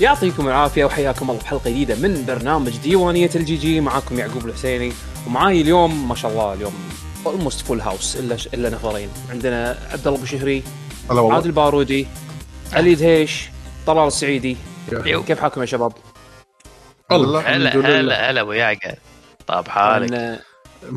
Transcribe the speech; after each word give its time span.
يعطيكم 0.00 0.48
العافية 0.48 0.84
وحياكم 0.84 1.30
الله 1.30 1.40
بحلقه 1.40 1.70
جديدة 1.70 1.94
من 1.94 2.24
برنامج 2.26 2.76
ديوانية 2.76 3.30
الجي 3.34 3.56
جي 3.56 3.80
معاكم 3.80 4.18
يعقوب 4.18 4.46
الحسيني 4.46 4.92
ومعاي 5.26 5.60
اليوم 5.60 6.08
ما 6.08 6.14
شاء 6.14 6.30
الله 6.30 6.52
اليوم 6.52 6.74
almost 7.26 7.66
full 7.66 7.80
house 7.80 8.16
إلا 8.16 8.36
إلا 8.54 8.70
نفرين 8.70 9.08
عندنا 9.30 9.78
عبد 9.92 10.06
الله 10.06 10.18
أبو 10.18 10.26
شهري 10.26 10.62
هلا 11.10 11.20
والله 11.20 11.34
عادل 11.34 11.52
بارودي 11.52 12.06
علي 12.72 12.94
دهيش 12.94 13.48
طلال 13.86 14.06
السعيدي. 14.06 14.56
كيف 15.26 15.40
حالكم 15.40 15.60
يا 15.60 15.66
شباب؟ 15.66 15.92
الله 17.12 17.40
هلا. 17.40 17.76
هلا 17.76 18.30
هلا 18.30 18.40
ابو 18.40 18.52
يعقوب 18.52 18.94
طاب 19.46 19.68
حالك 19.68 20.40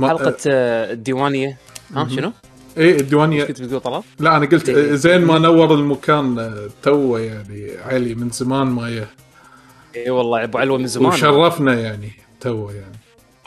حلقة 0.01 0.37
الديوانية 0.47 1.57
ها 1.95 2.07
شنو؟ 2.15 2.31
إيه 2.77 2.99
الديوانيه 2.99 3.43
كنت 3.43 3.61
بتقول 3.61 3.79
طلال؟ 3.79 4.03
لا 4.19 4.37
أنا 4.37 4.45
قلت 4.45 4.69
إيه. 4.69 4.93
زين 4.95 5.21
ما 5.25 5.39
نور 5.39 5.73
المكان 5.73 6.39
آه، 6.39 6.69
توه 6.83 7.19
يعني 7.19 7.71
علي 7.85 8.15
من 8.15 8.29
زمان 8.29 8.67
ما 8.67 8.89
يه 8.89 9.07
اي 9.95 10.09
والله 10.09 10.43
أبو 10.43 10.57
علوة 10.57 10.77
من 10.77 10.87
زمان. 10.87 11.07
وشرفنا 11.13 11.73
يعني 11.79 12.11
توه 12.41 12.73
يعني. 12.73 12.95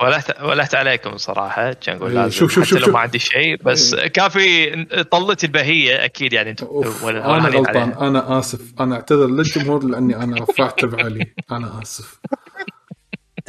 ولحت 0.01 0.43
ولحت 0.43 0.75
عليكم 0.75 1.17
صراحة 1.17 1.73
كان 1.73 1.97
أقول 1.97 2.09
إيه، 2.11 2.15
لازم 2.17 2.31
شوف- 2.31 2.53
شوف- 2.53 2.63
حتى 2.65 2.71
شوف- 2.71 2.79
لو 2.79 2.85
شوف. 2.87 2.95
ما 2.95 3.01
عندي 3.01 3.19
شيء 3.19 3.57
بس 3.65 3.95
كافي 3.95 4.85
طلت 5.11 5.45
البهية 5.45 6.05
أكيد 6.05 6.33
يعني. 6.33 6.51
أنتم 6.51 6.67
أنا 7.05 7.49
غلطان. 7.49 7.93
أنا 7.93 8.39
آسف. 8.39 8.61
أنا 8.81 8.95
أعتذر 8.95 9.27
للجمهور 9.27 9.85
لأني 9.85 10.17
أنا 10.17 10.37
رفعت 10.45 10.85
بعلي 10.85 11.27
أنا 11.53 11.81
آسف. 11.83 12.19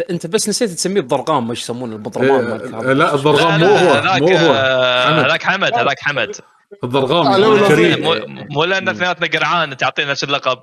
انت 0.09 0.27
بس 0.27 0.49
نسيت 0.49 0.70
تسميه 0.70 1.02
الضرغام 1.02 1.48
مش 1.48 1.62
يسمونه 1.62 1.95
البضرمان 1.95 2.48
إيه 2.48 2.55
الكلام. 2.55 2.81
لا 2.81 2.94
لا 2.94 3.16
الضرغام 3.16 3.59
مو 3.59 3.66
لا 3.66 4.18
هو 4.18 4.20
مو 4.20 4.27
هو 4.27 4.54
آه، 4.54 5.05
حمد. 5.05 5.26
هذاك 5.26 5.44
حمد 5.44 5.73
هذاك 5.73 5.99
حمد 5.99 6.35
الضرغام 6.84 7.27
آه، 7.27 7.37
لا، 7.37 7.46
لا، 7.46 7.62
الكريم 7.62 8.04
مو 8.52 8.63
لأن 8.63 8.90
اثنيناتنا 8.90 9.27
قرعان 9.27 9.77
تعطينا 9.77 10.12
نفس 10.12 10.24
اللقب. 10.24 10.60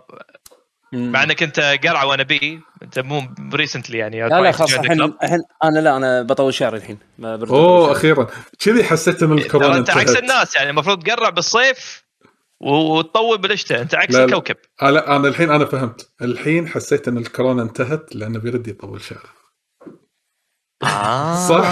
مع 0.92 1.22
إنك 1.22 1.42
أنت 1.42 1.78
قرعة 1.84 2.06
وأنا 2.06 2.22
بي 2.22 2.60
أنت 2.82 2.98
مو 2.98 3.22
recently 3.54 3.98
يعني 3.98 4.28
لا 4.28 4.40
لا 4.40 4.52
خلاص 4.52 4.74
الحين 4.74 5.02
الحين 5.02 5.38
أنا 5.64 5.78
لا 5.78 5.96
أنا 5.96 6.22
بطول 6.22 6.54
شعري 6.54 6.76
الحين 6.76 6.98
أوه. 7.24 7.92
أخيرا 7.92 8.26
كذي 8.58 8.84
حسيت 8.84 9.20
ترى 9.20 9.32
الكورونا 9.34 9.76
أنت 9.76 9.90
عكس 9.90 10.16
الناس 10.16 10.56
يعني 10.56 10.70
المفروض 10.70 11.02
تقرع 11.02 11.28
بالصيف 11.28 12.04
وتطول 12.62 13.38
بالشتاء 13.38 13.82
أنت 13.82 13.94
عكس 13.94 14.14
لا، 14.14 14.18
لا. 14.18 14.24
الكوكب. 14.24 14.56
لا 14.82 15.16
أنا 15.16 15.28
الحين 15.28 15.50
أنا 15.50 15.64
فهمت. 15.64 16.12
الحين 16.22 16.68
حسيت 16.68 17.08
إن 17.08 17.18
الكورونا 17.18 17.62
انتهت 17.62 18.14
لأنه 18.14 18.38
بيرد 18.38 18.68
يطول 18.68 19.00
شعره. 19.00 19.30
آه. 20.82 21.48
صح. 21.48 21.66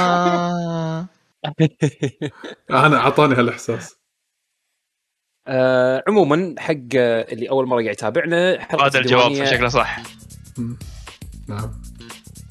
أنا 2.70 2.96
أعطاني 2.96 3.34
هالإحساس. 3.34 3.96
آه 5.46 6.04
عموما 6.08 6.54
حق 6.58 6.94
اللي 6.94 7.50
أول 7.50 7.66
مرة 7.66 7.82
قاعد 7.82 7.94
يتابعنا 7.94 8.66
هذا 8.84 8.98
الجواب 8.98 9.44
شكله 9.44 9.68
صح. 9.68 10.02
نعم. 11.48 11.79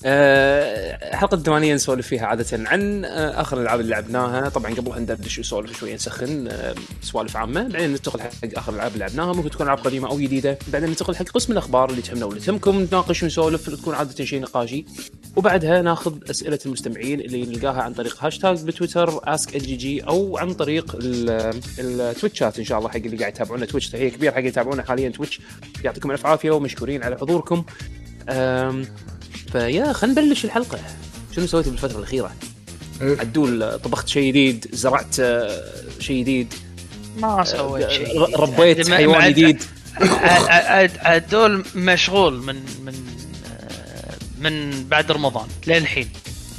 آه 0.06 1.16
حلقة 1.16 1.36
الديوانية 1.36 1.76
نسولف 1.76 2.08
فيها 2.08 2.26
عادة 2.26 2.46
عن 2.54 3.06
آه 3.06 3.42
آخر 3.42 3.58
الالعاب 3.58 3.80
اللي 3.80 3.92
لعبناها. 3.92 4.50
طبعا 4.50 4.74
قبلها 4.74 5.00
ندردش 5.00 5.38
ونسولف 5.38 5.80
شوية 5.80 5.96
نسخن 5.96 6.48
آه 6.48 6.76
سوالف 7.02 7.38
عامة. 7.38 7.64
بعدين 7.68 7.94
ندخل 7.94 8.22
حق 8.22 8.30
آخر 8.56 8.72
الالعاب 8.72 8.94
اللي 8.94 9.06
لعبناها. 9.06 9.34
ممكن 9.34 9.50
تكون 9.50 9.66
ألعاب 9.66 9.78
قديمة 9.80 10.10
أو 10.10 10.20
جديدة. 10.20 10.58
بعدين 10.74 10.90
ندخل 10.90 11.16
حق 11.16 11.26
قسم 11.26 11.54
الأخبار 11.54 11.90
اللي 11.90 12.02
تهمنا 12.02 12.26
واللي 12.26 12.42
تهمكم. 12.42 12.82
نتناقش 12.82 13.24
ونسولف 13.24 13.70
تكون 13.70 13.96
عادة 13.96 14.26
شيء 14.26 14.42
نقاشي. 14.42 14.86
وبعدها 15.36 15.82
ناخذ 15.82 16.16
أسئلة 16.30 16.60
المستمعين 16.66 17.20
اللي 17.20 17.46
نلقاها 17.46 17.82
عن 17.82 17.94
طريق 17.94 18.18
هاشتاج 18.24 18.64
بتويتر 18.64 19.20
Ask 19.34 19.58
جي 19.58 19.76
جي 19.76 20.02
أو 20.02 20.38
عن 20.38 20.54
طريق 20.54 20.96
ال- 20.96 21.60
التويتشات 21.80 22.60
إن 22.60 22.66
شاء 22.66 22.78
الله 22.78 22.90
حق 22.90 22.96
اللي 22.96 23.18
قاعد 23.18 23.34
يتابعونا. 23.34 23.66
تويتش 23.66 23.90
تحيه 23.90 24.10
كبيرة 24.10 24.32
حق 24.32 24.38
اللي 24.38 24.50
يتابعونا 24.50 24.84
حاليا 24.84 25.10
تويتش. 25.10 25.42
يعطيكم 25.84 26.12
الف 26.12 26.26
عافية 26.26 26.52
ومشكورين 26.52 27.04
على 27.04 27.18
حضوركم. 27.18 27.64
فيا 29.52 29.94
خلينا 29.94 30.22
نبلش 30.22 30.46
الحلقة. 30.46 30.80
شنو 31.36 31.48
سويتوا 31.48 31.72
بالفترة 31.72 31.98
الأخيرة؟ 31.98 32.32
إيه. 33.02 33.20
عدول 33.20 33.80
طبخت 33.80 34.08
شيء 34.08 34.30
جديد 34.30 34.66
زرعت 34.74 35.20
آه، 35.20 35.64
شيء 36.00 36.22
جديد. 36.22 36.54
ما 37.20 37.44
سويت 37.44 37.86
آه، 37.86 37.90
شيء 37.90 38.20
ر- 38.22 38.40
ربيت 38.40 38.90
مع- 38.90 38.98
حيوان 38.98 39.30
جديد. 39.32 39.64
عدول 41.02 41.64
مشغول 41.76 42.34
من 42.44 42.56
من 42.86 42.94
آه، 43.52 44.14
من 44.40 44.84
بعد 44.90 45.12
رمضان 45.12 45.48
للحين 45.68 46.10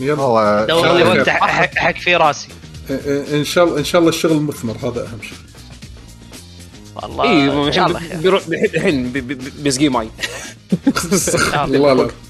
يلا. 0.00 0.22
والله 0.22 0.64
دور 0.66 0.92
لي. 0.96 1.02
وقت 1.04 1.28
أحك 1.28 1.96
فيه 1.98 2.16
راسي. 2.16 2.48
ان 3.32 3.44
شاء 3.44 3.64
الله 3.64 3.78
إن 3.78 3.84
شاء 3.84 3.98
الله 4.00 4.10
الشغل 4.10 4.42
مثمر 4.42 4.76
هذا 4.76 5.00
أهم 5.02 5.18
شيء. 5.22 5.38
والله 6.96 7.24
اي 7.24 7.66
إن 7.68 7.72
شاء 7.72 7.86
الله. 7.86 8.00
بيروح 8.14 8.42
الحين 8.46 9.12
بي- 9.12 9.20
بي- 9.20 9.50
بيسقي 9.58 9.88
ماي. 9.88 10.08
الله. 11.64 12.10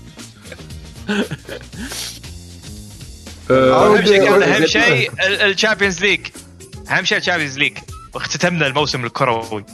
اهم 3.50 4.06
شيء 4.06 4.24
كان 4.24 4.42
اهم 4.42 4.62
أودي- 4.62 4.66
شيء 4.66 5.10
ال 5.20 5.28
Champions 5.28 6.00
League. 6.00 6.20
أهم 6.90 7.04
شيء 7.04 7.18
ال 7.18 7.22
Champions 7.22 7.58
League. 7.58 7.78
واختتمنا 8.14 8.66
الموسم 8.66 9.04
الكروي. 9.04 9.64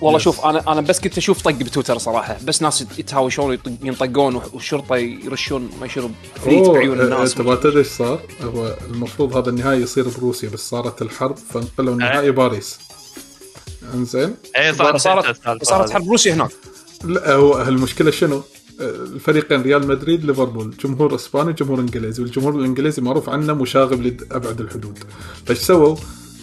والله 0.00 0.18
شوف 0.18 0.44
أنا 0.44 0.72
أنا 0.72 0.80
بس 0.80 1.00
كنت 1.00 1.18
أشوف 1.18 1.42
طق 1.42 1.50
بتويتر 1.50 1.98
صراحة. 1.98 2.36
بس 2.44 2.62
ناس 2.62 2.84
يتهاوشون 2.98 3.58
ينطقون 3.82 4.42
والشرطة 4.52 4.96
يرشون 4.96 5.70
ما 5.80 5.86
pepper 5.86 6.12
spray 6.44 6.64
أوه، 6.66 6.72
بعيون 6.74 7.00
الناس. 7.00 7.34
تبغى 7.34 7.56
تدري 7.56 7.78
إيش 7.78 7.86
صار؟ 7.86 8.20
هو 8.42 8.76
المفروض 8.90 9.36
هذا 9.36 9.50
النهائي 9.50 9.82
يصير 9.82 10.08
بروسيا 10.08 10.48
بس 10.48 10.60
صارت 10.60 11.02
الحرب 11.02 11.36
فانقلوا 11.36 11.92
النهائي 11.94 12.30
باريس. 12.30 12.78
إنزين؟ 13.94 14.34
اي 14.56 14.74
صارت 14.74 14.96
صارت 14.96 15.64
صارت 15.64 15.90
حرب 15.90 16.08
روسيا 16.08 16.34
هناك. 16.34 16.50
لا 17.04 17.32
هو 17.32 17.62
المشكلة 17.62 18.10
شنو؟ 18.10 18.42
آه، 18.80 18.90
الفريقين 18.90 19.62
ريال 19.62 19.86
مدريد 19.86 20.24
ليفربول 20.24 20.76
جمهور 20.84 21.14
إسباني 21.14 21.52
جمهور 21.52 21.80
إنجليزي 21.80 22.22
والجمهور 22.22 22.54
الإنجليزي 22.54 23.02
معروف 23.02 23.28
عنه 23.28 23.52
مشاغب 23.52 24.02
لأبعد 24.02 24.60
الحدود 24.60 24.98
فايش 25.46 25.58
سووا؟ 25.58 25.96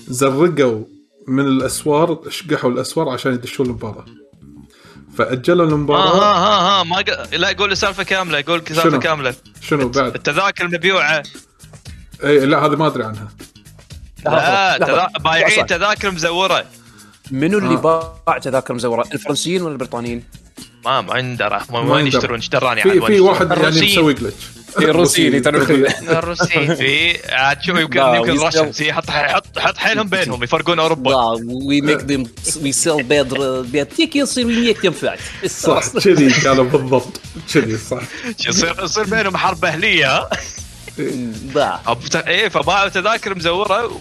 زرقوا 0.07 0.83
من 1.27 1.45
الأسوار 1.47 2.19
شقحوا 2.29 2.71
الأسوار 2.71 3.09
عشان 3.09 3.33
يدشون 3.33 3.65
المباراة 3.65 4.05
فاجلوا 5.17 5.65
ها 5.65 5.69
المباراه 5.69 6.09
ها 6.09 6.33
ها 6.33 6.79
ها 6.79 6.83
ما 6.83 7.01
ق... 7.01 7.35
لا 7.35 7.51
قول 7.51 7.71
السالفة 7.71 8.03
كاملة 8.03 8.43
قول 8.47 8.63
شنو؟ 8.67 8.77
السالفه 8.77 8.97
كاملة 8.97 9.35
شنو 9.61 9.89
بعد؟ 9.89 10.15
التذاكر 10.15 10.65
المبيوعه 10.65 11.23
اي 12.23 12.45
لا 12.45 12.65
هذه 12.65 12.75
ما 12.75 12.87
أدري 12.87 13.03
عنها 13.03 13.27
لا 14.25 14.77
لحظة. 14.77 14.85
تذا... 14.85 15.07
بايعين. 15.23 15.65
تذاكر 15.65 16.11
مزورة 16.11 16.65
منو 17.31 17.57
اللي 17.57 17.75
آه. 17.75 18.21
باع 18.27 18.37
تذاكر 18.37 18.73
مزورة 18.73 19.07
الفرنسيين 19.13 19.61
ولا 19.61 19.71
البريطانيين؟ 19.73 20.23
ما 20.85 21.01
ما 21.01 21.13
عندنا 21.13 21.65
ما. 21.69 22.01
يشترون 22.01 22.35
إيش 22.35 22.49
دراني 22.49 22.81
في 22.81 23.01
في. 23.01 23.19
واحد 23.19 23.51
يعني. 23.51 23.91
مسوي 23.91 24.13
جلتش 24.13 24.33
الروسيين 24.79 25.35
يتنرفزون. 25.35 25.85
الروسيين 26.17 26.75
في 26.75 27.17
عاد 27.33 27.61
شوف 27.61 27.79
يمكن 27.79 27.99
يمكن 27.99 28.39
راشنز 28.39 28.81
يحط 28.81 29.09
حط 29.09 29.59
حط 29.59 29.77
حيلهم 29.77 30.07
بينهم 30.15 30.43
يفرقون 30.43 30.79
أوروبا 30.79 31.15
وي 31.65 31.81
ميك 31.81 32.03
ذيم 32.03 32.23
وي 32.63 32.71
سيل 32.71 33.03
بيد 33.03 33.33
بيد 33.71 33.85
تيك 33.85 34.15
يصير 34.15 34.47
ويميك 34.47 34.83
ينفع 34.83 35.15
صح 35.47 35.87
كذي 35.87 36.41
كانوا 36.41 36.63
بالضبط 36.63 37.21
كذي 37.53 37.77
صح 37.77 38.01
يصير 38.47 38.83
يصير 38.83 39.03
بينهم 39.03 39.37
حرب 39.37 39.65
أهلية 39.65 40.29
إيه 42.15 42.49
فباعوا 42.49 42.89
تذاكر 42.89 43.35
مزورة 43.35 43.91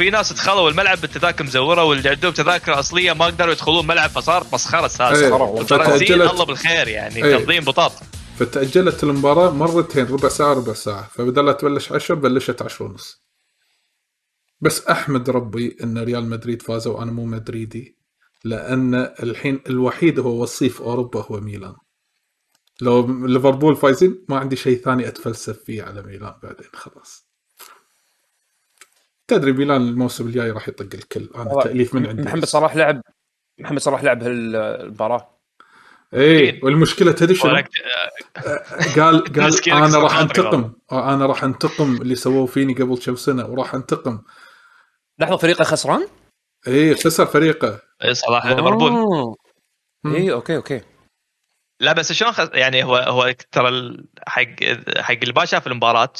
وفي 0.00 0.10
ناس 0.10 0.32
دخلوا 0.32 0.70
الملعب 0.70 1.00
بالتذاكر 1.00 1.44
مزوره 1.44 1.84
واللي 1.84 2.08
عندهم 2.08 2.32
تذاكر 2.32 2.78
أصلية 2.78 3.12
ما 3.12 3.24
قدروا 3.24 3.52
يدخلون 3.52 3.80
الملعب 3.80 4.10
فصار 4.10 4.46
مسخرة. 4.52 4.86
السالفه 4.86 5.60
الفرنسيين 5.60 6.22
الله 6.22 6.44
بالخير 6.44 6.88
يعني 6.88 7.24
إيه. 7.24 7.36
تنظيم 7.36 7.64
بطاط. 7.64 7.92
فتأجلت 8.38 9.04
المباراة 9.04 9.50
مرتين 9.50 10.06
ربع 10.06 10.28
ساعة 10.28 10.54
ربع 10.54 10.72
ساعة. 10.72 11.08
فبدل 11.08 11.46
لا 11.46 11.52
تبلش 11.52 11.92
10 11.92 12.14
بلشت 12.14 12.62
10 12.62 12.86
ونص. 12.86 13.22
بس 14.60 14.86
أحمد 14.86 15.30
ربي 15.30 15.76
أن 15.82 15.98
ريال 15.98 16.28
مدريد 16.28 16.62
فازوا 16.62 16.98
وأنا 16.98 17.12
مو 17.12 17.24
مدريدي 17.24 17.98
لأن 18.44 18.94
الحين 18.94 19.60
الوحيد 19.66 20.18
هو 20.18 20.42
وصيف 20.42 20.82
أوروبا 20.82 21.26
هو 21.30 21.40
ميلان. 21.40 21.74
لو 22.80 23.26
ليفربول 23.26 23.76
فايزين 23.76 24.24
ما 24.28 24.38
عندي 24.38 24.56
شيء 24.56 24.82
ثاني 24.82 25.08
أتفلسف 25.08 25.64
فيه 25.64 25.82
على 25.82 26.02
ميلان 26.02 26.34
بعدين 26.42 26.68
خلاص. 26.72 27.29
تدري 29.30 29.52
ميلان 29.52 29.80
الموسم 29.88 30.26
الجاي 30.26 30.50
راح 30.50 30.68
يطق 30.68 30.94
الكل. 30.94 31.30
أنا 31.34 31.62
تأليف 31.62 31.94
من 31.94 32.06
عندي 32.06 32.22
محمد 32.22 32.44
صلاح 32.44 32.76
لعب 32.76 33.02
محمد 33.58 33.78
صلاح 33.78 34.02
لعب 34.02 34.22
هالمباراة. 34.22 35.40
إيه 36.14 36.64
والمشكلة 36.64 37.12
تدري 37.12 37.34
شنو؟ 37.34 37.52
ولك- 37.52 37.68
قال 38.96 39.24
قال 39.34 39.70
أنا 39.72 39.98
راح 39.98 40.18
أنتقم. 40.18 40.72
أنا 40.92 41.26
راح 41.26 41.44
أنتقم. 41.44 42.02
اللي 42.02 42.14
سووه 42.14 42.46
فيني 42.46 42.74
قبل 42.74 42.98
كم 42.98 43.16
سنة 43.16 43.46
وراح 43.46 43.74
أنتقم. 43.74 44.22
لحظة 45.18 45.36
فريقه 45.36 45.64
خسران؟ 45.64 46.08
إيه 46.66 46.94
خسر 46.94 47.26
فريقه. 47.26 47.80
إيه 48.04 48.12
صلاح 48.12 48.46
ليفربول. 48.46 48.90
أوه. 48.90 49.36
مم. 50.04 50.14
اي 50.14 50.32
أوكي 50.32 50.56
أوكي. 50.56 50.80
لا 51.80 51.92
بس 51.92 52.12
شلون 52.12 52.32
خس... 52.32 52.48
يعني 52.54 52.84
هو 52.84 52.96
هو 52.96 53.34
ترى 53.52 53.96
حق 54.28 54.64
حق 54.98 55.14
اللي 55.22 55.32
ما 55.36 55.44
شاف 55.44 55.66
المباراة 55.66 56.12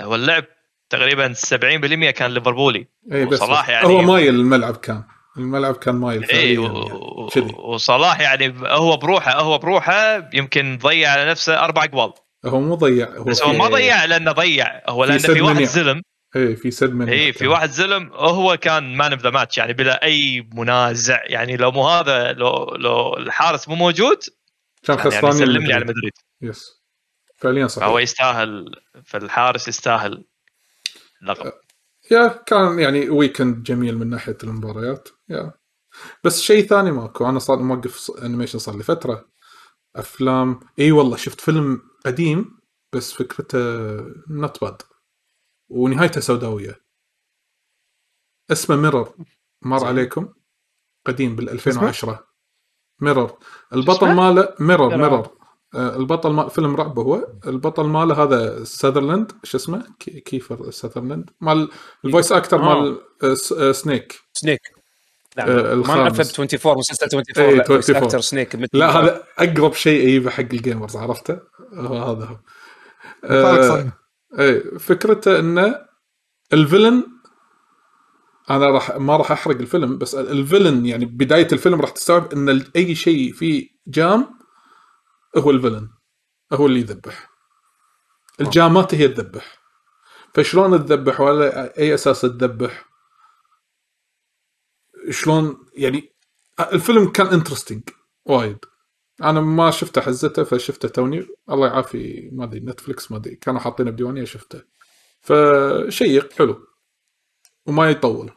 هو 0.00 0.14
اللعب 0.14 0.44
تقريبا 0.90 1.32
70% 1.34 2.10
كان 2.10 2.30
ليفربولي. 2.34 2.86
إيه 3.12 3.24
بس 3.24 3.42
وصلاح 3.42 3.68
يعني 3.68 3.86
هو 3.86 4.02
مايل 4.02 4.34
الملعب 4.34 4.76
كان. 4.76 5.02
الملعب 5.36 5.74
كان 5.76 5.94
مايل 5.94 6.30
اي 6.30 6.58
و- 6.58 7.28
يعني. 7.36 7.52
وصلاح 7.58 8.20
يعني 8.20 8.54
هو 8.66 8.96
بروحه 8.96 9.40
هو 9.40 9.58
بروحه 9.58 10.30
يمكن 10.34 10.78
ضيع 10.82 11.10
على 11.10 11.30
نفسه 11.30 11.64
أربع 11.64 11.84
أقوال. 11.84 12.12
هو 12.46 12.60
مو 12.60 12.74
ضيع 12.74 13.08
هو 13.16 13.24
بس 13.24 13.42
هو 13.42 13.52
في, 13.52 13.58
ما 13.58 13.68
ضيع 13.68 14.04
لأنه 14.04 14.32
ضيع. 14.32 14.82
هو 14.88 15.02
في 15.02 15.08
لأنه 15.08 15.18
سد 15.22 15.32
في 15.32 15.40
واحد. 15.40 15.62
زلم. 15.62 16.02
اي 16.36 16.56
في 16.56 16.70
سد 16.70 16.92
من 16.94 17.08
اي 17.08 17.32
في 17.32 17.46
واحد 17.46 17.70
زلم 17.70 18.10
هو 18.12 18.56
كان 18.56 18.96
man 18.96 19.12
of 19.12 19.22
the 19.22 19.30
match 19.30 19.58
يعني 19.58 19.72
بلا 19.72 20.02
أي 20.04 20.48
منازع. 20.54 21.20
يعني 21.24 21.56
لو 21.56 21.70
مو 21.70 21.88
هذا 21.88 22.32
لو 22.32 22.64
لو 22.64 23.16
الحارس 23.16 23.68
مو 23.68 23.74
موجود 23.74 24.18
كان 24.82 24.98
يعني 24.98 25.10
خسران 25.10 25.32
يسلم 25.32 25.62
لي 25.66 25.74
على 25.74 25.84
مدريد. 25.84 26.12
yes 26.42 26.82
فعليا 27.36 27.66
صحيح. 27.66 27.88
فهو 27.88 27.98
يستاهل 27.98 28.64
فالحارس 29.04 29.68
يستاهل 29.68 30.24
لقب. 31.24 31.52
yeah 32.10 32.28
كان 32.28 32.78
يعني 32.78 33.10
weekend 33.10 33.62
جميل 33.62 33.98
من 33.98 34.10
ناحية 34.10 34.38
المباريات 34.44 35.08
yeah. 35.28 35.52
بس 36.24 36.40
شيء 36.40 36.66
ثاني 36.66 36.92
ماكو 36.92 37.28
أنا 37.28 37.38
صار 37.38 37.58
موقف 37.58 38.10
animation 38.22 38.58
صار 38.58 38.76
لي 38.76 38.82
فترة. 38.82 39.28
أفلام 39.96 40.60
إي 40.78 40.92
والله 40.92 41.16
شفت 41.16 41.40
فيلم 41.40 41.82
قديم 42.06 42.58
بس 42.92 43.12
فكرته 43.12 43.58
not 44.28 44.60
bad 44.60 44.82
ونهايته 45.68 46.20
سوداوية. 46.20 46.80
اسمه 48.50 48.76
Mirror 48.76 49.14
mirror. 49.62 49.84
عليكم. 49.84 50.34
قديم 51.06 51.36
بال 51.36 51.50
2010 51.50 52.28
Mirror 53.00 53.38
البطل؟ 53.72 54.14
ماله 54.14 54.54
Mirror. 54.60 54.96
Mirror 54.96 55.43
البطل 55.76 56.32
ما 56.32 56.48
فيلم 56.48 56.76
رعب 56.76 56.98
هو. 56.98 57.28
البطل 57.46 57.84
ماله 57.86 58.22
هذا 58.22 58.64
ساذرلاند 58.64 59.32
شو 59.44 59.56
اسمه؟ 59.58 59.86
كي- 59.98 60.20
كيفر 60.20 60.70
ساذرلاند. 60.70 61.30
مال 61.40 61.68
ال 62.04 62.09
voice 62.09 62.32
actor 62.32 62.56
آه. 62.62 62.80
مال 62.80 62.98
آه، 63.22 63.34
س- 63.34 63.52
آه، 63.52 63.72
سنيك. 63.72 64.20
سنيك. 64.32 64.60
آه، 65.38 65.74
ما 65.74 66.08
ب 66.08 66.14
24 66.18 66.78
مسلسل 66.78 67.06
24 67.06 67.48
إيه، 67.48 67.54
لا 67.56 67.64
voice 67.64 67.68
24. 67.90 68.10
actor 68.10 68.18
سنيك 68.18 68.56
لا 68.72 68.90
هذا 68.90 69.22
أقرب 69.38 69.72
شيء 69.74 70.02
يجيبه 70.08 70.30
حق 70.30 70.40
ال 70.40 70.48
gamers 70.48 70.96
عرفته؟ 70.96 71.38
هو 71.74 71.96
هذا 71.98 72.24
هو. 72.24 72.36
آه، 73.24 73.68
صحيح. 73.68 73.92
إيه 74.38 74.78
فكرته 74.78 75.38
إنه 75.38 75.76
ال 76.52 76.58
villain 76.58 77.04
أنا 78.50 78.70
راح 78.70 78.96
ما 78.96 79.16
راح 79.16 79.32
أحرق 79.32 79.56
الفيلم 79.56 79.98
بس 79.98 80.14
ال 80.14 80.23
villain 80.23 80.86
يعني 80.86 81.04
بداية 81.04 81.48
الفيلم 81.52 81.80
راح 81.80 81.90
تستوعب 81.90 82.32
إن 82.32 82.64
أي 82.76 82.94
شيء 82.94 83.32
فيه 83.32 83.68
جام 83.86 84.26
هو 85.36 85.50
ال 85.50 85.55
villain 85.55 85.90
هو 86.52 86.66
اللي 86.66 86.80
يذبح. 86.80 87.30
الجامات 88.40 88.94
هي 88.94 89.08
تذبح. 89.08 89.58
فشلون 90.34 90.86
تذبح 90.86 91.20
ولا 91.20 91.78
أي 91.78 91.94
أساس 91.94 92.20
تذبح؟ 92.20 92.84
شلون 95.10 95.66
يعني 95.76 96.14
الفيلم 96.60 97.12
كان 97.12 97.26
interesting 97.26 97.82
وايد. 98.24 98.58
أنا 99.22 99.40
ما 99.40 99.70
شفته 99.70 100.00
حزته 100.00 100.44
فشفته 100.44 100.88
توني. 100.88 101.26
الله 101.50 101.66
يعافي 101.66 102.30
ما 102.32 102.44
أدري 102.44 102.60
نتفلكس 102.60 103.10
ما 103.12 103.16
أدري. 103.16 103.36
كانوا 103.36 103.60
حاطينه 103.60 103.90
بديوانية 103.90 104.24
شفته. 104.24 104.62
فشيق 105.20 106.32
حلو. 106.32 106.66
وما 107.66 107.90
يطول. 107.90 108.32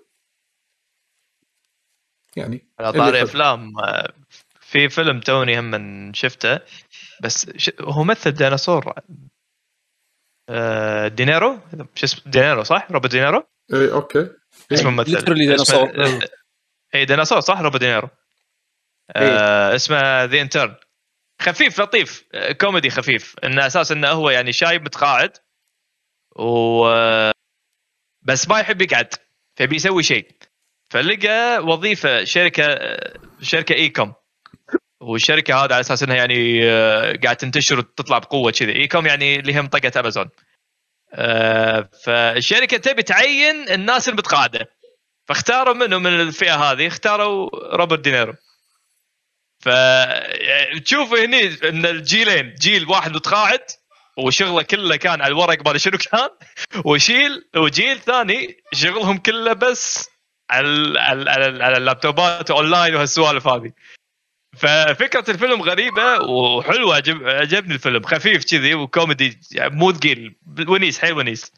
يعني 2.35 2.69
على 2.79 2.97
طاري. 2.97 3.23
أفلام 3.23 3.79
آه، 3.79 4.13
في 4.67 4.89
فيلم 4.89 5.19
توني 5.19 5.59
هم 5.59 5.71
من 5.71 6.13
شفته 6.13 6.59
بس 7.23 7.49
ش... 7.57 7.71
هو 7.81 8.03
مثل 8.03 8.31
ديناصور 8.31 8.93
آه، 10.49 11.07
دينيرو؟ 11.07 11.59
شو 11.95 12.05
اسمه 12.05 12.31
دينيرو 12.31 12.63
صح؟ 12.63 12.91
روبرت 12.91 13.11
دينيرو؟ 13.11 13.43
اي 13.73 13.91
أوكي. 13.91 14.29
اسمه 14.73 14.91
ممثل. 14.91 15.17
Literally 15.17 15.33
ديناصور. 15.33 15.91
اي 16.95 17.05
ديناصور 17.05 17.39
صح؟ 17.39 17.61
روبرت 17.61 17.81
دينيرو. 17.81 18.09
آه 19.15 19.75
اسمه 19.75 20.23
The 20.23 20.41
Intern 20.41 20.75
خفيف 21.41 21.81
لطيف 21.81 22.23
كوميدي 22.61 22.89
خفيف. 22.89 23.35
إنه 23.43 23.67
أساس 23.67 23.91
إنه 23.91 24.07
هو 24.07 24.29
يعني 24.29 24.53
شايب 24.53 24.81
متقاعد 24.81 25.37
و 26.35 26.87
بس 28.21 28.47
ما 28.47 28.59
يحب 28.59 28.81
يقعد 28.81 29.13
فبي 29.55 29.75
يسوي 29.75 30.03
شيء. 30.03 30.31
فلقى 30.89 31.59
وظيفة 31.59 32.23
شركة 32.23 32.79
شركة 33.41 33.75
e-com 33.75 34.13
والشركة 35.01 35.55
هذا 35.55 35.73
على 35.73 35.79
أساس 35.79 36.03
إنها 36.03 36.15
يعني 36.15 36.69
آه، 36.69 37.15
قاعد 37.23 37.35
تنتشر 37.35 37.79
وتطلع 37.79 38.17
بقوة 38.17 38.51
كذي. 38.51 38.75
e-com 38.75 39.05
يعني 39.05 39.39
اللي 39.39 39.55
هي 39.55 39.61
منطقه 39.61 39.99
أمازون. 39.99 40.29
آه، 41.13 41.89
فالشركة 42.03 42.77
تبي 42.77 43.03
تعين 43.03 43.69
الناس 43.69 44.09
المتقاعده 44.09 44.69
فاختاروا 45.27 45.73
منه 45.73 45.97
من 45.97 46.21
الفئة 46.21 46.55
هذه؟ 46.55 46.87
اختاروا 46.87 47.49
روبرت 47.75 47.99
دينيرو. 47.99 48.33
فتشوف 49.59 51.13
هني 51.13 51.69
إن 51.69 51.85
الجيلين 51.85 52.53
جيل 52.53 52.89
واحد 52.89 53.15
متقاعد 53.15 53.61
وشغله 54.17 54.61
كله 54.61 54.95
كان 54.95 55.21
على 55.21 55.31
الورق 55.31 55.67
ما 55.67 55.77
شنو 55.77 55.97
كان 55.97 56.29
وشيل 56.85 57.49
وجيل 57.55 57.99
ثاني 57.99 58.57
شغلهم 58.73 59.17
كله 59.17 59.53
بس 59.53 60.09
على 60.49 60.99
على 60.99 61.63
على 61.63 61.77
اللابتوبات 61.77 62.51
أونلاين 62.51 62.95
وهالسوالف 62.95 63.47
هذه. 63.47 63.71
ففكرة 64.57 65.31
الفيلم 65.31 65.61
غريبة 65.61 66.21
وحلوة 66.21 66.95
عجب 66.95 67.27
عجبني 67.27 67.73
الفيلم. 67.73 68.03
خفيف 68.03 68.45
كذي 68.45 68.75
وكوميدي 68.75 69.39
يعني 69.51 69.75
مو 69.75 69.91
ثقيل. 69.91 70.35
ونيس 70.67 70.99
حيل 70.99 71.13
ونيس. 71.13 71.51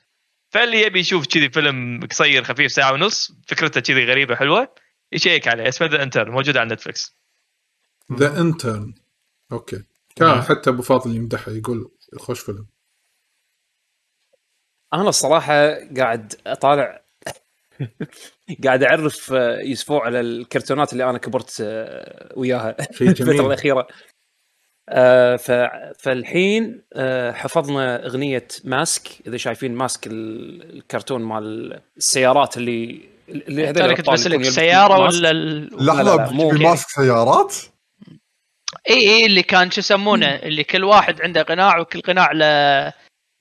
فاللي 0.50 0.82
يبي 0.82 1.00
يشوف 1.00 1.28
كذي 1.28 1.50
فيلم 1.50 2.08
قصير 2.12 2.44
خفيف 2.44 2.72
ساعة 2.72 2.94
ونص 2.94 3.32
فكرته 3.48 3.82
كذي 3.82 4.06
غريبة 4.06 4.36
حلوة 4.36 4.76
يشيك 5.12 5.48
عليه. 5.48 5.68
اسمه 5.68 5.88
The 5.88 6.04
Intern 6.04 6.32
موجود 6.32 6.58
على 6.58 6.74
نتفلكس 6.74 7.16
The 8.14 8.42
Intern 8.42 8.94
أوكي. 9.52 9.84
كان 10.16 10.42
حتى 10.42 10.70
أبو 10.70 10.82
فاضل 10.82 11.16
يمدحه 11.16 11.52
يقول 11.52 11.92
خوش 12.18 12.40
فيلم. 12.40 12.68
أنا 14.94 15.10
الصراحة 15.10 15.54
قاعد 15.98 16.42
أطالع 16.48 17.09
قاعد 18.66 18.84
أعرف 18.84 19.34
آه، 19.34 19.60
يسفو 19.60 19.98
على 19.98 20.20
الكرتونات 20.20 20.94
اللي 20.94 21.10
أنا 21.10 21.18
كبرت 21.18 21.58
آه، 21.62 22.34
وياها 22.36 22.76
شيء 22.92 23.08
الفترة 23.10 23.48
الأخيرة 23.48 23.88
آه، 24.90 25.36
فالحين 26.00 26.82
حفظنا 27.34 28.06
أغنية 28.06 28.48
ماسك 28.64 29.08
إذا 29.28 29.38
شايفين 29.38 29.76
ماسك 29.76 30.08
ال- 30.08 30.78
الكرتون 30.78 31.22
مال 31.24 31.80
السيارات 31.98 32.58
اللي 32.58 33.02
اللي 33.30 33.68
هذول 33.68 33.96
كنت 33.96 34.10
بسألك 34.10 34.44
سيارة. 34.44 35.00
ولا. 35.00 35.34
لحظة 35.82 36.32
مو. 36.32 36.50
MASK 36.50 36.90
سيارات 36.90 37.56
اي 38.90 38.96
اي 39.10 39.26
اللي 39.26 39.44
كان 39.44 39.72
شو 39.72 39.80
يسمونه 39.80 40.28
اللي 40.36 40.64
كل 40.64 40.84
واحد 40.84 41.22
عنده 41.22 41.42
قناع 41.42 41.80
وكل 41.80 42.02
قناع 42.02 42.32
له 42.32 42.94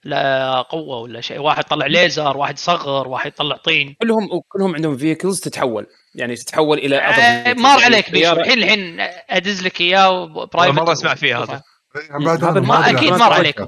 له 0.05 0.63
قوة 0.63 0.99
ولا 0.99 1.21
شيء 1.21 1.39
واحد 1.39 1.65
يطلع 1.65 1.87
ليزر 1.87 2.37
واحد 2.37 2.55
يصغر 2.55 3.09
واحد 3.09 3.27
يطلع 3.33 3.57
طين 3.57 3.97
كلهم 4.03 4.29
كلهم 4.49 4.75
عندهم 4.75 4.97
vehicles 4.97 5.41
تتحول 5.41 5.87
يعني 6.15 6.37
تتحول 6.37 6.79
إلى 6.79 6.97
آه، 6.99 7.13
vehicles. 7.13 7.59
مر 7.59 7.69
يعني 7.69 7.85
عليك 7.85 8.11
بيشو 8.11 8.33
الحين 8.33 8.59
الحين 8.59 8.97
أدز 9.31 9.63
لك 9.63 9.81
إياه 9.81 10.25
private 10.45 10.79
مرة 10.79 10.93
أسمع 10.93 11.15
فيه 11.15 11.43
هذا. 11.43 11.63
إيه، 11.97 12.17
هذا 12.51 12.61
ما- 12.61 12.75
عن 12.75 12.95
مر 12.95 13.33
عليك. 13.33 13.67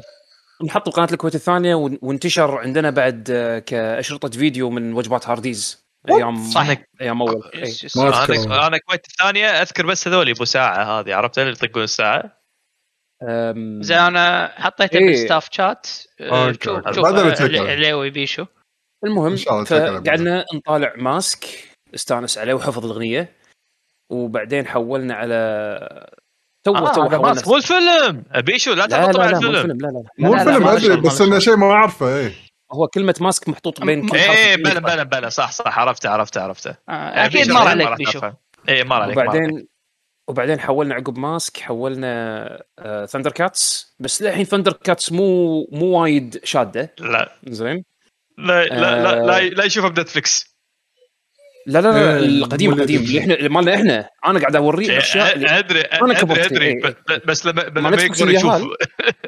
نحط 0.64 0.88
بقناه 0.88 1.08
الكويت 1.12 1.34
الثانية 1.34 1.74
وانتشر 1.74 2.58
عندنا 2.58 2.90
بعد 2.90 3.28
آه، 3.30 3.58
كأشرطة 3.58 4.28
فيديو 4.28 4.70
من 4.70 4.92
وجبات 4.92 5.28
هارديز 5.28 5.84
أيام 6.10 6.50
صح. 6.50 6.66
أيام 7.00 7.22
أول 7.22 7.42
أذكر 7.54 8.00
أنا 8.34 8.40
والله. 8.40 8.66
أنا 8.66 8.78
كويت 8.78 9.06
الثانية 9.06 9.46
أذكر 9.62 9.86
بس 9.86 10.08
هذول 10.08 10.28
ابو 10.30 10.44
ساعة 10.44 11.00
هذه 11.00 11.14
عرفت 11.14 11.38
اللي 11.38 11.50
يطقون 11.50 11.82
الساعة 11.82 12.40
أم، 13.22 13.82
زين 13.82 13.98
أنا 13.98 14.52
حطيته 14.56 14.98
إيه. 14.98 15.06
بال 15.06 15.18
staff 15.18 15.48
chat. 15.50 15.86
شوف 16.62 16.94
شوف 16.94 18.12
بيشو 18.12 18.46
المهم. 19.04 19.36
فقعدنا 19.36 20.44
نطالع 20.54 20.92
MASK 20.96 21.46
استانس 21.94 22.38
عليه 22.38 22.54
وحفظ 22.54 22.84
الأغنية 22.84 23.32
وبعدين 24.10 24.66
حولنا 24.66 25.14
على 25.14 26.10
تو 26.66 26.76
آه 26.76 26.92
تو 26.92 27.08
حولنا. 27.08 27.42
مو 27.46 27.56
الفيلم. 27.56 28.24
بيشو 28.36 28.72
لا 28.72 28.86
لا 28.86 28.96
على 28.96 29.36
الفيلم. 29.36 29.78
لا 29.78 29.86
لا 29.86 30.04
مو 30.18 30.34
الفيلم 30.34 30.68
ادري 30.68 30.96
بس. 30.96 31.20
إنه 31.20 31.38
شيء 31.38 31.56
ما 31.56 31.72
أعرفه 31.72 32.16
إيه. 32.16 32.32
هو 32.72 32.88
كلمة 32.88 33.14
MASK 33.20 33.48
محطوط 33.48 33.84
بين 33.84 34.08
كل 34.08 34.16
إيه 34.16 34.56
كلمة. 34.56 34.70
بلا 34.70 34.80
بلا 34.80 35.02
بلا 35.02 35.28
صح 35.28 35.50
صح 35.52 35.78
عرفته 35.78 36.10
عرفته 36.10 36.42
عرفته. 36.42 36.70
آه، 36.88 37.26
أكيد 37.26 37.50
مر 37.50 37.64
ما 37.64 37.70
عليك 37.70 37.96
بيشو. 37.96 38.20
إيه 38.20 38.32
عليك 38.68 38.86
مر 38.86 39.02
عليك. 39.02 39.16
وبعدين 39.16 39.66
وبعدين 40.30 40.60
حولنا 40.60 40.94
عقب 40.94 41.18
MASK 41.18 41.56
حولنا 41.60 42.62
ThunderCats 43.08 43.94
بس 44.00 44.22
للحين 44.22 44.44
ThunderCats 44.44 45.12
مو 45.12 45.60
مو 45.72 45.86
وايد 46.00 46.40
شادة. 46.44 46.94
لا. 47.00 47.32
زين. 47.48 47.84
لا 48.38 48.64
لا 48.64 48.74
لا 49.02 49.22
آه. 49.22 49.26
لا, 49.26 49.40
لا 49.48 49.64
يشوفه 49.64 49.88
ب 49.88 49.96
Netflix 49.96 50.50
لا 51.66 51.78
لا 51.80 51.88
لا 51.92 52.16
إيه، 52.18 52.26
القديم 52.26 52.72
القديم. 52.72 53.00
اللي 53.02 53.18
إحنا 53.20 53.34
اللي 53.34 53.48
مالنا 53.48 53.74
إحنا. 53.74 54.08
أنا 54.26 54.40
قاعد 54.40 54.56
اوريه 54.56 54.98
اللي- 55.34 55.58
أدري 55.58 55.80
أنا 55.80 56.04
أدري 56.12 56.14
كبرت. 56.20 56.52
أدري. 56.52 56.74
ب- 56.74 56.94
بس 57.26 57.46
لما 57.46 57.68
ما 57.68 57.80
لما 57.80 58.02
يكبر 58.02 58.30
يشوف. 58.30 58.62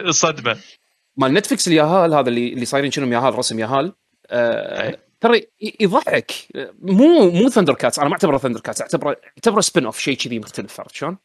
الصدمه 0.01 0.57
مال 1.17 1.35
Netflix 1.35 1.69
الياهال 1.69 2.15
هذا 2.15 2.29
اللي 2.29 2.53
اللي 2.53 2.65
صايرين 2.65 2.91
شنو 2.91 3.13
ياهال 3.13 3.35
رسم 3.39 3.59
ياهال 3.59 3.93
آه 4.31 4.83
إيه. 4.83 5.12
ترى 5.23 5.47
يضحك. 5.81 6.33
مو 6.81 7.31
مو 7.31 7.49
ThunderCats 7.49 7.99
أنا 7.99 8.09
ما 8.09 8.15
أعتبره 8.15 8.39
ThunderCats 8.39 8.81
أعتبره 8.81 9.17
أعتبره 9.25 9.61
spin-off 9.61 9.99
شيء 9.99 10.17
كذي 10.17 10.39
مختلف 10.39 10.81
عرفت 10.81 10.95
شلون؟ 10.95 11.19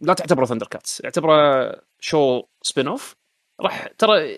لا 0.00 0.14
تعتبره 0.14 0.46
ThunderCats 0.46 1.04
أعتبره 1.04 1.72
شو 2.00 2.42
spin-off 2.62 3.16
راح 3.60 3.86
ترى 3.98 4.34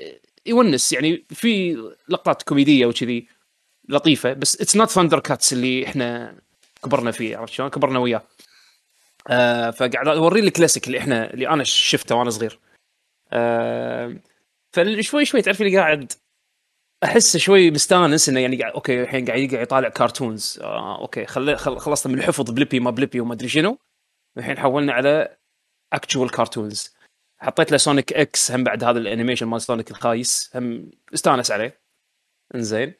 يونس 0.46 0.92
يعني 0.92 1.24
في 1.30 1.76
لقطات 2.08 2.42
كوميدية 2.42 2.86
وكذي 2.86 3.28
لطيفة 3.88 4.32
بس 4.32 4.60
it's 4.60 4.76
not 4.76 4.90
ThunderCats 4.90 5.52
اللي 5.52 5.86
إحنا 5.86 6.38
كبرنا 6.84 7.10
فيه 7.10 7.36
عرفت 7.36 7.52
شلون؟ 7.52 7.68
كبرنا 7.70 7.98
وياه. 7.98 8.22
آه 9.28 9.70
فقاعد 9.70 10.08
أوري 10.08 10.40
لك 10.40 10.46
الكلاسيك 10.46 10.86
اللي 10.86 10.98
إحنا 10.98 11.34
اللي 11.34 11.48
أنا 11.48 11.64
شفته 11.64 12.14
وأنا 12.14 12.30
صغير. 12.30 12.58
آه 13.32 14.16
فشوي 14.72 15.24
شوي 15.24 15.42
تعرف 15.42 15.60
اللي 15.60 15.78
قاعد 15.78 16.12
أحس 17.04 17.36
شوي 17.36 17.70
مستانس 17.70 18.28
إنه 18.28 18.40
يعني 18.40 18.64
okay 18.64 19.02
الحين 19.02 19.24
قاعد 19.24 19.38
يقعد 19.38 19.62
يطالع 19.62 19.88
cartoons 19.88 20.58
آه 20.62 21.00
okay 21.00 21.26
خل... 21.26 21.56
خل... 21.56 21.78
خلصنا 21.78 22.12
من 22.12 22.18
الحفظ 22.18 22.50
Blippi 22.50 22.80
ما 22.80 22.90
Blippi 22.90 23.20
وما 23.20 23.34
أدري 23.34 23.48
شنو. 23.48 23.78
الحين 24.38 24.58
حولنا 24.58 24.92
على 24.92 25.36
actual 25.92 26.30
cartoons 26.30 26.94
حطيت 27.38 27.70
له 27.72 27.76
Sonic 27.76 28.12
X 28.12 28.52
هم 28.52 28.64
بعد 28.64 28.84
هذا 28.84 28.98
ال 28.98 29.03
animation 29.03 29.46
مال 29.46 29.62
Sonic 29.62 29.90
الخايس 29.90 30.50
هم 30.54 30.90
استانس 31.14 31.50
عليه. 31.50 31.80
إنزين. 32.54 32.94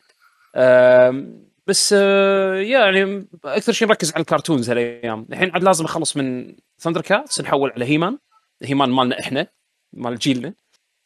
بس 1.67 1.95
آه، 1.99 2.55
يعني 2.55 3.29
أكثر 3.45 3.73
شيء 3.73 3.89
مركز 3.89 4.13
على 4.13 4.21
ال 4.21 4.26
cartoons 4.26 4.71
هالأيام. 4.71 5.27
الحين 5.31 5.51
عاد 5.51 5.65
لازم 5.65 5.85
أخلص 5.85 6.17
من 6.17 6.57
ThunderCats 6.79 7.41
نحول 7.41 7.71
على 7.71 7.85
He-Man 7.85 8.19
He-Man 8.63 8.91
مالنا 8.91 9.21
إحنا 9.21 9.47
مال 9.93 10.19
جيلنا. 10.19 10.55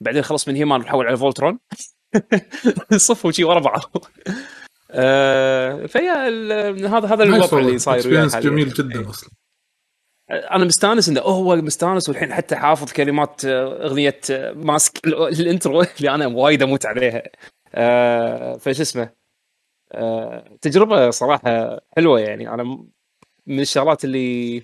بعدين 0.00 0.22
خلص 0.22 0.48
من 0.48 0.56
He-Man 0.56 0.80
نحول 0.80 1.06
على 1.06 1.16
Voltron 1.16 1.58
صفوا 2.96 3.30
شي 3.30 3.44
ورا 3.44 3.60
بعض. 3.60 3.80
آه، 4.90 5.86
ف 5.86 5.95
yeah 5.95 6.28
هذا 6.88 7.06
هذا 7.14 7.22
الوضع 7.24 7.58
اللي 7.58 7.78
صاير 7.78 7.98
experience. 7.98 8.36
جميل 8.36 8.68
جدا 8.68 9.10
أصلا. 9.10 9.30
أنا 10.30 10.64
مستأنس 10.64 11.08
إنه 11.08 11.20
هو 11.20 11.56
مستأنس 11.56 12.08
والحين 12.08 12.34
حتى 12.34 12.56
حافظ 12.56 12.92
كلمات 12.92 13.44
آه، 13.44 13.84
أغنية 13.86 14.20
آه، 14.30 14.52
MASK 14.52 15.06
ال- 15.06 15.28
ال 15.40 15.47
intro 15.47 15.82
اللي 15.98 16.10
أنا 16.14 16.26
وايد 16.26 16.62
أموت 16.62 16.86
عليها. 16.86 17.22
آه، 17.74 18.56
فش 18.56 18.80
اسمه؟ 18.80 19.10
آه، 19.92 20.56
تجربة 20.60 21.10
صراحة 21.10 21.80
حلوة 21.96 22.20
يعني. 22.20 22.48
أنا 22.48 22.62
من 23.46 23.60
الشغلات 23.60 24.04
اللي 24.04 24.58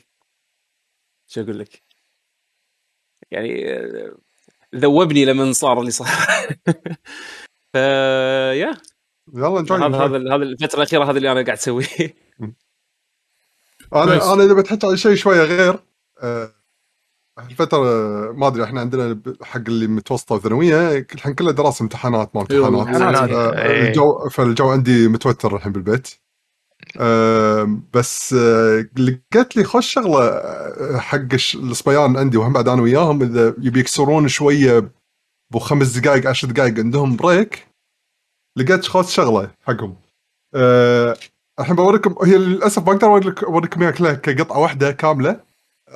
شو 1.31 1.41
أقول 1.41 1.59
لك؟ 1.59 1.83
يعني 3.31 3.73
آه، 3.73 4.17
ذوبني 4.75 5.25
لمن 5.25 5.53
صار 5.53 5.81
اللي 5.81 5.91
صار 5.91 6.07
ف 7.73 7.77
يا 7.77 8.77
يلا 9.35 9.49
هذا 9.49 9.61
نجوين 9.61 9.83
هذا 9.83 10.35
هذا 10.35 10.43
الفترة 10.43 10.79
الأخيرة 10.79 11.05
هذا 11.05 11.17
اللي 11.17 11.33
أنا 11.33 11.43
قاعد 11.43 11.59
أسويه. 11.59 11.87
أنا 13.95 14.33
أنا 14.33 14.45
إذا 14.45 14.55
بتحكي 14.55 14.87
عن 14.87 14.97
شيء 14.97 15.15
شوية 15.15 15.43
غير 15.43 15.79
آه، 16.23 16.53
الفترة 17.39 17.83
ما 18.33 18.47
أدري 18.47 18.65
إحنا 18.65 18.81
عندنا 18.81 19.21
حق 19.43 19.61
اللي 19.69 19.87
متوسطة 19.87 20.35
وثانوية 20.35 21.07
الحين 21.15 21.35
كله 21.35 21.53
دراسة 21.53 21.83
امتحانات 21.83 22.37
ما 22.37 22.41
امتحانات 22.41 22.89
امتحانات. 22.89 23.31
آه،. 23.31 23.89
الجو 23.89 24.29
فالجو 24.29 24.69
عندي 24.69 25.09
متوتر 25.09 25.57
الحين 25.57 25.73
بالبيت 25.73 26.09
آه، 27.01 27.79
بس 27.95 28.33
آه، 28.35 28.89
لقيت 28.99 29.57
لي 29.57 29.65
خوش 29.65 29.87
شغلة 29.93 30.25
آه، 30.29 30.97
حق 30.99 31.33
الصبيان 31.55 32.17
عندي 32.17 32.37
وهم 32.37 32.53
بعد 32.53 32.69
أنا 32.69 32.83
وياهم 32.83 33.23
إذا 33.23 33.55
يبي 33.63 33.81
يكسرون 33.81 34.29
شوية 34.29 34.91
بو 35.53 35.59
خمس 35.59 35.97
دقائق 35.99 36.27
عشر 36.29 36.49
دقائق 36.49 36.79
عندهم 36.79 37.17
break 37.17 37.67
لقيت 38.57 38.87
خوش 38.87 39.15
شغلة 39.15 39.51
حقهم. 39.67 39.97
آه، 40.55 41.17
الحين 41.61 41.77
بوريكم 41.77 42.15
هي 42.25 42.39
للأسف 42.39 42.83
ما 42.89 42.93
أقدر 42.93 43.21
أوريك- 43.21 43.45
أوريكم 43.45 43.83
إياها 43.83 43.91
كلها 43.93 44.15
كقطعة 44.15 44.59
واحدة 44.59 44.91
كاملة. 44.93 45.41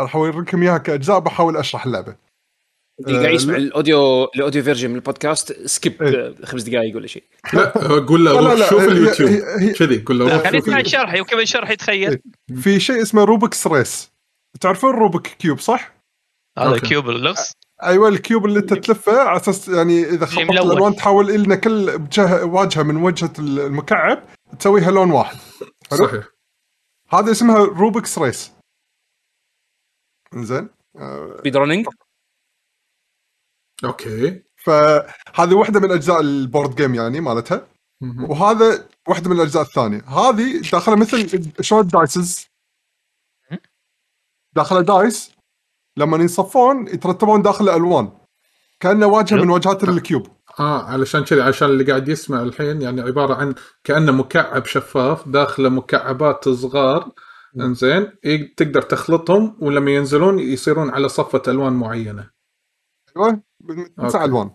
راح 0.01 0.17
أوريكم 0.17 0.63
إياها 0.63 0.79
كأجزاء 0.79 1.19
بحاول 1.19 1.57
أشرح 1.57 1.87
اللعبة. 1.87 2.17
اللي 3.01 3.19
قاعد 3.19 3.35
يسمع 3.35 3.57
ال 3.57 3.68
audio 3.68 4.25
ال 4.25 4.31
audio 4.31 4.63
version 4.63 4.91
من 4.91 4.97
البودكاست 4.97 5.67
skip 5.67 6.03
إيه. 6.03 6.27
آه، 6.27 6.35
خمس 6.45 6.63
دقائق 6.63 6.97
ولا 6.97 7.07
شيء 7.07 7.25
لا 7.53 7.69
قول 8.09 8.25
له 8.25 8.57
روح 8.57 8.71
شوف 8.71 8.89
اليوتيوب 8.89 9.31
كذي 9.79 10.03
قول 10.03 10.19
له 10.19 10.37
روح 10.37 10.49
خليه 10.49 10.61
شوف. 10.61 10.69
الشرح 10.69 11.15
يمكن 11.15 11.37
من 11.37 11.43
الشرح 11.43 11.71
يتخيل 11.71 12.19
في 12.63 12.81
شيء 12.81 13.03
اسمه 13.03 13.25
Rubik's 13.25 13.67
Race 13.67 14.13
تعرفون 14.61 14.95
Rubik 14.95 15.27
cube 15.27 15.59
صح؟ 15.59 15.95
هذا. 16.59 16.79
cube 16.79 17.11
اللغز 17.11 17.53
أيوه 17.83 18.09
ال 18.09 18.16
cube 18.16 18.47
اللي 18.47 18.59
أنت 18.59 18.75
تلفه 18.75 19.21
على 19.21 19.37
أساس 19.41 19.69
يعني 19.69 20.03
إذا 20.03 20.27
خبطت. 20.27 20.51
الألوان 20.51 20.97
تحول 20.97 21.33
لنا 21.43 21.55
كل 21.55 22.07
واجهة 22.43 22.83
من 22.83 22.97
وجهة 22.97 23.33
المكعب 23.39 24.23
تسويها 24.59 24.91
لون 24.91 25.11
واحد 25.11 25.37
حلو؟ 25.91 26.07
صحيح 26.07 26.25
هذا 27.09 27.31
اسمها 27.31 27.59
Rubik's 27.59 28.19
Race 28.19 28.53
زين 30.35 30.69
speed 31.39 31.57
running 31.57 31.87
okay. 33.85 34.43
فهذه 34.57 35.55
واحدة 35.55 35.81
من 35.81 35.91
أجزاء 35.91 36.21
ال 36.21 36.30
board 36.30 36.75
game 36.75 36.95
يعني 36.95 37.21
مالتها. 37.21 37.69
وهذا 38.31 38.89
واحدة 39.09 39.31
من 39.31 39.37
الأجزاء 39.37 39.63
الثانية. 39.63 40.05
هذه 40.05 40.61
داخلها 40.73 40.97
مثل 40.97 41.53
شلون 41.61 41.81
ال 41.81 41.92
dices 41.92 42.47
داخلها 44.57 44.81
dice 44.83 45.33
لما 45.97 46.17
ينصفون 46.17 46.87
يترتبون 46.89 47.43
داخل 47.43 47.65
الألوان. 47.69 48.13
كأنه 48.81 49.07
واجهة 49.07 49.37
من 49.37 49.51
واجهات 49.51 49.85
ال 49.85 49.92
cube. 49.92 50.27
آه 50.61 50.83
علشان 50.83 51.25
كذا 51.25 51.45
عشان 51.45 51.69
اللي 51.69 51.85
قاعد 51.85 52.09
يسمع 52.09 52.43
الحين 52.43 52.83
يعني 52.83 53.01
عبارة 53.01 53.35
عن 53.35 53.55
كأنه 53.85 54.13
مكعب 54.13 54.65
شفاف 54.67 55.29
داخله 55.29 55.69
مكعبات 55.69 56.49
صغار. 56.49 57.11
إنزين 57.61 58.13
ي- 58.25 58.39
تقدر 58.57 58.83
تخلطهم 58.83 59.57
ولما 59.61 59.91
ينزلون 59.91 60.39
يصيرون 60.39 60.91
على 60.91 61.09
صفة 61.09 61.43
ألوان 61.49 61.73
معينة. 61.73 62.31
أيوه. 63.17 63.43
تسع. 64.09 64.25
الوان. 64.25 64.51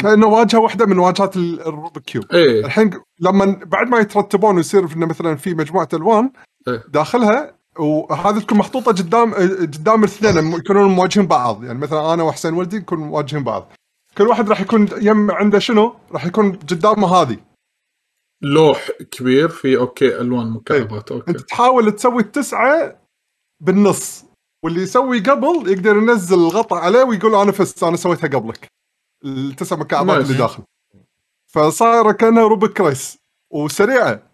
كأنه 0.00 0.26
واجهة 0.26 0.58
واحدة 0.58 0.86
من 0.86 0.98
واجهات 0.98 1.36
ال- 1.36 1.60
الروبك 1.60 2.02
كيوب 2.02 2.24
إيه. 2.32 2.64
الحين 2.66 2.90
لما 3.20 3.60
بعد 3.66 3.88
ما 3.88 3.98
يترتبون 3.98 4.56
ويصير 4.56 4.86
في 4.86 4.98
مثلا 4.98 5.36
في 5.36 5.54
مجموعة 5.54 5.88
ألوان 5.94 6.32
إيه. 6.68 6.84
داخلها 6.88 7.56
وهذه 7.78 8.38
تكون 8.40 8.58
محطوطة 8.58 8.92
قدام 8.92 9.34
قدام 9.34 10.04
الاثنين 10.04 10.52
يكونون 10.52 10.90
مواجهين 10.90 11.26
بعض. 11.26 11.64
يعني 11.64 11.78
مثلا 11.78 12.14
أنا 12.14 12.22
وحسين 12.22 12.54
ولدي 12.54 12.78
نكون 12.78 12.98
مواجهين 12.98 13.44
بعض. 13.44 13.72
كل 14.18 14.28
واحد 14.28 14.48
راح 14.48 14.60
يكون 14.60 14.88
يم 15.00 15.30
عنده 15.30 15.58
شنو؟ 15.58 15.94
راح 16.12 16.26
يكون 16.26 16.52
قدامه 16.52 17.08
هذه. 17.08 17.36
لوح 18.42 18.88
كبير 19.10 19.48
فيه 19.48 19.78
okay 19.78 20.20
ألوان 20.20 20.50
مكعبات 20.50 21.12
okay. 21.12 21.30
أنت 21.30 21.40
تحاول 21.40 21.92
تسوي 21.92 22.22
التسعه 22.22 23.00
بالنص. 23.60 24.24
واللي 24.62 24.82
يسوي 24.82 25.20
قبل 25.20 25.70
يقدر 25.70 25.96
ينزل 25.96 26.36
الغطاء 26.36 26.78
عليه 26.78 27.02
ويقول 27.02 27.34
أنا 27.34 27.52
فزت 27.52 27.82
أنا 27.82 27.96
سويتها 27.96 28.28
قبلك 28.28 28.66
التسع 29.24 29.76
مكعبات. 29.76 30.24
اللي 30.24 30.38
داخل 30.38 30.62
فصايره 31.46 32.12
كانها 32.12 32.42
Rubik 32.42 32.80
Race 32.80 33.18
وسريعة 33.50 34.32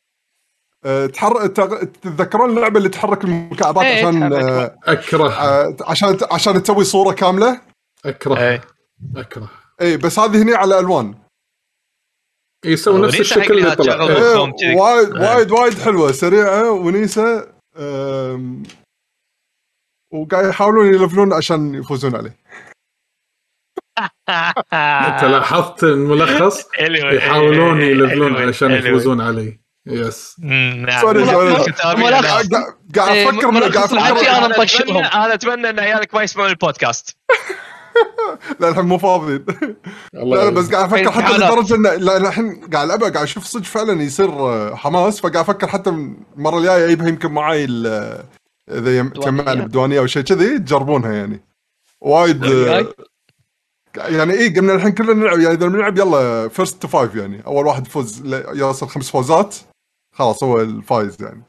أه، 0.85 1.06
تحر... 1.06 1.47
تتذكرون 1.47 2.50
اللعبة 2.50 2.78
اللي 2.78 2.88
تحرك 2.88 3.25
المكعبات 3.25 3.85
إيه، 3.85 4.06
عشان. 4.06 4.32
أه، 4.32 4.78
أكره 4.85 5.28
أه، 5.28 5.76
عشان 5.80 6.18
عشان 6.30 6.62
تسوي 6.62 6.85
صورة 6.85 7.12
كاملة 7.14 7.61
أكره 8.04 8.38
إيه 8.38 8.61
أكره 9.16 9.50
اي 9.80 9.97
بس 9.97 10.18
هذه 10.18 10.42
هنا 10.42 10.56
على 10.56 10.78
ألوان 10.78 11.14
يسوي 12.64 13.06
نفس 13.06 13.20
الشكل 13.20 13.58
اللي 13.58 13.76
طلع. 13.76 13.94
إيه. 13.94 14.44
إيه،. 14.62 14.76
وايد 14.76 15.16
إيه. 15.16 15.35
وايد 15.35 15.50
وايد 15.50 15.78
حلوة 15.78 16.12
سريعة 16.12 16.70
ونيسة 16.70 17.52
أم، 17.76 18.62
وقاعد 20.10 20.44
يحاولون 20.44 20.86
يلفلون 20.94 21.32
عشان 21.32 21.74
يفوزون 21.74 22.16
عليه. 22.16 22.36
أنت 25.08 25.24
لاحظت 25.24 25.84
الملخص؟ 25.84 26.66
يحاولون 26.80 27.80
يلفلون 27.80 28.36
علشان 28.36 28.70
يفوزون 28.70 29.20
علي 29.20 29.60
yes 29.87 30.37
sorry، 31.00 31.26
sorry. 31.26 31.54
قاعد 32.96 33.10
إيه، 33.10 33.28
أفكر 33.28 33.50
قاعد 33.50 33.92
أفكر. 33.96 34.28
أنا 34.30 34.46
نطشهم. 34.48 34.96
أنا 34.96 35.34
اتمنى 35.34 35.70
إن 35.70 35.80
عيالك 35.80 36.14
ما 36.14 36.22
يسمعون 36.22 36.50
البودكاست. 36.50 37.16
لا 38.60 38.68
الحين 38.68 38.84
مو 38.84 38.98
فاضيين 38.98 39.44
الله 40.14 40.44
لا. 40.44 40.50
بس 40.50 40.70
قاعد 40.74 40.84
أفكر 40.84 41.10
حتى 41.10 41.20
امتحانات. 41.34 41.52
لدرجة 41.52 41.74
انه 41.74 41.94
لا 41.94 42.16
أنا 42.16 42.28
الحين 42.28 42.60
قاعد 42.72 42.86
العبها 42.86 43.08
قاعد 43.08 43.22
أشوف 43.24 43.44
صدق 43.44 43.64
فعلا 43.64 44.02
يصير 44.02 44.28
آه، 44.30 44.74
حماس 44.74 45.20
فقاعد 45.20 45.36
أفكر 45.36 45.66
حتى 45.68 45.90
المرة 45.90 46.58
الجاية 46.58 46.84
اجيبها 46.86 47.08
يمكن 47.08 47.32
معاي 47.32 47.64
ال- 47.64 48.24
إذا. 48.70 49.08
تجمعني 49.08 49.64
بديوانيه 49.64 50.00
أو 50.00 50.06
شيء 50.06 50.22
كذي 50.22 50.58
تجربونها 50.58 51.12
يعني. 51.12 51.44
وايد 52.00 52.44
يعني 53.96 54.32
اي 54.32 54.48
قمنا 54.48 54.75
الحين 54.75 54.92
كلنا 54.92 55.12
نلعب 55.12 55.38
يعني 55.38 55.54
إذا 55.54 55.66
بنلعب 55.66 55.98
يلا 55.98 56.48
first 56.48 56.82
to 56.82 56.88
five 56.88 57.14
يعني. 57.14 57.46
أول 57.46 57.66
واحد 57.66 57.87
يفوز 57.87 58.26
يوصل 58.34 58.88
خمس 58.88 59.10
فوزات 59.10 59.56
خلاص 60.12 60.42
هو 60.42 60.60
الفايز 60.60 61.22
يعني. 61.22 61.42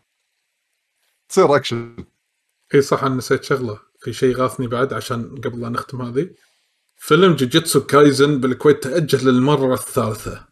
تصير 1.29 1.55
أكشن. 1.55 1.95
اي 2.75 2.81
صح 2.81 3.03
أنا 3.03 3.15
نسيت 3.15 3.43
شغلة. 3.43 3.79
في 3.99 4.13
شيء 4.13 4.35
غاثني 4.35 4.67
بعد 4.67 4.93
عشان 4.93 5.41
قبل 5.41 5.61
لا 5.61 5.69
نختم 5.69 6.01
هذه. 6.01 6.29
فيلم 6.95 7.35
Jujutsu 7.35 7.85
Kaisen 7.85 8.39
بالكويت 8.39 8.83
تأجل 8.83 9.29
للمرة 9.29 9.73
الثالثة. 9.73 10.47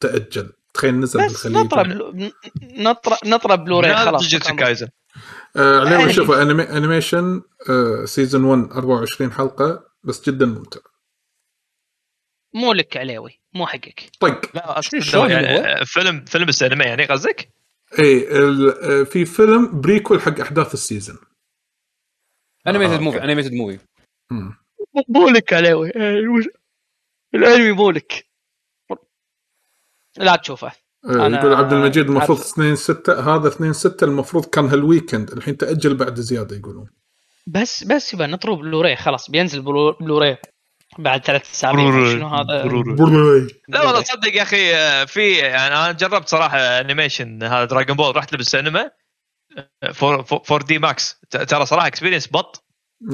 تأجل. 0.00 0.52
تخيل 0.76 1.00
نزل 1.00 1.26
بس 1.26 1.46
Blu... 1.46 2.30
نطره 2.62 3.18
نطره 3.24 3.54
بلوري 3.54 3.96
خلاص. 3.96 4.34
Kaisen. 4.34 4.88
آه 5.56 5.80
عليهم 5.80 6.00
يعني- 6.00 6.12
شوفوا 6.12 6.42
anime... 6.42 6.62
animation 6.62 7.42
آه 7.70 8.04
season 8.04 8.44
1 8.44 8.72
24 8.72 9.32
حلقة 9.32 9.86
بس 10.04 10.28
جدا 10.30 10.46
ممتع. 10.46 10.80
مو 12.54 12.72
لك 12.72 12.96
علاوي 12.96 13.40
مو 13.54 13.66
حقك. 13.66 14.10
طق 14.20 14.56
لا 14.56 14.78
أصلا 14.78 15.00
شلون 15.00 15.30
يعني 15.30 15.84
فيلم 15.86 16.24
فيلم 16.24 16.48
السينما 16.48 16.84
يعني 16.84 17.04
قصدك؟ 17.04 17.48
اي 17.98 18.38
ال- 18.38 18.78
آه، 18.84 19.02
في 19.04 19.24
فيلم 19.24 19.80
prequel 19.80 20.20
حق 20.20 20.40
أحداث 20.40 20.74
ال 20.74 20.80
season 20.80 21.18
animated 22.66 22.92
آه، 22.92 22.98
movie. 23.00 23.24
animated 23.24 23.52
movie. 23.52 23.78
مو 25.08 25.28
لك 25.28 25.52
علاوي 25.52 25.90
الأنمي 27.34 27.72
مو 27.72 27.90
لك. 27.90 28.26
لا 30.18 30.36
تشوفه. 30.36 30.66
آه، 30.66 31.08
أنا- 31.08 31.38
يقول 31.38 31.54
عبد 31.54 31.72
المجيد 31.72 32.06
المفروض 32.08 32.38
عارف. 32.38 32.50
2 32.52 32.76
6 32.76 33.20
هذا 33.36 33.48
2 33.48 33.72
6 33.72 34.04
المفروض 34.04 34.44
كان 34.44 34.68
هال 34.68 34.82
weekend 34.82 35.30
الحين 35.30 35.56
تأجل 35.56 35.94
بعد 35.96 36.20
زيادة 36.20 36.56
يقولون. 36.56 36.86
بس 37.46 37.84
بس 37.84 38.14
يبقى 38.14 38.28
نطروا 38.28 38.56
بلوراي 38.56 38.96
خلاص 38.96 39.30
بينزل 39.30 39.62
Blu- 39.62 39.96
Blu-ray 40.00 40.38
بعد 40.98 41.24
ثلاث 41.24 41.50
اسابيع 41.52 41.84
بلوراي. 41.90 42.12
شنو 42.12 42.28
هذا؟ 42.28 42.62
بروي. 42.94 43.46
لا 43.68 43.82
والله 43.82 44.00
تصدق 44.00 44.34
يا 44.36 44.42
أخي 44.42 44.74
آه، 44.74 45.04
في 45.04 45.32
يعني 45.32 45.74
أنا 45.74 45.92
جربت 45.92 46.28
صراحة 46.28 46.58
animation 46.58 47.42
هذا 47.42 47.64
Dragon 47.64 47.96
Ball 47.96 48.16
رحت 48.16 48.32
له 48.32 48.36
بالسينما 48.38 48.90
4 50.02 50.58
D 50.66 50.78
max 50.78 51.20
ترى 51.30 51.66
صراحة 51.66 51.86
experience 51.86 52.26
بط. 52.28 52.64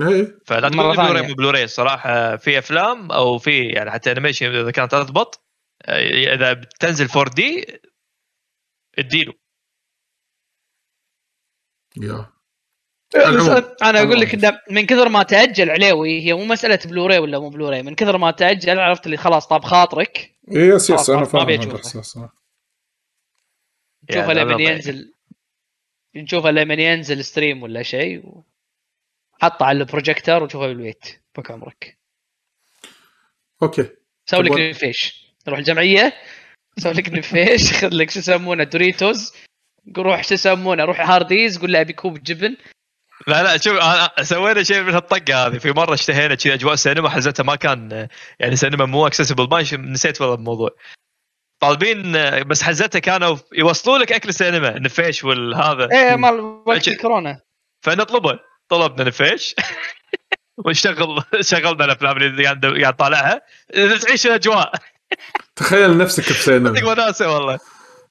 اي 0.02 0.34
فلا 0.46 0.68
تقول 0.68 0.96
Blu-ray 0.96 1.34
Blu-ray 1.34 1.64
الصراحه 1.64 2.36
في 2.36 2.58
أفلام 2.58 3.12
أو 3.12 3.38
في 3.38 3.60
يعني 3.64 3.90
حتى 3.90 4.12
animation 4.12 4.46
إذا 4.46 4.70
كانت 4.70 4.92
تضبط 4.92 5.34
آه، 5.34 5.42
إذا 5.88 6.52
بتنزل 6.52 7.08
4 7.16 7.34
D 7.34 7.66
اديله 8.98 9.34
يا 11.96 12.32
العموم. 13.16 13.64
أنا 13.82 14.02
أقول 14.02 14.20
لك 14.20 14.34
إنه 14.34 14.60
من 14.70 14.86
كثر 14.86 15.08
ما 15.08 15.22
تأجل 15.22 15.70
علاوي 15.70 16.20
هي 16.22 16.34
مو 16.34 16.44
مسألة 16.44 16.78
بلوراي 16.84 17.18
ولا 17.18 17.38
مو 17.38 17.48
بلوراي 17.50 17.82
من 17.82 17.94
كثر 17.94 18.18
ما 18.18 18.30
تأجل 18.30 18.78
عرفت 18.78 19.06
اللي 19.06 19.16
خلاص 19.16 19.46
طاب 19.46 19.64
خاطرك 19.64 20.38
إي، 20.52 20.56
yes 20.68 20.90
yes 20.90 21.10
أنا 21.10 21.24
فاهم 21.24 21.48
هذا. 21.50 21.70
الإحساس. 21.70 22.18
نشوفه 24.10 24.32
لما 24.32 24.62
ينزل 24.62 25.14
نشوفه 26.16 26.50
لما 26.50 26.74
ينزل 26.74 27.24
stream 27.24 27.62
ولا 27.62 27.82
شيء 27.82 28.26
و... 28.26 28.44
حطه 29.42 29.66
على 29.66 29.78
البروجيكتور 29.78 30.42
وشوفه 30.42 30.66
بالبيت 30.66 31.04
فك 31.34 31.50
عمرك 31.50 31.98
okay 33.62 33.90
سوي 34.26 34.42
لك 34.42 34.50
طب- 34.52 34.58
نفيش 35.42 35.48
روح 35.48 35.58
الجمعية 35.58 36.12
سوي 36.78 36.92
لك 36.92 37.08
نفيش 37.08 37.72
خذ 37.80 37.88
لك 37.92 38.10
شو 38.10 38.18
يسمونه 38.18 38.64
Doritos. 38.64 39.32
روح 39.96 40.24
شو 40.24 40.34
يسمونه 40.34 40.84
روح 40.84 41.10
هارديز 41.10 41.58
قول 41.58 41.72
له 41.72 41.80
ابي 41.80 41.92
كوب 41.92 42.22
جبن. 42.22 42.56
لا 43.26 43.42
لا 43.42 43.56
شوف 43.58 43.78
سوينا 44.26 44.62
شيء 44.62 44.82
من 44.82 44.94
هالطقة 44.94 45.46
هذه. 45.46 45.58
في 45.58 45.72
مرة 45.72 45.94
اشتهينا 45.94 46.34
كذا 46.34 46.54
أجواء 46.54 46.74
سينما 46.74 47.08
حزتها 47.08 47.44
ما 47.44 47.56
كان 47.56 48.08
يعني 48.38 48.56
سينما 48.56 48.84
مو 48.84 49.06
accessible 49.06 49.48
ما 49.50 49.62
نسيت 49.76 50.20
والله 50.20 50.34
الموضوع. 50.34 50.70
طالبين 51.60 52.12
بس 52.44 52.62
حزتها 52.62 52.98
كانوا 52.98 53.36
يوصلوا 53.52 53.98
لك 53.98 54.12
أكل 54.12 54.28
السينما 54.28 54.76
النفيش 54.76 55.24
والهذا. 55.24 55.88
إيه 55.92 56.16
مال 56.16 56.40
وقت. 56.40 56.88
الكورونا. 56.88 57.40
فنطلبه. 57.84 58.38
طلبنا 58.68 59.04
نفيش. 59.04 59.54
ونشتغل 60.66 61.22
شغلنا 61.40 61.84
الأفلام 61.84 62.16
اللي 62.16 62.44
قاعد 62.44 62.66
قاعد 62.66 62.96
طالعها. 62.96 63.40
تعيش 64.02 64.26
الأجواء. 64.26 64.72
تخيل 65.56 65.98
نفسك 65.98 66.30
بسينما 66.30 66.74
صدق 66.74 66.88
وناسه 66.88 67.34
والله. 67.34 67.58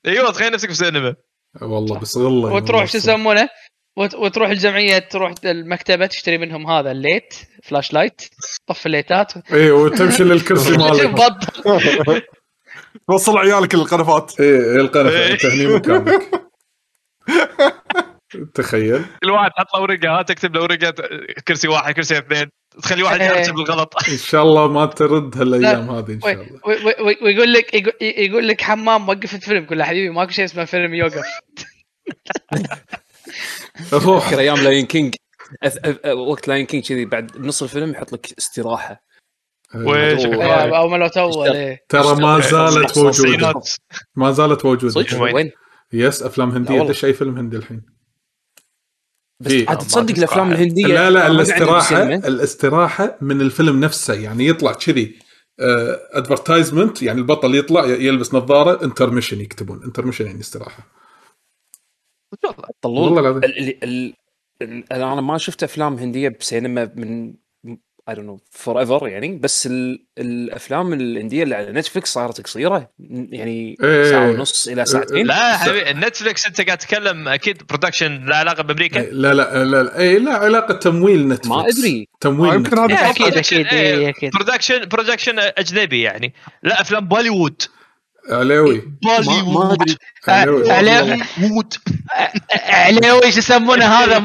أيوه 0.07 0.31
تخيل 0.31 0.51
نفسك 0.53 0.69
بسينما 0.69 1.15
والله 1.61 1.99
بس 1.99 2.17
غله 2.17 2.53
وتروح 2.53 2.85
شو 2.85 2.97
يسمونه؟ 2.97 3.49
وت- 3.97 4.15
وتروح 4.15 4.49
الجمعية 4.49 4.97
تروح 4.99 5.33
المكتبة 5.45 6.05
تشتري 6.05 6.37
منهم 6.37 6.67
هذا 6.67 6.91
ال 6.91 6.98
light 6.98 7.33
flashlight 7.63 8.21
طف 8.67 8.85
الليتات. 8.85 9.33
اي 9.37 9.41
إيه، 9.53 9.71
وتمشي 9.71 10.23
للكرسي 10.23 10.71
مالك. 10.77 11.07
بط 11.09 11.67
وصل 13.09 13.37
عيالك 13.37 13.73
القنفات 13.73 14.39
اي 14.39 14.75
القنفة. 14.81 15.17
إيه. 15.17 15.31
أنت 15.33 15.45
هني 15.45 15.67
مكانك. 15.67 16.41
تخيل. 18.53 19.05
كل 19.23 19.31
واحد 19.31 19.51
حط 19.57 19.75
له 19.75 19.81
ورقة 19.81 20.21
تكتب 20.21 20.55
له 20.55 20.61
ورقة 20.61 20.93
كرسي 21.47 21.67
واحد 21.67 21.93
كرسي 21.93 22.17
اثنين. 22.17 22.49
تخلي 22.83 23.03
واحد 23.03 23.21
إيه. 23.21 23.29
يحسب 23.29 23.53
بالغلط 23.53 23.93
إن 24.09 24.17
شاء 24.17 24.43
الله 24.43 24.67
ما 24.67 24.85
ترد 24.85 25.37
هالأيام 25.37 25.89
هذه 25.89 26.11
إن 26.13 26.21
شاء 26.21 26.31
الله. 26.31 26.59
ويقول 27.23 27.53
لك 27.53 27.73
يقول- 27.73 27.93
يقول 28.01 28.47
لك 28.47 28.61
حمام 28.61 29.09
وقفت 29.09 29.43
فيلم. 29.43 29.65
كل 29.65 29.83
حبيبي 29.83 30.09
ماكو 30.09 30.31
شيء 30.31 30.45
اسمه 30.45 30.65
فيلم 30.65 30.93
يوقف. 30.93 31.25
روح. 34.05 34.33
أيام 34.33 34.57
Lion 34.57 34.85
King. 34.85 35.15
وقت 36.15 36.47
لاين 36.47 36.65
كينج 36.65 36.87
كذي 36.87 37.05
بعد 37.05 37.37
نص 37.37 37.63
الفيلم 37.63 37.91
يحط 37.91 38.13
لك 38.13 38.33
استراحة. 38.39 39.03
أوه. 39.75 39.95
إيه، 39.95 40.77
أو 40.77 40.87
ملوت 40.87 41.17
اول 41.17 41.55
إيه. 41.55 41.85
ترى 41.89 42.15
ما 42.15 42.39
زالت 42.39 42.97
موجودة. 42.97 43.53
ما 44.15 44.31
زالت 44.31 44.65
موجودة. 44.65 44.93
صدق؟ 45.03 45.21
وين؟ 45.21 45.51
yes 45.93 46.23
أفلام 46.23 46.49
لا 46.49 46.57
هنديه. 46.57 46.81
دش 46.81 47.05
اي 47.05 47.13
فيلم 47.13 47.37
هندي 47.37 47.57
الحين؟ 47.57 47.81
بس. 49.41 49.51
عاد 49.67 49.77
تصدق 49.77 50.17
الأفلام 50.17 50.51
الهندية 50.51 50.85
لا 50.85 51.09
لا 51.09 51.27
الاستراحه. 51.27 52.03
الاستراحة 52.03 53.17
من 53.21 53.41
الفيلم 53.41 53.79
نفسه 53.79 54.13
يعني 54.13 54.47
يطلع 54.47 54.73
كذي 54.73 55.15
advertisement 56.13 57.03
يعني 57.03 57.19
البطل 57.19 57.55
يطلع 57.55 57.85
يلبس 57.85 58.33
نظارة 58.33 58.83
intermission 58.83 59.41
يكتبون 59.41 59.83
intermission 59.83 60.25
يعني 60.25 60.39
استراحة 60.39 60.87
طلول 62.81 62.97
والله 62.97 63.19
العظيم. 63.19 63.43
ال... 63.43 63.59
ال... 63.59 63.83
ال... 63.83 64.13
ال... 64.61 64.93
أنا 64.93 65.21
ما 65.21 65.37
شفت 65.37 65.63
أفلام 65.63 65.95
هندية 65.95 66.37
بسينما 66.39 66.91
من 66.95 67.33
I 68.09 68.15
don't 68.15 68.27
know 68.27 68.39
forever 68.51 69.07
يعني. 69.07 69.37
بس 69.37 69.67
ال... 69.67 70.05
الأفلام 70.17 70.93
الهنديه 70.93 71.43
اللي 71.43 71.55
على 71.55 71.71
Netflix 71.71 72.13
صارت 72.13 72.41
قصيرة. 72.41 72.89
يعني 73.09 73.77
إيه. 73.83 74.11
ساعة 74.11 74.29
ونص 74.29 74.67
إلى 74.67 74.85
ساعتين. 74.85 75.25
لا 75.25 75.57
حبيبي 75.57 75.91
ال 75.91 75.98
Netflix 75.98 76.45
أنت 76.45 76.61
قاعد 76.61 76.77
تتكلم 76.77 77.27
أكيد 77.27 77.63
production 77.69 78.25
له 78.25 78.35
علاقة 78.35 78.63
بأمريكا. 78.63 78.99
لا 78.99 79.33
لا 79.33 79.63
لا 79.63 79.83
لا 79.83 79.99
اي 79.99 80.19
لا 80.19 80.33
علاقة 80.33 80.73
تمويل 80.73 81.27
Netflix 81.27 81.47
ما 81.47 81.67
أدري. 81.67 82.07
تمويل 82.19 82.53
يمكن 82.53 82.83
Netflix. 82.83 83.01
هذا 83.01 83.09
أكيد، 83.09 83.37
أكيد، 83.37 83.67
إيه، 83.67 84.09
أكيد. 84.09 84.31
production 84.31 84.85
production 84.85 85.39
أجنبي 85.39 86.01
يعني. 86.01 86.33
لا 86.63 86.81
أفلام 86.81 87.07
بوليوود. 87.07 87.61
علاوي 88.29 88.83
بوليوود. 89.03 89.95
علاوي 90.27 90.71
عليه 90.71 91.23
شو 93.29 93.37
يسمونه 93.37 93.85
هذا؟ 93.85 94.17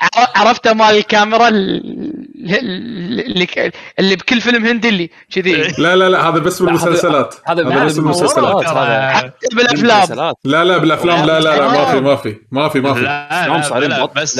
هذا 0.00 0.28
عرفته 0.36 0.72
مال 0.72 0.96
الكاميرا 0.96 1.48
اللي, 1.48 2.60
اللي, 3.26 3.72
اللي 3.98 4.16
بكل 4.16 4.40
فيلم 4.40 4.64
هندي 4.66 4.88
اللي 4.88 5.10
كذي 5.34 5.74
لا 5.78 5.96
لا 5.96 6.08
لا 6.08 6.28
هذا 6.28 6.38
بس 6.38 6.62
بالمسلسلات 6.62 7.34
هذا 7.46 7.62
بس 7.62 7.96
بالمسلسلات 7.96 8.64
حتى 8.64 9.34
بالأفلام. 9.52 10.34
لا 10.44 10.64
لا 10.64 10.78
بالأفلام 10.78 11.26
لا 11.26 11.40
لا 11.40 11.56
لا 11.56 11.68
ما 11.70 11.84
في 11.84 12.00
ما 12.00 12.16
في 12.16 12.36
ما 12.50 12.68
في 12.68 12.80
ما 12.80 12.94
في 12.94 13.00
لا 13.00 13.62
صارين 13.62 14.02
بط. 14.02 14.16
بس. 14.16 14.34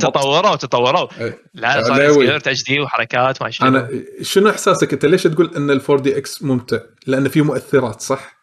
تطوروا 0.00 0.56
تطوروا 0.56 1.08
إيه. 1.20 1.38
لا 1.54 1.82
صار 1.82 2.52
دي 2.66 2.80
وحركات 2.80 3.42
ما 3.42 3.50
شنو 3.50 3.68
أنا 3.68 3.88
شنو 4.22 4.50
إحساسك 4.50 4.92
أنت 4.92 5.04
ليش 5.04 5.22
تقول 5.22 5.52
إن 5.56 5.70
ال 5.70 5.98
four 5.98 6.16
DX 6.18 6.42
ممتع؟ 6.42 6.78
لأن 7.06 7.28
في 7.28 7.42
مؤثرات 7.42 8.00
صح؟ 8.00 8.36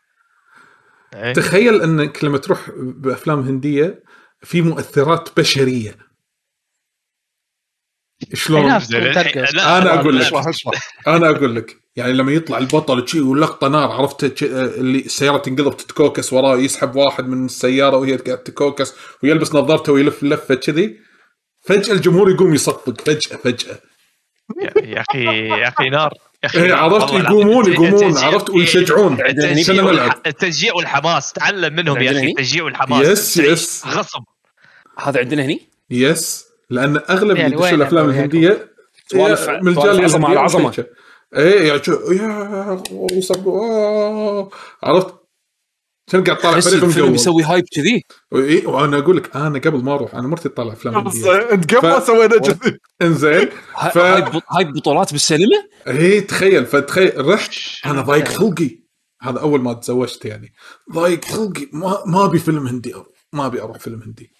إيه. 1.15 1.34
تخيل 1.34 1.82
انك 1.82 2.23
لما 2.23 2.38
تروح 2.38 2.60
بأفلام 2.78 3.39
هندية 3.39 4.04
في 4.41 4.62
مؤثرات 4.62 5.30
بشرية 5.38 6.12
شلون؟ 8.33 8.65
لا، 8.67 9.77
أنا 9.77 9.99
أقول 9.99 10.19
لك. 10.19 10.25
اشرح 10.25 10.47
اشرح 10.47 10.93
أنا 11.07 11.29
أقول 11.29 11.55
لك 11.55 11.75
يعني 11.95 12.13
لما 12.13 12.31
يطلع 12.31 12.57
البطل 12.57 13.07
شي 13.07 13.21
ولقطة 13.21 13.67
نار 13.67 13.91
عرفت؟ 13.91 14.38
شي- 14.39 14.45
اللي 14.55 14.99
السيارة 14.99 15.38
تنقلب 15.38 15.77
تتكوكس 15.77 16.33
وراه 16.33 16.57
يسحب 16.57 16.95
واحد 16.95 17.27
من 17.27 17.45
السيارة 17.45 17.97
وهي 17.97 18.15
قاعدة 18.15 18.36
تتكوكس 18.41 18.93
ويلبس 19.23 19.55
نظارته 19.55 19.93
ويلف 19.93 20.23
لفه 20.23 20.55
كذي. 20.55 20.99
فجأة 21.62 21.93
الجمهور 21.93 22.29
يقوم 22.31 22.53
يصفق 22.53 23.01
فجأة 23.01 23.38
فجأة. 23.38 23.79
يا- 24.83 25.01
أخي 25.09 25.23
يا 25.47 25.67
أخي 25.67 25.89
نار 25.89 26.12
يا 26.43 26.49
أخي 26.49 26.62
إيه، 26.62 26.67
نار. 26.67 26.77
عرفت؟ 26.77 27.13
يقومون. 27.13 27.73
يقومون 27.73 28.17
عرفت؟ 28.17 28.49
ويشجعون. 28.49 29.17
التشجيع 30.27 30.73
والحماس. 30.73 31.33
تعلم 31.33 31.75
منهم 31.75 32.01
يا 32.01 32.12
أخي؟ 32.12 32.27
التشجيع 32.29 32.63
والحماس. 32.63 33.07
yes 33.07 33.38
yes. 33.38 33.83
غصب. 33.88 34.23
هذا 34.99 35.19
عندنا 35.19 35.43
هني؟ 35.45 35.62
yes. 35.89 36.45
لأن 36.73 36.97
أغلب 37.09 37.38
يعني 37.38 37.53
اللي 37.53 37.65
وين 37.65 37.73
الأفلام 37.73 38.09
الهندية 38.09 38.73
سوالف- 39.12 39.49
من 39.49 39.67
الجاليه 39.67 40.03
عظمة 40.39 40.67
على 40.77 40.86
إيه 41.38 41.67
يعني 41.67 41.83
شو- 41.83 42.12
يا 42.12 42.83
وصب- 42.91 43.47
آه، 43.47 44.49
عرفت؟ 44.83 45.13
كان 46.12 46.23
قاعد 46.23 46.38
طالع 46.38 46.59
فريق 46.59 46.83
الفيلم 46.83 47.13
يسوي 47.15 47.43
hype 47.43 47.65
كذي؟ 47.75 48.01
إيه، 48.36 48.67
وأنا 48.67 48.97
أقول 48.97 49.17
لك 49.17 49.36
أنا 49.36 49.59
قبل 49.59 49.83
ما 49.83 49.93
أروح 49.93 50.15
أنا 50.15 50.27
مرتي 50.27 50.49
تطالع 50.49 50.73
أفلام 50.73 50.95
هندية. 50.97 51.51
أنت 51.51 51.75
قبل 51.75 51.88
ما 51.89 51.99
سوينا 51.99 52.38
كذي. 52.39 52.77
إنزين 53.01 53.49
ف- 53.93 53.97
هايب 53.97 54.41
هايب 54.51 54.73
بطولات 54.73 55.12
بالسينما؟ 55.12 55.63
إيه 55.88 56.27
تخيل 56.27 56.65
فتخيل 56.65 57.27
رحت 57.27 57.51
أنا 57.86 58.01
ضايق 58.01 58.27
خلقي 58.27 58.69
هذا 59.21 59.39
أول 59.39 59.62
ما 59.62 59.73
تزوجت 59.73 60.25
يعني. 60.25 60.53
ضايق 60.93 61.25
خلقي 61.25 61.67
ما 61.73 62.03
ما 62.05 62.25
أبي 62.25 62.39
فيلم 62.39 62.67
هندي 62.67 62.95
أروح. 62.95 63.07
ما 63.33 63.45
أبي 63.45 63.62
أروح 63.62 63.77
فيلم 63.79 64.01
هندي. 64.01 64.31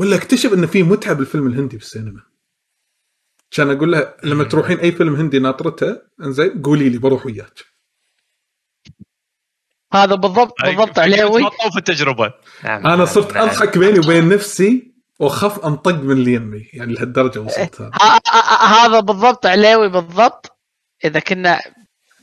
ولا 0.00 0.16
اكتشف 0.16 0.52
ان 0.52 0.66
في 0.66 0.82
متعة 0.82 1.12
بالفيلم 1.14 1.46
الهندي 1.46 1.76
بالسينما. 1.76 2.22
كان 3.50 3.70
أقول 3.70 3.92
لها 3.92 4.16
لما 4.24 4.44
تروحين 4.44 4.78
أي 4.78 4.92
فيلم 4.92 5.14
هندي 5.14 5.38
ناطرته 5.38 6.02
إنزين 6.20 6.62
قولي 6.62 6.88
لي 6.88 6.98
بروح 6.98 7.26
وياك. 7.26 7.64
هذا 9.92 10.14
بالضبط 10.14 10.62
بالضبط 10.62 10.98
عليوي. 10.98 11.42
في 11.72 11.78
التجربة. 11.78 12.34
نعم. 12.64 12.86
أنا 12.86 13.04
صرت 13.04 13.36
أضحك 13.36 13.78
بيني 13.78 13.98
وبين 13.98 14.28
نفسي 14.28 14.94
وأخاف 15.18 15.64
أنطق 15.64 15.94
من 15.94 16.12
اللي 16.12 16.34
يمي 16.34 16.70
يعني 16.72 16.92
لهالدرجة 16.92 17.38
وصلت 17.38 17.80
هذا. 17.80 19.00
بالضبط 19.00 19.46
عليوي 19.46 19.88
بالضبط. 19.88 20.58
إذا 21.04 21.20
كنا 21.20 21.60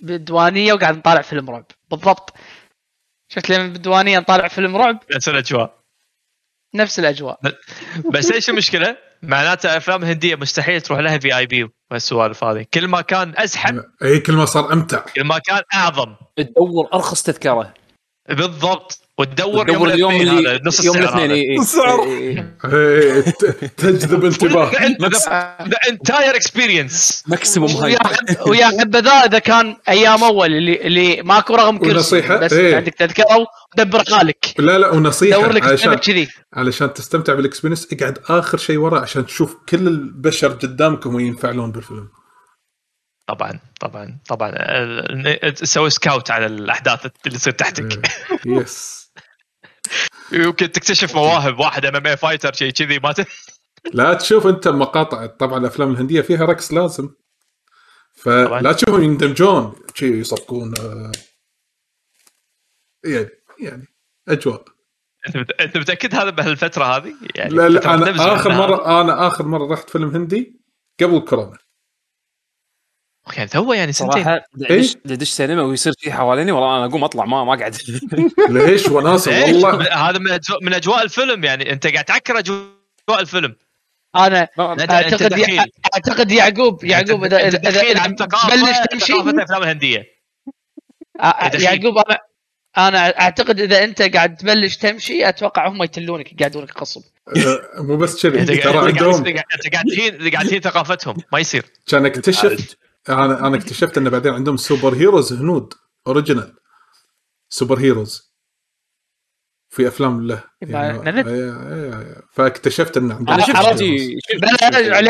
بالديوانية 0.02 0.74
وقاعد 0.74 0.98
نطالع 0.98 1.22
فيلم 1.22 1.50
رعب. 1.50 1.66
بالضبط. 1.92 2.34
شفت 3.30 3.50
لما 3.50 3.68
بالديوانيه 3.68 4.20
نطالع 4.20 4.48
فيلم 4.48 4.78
رعب. 4.78 5.00
نفس 5.16 5.30
الاجواء 5.30 5.83
نفس 6.76 7.00
الأجواء. 7.00 7.40
بس 8.14 8.32
إيش 8.32 8.50
المشكلة؟ 8.50 8.98
معناته 9.22 9.78
أفلام 9.78 10.04
هندية 10.04 10.36
مستحيل 10.36 10.82
تروح 10.82 11.00
لها 11.00 11.18
في 11.18 11.38
اي 11.38 11.46
بي 11.46 11.70
والسوالف 11.92 12.44
هذه 12.44 12.66
كل 12.74 12.88
ما 12.88 13.02
كان 13.02 13.34
أزحم 13.38 13.80
أي 14.04 14.20
كل 14.20 14.34
ما 14.34 14.46
صار 14.46 14.74
أمتع. 14.74 15.00
كل 15.00 15.24
ما 15.24 15.38
كان 15.40 15.62
أعظم. 15.74 16.16
تدور 16.36 16.90
أرخص 16.94 17.24
تذكرة. 17.24 17.74
بالضبط. 18.30 19.03
وتدور 19.20 19.64
تدور 19.68 19.90
اليوم 19.90 20.12
الاثنين 20.12 20.38
اللي 20.38 20.50
هذا، 20.50 20.60
نص 20.66 20.86
يوم 20.86 20.98
الاثنين 20.98 21.24
هذا. 21.26 21.34
اي 21.34 21.50
اي 21.52 21.56
السعر. 21.60 21.98
إي- 21.98 22.08
إي. 22.08 22.46
إيه، 22.74 23.22
ت- 23.40 23.46
تجذب 23.78 24.26
انتباه. 24.26 24.72
the 25.62 25.78
entire 25.90 26.36
experience 26.36 27.24
maximum 27.28 27.70
هاي 27.72 27.92
ويا 27.92 28.00
حب- 28.04 28.48
ويا 28.50 28.66
حبذا 28.68 29.12
إذا 29.12 29.40
كان 29.40 29.76
أيام 29.90 30.24
أول 30.24 30.54
اللي 30.54 30.82
اللي 30.82 31.22
ماكو 31.22 31.56
رقم 31.56 31.78
كرسي 31.78 31.96
ونصيحة، 31.96 32.38
بس 32.38 32.54
إيه. 32.54 32.76
عندك 32.76 32.94
تذكرة 32.94 33.26
ودبر 33.78 34.04
حالك. 34.04 34.46
لا 34.60 34.78
لا 34.78 34.90
ونصيحة 34.90 35.42
دور 35.42 35.52
لك 35.52 35.76
سينما 35.76 35.96
كذي 35.96 36.28
علشان 36.54 36.94
تستمتع 36.94 37.34
بال 37.34 37.43
experience 37.43 37.88
اقعد 37.94 38.20
آخر 38.30 38.58
شيء 38.58 38.78
ورا 38.78 39.00
عشان 39.00 39.26
تشوف 39.26 39.56
كل 39.70 39.88
البشر 39.88 40.48
قدامكم 40.48 41.16
وينفعلون 41.16 41.72
بالفيلم. 41.72 42.10
طبعا 43.28 43.60
طبعا 43.80 44.18
طبعا. 44.30 44.50
ال- 44.56 45.54
تسوي 45.54 45.90
scout 45.90 46.32
على 46.32 46.46
الأحداث 46.46 47.06
اللي 47.28 47.38
تصير 47.38 47.54
تحتك. 47.54 48.12
إيه، 48.46 48.58
yes 48.62 49.03
يمكن 50.32 50.72
تكتشف 50.72 51.16
مواهب 51.16 51.60
واحد 51.60 51.86
MMA 51.86 52.16
fighter 52.16 52.54
شيء 52.54 52.72
كذي 52.72 53.00
ما. 53.00 53.14
لا 53.94 54.14
تشوف 54.14 54.48
أنت 54.48 54.68
مقاطع 54.68 55.26
طبعا 55.26 55.60
الأفلام 55.60 55.92
الهندية 55.92 56.22
فيها 56.22 56.46
رقص 56.46 56.74
لازم 56.74 57.10
فلا. 58.16 58.72
تشوفهم 58.74 59.04
يندمجون 59.04 59.76
شي 59.96 60.06
يصفقون 60.20 60.74
آه، 60.80 61.12
يعني 63.06 63.30
يعني 63.60 63.88
أجواء 64.28 64.66
أنت 65.28 65.38
مت- 65.38 65.62
أنت 65.62 65.78
متأكد 65.78 66.16
هذا 66.16 66.30
بهالفترة 66.30 66.84
هذه؟ 66.84 67.14
يعني 67.36 67.54
لا 67.56 67.70
لا 67.70 67.94
أنا 67.94 68.34
آخر. 68.36 68.52
مره 68.54 69.02
أنا 69.02 69.28
آخر 69.28 69.46
مرة 69.46 69.74
رحت 69.74 69.90
فيلم 69.90 70.10
هندي 70.10 70.62
قبل 71.02 71.20
كورونا 71.20 71.58
يعني 73.38 73.50
تو 73.50 73.74
يعني 73.74 73.92
سنتين. 73.92 74.24
صراحة 74.24 74.42
دش 74.56 74.96
دش 75.06 75.30
سينما 75.30 75.62
ويصير 75.62 75.94
شيء 76.00 76.12
حواليني؟ 76.12 76.52
والله 76.52 76.78
أنا 76.78 76.86
أقوم 76.86 77.04
أطلع 77.04 77.26
ما 77.26 77.44
ما 77.44 77.54
اقعد 77.54 77.76
ليش؟ 78.50 78.88
وناسه 78.88 79.46
ليش؟ 79.46 79.64
والله. 79.64 79.94
هذا 80.10 80.18
من 80.20 80.32
أجواء, 80.32 80.64
من 80.64 80.74
أجواء 80.74 81.04
الفيلم 81.04 81.44
يعني. 81.44 81.72
أنت 81.72 81.88
قاعد 81.88 82.06
تعكر 82.06 82.40
أجواء 82.40 83.20
الفيلم. 83.20 83.56
أنا 84.16 84.48
أعتقد. 84.60 85.34
أعتقد 85.94 86.32
يعقوب 86.32 86.84
يعقوب 86.84 87.24
اذا 87.24 87.48
اذا 87.48 87.58
تبلش 88.08 88.78
تمشي. 88.92 89.14
الأفلام 89.14 89.64
الهندية. 89.64 90.06
يعقوب 91.54 91.98
أنا 91.98 92.18
أنا 92.78 93.22
أعتقد 93.22 93.60
إذا 93.60 93.84
أنت 93.84 94.02
قاعد 94.02 94.36
تبلش 94.36 94.78
تمشي 94.78 95.30
أتوقع 95.30 95.68
هم 95.68 95.84
يتلونك 95.84 96.34
يقعدونك 96.34 96.82
غصب 96.82 97.02
آه، 97.38 97.82
مو 97.82 97.98
بس 97.98 98.28
كذي. 98.28 98.58
ترى 98.58 98.74
قاعد 98.74 98.88
عندهم 98.88 99.26
أنت 99.26 99.74
قاعد 99.74 99.86
تهين 99.86 100.30
قاعد 100.30 100.48
تهين 100.48 100.62
ثقافتهم. 100.62 101.18
ما 101.34 101.40
يصير. 101.40 101.66
كان 101.88 102.06
اكتشفت 102.06 102.78
أنا 103.10 103.48
أنا 103.48 103.58
اكتشفت 103.58 103.98
إن 103.98 104.10
بعدين 104.10 104.34
عندهم 104.34 104.58
سوبر 104.58 104.94
هيروز 104.94 105.34
هنود 105.34 105.74
original 106.08 106.54
superheroes 107.50 108.34
في 109.70 109.88
أفلام 109.88 110.28
له. 110.28 110.44
يعني. 110.62 111.20
إيه، 111.20 111.28
إيه، 111.28 112.00
إيه. 112.00 112.22
فاكتشفت 112.32 112.98
إن 112.98 113.12
عندهم 113.12 113.40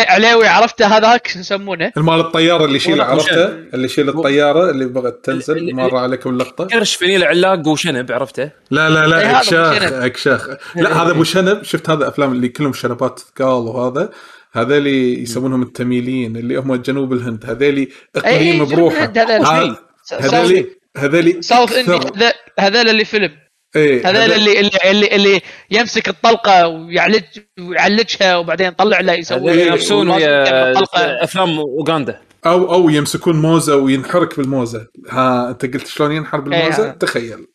عليوي 0.10 0.48
عرفته 0.48 0.86
هذاك؟ 0.86 1.28
شو 1.28 1.40
يسمونه؟ 1.40 1.92
المال 1.98 2.20
الطيارة 2.20 2.66
اللي 2.66 2.76
يشيل 2.76 3.02
عرفته. 3.02 3.46
اللي 3.46 3.86
يشيل 3.86 4.10
الطيارة 4.10 4.70
اللي 4.70 4.86
بغت 4.86 5.26
تنزل 5.26 5.76
مر 5.76 5.96
عليكم 5.96 6.30
اللقطه 6.30 6.66
قرش 6.66 6.96
فنيل 6.96 7.24
علاق 7.24 7.68
وشنب 7.68 8.12
عرفته؟ 8.12 8.52
لا 8.72 8.90
لا 8.90 9.02
إيه، 9.02 9.08
لا 9.08 9.30
أبو 9.30 9.38
اكشاخ. 9.38 9.94
إكشاخ. 9.94 10.48
لا 10.76 11.04
هذا 11.04 11.12
أبو 11.12 11.24
شنب. 11.24 11.64
شفت 11.64 11.90
هذا 11.90 12.08
أفلام 12.08 12.32
اللي 12.32 12.50
كلهم 12.50 12.74
شنبات 12.74 13.20
ثقال 13.20 13.48
وهذا. 13.48 14.10
هذول 14.54 14.88
يسمونهم 14.88 15.62
التميليين 15.62 16.36
اللي 16.38 16.58
هم 16.58 16.76
جنوب 16.76 17.14
الهند. 17.14 17.46
هذول 17.46 17.88
إقليم 18.16 18.62
إيه، 18.62 18.76
بروحه. 18.76 19.04
هذول. 19.04 19.46
هذا- 19.46 19.78
هذول 20.20 20.66
هذول 20.98 21.44
ساوث 21.44 21.74
اندي 21.74 22.32
هذول 22.60 22.90
اللي 22.90 23.06
فيلم. 23.06 23.32
إيه، 23.76 24.10
هذول 24.10 24.32
اللي 24.32 24.60
اللي 24.60 24.72
اللي, 24.86 25.16
اللي 25.16 25.42
يمسك 25.72 26.10
الطلقة 26.10 26.68
ويعلج 26.68 27.24
ويعلجها 27.60 28.38
وبعدين 28.38 28.68
يطلع 28.68 29.00
له 29.00 29.14
يسوي 29.14 29.62
ينافسون 29.62 30.10
ويا 30.10 30.72
الطلقة. 30.72 31.24
أفلام 31.24 31.50
أوغندا. 31.60 32.22
أو 32.46 32.74
أو 32.74 32.90
يمسكون 32.90 33.42
موزة 33.42 33.76
وينحرك 33.76 34.38
بالموزة. 34.38 34.88
ها 35.10 35.50
أنت 35.50 35.66
قلت 35.66 35.88
شلون 35.88 36.12
ينحر 36.12 36.40
بالموزة؟ 36.40 36.86
إيه. 36.86 36.92
تخيل. 36.92 37.48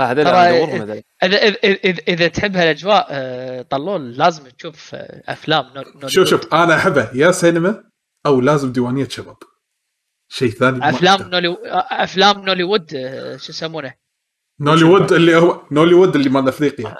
هذول 0.00 0.26
هذول. 0.26 1.02
اذا 1.22 1.36
اذا 1.36 1.56
اذا, 1.64 2.00
إذا 2.08 2.28
تحب 2.28 2.56
هالأجواء 2.56 3.06
آه، 3.10 3.62
طلول 3.62 4.16
لازم 4.16 4.42
تشوف 4.58 4.94
آه، 4.94 5.22
أفلام 5.32 5.64
نو- 5.66 5.82
نوليوود. 5.82 6.06
شوف 6.06 6.28
شوف 6.28 6.54
أنا 6.54 6.76
أحبه. 6.76 7.10
يا 7.14 7.30
سينما 7.30 7.84
أو 8.26 8.40
لازم 8.40 8.72
ديوانية 8.72 9.08
شباب. 9.08 9.36
شيء 10.28 10.50
ثاني 10.50 10.88
أفلام. 10.88 11.22
نولي 11.22 11.56
أفلام 11.90 12.44
نوليوود 12.44 12.94
آه، 12.94 13.36
شو 13.36 13.52
يسمونه؟ 13.52 13.94
نوليوود 14.60 15.12
اللي 15.12 15.36
هو 15.36 15.60
نوليوود 15.72 16.16
اللي 16.16 16.28
مال 16.28 16.48
أفريقيا. 16.48 16.96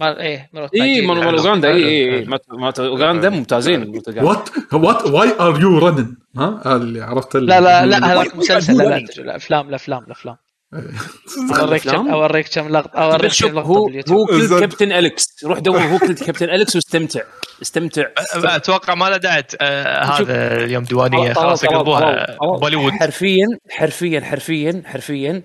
ما 0.00 0.20
إيه 0.20 0.50
مرة 0.52 0.70
اي 0.74 0.78
تاجيل. 0.78 1.06
مال 1.06 1.24
مال 1.24 1.38
أوغندا. 1.38 1.68
اي 1.68 2.14
اي 2.18 2.24
مالت 2.50 2.80
أوغندا 2.80 3.28
ممتازين 3.30 4.02
وات 4.16 4.48
وات 4.72 5.06
واي 5.06 5.40
ار 5.40 5.60
يو 5.60 5.78
رنن 5.78 6.16
ها 6.36 6.62
هذا 6.66 6.76
اللي 6.76 7.00
عرفت 7.02 7.36
لا 7.36 7.60
لا 7.60 7.86
لا 7.86 8.12
هذاك 8.12 8.36
مسلسل 8.36 8.76
لا 8.78 8.82
لا 8.82 9.06
تدري، 9.06 9.24
لا 9.26 9.36
أفلام 9.36 9.68
الأفلام 9.68 10.04
الأفلام. 10.04 10.36
اوريك 11.60 11.82
كم 11.82 11.90
الأفلام؟ 11.90 12.08
أوريك 12.08 12.48
كم 12.48 12.68
لقطه 12.68 12.98
أوريك 12.98 13.32
كم 13.40 13.48
لقطة 13.48 13.66
هو 13.66 13.84
باليوتيوب. 13.84 14.18
هو 14.18 14.26
كل. 14.26 14.60
كابتن 14.60 14.92
أليكس. 14.92 15.44
روح 15.44 15.58
دور 15.58 15.78
هو 15.78 15.98
كل 15.98 16.14
كابتن 16.14 16.50
أليكس 16.50 16.76
واستمتع. 16.76 17.20
استمتع. 17.62 18.04
أتوقع 18.34 18.94
ما 18.94 19.10
له 19.10 19.16
داعي 19.16 19.44
آه،. 19.60 20.04
هذا 20.04 20.64
اليوم 20.64 20.84
ديوانيه 20.84 21.32
خلاص 21.32 21.60
طلال. 21.60 22.36
بوليوود. 22.60 22.92
حرفيا 22.92 23.46
حرفيا 23.70 24.20
حرفيا 24.20 24.82
حرفيا. 24.86 25.42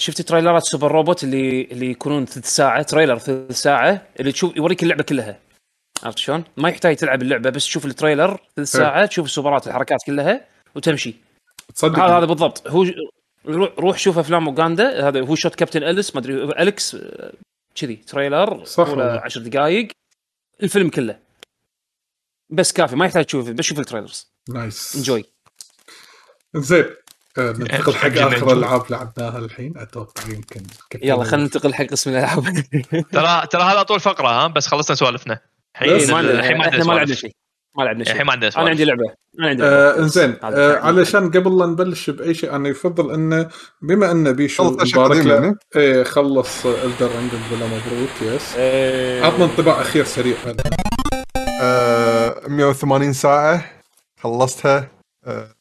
شفت 0.00 0.22
trailer 0.22 0.59
ات 0.59 0.64
Super 0.64 0.92
Robot 0.92 1.24
اللي 1.24 1.68
اللي 1.72 1.90
يكونون 1.90 2.26
ثلث 2.26 2.46
ساعة 2.46 2.82
trailer 2.82 3.18
ثلث 3.18 3.62
ساعة 3.62 4.02
اللي 4.20 4.32
تشوف 4.32 4.56
يوريك 4.56 4.82
اللعبة 4.82 5.02
كلها. 5.02 5.38
عرفت 6.02 6.18
شلون؟ 6.18 6.44
ما 6.56 6.68
يحتاج 6.68 6.96
تلعب 6.96 7.22
اللعبة 7.22 7.50
بس 7.50 7.64
تشوف 7.64 7.86
ال 7.86 7.93
trailer 7.93 8.40
ثلث 8.56 8.72
ساعة 8.72 9.06
تشوف 9.06 9.26
السوبرات 9.26 9.66
الحركات 9.66 9.98
كلها 10.06 10.40
وتمشي. 10.74 11.14
تصدق 11.74 11.98
هذا 11.98 12.18
هذا 12.18 12.24
بالضبط. 12.26 12.68
هو 12.68 12.86
روح- 13.48 13.78
روح 13.78 13.98
شوف 13.98 14.18
أفلام 14.18 14.48
أوغندا. 14.48 15.08
هذا 15.08 15.20
who 15.20 15.34
shot 15.34 15.54
Captain 15.54 15.82
Alice 15.82 16.14
ما 16.14 16.20
أدري 16.20 16.34
أليكس 16.44 16.96
كذي 17.74 17.96
trailer 17.96 18.64
صح. 18.64 18.88
ولا 18.88 19.04
والله. 19.04 19.20
10 19.20 19.40
دقائق 19.40 19.88
الفيلم 20.62 20.88
كله. 20.90 21.18
بس 22.50 22.72
كافي 22.72 22.96
ما 22.96 23.06
يحتاج 23.06 23.24
تشوف 23.24 23.50
بس 23.50 23.64
شوف 23.64 23.78
ال 23.78 23.83
trailers. 23.83 24.32
nice 24.48 24.96
enjoy 24.96 25.24
زين 26.56 26.84
آه، 27.38 27.52
ننتقل 27.52 27.94
حق. 27.94 28.08
آخر 28.18 28.52
ألعاب 28.52 28.82
لعبناها 28.90 29.38
الحين. 29.38 29.72
أتوقع 29.78 30.28
يمكن 30.28 30.62
يلا 31.02 31.24
خلينا 31.24 31.44
ننتقل 31.44 31.74
حق 31.74 31.84
قسم 31.84 32.10
الألعاب. 32.10 32.42
ترى 33.12 33.46
ترى 33.46 33.62
هذا 33.62 33.80
أطول 33.80 34.00
فقرة 34.00 34.28
ها؟ 34.28 34.46
بس 34.46 34.66
خلصنا 34.66 34.96
سوالفنا. 34.96 35.40
الحين 35.82 36.18
الحين 36.20 36.56
ما 36.58 36.92
لعبنا 36.92 37.14
شيء. 37.14 37.32
ما 37.76 37.82
لعبنا 37.82 38.04
شيء. 38.04 38.12
الحين 38.12 38.26
ما 38.26 38.32
عندنا 38.32 38.50
أنا 38.56 38.68
عندي 38.70 38.84
لعبة. 38.84 39.14
أنا 39.40 39.48
عندي 39.48 39.62
آه 39.64 39.90
لعبة. 39.90 40.02
إنزين 40.02 40.36
آه. 40.42 40.78
علشان 40.78 41.30
قبل 41.30 41.58
لا 41.58 41.66
نبلش 41.66 42.10
بأي 42.10 42.34
شيء 42.34 42.56
أنا 42.56 42.68
يفضل 42.68 43.14
انه 43.14 43.48
بما 43.82 44.10
أن 44.10 44.32
بيشو 44.32 44.64
مبارك 44.70 45.26
له 45.26 45.34
يعني؟ 45.34 45.54
إيه 45.76 46.02
خلص 46.02 46.66
Elden 46.66 47.10
Ring 47.16 47.30
يلا 47.50 47.66
مبروك 47.66 48.22
yes 48.22 48.56
إيه، 48.56 49.24
عطنا 49.24 49.44
انطباع 49.44 49.80
أخير 49.80 50.04
سريع 50.04 50.36
هذا 50.36 50.62
آه 51.62 52.48
180 52.48 53.12
ساعة 53.12 53.82
خلصتها. 54.20 54.90
آه 55.24 55.54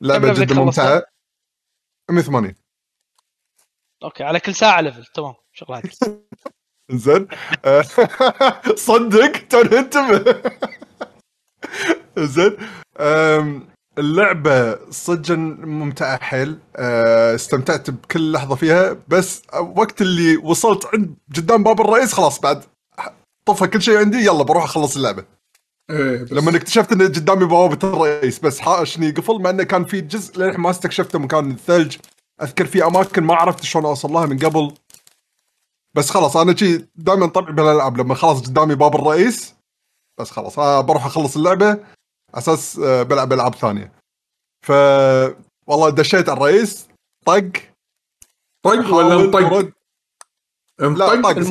level 0.00 0.34
جدا؟ 0.34 0.54
ممتعة. 0.54 1.02
180 2.10 2.54
أوكي 4.04 4.24
على 4.24 4.40
كل 4.40 4.54
ساعة 4.54 4.80
level 4.80 5.04
تمام. 5.04 5.34
شغل 5.52 5.74
عادي 5.74 5.90
زين. 6.90 7.28
صدق 8.86 9.32
توني 9.50 9.78
انتبه 9.78 10.42
زين. 12.18 12.56
آم، 13.00 13.68
اللعبة 13.98 14.78
صدقا 14.90 15.36
ممتعة 15.64 16.22
حيل. 16.22 16.58
أه 16.76 17.34
استمتعت 17.34 17.90
بكل 17.90 18.32
لحظة 18.32 18.54
فيها 18.54 18.96
بس 19.08 19.42
وقت 19.76 20.02
اللي 20.02 20.36
وصلت 20.36 20.86
عند 20.94 21.14
قدام 21.36 21.62
باب 21.62 21.80
الرئيس 21.80 22.12
خلاص 22.12 22.40
بعد 22.40 22.64
طفى 23.48 23.66
كل 23.66 23.82
شيء 23.82 23.98
عندي 23.98 24.16
يلا 24.18 24.42
بروح 24.42 24.64
أخلص 24.64 24.96
اللعبة. 24.96 25.24
إيه 25.90 26.22
بس 26.22 26.32
لما 26.32 26.56
اكتشفت 26.56 26.92
إن 26.92 27.02
قدامي 27.02 27.44
بوابة 27.44 27.88
الرئيس 27.88 28.38
بس 28.38 28.60
حاشني 28.60 29.10
قفل 29.10 29.38
مع 29.42 29.50
إنه 29.50 29.62
كان 29.62 29.84
في 29.84 30.00
جزء 30.00 30.38
للحين 30.38 30.60
ما 30.60 30.70
استكشفته 30.70 31.18
مكان 31.18 31.50
الثلج. 31.50 31.96
أذكر 32.42 32.66
في 32.66 32.84
أماكن 32.86 33.22
ما 33.24 33.34
عرفت 33.34 33.62
شلون 33.64 33.84
أوصل 33.84 34.12
لها 34.12 34.26
من 34.26 34.38
قبل. 34.38 34.72
بس 35.94 36.10
خلاص 36.10 36.36
أنا 36.36 36.56
شي 36.56 36.86
دائما 36.94 37.26
طبعي 37.26 37.52
بالالعاب 37.52 37.98
لما 37.98 38.14
خلاص 38.14 38.42
قدامي 38.42 38.74
باب 38.74 38.94
الرئيس 38.94 39.54
بس 40.20 40.30
خلاص 40.30 40.58
آه 40.58 40.80
بروح 40.80 41.06
أخلص 41.06 41.36
اللعبة 41.36 41.78
أساس 42.34 42.78
آه 42.78 43.02
بلعب 43.02 43.32
ألعاب 43.32 43.54
ثانية 43.54 43.92
ف 44.66 44.70
والله 45.66 45.90
دشيت 45.90 46.28
على 46.28 46.36
الرئيس 46.36 46.88
طق 47.26 47.50
طق 48.62 48.94
ولا 48.94 49.14
انطق؟ 49.14 49.40
طق. 49.62 49.72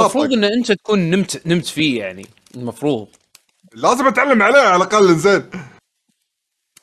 المفروض. 0.02 0.34
إن 0.34 0.44
أنت 0.44 0.72
تكون 0.72 1.00
نمت 1.10 1.48
نمت 1.48 1.66
فيه 1.66 2.00
يعني 2.00 2.26
المفروض 2.56 3.08
لازم 3.74 4.08
أتعلم 4.08 4.42
عليه 4.42 4.60
على 4.60 4.76
الأقل 4.76 5.16
زين 5.16 5.50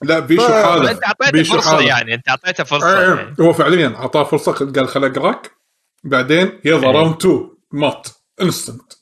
لا 0.02 0.18
بيشو 0.18 0.42
ف- 0.48 0.52
حاله 0.52 0.90
أنت 0.90 1.04
أعطيته 1.04 1.30
بيشو 1.30 1.52
فرصة 1.54 1.70
حاله. 1.70 1.86
يعني 1.88 2.14
أنت 2.14 2.28
أعطيته 2.28 2.64
فرصة 2.64 3.00
إيه، 3.00 3.14
يعني. 3.14 3.36
هو 3.40 3.52
فعليا 3.52 3.88
أعطاه 3.96 4.24
فرصة 4.24 4.52
قال 4.52 4.88
خل 4.88 5.04
اقراك 5.04 5.50
بعدين 6.08 6.60
يلا. 6.64 6.90
round 6.90 7.16
2 7.16 7.50
مات 7.72 8.08
instant 8.42 8.92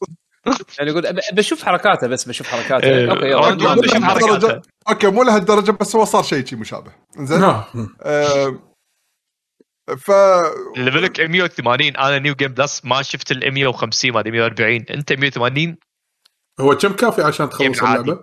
يعني 0.78 0.90
يقول 0.90 1.02
بشوف 1.32 1.64
حركاته 1.64 2.06
بس 2.06 2.24
بشوف 2.28 2.46
حركاته 2.46 2.88
إيه. 2.88 3.10
أوكي 3.10 3.32
round 3.32 3.80
بشوف. 3.80 4.04
حركاته. 4.04 4.62
أوكي 4.88 5.06
مو 5.06 5.22
لهالدرجة 5.22 5.70
بس 5.70 5.96
هو 5.96 6.04
صار 6.04 6.22
شيء 6.22 6.44
شي 6.44 6.56
مشابه 6.56 6.92
زين 7.18 7.42
ها 7.42 7.68
آه، 8.02 8.58
ف 9.98 10.10
level 10.76 11.13
ك 11.13 11.20
180 11.20 11.96
أنا 11.96 12.18
new 12.18 12.34
game 12.34 12.52
plus 12.52 12.84
ما 12.84 13.02
شفت 13.02 13.30
ال 13.32 13.54
150 13.54 14.10
ما 14.12 14.20
أدري 14.20 14.30
140 14.30 14.74
أنت 14.90 15.12
180 15.12 15.76
هو 16.60 16.76
كم 16.76 16.92
كافي 16.92 17.22
عشان 17.22 17.50
تخلص. 17.50 17.82
اللعبة؟ 17.82 18.20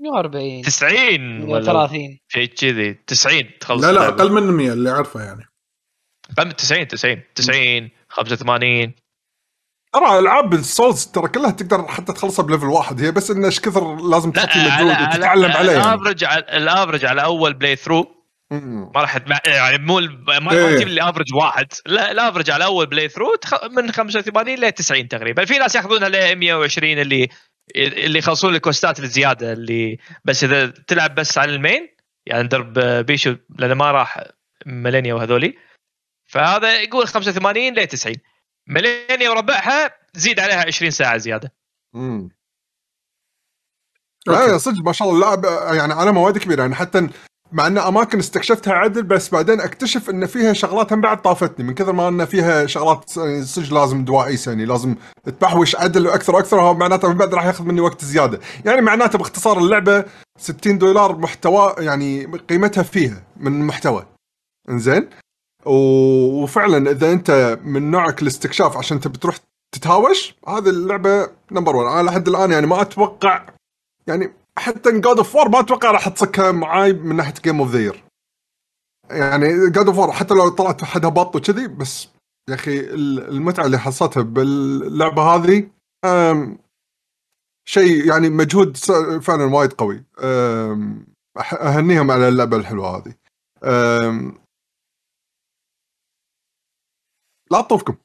140 0.00 0.62
90 0.62 1.42
ولا 1.42 1.72
130 1.72 2.18
شيء 2.28 2.48
كذي 2.48 2.94
90 2.94 3.58
تخلص 3.60 3.84
لا 3.84 3.92
لا. 3.92 4.08
أقل 4.08 4.32
من 4.32 4.42
100 4.42 4.72
اللي 4.72 4.90
أعرفه 4.90 5.20
يعني 5.22 5.44
من 6.38 6.56
90 6.56 6.88
90 6.88 7.22
90 7.34 7.90
85 8.08 8.94
ترى 9.92 10.18
العاب 10.18 10.54
ال 10.54 10.63
Souls 10.63 11.06
ترى 11.06 11.28
كلها 11.28 11.50
تقدر 11.50 11.86
حتى 11.88 12.12
تخلصها 12.12 12.42
ب 12.42 12.46
level 12.46 12.66
واحد 12.66 13.00
هي 13.00 13.10
بس 13.12 13.30
إنه 13.30 13.46
إيش 13.46 13.60
كثر 13.60 13.96
لازم 14.10 14.32
تحط 14.32 14.56
لي 14.56 14.62
مجهود 14.64 15.08
وتتعلم 15.08 15.52
عليه 15.52 15.72
يعني. 15.72 15.94
ال 15.94 15.98
average 15.98 16.24
على 16.24 16.38
ال 16.40 16.48
average 16.48 17.04
على 17.04 17.24
أول 17.24 17.54
playthrough. 17.54 18.14
ما 18.50 18.90
راح 19.00 19.18
يعني 19.46 19.78
مو 19.78 19.98
ال- 19.98 20.24
ما, 20.44 20.52
إيه. 20.52 20.76
تجيب 20.76 20.88
لي 20.88 21.08
average 21.08 21.34
واحد 21.34 21.66
لا 21.86 22.10
ال 22.10 22.15
average 22.15 22.50
على 22.50 22.64
أول 22.64 22.86
playthrough. 22.86 23.34
من 23.70 23.92
85 23.92 24.54
ل 24.58 24.72
90 24.72 25.08
تقريبا 25.08 25.44
في 25.44 25.58
ناس 25.58 25.74
ياخذونها 25.74 26.08
ل 26.08 26.36
120 26.36 26.98
اللي 26.98 27.28
اللي 27.76 28.18
يخلصون 28.18 28.54
ال 28.54 28.61
quest 28.61 28.93
ات 28.93 29.00
الزياده 29.00 29.52
اللي 29.52 29.98
بس 30.24 30.44
إذا 30.44 30.66
تلعب 30.66 31.14
بس 31.14 31.38
على 31.38 31.54
ال 31.54 31.61
main 31.61 31.88
يعني 32.26 32.48
درب 32.48 32.78
بيشو 33.06 33.34
لأنه 33.58 33.74
ما 33.74 33.90
راح 33.90 34.24
Malenia 34.66 35.14
وهذولي 35.14 35.54
فهذا 36.34 36.80
يقول 36.80 37.06
85 37.06 37.74
ل 37.74 37.86
90 37.86 38.16
Malenia 38.68 39.30
وربعها 39.30 39.90
زيد 40.14 40.40
عليها 40.40 40.66
20 40.66 40.90
ساعة 40.90 41.16
زيادة. 41.16 41.52
مم. 41.94 42.28
أوكي. 44.28 44.40
لا 44.40 44.52
يا 44.52 44.58
صدق 44.58 44.84
ما 44.84 44.92
شاء 44.92 45.10
الله. 45.10 45.34
اللعبه 45.34 45.74
يعني 45.74 45.92
على 45.92 46.12
مواد 46.12 46.38
كبيرة. 46.38 46.60
يعني 46.60 46.74
حتى 46.74 47.08
مع 47.52 47.66
إن 47.66 47.78
أماكن 47.78 48.18
استكشفتها 48.18 48.72
عدل 48.72 49.02
بس 49.02 49.28
بعدين 49.28 49.60
أكتشف 49.60 50.10
إن 50.10 50.26
فيها 50.26 50.52
شغلات 50.52 50.92
هم 50.92 51.00
بعد 51.00 51.22
طافتني. 51.22 51.66
من 51.66 51.74
كثر 51.74 51.92
ما 51.92 52.08
إن 52.08 52.24
فيها 52.24 52.66
شغلات 52.66 53.16
يعني 53.16 53.44
صدق 53.44 53.74
لازم 53.74 54.04
دواعيس 54.04 54.46
يعني 54.46 54.64
لازم 54.64 54.94
تبحوش 55.24 55.76
عدل 55.76 56.08
أكثر 56.08 56.34
وأكثر 56.34 56.60
هو 56.60 56.74
معناته 56.74 57.08
من 57.08 57.14
بعد 57.14 57.34
راح 57.34 57.44
ياخذ 57.44 57.64
مني 57.64 57.80
وقت 57.80 58.04
زيادة. 58.04 58.40
يعني 58.64 58.80
معناته 58.80 59.18
باختصار 59.18 59.58
اللعبة 59.58 60.04
60 60.38 60.78
دولار 60.78 61.18
محتوى 61.18 61.74
يعني 61.78 62.24
قيمتها 62.24 62.82
فيها 62.82 63.22
من 63.36 63.66
محتوى 63.66 64.06
إنزين؟ 64.68 65.10
وفعلا 65.66 66.90
إذا 66.90 67.12
أنت 67.12 67.58
من 67.64 67.90
نوعك 67.90 68.22
الاستكشاف 68.22 68.76
عشان 68.76 69.00
تبي 69.00 69.18
تروح 69.18 69.36
تتهاوش 69.74 70.34
هذه 70.48 70.68
اللعبة 70.68 71.30
number 71.52 71.76
1 71.76 71.98
أنا 71.98 72.10
لحد 72.10 72.28
الآن 72.28 72.50
يعني 72.52 72.66
ما 72.66 72.80
أتوقع 72.80 73.46
يعني 74.06 74.32
حتى 74.58 74.92
God 75.00 75.18
of 75.18 75.34
War 75.34 75.48
ما 75.48 75.60
أتوقع 75.60 75.90
راح 75.90 76.08
تصكها 76.08 76.52
معاي 76.52 76.92
من 76.92 77.16
ناحية 77.16 77.34
game 77.44 77.60
of 77.60 77.70
the 77.70 77.92
year 79.10 79.70
God 79.70 79.86
of 79.88 79.98
War 79.98 80.12
حتى 80.12 80.34
لو 80.34 80.48
طلعت 80.48 80.84
حدها 80.84 81.10
بط 81.10 81.36
وكذي 81.36 81.68
بس 81.68 82.08
يا 82.50 82.54
أخي 82.54 82.80
ال- 82.80 83.28
المتعة 83.28 83.66
اللي 83.66 83.78
حصلتها 83.78 84.22
باللعبة 84.22 85.22
هذه 85.22 85.70
شيء 87.68 88.08
يعني 88.08 88.28
مجهود 88.30 88.76
فعلا 89.22 89.54
وايد 89.54 89.72
قوي. 89.72 90.04
أهنيهم 91.60 92.10
على 92.10 92.28
اللعبة 92.28 92.56
الحلوة 92.56 92.96
هذه 92.96 93.14
أم، 93.64 94.38
لا 97.50 97.60
تطوفكم 97.60 97.96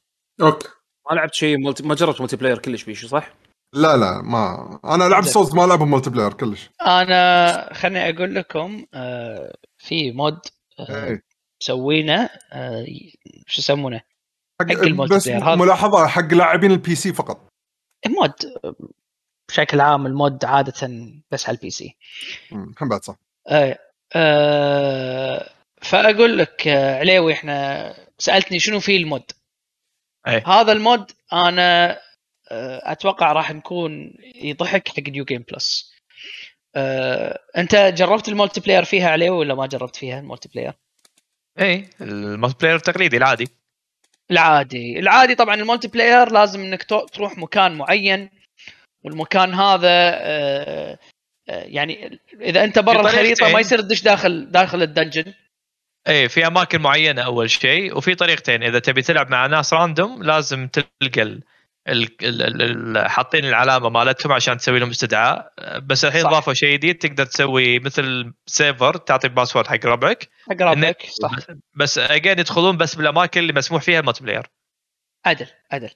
أوكي 0.41 0.67
ما 1.09 1.15
لعبت 1.15 1.33
شيء 1.33 1.57
multi... 1.57 1.83
ما 1.83 1.95
جربت 1.95 2.21
multiplayer 2.21 2.57
كلش 2.57 2.83
بيشو 2.83 3.07
صح؟ 3.07 3.33
لا 3.75 3.97
لا 3.97 4.21
ما 4.21 4.79
أنا 4.85 5.07
العب 5.07 5.23
زين. 5.23 5.33
Souls 5.33 5.55
ما 5.55 5.65
العبهم 5.65 5.91
multiplayer 5.91 6.33
كلش 6.33 6.69
أنا 6.81 7.73
خليني 7.73 8.09
أقول 8.09 8.35
لكم 8.35 8.85
آه، 8.93 9.55
في 9.77 10.11
mod 10.11 10.39
آه، 10.79 11.05
إيه. 11.07 11.23
مسوينه 11.61 12.29
آه، 12.51 12.85
شو 13.47 13.61
يسمونه 13.61 14.01
حق 14.61 14.67
حق 14.71 14.81
ال 14.83 14.89
multi 14.89 15.15
بس 15.15 15.27
player 15.27 15.43
هذا. 15.43 15.55
ملاحظة 15.55 16.07
حق 16.07 16.33
لاعبين 16.33 16.71
ال 16.71 16.95
PC 16.95 17.13
فقط 17.13 17.49
mod 18.07 18.33
آه، 18.65 18.75
بشكل 19.49 19.81
عام 19.81 20.05
ال 20.05 20.15
mod 20.15 20.45
عادة 20.45 20.89
بس 21.31 21.47
على 21.49 21.55
ال 21.55 21.69
PC 21.69 21.97
مم، 22.51 22.73
هم 22.81 22.89
بعد 22.89 23.03
صح 23.03 23.15
آه، 23.47 23.79
آه، 24.15 25.49
فأقول 25.81 26.37
لك 26.37 26.67
عليوي 26.67 27.33
إحنا 27.33 27.93
سألتني 28.19 28.59
شنو 28.59 28.79
فيه 28.79 28.97
ال 28.97 29.06
mod 29.06 29.31
أي. 30.27 30.43
هذا 30.47 30.71
ال 30.71 30.81
mod 30.81 31.11
أنا 31.33 31.91
آه، 32.51 32.91
أتوقع 32.91 33.31
راح 33.31 33.51
نكون 33.51 34.13
يضحك 34.35 34.87
حق 34.87 35.09
new 35.09 35.25
game 35.25 35.45
plus 35.51 35.93
آه، 36.75 37.39
أنت 37.57 37.75
جربت 37.75 38.29
ال 38.29 38.61
multiplayer 38.61 38.83
فيها 38.83 39.09
عليه 39.09 39.29
ولا 39.29 39.55
ما 39.55 39.67
جربت 39.67 39.95
فيها 39.95 40.19
ال 40.19 40.49
multiplayer؟ 40.49 40.73
اي 41.59 41.89
ال 42.01 42.57
multiplayer 42.59 42.75
التقليدي 42.75 43.17
العادي 43.17 43.47
العادي 44.31 44.99
العادي 44.99 45.35
طبعا 45.35 45.55
ال 45.55 45.87
multiplayer 45.87 46.31
لازم 46.31 46.61
إنك 46.61 46.83
تروح 46.83 47.37
مكان 47.37 47.77
معين 47.77 48.29
والمكان 49.03 49.53
هذا 49.53 49.89
آه، 50.13 50.99
آه، 51.49 51.63
يعني 51.63 52.19
إذا 52.41 52.63
أنت 52.63 52.79
برا. 52.79 53.01
الخريطة 53.01 53.53
ما 53.53 53.59
يصير 53.59 53.81
تدش 53.81 54.01
داخل 54.01 54.51
داخل 54.51 54.81
ال 54.81 54.88
dungeon 54.88 55.33
اي 56.07 56.29
في 56.29 56.47
أماكن 56.47 56.81
معينة 56.81 57.21
أول 57.21 57.49
شيء 57.49 57.97
وفي 57.97 58.15
طريقتين. 58.15 58.63
إذا 58.63 58.79
تبي 58.79 59.01
تلعب 59.01 59.31
مع 59.31 59.45
ناس 59.45 59.73
random 59.73 60.23
لازم 60.23 60.67
تلقى 60.67 61.21
ال... 61.21 61.43
ال... 61.87 62.09
ال... 62.21 62.97
ال... 62.97 63.09
حاطين 63.09 63.45
العلامة 63.45 63.89
مالتهم 63.89 64.31
عشان 64.31 64.57
تسوي 64.57 64.79
لهم 64.79 64.89
استدعاء. 64.89 65.53
بس 65.79 66.05
الحين. 66.05 66.23
ضافوا 66.23 66.53
شيء 66.53 66.73
جديد 66.73 66.97
تقدر 66.97 67.25
تسوي 67.25 67.79
مثل 67.79 68.33
server 68.45 68.97
تعطي 68.97 69.27
ال 69.27 69.32
password 69.32 69.67
حق 69.67 69.85
ربعك. 69.85 70.29
إنه- 70.51 70.61
لك 70.61 71.05
صح. 71.21 71.31
بس 71.75 71.97
again 71.97 72.39
يدخلون 72.39 72.77
بس 72.77 72.95
بالأماكن 72.95 73.41
اللي 73.41 73.53
مسموح 73.53 73.81
فيها 73.81 73.99
ال 73.99 74.23
multiplayer 74.23 74.47
عدل 75.25 75.47
عدل. 75.71 75.89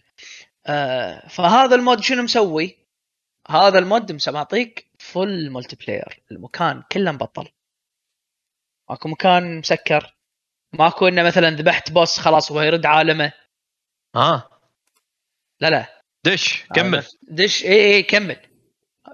آه 0.68 1.28
فهذا 1.28 1.76
ال 1.76 1.82
mod 1.82 2.02
شنو 2.02 2.24
مسوي؟ 2.24 2.78
هذا 3.50 3.80
ال 3.80 3.90
mod 3.90 4.20
معطيك 4.28 4.92
full 5.00 5.50
multiplayer 5.50 6.24
المكان 6.32 6.84
كله 6.92 7.12
مبطل. 7.12 7.48
ماكو 8.90 9.10
مكان 9.10 9.60
مسكر. 9.60 10.18
ماكو 10.74 11.08
إنه 11.08 11.24
مثلا 11.24 11.50
ذبحت 11.50 11.92
boss 11.92 12.20
خلاص 12.20 12.52
هو 12.52 12.62
يرد 12.62 12.86
عالمه. 12.86 13.32
آه. 14.16 14.50
لا 15.60 15.70
لا. 15.70 16.02
دش 16.26 16.64
كمل. 16.76 17.04
دش 17.22 17.66
اي 17.66 17.94
اي 17.94 18.04
كمل. 18.04 18.38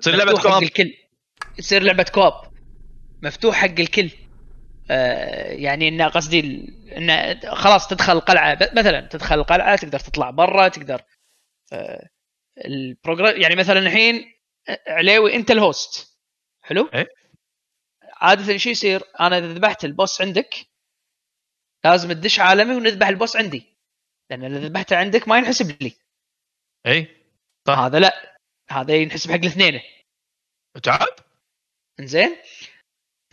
تصير 0.02 0.16
لعبة 0.16 0.42
co-op 0.42 0.64
الكل. 0.64 0.94
تصير 1.58 1.84
لعبة 1.84 2.04
co-op 2.04 2.34
مفتوح 3.22 3.56
حق 3.56 3.80
الكل. 3.80 4.10
آه 4.92 5.52
يعني 5.52 5.88
إنه 5.88 6.08
قصدي 6.08 6.40
إنه 6.98 7.40
خلاص 7.56 7.88
تدخل 7.88 8.14
القلعة. 8.14 8.58
مثلا 8.74 9.02
تدخل 9.02 9.36
القلعة 9.36 9.76
تقدر 9.76 10.00
تطلع 10.00 10.30
برا 10.30 10.68
تقدر 10.68 11.02
آه 11.74 12.10
ال 12.66 12.75
program 12.75 13.42
يعني 13.42 13.56
مثلا 13.56 13.80
الحين 13.80 14.34
عليوي 14.88 15.36
أنت 15.36 15.52
ال 15.52 15.65
host 15.65 16.20
حلو؟ 16.62 16.90
إيه. 16.94 17.08
عادة 18.22 18.58
شو 18.58 18.70
يصير؟ 18.70 19.04
أنا 19.20 19.38
إذا 19.38 19.54
ذبحت 19.54 19.86
ال 19.86 19.93
boss 19.93 20.22
عندك 20.22 20.56
لازم 21.86 22.12
تدش 22.12 22.40
عالمي 22.40 22.76
ونذبح 22.76 23.08
ال 23.08 23.13
boss 23.13 23.36
عندي. 23.36 23.78
لأن 24.32 24.44
إذا 24.44 24.68
ذبحته 24.68 24.98
عندك 24.98 25.28
ما 25.28 25.38
ينحسب 25.38 25.82
لي. 25.84 25.96
إي 26.86 27.26
صح. 27.68 27.80
هذا 27.80 28.00
لا 28.00 28.40
هذا 28.72 28.96
ينحسب 28.96 29.32
حق 29.32 29.38
الاثنين. 29.38 29.82
تعب؟ 30.84 31.16
إنزين؟ 32.00 32.38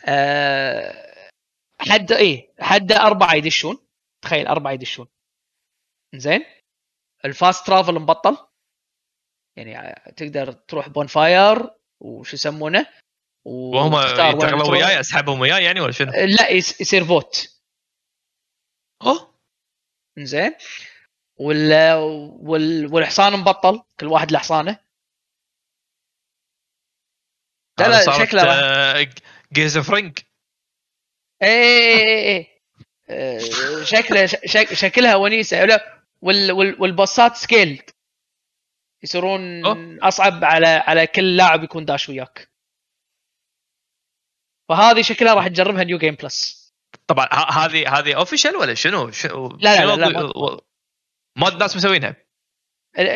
آه 0.08 1.30
حد 1.80 2.12
إيه 2.12 2.54
حد 2.60 2.92
أربعة 2.92 3.34
يدشون. 3.34 3.86
تخيل 4.24 4.46
أربعة 4.46 4.72
يدشون. 4.72 5.08
زين 6.14 6.44
ال 7.24 7.33
fast 7.33 7.66
travel 7.66 7.94
مبطل. 7.94 8.46
يعني 9.56 9.94
تقدر 10.10 10.52
تروح 10.52 10.88
bonfire 10.88 11.70
وش 12.00 12.34
يسمونه؟ 12.34 12.86
وهم 13.46 13.92
تروح. 14.16 14.68
وياي 14.68 15.00
أسحبهم 15.00 15.40
وياي 15.40 15.64
يعني 15.64 15.80
ولا 15.80 15.92
شنو؟ 15.92 16.12
لا 16.12 16.50
يصير 16.50 17.04
فوت. 17.04 17.48
أوه. 19.02 19.34
زين 20.18 20.54
وال... 21.36 21.92
وال... 22.40 22.94
والحصان 22.94 23.32
مبطل 23.32 23.82
كل 24.00 24.06
واحد 24.06 24.32
له 24.32 24.38
حصانه 24.38 24.78
لا 27.78 27.88
لا 27.88 28.18
شكله 28.18 28.42
راح. 28.42 29.08
jeez 29.52 29.76
إيه 29.76 30.08
إيه 31.42 32.18
إيه 32.18 32.56
آه، 33.08 33.38
شكله 33.84 34.26
شك... 34.26 34.74
شكلها 34.74 35.16
ونيسة. 35.16 35.64
لا 35.64 36.02
وال... 36.22 36.52
وال... 36.52 36.82
والبوسات 36.82 37.36
scaled 37.36 37.90
يصيرون 39.02 39.66
أوه. 39.66 39.98
أصعب 40.02 40.44
على 40.44 40.66
على 40.66 41.06
كل 41.06 41.36
لاعب 41.36 41.64
يكون 41.64 41.84
داش 41.84 42.08
وياك. 42.08 42.55
فهذه 44.68 45.02
شكلها 45.02 45.34
راح 45.34 45.48
تجربها 45.48 45.84
New 45.84 45.98
Game 45.98 46.14
Plus 46.14 46.66
طبعا 47.06 47.26
هذه 47.52 47.98
هذه 47.98 48.16
official 48.16 48.56
ولا 48.56 48.74
شنو؟ 48.74 49.10
شنو؟ 49.10 49.48
لا، 49.48 49.84
لا، 49.86 49.94
لا، 49.96 50.20
و- 50.22 50.60
mod 51.36 51.52
ناس 51.56 51.76
مسوينها؟ 51.76 52.16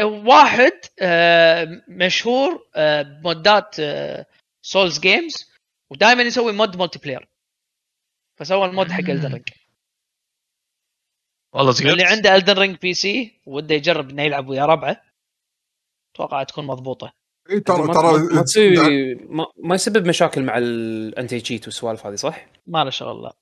واحد 0.02 0.80
آه، 1.02 1.82
مشهور 1.88 2.68
آه، 2.74 3.02
بمودات 3.02 3.74
Souls 4.62 4.98
games 5.00 5.50
ودائما 5.90 6.22
يسوي 6.22 6.52
mod 6.52 6.76
multiplayer 6.76 7.28
فسوى 8.38 8.64
ال 8.66 8.73
mod 8.73 8.92
حق 8.92 8.98
Elden 9.00 9.32
Ring 9.32 9.48
والله 11.52 11.72
زين. 11.72 11.88
اللي 11.90 12.04
عنده 12.04 12.34
Elden 12.36 12.58
Ring 12.58 12.76
PC 12.76 13.40
وده 13.46 13.74
يجرب 13.74 14.10
إنه 14.10 14.22
يلعب 14.22 14.48
ويا 14.48 14.64
ربعه 14.66 15.02
أتوقع 16.14 16.42
تكون 16.42 16.66
مضبوطة. 16.66 17.12
إي 17.50 17.60
ترى 17.60 17.94
ترى 17.94 18.12
ما- 18.18 18.28
ما 18.34 18.42
تسوي 18.42 19.14
ما, 19.14 19.46
ما 19.64 19.74
يسبب 19.74 20.06
مشاكل 20.08 20.42
مع 20.42 20.58
ال 20.58 21.40
anti-cheat 21.40 21.64
والسوالف 21.66 22.06
هذه 22.06 22.14
صح؟ 22.14 22.46
ما 22.66 22.84
له 22.84 22.90
شغل 22.90 23.22
لا. 23.22 23.32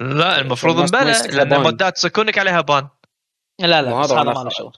لا 0.00 0.40
المفروض 0.40 0.74
الناس 0.74 0.92
ما 0.92 1.00
مبلى. 1.02 1.44
لأن 1.44 1.62
مودات 1.62 1.98
سكونك 1.98 2.38
عليها 2.38 2.60
ban 2.60 2.88
لا 3.60 3.82
لا 3.82 4.00
بس 4.00 4.10
هذا 4.12 4.22
ما 4.22 4.30
له 4.44 4.48
شغل. 4.50 4.72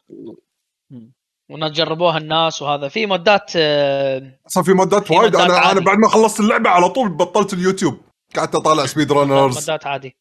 وناس 1.50 1.72
جربوها 1.72 2.18
الناس 2.18 2.62
وهذا. 2.62 2.88
في 2.88 3.06
مودات 3.06 3.52
آه، 3.56 4.38
أصلا 4.46 4.62
في 4.62 4.72
مودات 4.72 5.10
وايد. 5.10 5.36
أنا 5.36 5.44
أنا 5.44 5.54
عادي. 5.58 5.80
بعد 5.80 5.98
ما 5.98 6.08
خلصت 6.08 6.40
اللعبة 6.40 6.70
على 6.70 6.88
طول 6.88 7.08
بطلت 7.08 7.52
اليوتيوب. 7.52 8.00
قعدت 8.36 8.54
اطالع 8.54 8.86
speedrunners 8.86 9.60
مودات 9.60 9.86
عادي. 9.86 10.16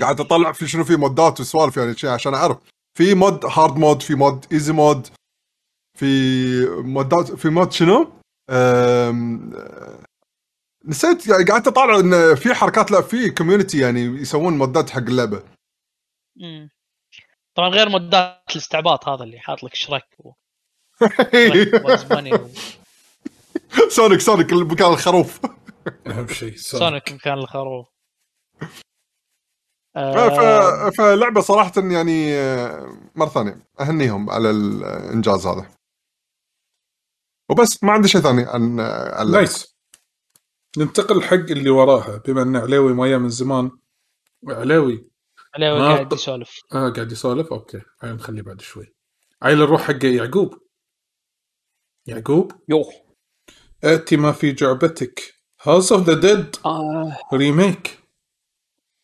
قاعد 0.00 0.20
أطلع 0.20 0.52
في 0.52 0.66
شنو 0.68 0.84
في 0.84 0.96
مودات 0.96 1.40
وسوالف 1.40 1.76
يعني 1.76 1.96
شيء 1.96 2.10
عشان 2.10 2.34
أعرف. 2.34 2.56
في 2.98 3.14
مود 3.14 3.46
hard 3.46 3.76
mode 3.76 4.02
في 4.02 4.14
مود 4.14 4.46
easy 4.52 4.72
mode 4.72 5.06
في 6.00 6.66
مودات 6.68 7.32
في 7.32 7.48
mod 7.48 7.72
شنو؟ 7.72 8.12
أم... 8.50 9.52
نسيت 10.84 11.26
يعني 11.26 11.44
قعدت 11.44 11.66
أطالع 11.66 12.00
إن 12.00 12.34
في 12.34 12.54
حركات 12.54 12.90
لا 12.90 13.00
في 13.00 13.30
community 13.30 13.78
يعني 13.78 14.00
يسوون 14.00 14.58
مودات 14.58 14.90
حق 14.90 14.98
اللعبة. 14.98 15.42
مم. 16.36 16.70
طبعا 17.54 17.68
غير 17.68 17.88
مودات 17.88 18.42
الاستعباط 18.50 19.08
هذا 19.08 19.24
اللي 19.24 19.38
حاط 19.38 19.62
لك 19.62 19.74
شرك 19.74 20.06
و... 20.18 20.28
و... 21.84 21.96
Sonic 23.88 24.20
Sonic 24.20 24.52
مكان 24.52 24.92
الخروف. 24.92 25.40
أهم 26.06 26.28
شيء 26.28 26.56
Sonic 26.78 27.12
مكان 27.12 27.38
الخروف. 27.38 27.86
ف... 29.94 29.98
آه، 29.98 30.90
فلعبة 30.90 31.40
صراحة 31.40 31.72
يعني 31.76 32.34
آه، 32.34 32.96
مرة 33.14 33.28
ثانية 33.28 33.66
أهنيهم 33.80 34.30
على 34.30 34.50
الإنجاز 34.50 35.46
هذا. 35.46 35.79
وبس 37.50 37.84
ما 37.84 37.92
عندي 37.92 38.08
شيء 38.08 38.20
ثاني 38.20 38.44
عن. 38.44 38.76
nice. 39.30 39.76
ننتقل 40.78 41.22
حق 41.22 41.34
اللي 41.34 41.70
وراها. 41.70 42.16
بما 42.26 42.42
إن 42.42 42.56
علاوي 42.56 42.92
ما 42.92 43.18
من 43.18 43.28
زمان. 43.28 43.70
علاوي 44.48 45.10
ما 45.58 45.86
قاعد 45.88 46.08
ط- 46.08 46.12
يسولف. 46.12 46.60
آه 46.72 46.90
قاعد 46.90 47.12
يسولف؟ 47.12 47.52
okay. 47.52 47.80
هاي 48.02 48.12
نخليه 48.12 48.42
بعد 48.42 48.60
شوي. 48.60 48.94
عيل 49.42 49.58
نروح 49.58 49.82
حق 49.82 50.04
يعقوب. 50.04 50.54
يعقوب؟ 52.06 52.52
yo. 52.68 52.84
أتي 53.84 54.16
ما 54.16 54.32
في 54.32 54.52
جعبتك. 54.52 55.34
House 55.62 55.92
of 55.92 56.06
the 56.06 56.14
Dead 56.14 56.56
remake 57.34 57.98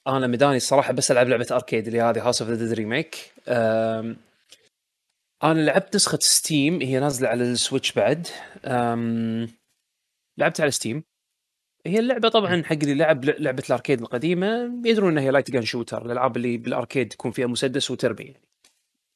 أنا 0.06 0.26
ميداني 0.26 0.56
الصراحة 0.56 0.92
بس 0.92 1.10
ألعب 1.10 1.28
لعبة 1.28 1.46
arcade 1.50 1.86
اللي 1.86 2.00
هذه 2.00 2.24
House 2.26 2.42
of 2.42 2.50
the 2.50 2.56
Dead 2.56 2.72
remake 2.72 3.32
أنا 5.44 5.60
لعبت 5.60 5.96
نسخة 5.96 6.18
Steam 6.20 6.82
هي 6.82 7.00
نازلة 7.00 7.28
على 7.28 7.44
ال 7.44 7.51
Switch 7.51 7.92
بعد. 7.92 8.28
أم... 8.64 9.48
لعبت 10.38 10.60
على 10.60 10.70
Steam 10.70 11.04
هي 11.86 11.98
اللعبة 11.98 12.28
طبعا 12.28 12.62
حق 12.62 12.72
اللي 12.72 12.94
لعب 12.94 13.24
لعبة 13.24 13.62
ال 13.68 13.73
arcade 13.73 14.00
القديمة. 14.00 14.72
يدرون 14.84 15.10
إنها 15.12 15.22
هي 15.22 15.30
light 15.30 15.50
gun 15.50 15.62
shooter 15.62 16.06
الألعاب 16.06 16.36
اللي 16.36 16.56
بال 16.56 16.69
arcade 16.69 17.08
تكون 17.08 17.30
فيها 17.30 17.46
مسدس 17.46 17.90
وترمي 17.90 18.24
يعني. 18.24 18.42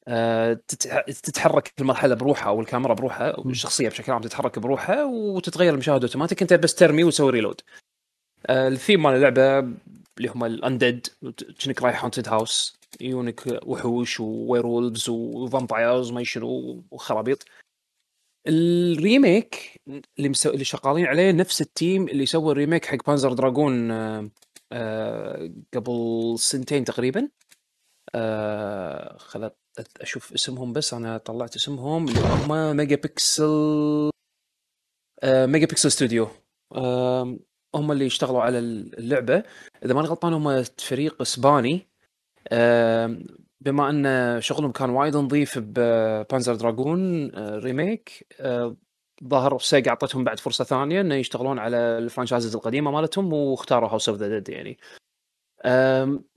أه 0.07 0.53
تتح... 0.67 1.01
تتحرك 1.01 1.73
المرحلة 1.79 2.15
بروحها 2.15 2.49
أو 2.49 2.61
الكاميرا 2.61 2.93
بروحها 2.93 3.39
والشخصيه 3.39 3.89
بشكل 3.89 4.11
عام 4.11 4.21
تتحرك 4.21 4.59
بروحها 4.59 5.03
وتتغير 5.05 5.73
المشاهد 5.73 6.03
أوتوماتيك. 6.03 6.41
أنت 6.41 6.53
بس 6.53 6.75
ترمي 6.75 7.03
وتسوي 7.03 7.31
reload 7.31 7.61
آه، 8.47 8.67
الثيم 8.67 9.03
مال 9.03 9.15
اللعبة 9.15 9.59
اللي 10.17 10.29
هم 10.29 10.43
ال 10.45 10.54
undead 10.54 11.07
كأنك 11.59 11.81
رايح 11.81 12.03
haunted 12.03 12.29
house 12.29 12.80
يجونك 13.01 13.59
وحوش 13.65 14.19
و 14.19 14.27
werewolves 14.27 15.09
و 15.09 15.20
vampires 15.20 16.11
وما 16.11 16.23
شنو 16.23 16.83
وخرابيط. 16.91 17.45
ال 18.47 18.66
remake 18.66 19.81
اللي 20.17 20.29
مسو... 20.29 20.49
اللي 20.49 20.63
شغالين 20.63 21.05
عليه 21.05 21.31
نفس 21.31 21.61
ال 21.61 21.70
team 21.70 22.07
اللي 22.07 22.25
سوى 22.25 22.51
ال 22.51 22.56
remake 22.56 22.85
حق 22.85 22.97
Panzer 23.07 23.33
Dragoon 23.33 23.91
آه، 23.91 24.29
آه، 24.71 25.51
قبل 25.73 26.35
سنتين 26.39 26.83
تقريبا. 26.85 27.29
آه، 28.15 29.17
خلت 29.17 29.55
أشوف 30.01 30.33
اسمهم 30.33 30.73
بس 30.73 30.93
أنا 30.93 31.17
طلعت 31.17 31.55
اسمهم 31.55 32.07
اللي 32.07 32.19
هم 32.19 32.77
MegaPixel 32.77 34.09
MegaPixel 35.23 35.91
Studio 35.91 36.27
هم 37.75 37.91
اللي 37.91 38.07
اشتغلوا 38.07 38.41
على 38.41 38.59
اللعبة. 38.59 39.43
إذا 39.85 39.93
ماني 39.93 40.07
غلطان 40.07 40.33
هم 40.33 40.63
فريق 40.63 41.21
إسباني. 41.21 41.90
بما 43.61 43.89
أن 43.89 44.41
شغلهم 44.41 44.71
كان 44.71 44.89
وايد 44.89 45.15
نظيف 45.15 45.59
ب 45.59 45.73
Panzer 45.73 46.55
Dragoon 46.55 47.31
آه، 47.35 47.57
remake 47.57 48.27
آه، 48.39 48.75
ظاهر 49.27 49.59
Sega 49.59 49.89
أعطتهم 49.89 50.23
بعد 50.23 50.39
فرصة 50.39 50.63
ثانية 50.63 51.01
إنه 51.01 51.15
يشتغلون 51.15 51.59
على 51.59 51.77
ال 51.77 51.84
franchises 51.84 52.55
القديمة 52.55 52.91
مالتهم 52.91 53.33
واختاروا 53.33 53.89
House 53.89 54.09
of 54.09 54.17
the 54.17 54.39
Dead 54.39 54.49
يعني. 54.49 54.77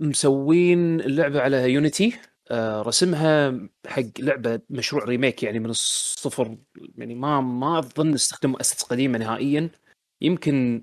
مسوين 0.01 1.01
اللعبه 1.01 1.41
على 1.41 1.73
Unity 1.73 2.19
رسمها 2.53 3.61
حق 3.87 4.03
لعبة 4.19 4.61
مشروع 4.71 5.05
remake 5.05 5.43
يعني 5.43 5.59
من 5.59 5.71
الصفر 5.71 6.57
يعني 6.99 7.15
ما 7.15 7.41
ما 7.41 7.79
أظن 7.79 8.15
استخدموا 8.15 8.61
اسس 8.61 8.83
قديمة 8.83 9.19
نهائيا. 9.19 9.71
يمكن 10.21 10.83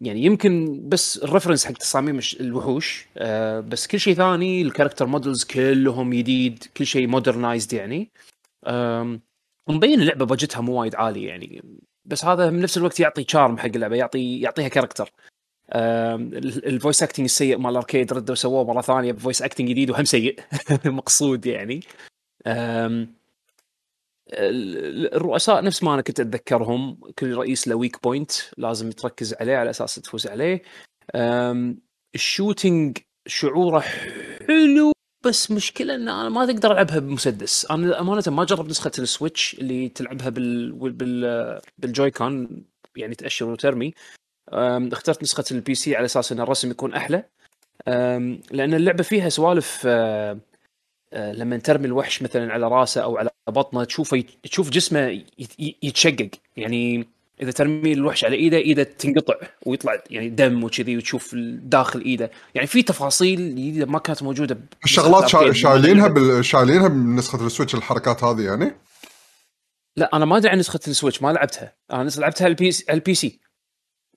يعني 0.00 0.22
يمكن 0.22 0.82
بس 0.88 1.16
ال 1.16 1.21
reference 1.21 1.66
حق 1.66 1.72
تصاميم 1.72 2.20
الوحوش 2.40 3.06
آه 3.16 3.60
بس 3.60 3.86
كل 3.86 4.00
شيء 4.00 4.14
ثاني 4.14 4.62
ال 4.62 4.66
character 4.66 5.06
models 5.06 5.44
كلهم 5.44 6.14
جديد 6.14 6.64
كل 6.76 6.86
شيء 6.86 7.06
modernized 7.06 7.72
يعني. 7.72 8.10
مبين 9.68 10.00
اللعبة 10.00 10.26
budget 10.26 10.55
ها 10.55 10.60
مو 10.60 10.80
وايد 10.80 10.94
عالي 10.94 11.24
يعني 11.24 11.62
بس 12.04 12.24
هذا 12.24 12.50
من 12.50 12.60
نفس 12.60 12.76
الوقت 12.78 13.00
يعطي 13.00 13.24
charm 13.28 13.58
حق 13.58 13.66
اللعبة 13.66 13.96
يعطي 13.96 14.40
يعطيها 14.40 14.68
character 14.68 15.12
ال 15.72 15.94
voice 15.94 17.02
acting 17.02 17.24
السيء 17.24 17.58
مال 17.58 17.70
ال 17.70 17.76
arcade 17.76 18.12
ردوا 18.12 18.34
سووه 18.34 18.64
مرة 18.64 18.80
ثانية 18.80 19.12
ب 19.12 19.17
voice 19.17 19.42
acting 19.42 19.68
جديد 19.68 19.90
وهم 19.90 20.04
سيء 20.04 20.40
مقصود 20.84 21.46
يعني. 21.46 21.80
الرؤساء 24.32 25.64
نفس 25.64 25.82
ما 25.82 25.94
أنا 25.94 26.02
كنت 26.02 26.20
أتذكرهم. 26.20 26.94
كل 27.18 27.34
رئيس 27.34 27.68
له 27.68 27.74
weak 27.74 28.02
point 28.02 28.32
لازم 28.56 28.90
تركز 28.90 29.34
عليه 29.40 29.56
على 29.56 29.70
أساس 29.70 29.94
تفوز 29.94 30.26
عليه. 30.26 30.62
أم، 31.14 31.80
ال 32.14 32.23
shooting 32.23 32.98
شعوره 33.26 33.80
حلو 34.48 34.92
بس 35.26 35.50
مشكلة 35.50 35.94
إن 35.94 36.08
أنا 36.08 36.28
ما 36.28 36.46
تقدر 36.46 36.72
ألعبها 36.72 36.98
بمسدس. 36.98 37.66
أنا 37.70 38.00
أمانة 38.00 38.22
ما 38.26 38.44
جربت 38.44 38.70
نسخة 38.70 38.92
ال 38.98 39.06
Switch 39.06 39.54
اللي 39.54 39.88
تلعبها 39.88 40.28
بال 40.28 40.72
بال 40.72 41.60
بال 41.78 42.10
Joy-Con 42.10 42.62
يعني 42.96 43.14
تأشر 43.14 43.46
وترمي. 43.46 43.94
اخترت 44.92 45.22
نسخة 45.22 45.44
ال 45.50 45.74
PC 45.74 45.96
على 45.96 46.04
أساس 46.04 46.32
إن 46.32 46.40
الرسم 46.40 46.70
يكون 46.70 46.94
أحلى. 46.94 47.24
لأن 48.50 48.74
اللعبة 48.74 49.02
فيها 49.02 49.28
سوالف 49.28 49.82
أه، 49.86 50.38
لما 51.12 51.56
ترمي 51.56 51.86
الوحش 51.86 52.22
مثلا 52.22 52.52
على 52.52 52.68
راسه 52.68 53.02
أو 53.02 53.18
على 53.18 53.30
بطنه 53.48 53.84
تشوفه 53.84 54.24
تشوف 54.42 54.70
جسمه 54.70 55.22
يت- 55.38 55.74
يتشقق. 55.82 56.28
يعني 56.56 57.06
إذا 57.42 57.50
ترمي 57.50 57.92
الوحش 57.92 58.24
على 58.24 58.36
إيده 58.36 58.56
إيده 58.56 58.82
تنقطع 58.82 59.34
ويطلع 59.66 60.02
يعني 60.10 60.28
دم 60.28 60.64
وكذي 60.64 60.96
وتشوف 60.96 61.34
داخل 61.62 62.00
إيده. 62.00 62.30
يعني 62.54 62.66
في 62.66 62.82
تفاصيل 62.82 63.50
جديدة 63.50 63.86
ما 63.86 63.98
كانت 63.98 64.22
موجودة 64.22 64.58
الشغلات. 64.84 65.54
شايلينها 65.56 66.08
بال... 66.08 66.44
شايلينها 66.44 66.88
بنسخة 66.88 67.46
ال 67.46 67.50
Switch 67.50 67.74
الحركات 67.74 68.24
هذه 68.24 68.40
يعني؟ 68.40 68.72
لا 69.96 70.10
أنا 70.16 70.24
ما 70.24 70.36
أدري 70.36 70.50
عن 70.50 70.58
نسخة 70.58 70.80
ال 70.88 70.93
Switch 70.93 71.22
ما 71.22 71.32
لعبتها. 71.32 71.72
أنا 71.92 72.10
لعبتها 72.18 72.44
على 72.44 72.56
ال 72.90 73.14
PC. 73.14 73.38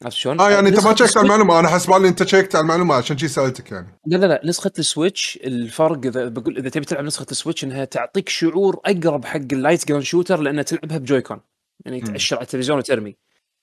عرفت 0.04 0.18
شلون؟ 0.18 0.40
آه 0.40 0.50
يعني 0.50 0.70
انت 0.70 0.86
ما 0.86 0.94
check 0.94 1.14
ت 1.14 1.18
على 1.18 1.26
المعلومة. 1.26 1.60
أنا 1.60 1.68
حسبالي 1.68 2.08
أنت 2.08 2.24
check 2.24 2.50
ت 2.50 2.56
على 2.56 2.64
المعلومة 2.64 2.96
عشان 2.96 3.18
شي 3.18 3.28
سألتك 3.28 3.72
يعني. 3.72 4.00
لا 4.06 4.18
لا 4.18 4.26
لا 4.26 4.42
نسخة 4.46 4.72
ال 4.80 4.88
Switch 4.88 5.40
الفرق 5.44 6.06
إذا 6.06 6.28
بقول 6.28 6.58
إذا 6.58 6.70
تبي 6.70 6.86
تلعب 6.86 7.04
نسخة 7.04 7.26
ال 7.32 7.36
Switch 7.36 7.64
إنها 7.64 7.86
تعطيك 7.86 8.30
شعور 8.30 8.80
أقرب 8.86 9.26
حق 9.26 9.42
ال 9.52 9.58
light 9.58 9.88
gun 9.88 10.02
shooter 10.02 10.42
لأنها 10.42 10.64
تلعبها 10.64 10.98
ب 10.98 11.02
Joy-Con. 11.02 11.40
يعني. 11.86 12.02
تأشر 12.02 12.36
على 12.36 12.44
التلفزيون 12.44 12.78
وترمي. 12.78 13.16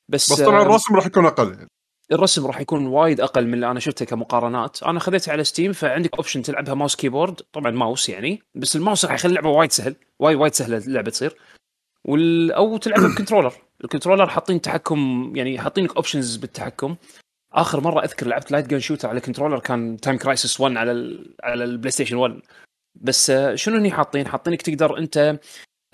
بس, 0.09 0.33
بس 0.33 0.41
طبعا 0.41 0.63
الرسم 0.63 0.97
راح 0.97 1.07
يكون 1.07 1.27
أقل 1.27 1.53
يعني. 1.53 1.69
الرسم 2.13 2.47
راح 2.47 2.61
يكون 2.61 2.87
وايد 2.87 3.21
أقل 3.21 3.47
من 3.47 3.55
اللي 3.55 3.71
أنا 3.71 3.81
شفته 3.81 4.05
كمقارنات. 4.05 4.83
أنا 4.83 5.01
خذيتها 5.01 5.33
على 5.33 5.45
Steam 5.45 5.73
فعندك 5.73 6.15
option 6.15 6.43
تلعبها 6.43 6.75
mouse 6.75 6.97
keyboard 6.97 7.41
طبعا 7.53 7.71
ماوس 7.71 8.09
يعني 8.09 8.43
بس 8.55 8.77
الماوس 8.77 9.05
راح 9.05 9.15
يخلي 9.15 9.31
اللعبة 9.31 9.51
وايد 9.51 9.73
سهل 9.73 9.97
وايد 10.19 10.39
وايد 10.39 10.55
سهلة 10.55 10.77
اللعبة 10.77 11.11
تصير. 11.11 11.37
وال... 12.05 12.53
أو 12.53 12.77
تلعبها 12.77 13.09
ب 13.15 13.19
controller 13.19 13.66
ال 13.85 13.89
controller 13.89 14.27
حاطين 14.27 14.61
تحكم 14.61 15.33
يعني 15.37 15.59
حاطين 15.59 15.85
لك 15.85 15.97
options 15.97 16.37
بالتحكم. 16.37 16.97
آخر 17.53 17.81
مرة 17.81 18.05
أذكر 18.05 18.27
لعبت 18.27 18.51
light 18.51 18.67
gun 18.67 18.81
shooter 18.81 19.09
على 19.09 19.21
controller 19.21 19.59
كان 19.59 19.97
Time 19.97 20.19
Crisis 20.19 20.61
1 20.61 20.77
على 20.77 20.93
ال... 20.93 21.35
على 21.43 21.65
ال 21.65 21.91
PlayStation 21.91 22.17
1 22.17 22.41
بس 22.95 23.31
آه، 23.31 23.55
شنو 23.55 23.77
هني 23.77 23.91
حاطين؟ 23.91 24.27
حاطينك 24.27 24.63
تقدر 24.63 24.99
أنت 24.99 25.39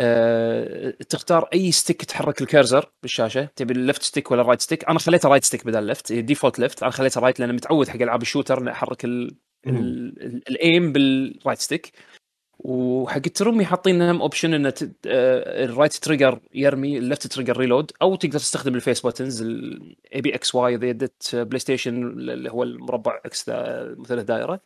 آه، 0.01 0.91
تختار 1.09 1.49
أي 1.55 1.73
stick 1.73 2.05
تحرك 2.05 2.41
ال 2.43 2.50
cursor 2.50 2.91
بالشاشة. 3.03 3.45
تبي 3.57 3.73
ال 3.75 3.80
left 3.80 4.03
stick 4.03 4.31
ولا 4.31 4.43
ال 4.43 4.46
right 4.46 4.61
stick 4.61 4.89
أنا 4.89 4.99
خليته 4.99 5.29
right 5.29 5.45
stick 5.45 5.67
بدل 5.67 5.87
left 5.87 6.13
default 6.13 6.59
left 6.59 6.83
أنا 6.83 6.93
خليته 6.93 7.21
right 7.21 7.41
لأن 7.41 7.55
متعود 7.55 7.89
حق 7.89 8.03
ألعاب 8.03 8.23
ال 8.23 8.27
shooter 8.27 8.59
اني 8.59 8.71
أحرك 8.71 9.05
ال- 9.05 9.37
ال- 9.67 10.23
ال- 10.23 10.43
ال 10.49 10.60
aim 10.60 10.93
بال 10.93 11.12
right 11.12 11.59
stick 11.59 11.93
وحق 12.65 13.23
الترمي 13.27 13.65
حاطين 13.65 13.99
لهم 13.99 14.21
option 14.23 14.55
إن 14.55 14.67
آه، 14.67 14.73
ال 15.65 15.70
right 15.70 15.93
trigger 15.93 16.41
يرمي 16.55 16.99
ال 16.99 17.04
left 17.04 17.27
trigger 17.27 17.57
reload 17.57 17.93
أو 18.03 18.17
تقدر 18.17 18.39
تستخدم 18.39 18.75
ال 18.75 18.80
face 18.80 19.01
buttons 19.01 19.43
ال 19.43 20.21
A 20.21 20.28
B 20.28 20.35
X 20.35 20.55
Y 20.55 20.75
اذا 20.75 20.87
يدت 20.87 21.37
PlayStation 21.37 22.07
اللي 22.07 22.51
هو 22.51 22.63
المربع 22.63 23.21
X 23.25 23.49
مثلث 23.99 24.25
دائرة. 24.25 24.61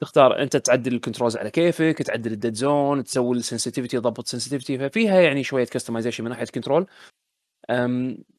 تختار 0.00 0.42
أنت 0.42 0.56
تعدل 0.56 0.94
ال 0.94 0.99
controls 0.99 1.36
على 1.36 1.50
كيفك 1.50 2.02
تعدل 2.02 2.32
ال 2.32 2.36
dead 2.36 2.54
zone 2.54 3.04
تسوي 3.04 3.36
ال 3.36 3.41
sensitivity 3.41 4.00
تضبط 4.00 4.18
ال 4.18 4.23
sensitivity 4.23 4.78
ففيها 4.78 5.20
يعني 5.20 5.42
شوية 5.42 5.64
customization 5.64 6.24
من 6.24 6.30
ناحية 6.30 6.46
control 6.46 6.86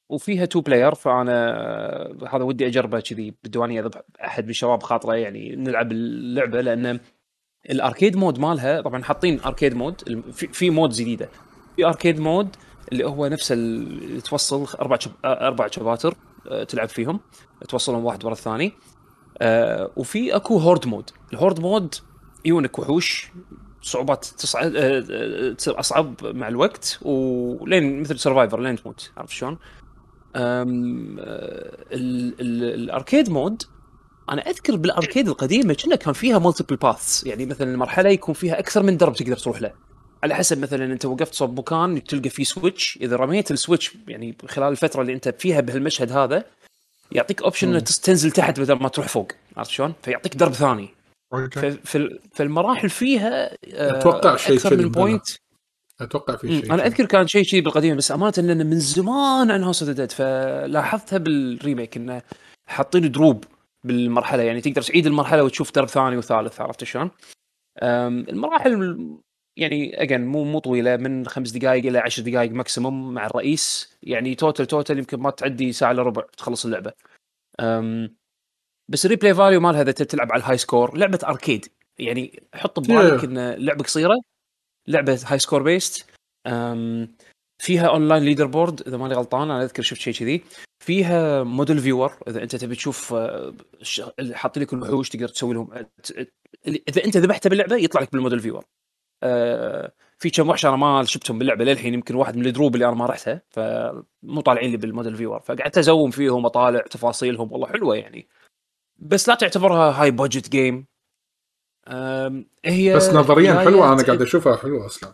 وفيها 0.10 0.46
two 0.46 0.62
player 0.62 0.96
فأنا 0.96 1.32
آه، 1.32 2.36
هذا 2.36 2.44
ودي 2.44 2.68
أجربه 2.68 3.00
كذي 3.00 3.34
بالديوانيه 3.44 3.82
اذا 3.82 4.04
أحد 4.24 4.44
من 4.44 4.50
الشباب 4.50 4.84
خاطره 4.84 5.16
يعني 5.16 5.56
نلعب 5.56 5.92
اللعبة 5.92 6.62
لأن 6.62 7.00
ال 7.70 7.76
arcade 7.76 8.16
mode 8.18 8.40
مالها 8.40 8.82
طبعا 8.82 9.04
حاطين 9.04 9.40
arcade 9.40 9.74
mode 9.76 10.24
في, 10.32 10.70
mode 10.70 10.90
جديدة. 10.90 11.30
في 11.76 11.86
arcade 11.86 12.20
mode 12.20 12.56
اللي 12.92 13.06
هو 13.06 13.28
نفس 13.28 13.52
اللي 13.52 14.22
توصل 14.22 14.66
أربع 14.82 14.98
chap... 15.00 15.12
أربع 15.26 15.68
chapter 15.68 16.14
آه، 16.48 16.64
تلعب 16.64 16.90
فيهم 16.90 17.20
توصلهم 17.70 18.06
واحد 18.06 18.26
ورا 18.26 18.34
الثاني. 18.34 18.74
آه، 19.42 19.92
وفي 19.96 20.36
أكو 20.36 20.58
horde 20.58 20.88
mode. 20.88 21.10
ال 21.34 21.38
horde 21.38 21.60
mode 21.60 21.96
يونك 22.46 22.80
وحوش 22.80 23.32
صعوبات 23.82 24.26
تصعد 24.26 24.76
آه، 24.76 25.04
آه، 25.12 25.54
تصير 25.54 25.80
أصعب 25.80 26.14
مع 26.24 26.48
الوقت 26.48 27.00
ولين 27.02 28.00
مثل 28.02 28.20
survivor 28.20 28.60
لين 28.60 28.76
تموت 28.76 29.12
عرفت 29.18 29.32
شلون؟ 29.34 29.58
آه، 30.36 30.64
ال- 30.64 32.34
ال- 32.42 32.74
ال 32.84 32.90
arcade 32.90 33.30
mode 33.30 33.64
أنا 34.32 34.42
أذكر 34.42 34.76
بال 34.76 34.89
arcade 34.89 35.28
القديمة 35.28 35.74
كنا 35.74 35.96
كان 35.96 36.14
فيها 36.14 36.40
multiple 36.40 36.76
paths 36.76 37.24
يعني 37.24 37.46
مثلا 37.46 37.72
المرحله 37.72 38.10
يكون 38.10 38.36
فيها 38.36 38.60
أكثر 38.60 38.84
من 38.84 38.98
درب 38.98 39.16
تقدر 39.16 39.38
تروح 39.38 39.62
له. 39.62 39.72
على 40.24 40.36
حسب 40.36 40.60
مثلا 40.62 40.86
أنت 40.86 41.06
وقفت 41.06 41.34
صوب 41.34 41.60
مكان 41.60 42.04
تلقى 42.04 42.30
فيه 42.30 42.44
switch 42.44 43.00
إذا 43.02 43.16
رميت 43.16 43.52
ال 43.52 43.58
switch 43.58 43.98
يعني 44.08 44.38
خلال 44.48 44.72
الفترة 44.72 45.02
اللي 45.02 45.14
أنت 45.14 45.30
فيها 45.30 45.62
بهالمشهد 45.62 46.12
هذا 46.12 46.46
يعطيك 47.12 47.42
option 47.42 47.74
إنك 47.74 47.88
تنزل 47.88 48.32
تحت 48.32 48.60
بدل 48.60 48.74
ما 48.74 48.90
تروح 48.90 49.08
فوق. 49.08 49.32
عرفت 49.58 49.72
شلون؟ 49.72 49.94
فيعطيك 50.04 50.36
درب 50.36 50.54
ثاني. 50.54 50.90
في 51.84 52.20
فالمراحل 52.34 52.90
فيها 52.90 53.52
آه، 53.74 53.98
أتوقع 53.98 54.36
شيء 54.36 54.56
أكثر 54.56 54.78
من. 54.78 54.92
point 54.92 55.26
أتوقع 56.02 56.36
في 56.36 56.60
شيء 56.60 56.74
أنا 56.74 56.88
أذكر 56.88 57.06
كان 57.06 57.28
شيء 57.28 57.44
شيء 57.44 57.62
بالقديم 57.64 57.98
بس 57.98 58.12
أمانة 58.12 58.34
إنه 58.38 58.64
من 58.64 58.80
زمان 58.80 59.52
عن 59.52 59.64
House 59.64 59.84
of 59.84 59.92
Dead 59.92 60.12
فلاحظتها 60.12 61.18
بال 61.18 61.38
remake 61.38 61.98
إنه 61.98 62.22
حاطين 62.68 63.12
دروب. 63.12 63.44
بالمرحلة 63.84 64.44
يعني 64.44 64.62
تقدر 64.62 64.82
تعيد 64.82 65.06
المرحلة 65.06 65.44
وتشوف 65.44 65.72
درب 65.72 65.88
ثاني 65.88 66.18
وثالث 66.18 66.62
عرفت 66.62 66.84
شلون؟ 66.84 67.12
المراحل 67.84 69.08
يعني 69.58 70.02
again 70.04 70.26
مو 70.26 70.44
مو 70.44 70.60
طويلة 70.60 70.98
من 70.98 71.28
خمس 71.28 71.52
دقائق 71.52 71.86
إلى 71.86 71.98
عشر 71.98 72.24
دقائق 72.24 72.52
maximum 72.52 73.14
مع 73.14 73.26
الرئيس 73.26 73.98
يعني 74.04 74.36
total 74.36 74.66
total 74.66 74.98
يمكن 74.98 75.20
ما 75.20 75.30
تعدي 75.30 75.72
ساعة 75.72 75.92
إلا 75.92 76.04
ربع 76.04 76.24
تخلص 76.38 76.66
اللعبة. 76.66 76.94
بس 78.90 79.06
ال 79.06 79.10
replay 79.10 79.34
value 79.34 79.60
مالها 79.60 79.82
إذا 79.82 79.92
تلعب 79.92 80.32
على 80.32 80.40
ال 80.40 80.58
high 80.58 80.75
score 80.75 80.98
لعبة 80.98 81.20
arcade 81.24 81.66
يعني 82.00 82.44
حط 82.54 82.80
ببالك. 82.80 83.24
إن 83.24 83.52
لعبة 83.54 83.84
قصيرة 83.84 84.16
لعبة 84.88 85.20
high 85.26 85.40
score 85.40 85.64
based 85.64 86.10
فيها 87.62 87.88
online 87.88 88.24
leaderboard 88.24 88.88
إذا 88.88 88.98
ماني 88.98 89.14
غلطان 89.14 89.52
أنا 89.52 89.64
أذكر 89.64 89.84
شفت 89.84 90.02
شيء 90.02 90.14
كذي 90.14 90.44
فيها 90.90 91.44
model 91.44 91.80
viewer 91.80 92.14
إذا 92.28 92.44
أنت 92.44 92.56
تبي 92.56 92.76
تشوف 92.76 93.14
آه، 93.14 93.54
حاطين 94.34 94.64
لك 94.64 94.74
الوحوش 94.74 95.10
تقدر 95.10 95.28
تسوي 95.28 95.54
لهم 95.54 95.70
إذا 96.68 97.06
أنت 97.06 97.18
ذبحته 97.18 97.50
باللعبة 97.50 97.76
يطلع 97.76 98.02
لك 98.02 98.12
بال 98.12 98.20
model 98.20 98.40
viewer 98.40 98.66
آه، 99.24 99.92
في 100.18 100.30
كم 100.30 100.50
وحش 100.50 100.66
أنا 100.66 100.76
ما 100.76 101.04
شفتهم 101.04 101.40
باللعبة 101.40 101.64
للحين 101.66 101.94
يمكن 101.94 102.16
واحد 102.16 102.38
من 102.38 102.46
الدروب 102.46 102.76
اللي 102.76 102.86
أنا 102.86 102.96
ما 102.96 103.06
رحتها 103.06 103.42
فمو 103.50 104.42
طالعين 104.42 104.72
لي 104.72 104.78
بال 104.78 104.89
model 104.89 105.16
viewer 105.16 105.40
فقعدت 105.40 105.78
أ 105.78 105.84
zoom 105.84 106.12
فيهم 106.12 106.46
أطالع 106.46 106.82
تفاصيلهم 106.82 107.52
والله 107.52 107.68
حلوة 107.68 107.96
يعني. 107.96 108.28
بس 108.98 109.30
لا 109.30 109.36
تعتبرها 109.36 110.02
high 110.02 110.12
budget 110.12 110.50
game 110.50 110.88
هي 112.66 112.96
بس 112.96 113.10
نظريا 113.10 113.60
حلوة 113.60 113.94
أنا 113.94 114.02
ت- 114.02 114.06
قاعد 114.06 114.22
أشوفها 114.22 114.56
حلوة 114.56 114.86
أصلا. 114.86 115.14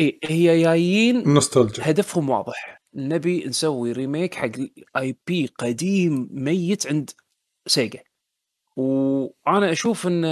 اي 0.00 0.20
هي 0.24 0.62
جايين 0.62 1.38
هدفهم 1.80 2.30
واضح. 2.30 2.73
نبي 2.94 3.44
نسوي 3.46 3.92
remake 3.92 4.34
حق 4.34 4.50
IP 4.96 5.46
قديم 5.46 6.28
ميت 6.30 6.86
عند 6.86 7.10
Sega 7.66 8.02
وأنا 8.76 9.72
أشوف 9.72 10.06
إن 10.06 10.24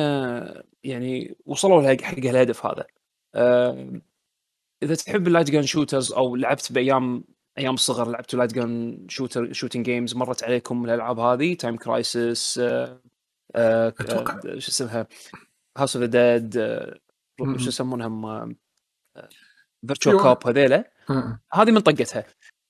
يعني 0.84 1.36
وصلوا 1.46 1.82
حق 2.02 2.16
الهدف 2.18 2.66
هذا 2.66 2.86
آم، 3.34 4.02
إذا 4.82 4.94
تحب 4.94 5.26
ال 5.26 5.30
light 5.30 5.50
gun 5.50 5.62
shooters 5.62 6.12
أو 6.12 6.36
لعبت 6.36 6.72
بأيام 6.72 7.24
أيام 7.58 7.74
الصغر 7.74 8.10
لعبتوا 8.10 8.38
light 8.38 8.52
gun 8.52 9.06
shooter 9.08 9.52
shooting 9.52 9.84
games 9.84 10.14
مرت 10.14 10.44
عليكم 10.44 10.84
الألعاب 10.84 11.18
هذه 11.18 11.54
Time 11.54 11.76
Crisis. 11.76 12.54
شو 14.58 14.68
اسمها 14.68 15.06
House 15.78 15.96
of 15.96 16.04
the 16.04 16.38
Dead. 16.38 16.54
شو 17.38 17.68
يسمونهم 17.68 18.56
Virtua. 19.86 20.22
Cop 20.22 20.46
هذيلا 20.46 20.92
آه. 21.10 21.40
هذه 21.52 21.70
من 21.70 21.80
طقتها 21.80 22.24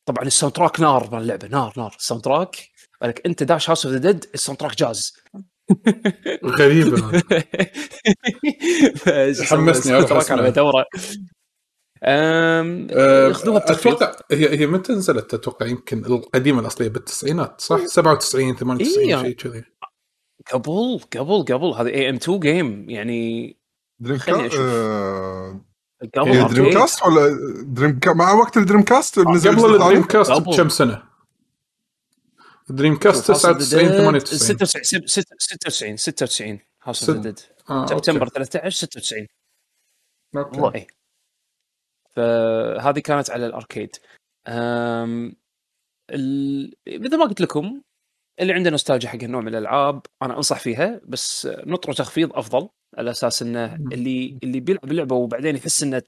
طبعا 0.07 0.24
ال 0.24 0.54
soundtrack 0.56 0.80
نار 0.80 1.09
مال 1.12 1.22
اللعبة 1.22 1.48
نار 1.48 1.72
نار. 1.76 1.94
ال 1.98 2.24
soundtrack 2.24 2.56
بالك 3.00 3.26
انت 3.26 3.42
داش 3.42 3.70
House 3.70 3.86
of 3.86 3.94
the 3.94 4.12
Dead 4.12 4.24
ال 4.34 4.60
soundtrack 4.60 4.76
jazz 4.78 5.12
غريبه 6.44 6.96
حمسني 9.50 10.05
track 10.04 10.30
على. 10.30 10.50
دورة. 10.50 10.84
أم، 12.05 12.88
آه، 12.90 13.32
خذوها 13.32 13.59
بتخفيض 13.59 14.03
أتوقع 14.03 14.16
هي 14.32 14.59
هي 14.61 14.66
متى 14.66 14.92
نزلت؟ 14.92 15.34
أتوقع 15.34 15.66
يمكن 15.66 16.05
القديمة 16.05 16.61
الأصلية 16.61 16.88
بالتسعينات 16.88 17.61
صح؟ 17.61 17.86
97 17.86 18.57
98 18.57 19.09
إيه. 19.14 19.22
شيء 19.22 19.32
كذي. 19.36 19.64
قبل 20.53 21.00
قبل 21.16 21.42
قبل. 21.55 21.66
هذه 21.74 21.88
AM 21.88 22.14
2 22.14 22.40
game 22.40 22.90
يعني 22.90 23.57
خليني 24.18 24.48
كا... 24.48 25.71
قبل 26.16 26.48
Dreamcast 26.54 27.02
ولا 27.07 27.38
Dream 27.62 27.98
ca... 27.98 28.12
مع 28.12 28.32
وقت 28.32 28.57
ال 28.56 28.82
Dreamcast 28.82 29.18
نزل 29.18 29.59
قبل 29.59 29.74
ال 29.74 30.02
Dreamcast؟ 30.02 30.32
بكم 30.32 30.68
سنة 30.68 31.03
ال 32.70 32.98
Dreamcast 32.98 33.26
شوف، 33.26 33.46
House 33.46 33.48
of 33.48 33.59
the 33.59 33.64
99 33.64 33.88
Dead 33.88 33.96
98 33.96 34.38
96 34.38 35.07
96 35.07 35.96
96 35.96 36.59
House 36.82 37.10
of 37.10 37.18
Dead 37.18 37.38
سبتمبر 37.68 38.22
okay. 38.22 38.44
13 38.44 38.70
96 38.70 39.26
okay. 40.36 40.60
والله 40.61 40.74
اي 40.74 40.86
فهذه 42.11 42.98
كانت 42.98 43.30
على 43.30 43.46
ال 43.46 43.54
arcade 43.54 43.96
أم... 44.48 45.36
ال... 46.11 46.74
مثل 46.88 47.18
ما 47.18 47.24
قلت 47.24 47.40
لكم 47.40 47.82
اللي 48.40 48.53
عنده 48.53 48.70
نوستالجيا 48.70 49.09
حق 49.09 49.22
النوع 49.22 49.40
من 49.40 49.48
الألعاب 49.48 50.07
أنا 50.22 50.36
أنصح 50.36 50.59
فيها 50.59 51.00
بس 51.05 51.48
نطروا 51.66 51.94
تخفيض 51.94 52.32
أفضل 52.32 52.68
على 52.99 53.11
أساس 53.11 53.43
إنه 53.43 53.74
اللي 53.74 54.38
اللي 54.43 54.61
بيلعب 54.61 54.90
اللعبة 54.90 55.16
وبعدين 55.16 55.57
يحس 55.57 55.82
إنه 55.82 56.03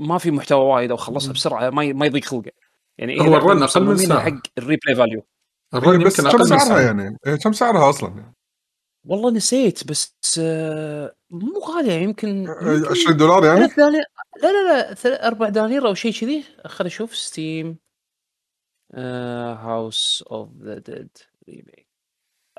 ما 0.00 0.18
في 0.18 0.30
محتوى 0.30 0.64
وايد 0.64 0.90
أو 0.90 0.96
خلصها. 0.96 1.32
بسرعة 1.32 1.70
ما. 1.70 1.92
ما 1.92 2.06
يضيق 2.06 2.24
خلقه 2.24 2.50
يعني 2.98 3.20
هو 3.20 3.36
ال 3.36 3.42
run 3.42 3.62
أقل 3.62 3.84
من 3.84 3.96
ساعة. 3.96 4.20
حق 4.20 4.40
ال 4.58 4.63
replay 4.63 4.94
value 4.96 5.26
ال 5.74 5.80
run 5.80 5.98
إيه، 6.00 6.06
بس 6.06 6.18
يمكن 6.18 6.30
كم 6.30 6.36
أقل 6.38 6.48
سعرها 6.48 6.64
ساعة 6.64 6.80
يعني؟ 6.80 7.16
إيه، 7.26 7.36
كم 7.36 7.52
سعرها 7.52 7.90
أصلا؟ 7.90 8.08
يعني؟ 8.20 8.34
والله 9.06 9.30
نسيت 9.30 9.88
بس 9.88 10.14
آه، 10.42 11.14
مو 11.30 11.58
غالية 11.58 11.92
يمكن 11.92 12.28
يمكن 12.28 12.86
20 12.90 13.16
دولار 13.16 13.44
يعني؟ 13.44 13.58
ثلاث 13.58 13.76
دنانير 13.76 14.04
لا 14.42 14.48
لا 14.52 14.72
لا 14.88 14.94
ثل- 14.94 15.12
أربع 15.12 15.48
دنانير 15.48 15.86
أو 15.88 15.94
شيء 15.94 16.12
كذي 16.12 16.44
خل 16.66 16.86
أشوف 16.86 17.16
Steam 17.16 17.78
House 18.94 20.24
of 20.30 20.48
the 20.62 20.78
Dead 20.78 21.08
Remake 21.48 21.87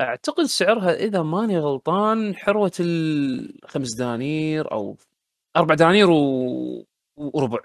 أعتقد 0.02 0.43
سعرها 0.43 0.93
إذا 0.93 1.22
ماني 1.22 1.60
غلطان 1.60 2.36
حروة 2.36 2.72
الخمس 2.80 3.95
دنانير 3.95 4.72
أو 4.72 4.97
أربع 5.58 5.76
دنانير 5.76 6.10
و... 6.10 6.88
وربع. 7.18 7.60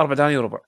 أربع 0.00 0.14
دنانير 0.14 0.42
وربع. 0.42 0.60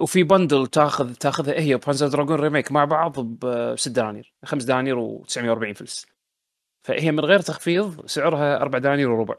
وفي 0.00 0.22
bundle 0.22 0.66
تاخذ 0.66 1.14
تاخذها 1.14 1.60
هي 1.60 1.74
و 1.74 1.79
Panzer 1.79 2.08
Dragoon 2.08 2.40
Remake 2.40 2.72
مع 2.72 2.84
بعض 2.84 3.20
بست 3.20 3.88
دنانير. 3.88 4.34
خمس 4.44 4.64
دنانير 4.64 4.96
و940 4.96 5.72
فلس. 5.72 6.06
فهي 6.86 7.12
من 7.12 7.20
غير 7.20 7.40
تخفيض 7.40 8.06
سعرها 8.06 8.56
أربع 8.56 8.78
دنانير 8.78 9.10
وربع. 9.10 9.36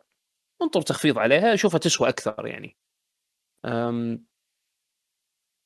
انطر 0.61 0.81
تخفيض 0.81 1.17
عليها 1.17 1.53
اشوفها 1.53 1.79
تسوى 1.79 2.09
أكثر 2.09 2.47
يعني. 2.47 2.77
أم 3.65 4.25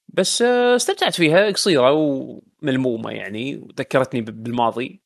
بس 0.07 0.41
آه، 0.41 0.75
استمتعت 0.75 1.15
فيها 1.15 1.51
قصيرة 1.51 1.91
وملمومة 1.91 3.11
يعني 3.11 3.57
وذكرتني 3.57 4.21
بالماضي. 4.21 5.01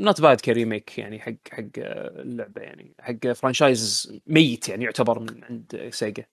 not 0.00 0.20
bad 0.20 0.40
ك 0.40 0.48
remake 0.48 0.98
يعني 0.98 1.20
حق 1.20 1.32
حق 1.50 1.62
آه، 1.78 2.22
اللعبة 2.22 2.62
يعني 2.62 2.94
حق 3.00 3.32
franchise 3.32 4.12
ميت 4.26 4.68
يعني 4.68 4.84
يعتبر 4.84 5.18
من 5.18 5.44
عند 5.44 5.88
Sega. 5.92 6.24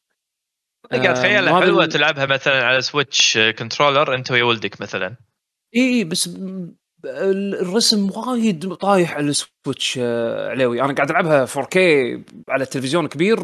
قاعد 0.91 1.05
أم، 1.05 1.11
اتخيلها 1.11 1.53
وهذا 1.53 1.65
حلوة 1.65 1.85
تلعبها 1.85 2.25
مثلا 2.25 2.65
على 2.65 2.81
Switch 2.81 3.37
controller 3.37 4.15
أنت 4.15 4.31
ويا 4.31 4.43
ولدك 4.43 4.81
مثلا. 4.81 5.15
اي 5.75 5.81
إي، 5.81 6.03
بس 6.03 6.29
الرسم 7.05 8.11
وايد 8.11 8.73
طايح 8.73 9.13
على 9.13 9.27
ال 9.29 9.39
Switch 9.39 9.99
آه، 10.01 10.49
عليوي. 10.49 10.81
أنا 10.81 10.93
قاعد 10.93 11.09
ألعبها 11.09 11.45
4K 11.45 11.77
على 12.49 12.63
التلفزيون 12.63 13.07
كبير 13.07 13.39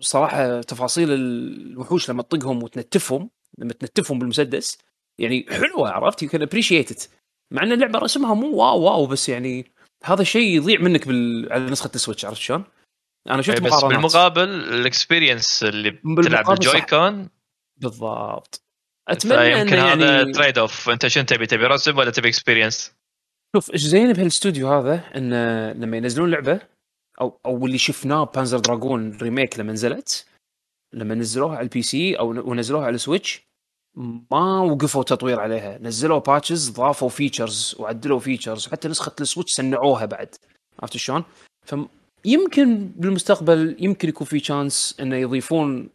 صراحة 0.00 0.60
تفاصيل 0.60 1.12
الوحوش 1.12 2.10
لما 2.10 2.22
تطقهم 2.22 2.62
وتنتفهم 2.62 3.30
لما 3.58 3.72
تنتفهم 3.72 4.18
بالمسدس 4.18 4.78
يعني 5.20 5.46
حلوة 5.50 5.90
عرفت 5.90 6.22
you 6.22 6.28
can 6.28 6.42
appreciate 6.42 7.08
مع 7.52 7.62
إن 7.62 7.72
اللعبة 7.72 7.98
رسمها 7.98 8.34
مو 8.34 8.56
wow 8.56 8.80
wow 8.80 9.06
بس 9.06 9.28
يعني 9.28 9.72
هذا 10.04 10.22
الشيء 10.22 10.56
يضيع 10.56 10.80
منك 10.80 11.08
بال... 11.08 11.52
على 11.52 11.64
نسخة 11.70 11.90
ال 11.94 11.98
Switch 11.98 12.24
عرفت 12.24 12.40
شلون؟ 12.40 12.64
أنا 13.30 13.42
شفت 13.42 13.58
إيه، 13.58 13.66
بس 13.66 13.72
مقارنات 13.72 13.96
بالمقابل 13.96 14.48
ال 14.48 14.58
experience 14.58 15.62
اللي 15.62 15.90
بتلعب 15.90 16.44
بال 16.44 16.80
Joy-Con 16.80 17.28
بالضبط 17.76 18.62
أتمنى 19.08 19.54
فيمكن 19.54 19.78
انه 19.78 19.92
هذا 19.92 20.16
يعني 20.16 20.32
trade 20.32 20.58
off 20.58 20.88
أنت 20.90 21.06
شنو 21.06 21.24
تبي 21.24 21.46
تبي 21.46 21.66
رسم 21.66 21.98
ولا 21.98 22.10
تبي 22.10 22.28
experience؟ 22.28 22.92
شوف 23.56 23.70
إيش 23.72 23.80
زين 23.80 24.12
بهالاستوديو 24.12 24.68
هذا 24.72 25.04
انه 25.16 25.72
لما 25.72 25.96
ينزلون 25.96 26.30
لعبة 26.30 26.60
أو 27.20 27.40
أو 27.46 27.66
اللي 27.66 27.78
شفناه 27.78 28.24
Panzer 28.24 28.58
Dragoon 28.58 29.16
Remake 29.16 29.58
لما 29.58 29.72
نزلت 29.72 30.26
لما 30.92 31.14
نزلوها 31.14 31.56
على 31.56 31.64
ال 31.64 31.82
PC 31.82 32.18
أو 32.18 32.50
ونزلوها 32.50 32.86
على 32.86 32.94
ال 32.94 33.02
Switch 33.02 33.48
ما 34.30 34.60
وقفوا 34.60 35.02
تطوير 35.02 35.40
عليها 35.40 35.78
نزلوا 35.78 36.18
patches 36.18 36.70
ضافوا 36.70 37.08
features 37.08 37.76
وعدلوا 37.78 38.18
features 38.18 38.66
وحتى 38.66 38.88
نسخة 38.88 39.12
ال 39.20 39.25
Switch 39.25 39.52
سنعوها 39.52 40.04
بعد 40.04 40.34
عرفت 40.80 40.96
شلون؟ 40.96 41.24
فيمكن 41.64 42.88
بالمستقبل 42.96 43.76
يمكن 43.78 44.08
يكون 44.08 44.26
في 44.26 44.40
chance 44.40 44.96
إنه 45.00 45.16
يضيفون 45.16 45.88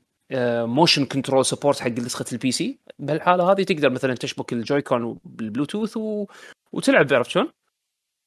motion 0.66 1.05
control 1.05 1.45
support 1.45 1.80
حق 1.80 1.89
نسخة 1.89 2.26
ال 2.32 2.51
PC 2.51 2.80
بهالحالة 2.99 3.51
هذه 3.51 3.63
تقدر 3.63 3.89
مثلا 3.89 4.13
تشبك 4.13 4.53
ال 4.53 4.62
Joy-Con 4.62 5.20
بال 5.26 5.39
Bluetooth 5.39 5.97
و... 5.97 6.26
وتلعب 6.71 7.13
عرفت 7.13 7.30
شلون؟ 7.30 7.51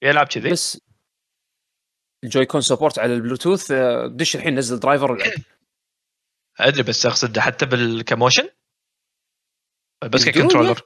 يلعب 0.02 0.26
كذي 0.26 0.50
بس 0.50 0.80
ال 2.24 2.29
Joy-Con 2.29 2.60
support 2.60 2.98
على 2.98 3.14
البلوتوث 3.14 3.70
آه، 3.70 4.06
دش 4.06 4.36
الحين 4.36 4.54
نزل 4.58 4.80
driver. 4.80 5.18
أدري 6.60 6.82
بس 6.82 7.06
أقصد 7.06 7.38
حتى 7.38 7.66
بالك 7.66 7.91
motion؟ 7.91 8.48
بس 10.04 10.24
ك 10.24 10.29
controller. 10.29 10.80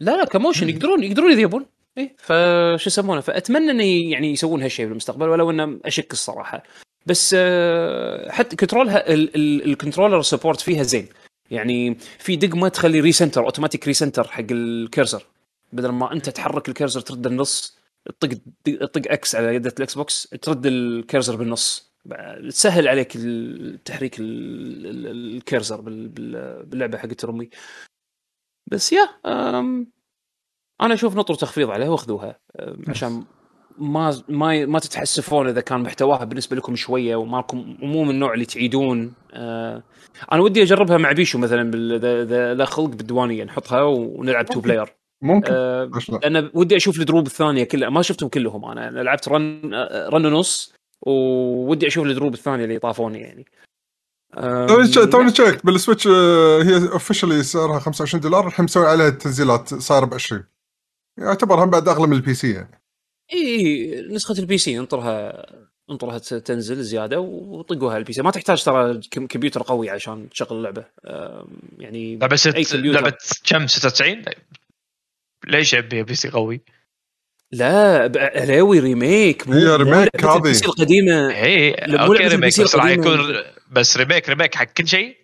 لا 0.00 0.16
لا 0.16 0.24
ك 0.24 0.30
motion 0.30 0.68
يقدرون 0.68 1.02
يقدرون 1.02 1.32
يضيفون 1.32 1.66
إيه 1.98 2.16
فشو 2.18 2.88
يسمونه؟ 2.88 3.20
فأتمنى 3.20 3.70
انه 3.70 3.84
يعني 4.12 4.32
يسوون 4.32 4.62
هالشيء 4.62 4.86
بالمستقبل 4.86 5.28
ولو 5.28 5.50
إنه 5.50 5.80
أشك 5.84 6.12
الصراحة. 6.12 6.62
بس 7.06 7.34
آه، 7.38 8.30
حتى 8.30 8.56
control 8.56 9.05
ها 9.05 9.12
ال- 9.14 9.34
ال- 9.36 9.64
ال 9.64 9.69
controller 9.69 10.22
support 10.22 10.60
فيها 10.60 10.82
زين. 10.82 11.08
يعني 11.50 11.94
في 12.18 12.36
دقمه 12.36 12.68
تخلي 12.68 13.00
recenter 13.00 13.44
automatic 13.44 13.86
recenter 13.86 14.28
حق 14.28 14.44
ال 14.50 14.59
cursor. 14.59 15.26
بدل 15.72 15.88
ما 15.88 16.12
أنت 16.12 16.30
تحرك 16.30 16.68
ال 16.68 16.73
cursor 16.73 17.00
ترد 17.00 17.26
النص 17.26 17.78
تطق 18.20 18.38
تطق 18.64 19.12
X 19.12 19.34
على 19.34 19.54
يده 19.54 19.72
ال 19.78 19.94
Xbox 19.94 20.22
ترد 20.42 20.66
ال 20.66 20.76
cursor 20.76 21.36
بالنص. 21.36 21.94
تسهل 22.48 22.88
عليك 22.88 23.16
التحريك 23.16 24.18
ال- 24.20 24.86
ال- 24.86 25.36
ال 25.36 25.42
cursor 25.42 25.80
بال- 25.80 26.08
بال- 26.08 26.66
باللعبة 26.66 26.98
حقت 26.98 27.24
رمي 27.24 27.50
بس 28.66 28.92
يا 28.92 29.08
أنا 30.80 30.94
أشوف 30.94 31.16
نطروا 31.16 31.38
تخفيض 31.38 31.70
عليها 31.70 31.88
وأخذوها 31.88 32.38
عشان 32.88 33.24
ما 33.78 34.22
ما 34.28 34.66
ما 34.66 34.78
تتحسفون 34.78 35.48
إذا 35.48 35.60
كان 35.60 35.80
محتواها 35.80 36.24
بالنسبة 36.24 36.56
لكم 36.56 36.76
شوية 36.76 37.16
وما 37.16 37.38
لكم 37.38 37.76
مو 37.82 38.04
من 38.04 38.10
النوع 38.10 38.34
اللي 38.34 38.44
تعيدون. 38.44 39.14
أه 39.32 39.82
أنا 40.32 40.42
ودي 40.42 40.62
أجربها 40.62 40.98
مع 40.98 41.12
بيشو 41.12 41.38
مثلا 41.38 41.70
إذا 42.22 42.54
لا 42.54 42.64
خلق 42.64 42.88
بالديوانية 42.88 43.44
نحطها 43.44 43.82
ونلعب 43.82 44.46
two 44.46 44.60
player 44.60 44.94
ممكن. 45.24 45.52
لا؟ 45.52 45.90
لأن 46.22 46.50
ودي 46.54 46.76
أشوف 46.76 47.00
الدروب 47.00 47.26
الثانية 47.26 47.64
كلها. 47.64 47.88
ما 47.90 48.02
شفتهم 48.02 48.28
كلهم 48.28 48.64
أنا. 48.64 48.88
أنا 48.88 49.00
لعبت 49.00 49.28
run 49.28 49.74
آه، 49.74 50.08
run 50.08 50.26
ونص 50.26 50.74
وودي 51.02 51.86
أشوف 51.86 52.06
الدروب 52.06 52.34
الثانية 52.34 52.64
اللي 52.64 52.78
طافوني 52.78 53.20
يعني. 53.20 53.46
توني 54.68 55.06
توني 55.06 55.34
checked 55.34 55.66
بال 55.66 55.76
Switch 55.76 56.06
آه، 56.06 56.62
هي 56.62 56.76
officially 56.92 57.42
سعرها 57.42 57.78
25 57.78 58.20
دولار 58.20 58.46
الحين 58.46 58.64
مسوي 58.64 58.86
عليها 58.86 59.10
تنزيلات 59.10 59.74
صار 59.74 60.04
ب 60.04 60.14
20 60.14 60.44
يعتبر 61.18 61.64
هم 61.64 61.70
بعد 61.70 61.88
أغلى 61.88 62.06
من 62.06 62.12
ال 62.16 62.34
PC 62.34 62.52
يعني. 62.52 62.80
إي 63.32 64.06
نسخة 64.10 64.38
ال 64.38 64.58
PC 64.58 64.78
انطرها 64.78 65.46
انطرها 65.90 66.18
تنزل 66.18 66.82
زيادة 66.82 67.20
وطقوها 67.20 67.90
على 67.92 67.98
ال 68.00 68.12
PC 68.12 68.22
ما 68.22 68.30
تحتاج 68.30 68.64
ترى 68.64 69.00
كم- 69.10 69.26
كمبيوتر 69.26 69.62
قوي 69.62 69.90
عشان 69.90 70.28
تشغل 70.30 70.56
اللعبة. 70.58 70.84
يعني 71.78 72.16
لعبة 72.16 72.36
ست. 72.36 72.74
لعبة 72.74 73.12
كم؟ 73.46 73.66
96 73.66 74.22
ليش 75.48 75.74
يبي 75.74 76.02
PC 76.02 76.28
قوي؟ 76.28 76.60
لا 77.52 78.12
علاوي 78.16 78.78
remake 78.80 79.48
مو 79.48 79.54
هي 79.54 79.76
remake 79.76 80.24
هذه. 80.24 80.36
ال 80.36 80.54
PC 80.54 80.64
القديمه 80.66 81.30
اي 81.34 81.70
لا، 81.70 82.06
مو 82.06 82.12
okay 82.12 82.26
remake 82.28 82.60
بس 82.60 82.76
راح. 82.76 82.86
يكون 82.86 83.34
بس 83.70 83.96
remake 83.96 84.28
remake 84.28 84.54
حق 84.54 84.64
كل 84.64 84.88
شيء؟ 84.88 85.16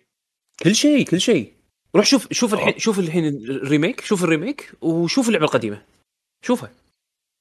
كل 0.63 0.75
شيء 0.75 1.05
كل 1.05 1.21
شيء. 1.21 1.53
روح 1.95 2.05
شوف 2.05 2.27
شوف 2.31 2.53
الحين 2.53 2.73
شوف 2.79 2.99
الحين 2.99 3.25
ال 3.27 3.38
remake 3.38 4.01
شوف 4.01 4.23
ال 4.23 4.30
remake 4.30 4.71
وشوف 4.81 5.27
اللعبة 5.27 5.45
القديمة. 5.45 5.81
شوفها. 6.45 6.71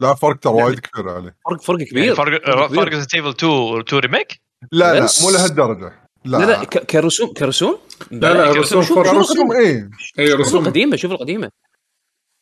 لا 0.02 0.14
فرق 0.14 0.36
ترى 0.38 0.52
وايد 0.52 0.78
كبير 0.78 1.08
عليه. 1.08 1.36
فرق 1.50 1.62
فرق 1.62 1.78
كبير. 1.78 2.02
يعني 2.04 2.14
فرق 2.16 2.46
فرق 2.68 2.88
Resident 2.88 3.14
Evil 3.14 3.28
2 3.28 3.80
2 3.80 4.00
Remake 4.02 4.40
لا 4.72 5.00
لا 5.00 5.08
مو 5.22 5.30
لهالدرجة. 5.30 5.92
لا. 6.24 6.38
لا 6.38 6.44
لا 6.44 6.64
ك- 6.64 6.86
كرسوم 6.86 7.32
كرسوم؟ 7.32 7.78
لا 8.10 8.34
لا 8.34 8.52
رسوم 8.52 8.82
شوف- 8.82 8.98
فرق 8.98 9.06
شوف 9.12 9.30
رسوم 9.30 9.52
اي 9.52 9.90
شوف 10.30 10.40
رسوم. 10.40 10.62
القديمة 10.62 10.96
شوف 10.96 11.12
القديمة. 11.12 11.50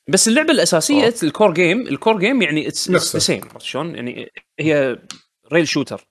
بس 0.08 0.28
اللعبة 0.28 0.50
الأساسية 0.50 1.14
ال 1.22 1.28
core 1.28 1.52
game 1.54 1.80
ال 1.86 1.93
core 1.93 2.18
game 2.18 2.42
يعني 2.42 2.68
it's 2.68 2.90
the 2.90 2.98
same 2.98 3.40
عرفت 3.44 3.62
شلون؟ 3.62 3.94
يعني 3.94 4.30
هي 4.60 4.98
rail 5.52 5.68
shooter 5.68 6.08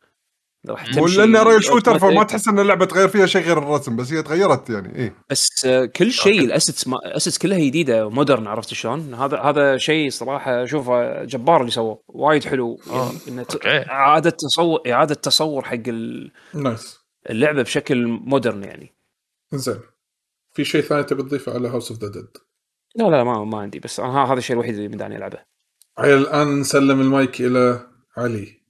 راح 0.70 0.94
تمشي 0.96 1.18
لأنه 1.18 1.44
rail 1.44 1.64
shooter 1.64 2.00
فما. 2.00 2.24
تحس 2.24 2.48
إن 2.48 2.60
اللعبة 2.60 2.86
تغير 2.86 3.08
فيها 3.08 3.26
شيء 3.26 3.42
غير 3.42 3.58
الرسم 3.58 3.96
بس 3.96 4.14
هي 4.14 4.24
تغيرت 4.24 4.70
يعني 4.70 4.96
إيه 4.96 5.16
بس 5.30 5.66
آه، 5.66 5.86
كل 5.86 6.12
شيء 6.12 6.40
ال 6.40 6.47
assets 6.47 6.88
ما 6.88 6.98
ال 7.06 7.11
assets 7.11 7.38
كلها 7.38 7.60
جديدة 7.60 8.10
modern 8.10 8.48
عرفت 8.48 8.74
شلون؟ 8.74 9.14
هذا 9.14 9.38
هذا 9.38 9.78
شيء 9.78 10.10
صراحة 10.10 10.64
أشوفه 10.64 11.24
جبار 11.24 11.62
اللي 11.62 11.72
سووه 11.72 12.04
وايد 12.08 12.44
حلو 12.44 12.80
آه، 12.90 13.12
يعني 13.28 13.42
إنه. 13.42 13.46
إعادة 13.90 14.30
تصور 14.30 14.80
إعادة 14.92 15.16
تصور 15.16 15.64
حق 15.66 15.74
ال- 15.88 16.32
nice 16.54 16.98
اللعبة 17.30 17.62
بشكل 17.62 18.08
modern 18.08 18.64
يعني 18.64 18.96
زين 19.54 19.80
في 20.54 20.66
شيء 20.66 20.82
ثاني 20.82 21.04
تبي 21.04 21.24
تضيفه 21.24 21.54
على 21.54 21.68
House 21.68 21.92
of 21.92 22.02
the 22.02 22.08
Dead 22.12 22.28
لا 22.98 23.04
لا 23.04 23.24
ما 23.24 23.44
ما 23.44 23.60
عندي 23.60 23.80
بس 23.80 24.00
أنا 24.00 24.26
هذا 24.26 24.34
الشيء 24.34 24.56
الوحيد 24.56 24.76
اللي 24.76 24.88
مداني 24.88 25.18
ألعبه. 25.18 25.38
عيل 25.98 26.18
الآن 26.18 26.60
نسلم 26.60 27.02
المايك 27.02 27.42
إلى 27.42 27.88
علي. 28.18 28.62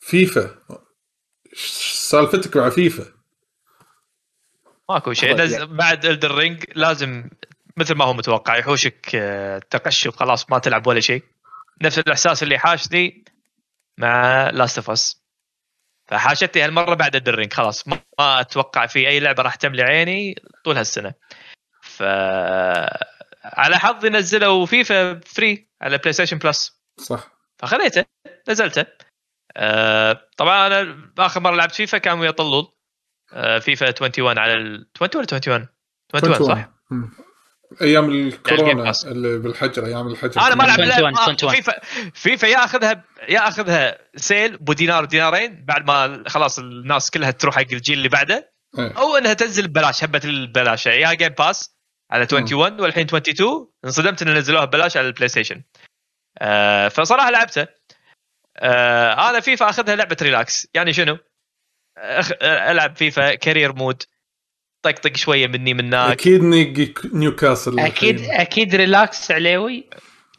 فيفا. 0.00 0.58
سالفتك 2.10 2.56
مع 2.56 2.70
فيفا. 2.70 3.04
ماكو 4.90 5.12
شيء. 5.12 5.36
خلاص، 5.36 5.52
نز... 5.52 5.62
بعد 5.62 6.06
ال 6.06 6.11
Elden 6.11 6.34
Ring 6.34 6.64
لازم 6.74 7.30
مثل 7.76 7.94
ما 7.94 8.04
هو 8.04 8.12
متوقع 8.12 8.56
يحوشك 8.56 9.10
آه، 9.14 9.58
تقشف 9.70 10.16
خلاص 10.16 10.50
ما 10.50 10.58
تلعب 10.58 10.86
ولا 10.86 11.00
شيء. 11.00 11.22
نفس 11.82 11.98
الإحساس 11.98 12.42
اللي 12.42 12.58
حاشني 12.58 13.24
مع 13.98 14.50
Last 14.50 14.78
of 14.78 14.90
Us 14.90 15.22
فحاشتني 16.06 16.62
هالمرة 16.62 16.94
بعد 16.94 17.16
الدرينج 17.16 17.52
خلاص. 17.52 17.88
ما 17.88 18.00
ما 18.18 18.40
أتوقع 18.40 18.86
في 18.86 19.08
أي 19.08 19.20
لعبة 19.20 19.42
راح 19.42 19.54
تملي 19.54 19.82
عيني 19.82 20.42
طول 20.64 20.76
هالسنة. 20.76 21.14
ف 21.98 22.02
على 23.44 23.78
حظي 23.78 24.08
نزلوا 24.08 24.66
فيفا 24.66 25.20
free 25.26 25.68
على 25.82 25.98
بلاي 25.98 26.12
ستيشن 26.12 26.38
Plus 26.38 26.80
صح 26.98 27.28
فخذيته 27.58 28.04
نزلته 28.48 28.86
آه 29.56 30.20
طبعا 30.36 30.66
أنا 30.66 31.10
آخر 31.18 31.40
مرة 31.40 31.54
لعبت 31.56 31.74
فيفا 31.74 31.98
كان 31.98 32.18
ويا 32.18 32.30
طلول 32.30 32.66
آه 33.32 33.58
فيفا 33.58 33.86
21 33.86 34.38
على 34.38 34.52
ال 34.54 34.86
20 34.96 35.10
ولا 35.14 35.26
21 35.32 35.66
21 36.14 36.48
صح؟ 36.48 36.68
مم. 36.90 37.10
أيام 37.82 38.04
يعني 38.14 38.28
الكورونا. 38.28 38.92
اللي 39.04 39.38
بالحجره 39.38 39.86
أيام 39.86 40.06
الحجره 40.08 40.46
أنا 40.46 40.54
ما 40.54 40.64
العب 40.64 40.78
21 40.80 41.14
لعبة- 41.14 41.18
21. 41.20 41.54
فيفا 41.54 41.72
فيفا 42.14 42.46
يا 42.46 42.64
اخذها 42.64 43.04
يا 43.28 43.48
أخذها 43.48 43.98
sale 44.16 44.56
بدينار 44.56 45.04
دينارين 45.04 45.64
بعد 45.64 45.86
ما 45.86 46.24
خلاص 46.28 46.58
الناس 46.58 47.10
كلها 47.10 47.30
تروح 47.30 47.54
حق 47.56 47.60
الجيل 47.72 47.98
اللي 47.98 48.08
بعده 48.08 48.52
إيه. 48.78 48.92
أو 48.98 49.16
إنها 49.16 49.32
تنزل 49.34 49.68
ببلاش 49.68 50.04
هبة 50.04 50.20
البلاش 50.24 50.86
يا 50.86 51.12
Game 51.14 51.28
Pass 51.28 51.77
على 52.10 52.22
21 52.32 52.80
والحين 52.80 53.04
22 53.06 53.68
انصدمت 53.84 54.22
ان 54.22 54.34
نزلوها 54.34 54.64
ببلاش 54.64 54.96
على 54.96 55.06
البلاي 55.06 55.28
ستيشن. 55.28 55.62
آه 56.38 56.88
فصراحة 56.88 57.30
لعبته. 57.30 57.66
آه 58.56 59.30
أنا 59.30 59.40
فيفا 59.40 59.70
أخذها 59.70 59.96
لعبة 59.96 60.16
relax 60.22 60.68
يعني 60.74 60.92
شنو؟ 60.92 61.18
أخ... 61.98 62.30
ألعب 62.42 62.96
فيفا 62.96 63.34
career 63.34 63.72
mode 63.72 64.02
طقطق 64.82 65.16
شوية 65.16 65.46
مني 65.46 65.74
من 65.74 65.84
هناك 65.94 66.12
أكيد 66.12 66.42
نيجي 66.42 66.94
نيوكاسل 67.12 67.80
أكيد. 67.80 68.20
أكيد 68.20 68.74
relax 68.74 69.30
عليوي. 69.30 69.88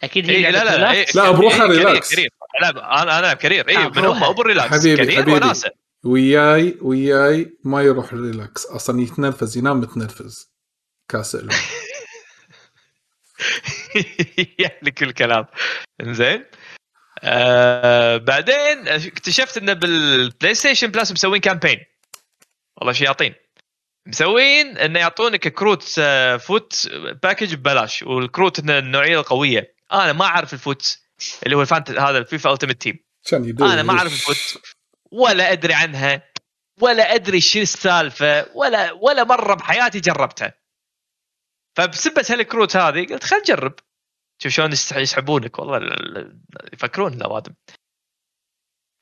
أكيد 0.04 0.30
هي 0.30 0.36
إيه 0.36 0.50
لا 0.50 0.64
لا. 0.78 1.04
لا، 1.16 1.32
بروحها 1.32 1.68
career- 1.68 1.86
relax. 1.88 2.16
العب 2.60 2.78
أنا 2.78 3.02
أنا 3.02 3.20
ألعب 3.20 3.38
career 3.38 3.70
إي 3.70 3.76
آه، 3.76 3.80
من 3.80 3.86
هم 3.86 3.92
بروحها. 3.92 4.30
ابو 4.30 4.42
relax 4.42 4.72
حبيبي- 4.80 4.96
career 4.98 5.22
حبيبي. 5.22 5.32
وناسة. 5.32 5.70
وياي 6.06 6.78
وياي 6.82 7.58
ما 7.64 7.82
يروح 7.82 8.14
relax 8.14 8.66
أصلا 8.66 9.02
يتنرفز 9.02 9.58
ينام 9.58 9.80
متنرفز. 9.80 10.49
كاسل. 11.10 11.50
يعني 14.60 14.92
كل 14.92 15.12
كلام. 15.12 15.46
إنزين. 16.02 16.46
آه 17.24 18.18
بعدين 18.18 18.88
اكتشفت 18.88 19.58
إنه 19.58 19.74
بالبلاي 19.74 20.54
ستيشن 20.54 20.88
Plus 20.88 21.12
مسوين 21.12 21.42
campaign 21.42 21.80
والله 22.78 22.94
شياطين 22.94 23.36
مسوين 24.08 24.78
إنه 24.78 25.00
يعطونك 25.00 25.48
كروت 25.48 25.96
آه، 26.00 26.38
FUT 26.38 26.90
package 27.24 27.56
ببلاش. 27.56 28.04
والكروت 28.04 28.60
النوعية 28.60 29.20
القوية. 29.20 29.76
أنا 29.94 30.14
ما 30.14 30.26
أعرف 30.26 30.54
ال 30.54 30.65
FUT 30.65 31.00
اللي 31.46 31.56
هو 31.56 31.62
الفانت 31.62 31.92
هذا 31.92 32.18
الفيفا 32.18 32.54
Ultimate 32.54 32.82
Team 32.82 33.00
أنا 33.62 33.84
ما 33.84 33.94
أعرف 33.94 34.14
ال 34.14 34.24
FUT. 34.24 34.64
ولا 35.12 35.52
أدري 35.52 35.74
عنها. 35.74 36.24
ولا 36.82 37.16
أدري 37.16 37.42
شو 37.42 37.60
السالفة. 37.60 38.46
ولا 38.56 38.92
ولا 38.92 39.24
مرة 39.24 39.54
بحياتي 39.54 40.00
جربتها. 40.00 40.54
فبسبة 41.78 42.26
هالكروت 42.30 42.76
هذه 42.76 43.06
قلت 43.06 43.24
خل 43.24 43.38
نجرب. 43.38 43.74
شوف 44.44 44.52
شلون 44.52 44.72
يس- 44.72 44.92
يسحبونك. 44.92 45.60
والله 45.60 45.78
ال- 45.78 46.18
ال- 46.18 46.40
يفكرون 46.74 47.14
الأوادم. 47.14 47.54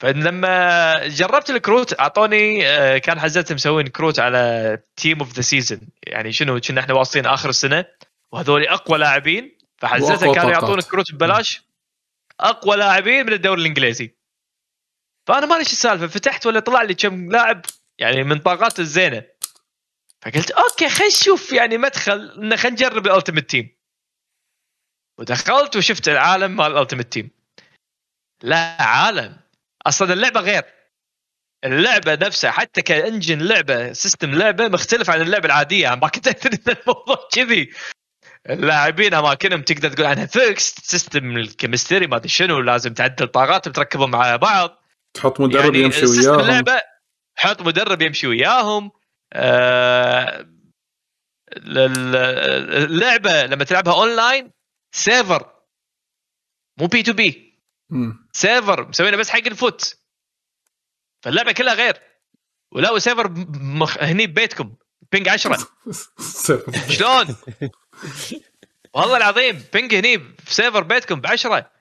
فلما 0.01 1.07
جربت 1.07 1.49
الكروت 1.49 1.99
أعطوني 1.99 2.68
آه، 2.68 2.97
كان 2.97 3.20
حزتهم 3.20 3.55
مسوين 3.55 3.88
كروت 3.88 4.20
على 4.20 4.78
team 4.95 5.19
of 5.19 5.34
the 5.34 5.41
season 5.41 5.80
يعني 6.07 6.32
شنو؟ 6.32 6.59
كنا 6.59 6.82
إحنا 6.82 6.93
واصلين 6.93 7.26
آخر 7.26 7.49
السنة. 7.49 7.86
وهذول 8.32 8.68
أقوى 8.68 8.97
لاعبين. 8.97 9.57
فحزتهم 9.78 10.34
كانوا. 10.34 10.51
يعطونك 10.51 10.84
كروت 10.84 11.11
ببلاش. 11.13 11.61
أقوى 12.39 12.76
لاعبين 12.78 13.26
من 13.26 13.34
الدوري 13.34 13.61
الإنجليزي. 13.61 14.15
فأنا 15.28 15.39
ما 15.45 15.45
ادري 15.51 15.59
إيش 15.59 15.72
السالفة. 15.72 16.07
فتحت 16.07 16.45
ولا 16.45 16.59
طلع 16.59 16.82
لي 16.82 16.93
كم 16.93 17.32
لاعب 17.32 17.61
يعني 17.99 18.24
من 18.24 18.39
طاقات 18.39 18.80
الزينة. 18.80 19.24
فقلت 20.26 20.51
okay 20.51 20.89
خلينا 20.89 21.07
نشوف 21.07 21.51
يعني 21.53 21.78
مدخل 21.78 22.32
انه 22.38 22.55
خلينا 22.55 22.76
نجرب 22.76 23.07
ال 23.07 23.12
Ultimate 23.12 23.49
Team. 23.49 23.78
ودخلت 25.20 25.76
وشفت 25.76 26.09
العالم 26.09 26.55
مال 26.55 26.72
ال 26.71 26.76
Ultimate 26.76 27.13
Team. 27.13 27.30
لا 28.43 28.82
عالم. 28.82 29.38
أصلا 29.86 30.13
اللعبة 30.13 30.39
غير. 30.39 30.63
اللعبة 31.63 32.15
نفسها 32.15 32.51
حتى 32.51 32.82
ك 32.82 32.90
engine 32.90 33.41
لعبة 33.41 33.93
system 33.93 34.36
لعبة 34.36 34.68
مختلف 34.68 35.09
عن 35.09 35.22
اللعبة 35.22 35.45
العادية. 35.45 35.95
ما 35.95 36.07
كنت 36.07 36.28
أدري 36.28 36.59
إن 36.68 36.76
الموضوع 36.82 37.28
كذي. 37.32 37.74
اللاعبين 38.49 39.13
أماكنهم 39.13 39.61
تقدر 39.61 39.89
تقول 39.89 40.05
عنها 40.05 40.26
fix 40.25 40.75
system 40.84 41.38
ال 41.38 41.44
chemistry 41.44 42.07
ما 42.07 42.15
أدري 42.15 42.30
شنو 42.30 42.59
لازم 42.59 42.93
تعدل 42.93 43.28
طاقاتهم 43.28 43.74
تركبهم 43.74 44.11
مع 44.11 44.36
بعض. 44.36 44.84
تحط 45.13 45.39
مدرب 45.39 45.76
يعني 45.76 45.86
يمشي 45.86 46.05
وياهم. 46.05 46.39
اللعبه 46.39 46.82
حط 47.36 47.61
مدرب 47.61 48.01
يمشي 48.01 48.28
وياهم. 48.28 48.91
اللعبه 52.84 53.45
لما 53.45 53.63
تلعبها 53.63 53.93
online 53.93 54.51
server 54.95 55.53
مو 56.80 56.88
P2P. 56.88 57.59
server 58.32 58.88
مسوينه 58.88 59.17
بس 59.17 59.30
حق 59.30 59.47
ال 59.47 59.60
FUT 59.60 59.97
فاللعبة 61.23 61.51
كلها 61.51 61.73
غير 61.73 62.01
ولو 62.71 62.99
server 62.99 63.30
مخ... 63.49 63.97
هني 63.97 64.28
ببيتكم 64.28 64.75
ping 65.11 65.30
10 65.30 65.57
شلون؟ 66.97 67.36
والله 68.93 69.17
العظيم 69.17 69.63
ping 69.73 69.95
هني 69.95 70.19
في 70.19 70.53
server 70.53 70.84
بيتكم 70.84 71.21
ب 71.21 71.28
10 71.28 71.71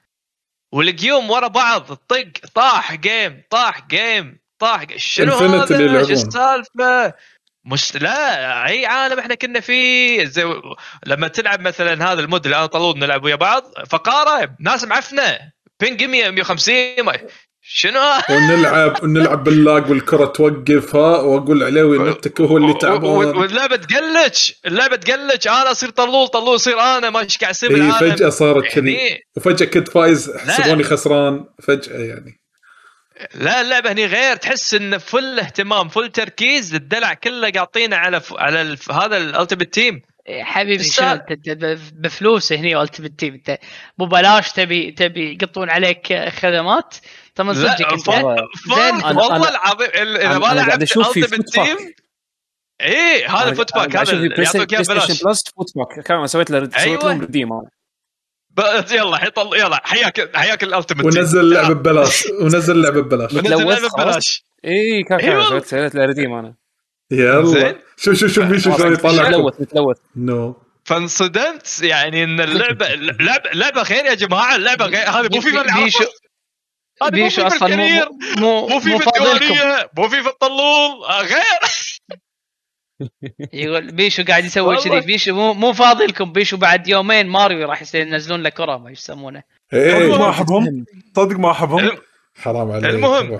والقيوم 0.72 1.30
ورا 1.30 1.48
بعض 1.48 1.92
طق 1.92 2.32
طاح 2.54 2.94
game 2.94 3.42
طاح 3.50 3.86
game 3.86 4.38
طاح 4.58 4.86
شنو 4.96 5.32
هذا؟ 5.34 6.04
شو 6.06 6.12
السالفة؟ 6.12 7.14
مش 7.66 7.96
لا 7.96 8.66
أي 8.68 8.86
عالم 8.86 9.18
إحنا 9.18 9.34
كنا 9.34 9.60
فيه. 9.60 10.24
زي 10.24 10.44
لما 11.06 11.28
تلعب 11.28 11.60
مثلا 11.60 12.12
هذا 12.12 12.20
ال 12.20 12.25
mode 12.25 12.44
اللي 12.44 12.56
أنا 12.56 12.66
طلول 12.66 12.98
نلعب 12.98 13.24
ويا 13.24 13.34
بعض 13.34 13.62
فقارة 13.90 14.50
ناس 14.60 14.84
معفنة. 14.84 15.38
ping 15.80 16.04
100 16.04 16.30
150 16.30 16.74
ما- 17.04 17.12
شنو؟ 17.68 18.00
ونلعب 18.30 18.96
ونلعب 19.04 19.44
بال 19.44 19.63
lag 19.63 19.90
والكرة 19.90 20.24
توقف 20.26 20.96
ها 20.96 21.16
وأقول 21.20 21.62
عليوي 21.62 22.10
نتك 22.10 22.40
هو 22.40 22.56
اللي 22.56 22.74
تعبان. 22.74 23.10
واللعبة 23.36 23.76
تقلج 23.76 24.50
اللعبة 24.66 24.96
تقلج. 24.96 25.48
أنا 25.48 25.70
أصير 25.70 25.90
طلول 25.90 26.28
طلول 26.28 26.54
يصير 26.54 26.80
أنا 26.80 27.10
ما 27.10 27.20
إيش 27.20 27.38
قاعد 27.38 27.54
يصير 27.54 27.72
بالعالم. 27.72 28.12
فجأة 28.14 28.28
صارت 28.28 28.64
كذي. 28.64 28.92
يعني 28.92 29.20
وفجاه 29.36 29.66
كنت 29.66 29.88
فايز 29.88 30.36
حسبوني 30.36 30.82
خسران. 30.84 31.44
فجأة 31.62 31.98
يعني. 31.98 32.40
لا 33.34 33.60
اللعبة 33.60 33.92
هني 33.92 34.06
غير 34.06 34.36
تحس 34.36 34.74
انه 34.74 34.98
full 34.98 35.40
اهتمام 35.40 35.88
full 35.88 36.08
تركيز 36.12 36.74
الدلع 36.74 37.14
كله 37.14 37.50
قاطينه 37.50 37.96
على 37.96 38.20
ف... 38.20 38.34
على 38.38 38.60
الف... 38.62 38.90
هذا 38.92 39.16
ال 39.16 39.23
Ultimate 39.23 39.74
Team 39.74 40.02
حبيبي 40.28 40.84
ب- 41.46 41.78
بفلوس 42.02 42.52
هني 42.52 42.82
Ultimate 42.82 43.18
Team 43.20 43.34
أنت 43.34 43.58
مو 43.98 44.06
بلاش 44.06 44.52
تبي 44.52 44.90
تبي 44.90 45.32
يقطون 45.42 45.70
عليك 45.70 46.28
خدمات؟ 46.28 46.94
طب 47.34 47.44
من 47.44 47.54
صدقك 47.54 47.92
أنت؟ 47.92 48.10
زين. 48.10 49.04
والله 49.16 49.48
العظيم 49.48 49.88
إل- 49.88 49.96
إذا 50.20 50.38
ما 50.38 50.46
لعبت 50.54 50.92
FUT 50.92 51.18
pack. 51.18 51.42
team 51.52 51.76
إيه 52.80 53.36
هذا 53.36 53.48
ال 53.48 53.55
FUT 53.55 53.74
pack 53.74 53.96
هذا 53.96 54.12
يعطوك 54.42 54.72
إياه 54.72 54.82
ببلاش. 54.82 55.22
Plus 55.24 55.44
FUT 55.56 55.66
pack 55.76 56.04
كان 56.06 56.26
سويت 56.26 56.50
له 56.50 56.58
سويت 56.58 56.76
أيوة. 56.76 57.08
لهم 57.08 57.20
redeem 57.20 57.52
أنا 57.52 57.62
ب- 57.62 57.75
يلا 58.90 59.16
حيطل 59.16 59.56
يلا 59.56 59.80
حياك 59.84 60.36
حياك 60.36 60.62
الألتيميت 60.62 61.06
تيم. 61.06 61.20
ونزل 61.20 61.40
اللعبة 61.40 61.74
ببلاش 61.74 62.26
ونزل 62.40 62.76
اللعبة 62.76 63.00
ببلاش. 63.00 63.34
ونزل 63.34 63.52
اللعبة. 63.54 63.88
ببلاش. 63.88 64.44
اي 64.64 65.02
كان 65.02 65.20
كان. 65.20 65.42
سويت 65.42 65.66
سويت 65.66 65.94
له 65.94 66.04
ريديم 66.04 66.34
أنا. 66.34 66.54
يلا. 67.10 67.76
شوف 67.96 68.14
شوف 68.14 68.32
شوف 68.32 68.44
بيشو 68.44 68.76
شلون 68.76 68.92
يطلع 68.92 69.28
متلوث 69.28 69.60
متلوث 69.60 69.96
نو. 70.16 70.56
فانصدمت 70.84 71.82
يعني 71.82 72.24
إن 72.24 72.40
اللعبة 72.40 72.88
لعبه 72.94 73.50
لعبة 73.54 73.82
غير 73.82 74.04
يا 74.04 74.14
جماعة 74.14 74.56
اللعبه 74.56 74.86
غير 74.86 75.08
هذه 75.08 75.28
مو 75.34 75.40
فيفا 75.40 75.60
اللي 75.60 75.84
بيشو. 75.84 76.04
هذه 77.02 77.10
مو 77.10 77.10
بيشو 77.10 77.48
فيفا 77.48 77.56
أصلا 77.56 78.08
مو 78.36 78.66
مو 78.66 78.78
فاضلكم 78.80 79.32
الديوانيه 79.32 79.90
مو 79.98 80.08
فيفا 80.08 80.30
الطلول. 80.30 81.04
آه، 81.08 81.22
غير. 81.22 81.60
يقول 83.52 83.92
بيشو 83.92 84.24
قاعد 84.24 84.44
يسوي. 84.44 84.76
كذي. 84.76 85.00
بيشو 85.00 85.34
مو 85.34 85.52
مو 85.54 85.72
فاضي 85.72 86.04
لكم 86.04 86.32
بيشو 86.32 86.56
بعد 86.56 86.88
يومين 86.88 87.26
ماريو 87.26 87.68
راح 87.68 87.94
ينزلون 87.94 88.42
له 88.42 88.48
كرة 88.48 88.76
ما 88.76 88.90
يسمونه. 88.90 89.42
صدق 89.72 89.80
إيه 89.80 90.18
ما 90.18 90.30
أحبهم. 90.30 90.84
صدق 91.16 91.38
ما 91.38 91.50
أحبهم. 91.50 91.90
حرام 92.42 92.70
عليك 92.70 92.90
المهم. 92.90 93.38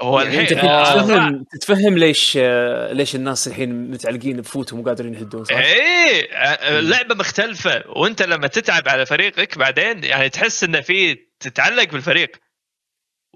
هو 0.00 0.20
يعني 0.20 0.40
الحين 0.40 0.58
آه، 0.58 0.94
تتفهم 0.94 1.44
تتفهم 1.52 1.98
ليش 1.98 2.38
آه، 2.40 2.92
ليش 2.92 3.14
الناس 3.14 3.48
الحين 3.48 3.90
متعلقين 3.90 4.40
ب 4.40 4.47
FUT 4.47 4.67
هم 4.67 4.80
وقادرين 4.80 5.14
يهدون 5.14 5.44
صح؟ 5.44 5.56
إيه 5.56 6.32
آه، 6.32 6.78
اللعبه 6.78 7.14
مختلفة. 7.14 7.84
وأنت 7.96 8.22
لما 8.22 8.46
تتعب 8.46 8.88
على 8.88 9.06
فريقك 9.06 9.58
بعدين 9.58 10.04
يعني 10.04 10.28
تحس 10.28 10.64
انه 10.64 10.80
في 10.80 11.16
تتعلق 11.40 11.92
بالفريق. 11.92 12.43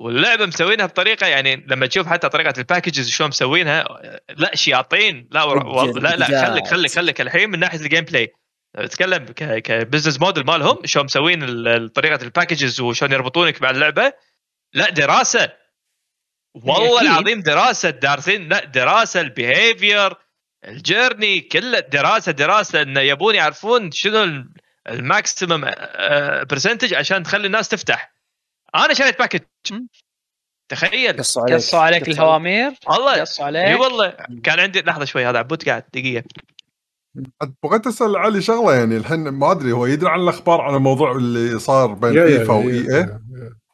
واللعبه 0.01 0.47
مسوينها 0.47 0.87
بطريقة 0.87 1.27
يعني 1.27 1.65
لما 1.69 1.87
تشوف 1.87 2.07
حتى 2.07 2.29
طريقة 2.29 2.55
ال 2.59 2.64
packages 2.64 3.09
شلون 3.11 3.29
مسوينها 3.29 3.85
لا 4.37 4.57
شياطين 4.57 5.29
لا 5.31 5.45
لا 6.01 6.17
لا 6.17 6.27
خليك 6.47 6.67
خليك 6.67 6.93
خليك 6.93 7.21
الحين 7.21 7.51
من 7.51 7.59
ناحية 7.59 7.79
ال 7.81 8.05
gameplay 8.05 8.33
اتكلم 8.77 9.25
ك- 9.25 9.59
ك 9.59 9.66
business 9.66 10.21
model 10.21 10.47
مالهم 10.47 10.79
شلون 10.85 11.05
مسوين 11.05 11.89
طريقة 11.89 12.23
ال 12.23 12.29
packages 12.29 12.81
وشلون 12.81 13.13
يربطونك 13.13 13.63
مع 13.63 13.71
اللعبة. 13.71 14.13
لا 14.73 14.91
دراسة. 14.91 15.53
والله. 16.55 17.01
العظيم 17.01 17.41
دراسة 17.41 17.91
دارسين 17.91 18.49
لا 18.49 18.65
دراسة 18.65 19.21
ال 19.21 19.31
behavior 19.31 20.13
ال 20.69 20.78
journey 20.78 21.41
كله 21.41 21.81
دراسة 21.81 22.33
دراسة 22.33 22.83
انه 22.83 23.01
يبون 23.01 23.35
يعرفون 23.35 23.91
شنو 23.91 24.23
ال- 24.25 24.49
الـ 24.89 24.99
maximum 24.99 25.71
percentage 26.51 26.95
عشان 26.95 27.23
تخلي 27.23 27.47
الناس 27.47 27.69
تفتح. 27.69 28.18
أنا 28.85 28.95
شريت 28.95 29.19
package. 29.19 29.41
تخيل. 30.71 31.17
قصوا 31.17 31.43
عليك. 31.43 31.55
قصوا 31.55 31.79
عليك 31.79 32.03
قصوا 32.03 32.13
الهوامير. 32.13 32.73
والله. 32.89 33.21
قصوا 33.21 33.45
إي 33.49 33.57
عليك 33.57 33.81
والله. 33.81 34.17
كان 34.45 34.61
عندي 34.61 34.81
لحظة 34.81 35.05
شوي 35.05 35.27
هذا 35.27 35.39
عبود 35.39 35.69
قاعد 35.69 35.85
دقيقة. 35.95 36.25
بغيت 37.63 37.87
أسأل 37.87 38.17
علي 38.17 38.43
شغلة 38.43 38.75
يعني 38.75 38.97
الحين 38.97 39.29
ما 39.29 39.53
أدري 39.53 39.73
هو 39.73 39.87
يدري 39.87 40.11
عن 40.11 40.21
الأخبار 40.21 40.61
عن 40.61 40.75
الموضوع 40.75 41.13
اللي 41.17 41.59
صار 41.59 41.93
بين 41.93 42.27
فيفا 42.27 42.53
و 42.55 42.97
EA 42.99 43.19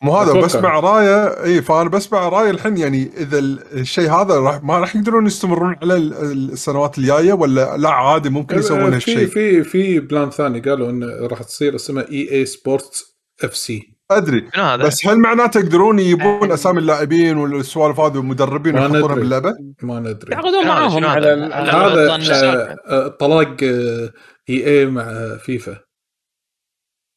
مو 0.03 0.17
هذا. 0.17 0.41
بسمع 0.41 0.81
رايه 0.81 1.45
إي 1.45 1.63
فأنا 1.63 1.89
بسمع 1.89 2.29
رايه 2.29 2.51
الحين 2.51 2.77
يعني 2.77 3.11
إذا 3.17 3.39
ال- 3.39 3.79
الشيء 3.81 4.11
هذا 4.11 4.35
راح 4.41 4.63
ما 4.63 4.79
راح 4.79 4.97
يقدرون 4.97 5.27
يستمرون 5.27 5.77
على 5.83 5.95
ال- 5.95 6.53
السنوات 6.53 6.99
الجاية 6.99 7.33
ولا 7.33 7.77
لا؟ 7.77 7.91
عادي 7.91 8.31
ممكن 8.31 8.59
يسوون 8.59 8.91
في 8.91 8.95
هالشيء. 8.97 9.27
في 9.27 9.65
في 9.65 10.01
plan 10.01 10.31
ثاني 10.31 10.61
قالوا 10.61 10.91
انه 10.91 11.07
راح 11.27 11.43
تصير 11.43 11.75
اسمها 11.75 12.09
EA 12.11 12.33
Sports 12.33 13.19
FC. 13.45 13.94
أدري؟ 14.11 14.49
بس 14.79 15.07
هل 15.07 15.19
معناته 15.19 15.59
يقدرون 15.61 15.99
يجيبون 15.99 16.53
أسامي 16.53 16.79
اللاعبين 16.79 17.37
والسوالف 17.37 18.01
هذه 18.01 18.17
والمدربين 18.17 18.75
ويحطونها 18.75 19.01
ندري. 19.01 19.15
باللعبة؟ 19.15 19.55
ما 19.83 20.01
ندري 20.01 20.33
يعقدون 20.33 20.67
معاهم 20.67 21.05
على 21.05 21.29
هذا؟ 21.29 22.77
آه، 22.87 23.09
طلاق 23.09 23.57
إي 23.63 24.67
اي 24.67 24.87
مع 24.87 25.37
فيفا 25.37 25.79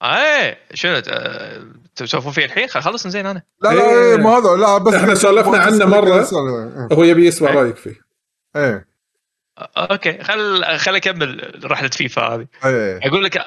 إيه 0.04 0.58
شنو 0.74 1.02
آه، 1.10 1.62
تسولفون 1.96 2.32
فيه 2.32 2.46
الحين 2.46 2.68
خل- 2.68 2.82
خلص 2.82 3.08
زين 3.08 3.26
أنا 3.26 3.42
لا 3.62 3.70
لا 3.70 3.82
إيه. 3.82 4.12
إيه 4.12 4.16
ما 4.16 4.30
هذا 4.30 4.56
لا 4.62 4.78
بس 4.78 4.94
إحنا 4.94 5.16
سولفنا 5.16 5.58
عنه 5.58 5.86
مرة. 5.86 6.28
هو 6.94 7.04
يبي 7.04 7.28
يسمع 7.28 7.52
رأيك 7.52 7.76
فيه 7.76 7.96
إيه 8.56 8.88
أوكي 9.58 10.24
خل 10.24 10.66
خل 10.78 10.96
اكمل 10.96 11.62
رحلة 11.72 11.90
فيفا 11.90 12.22
هذه. 12.22 12.48
أقول 13.04 13.24
لك 13.24 13.44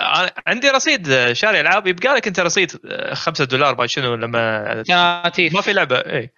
عندي 0.47 0.69
رصيد 0.69 1.33
شاري 1.33 1.61
ألعاب 1.61 1.87
يبقى 1.87 2.15
لك 2.15 2.27
أنت 2.27 2.41
رصيد 2.41 2.73
5 3.13 3.45
دولار 3.45 3.77
ما 3.79 3.87
شنو 3.87 4.15
لما 4.15 4.83
كاتيف 4.83 5.55
ما 5.55 5.61
في 5.61 5.73
لعبة 5.73 5.97
إي. 5.97 6.33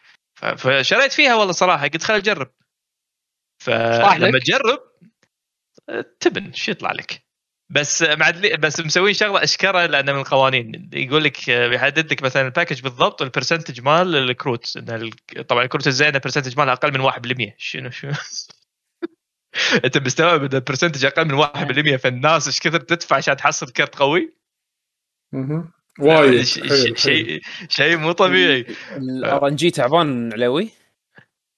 فشريت 0.56 1.12
فيها 1.12 1.34
والله 1.34 1.52
صراحة 1.52 1.88
قلت 1.88 2.02
خل 2.02 2.14
أجرب. 2.14 2.50
فلما. 3.58 4.38
تجرب 4.38 4.80
تبن 6.20 6.52
شو 6.52 6.70
يطلع 6.70 6.92
لك؟ 6.92 7.22
بس 7.70 8.02
معدلي 8.02 8.56
بس 8.56 8.80
مسوين 8.80 9.14
شغلة 9.14 9.42
اشكره 9.42 9.86
لأنه 9.86 10.12
من 10.12 10.18
القوانين. 10.18 10.90
يقول 10.92 11.24
لك 11.24 11.50
بيحدد 11.50 12.12
لك 12.12 12.22
مثلا 12.22 12.42
ال 12.42 12.47
package 12.47 12.80
بالضبط 12.80 13.20
وال 13.20 13.30
percentage 13.30 13.80
مال 13.80 14.16
الكروت. 14.16 14.78
طبعا 15.48 15.64
الكروت 15.64 15.86
الزينة 15.86 16.14
ال 16.14 16.18
percentage 16.18 16.58
مالها 16.58 16.72
أقل 16.72 16.92
من 16.92 17.10
1% 17.10 17.54
شنو 17.58 17.90
شو 17.90 18.08
انت 19.84 19.98
مستوعب 19.98 20.44
إن 20.44 20.54
ال 20.54 20.59
percentage 20.59 21.04
أقل 21.04 21.24
من 21.24 21.44
1% 21.94 21.96
فالناس 21.96 22.46
إيش 22.46 22.60
كثر 22.60 22.80
تدفع 22.80 23.16
عشان 23.16 23.36
تحصل 23.36 23.68
كرت 23.72 23.96
قوي. 23.96 24.32
وايد. 26.00 26.46
حيل. 26.46 26.98
شيء 26.98 27.40
شيء 27.68 27.96
مو 27.96 28.12
طبيعي. 28.12 28.66
الار 28.96 29.48
ان 29.48 29.56
جي 29.56 29.70
تعبان 29.70 30.32
علوي؟ 30.32 30.70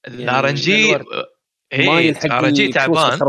الار 0.09 0.49
ان 0.49 0.55
جي 0.55 0.93
ما 1.75 2.01
يلحق 2.01 2.25
الار 2.25 2.47
ان 2.49 2.53
جي 2.53 2.69
تعبان. 2.69 3.21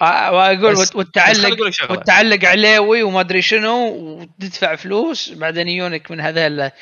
آه، 0.00 0.32
واقول 0.32 0.72
بس 0.72 0.92
خل 0.92 0.98
وتعلق. 0.98 1.72
وتعلق 1.90 2.44
عليوي 2.44 3.02
وما 3.02 3.20
أدري 3.20 3.42
شنو 3.42 3.86
وتدفع 3.86 4.76
فلوس 4.76 5.30
بعدين 5.32 5.68
يجونك 5.68 6.10
من 6.10 6.20
هذا 6.20 6.72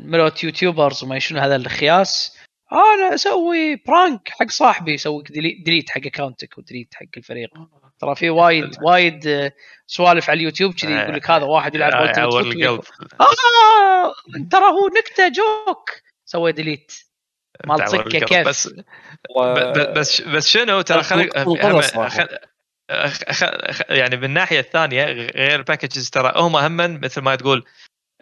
ملوت 0.00 0.44
يوتيوبرز 0.44 1.04
وما 1.04 1.18
شنو 1.18 1.40
هذا 1.40 1.56
الخياس. 1.56 2.33
أنا 2.74 3.14
أسوي 3.14 3.76
برانك 3.76 4.28
حق 4.28 4.50
صاحبي 4.50 4.92
يسوي 4.92 5.22
ديليت, 5.64 5.90
حق 5.90 6.00
اكونتك 6.06 6.58
وديليت 6.58 6.94
حق 6.94 7.06
الفريق. 7.16 7.50
ترى 7.98 8.14
في 8.14 8.30
وايد 8.30 8.76
وايد 8.86 9.26
آه، 9.26 9.52
سوالف 9.86 10.30
على 10.30 10.36
اليوتيوب 10.36 10.74
كذي 10.74 10.92
يقول 10.92 11.14
لك 11.14 11.30
هذا 11.30 11.44
واحد 11.44 11.74
يلعب. 11.74 11.92
آه 13.20 14.14
ترى 14.50 14.64
هو 14.64 14.88
نكتة 14.88 15.28
joke. 15.28 15.90
سوي 16.24 16.52
delete 16.52 16.92
مال 17.66 17.88
صكه 17.88 18.00
القلب. 18.00 18.24
كيف. 18.24 18.48
بس 18.48 18.74
بس 19.96 20.20
بس 20.20 20.48
شنو 20.48 20.80
ترى 20.80 21.02
يعني 23.88 24.16
من 24.16 24.24
الناحية 24.24 24.60
الثانية 24.60 25.04
غير 25.04 25.58
ال 25.58 25.64
packages 25.64 26.10
ترى 26.10 26.32
هم 26.36 26.56
هم 26.56 26.76
مثل 26.76 27.20
ما 27.20 27.34
تقول 27.34 27.58
آه، 27.58 27.64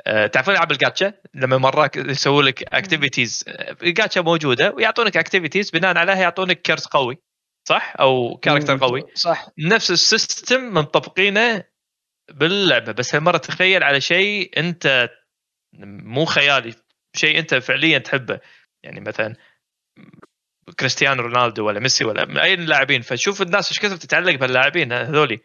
تعرفون 0.04 0.54
العاب 0.54 0.72
الجاتشا؟ 0.72 1.12
لما 1.34 1.58
مرات 1.58 1.96
يسووا 1.96 2.42
لك 2.42 2.74
activities 2.74 3.44
ال 3.82 3.89
gacha 3.89 4.20
موجودة 4.20 4.70
ويعطونك 4.70 5.16
activities 5.16 5.70
بناء 5.70 5.98
عليها 5.98 6.16
يعطونك 6.16 6.62
كرت 6.62 6.86
قوي 6.86 7.18
صح؟ 7.68 7.94
أو 8.00 8.36
character 8.36 8.76
قوي. 8.76 9.02
صح. 9.14 9.48
نفس 9.58 9.90
ال 9.90 10.02
system 10.02 10.74
مطبقينه 10.74 11.64
باللعبة 12.30 12.92
بس 12.92 13.14
هالمرة 13.14 13.36
تخيل 13.36 13.82
على 13.82 14.00
شيء 14.00 14.58
أنت 14.58 15.10
مو 15.82 16.24
خيالي 16.24 16.74
شيء 17.16 17.38
أنت 17.38 17.54
فعليا 17.54 17.98
تحبه. 17.98 18.40
يعني 18.82 19.00
مثلا 19.00 19.36
كريستيانو 20.78 21.22
رونالدو 21.22 21.66
ولا 21.66 21.80
ميسي 21.80 22.04
ولا 22.04 22.42
أي 22.42 22.56
لاعبين 22.56 23.02
فشوف 23.02 23.42
الناس 23.42 23.68
إيش 23.68 23.80
كثر 23.80 23.96
تتعلق 23.96 24.34
باللاعبين 24.34 24.92
هذولي. 24.92 25.40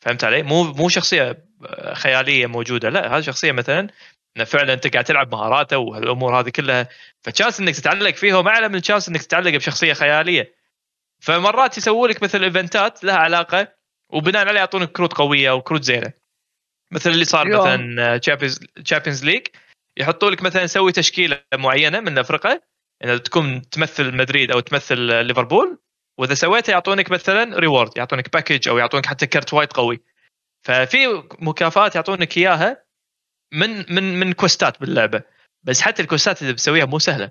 فهمت 0.00 0.24
علي؟ 0.24 0.42
مو 0.42 0.64
مو 0.64 0.88
شخصية 0.88 1.44
خيالية 1.92 2.46
موجودة 2.46 2.88
لا 2.88 3.16
هذه 3.16 3.20
شخصية 3.20 3.52
مثلا 3.52 3.88
إنه 4.36 4.44
فعلا 4.44 4.72
أنت 4.72 4.86
قاعد 4.86 5.04
تلعب 5.04 5.32
مهاراته 5.32 5.78
وهالأمور 5.78 6.40
هذه 6.40 6.48
كلها 6.48 6.88
ف 7.22 7.27
chance 7.27 7.60
إنك 7.60 7.76
تتعلق 7.76 8.14
فيهم 8.14 8.48
اعلى 8.48 8.68
من 8.68 8.82
chance 8.82 9.08
إنك 9.08 9.22
تتعلق 9.22 9.50
بشخصية 9.50 9.92
خيالية 9.92 10.54
فمرات 11.20 11.78
يسووا 11.78 12.08
لك 12.08 12.22
مثل 12.22 12.42
event 12.42 12.94
ات 12.94 13.04
لها 13.04 13.16
علاقة 13.16 13.68
وبناء 14.08 14.48
عليه 14.48 14.58
يعطونك 14.60 14.92
كروت 14.92 15.12
قوية 15.12 15.50
وكروت 15.50 15.82
زينة 15.82 16.12
مثل 16.90 17.10
اللي 17.10 17.24
صار 17.24 17.46
اليوم. 17.46 17.60
مثلا 17.60 18.16
Champions 18.84 19.24
League 19.24 19.46
يحطوا 19.96 20.30
لك 20.30 20.42
مثلا 20.42 20.66
سوي 20.66 20.92
تشكيلة 20.92 21.42
معينة 21.54 22.00
من 22.00 22.08
الافرقه 22.08 22.62
ان 23.04 23.22
تكون 23.22 23.68
تمثل 23.70 24.16
مدريد 24.16 24.50
أو 24.50 24.60
تمثل 24.60 24.98
ليفربول 24.98 25.78
وإذا 26.20 26.34
سويتها 26.34 26.72
يعطونك 26.72 27.10
مثلا 27.10 27.58
reward 27.58 27.98
يعطونك 27.98 28.32
package 28.32 28.68
أو 28.68 28.78
يعطونك 28.78 29.06
حتى 29.06 29.26
كرت 29.26 29.54
وايد 29.54 29.72
قوي. 29.72 30.00
ففي 30.66 31.22
مكافآت 31.38 31.94
يعطونك 31.94 32.36
إياها 32.36 32.84
من 33.52 33.94
من 33.94 34.20
من 34.20 34.32
quest 34.32 34.72
ات 34.72 34.80
باللعبة. 34.80 35.22
بس 35.62 35.80
حتى 35.80 36.02
ال 36.02 36.08
quest 36.08 36.36
ات 36.36 36.42
اللي 36.42 36.52
بتسويها 36.52 36.84
مو 36.84 36.98
سهلة. 36.98 37.30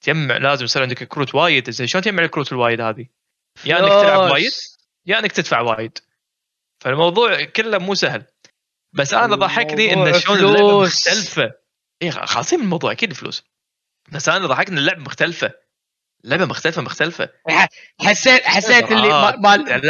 تجمع 0.00 0.36
لازم 0.36 0.64
يصير 0.64 0.82
عندك 0.82 1.02
كروت 1.02 1.34
وايد. 1.34 1.70
زين 1.70 1.86
شلون 1.86 2.04
تجمع 2.04 2.22
الكروت 2.22 2.52
الوايد 2.52 2.80
هذه؟ 2.80 3.06
يا 3.64 3.78
إنك 3.78 3.88
تلعب. 3.88 4.30
وايد 4.30 4.52
يا 5.06 5.18
إنك 5.18 5.32
تدفع 5.32 5.60
وايد. 5.60 5.98
فالموضوع 6.84 7.44
كله 7.44 7.78
مو 7.78 7.94
سهل. 7.94 8.24
بس 8.92 9.14
أنا 9.14 9.36
ضحكني 9.36 9.92
إن 9.92 10.20
شلون 10.20 10.38
اللعبة. 10.38 10.82
مختلفة. 10.82 11.52
اي 12.02 12.10
خاصين 12.10 12.58
من 12.58 12.64
الموضوع 12.64 12.92
أكيد 12.92 13.12
فلوس. 13.12 13.44
بس 14.12 14.28
أنا 14.28 14.46
ضحكني 14.46 14.78
اللعبة 14.78 15.00
مختلفة. 15.00 15.59
اللعبه 16.24 16.44
مختلفة 16.44 16.82
مختلفة. 16.82 17.28
حسيت 18.00 18.42
حسيت 18.44 18.92
اللي 18.92 19.08
ما- 19.08 19.36
مال 19.36 19.80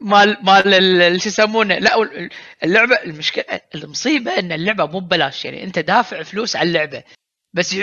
مال 0.00 0.36
مال 0.42 0.74
ال- 0.74 1.02
ال- 1.02 1.22
شو 1.22 1.28
يسمونه؟ 1.28 1.78
لا 1.78 2.08
اللعبة 2.64 2.94
المشكلة 3.04 3.44
المصيبة 3.74 4.38
إن 4.38 4.52
اللعبة 4.52 4.86
مو 4.86 4.98
ببلاش 5.00 5.44
يعني 5.44 5.64
أنت 5.64 5.78
دافع 5.78 6.22
فلوس 6.22 6.56
على 6.56 6.68
اللعبة. 6.68 7.02
بس 7.52 7.74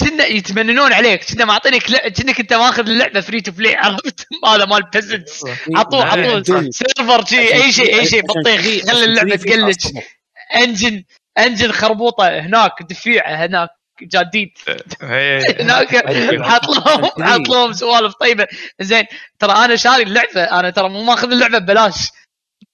كنا 0.00 0.26
يتمننون 0.26 0.92
عليك 0.92 1.24
كنا 1.34 1.44
معطينك 1.44 1.82
كأنك 1.82 2.40
أنت 2.40 2.52
ماخذ 2.52 2.88
اللعبة 2.88 3.20
فري 3.20 3.40
تو 3.40 3.52
بلاي 3.52 3.74
عرفت؟ 3.76 4.26
هذا 4.46 4.64
مال 4.64 4.82
بيزنس 4.92 5.44
عطوه 5.76 6.04
عطوه 6.04 6.42
سيرفر 6.70 7.24
شي 7.24 7.54
أي 7.54 7.72
شيء 7.72 7.94
أي 8.00 8.06
شيء 8.06 8.22
بطيخ 8.22 8.60
خلي 8.90 9.04
اللعبة 9.04 9.36
تقلش. 9.36 9.76
انجن 10.56 11.04
انجن 11.38 11.72
خربوطة 11.72 12.28
هناك 12.40 12.72
دفيعة 12.82 13.46
هناك. 13.46 13.68
جديد 14.02 14.50
هي- 15.02 15.56
هناك 15.60 15.96
حاط 16.42 16.66
لهم 16.68 17.04
حاط 17.24 17.48
لهم 17.48 17.72
سوالف. 17.72 18.14
طيبه 18.14 18.46
زين 18.80 19.04
ترى 19.38 19.52
أنا 19.52 19.76
شاري 19.76 20.02
اللعبة. 20.02 20.42
أنا 20.44 20.70
ترى 20.70 20.88
مو 20.88 21.02
ماخذ 21.02 21.32
اللعبة 21.32 21.58
ببلاش 21.58 22.08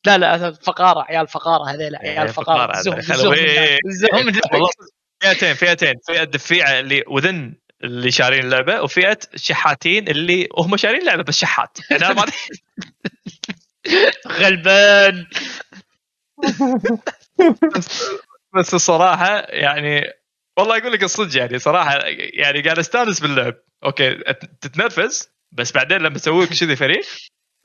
لا 0.07 0.19
لا 0.19 0.53
فقارة 0.53 1.03
عيال 1.09 1.29
فقارة 1.29 1.71
هذيلا 1.71 1.99
عيال 1.99 2.19
إيه، 2.19 2.27
فقارة. 2.27 2.73
فقارة 2.73 3.03
زهم 3.13 3.33
إيه. 3.33 3.79
فئتين 5.23 5.55
فئتين. 5.55 5.95
فئة 6.07 6.25
دفيعة 6.25 6.81
اللي 6.81 7.05
وذن 7.07 7.55
اللي 7.85 8.11
شارين 8.11 8.45
اللعبة 8.45 8.83
وفئة 8.83 9.19
شحاتين 9.37 10.09
اللي 10.09 10.49
هم 10.59 10.77
شارين 10.77 11.01
اللعبة 11.01 11.23
بس 11.23 11.39
شحات. 11.39 11.79
يعني 11.91 12.15
ما 12.15 12.25
غلبان. 14.41 15.27
بس 18.55 18.75
الصراحه 18.75 19.39
يعني 19.49 20.05
والله 20.59 20.79
أقول 20.79 20.93
لك 20.93 21.03
الصدق 21.03 21.39
يعني 21.39 21.59
صراحة 21.59 21.99
يعني 22.17 22.63
قاعد 22.63 22.79
أستأنس 22.79 23.21
باللعب. 23.21 23.55
okay 23.85 24.15
تتنرفز 24.61 25.31
بس 25.53 25.73
بعدين 25.73 25.99
لما 25.99 26.19
تسوي 26.19 26.45
لك 26.45 26.49
كذي 26.49 26.77
فريق 26.77 27.05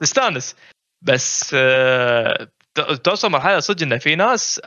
تستأنس. 0.01 0.55
بس 1.01 1.51
آه، 1.53 2.51
توصل 3.03 3.31
مرحلة 3.31 3.59
صدق 3.59 3.81
انه 3.81 3.97
في 3.97 4.15
ناس 4.15 4.61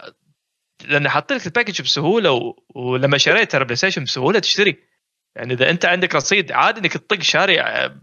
لأن 0.85 1.09
حاطين 1.09 1.37
لك 1.37 1.47
ال 1.47 1.51
package 1.51 1.83
بسهولة 1.83 2.33
و... 2.33 2.57
ولما 2.75 3.19
شريت 3.19 3.53
ترى 3.53 3.65
PlayStation 3.65 4.05
بسهولة 4.05 4.39
تشتري. 4.39 4.91
يعني 5.37 5.55
إذا 5.55 5.71
أنت 5.71 5.85
عندك 5.85 6.15
رصيد 6.15 6.53
عادي 6.53 6.81
إنك 6.81 6.93
تطق 6.93 7.23
شاري 7.23 7.57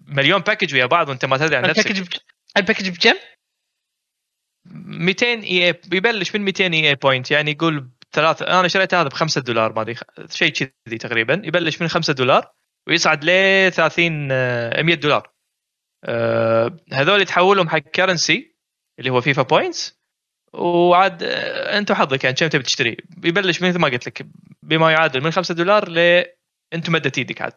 مليون 0.07 0.41
package 0.41 0.73
ويا 0.73 0.85
بعض 0.85 1.09
وأنت 1.09 1.25
ما 1.25 1.37
تدري 1.37 1.55
عن 1.55 1.63
نفسك. 1.63 1.87
الباكج 1.87 2.17
الباكج 2.57 2.89
بكم؟ 2.89 3.17
200 4.65 5.25
EA 5.25 5.81
يبلش 5.91 6.35
من 6.35 6.41
200 6.41 6.63
EA 6.63 6.89
point 6.89 7.31
يعني 7.31 7.51
يقول 7.51 7.89
ثلاثة 8.11 8.59
أنا 8.59 8.67
شريت 8.67 8.93
هذا 8.93 9.07
ب 9.07 9.13
5 9.13 9.41
دولار 9.41 9.73
ما 9.73 9.81
ادري 9.81 9.95
شيء 10.29 10.49
كذي 10.53 10.97
تقريبا 10.97 11.41
يبلش 11.45 11.81
من 11.81 11.87
5 11.87 12.13
دولار 12.13 12.51
ويصعد 12.87 13.23
ل 13.23 13.71
30 13.71 14.27
آه، 14.31 14.81
100 14.81 14.95
دولار 14.95 15.31
آه، 16.05 16.77
هذول 16.93 17.25
تحولهم 17.25 17.69
حق 17.69 17.77
currency 17.77 18.55
اللي 18.99 19.09
هو 19.09 19.21
فيفا 19.21 19.41
points 19.41 19.97
وعاد 20.53 21.23
آه، 21.23 21.77
انت 21.77 21.91
وحظك 21.91 22.23
يعني 22.23 22.35
كم 22.35 22.47
تبي 22.47 22.63
تشتري 22.63 22.97
يبلش 23.23 23.61
مثل 23.61 23.79
ما 23.79 23.87
قلت 23.87 24.07
لك 24.07 24.25
بما 24.63 24.91
يعادل 24.91 25.23
من 25.23 25.31
5 25.31 25.53
دولار 25.53 25.89
ل 25.89 26.25
انت 26.73 26.89
مدت 26.89 27.17
إيدك 27.17 27.41
عاد 27.41 27.53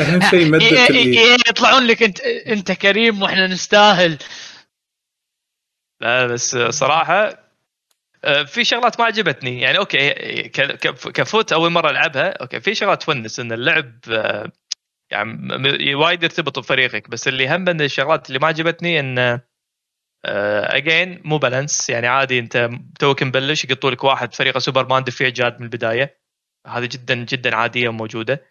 اهم 0.00 0.20
شيء 0.30 0.58
إيه- 0.58 0.62
إيه- 0.88 0.90
إيه 1.18 1.36
يطلعون 1.48 1.86
لك 1.86 2.02
انت 2.02 2.20
انت 2.20 2.72
كريم 2.72 3.22
وإحنا 3.22 3.46
نستاهل 3.46 4.18
بس 6.02 6.56
صراحة 6.56 7.42
آه، 8.24 8.42
في 8.42 8.64
شغلات 8.64 9.00
ما 9.00 9.06
عجبتني. 9.06 9.60
يعني 9.60 9.78
okay 9.78 10.10
ك 11.14 11.24
FUT 11.24 11.52
أول 11.52 11.70
مرة 11.70 11.90
ألعبها 11.90 12.30
okay 12.30 12.60
في 12.60 12.74
شغلات 12.74 13.02
تونس 13.02 13.40
إن 13.40 13.52
اللعب 13.52 13.92
آه، 14.10 14.52
يعني 15.10 15.94
وايد 15.94 16.22
يرتبط 16.22 16.58
بفريقك. 16.58 17.10
بس 17.10 17.28
اللي 17.28 17.48
هم 17.48 17.60
من 17.60 17.80
الشغلات 17.80 18.28
اللي 18.28 18.38
ما 18.38 18.46
عجبتني 18.46 19.00
إن 19.00 19.40
again 20.26 21.20
مو 21.24 21.38
balance 21.38 21.90
يعني 21.90 22.06
عادي 22.06 22.38
أنت 22.38 22.70
توك 22.98 23.22
مبلش 23.22 23.64
يقطوا 23.64 23.90
لك 23.90 24.04
واحد 24.04 24.34
فريقه 24.34 24.58
سوبرمان 24.58 25.04
دفيع 25.04 25.28
جاد 25.28 25.60
من 25.60 25.62
البداية. 25.66 26.18
هذه 26.66 26.88
جدا 26.92 27.14
جدا 27.14 27.56
عادية 27.56 27.88
وموجودة. 27.88 28.44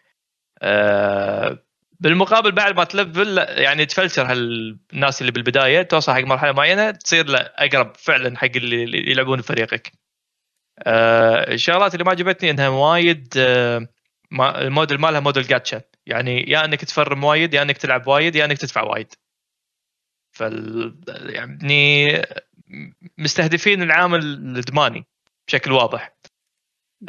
آه، 0.62 1.64
بالمقابل 2.02 2.52
بعد 2.52 2.76
ما 2.76 2.84
تـ 2.84 2.93
level 2.93 3.38
يعني 3.38 3.86
تفلتر 3.86 4.32
هالناس 4.32 5.22
اللي 5.22 5.32
بالبداية 5.32 5.82
توصل 5.82 6.12
حق 6.14 6.20
مرحلة 6.22 6.52
معينة 6.52 6.92
تصير 6.92 7.26
لا 7.28 7.66
أقرب 7.66 7.96
فعلا 7.98 8.38
حق 8.38 8.50
اللي 8.56 9.12
يلعبون 9.12 9.42
فريقك. 9.42 9.92
آه، 10.80 11.54
الشغلات 11.54 11.94
اللي 11.94 12.04
ما 12.04 12.12
عجبتني 12.12 12.50
إنها 12.52 12.68
وايد 12.70 13.34
آه، 13.38 13.88
ما- 14.32 14.62
الموديل 14.62 14.98
مالها 15.02 15.20
موديل 15.20 15.44
جاتشا 15.44 15.82
يعني 16.06 16.52
يا 16.52 16.66
إنك 16.66 16.86
تفرم 16.86 17.24
وايد 17.24 17.54
يا 17.54 17.62
إنك 17.62 17.78
تلعب 17.78 18.08
وايد 18.08 18.36
يا 18.36 18.46
إنك 18.46 18.58
تدفع 18.58 18.82
وايد. 18.84 19.14
فال 20.32 20.96
يعني 21.30 22.22
مستهدفين 23.18 23.82
العامل 23.82 24.20
الإدماني 24.20 25.06
بشكل 25.48 25.72
واضح. 25.72 26.16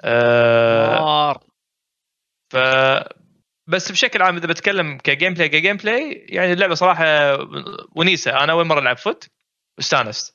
آه، 0.05 1.41
ف 2.51 2.57
بس 3.73 3.93
بشكل 3.93 4.23
عام 4.23 4.37
إذا 4.37 4.47
بتكلم 4.47 4.99
ك 4.99 5.35
gameplay 5.35 5.49
ك 5.49 5.77
gameplay 5.77 6.27
يعني 6.29 6.53
اللعبة 6.53 6.75
صراحة 6.75 7.39
ونيسة. 7.97 8.45
أنا 8.45 8.53
أول 8.53 8.65
مرة 8.65 8.81
ألعب 8.81 8.97
FUT 8.97 9.29
واستانست 9.79 10.35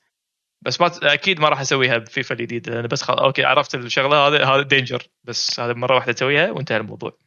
بس 0.65 0.81
ما 0.81 0.91
أكيد 1.03 1.39
ما 1.39 1.49
راح 1.49 1.59
أسويها 1.59 1.97
بفيفا 1.97 2.35
الجديد 2.35 2.69
لأن 2.69 2.87
بس 2.87 3.01
خل... 3.01 3.13
أوكي 3.13 3.43
عرفت 3.43 3.75
الشغلة 3.75 4.27
هذا 4.27 4.45
هذا 4.45 4.61
danger 4.61 5.03
بس 5.23 5.59
هذا 5.59 5.73
مرة 5.73 5.95
واحدة 5.95 6.11
اسويها 6.11 6.51
وانتهى 6.51 6.77
الموضوع. 6.77 7.17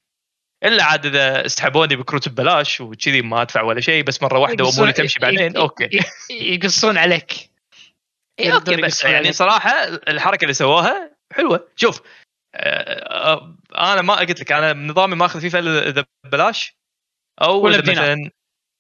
إلا 0.65 0.85
عاد 0.85 1.07
إذا 1.07 1.47
اسحبوني 1.47 1.97
بكروت 1.97 2.29
ببلاش 2.29 2.81
وكذي 2.81 3.23
ما 3.23 3.43
أدفع 3.43 3.63
ولا 3.63 3.81
شيء 3.81 4.05
بس 4.05 4.23
مرة 4.23 4.39
واحدة 4.39 4.65
وأموري 4.65 4.93
تمشي 4.93 5.19
بعدين 5.19 5.57
أوكي. 5.57 6.01
يقصون 6.31 6.99
عليك. 6.99 7.33
إيه، 8.39 8.55
أوكي 8.55 8.77
بس 8.77 9.05
يعني. 9.05 9.33
صراحة 9.33 9.85
الحركة 9.85 10.43
اللي 10.43 10.55
سووها 10.55 11.17
حلوة. 11.33 11.69
شوف 11.77 12.01
أنا 13.79 14.03
ما 14.03 14.15
قلت 14.15 14.41
لك 14.41 14.53
أنا 14.53 14.73
نظامي 14.73 15.17
ما 15.17 15.27
اخذ 15.27 15.41
فيفا 15.41 15.59
إلا 15.59 15.89
إذا 15.89 16.05
ببلاش. 16.25 16.77
أو 17.43 17.61
ولا 17.61 17.77
بدينار. 17.77 18.03
مثلا 18.03 18.31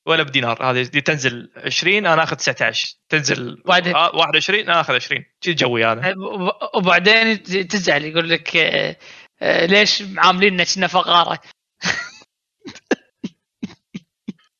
ولا 0.08 0.22
بدينار. 0.22 0.70
هذه 0.70 0.82
دي 0.82 1.00
تنزل 1.00 1.50
20 1.56 2.06
أنا 2.06 2.22
آخذ 2.22 2.36
19 2.36 2.94
تنزل 3.08 3.62
بعدين- 3.66 3.94
آه، 3.96 4.16
21 4.16 4.60
أنا 4.60 4.80
آخذ 4.80 4.94
20 4.94 5.24
شي 5.44 5.52
جوي 5.54 5.92
أنا. 5.92 6.14
وب- 6.18 6.76
وبعدين 6.76 7.42
تزعل 7.42 8.04
يقول 8.04 8.30
لك 8.30 8.56
آه، 8.56 8.96
آه، 9.42 9.66
ليش 9.66 10.02
معامليننا 10.02 10.64
كنا 10.74 10.86
فقارة؟ 10.86 11.38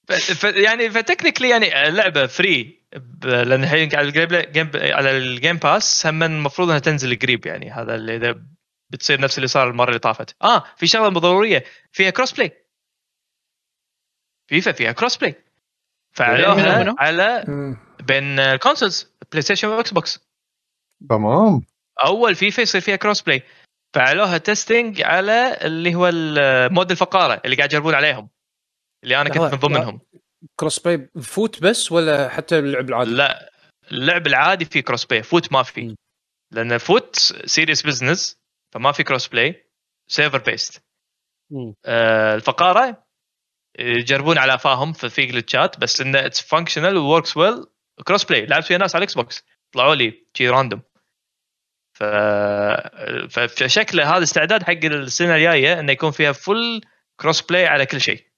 ف... 0.09 0.45
يعني 0.45 0.91
ف 0.91 0.95
technically 0.95 1.49
يعني 1.51 1.89
اللعبه 1.89 2.27
free. 2.27 2.81
لأن 3.25 3.65
الحين 3.65 3.95
على 3.97 4.09
ال 4.09 4.13
game 4.13 4.29
game... 4.53 4.71
على 4.75 5.17
ال 5.17 5.25
Game 5.25 5.57
Pass 5.57 6.07
هم 6.07 6.23
المفروض 6.23 6.69
إنها 6.69 6.79
تنزل 6.81 7.19
قريب 7.19 7.47
يعني 7.47 7.71
هذا 7.71 7.95
اللي 7.95 8.17
إذا 8.17 8.43
بتصير 8.91 9.21
نفس 9.21 9.39
اللي 9.39 9.49
صار 9.49 9.71
المرة 9.71 9.89
اللي 9.89 9.99
طافت. 9.99 10.37
آه 10.43 10.65
في 10.77 10.87
شغلة 10.87 11.09
ضروريه 11.09 11.65
فيها 11.93 12.11
crossplay 12.11 12.67
فيفا 14.49 14.73
فيها 14.73 14.93
crossplay 14.93 15.45
فعلوها؟ 16.13 16.95
على. 16.99 17.45
بين 18.01 18.39
ال 18.39 18.47
consoles 18.47 19.13
بلاي 19.33 19.43
ستيشن 19.43 19.69
واكس 19.69 19.93
بوكس 19.93 20.21
تمام. 21.09 21.63
أول 22.05 22.35
فيفا 22.35 22.61
يصير 22.61 22.81
فيها 22.81 22.97
crossplay 22.97 23.43
فعلوها 23.95 24.39
testing 24.39 25.03
على 25.03 25.59
اللي 25.63 25.95
هو 25.95 26.09
ال 26.09 26.25
mode 26.25 26.91
الفقارة 26.91 27.43
اللي 27.45 27.57
قاعد 27.57 27.73
يجربون 27.73 27.95
عليهم. 27.95 28.29
اللي 29.05 29.21
أنا 29.21 29.31
كنت 29.31 29.43
من 29.43 29.59
ضمنهم. 29.59 30.01
crossplay 30.57 31.09
FUT 31.23 31.63
بس 31.63 31.93
ولا 31.93 32.29
حتى 32.29 32.59
اللعب 32.59 32.89
العادي؟ 32.89 33.11
لا 33.11 33.53
اللعب 33.93 34.27
العادي 34.27 34.65
في 34.65 34.83
crossplay 34.83 35.23
FUT 35.23 35.53
ما 35.53 35.63
في 35.63 35.81
مم. 35.81 35.97
لأن 36.53 36.79
FUT 36.79 37.17
serious 37.45 37.87
business 37.87 38.40
فما 38.73 38.93
في 38.93 39.03
crossplay 39.03 39.67
server 40.09 40.39
based. 40.39 40.85
آه 41.85 42.35
الفقارة 42.35 43.07
يجربون 43.79 44.39
على 44.39 44.55
أفاهم 44.55 44.93
في 44.93 45.27
glitchات 45.27 45.79
بس 45.79 46.01
انه 46.01 46.27
it's 46.27 46.41
functional 46.41 46.97
works 46.97 47.37
well 47.37 47.67
crossplay 48.07 48.47
لعبت 48.47 48.71
ويا 48.71 48.79
ناس 48.79 48.95
على 48.95 49.03
الاكس 49.03 49.15
بوكس 49.15 49.45
طلعوا 49.73 49.95
لي 49.95 50.27
شي 50.35 50.49
random 50.49 50.83
ف... 51.93 52.05
فشكله 53.29 54.17
هذا 54.17 54.23
استعداد 54.23 54.63
حق 54.63 54.85
السنة 54.85 55.35
الجايه 55.35 55.81
إنه 55.81 55.93
يكون 55.93 56.11
فيها 56.11 56.33
full 56.33 56.81
crossplay 57.21 57.67
على 57.67 57.87
كل 57.87 58.01
شيء. 58.01 58.31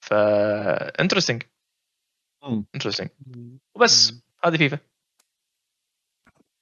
ف 0.00 0.12
interesting. 1.00 1.42
interesting 2.74 3.10
وبس. 3.74 4.12
هذه 4.44 4.56
فيفا. 4.56 4.78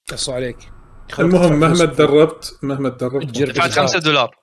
قصوا 0.08 0.34
عليك. 0.34 0.77
المهم 1.18 1.60
مهما 1.60 1.86
تدربت 1.86 2.58
مهما 2.62 2.88
تدربت. 2.88 3.38
دفعت 3.42 3.70
5 3.70 3.98
دولار. 3.98 4.36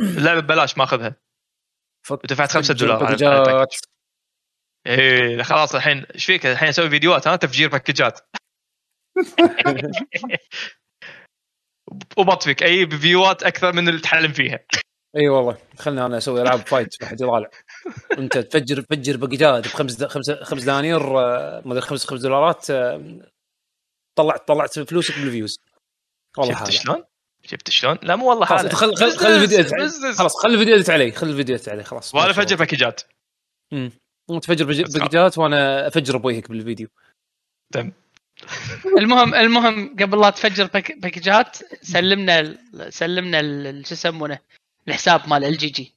اللعبه 0.00 0.40
ببلاش 0.40 0.78
ما 0.78 0.84
أخذها. 0.84 1.16
دفعت 2.24 2.52
5 2.52 2.74
دولار 2.74 3.04
على-. 3.04 3.66
إيه 4.86 5.42
خلاص 5.42 5.74
الحين 5.74 6.04
إيش 6.14 6.24
فيك؟ 6.24 6.46
الحين 6.46 6.68
أسوي 6.68 6.90
فيديوهات 6.90 7.28
ها؟ 7.28 7.36
تفجير 7.36 7.68
packageات 7.68 8.20
وبطفك 12.18 12.62
أي 12.62 12.86
viewات 12.86 13.42
أكثر 13.42 13.72
من 13.72 13.88
اللي 13.88 14.00
تحلم 14.00 14.32
فيها. 14.32 14.58
إي 15.16 15.28
والله 15.28 15.58
خلنا 15.78 16.06
أنا 16.06 16.18
أسوي 16.18 16.42
العاب 16.42 16.58
fight 16.66 17.02
ما 17.02 17.08
حد 17.08 17.20
يطالع. 17.20 17.50
أنت 18.18 18.38
تفجر 18.38 18.80
تفجر 18.80 19.16
packageات 19.16 19.64
بخمس 19.64 19.96
د- 19.96 20.06
خمس 20.06 20.30
خمس 20.30 20.62
دنانير 20.62 21.20
آه، 21.20 21.62
ما 21.66 21.72
أدري 21.72 21.80
خمس 21.80 22.06
خمس 22.06 22.20
دولارات 22.20 22.70
آه، 22.70 23.20
طلعت 24.18 24.48
طلعت 24.48 24.78
فلوسك 24.78 25.18
بال 25.18 25.28
views. 25.28 25.58
والله 26.38 26.54
شفت 26.54 26.70
شلون؟ 26.70 27.04
شفت 27.46 27.70
شلون؟ 27.70 27.98
لا 28.02 28.16
مو 28.16 28.28
والله 28.30 28.46
خلاص 28.46 28.60
حاله 28.60 28.74
خل 28.74 28.94
خل 28.96 29.10
خل 29.16 29.26
الفيديو. 29.26 29.64
خلاص 30.14 30.36
خل 30.42 30.54
الفيديو 30.54 30.82
edit 30.82 30.90
علي 30.90 31.12
خل 31.12 31.28
الفيديو 31.28 31.58
edit 31.58 31.68
علي 31.68 31.84
خلاص. 31.84 32.14
وأنا 32.14 32.30
أفجر. 32.30 32.56
packageات 32.56 33.00
مم. 33.72 33.90
انت 34.30 34.44
تفجر 34.44 34.64
packageات 34.64 35.38
وأنا 35.38 35.86
أفجر 35.86 36.16
بوجهك 36.16 36.48
بالفيديو. 36.48 36.88
تم. 37.72 37.92
المهم 38.98 39.34
المهم 39.34 39.96
قبل 40.00 40.20
لا 40.20 40.30
تفجر 40.30 40.66
pack- 40.66 40.98
packageات 40.98 41.56
سلمنا 41.82 42.58
سلمنا 42.90 43.40
ال- 43.40 43.86
شو 43.86 43.94
يسمونه؟ 43.94 44.38
الحساب 44.88 45.28
مال 45.28 45.44
ال 45.44 45.56
GG 45.58 45.94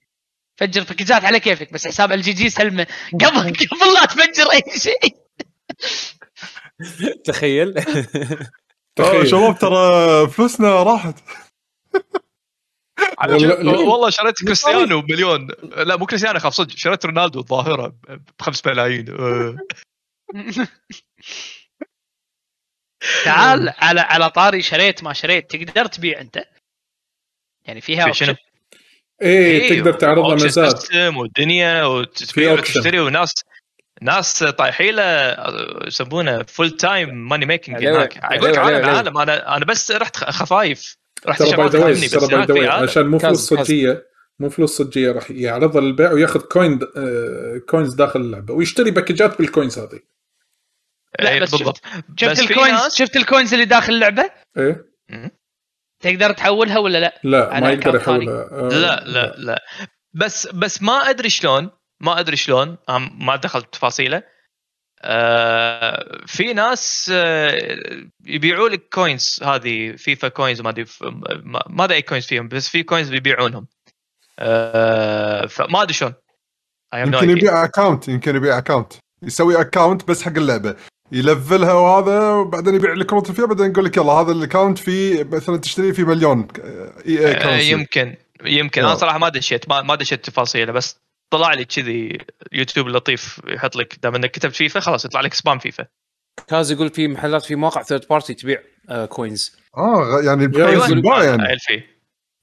فجر 0.60 0.84
packageات 0.84 1.26
على 1.26 1.40
كيفك 1.40 1.74
بس 1.74 1.88
حساب 1.88 2.12
ال 2.12 2.22
GG 2.22 2.50
سلمه. 2.50 2.88
قبل 3.14 3.28
قبل 3.72 3.94
لا 3.94 4.06
تفجر 4.06 4.52
أي 4.54 4.80
شيء. 4.80 5.18
تخيل. 7.26 7.74
تخيل. 8.98 9.28
شباب 9.28 9.60
ترى 9.60 10.28
فلوسنا 10.30 10.84
راحت 10.84 11.16
والله- 13.24 14.10
شريت 14.10 14.36
كريستيانو 14.46 15.02
بمليون 15.02 15.48
لا 15.78 15.96
مو 15.96 16.06
كريستيانو 16.06 16.40
خاف 16.40 16.54
صدق 16.54 16.76
شريت 16.76 17.06
رونالدو 17.06 17.40
الظاهرة 17.40 17.96
بخمس 18.40 18.68
ملايين 18.68 19.06
آه. 19.20 19.58
تعال 23.26 23.74
على 23.78 24.00
على 24.02 24.30
طاري 24.30 24.62
شريت 24.62 25.04
ما 25.04 25.14
شريت 25.14 25.56
تقدر 25.56 25.86
تبيع 25.86 26.22
أنت 26.22 26.44
يعني 27.66 27.82
فيها 27.82 28.06
في 28.06 28.14
شنو؟ 28.14 28.34
option. 28.34 28.38
إيه 29.22 29.62
إيه، 29.62 29.80
تقدر 29.80 29.94
تعرضها 29.94 30.36
مزاد 30.36 30.76
والدنيا 31.18 31.84
وتبيع. 31.86 32.54
وتشتري 32.54 33.00
وناس 33.00 33.34
ناس 34.02 34.44
طايحين 34.44 34.96
له 34.96 35.36
يسمونه 35.88 36.44
full 36.44 36.72
time 36.72 37.30
money 37.30 37.46
making 37.46 37.86
هناك 37.86 38.18
أقول 38.18 38.52
لك 38.52 38.58
عالم. 38.58 38.86
عالم 38.86 39.18
أنا 39.18 39.58
أنا 39.58 39.66
بس 39.66 39.92
رحت 39.92 40.18
خفايف 40.18 40.98
ترى 41.22 41.52
by 41.52 41.58
way 41.58 41.70
تفهمني 41.70 42.08
ترى 42.08 42.46
بس. 42.46 42.68
عشان 42.68 43.08
مو 43.08 43.20
فلوس. 43.20 43.54
صجية 43.54 44.08
مو 44.40 44.50
فلوس 44.50 44.78
صجية 44.78 45.12
راح 45.12 45.32
يعرضها 45.32 45.82
للبيع 45.82 46.12
وياخذ 46.12 46.40
coin 46.40 46.80
آه، 46.98 47.62
coins 47.70 47.94
داخل 47.94 48.22
اللعبة 48.22 48.54
ويشتري 48.54 48.92
packageات 48.92 49.38
بال 49.38 49.50
coins 49.50 49.80
هذه 49.80 50.00
لا 51.20 51.40
بس 51.40 51.52
بالضبط 51.52 51.82
شفت 52.18 52.40
ال 52.40 52.49
coins 52.49 52.96
شفت 52.96 53.16
ال 53.16 53.22
coins 53.22 53.54
اللي 53.54 53.66
داخل 53.66 53.94
اللعبة 53.94 54.30
إيه 54.58 54.86
تقدر 56.04 56.32
تحولها 56.32 56.78
ولا 56.80 56.98
لا؟ 56.98 57.22
لا 57.24 57.60
ما 57.60 57.72
يقدر. 57.72 57.96
يحولها 57.96 58.50
آه، 58.52 58.70
لا 58.70 59.04
لا 59.06 59.36
لا 59.38 59.62
بس 60.14 60.48
بس 60.48 60.82
ما 60.82 60.94
أدري 60.94 61.30
شلون 61.30 61.70
ما 62.00 62.20
أدري 62.20 62.36
شلون 62.36 62.78
ما 63.20 63.36
دخلت 63.36 63.74
تفاصيله. 63.74 64.24
آه 65.02 66.22
في 66.26 66.54
ناس 66.54 67.12
آه 67.14 67.72
يبيعوا 68.26 68.70
لك 68.70 68.90
coins 68.94 69.40
هذه 69.44 69.96
فيفا 69.96 70.28
coins 70.28 70.62
ما 70.62 70.70
أدري 70.70 70.86
ما 71.68 71.84
أدري 71.84 71.96
أي 71.96 72.02
coins 72.02 72.26
فيهم 72.26 72.48
بس 72.48 72.70
في 72.70 72.84
coins 72.84 73.10
بيبيعونهم. 73.10 73.68
آه 74.40 75.46
فما 75.46 75.82
أدري 75.82 75.94
شلون. 75.94 76.14
يمكن. 76.96 77.30
يبيع 77.30 77.64
account 77.64 78.08
يمكن 78.08 78.36
يبيع 78.36 78.58
account 78.58 78.94
يسوي 79.24 79.62
account 79.62 80.08
بس 80.08 80.24
حق 80.24 80.38
اللعبة. 80.38 80.76
ي 81.12 81.19
level 81.19 81.58
لها 81.58 81.74
وهذا 81.74 82.30
وبعدين 82.30 82.76
يبيع 82.76 82.94
لك 82.94 83.06
كروت 83.06 83.32
فيها 83.32 83.46
بعدين 83.46 83.72
يقول 83.72 83.86
لك 83.86 83.98
يلا 83.98 84.12
هذا 84.12 84.32
ال 84.32 84.37
account 84.37 84.78
فيه 84.78 85.24
مثلا 85.24 85.58
تشتري 85.58 85.94
فيه 85.94 86.04
مليون 86.04 86.48
اي 87.06 87.20
اي 87.20 87.32
آه 87.32 87.34
currency. 87.34 87.72
يمكن 87.72 88.16
يمكن. 88.44 88.82
أنا 88.82 88.90
wow. 88.90 89.00
صراحة 89.00 89.18
ما 89.18 89.30
دشيت 89.30 89.70
ما 89.70 89.96
دشيت 89.96 90.26
تفاصيله 90.26 90.72
بس 90.72 91.07
طلع 91.30 91.54
لي 91.54 91.66
كذي 91.66 92.18
يوتيوب 92.52 92.88
لطيف 92.88 93.42
يحط 93.48 93.76
لك 93.76 94.00
دام 94.04 94.16
انك 94.16 94.32
كتبت 94.32 94.56
فيفا 94.56 94.80
خلاص 94.80 95.06
يطلع 95.06 95.22
لك 95.22 95.34
spam 95.34 95.60
فيفا. 95.60 95.86
كاز 96.48 96.72
يقول 96.72 96.90
في 96.90 97.08
محلات 97.08 97.46
في 97.46 97.56
مواقع 97.56 97.84
third 97.84 98.06
party 98.10 98.34
تبيع 98.34 98.62
آه 98.90 99.06
coins 99.06 99.56
آه 99.78 100.22
يعني. 100.26 100.44
ينباع 100.44 101.24
يعني 101.24 101.44
عيل 101.44 101.60
فيه. 101.60 101.98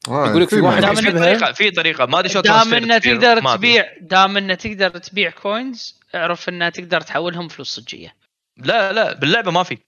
آه، 0.09 0.29
يقول 0.29 0.43
لك 0.43 0.49
في 0.49 0.57
في 0.57 0.63
واحد. 0.63 0.95
في 0.95 1.13
طريقة 1.13 1.53
في 1.53 1.71
طريقة 1.71 2.07
ما 2.07 2.19
أدري 2.19 2.29
شلون 2.29 2.43
دام 2.43 2.75
إنه 2.75 2.99
تقدر. 2.99 3.57
تبيع 3.57 3.87
دام 4.01 4.37
إنه 4.37 4.55
تقدر 4.55 4.89
تبيع 4.89 5.31
coins 5.31 6.01
اعرف 6.15 6.49
إنه 6.49 6.69
تقدر 6.69 7.01
تحولهم 7.01 7.49
فلوس 7.49 7.69
صجية. 7.81 8.17
لا 8.57 8.93
لا 8.93 9.13
باللعبة 9.13 9.51
ما 9.51 9.63
في. 9.63 9.79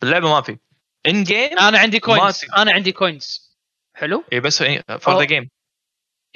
باللعبة 0.00 0.28
ما 0.34 0.40
في. 0.40 0.56
in 1.06 1.24
game 1.24 1.58
أنا 1.58 1.78
عندي 1.78 1.98
coins. 2.00 2.40
أنا 2.56 2.72
عندي 2.72 2.92
coins 2.92 3.50
حلو؟ 3.94 4.24
اي 4.32 4.40
بس 4.40 4.62
for 5.00 5.18
the 5.18 5.24
game 5.24 5.48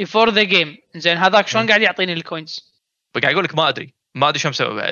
for 0.07 0.30
the 0.30 0.42
game 0.42 0.76
زين 0.97 1.16
هذاك 1.16 1.49
شلون. 1.49 1.68
قاعد 1.68 1.82
يعطيني 1.82 2.12
ال 2.12 2.23
coins 2.23 2.74
قاعد 3.22 3.32
أقول 3.34 3.45
لك 3.45 3.55
ما 3.55 3.68
أدري. 3.68 3.95
ما 4.14 4.28
أدري 4.28 4.38
شلون 4.38 4.51
مسوي. 4.51 4.82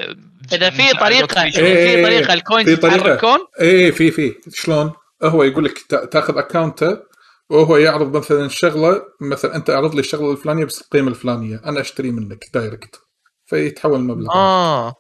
إذا 0.53 0.71
في 0.71 0.93
طريقه 0.93 1.43
إيه، 1.45 1.51
في 1.51 1.61
إيه، 1.61 2.05
طريقة. 2.05 2.33
ال 2.33 2.38
coins. 2.38 2.69
يتحركون 2.69 3.39
إيه 3.61 3.91
في 3.91 4.11
في. 4.11 4.35
شلون؟ 4.53 4.93
هو 5.23 5.43
يقول 5.43 5.65
لك 5.65 5.79
تا- 5.89 6.05
تاخذ 6.05 6.39
account 6.39 6.85
ته 6.85 6.99
وهو 7.51 7.77
يعرض 7.77 8.17
مثلا 8.17 8.49
شغلة 8.49 9.03
مثلا 9.21 9.57
أنت 9.57 9.71
أعرض 9.71 9.95
لي 9.95 10.01
الشغلة 10.01 10.33
الفلانية 10.33 10.65
بس 10.65 10.81
القيمة 10.81 11.09
الفلانية. 11.09 11.61
أنا 11.65 11.81
أشتري 11.81 12.11
منك 12.11 12.45
direct 12.55 13.01
فيتحول 13.47 13.99
المبلغ. 13.99 14.33
آه. 14.35 14.95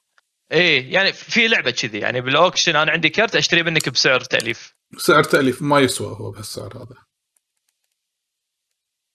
إيه 0.53 0.92
يعني 0.92 1.12
في 1.12 1.48
لعبة 1.48 1.70
كذي. 1.70 1.98
يعني 1.98 2.20
بال 2.20 2.33
auction 2.33 2.76
أنا 2.76 2.92
عندي 2.92 3.09
كرت 3.09 3.36
أشتري 3.36 3.62
منك 3.62 3.88
بسعر 3.88 4.20
تأليف. 4.20 4.74
سعر 4.98 5.24
تأليف 5.24 5.62
ما 5.62 5.80
يسوى 5.80 6.16
هو 6.20 6.30
بهالسعر 6.30 6.76
هذا. 6.76 6.96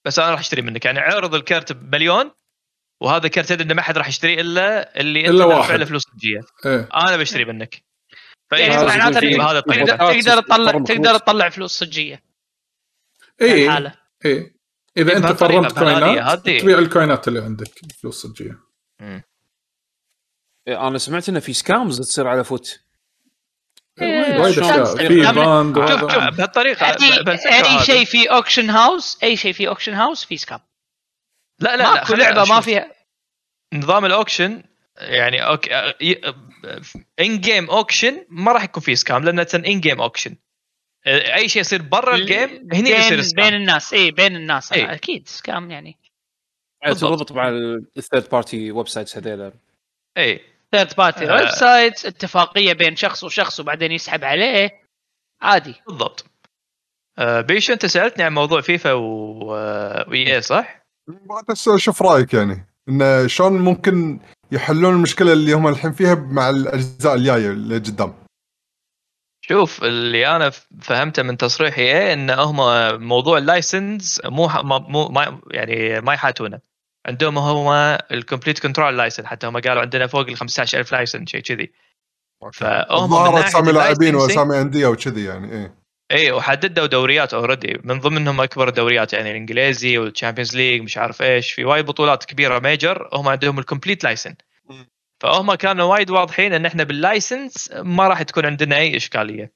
بس 0.06 0.18
أنا 0.18 0.30
راح 0.30 0.40
أشتري 0.40 0.62
منك. 0.62 0.84
يعني 0.84 0.98
عرض 0.98 1.34
الكرت 1.34 1.72
بمليون 1.72 2.30
وهذا 3.02 3.28
كرت 3.28 3.48
تدري 3.48 3.64
إنه 3.64 3.74
ما 3.74 3.82
حد 3.82 3.98
راح 3.98 4.08
يشتريه 4.08 4.40
إلا 4.40 5.00
اللي 5.00 5.26
أنت 5.26 5.36
دافع. 5.36 5.74
له 5.74 5.84
فلوس 5.84 6.02
صجيه 6.02 6.40
إيه. 6.66 6.88
أنا 6.94 7.16
بشتري 7.16 7.44
منك. 7.44 7.82
يعني 8.52 8.74
هذا 8.74 8.86
معناته 8.86 9.20
تقدر 9.20 10.40
تطلع 10.40 10.72
تقدر 10.72 11.08
فلوس. 11.08 11.22
تطلع 11.22 11.48
فلوس 11.48 11.78
صجية. 11.78 12.22
الحاله 13.42 13.94
إيه. 14.24 14.58
إذا 14.96 15.10
إيه، 15.10 15.16
أنت 15.16 15.26
فرمت 15.26 15.78
coin 15.78 16.23
ات. 16.23 16.46
تبيع 16.46 16.78
ال 16.78 16.86
coin 16.86 17.20
ات 17.20 17.28
اللي 17.28 17.42
عندك 17.42 17.68
فلوس 18.00 18.26
صجية. 18.26 18.58
إيه، 20.68 20.88
أنا 20.88 20.98
سمعت 20.98 21.28
إنه 21.28 21.40
في 21.40 21.52
scams 21.52 22.00
تصير 22.00 22.26
على 22.28 22.44
FUT. 22.44 22.68
إيه، 22.68 22.87
وايد 24.02 24.54
شلون 24.54 24.70
اشياء 24.70 24.84
تصير؟ 24.84 25.08
في 25.08 25.32
banned 25.32 25.76
شوف- 25.88 26.12
شوف. 26.12 26.24
بهالطريقة 26.36 26.86
أي. 26.86 27.84
شيء 27.84 28.04
في 28.04 28.30
auction 28.30 28.70
house 28.70 29.18
أي 29.22 29.36
شيء 29.36 29.52
في 29.52 29.68
auction 29.68 29.94
house 29.94 30.24
في 30.24 30.36
scam 30.36 30.60
لا 31.60 31.76
لا 31.76 31.82
لا 31.94 32.16
لعبة 32.16 32.44
ما. 32.54 32.60
فيها 32.60 32.92
نظام 33.74 34.04
ال 34.04 34.11
auction 34.11 34.62
يعني 34.98 35.46
okay 35.46 35.74
in-game 37.20 37.70
auction 37.70 38.24
ما 38.28 38.52
راح 38.52 38.64
يكون 38.64 38.82
فيه 38.82 38.94
scam 38.94 39.24
لأنه 39.24 39.46
in-game 39.54 40.00
auction 40.00 40.36
أي 41.06 41.48
شيء 41.48 41.60
يصير 41.60 41.82
برا 41.82 42.14
ال 42.14 42.21
game 42.21 42.48
هني 42.72 42.82
بين 42.82 42.86
يصير 42.86 43.22
scam 43.22 43.44
بين 43.44 43.54
الناس 43.54 43.92
إي 43.94 44.10
بين 44.10 44.36
الناس 44.36 44.72
إي. 44.72 44.84
أنا 44.84 44.94
أكيد 44.94 45.28
scam 45.28 45.70
يعني. 45.70 45.98
تربط 47.00 47.32
مع 47.32 47.48
ال 47.96 48.28
third 48.28 48.72
party 48.72 48.88
websites 48.88 49.16
هذيلا 49.16 49.52
إي 50.18 50.40
third 50.72 50.94
party 50.98 51.30
آه. 51.30 51.34
websites 51.34 52.06
اتفاقية 52.06 52.72
بين 52.72 52.96
شخص 52.96 53.24
وشخص 53.24 53.60
وبعدين 53.60 53.92
يسحب 53.92 54.24
عليه. 54.24 54.82
عادي. 55.42 55.74
بالضبط. 55.86 56.24
آه، 57.18 57.40
بيشو 57.40 57.72
انت 57.72 57.86
سألتني 57.86 58.24
عن 58.24 58.32
موضوع 58.34 58.60
فيفا 58.60 58.92
و 58.92 59.54
آه، 59.56 60.04
و 60.08 60.34
EA 60.36 60.42
صح؟ 60.42 60.82
بس 61.48 61.68
أشوف 61.68 62.02
رأيك 62.02 62.34
يعني. 62.34 62.66
انه 62.88 63.26
شلون 63.26 63.52
ممكن 63.52 64.20
يحلون 64.52 64.94
المشكلة 64.94 65.32
اللي 65.32 65.52
هم 65.52 65.68
الحين 65.68 65.92
فيها 65.92 66.14
مع 66.14 66.50
الأجزاء 66.50 67.14
الجاية 67.14 67.50
اللي 67.50 67.74
قدام؟ 67.74 68.14
شوف 69.44 69.84
اللي 69.84 70.36
أنا 70.36 70.50
فهمته 70.82 71.22
من 71.22 71.36
تصريح 71.36 71.78
EA 71.78 72.12
إن 72.12 72.30
هم 72.30 72.56
موضوع 73.08 73.38
ال 73.38 73.48
license 73.48 74.20
مو 74.24 74.48
ح- 74.48 74.64
ما- 74.64 74.78
مو 74.78 75.08
ما 75.08 75.40
يعني 75.50 76.00
ما 76.00 76.14
يحاتونه. 76.14 76.60
عندهم 77.08 77.38
هم 77.38 77.68
ال 78.12 78.17
complete 78.17 78.58
control 78.58 78.98
license 78.98 79.26
حتى 79.26 79.46
هم 79.46 79.60
قالوا 79.60 79.82
عندنا 79.82 80.06
فوق 80.06 80.28
ال 80.28 80.36
15000 80.36 80.92
license 80.92 81.26
شيء 81.26 81.40
كذي. 81.40 81.72
فهم 82.52 83.02
من 83.02 83.16
ظهرت 83.16 83.44
اسامي 83.44 83.72
لاعبين 83.72 84.14
واسامي 84.14 84.60
أندية 84.60 84.86
وكذي 84.86 85.24
يعني 85.24 85.52
إيه. 85.52 85.74
اي 86.12 86.32
وحددوا 86.32 86.86
دوريات 86.86 87.34
already 87.34 87.80
من 87.84 88.00
ضمنهم 88.00 88.40
أكبر 88.40 88.68
الدوريات 88.68 89.12
يعني 89.12 89.30
الإنجليزي 89.30 89.98
وال 89.98 90.08
Champions 90.08 90.56
League 90.56 90.82
مش 90.82 90.98
عارف 90.98 91.22
إيش 91.22 91.52
في 91.52 91.64
وايد 91.64 91.86
بطولات 91.86 92.24
كبيرة 92.24 92.58
major 92.58 93.08
هم 93.12 93.28
عندهم 93.28 93.58
ال 93.58 93.63
complete 93.63 94.04
license 94.04 94.34
فهم 95.20 95.54
كانوا 95.54 95.84
وايد 95.84 96.10
واضحين 96.10 96.52
إن 96.52 96.66
إحنا 96.66 96.84
بال 96.84 97.03
license 97.03 97.70
ما 97.72 98.08
راح 98.08 98.22
تكون 98.22 98.46
عندنا 98.46 98.76
أي 98.76 98.96
إشكالية. 98.96 99.52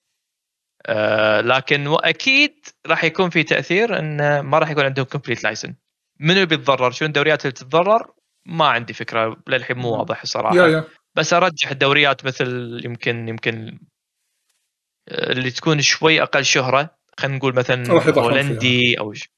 آه 0.87 1.41
لكن 1.41 1.87
واكيد 1.87 2.67
راح 2.87 3.05
يكون 3.05 3.31
في 3.31 3.43
تأثير 3.43 3.99
إن 3.99 4.41
ما 4.41 4.59
راح 4.59 4.71
يكون 4.71 4.85
عندهم 4.85 5.07
complete 5.07 5.45
license 5.45 5.75
منو 6.23 6.33
اللي 6.33 6.47
بيتضرر؟ 6.47 6.91
شنو 6.91 7.07
الدوريات 7.09 7.43
اللي 7.43 7.53
تتضرر؟ 7.53 8.13
ما 8.47 8.67
عندي 8.67 8.93
فكرة 8.93 9.37
للحين 9.49 9.77
مو 9.77 9.91
واضح 9.91 10.23
الصراحه 10.23 10.57
yeah 10.57 10.67
yeah. 10.67 10.85
بس 11.15 11.33
أرجح 11.33 11.71
الدوريات 11.71 12.25
مثل 12.25 12.81
يمكن 12.85 13.29
يمكن 13.29 13.79
آه، 15.09 15.33
اللي 15.33 15.51
تكون 15.51 15.81
شوي 15.81 16.23
أقل 16.23 16.45
شهرة. 16.45 16.97
خلينا 17.19 17.37
نقول 17.37 17.55
مثلا 17.55 17.93
هولندي 18.19 18.99
أو 18.99 19.13
ش... 19.13 19.29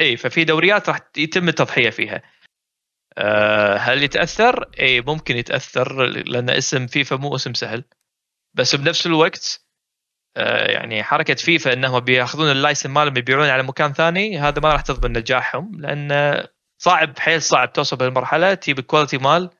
إي 0.00 0.16
ففي 0.16 0.44
دوريات 0.44 0.88
راح 0.88 1.00
يتم 1.16 1.48
التضحية 1.48 1.90
فيها. 1.90 2.22
أه 3.18 3.76
هل 3.76 4.02
يتأثر؟ 4.02 4.70
إي 4.80 5.00
ممكن 5.00 5.36
يتأثر 5.36 6.02
لأن 6.06 6.50
اسم 6.50 6.86
فيفا 6.86 7.16
مو 7.16 7.34
اسم 7.34 7.54
سهل. 7.54 7.84
بس 8.54 8.74
بنفس 8.74 9.06
الوقت 9.06 9.64
يعني 10.36 11.02
حركة 11.02 11.34
فيفا 11.34 11.72
إنهم 11.72 12.00
بياخذون 12.00 12.50
اللايسن 12.50 12.90
مالهم 12.90 13.16
يبيعون 13.16 13.46
على 13.48 13.62
مكان 13.62 13.92
ثاني 13.92 14.38
هذا 14.38 14.60
ما 14.60 14.72
راح 14.72 14.80
تضمن 14.80 15.18
نجاحهم 15.18 15.80
لأن 15.80 16.42
صعب 16.78 17.18
حيل 17.18 17.42
صعب 17.42 17.72
توصل 17.72 18.02
للمرحله 18.04 18.54
تجيب 18.54 18.78
ال 18.78 18.83
quality 18.83 19.18
مال 19.18 19.50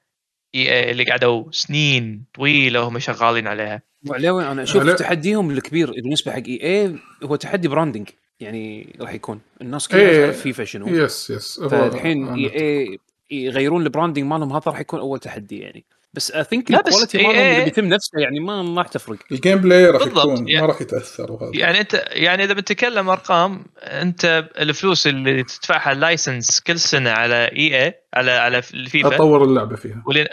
EA 0.57 0.69
اللي 0.69 1.05
قعدوا 1.05 1.45
سنين 1.51 2.25
طويلة 2.35 2.81
وهم 2.83 2.99
شغالين 2.99 3.47
عليها. 3.47 3.83
وعلاوي 4.09 4.47
أنا 4.47 4.63
أشوف 4.63 4.83
علا- 4.83 4.93
تحديهم 4.95 5.51
الكبير 5.51 5.91
بالنسبة 5.91 6.33
حق 6.33 6.43
EA 6.49 6.97
هو 7.25 7.37
تحدي 7.37 7.69
branding 7.69 8.09
يعني 8.41 8.97
راح 9.01 9.13
يكون. 9.15 9.41
الناس 9.61 9.89
كلها 9.89 10.01
إيه. 10.01 10.25
تعرف 10.25 10.41
فيفا 10.41 10.65
شنو. 10.65 10.89
yes 10.89 11.31
yes 11.31 11.61
فالحين 11.61 12.29
EA 12.29 12.99
يغيرون 13.31 13.83
ال 13.83 13.88
branding 13.88 14.25
مالهم 14.25 14.53
هذا 14.53 14.63
راح 14.67 14.81
يكون 14.81 15.01
أول 15.01 15.19
تحدي 15.19 15.59
يعني. 15.59 15.85
بس 16.15 16.31
I 16.31 16.45
think 16.45 16.71
لا، 16.71 16.81
بس 16.81 16.87
ال 16.89 16.93
quality 16.93 17.19
مالهم 17.19 17.53
اللي 17.53 17.65
بيتم 17.65 17.85
نفسه 17.85 18.21
يعني 18.21 18.41
ما 18.41 18.63
ما 18.63 18.83
راح 18.83 18.89
تفرق. 18.89 19.19
ال 19.33 19.59
gameplay 19.59 19.87
راح 19.91 20.03
يكون 20.07 20.49
يعني- 20.49 20.61
ما 20.61 20.67
راح 20.67 20.81
يتأثر 20.81 21.33
وهذا. 21.33 21.51
يعني 21.55 21.81
انت 21.81 22.05
يعني 22.11 22.45
إذا 22.45 22.53
بنتكلم 22.53 23.09
أرقام 23.09 23.65
أنت 23.79 24.49
الفلوس 24.59 25.07
اللي 25.07 25.43
تدفعها 25.43 25.93
ال 25.93 26.01
license 26.01 26.61
كل 26.61 26.79
سنة 26.79 27.11
على 27.11 27.35
EA 27.35 27.95
على 28.15 28.31
على 28.31 28.59
الفيفا 28.59 29.15
أطور 29.17 29.45
اللعبة 29.45 29.77
فيها. 29.77 30.03
ولين 30.07 30.27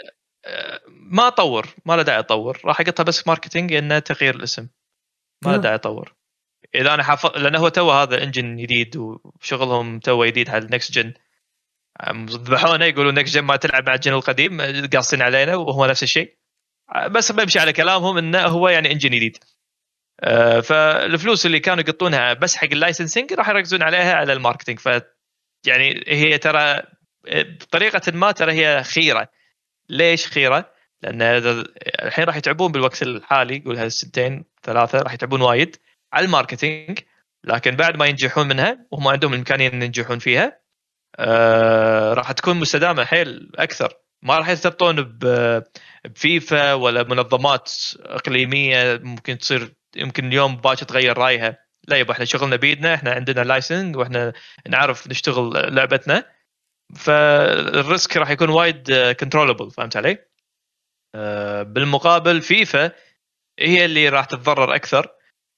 ما 0.90 1.26
أطور 1.28 1.66
ما 1.86 1.96
له 1.96 2.02
داعي 2.02 2.18
أطور. 2.18 2.60
راح 2.64 2.80
احطها 2.80 3.02
بس 3.02 3.26
marketing 3.26 3.72
إنه 3.72 3.98
تغيير 3.98 4.34
الاسم. 4.34 4.66
ما 5.44 5.50
له. 5.50 5.56
داعي 5.56 5.74
أطور. 5.74 6.14
إذا 6.74 6.94
أنا 6.94 7.02
حافظ 7.02 7.36
لأنه 7.38 7.58
هو 7.58 7.68
تو 7.68 7.90
هذا 7.90 8.22
engine 8.24 8.56
جديد 8.56 8.96
وشغلهم 8.96 9.98
تو 9.98 10.24
جديد 10.24 10.50
على 10.50 10.64
ال 10.64 10.70
next 10.70 10.92
gen 10.92 11.12
ذبحونا 12.08 12.86
يقولون 12.86 13.14
next 13.14 13.34
gen 13.34 13.42
ما 13.42 13.56
تلعب 13.56 13.86
مع 13.86 13.94
ال 13.94 13.99
gen 13.99 14.12
القديم 14.12 14.60
قاصين 14.94 15.22
علينا 15.22 15.56
وهو 15.56 15.86
نفس 15.86 16.02
الشيء. 16.02 16.36
بس 17.10 17.32
بمشي 17.32 17.58
على 17.58 17.72
كلامهم 17.72 18.18
إنه 18.18 18.42
هو 18.46 18.68
يعني 18.68 18.92
engine 18.92 19.10
جديد 19.10 19.38
آه، 20.20 20.60
فالفلوس 20.60 21.46
اللي 21.46 21.60
كانوا 21.60 21.84
يقطونها 21.88 22.32
بس 22.32 22.56
حق 22.56 22.68
ال 22.72 22.78
licensing 22.78 23.32
راح 23.32 23.48
يركزون 23.48 23.82
عليها 23.82 24.14
على 24.14 24.32
ال 24.32 24.36
marketing. 24.36 24.78
ف 24.78 24.88
يعني 25.66 26.04
هي 26.08 26.38
ترى 26.38 26.82
بطريقة 27.32 28.12
ما 28.12 28.32
ترى 28.32 28.52
هي 28.52 28.82
خيرة. 28.82 29.28
ليش 29.88 30.26
خيرة؟ 30.26 30.72
لأن 31.02 31.22
الحين 32.02 32.24
راح 32.24 32.36
يتعبون 32.36 32.72
بالوقت 32.72 33.02
الحالي 33.02 33.62
قول 33.66 33.78
هالسنتين 33.78 34.44
ثلاثة 34.62 34.98
راح 34.98 35.14
يتعبون 35.14 35.40
وايد 35.42 35.76
على 36.12 36.26
ال 36.26 36.33
marketing. 36.33 36.98
لكن 37.44 37.76
بعد 37.76 37.96
ما 37.96 38.06
ينجحون 38.06 38.48
منها 38.48 38.86
وهم 38.90 39.08
عندهم 39.08 39.32
الإمكانية 39.32 39.68
إن 39.68 39.82
ينجحون 39.82 40.18
فيها 40.18 40.59
آه 41.16 42.14
راح 42.14 42.32
تكون 42.32 42.56
مستدامة 42.56 43.04
حيل 43.04 43.50
أكثر. 43.58 43.94
ما 44.22 44.38
راح 44.38 44.48
يرتبطون 44.48 45.18
بفيفا 46.04 46.74
ولا 46.74 47.02
منظمات 47.02 47.72
إقليمية 48.00 49.00
ممكن 49.02 49.38
تصير 49.38 49.74
يمكن 49.96 50.26
اليوم 50.28 50.56
باكر 50.56 50.86
تغير 50.86 51.18
رأيها. 51.18 51.58
لا 51.88 51.96
يبا 51.96 52.12
إحنا 52.12 52.24
شغلنا 52.24 52.56
بيدنا 52.56 52.94
إحنا 52.94 53.12
عندنا 53.12 53.40
licensing 53.40 53.96
وإحنا 53.96 54.32
نعرف 54.68 55.08
نشتغل 55.08 55.74
لعبتنا. 55.74 56.24
فال 56.96 57.36
risk 57.36 58.16
راح 58.16 58.30
يكون 58.30 58.48
وايد 58.48 58.92
controllable 59.20 59.70
فهمت 59.70 59.96
علي؟ 59.96 60.18
آه، 61.14 61.62
بالمقابل 61.62 62.40
فيفا 62.42 62.92
هي 63.58 63.84
اللي 63.84 64.08
راح 64.08 64.24
تتضرر 64.24 64.74
أكثر 64.74 65.08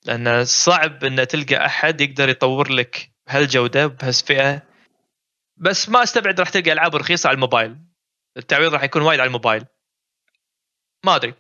لأن 0.07 0.45
صعب 0.45 1.05
إن 1.05 1.27
تلقى 1.27 1.67
أحد 1.67 2.01
يقدر 2.01 2.29
يطور 2.29 2.73
لك 2.73 3.11
بهالجودة 3.27 3.87
بهالفئه 3.87 4.63
بس 5.63 5.89
ما 5.89 6.03
استبعد 6.03 6.41
راح 6.41 6.49
تلقى 6.49 6.73
ألعاب 6.73 6.97
رخيصة 6.97 7.29
على 7.29 7.35
الموبايل. 7.35 7.77
التعويض 8.37 8.75
راح 8.75 8.83
يكون 8.83 9.03
وايد 9.03 9.21
على 9.21 9.27
الموبايل. 9.27 9.65
ما 11.07 11.17
أدري. 11.17 11.35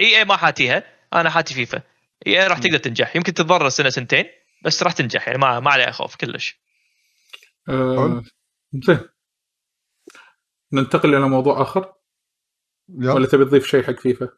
EA 0.00 0.24
ما 0.24 0.36
حاتيها. 0.36 0.82
أنا 1.12 1.30
حاتي 1.30 1.54
فيفا. 1.54 1.82
EA 2.26 2.46
راح 2.46 2.58
تقدر 2.58 2.78
تنجح. 2.78 3.16
يمكن 3.16 3.34
تتضرر 3.34 3.68
سنة 3.68 3.90
سنتين 3.90 4.24
بس 4.64 4.82
راح 4.82 4.92
تنجح. 4.92 5.28
يعني 5.28 5.38
ما 5.38 5.60
ما 5.60 5.70
عليها 5.70 5.90
خوف 5.90 6.16
كلش. 6.16 6.60
آه، 7.68 8.22
زين 8.74 9.08
ننتقل 10.72 11.14
إلى 11.14 11.28
موضوع 11.28 11.62
آخر؟ 11.62 11.94
يلا. 12.88 13.12
ولا 13.12 13.26
تبي 13.26 13.44
تضيف 13.44 13.66
شيء 13.66 13.82
حق 13.82 14.00
فيفا؟ 14.00 14.28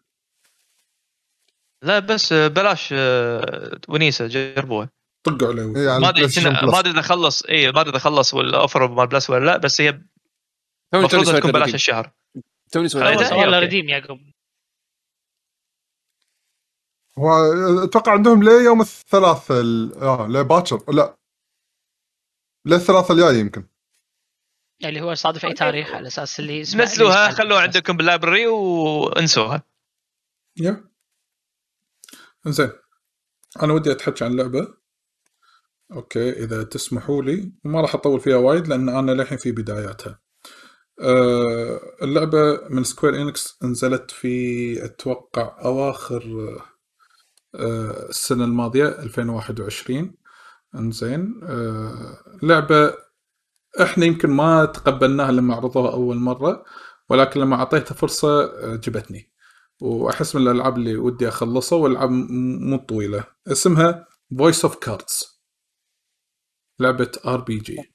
لا 1.82 1.99
بس 1.99 2.32
آه، 2.32 2.49
بلاش 2.49 2.93
آه، 2.93 3.80
ونيسة 3.88 4.26
جربوها. 4.26 4.91
طقوا 5.23 5.49
عليه. 5.49 5.62
إيه، 5.62 5.99
ما 5.99 6.09
أدري. 6.09 6.27
ما 6.66 6.79
أدري 6.79 6.91
إذا 6.93 7.03
خلص 7.03 7.43
اي 7.43 7.73
ما 7.73 7.81
أدري 7.81 7.91
إذا 7.91 7.99
خلص 7.99 8.35
والاوفر 8.35 8.89
مال 8.89 9.07
بلس 9.07 9.31
ولا 9.31 9.45
لا 9.45 9.57
بس 9.57 9.81
هي 9.81 9.93
توني 9.93 10.05
المفروض 10.95 11.23
تكون 11.25 11.25
سويت 11.25 11.45
بلاش 11.47 11.57
ريديم. 11.62 11.75
الشهر. 11.75 12.12
توني 12.73 12.89
سويت 12.89 13.23
أوكي. 13.23 13.45
رديم 13.45 13.89
يعقوب. 13.89 14.21
هو 17.18 17.31
أتوقع 17.85 18.12
عندهم 18.12 18.43
ليوم 18.43 18.81
الثلاث 18.81 19.51
ال- 19.51 19.95
آه 19.95 20.27
لباكر 20.29 20.93
لا. 20.93 21.16
للثلاثة 22.66 23.14
الجاي 23.14 23.39
يمكن. 23.41 23.66
اللي 24.85 25.01
هو 25.01 25.14
صادف 25.14 25.45
أي 25.45 25.55
تاريخ 25.55 25.91
على 25.93 26.07
أساس 26.09 26.41
اللي 26.41 26.61
نزلوها 26.61 27.31
خلوها. 27.31 27.61
عندكم 27.61 27.97
بال 27.97 28.08
library 28.08 28.47
وانسوها. 28.47 29.62
yeah. 30.57 30.91
زين 32.47 32.73
أنا 33.62 33.73
ودي 33.73 33.93
اتحكي 33.93 34.25
عن 34.25 34.37
لعبة. 34.37 34.80
okay 35.93 36.30
إذا 36.45 36.62
تسمحوا 36.62 37.22
لي. 37.22 37.53
وما 37.64 37.80
راح 37.80 37.95
أطول 37.95 38.20
فيها 38.20 38.36
وايد 38.36 38.68
لأن 38.68 38.88
أنا 38.88 39.12
للحين 39.12 39.38
في 39.38 39.53
بداياتها. 39.53 40.20
أه 41.01 41.80
اللعبة 42.03 42.61
من 42.70 42.84
Square 42.84 43.22
Enix 43.22 43.59
نزلت 43.62 44.11
في 44.11 44.84
أتوقع 44.84 45.59
أواخر 45.64 46.22
أه 47.55 48.09
السنة 48.09 48.45
الماضية 48.45 48.88
2021 48.88 50.14
إنزين 50.74 51.41
أه 51.45 52.18
لعبة 52.43 52.95
إحنا 53.82 54.05
يمكن 54.07 54.30
ما 54.30 54.64
تقبلناها 54.64 55.32
لما 55.32 55.55
عرضوها 55.55 55.93
أول 55.93 56.16
مرة 56.16 56.64
ولكن 57.09 57.41
لما 57.41 57.57
أعطيتها 57.57 57.95
فرصة 57.95 58.45
آه، 58.45 58.76
جبتني. 58.76 59.30
وأحس 59.80 60.36
من 60.36 60.43
الألعاب 60.43 60.76
اللي 60.76 60.97
ودي 60.97 61.28
أخلصها 61.28 61.78
والألعاب 61.78 62.11
مو 62.11 62.76
طويلة. 62.76 63.24
اسمها 63.49 64.07
Voice 64.38 64.64
of 64.64 64.76
Cards 64.76 65.39
لعبة 66.81 67.11
RPG 67.26 67.93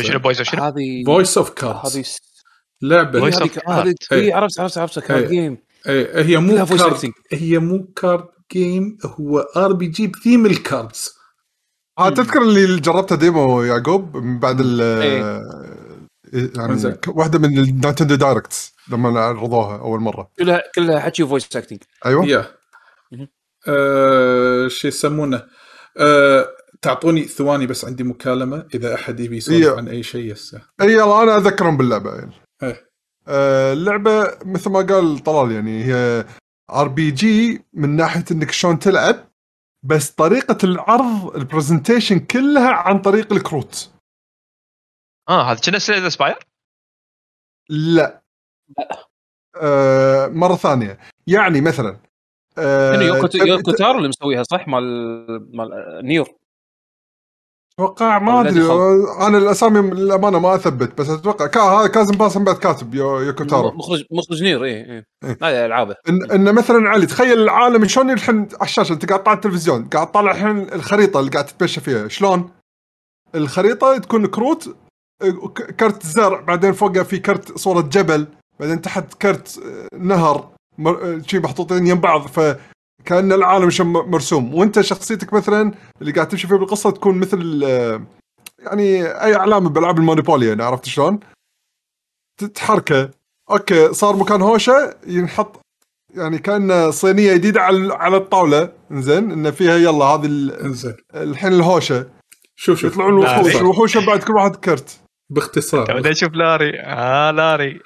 شنو 0.00 0.32
شنو؟ 0.32 0.62
هذه 0.62 1.04
Voice 1.06 1.38
of 1.38 1.50
Cards 1.50 1.96
هذه 1.96 2.04
لعبة. 2.82 3.28
هذه 3.28 3.94
إيه. 4.12 4.18
إيه، 4.18 4.34
عرفت 4.34 4.60
عرفت 4.60 4.78
عرفت 4.78 4.98
card 4.98 5.22
إيه. 5.22 5.28
game 5.28 5.58
إيه، 5.86 6.22
هي 6.22 6.36
مو 6.36 6.66
card. 6.66 7.12
هي 7.32 7.58
مو 7.58 7.86
card 7.96 8.28
game 8.52 8.98
هو 9.04 9.38
RPG 9.38 9.72
ب 9.72 9.86
theme 9.86 10.06
ال 10.06 10.46
cards 10.46 11.16
ها 11.98 12.10
تذكر 12.10 12.42
اللي 12.42 12.80
جربتها 12.80 13.16
demo 13.16 13.62
يعقوب 13.62 14.16
من 14.16 14.38
بعد 14.38 14.60
ال 14.60 14.80
يعني 16.32 16.98
واحدة 17.08 17.38
من 17.38 17.44
ال 17.44 17.52
Nintendo 17.52 18.14
Direct 18.14 18.72
لما 18.88 19.20
عرضوها 19.20 19.78
أول 19.78 20.00
مرة. 20.00 20.30
كلها 20.38 20.62
كلها 20.74 21.00
حكي 21.00 21.26
voice 21.26 21.56
acting 21.56 21.82
أيوه. 22.06 22.26
يا. 22.26 22.46
مهم. 23.12 23.28
آه 23.68 24.68
شو 24.68 24.88
يسمونه؟ 24.88 25.42
آه 25.98 26.48
تعطوني 26.82 27.24
ثواني 27.24 27.66
بس 27.66 27.84
عندي 27.84 28.04
مكالمة 28.04 28.68
إذا 28.74 28.94
أحد 28.94 29.20
يبي 29.20 29.36
يسولف 29.36 29.66
إيه. 29.66 29.76
عن 29.76 29.88
أي 29.88 30.02
شيء 30.02 30.32
يسه 30.32 30.62
اي 30.80 30.92
يلا 30.92 31.22
أنا 31.22 31.36
أذكرهم 31.36 31.76
باللعبة 31.76 32.14
يعني. 32.14 32.32
إيه. 32.62 32.90
آه، 33.28 33.72
اللعبة 33.72 34.38
مثل 34.44 34.70
ما 34.70 34.78
قال 34.80 35.18
طلال 35.18 35.52
يعني 35.52 35.84
هي 35.84 36.24
RPG 36.70 37.64
من 37.72 37.96
ناحية 37.96 38.24
إنك 38.32 38.50
شلون 38.50 38.78
تلعب 38.78 39.16
بس 39.82 40.10
طريقة 40.10 40.58
العرض 40.64 41.36
البرزنتيشن 41.36 42.18
كلها 42.18 42.70
عن 42.70 43.00
طريق 43.02 43.32
الكروت. 43.32 43.92
آه 45.28 45.42
هذا 45.52 45.60
كنا 45.60 45.78
سليد 45.78 46.04
اسباير 46.04 46.36
لا. 47.70 48.22
آه 49.56 50.26
مرة 50.26 50.54
ثانية. 50.56 50.98
يعني 51.26 51.60
مثلا 51.60 52.00
آه 52.58 52.92
شنو 52.92 53.02
يوكو 53.02 53.26
تبي- 53.26 53.48
يوكو 53.48 53.70
تارو 53.72 53.98
اللي 53.98 54.08
مسويها 54.08 54.42
صح؟ 54.42 54.68
مال 54.68 55.56
مال 55.56 55.68
نيور. 56.04 56.34
أتوقع 57.80 58.18
ما 58.18 58.40
أدري. 58.40 58.62
أنا 59.26 59.38
الأسامي 59.38 59.90
للأمانة 59.90 60.38
ما 60.38 60.54
أثبت 60.54 60.98
بس 60.98 61.08
أتوقع 61.08 61.46
كا 61.46 61.60
هذا 61.60 61.86
كازم 61.86 62.16
باس 62.16 62.38
بعد 62.38 62.56
كاتب 62.56 62.94
يو 62.94 63.20
يوكوتارو 63.20 63.70
مخرج 63.70 64.04
مخرج 64.10 64.42
نير 64.42 64.64
اي 64.64 64.70
اي 64.70 65.04
إيه. 65.24 65.36
هذه 65.42 65.66
العابه 65.66 65.94
ان, 66.08 66.30
إن 66.30 66.54
مثلا 66.54 66.88
علي 66.88 67.06
تخيل 67.06 67.38
العالم 67.38 67.86
شلون 67.88 68.10
الحين 68.10 68.36
على 68.36 68.62
الشاشة 68.62 68.92
أنت 68.92 69.08
قاعد 69.08 69.22
تطالع 69.22 69.36
التلفزيون 69.36 69.84
قاعد 69.84 70.10
تطالع 70.10 70.30
الحين 70.30 70.58
الخريطة 70.58 71.20
اللي 71.20 71.30
قاعد 71.30 71.46
تتمشى 71.46 71.80
فيها 71.80 72.08
شلون؟ 72.08 72.50
الخريطة 73.34 73.98
تكون 73.98 74.26
كروت 74.26 74.76
كرت 75.80 76.06
زرع 76.06 76.40
بعدين 76.40 76.72
فوقها 76.72 77.02
في 77.02 77.18
كرت 77.18 77.58
صورة 77.58 77.80
جبل 77.80 78.26
بعدين 78.60 78.80
تحت 78.80 79.14
كرت 79.14 79.60
آه، 79.64 79.96
نهر 79.98 80.48
شي 81.26 81.38
محطوطين 81.38 81.86
يم 81.86 82.00
بعض 82.00 82.26
فكان 82.98 83.32
العالم 83.32 83.70
شو 83.70 83.84
م- 83.84 84.10
مرسوم. 84.10 84.54
وأنت 84.54 84.80
شخصيتك 84.80 85.32
مثلا 85.32 85.72
اللي 86.00 86.12
قاعد 86.12 86.28
تمشي 86.28 86.46
فيه 86.46 86.56
بالقصة 86.56 86.90
تكون 86.90 87.18
مثل 87.18 87.62
يعني 88.58 89.04
أي 89.06 89.34
علامه 89.34 89.68
بألعاب 89.70 89.98
المونوبولي 89.98 90.46
يعني 90.46 90.62
عرفت 90.62 90.84
شلون؟ 90.84 91.20
تتحركه 92.40 93.10
أوكي 93.50 93.92
صار 93.94 94.16
مكان 94.16 94.42
هوشة 94.42 94.94
ينحط 95.06 95.60
يعني 96.14 96.38
كان 96.38 96.90
صينية 96.90 97.34
جديدة 97.34 97.60
على 97.62 97.94
على 97.94 98.16
الطاولة. 98.16 98.72
زين 98.92 99.30
ان 99.30 99.50
فيها 99.50 99.76
يلا 99.76 100.04
هذه 100.04 100.26
الحين 101.14 101.52
الهوشة. 101.52 102.06
شوف 102.56 102.78
شوف. 102.80 102.92
يطلعون 102.92 103.12
الوحوش. 103.12 103.56
الوحوش 103.56 103.96
بعد 103.98 104.22
كل 104.22 104.32
واحد 104.32 104.56
كرت. 104.56 105.00
باختصار. 105.30 105.84
بعدين 105.86 106.12
أشوف 106.12 106.32
لاري؟ 106.32 106.80
آه 106.80 107.30
لاري. 107.30 107.80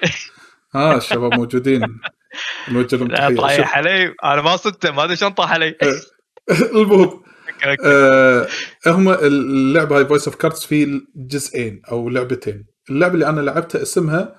ها 0.75 0.97
الشباب 0.97 1.33
موجودين. 1.33 1.81
نوجه 2.69 2.95
لهم 2.95 3.35
طايح. 3.35 3.77
علي. 3.77 4.15
أنا 4.23 4.41
ما 4.41 4.57
صدته 4.57 4.91
ما 4.91 5.03
أدري 5.03 5.15
شلون 5.15 5.31
طاح 5.31 5.51
علي. 5.51 5.75
المهم. 6.75 7.23
آه 7.85 8.47
هم 8.87 9.09
اللعبة 9.09 9.97
هاي 9.97 10.05
فويس 10.05 10.27
اوف 10.27 10.35
كاردز 10.35 10.59
في 10.59 11.01
جزئين 11.15 11.81
أو 11.91 12.09
لعبتين. 12.09 12.65
اللعبة 12.89 13.13
اللي 13.13 13.29
أنا 13.29 13.41
لعبتها 13.41 13.81
اسمها 13.81 14.35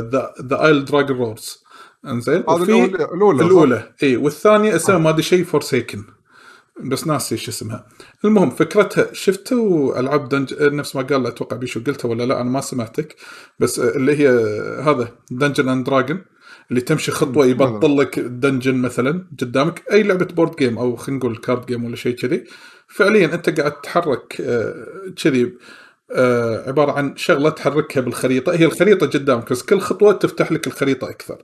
The 0.00 0.34
The 0.42 0.66
Isle 0.66 0.84
Dragon 0.84 1.18
Roars 1.18 1.64
إنزين؟ 2.06 2.44
هذه 2.48 2.84
الأولى 2.84 3.44
الأولى 3.44 3.92
إي 4.02 4.16
والثانية 4.16 4.76
اسمها 4.76 4.98
ما 4.98 5.10
أدري 5.10 5.22
شيء 5.22 5.44
Forsaken 5.44 6.04
بس 6.80 7.06
ناسي 7.06 7.36
شو 7.36 7.50
اسمها. 7.50 7.86
المهم 8.24 8.50
فكرتها 8.50 9.12
شفتوا 9.12 10.00
ألعاب 10.00 10.28
dung 10.28 10.54
نفس 10.62 10.96
ما 10.96 11.02
قال 11.02 11.26
أتوقع 11.26 11.56
بيشو 11.56 11.80
قلتها 11.86 12.08
ولا 12.08 12.22
لا 12.24 12.40
أنا 12.40 12.50
ما 12.50 12.60
سمعتك. 12.60 13.16
بس 13.58 13.78
اللي 13.78 14.16
هي 14.16 14.28
هذا 14.82 15.08
Dungeons 15.30 15.68
and 15.68 15.86
Dragons 15.86 16.24
اللي 16.70 16.80
تمشي 16.80 17.10
خطوة 17.10 17.46
يبطل 17.46 17.98
لك 17.98 18.18
dungeon 18.18 18.74
مثلا 18.74 19.26
قدامك 19.40 19.82
أي 19.92 20.02
لعبة 20.02 20.24
board 20.24 20.56
game 20.56 20.78
أو 20.78 20.96
خلينا 20.96 21.18
نقول 21.18 21.36
card 21.36 21.66
game 21.66 21.84
ولا 21.84 21.96
شيء 21.96 22.16
كذي. 22.16 22.44
فعليا 22.88 23.34
أنت 23.34 23.60
قاعد 23.60 23.72
تتحرك 23.72 24.40
آه، 24.40 24.86
كذي 25.22 25.52
آه، 26.12 26.68
عبارة 26.68 26.92
عن 26.92 27.16
شغلة 27.16 27.50
تحركها 27.50 28.00
بالخريطة. 28.00 28.54
هي 28.54 28.64
الخريطة 28.64 29.06
قدامك 29.06 29.50
بس 29.50 29.62
كل 29.62 29.80
خطوة 29.80 30.12
تفتح 30.12 30.52
لك 30.52 30.66
الخريطة 30.66 31.10
أكثر. 31.10 31.42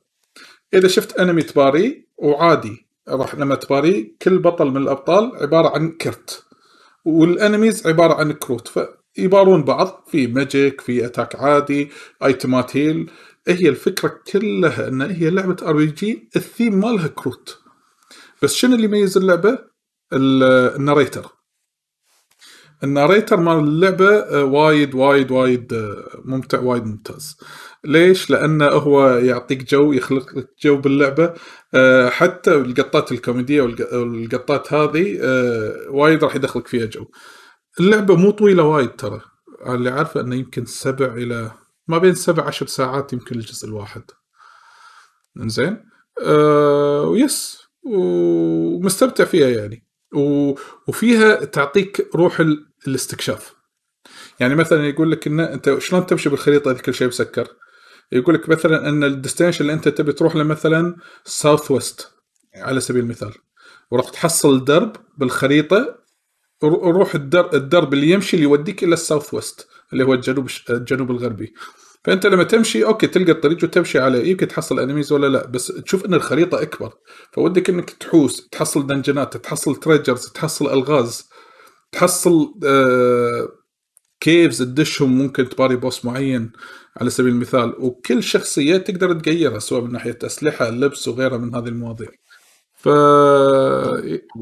إذا 0.75 0.89
شفت 0.89 1.19
enemy 1.19 1.43
تباري 1.43 2.07
وعادي 2.17 2.87
راح 3.09 3.35
لما 3.35 3.55
تباري 3.55 4.15
كل 4.23 4.39
بطل 4.39 4.71
من 4.71 4.77
الأبطال 4.77 5.33
عبارة 5.37 5.69
عن 5.69 5.91
كرت. 5.91 6.51
وال 7.05 7.23
enemies 7.23 7.87
عبارة 7.87 8.15
عن 8.15 8.33
كروت 8.33 8.69
فيبارون 9.17 9.65
بعض 9.65 10.05
في 10.11 10.27
magic 10.27 10.81
في 10.81 11.07
attack 11.07 11.37
عادي 11.37 11.91
item 12.25 12.66
ات 12.66 12.77
heal 12.77 13.11
هي 13.53 13.69
الفكرة 13.69 14.21
كلها 14.33 14.89
إن 14.89 15.03
هي 15.03 15.31
لعبة 15.31 15.57
RPG 15.69 16.29
ال 16.37 16.44
theme 16.44 16.81
مالها 16.81 17.07
كروت 17.09 17.59
بس 18.43 18.55
شنو 18.55 18.75
اللي 18.75 18.85
يميز 18.85 19.17
اللعبة؟ 19.17 19.59
ال- 20.13 20.43
ال 20.77 20.83
narrator 20.83 21.27
ال 22.85 22.91
narrator 22.91 23.37
مال 23.37 23.59
اللعبة 23.59 24.09
آه، 24.19 24.45
وايد 24.45 24.95
وايد 24.95 25.31
وايد 25.31 25.73
آه، 25.73 26.09
ممتع 26.25 26.61
وايد 26.61 26.85
ممتاز 26.87 27.37
ليش؟ 27.85 28.31
لأنه 28.31 28.67
هو 28.67 29.09
يعطيك 29.11 29.71
جو 29.71 29.93
يخلق 29.93 30.39
لك 30.39 30.49
جو 30.65 30.77
باللعبة 30.77 31.35
آه، 31.75 32.09
حتى 32.09 32.55
القطات 32.55 33.13
الكوميدية 33.13 33.63
والق- 33.63 33.95
والقطات 33.95 34.73
هذه 34.73 35.19
وايد 35.91 36.25
راح 36.25 36.37
يدخلك 36.37 36.67
فيها 36.69 36.87
جو. 36.87 37.07
اللعبة 37.81 38.17
مو 38.17 38.31
طويلة 38.31 38.63
وايد 38.63 38.91
ترى 38.97 39.21
اللي 39.67 39.91
عارفه 39.91 40.21
إنه 40.21 40.35
يمكن 40.37 40.65
سبع 40.65 41.07
إلى 41.07 41.51
ما 41.91 41.99
بين 41.99 42.15
سبع 42.15 42.47
عشر 42.47 42.67
ساعات 42.67 43.13
يمكن 43.13 43.37
الجزء 43.37 43.69
الواحد. 43.69 44.03
إنزين؟ 45.37 45.85
أه 46.23 47.03
و 47.03 47.14
yes. 47.14 47.59
ومستمتع 47.83 49.25
فيها 49.25 49.49
يعني. 49.49 49.87
و... 50.15 50.55
وفيها 50.89 51.45
تعطيك 51.45 52.09
روح 52.15 52.41
ال... 52.41 52.67
الاستكشاف. 52.89 53.55
يعني 54.41 54.55
مثلا 54.55 54.87
يقول 54.89 55.11
لك 55.11 55.27
إن 55.27 55.41
أنت 55.41 55.79
شلون 55.79 56.07
تمشي 56.07 56.29
بالخريطة 56.29 56.73
كل 56.73 56.95
شيء 56.95 57.09
مسكر 57.09 57.49
يقول 58.13 58.35
لك 58.35 58.49
مثلا 58.49 58.89
إن 58.89 59.05
ال 59.05 59.10
destination 59.10 59.61
اللي 59.63 59.73
أنت 59.73 59.89
تبي 59.89 60.13
تروح 60.13 60.37
له 60.37 60.43
مثلا 60.43 60.97
southwest 61.25 62.09
على 62.55 62.81
سبيل 62.81 63.03
المثال. 63.05 63.33
وراح 63.91 64.09
تحصل 64.09 64.65
درب 64.65 64.97
بالخريطة. 65.19 66.01
رو- 66.65 66.91
روح 66.91 67.15
الدرب, 67.15 67.55
الدرب 67.55 67.95
اللي 67.95 68.11
يمشي 68.11 68.37
اللي 68.37 68.49
يوديك 68.49 68.85
إلى 68.85 68.95
ال 68.95 69.35
southwest 69.35 69.69
اللي 69.93 70.05
هو 70.05 70.15
الجنوب 70.15 70.49
الجنوب 70.71 71.11
الغربي. 71.11 71.55
فأنت 72.05 72.27
لما 72.27 72.45
تمشي 72.45 72.85
أوكي 72.85 73.07
تلقى 73.07 73.33
الطريق 73.33 73.65
وتمشي 73.65 73.99
عليه 73.99 74.31
يمكن 74.31 74.49
تحصل 74.49 74.81
enemies 74.81 75.13
ولا 75.13 75.27
لا 75.27 75.47
بس 75.47 75.67
تشوف 75.67 76.07
إن 76.07 76.15
الخريطة 76.15 76.63
أكبر. 76.63 76.93
فودك 77.33 77.71
إنك 77.71 77.91
تحوس 77.91 78.49
تحصل 78.49 78.87
dungeon 78.87 79.31
ات 79.31 79.37
تحصل 79.37 79.77
treasures 79.77 80.29
تحصل 80.29 80.73
ألغاز 80.73 81.29
تحصل 81.93 82.55
آه 82.67 83.49
caves 84.21 84.63
تدشهم 84.63 85.19
ممكن 85.19 85.49
تباري 85.49 85.77
boss 85.77 86.05
معين 86.05 86.53
على 86.97 87.11
سبيل 87.11 87.33
المثال. 87.33 87.75
وكل 87.79 88.23
شخصية 88.23 88.77
تقدر 88.77 89.13
تغيرها 89.21 89.59
سواء 89.59 89.83
من 89.83 89.93
ناحية 89.93 90.19
أسلحة 90.25 90.71
لبس 90.71 91.09
وغيرها 91.09 91.39
من 91.39 91.55
هذه 91.55 91.69
المواضيع. 91.69 92.09
ف 92.75 92.89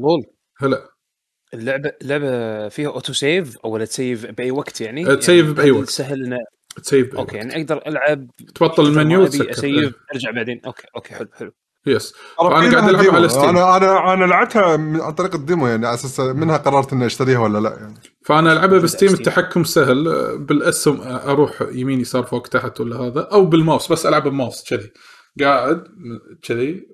قول. 0.03 0.25
هلا. 0.57 0.89
اللعبة 1.53 1.91
اللعبة 2.01 2.69
فيها 2.69 2.89
auto 2.89 3.13
save 3.13 3.57
أو 3.57 3.71
ولا 3.71 3.85
ت 3.85 3.93
save 3.93 4.25
بأي 4.25 4.51
وقت 4.51 4.81
يعني. 4.81 5.15
ت 5.15 5.21
save 5.21 5.45
يعني 5.45 5.53
بأي 5.53 5.71
هل 5.71 5.71
وقت. 5.71 5.89
سهل 5.89 6.25
إنه 6.25 6.37
ت 6.79 6.86
save 6.86 7.15
أوكي 7.15 7.35
يعني 7.37 7.61
أقدر 7.61 7.81
ألعب 7.87 8.27
تبطل 8.55 8.85
ال 8.85 8.93
menu 8.93 9.23
أ 9.25 9.33
save 9.33 9.65
أرجع 10.13 10.31
بعدين. 10.35 10.61
أوكي 10.65 10.87
أوكي 10.95 11.13
حلو 11.13 11.27
حلو. 11.33 11.51
yes. 11.85 12.11
في 12.11 12.17
قاعد 12.37 12.63
منها 12.63 12.89
ألعب 12.89 13.01
demo. 13.03 13.15
على 13.15 13.29
Steam 13.29 13.43
أنا 13.43 13.77
أنا 13.77 14.13
أنا 14.13 14.25
لعبتها 14.25 14.77
من- 14.77 15.01
عن 15.01 15.11
طريق 15.13 15.35
ال 15.35 15.41
demo 15.41 15.67
يعني 15.67 15.87
على 15.87 15.93
أساس 15.93 16.19
منها 16.19 16.57
قررت 16.57 16.93
إني 16.93 17.05
أشتريها 17.05 17.39
ولا 17.39 17.57
لا 17.59 17.69
يعني. 17.79 17.93
فأنا 18.25 18.53
ألعبها 18.53 18.79
ب 18.79 18.83
Steam. 18.83 19.09
التحكم 19.09 19.63
سهل. 19.63 20.03
بالأسهم 20.37 21.01
أروح 21.01 21.61
يمين 21.71 21.99
يسار 21.99 22.23
فوق 22.23 22.47
تحت 22.47 22.81
ولا 22.81 22.95
هذا 22.97 23.21
أو 23.21 23.45
بالماوس 23.45 23.91
بس 23.91 24.05
ألعب 24.05 24.23
بماوس 24.27 24.69
كذي. 24.69 24.91
قاعد 25.39 25.83
كذي 26.41 26.87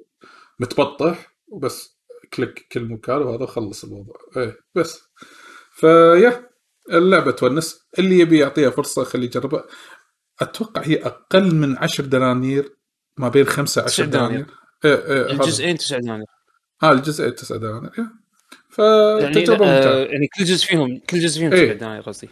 متبطح 0.59 1.35
وبس 1.47 1.99
click 2.33 2.67
كل 2.71 2.85
مكان 2.85 3.17
وهذا 3.21 3.45
خلص 3.45 3.83
الموضوع. 3.83 4.15
إيه 4.37 4.57
بس. 4.75 5.01
فيا. 5.75 6.49
اللعبه 6.91 7.31
تونس 7.31 7.79
اللي 7.99 8.19
يبي 8.19 8.39
يعطيها 8.39 8.69
فرصة 8.69 9.03
خليه 9.03 9.25
يجربها. 9.25 9.63
أتوقع 10.41 10.81
هي 10.81 10.95
أقل 10.95 11.55
من 11.55 11.77
10 11.77 12.05
دنانير 12.05 12.75
ما 13.17 13.29
بين 13.29 13.45
5 13.45 13.81
10 13.81 14.05
تسع 14.05 14.05
دنانير. 14.05 14.45
إيه 14.85 14.95
هذا. 14.95 15.31
الجزئين 15.31 15.77
تسع 15.77 15.97
دنانير. 15.97 16.25
آه 16.83 16.91
الجزئين 16.91 17.35
9 17.35 17.57
دنانير 17.57 17.91
إيه. 17.99 18.11
يعني 19.19 19.33
فتجربة 19.33 19.65
ممتعة. 19.65 19.91
آه 19.91 20.05
يعني 20.05 20.27
كل 20.37 20.43
جزء 20.43 20.67
فيهم 20.67 20.99
كل 21.09 21.19
جزء 21.19 21.39
فيهم 21.39 21.53
إيه. 21.53 21.67
تسع 21.67 21.79
دنانير 21.79 22.01
قصدي. 22.01 22.29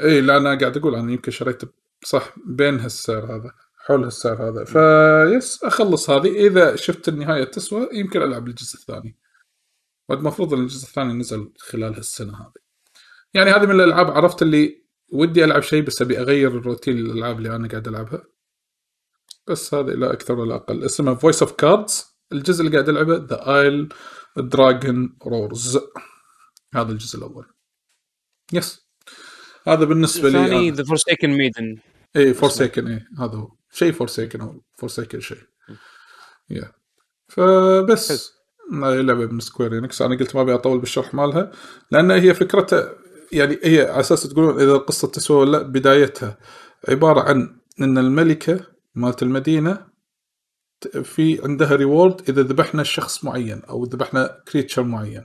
اي 0.00 0.20
لا 0.20 0.36
أنا 0.36 0.58
قاعد 0.58 0.76
أقول 0.76 0.94
أنا 0.94 1.12
يمكن 1.12 1.30
شريت 1.30 1.62
صح 2.04 2.34
بين 2.46 2.80
هالسعر 2.80 3.24
هذا 3.24 3.52
حول 3.86 4.04
هالسعر 4.04 4.48
هذا. 4.48 4.64
فيس 4.64 5.64
أخلص 5.64 6.10
هذه. 6.10 6.46
إذا 6.46 6.76
شفت 6.76 7.08
النهاية 7.08 7.44
تسوى 7.44 7.88
يمكن 7.92 8.22
ألعب 8.22 8.48
الجزء 8.48 8.74
الثاني. 8.74 9.16
والمفروض 10.08 10.54
إن 10.54 10.60
الجزء 10.60 10.86
الثاني 10.86 11.12
نزل 11.12 11.52
خلال 11.58 11.94
هالسنة 11.94 12.36
هذه. 12.36 12.63
يعني 13.34 13.50
هذه 13.50 13.66
من 13.66 13.74
الألعاب 13.74 14.10
عرفت 14.10 14.42
اللي 14.42 14.84
ودي 15.08 15.44
ألعب 15.44 15.62
شيء 15.62 15.82
بس 15.82 16.02
أبي 16.02 16.18
أغير 16.18 16.48
الروتين 16.48 16.98
الالعاب 16.98 17.38
اللي 17.38 17.56
أنا 17.56 17.68
قاعد 17.68 17.88
ألعبها. 17.88 18.22
بس 19.46 19.74
هذه 19.74 19.90
لا 19.90 20.12
أكثر 20.12 20.38
ولا 20.38 20.54
أقل. 20.54 20.84
اسمها 20.84 21.14
Voice 21.14 21.42
of 21.42 21.52
Cards 21.52 22.04
الجزء 22.32 22.64
اللي 22.64 22.72
قاعد 22.72 22.88
ألعبه 22.88 23.16
The 23.16 23.60
Isle 23.60 23.88
Dragon 24.36 25.18
Roars 25.26 25.78
هذا 26.74 26.92
الجزء 26.92 27.18
الأول. 27.18 27.46
yes 28.52 28.88
هذا 29.68 29.84
بالنسبة 29.84 30.28
لي 30.28 30.44
الثاني. 30.44 30.70
The 30.70 30.84
Forsaken 30.84 31.30
Maiden 31.30 31.78
اي 32.16 32.34
Forsaken 32.34 32.86
اي 32.86 33.06
هذا 33.18 33.36
هو. 33.36 33.52
شيء 33.72 33.92
Forsaken 33.92 34.40
أو 34.40 34.62
Forsaken 34.78 35.20
شيء. 35.20 35.42
يا 36.50 36.72
فبس. 37.28 38.34
هاي 38.72 39.02
لعبه 39.02 39.26
من 39.26 39.40
Square 39.40 39.78
Enix 39.78 40.02
أنا 40.02 40.16
قلت 40.18 40.36
ما 40.36 40.42
أبي 40.42 40.54
أطول 40.54 40.78
بالشرح 40.78 41.14
مالها 41.14 41.50
لأن 41.90 42.10
هي 42.10 42.34
فكرتها 42.34 43.03
يعني 43.34 43.58
هي 43.64 43.80
على 43.80 44.00
أساس 44.00 44.22
تقولون 44.22 44.60
إذا 44.60 44.72
القصة 44.72 45.08
تسوى 45.08 45.36
ولا 45.36 45.50
لأ 45.50 45.62
بدايتها 45.62 46.38
عبارة 46.88 47.20
عن 47.20 47.60
إن 47.80 47.98
الملكة 47.98 48.60
مالت 48.94 49.22
المدينة 49.22 49.86
في 51.02 51.40
عندها 51.44 51.76
reward 51.76 52.28
إذا 52.28 52.42
ذبحنا 52.42 52.82
شخص 52.82 53.24
معين 53.24 53.62
أو 53.62 53.84
ذبحنا 53.84 54.42
creature 54.48 54.82
معين. 54.82 55.24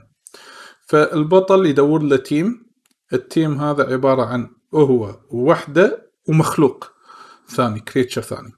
فالبطل 0.86 1.66
يدور 1.66 2.02
له 2.02 2.16
team 2.16 2.66
ال 3.12 3.22
team 3.22 3.60
هذا 3.60 3.92
عبارة 3.92 4.24
عن 4.24 4.50
هو 4.74 5.20
وحدة 5.30 6.12
ومخلوق 6.28 6.92
ثاني 7.48 7.80
creature 7.80 8.22
ثاني. 8.22 8.52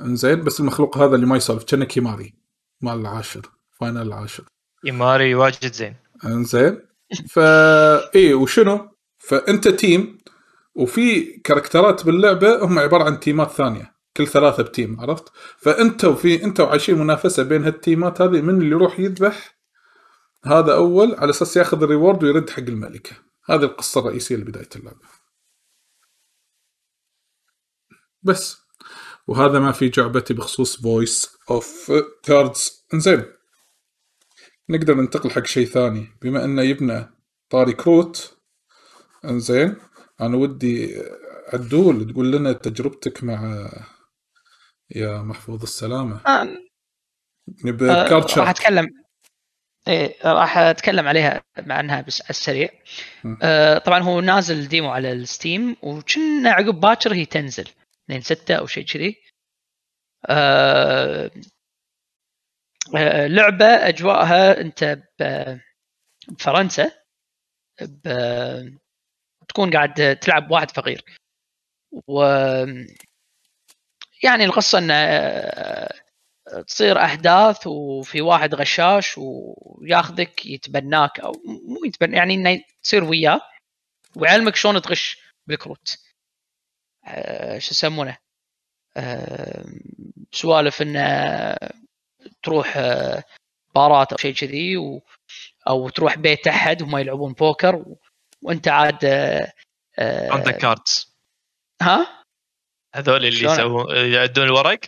إنزين 0.00 0.44
بس 0.44 0.60
المخلوق 0.60 0.98
هذا 0.98 1.14
اللي 1.14 1.26
ما 1.26 1.36
يسولف 1.36 1.64
كأنه 1.64 1.84
كيماري 1.84 2.34
مال 2.80 3.00
العاشر 3.00 3.50
Final 3.80 4.02
العاشر. 4.02 4.44
كيماري 4.86 5.34
واجد 5.34 5.72
زين. 5.72 5.96
إنزين. 6.24 6.87
فا 7.28 8.14
اي 8.14 8.34
وشنو؟ 8.34 8.90
فأنت 9.18 9.68
team 9.68 10.18
وفي 10.74 11.22
character 11.24 11.96
ات 11.96 12.04
باللعبة 12.06 12.64
هم 12.64 12.78
عبارة 12.78 13.04
عن 13.04 13.20
team 13.20 13.44
ات 13.44 13.50
ثانية 13.50 13.94
كل 14.16 14.26
ثلاثة 14.26 14.62
ب 14.62 14.70
team 14.70 15.00
عرفت؟ 15.00 15.32
فأنت 15.58 16.04
وفي 16.04 16.44
أنت 16.44 16.60
وعايشين 16.60 16.98
منافسة 16.98 17.42
بين 17.42 17.64
هالتيمات 17.64 18.20
هذه 18.20 18.40
من 18.40 18.58
اللي 18.60 18.70
يروح 18.70 19.00
يذبح؟ 19.00 19.58
هذا 20.44 20.74
أول 20.74 21.14
على 21.14 21.30
أساس 21.30 21.56
ياخذ 21.56 21.82
ال 21.82 21.88
reward 21.88 22.24
ويرد 22.24 22.50
حق 22.50 22.58
الملكة. 22.58 23.16
هذه 23.44 23.62
القصة 23.62 24.00
الرئيسية 24.00 24.36
لبداية 24.36 24.68
اللعبة. 24.76 25.06
بس. 28.22 28.58
وهذا 29.26 29.58
ما 29.58 29.72
في 29.72 29.88
جعبتي 29.88 30.34
بخصوص 30.34 30.82
Voice 30.82 31.36
of 31.50 31.92
Cards 32.22 32.86
إنزين. 32.94 33.37
نقدر 34.70 34.94
ننتقل 34.94 35.30
حق 35.30 35.46
شيء 35.46 35.66
ثاني. 35.66 36.06
بما 36.22 36.44
انه 36.44 36.62
جبنا 36.62 37.06
طاري 37.50 37.72
كروت 37.72 38.38
انزين 39.24 39.76
أنا 40.20 40.36
ودي 40.36 41.02
عدول 41.52 42.12
تقول 42.12 42.32
لنا 42.32 42.52
تجربتك 42.52 43.24
مع 43.24 43.68
يا 44.96 45.22
محفوظ 45.22 45.62
السلامة. 45.62 46.20
آه، 46.26 46.48
نبي 47.64 47.90
آه، 47.90 48.08
Card 48.08 48.38
Shark 48.38 48.48
أتكلم. 48.48 48.86
إيه 49.88 50.14
راح 50.24 50.58
أتكلم 50.58 51.08
عليها 51.08 51.42
عنها 51.58 52.00
بس 52.00 52.22
على 52.22 52.30
السريع. 52.30 52.68
آه، 53.42 53.78
طبعا 53.78 53.98
هو 53.98 54.20
نازل 54.20 54.68
ديمو 54.68 54.90
على 54.90 55.12
الستيم 55.12 55.76
وكنا 55.82 56.50
عقب 56.50 56.80
باكر 56.80 57.14
هي 57.14 57.24
تنزل. 57.24 57.68
2 58.04 58.20
6 58.20 58.54
أو 58.54 58.66
شيء 58.66 58.84
كذي. 58.84 59.16
آه، 60.26 61.30
لعبة 63.28 63.66
أجواءها 63.66 64.60
أنت 64.60 64.98
بفرنسا 66.28 66.90
ب- 67.80 68.78
تكون 69.48 69.70
قاعد 69.70 70.18
تلعب 70.22 70.50
واحد 70.50 70.70
فقير. 70.70 71.04
و 72.08 72.22
يعني 74.22 74.44
القصة 74.44 74.78
انه 74.78 74.94
آه، 74.94 75.92
تصير 76.66 76.98
أحداث 77.04 77.66
وفي 77.66 78.20
واحد 78.20 78.54
غشاش 78.54 79.14
وياخذك 79.18 80.46
يتبناك 80.46 81.20
أو 81.20 81.32
مو 81.44 81.84
يتبنى 81.84 82.16
يعني 82.16 82.34
إنه 82.34 82.60
تصير 82.82 83.04
وياه. 83.04 83.40
ويعلمك 84.16 84.56
شلون 84.56 84.82
تغش 84.82 85.18
بالكروت. 85.46 85.98
آه، 87.06 87.58
شو 87.58 87.70
يسمونه؟ 87.70 88.16
آه، 88.96 89.64
سوالف 90.32 90.82
إنه 90.82 91.00
تروح 92.42 92.76
آه، 92.76 93.24
بارات 93.74 94.12
أو 94.12 94.18
شيء 94.18 94.34
كذي 94.34 94.76
و... 94.76 95.02
أو 95.68 95.88
تروح 95.88 96.18
بيت 96.18 96.46
أحد 96.46 96.82
وهم 96.82 96.96
يلعبون 96.96 97.32
بوكر 97.32 97.76
و... 97.76 97.98
وأنت 98.42 98.68
عاد 98.68 99.04
آه، 99.04 99.52
آه، 99.98 100.32
عندك 100.32 100.56
cards 100.56 101.16
ها؟ 101.82 102.24
هذول 102.94 103.26
اللي؟ 103.26 103.44
يسوون 103.44 103.96
يعدون 103.96 104.44
الورق؟ 104.44 104.80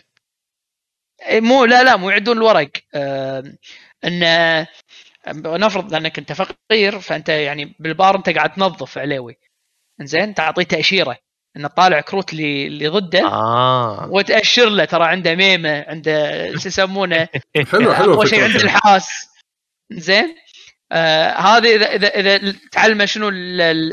إيه، 1.21 1.41
مو 1.41 1.65
لا 1.65 1.83
لا 1.83 1.95
مو 1.95 2.09
يعدون 2.09 2.37
الورق. 2.37 2.71
آه، 2.93 3.57
نفرض 5.45 5.93
انك 5.93 6.19
أنت 6.19 6.33
فقير 6.33 6.99
فأنت 6.99 7.29
يعني 7.29 7.75
بالبار 7.79 8.15
أنت 8.15 8.29
قاعد 8.29 8.53
تنظف 8.53 8.97
عليوي. 8.97 9.37
زين 10.01 10.33
تعطيه 10.33 10.63
تأشيرة. 10.63 11.17
إنه 11.57 11.67
طالع 11.67 12.01
كروت 12.01 12.33
اللي 12.33 12.67
اللي 12.67 12.87
ضده 12.87 13.27
آه. 13.27 14.07
وتأشر 14.11 14.69
له 14.69 14.85
ترى 14.85 15.03
عنده 15.05 15.35
ميمة 15.35 15.85
عنده 15.87 16.45
شو 16.57 16.67
يسمونه؟ 16.67 17.27
حلو 17.71 17.93
حلو 17.93 18.13
أول 18.13 18.29
شيء. 18.29 18.43
عنده 18.43 18.63
الحاس. 18.63 19.09
زين؟ 19.91 20.35
آه 20.91 21.29
هذه 21.31 21.75
إذا 21.75 21.95
إذا 21.95 22.07
إذا 22.07 22.55
تعلمه 22.71 23.05
شنو 23.05 23.29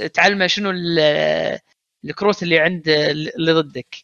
تعلمه 0.07 0.47
شنو 0.47 0.71
ال- 0.71 1.59
الكروت 2.05 2.43
اللي 2.43 2.59
عند 2.59 2.89
اللي 2.89 3.53
ضدك 3.53 3.97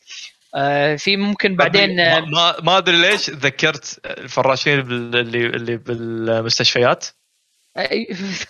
آه 0.55 0.97
في 0.97 1.17
ممكن 1.17 1.57
بعدين 1.57 1.97
ما, 1.97 2.17
آه، 2.19 2.61
ما, 2.63 2.79
أدري 2.79 2.97
ليش 3.01 3.27
تذكرت 3.27 4.01
الفراشين 4.07 4.81
اللي 4.81 5.47
اللي 5.47 5.77
بالمستشفيات. 5.77 7.07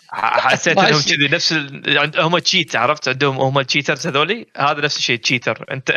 حسيت 0.09 0.78
إنهم. 0.78 1.02
كذي 1.02 1.28
نفس 1.28 1.52
ال... 1.52 2.20
هم 2.20 2.38
cheat 2.38 2.76
عرفت؟ 2.76 3.09
عندهم 3.09 3.36
هم 3.40 3.59
ال 3.59 3.64
cheaters 3.64 4.06
هذولي. 4.06 4.46
هذا 4.56 4.80
نفس 4.80 4.96
الشيء 4.96 5.18
cheater 5.18 5.66
انت 5.72 5.94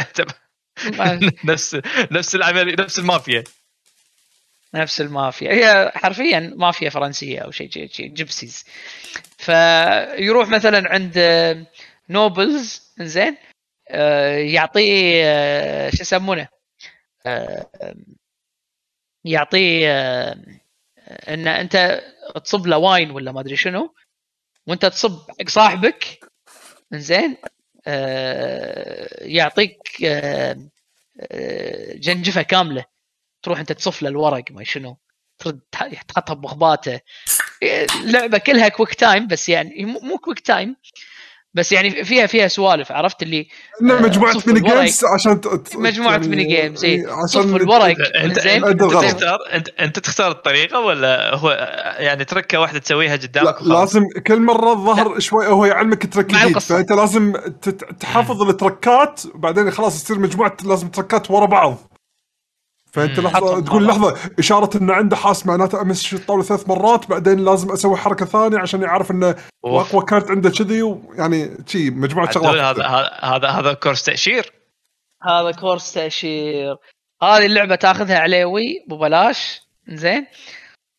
نفس 1.45 1.78
نفس 2.12 2.36
العمل 2.36 2.76
نفس 2.80 2.99
المافيا. 2.99 3.44
نفس 4.74 5.02
المافيا. 5.02 5.52
هي 5.52 5.91
حرفيا 5.95 6.54
مافيا 6.56 6.90
فرنسية 6.90 7.40
أو 7.40 7.52
شيء 7.52 7.70
gypsies 7.99 8.66
فيروح 9.38 10.49
مثلا 10.49 10.94
عند 10.94 11.14
آه، 11.18 11.66
nobles 12.10 12.94
زين 12.99 13.38
آه، 13.90 14.38
يعطيه 14.38 15.22
آه، 15.26 15.90
شو 15.90 16.02
يسمونه؟ 16.02 16.48
يعطيه 19.26 20.36
إن 21.08 21.48
أنت 21.48 22.02
تصب 22.46 22.68
له 22.68 22.78
wine 22.78 23.12
ولا 23.12 23.32
ما 23.32 23.40
أدري 23.42 23.56
شنو 23.56 23.94
وأنت 24.68 24.86
تصب 24.86 25.20
حق 25.40 25.50
صاحبك 25.50 26.20
زين 26.94 27.38
آه، 27.88 29.24
يعطيك 29.26 30.04
آه، 30.06 30.58
آه، 31.22 31.94
جنجفة 31.94 32.42
كاملة. 32.42 32.86
تروح 33.44 33.60
أنت 33.60 33.72
تصف 33.72 34.02
له 34.02 34.10
الورق 34.10 34.44
ما 34.52 34.64
شنو 34.64 34.98
ترد 35.38 35.60
تح- 35.72 36.02
تحطها 36.04 36.34
بمخباته. 36.34 37.00
اللعبه 38.04 38.38
كلها 38.38 38.68
quick 38.70 38.94
time 38.94 39.28
بس 39.28 39.50
يعني 39.50 39.86
مو 39.86 40.18
quick 40.18 40.40
time 40.40 40.76
بس 41.53 41.72
يعني 41.72 42.03
فيها 42.06 42.26
فيها 42.26 42.48
سوالف 42.48 42.91
عرفت 42.91 43.24
اللي 43.24 43.48
إنه 43.82 44.02
مجموعة 44.02 44.36
mini. 44.48 44.60
games 44.60 45.02
عشان 45.15 45.41
ت- 45.41 45.76
مجموعة 45.76 46.11
يعني- 46.11 46.28
mini 46.28 46.44
games 46.44 46.86
اي 46.86 47.06
عشان 47.24 47.56
الورق 47.56 47.95
انت 48.24 48.40
زين 48.40 48.65
أنت. 48.65 48.82
تختار 48.84 49.38
انت 49.53 49.69
أنت 49.69 49.99
تختار 49.99 50.32
الطريقة 50.32 50.80
ولا 50.80 51.36
هو 51.36 51.49
يعني 51.99 52.26
trick 52.26 52.54
ة 52.54 52.60
واحدة 52.60 52.80
تسويها 52.80 53.15
لا 53.15 53.22
قدامك 53.28 53.61
وخلاص؟ 53.61 53.80
لازم 53.95 54.03
كل 54.28 54.40
مرة 54.41 54.72
الظهر 54.74 55.19
شوي 55.19 55.48
هو 55.48 55.65
يعلمك 55.65 56.14
trick 56.14 56.34
مع 56.34 56.44
جديد. 56.45 56.57
فأنت 56.57 56.91
لازم 56.91 57.34
تت- 57.61 57.84
تحفظ 57.99 58.41
ال 58.41 58.53
trick 58.53 59.10
ات 59.10 59.22
وبعدين 59.36 59.72
خلاص 59.72 60.03
تصير 60.03 60.19
مجموعة 60.19 60.57
لازم 60.65 60.88
trick 60.88 61.24
ات 61.24 61.32
ورا 61.32 61.45
بعض 61.45 61.78
فأنت 62.98 63.19
مم. 63.19 63.28
لحظة 63.28 63.60
تقول. 63.61 63.88
لحظة 63.88 64.15
إشارة 64.40 64.78
إنه 64.78 64.94
عنده 64.94 65.15
آس 65.16 65.45
معناته 65.48 65.82
أمس 65.82 66.14
الطاولة 66.14 66.44
ثلاث 66.44 66.69
مرات 66.69 67.10
بعدين 67.10 67.45
لازم 67.45 67.72
أسوي 67.72 67.98
حركة 67.98 68.26
ثانية 68.26 68.57
عشان 68.60 68.82
يعرف 68.82 69.11
إنه. 69.11 69.36
اقوى 69.65 70.06
card 70.06 70.32
عنده 70.32 70.49
كذي 70.49 70.82
ويعني 70.82 71.57
شي 71.68 71.90
مجموعة 71.90 72.32
شغلات 72.32 72.56
هذا 72.80 72.88
هذا 73.24 73.48
هذا 73.49 73.74
كورس 73.74 74.03
تأشير 74.03 74.52
هذا 75.24 75.52
كورس 75.52 75.94
تأشير 75.94 76.76
هذه 77.24 77.45
اللعبة 77.45 77.76
تاخذها 77.76 78.19
عليوي 78.19 78.86
ببلاش 78.90 79.61
زين 79.88 80.26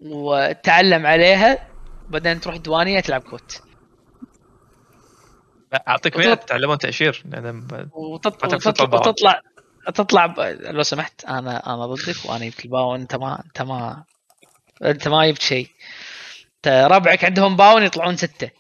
وتعلم 0.01 1.07
عليها 1.07 1.69
بعدين 2.09 2.41
تروح 2.41 2.57
ديوانيه 2.57 3.01
تلعب 3.01 3.21
كوت 3.21 3.63
أعطيك 5.89 6.15
وتط- 6.15 6.19
وين 6.19 6.39
تتعلمون 6.41 6.79
تأشير 6.79 7.25
وتطلع 7.95 8.73
طبعاً. 8.87 9.41
تطلع 9.95 10.27
ب... 10.27 10.41
لو 10.61 10.83
سمحت 10.83 11.25
أنا 11.25 11.75
أنا 11.75 11.87
ضدك 11.87 12.25
وأنا 12.25 12.47
جبت 12.49 12.65
الباون 12.65 13.01
أنت 13.01 13.15
ما 13.15 13.43
أنت 13.47 13.63
ما 13.63 14.05
أنت 14.85 15.09
ما 15.09 15.27
جبت 15.31 15.43
شيء. 15.43 15.71
انت 16.57 16.69
ربعك 16.69 17.25
عندهم 17.25 17.57
باون 17.57 17.83
يطلعون 17.83 18.17
ستة. 18.17 18.51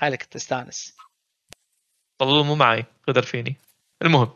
خليك 0.00 0.22
تستانس. 0.22 0.96
طلول 2.18 2.46
مو 2.46 2.54
معي 2.54 2.84
قدر 3.08 3.22
فيني. 3.22 3.56
المهم. 4.02 4.30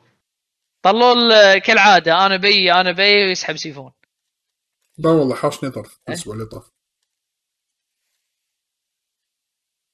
طلوا 0.83 1.13
ال- 1.15 1.59
كالعادة. 1.59 2.27
أنا 2.27 2.37
بي 2.37 2.73
أنا 2.73 2.93
بي 2.93 3.25
ويسحب 3.27 3.57
سيفون. 3.57 3.93
لا 4.99 5.11
والله 5.11 5.35
حاشني 5.35 5.71
ظرف 5.71 5.99
الأسبوع 6.09 6.35
اللي 6.35 6.47
طاف 6.47 6.71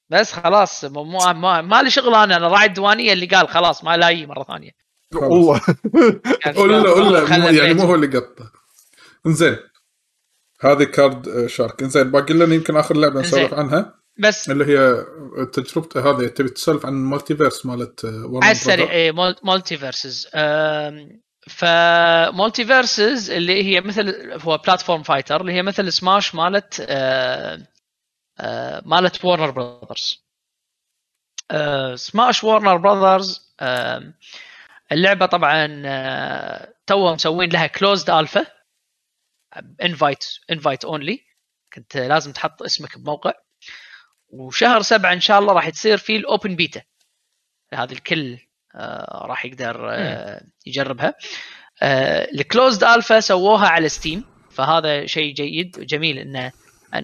بس 0.09 0.33
خلاص 0.33 0.85
مو 0.85 1.03
مو- 1.03 1.33
ما, 1.33 1.61
ما 1.61 1.81
لي 1.83 1.89
شغل 1.89 2.15
أنا. 2.15 2.35
أنا 2.37 2.47
راعي 2.47 2.65
الديوانية 2.65 3.13
اللي 3.13 3.25
قال 3.25 3.47
خلاص 3.49 3.83
ما 3.83 3.97
لاقي 3.97 4.25
مرة 4.25 4.43
ثانية. 4.43 4.71
والله 5.15 5.61
ولا 6.57 6.77
ولا 6.91 7.25
خلنا 7.25 7.37
مو- 7.37 7.47
يعني 7.47 7.71
البيت. 7.71 7.77
مو 7.81 7.87
هو 7.89 7.95
اللي 7.95 8.07
قطه. 8.19 8.51
انزين. 9.25 9.57
هذه 10.61 10.83
Card 10.83 11.47
Shark 11.47 11.83
انزين 11.83 12.11
باقي 12.11 12.33
لنا 12.33 12.55
يمكن 12.55 12.77
آخر 12.77 12.95
لعبة 12.97 13.19
نسولف. 13.21 13.53
عنها؟ 13.53 13.99
بس. 14.17 14.49
اللي 14.49 14.65
هي 14.65 15.05
تجربته 15.45 16.09
هذه 16.09 16.27
تبي 16.27 16.49
تسولف 16.49 16.85
عن 16.85 16.93
ال 16.93 17.35
MultiVersus 17.35 17.65
مالت 17.65 18.05
Warner 18.05 18.43
على 18.43 18.51
السريع. 18.51 18.91
اي 18.91 19.11
MultiVersus 19.43 19.77
ف 19.77 20.27
MultiVersus 21.49 23.31
اللي 23.31 23.63
هي 23.63 23.81
مثل 23.81 24.31
هو 24.41 24.57
platform 24.57 25.03
fighter 25.03 25.41
اللي 25.41 25.53
هي 25.53 25.63
مثل 25.63 25.93
سماش 25.93 26.35
مالت 26.35 26.85
آه، 26.89 27.67
آه، 28.39 28.81
مالت 28.85 29.25
Warner 29.25 29.51
Brothers 29.51 30.25
Smash 31.95 32.43
Warner 32.43 32.77
Brothers 32.77 33.49
اللعبة 34.91 35.25
طبعا 35.25 35.81
آه، 35.85 36.73
تو 36.87 37.13
مسوين 37.13 37.49
لها 37.49 37.67
closed 37.67 38.09
alpha 38.09 38.45
invite 39.83 40.25
invite 40.51 40.85
only 40.85 41.19
كنت 41.73 41.97
لازم 41.97 42.31
تحط 42.31 42.63
اسمك 42.63 42.97
بموقع. 42.97 43.33
وشهر 44.29 44.81
سبعة 44.81 45.13
إن 45.13 45.19
شاء 45.19 45.39
الله 45.39 45.53
راح 45.53 45.69
تصير 45.69 45.97
فيه 45.97 46.17
ال 46.17 46.25
open 46.25 46.55
beta 46.55 46.81
هذه 47.73 47.91
الكل 47.91 48.37
آه، 48.75 49.25
راح 49.25 49.45
يقدر 49.45 49.89
آه، 49.91 50.41
يجربها. 50.65 51.13
ال 52.33 52.40
closed 52.40 52.83
alpha 52.83 53.19
سووها 53.19 53.67
على 53.67 53.89
Steam 53.89 54.25
فهذا 54.51 55.05
شيء 55.05 55.33
جيد 55.33 55.79
وجميل 55.79 56.17
انه 56.19 56.51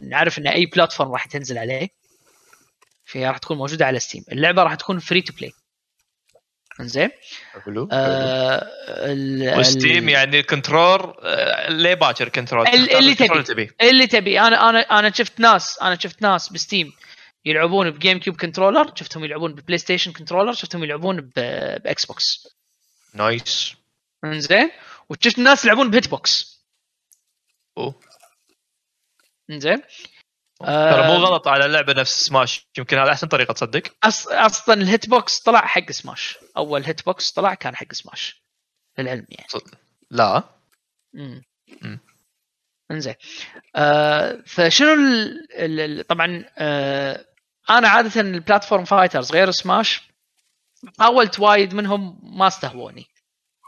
نعرف 0.03 0.40
إن 0.40 0.48
أي 0.48 0.66
platform 0.66 1.12
راح 1.12 1.26
تنزل 1.26 1.57
عليه. 1.57 1.90
فهي 3.06 3.28
راح 3.28 3.38
تكون 3.38 3.57
موجودة 3.57 3.86
على 3.86 3.99
Steam 3.99 4.24
اللعبة 4.32 4.64
راح 4.64 4.76
تكون 4.76 4.99
free 4.99 5.22
to 5.22 5.34
play 5.34 5.52
إنزين؟ 6.80 7.10
حلو 7.65 7.89
آه 7.91 8.68
ال- 8.88 9.60
و 9.60 9.68
Steam 9.68 10.10
يعني 10.10 10.39
ال 10.40 10.49
control 10.49 11.14
آه، 11.23 11.69
ليه 11.69 11.93
باكر 11.93 12.30
control 12.30 12.68
اللي 12.68 13.11
ال 13.12 13.16
control 13.16 13.44
تبي. 13.43 13.72
اللي 13.81 14.07
تبي. 14.07 14.39
أنا 14.39 14.69
أنا 14.69 14.80
أنا 14.80 15.11
شفت 15.14 15.39
ناس 15.39 15.80
أنا 15.81 15.99
شفت 15.99 16.22
ناس 16.22 16.49
ب 16.53 16.60
Steam 16.60 16.94
يلعبون 17.45 17.89
ب 17.91 18.20
GameCube 18.20 18.36
controller 18.41 18.91
شفتهم 18.95 19.23
يلعبون 19.26 19.53
ب 19.56 19.78
PlayStation 19.78 20.12
controller 20.12 20.53
شفتهم 20.53 20.84
يلعبون 20.84 21.22
ب- 21.22 21.31
Xbox 21.84 22.48
nice 23.14 23.74
إنزين؟ 24.23 24.72
وشفت 25.10 25.39
ناس 25.39 25.65
يلعبون 25.65 25.89
ب 25.91 25.95
Hit 25.95 26.07
Box 26.10 26.62
أوه. 27.77 27.99
إنزين؟ 29.49 29.81
ترى 30.60 31.07
مو 31.07 31.14
آه، 31.14 31.18
غلط 31.18 31.48
على 31.48 31.68
لعبه 31.68 31.94
نفس 31.94 32.26
سماش 32.26 32.68
يمكن 32.77 32.98
هذا 32.98 33.11
أحسن 33.11 33.27
طريقة 33.27 33.53
تصدق. 33.53 33.84
أص... 34.03 34.27
أصلا 34.27 34.82
ال 34.82 34.89
Hit 34.89 35.10
Box 35.10 35.40
طلع 35.40 35.65
حق 35.65 35.91
Smash 35.91 36.38
أول 36.57 36.84
Hit 36.84 37.06
Box 37.06 37.32
طلع 37.32 37.53
كان 37.53 37.76
حق 37.76 37.94
سماش 37.94 38.44
للعلم 38.98 39.26
يعني. 39.30 39.48
لا. 40.11 40.44
امم 41.15 41.44
مم. 41.82 41.99
انزين. 42.91 43.15
آه 43.76 44.44
فشنو 44.48 44.94
ال... 44.94 45.38
ال... 45.53 45.80
ال- 45.80 46.07
طبعا 46.07 46.45
آه 46.57 47.26
أنا 47.69 47.88
عادة 47.88 48.22
ال 48.22 48.29
platform 48.29 48.86
fighters 48.86 49.32
غير 49.32 49.52
Smash 49.52 50.02
حاولت 50.99 51.40
وايد 51.40 51.73
منهم 51.73 52.19
ما 52.23 52.48
استهووني. 52.48 53.06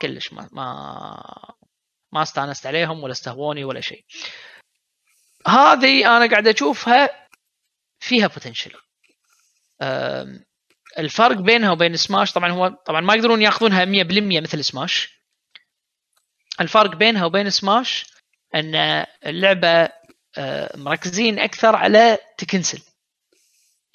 كلش 0.02 0.34
ما 0.34 0.50
ما 0.52 1.54
ما 2.12 2.22
استانست 2.22 2.68
عليهم 2.68 3.04
ولا 3.04 3.12
استهووني 3.12 3.64
ولا 3.64 3.82
شيء. 3.82 4.06
هذه 5.48 6.18
أنا 6.18 6.30
قاعد 6.30 6.48
أشوفها 6.48 7.28
فيها 8.00 8.28
بوتنشل 8.28 8.72
الفرق 11.00 11.36
بينها 11.38 11.72
وبين 11.72 11.98
سماش 11.98 12.32
طبعا 12.32 12.52
هو 12.52 12.68
طبعا 12.68 13.02
ما 13.02 13.16
يقدرون 13.16 13.42
يأخذونها 13.42 13.86
100% 13.86 14.42
مثل 14.42 14.64
سماش. 14.64 15.18
الفرق 16.62 16.96
بينها 16.96 17.26
وبين 17.26 17.50
سماش 17.50 18.06
أن 18.56 19.06
اللعبة 19.26 19.90
آه، 20.38 20.78
مركزين 20.78 21.40
أكثر 21.40 21.76
على 21.76 22.18
تكنسل. 22.38 22.82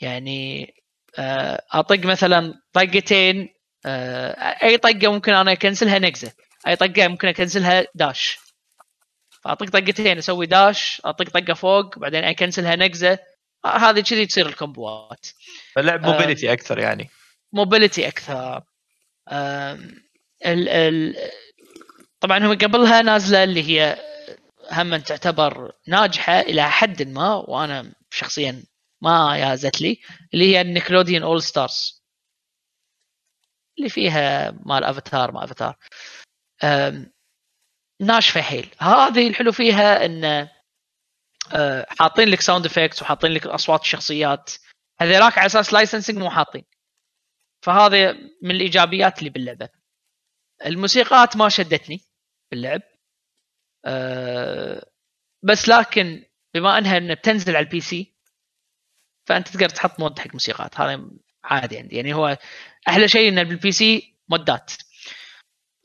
يعني 0.00 0.74
آه، 1.18 1.62
أطق 1.72 1.98
مثلا 2.06 2.54
طقتين 2.72 3.48
آه، 3.86 4.30
أي 4.62 4.78
طقة 4.78 5.12
ممكن 5.12 5.32
أنا 5.32 5.52
أ 5.52 5.58
cancel 5.58 5.92
ها 5.92 5.98
نقزه 5.98 6.32
أي 6.66 6.76
طقة 6.76 7.08
ممكن 7.08 7.28
أ 7.28 7.36
cancel 7.36 7.86
ها 7.94 8.01
dash. 8.01 8.38
فاطق 9.44 9.70
طقتين 9.70 10.18
أسوي 10.18 10.46
dash 10.46 11.02
اطق 11.04 11.30
طقة 11.30 11.54
فوق 11.54 11.98
بعدين 11.98 12.24
ا 12.24 12.31
cancel 12.31 12.70
ها 12.70 12.76
نقزه 12.76 13.18
آه، 13.64 13.68
هذه 13.68 14.00
كذي 14.00 14.26
تصير 14.26 14.46
ال 14.46 14.57
combo 14.57 15.15
ات 15.15 15.26
اللعب 15.78 16.06
mobility 16.06 16.52
أكثر 16.52 16.78
يعني. 16.78 17.10
mobility 17.52 18.08
أكثر. 18.08 18.62
آم، 19.28 20.02
ال 20.46 20.68
ال 20.68 21.16
طبعا 22.20 22.38
هم 22.38 22.58
قبلها 22.58 23.02
نازلة 23.02 23.44
اللي 23.44 23.62
هي 23.62 23.98
هم 24.72 24.96
تعتبر 24.96 25.72
ناجحة 25.88 26.40
إلى 26.40 26.70
حد 26.70 27.02
ما 27.02 27.34
وأنا 27.34 27.92
شخصيا 28.10 28.64
ما 29.02 29.36
جازت 29.38 29.80
لي 29.80 30.00
اللي 30.34 30.52
هي 30.52 30.60
ال 30.60 31.22
Nickelodeon 31.22 31.42
All-Stars 31.42 32.02
اللي 33.78 33.88
فيها 33.90 34.50
مال 34.66 34.84
أفاتار 34.84 35.32
مال 35.32 35.44
أفاتار. 35.44 35.76
ناشفه 38.00 38.42
حيل. 38.42 38.68
هذه 38.78 39.28
الحلو 39.28 39.52
فيها 39.52 40.04
إن 40.04 40.48
آه، 41.54 41.86
حاطين 41.98 42.28
لك 42.28 42.40
sound 42.40 42.66
effects 42.66 43.02
وحاطين 43.02 43.32
لك 43.32 43.46
أصوات 43.46 43.80
الشخصيات. 43.80 44.50
هذيلاك 45.00 45.38
على 45.38 45.46
أساس 45.46 45.72
licensing 45.72 46.18
مو 46.18 46.30
حاطين. 46.30 46.64
فهذا 47.62 48.12
من 48.42 48.50
الإيجابيات 48.50 49.18
اللي 49.18 49.30
باللعبة. 49.30 49.68
الموسيقات 50.66 51.36
ما 51.36 51.48
شدتني 51.48 52.00
باللعب. 52.50 52.82
أه 53.84 54.86
بس 55.42 55.68
لكن 55.68 56.24
بما 56.54 56.78
إنها 56.78 57.14
بتنزل 57.14 57.56
على 57.56 57.64
ال 57.66 57.80
PC 57.80 58.14
فأنت 59.28 59.48
تقدر 59.48 59.68
تحط 59.68 60.00
mod 60.00 60.18
حق 60.18 60.32
موسيقات. 60.32 60.80
هذا 60.80 61.10
عادي 61.44 61.78
عندي. 61.78 61.96
يعني 61.96 62.14
هو 62.14 62.38
أحلى 62.88 63.08
شيء 63.08 63.28
انه 63.28 63.42
بال 63.42 63.72
PC 63.72 64.16
mod 64.28 64.55
ات. 64.55 64.72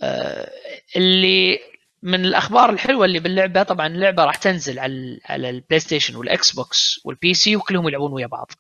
أه 0.02 0.52
اللي 0.96 1.60
من 2.04 2.26
الأخبار 2.26 2.70
الحلوة 2.70 3.06
اللي 3.06 3.20
باللعبة 3.20 3.64
طبعا 3.64 3.88
اللعبة 3.88 4.26
راح 4.26 4.36
تنزل 4.36 4.80
على 4.80 5.20
على 5.26 5.50
البلاي 5.50 5.80
ستيشن 5.80 6.16
والاكس 6.16 6.52
بوكس 6.52 7.00
وال 7.06 7.34
PC 7.34 7.56
وكلهم 7.56 7.88
يلعبون 7.88 8.14
ويا 8.14 8.28
بعض. 8.28 8.52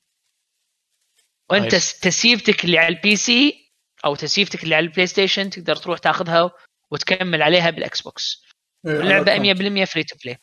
وأنت 1.49 1.71
nice. 1.71 1.99
تسييفتك 1.99 2.65
اللي 2.65 2.77
على 2.77 2.95
ال 2.95 3.15
PC 3.15 3.71
أو 4.05 4.15
تسييفتك 4.15 4.63
اللي 4.63 4.75
على 4.75 4.85
البلاي 4.85 5.07
ستيشن 5.07 5.49
تقدر 5.49 5.75
تروح 5.75 5.99
تاخذها 5.99 6.51
وتكمل 6.91 7.41
عليها 7.41 7.69
بالاكس 7.69 8.01
بوكس 8.01 8.43
اللعبه 8.85 9.31
على 9.31 9.83
100% 9.83 9.87
free 9.87 10.03
to 10.03 10.15
play 10.23 10.37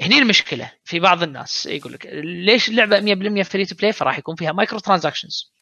هني 0.00 0.18
المشكلة 0.18 0.72
في 0.84 1.00
بعض 1.00 1.22
الناس 1.22 1.66
يقول 1.66 1.92
لك 1.92 2.06
ليش 2.22 2.68
اللعبة 2.68 3.00
100% 3.40 3.42
free 3.42 3.64
to 3.66 3.74
play 3.74 3.92
فراح 3.92 4.18
يكون 4.18 4.36
فيها 4.36 4.52
micro 4.52 4.78
transactions 4.78 5.52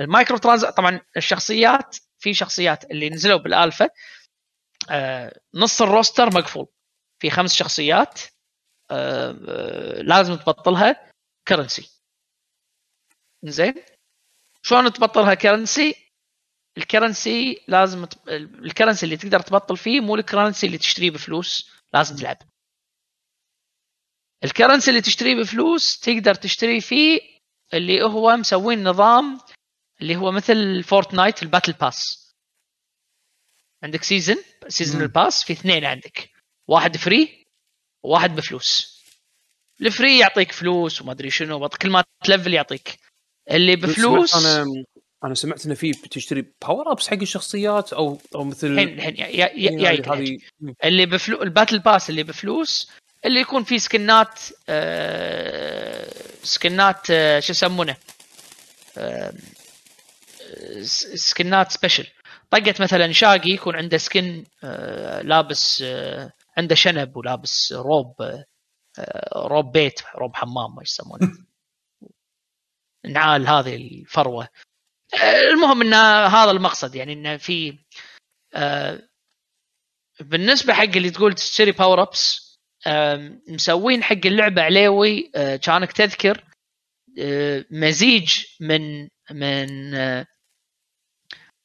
ال 0.00 0.06
micro 0.06 0.36
trans 0.36 0.64
طبعا 0.64 1.00
الشخصيات 1.16 1.96
في 2.18 2.34
شخصيات 2.34 2.90
اللي 2.90 3.10
نزلوا 3.10 3.38
بالالفا 3.38 3.88
نص 5.54 5.82
ال 5.82 5.88
roster 5.88 6.26
مقفول. 6.26 6.66
في 7.18 7.30
خمس 7.30 7.54
شخصيات 7.54 8.20
آه 8.90 9.30
آه 9.48 10.02
لازم 10.02 10.34
تبطلها 10.34 11.10
currency 11.48 11.90
زين 13.44 13.74
شلون 14.62 14.92
تبطلها 14.92 15.34
currency 15.34 15.94
ال 16.78 16.88
currency 16.88 17.64
لازم. 17.68 18.06
ال 18.28 18.37
currency 18.37 19.06
اللي 19.06 19.16
تقدر 19.16 19.40
تبطل 19.40 19.76
فيه 19.76 20.00
مو 20.00 20.14
ال 20.14 20.20
currency 20.20 20.66
اللي 20.66 20.78
تشتريه 20.78 21.10
بفلوس 21.10 21.70
لازم 21.94 22.16
تلعب. 22.16 22.38
ال 24.44 24.49
currency 24.49 24.90
اللي 24.90 25.00
تشتريه 25.00 25.34
بفلوس 25.34 26.00
تقدر 26.00 26.34
تشتري 26.34 26.80
فيه 26.80 27.20
اللي 27.74 28.02
هو 28.02 28.36
مسوين 28.36 28.84
نظام 28.88 29.40
اللي 30.00 30.16
هو 30.16 30.32
مثل 30.32 30.82
فورتنايت 30.82 31.42
ال 31.42 31.46
battle 31.46 31.72
pass 31.72 32.25
عندك 33.86 34.02
season 34.02 34.36
season. 34.68 35.02
ال 35.02 35.10
pass 35.10 35.44
في 35.44 35.52
اثنين 35.52 35.84
عندك. 35.84 36.30
واحد 36.68 36.96
free 36.96 37.46
وواحد 38.04 38.36
بفلوس. 38.36 38.96
ال 39.80 39.88
free 39.88 40.18
يعطيك 40.18 40.52
فلوس 40.52 41.02
وما 41.02 41.12
أدري 41.12 41.30
شنو 41.30 41.68
كل 41.68 41.90
ما 41.90 42.04
ت 42.24 42.29
level 42.29 42.54
يعطيك. 42.54 42.98
اللي 43.50 43.76
بفلوس 43.76 44.46
أنا 44.46 44.84
أنا 45.24 45.34
سمعت 45.34 45.66
إنه 45.66 45.74
في 45.74 45.90
بتشتري 45.90 46.44
power 46.62 46.92
ups 46.92 47.08
حق 47.08 47.18
الشخصيات 47.22 47.92
أو 47.92 48.20
أو 48.34 48.44
مثل 48.44 48.66
الحين 48.66 48.88
الحين 48.88 49.14
يعني 49.16 49.82
جايك 49.82 50.08
هذه. 50.08 50.38
اللي 50.84 51.06
بفلو 51.06 51.42
ال 51.42 51.47
battle 51.47 51.78
pass 51.78 52.10
اللي 52.10 52.22
بفلوس 52.22 52.90
اللي 53.24 53.40
يكون 53.40 53.64
فيه 53.64 53.78
skin 53.78 54.28
ات 54.28 54.40
آه 54.68 56.12
skin 56.42 56.96
ات 56.96 57.10
آه 57.10 57.40
شو 57.40 57.52
يسمونه؟ 57.52 57.96
آه 58.98 59.34
skin 61.14 61.60
ات 61.60 61.72
special 61.72 62.06
طقت 62.50 62.80
مثلا 62.80 63.12
شاقي 63.12 63.50
يكون 63.50 63.76
عنده 63.76 63.98
skin 63.98 64.44
آه 64.64 65.22
لابس 65.22 65.82
آه 65.82 66.32
عنده 66.56 66.74
شنب 66.74 67.16
ولابس 67.16 67.72
روب 67.72 68.22
آه 68.22 69.46
روب 69.48 69.72
بيت 69.72 70.00
روب 70.14 70.36
حمام 70.36 70.74
ما 70.74 70.82
يسمونه. 70.82 71.32
نعال 73.06 73.48
هذه 73.48 73.76
الفروة. 73.76 74.48
المهم 75.52 75.82
إن 75.82 75.94
هذا 76.34 76.50
المقصد 76.50 76.94
يعني 76.94 77.12
انه 77.12 77.36
في 77.36 77.78
بالنسبة 80.20 80.72
حق 80.74 80.82
اللي 80.82 81.10
تقول 81.10 81.34
تشتري 81.34 81.72
power 81.72 82.02
ups 82.02 82.46
مسوين 83.48 84.02
حق 84.02 84.26
اللعبة 84.26 84.62
عليوي 84.62 85.30
كأنك 85.62 85.92
تذكر 85.92 86.44
مزيج 87.70 88.44
من 88.60 89.08
من 89.30 89.94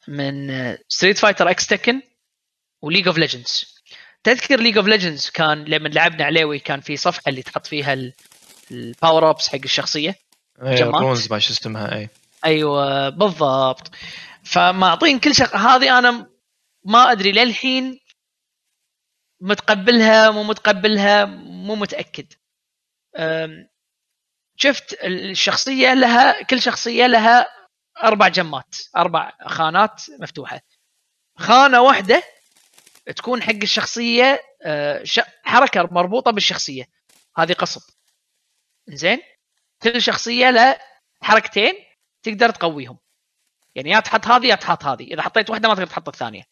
من 0.08 0.78
Street 0.88 1.18
Fighter 1.18 1.50
X 1.50 1.68
Tekken 1.68 2.02
و 2.82 2.85
League 2.85 3.08
of 3.08 3.18
Legends 3.18 3.82
تذكر 4.24 4.60
League 4.60 4.78
of 4.78 4.88
Legends 4.88 5.30
كان 5.30 5.66
لما 5.66 5.88
لعبنا 5.88 6.26
عليوي 6.26 6.60
كان 6.60 6.82
في 6.82 6.98
صفحة 6.98 7.24
اللي 7.28 7.42
تحط 7.42 7.68
فيها 7.68 8.12
ال 8.72 8.81
power 8.81 9.30
ups 9.30 9.48
حق 9.48 9.60
الشخصية؟ 9.64 10.16
جمعت. 10.62 11.02
runes 11.02 11.32
ما 11.32 11.40
شو 11.40 11.54
اسمها 11.54 11.96
أي. 11.96 12.10
أيوه 12.46 13.10
بالضبط. 13.10 13.92
فمعطين 14.44 15.20
كل 15.20 15.36
شخص 15.36 15.56
هذه 15.56 16.00
أنا 16.00 16.30
ما 16.86 17.12
أدري 17.12 17.32
للحين 17.32 18.00
متقبلها 19.42 20.32
مو 20.32 20.44
متقبلها 20.44 21.26
مو 21.26 21.76
متأكد. 21.76 22.34
شفت 24.56 24.98
الشخصية 25.04 25.94
لها 25.94 26.44
كل 26.44 26.62
شخصية 26.62 27.08
لها 27.08 27.61
أربع 28.04 28.28
gem 28.28 28.64
ات 28.64 28.76
أربع 28.98 29.32
خانات 29.48 30.02
مفتوحة. 30.20 30.62
خانة 31.38 31.82
واحدة 31.82 32.24
تكون 33.16 33.44
حق 33.44 33.54
الشخصية 33.64 34.42
أه، 34.66 35.04
ش- 35.04 35.20
حركة 35.44 35.90
مربوطة 35.92 36.32
بالشخصية. 36.32 36.86
هذه 37.38 37.54
قصب. 37.54 37.82
زين 38.88 39.22
كل 39.82 40.02
شخصية 40.02 40.50
لها 40.50 40.80
حركتين 41.22 41.74
تقدر 42.24 42.50
تقويهم. 42.50 42.98
يعني 43.76 43.90
يا 43.90 44.00
تحط 44.00 44.26
هذه 44.28 44.48
يا 44.48 44.56
تحط 44.56 44.84
هذه. 44.86 45.04
إذا 45.04 45.22
حطيت 45.22 45.50
واحدة 45.50 45.68
ما 45.70 45.76
تقدر 45.76 45.88
تحط 45.88 46.08
الثانية. 46.10 46.44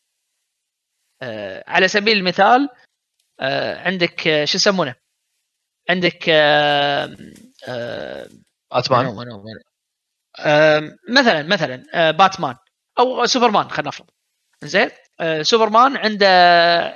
آه 1.21 1.63
على 1.67 1.87
سبيل 1.87 2.17
المثال 2.17 2.69
آه 3.39 3.79
عندك 3.87 4.27
آه 4.27 4.45
شو 4.45 4.55
يسمونه؟ 4.57 4.95
عندك 5.89 6.29
آه 6.29 7.17
آه 7.67 8.29
باتمان 8.71 9.05
منو- 9.05 9.11
منو- 9.19 9.37
منو. 9.43 9.59
آه 9.59 9.63
مثلا 11.09 11.43
مثلا 11.43 11.83
آه 11.93 12.11
باتمان 12.11 12.55
أو 12.99 13.25
سوبرمان 13.25 13.69
خلينا 13.69 13.87
نفرض. 13.87 14.09
زين؟ 14.63 14.89
آه 15.19 15.41
سوبرمان 15.41 15.97
عنده 15.97 16.27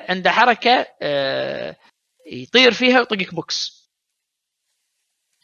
عنده 0.09 0.31
حركة 0.31 0.87
آه 1.01 1.75
يطير 2.31 2.71
فيها 2.71 2.99
ويطقك 2.99 3.33
بوكس. 3.33 3.83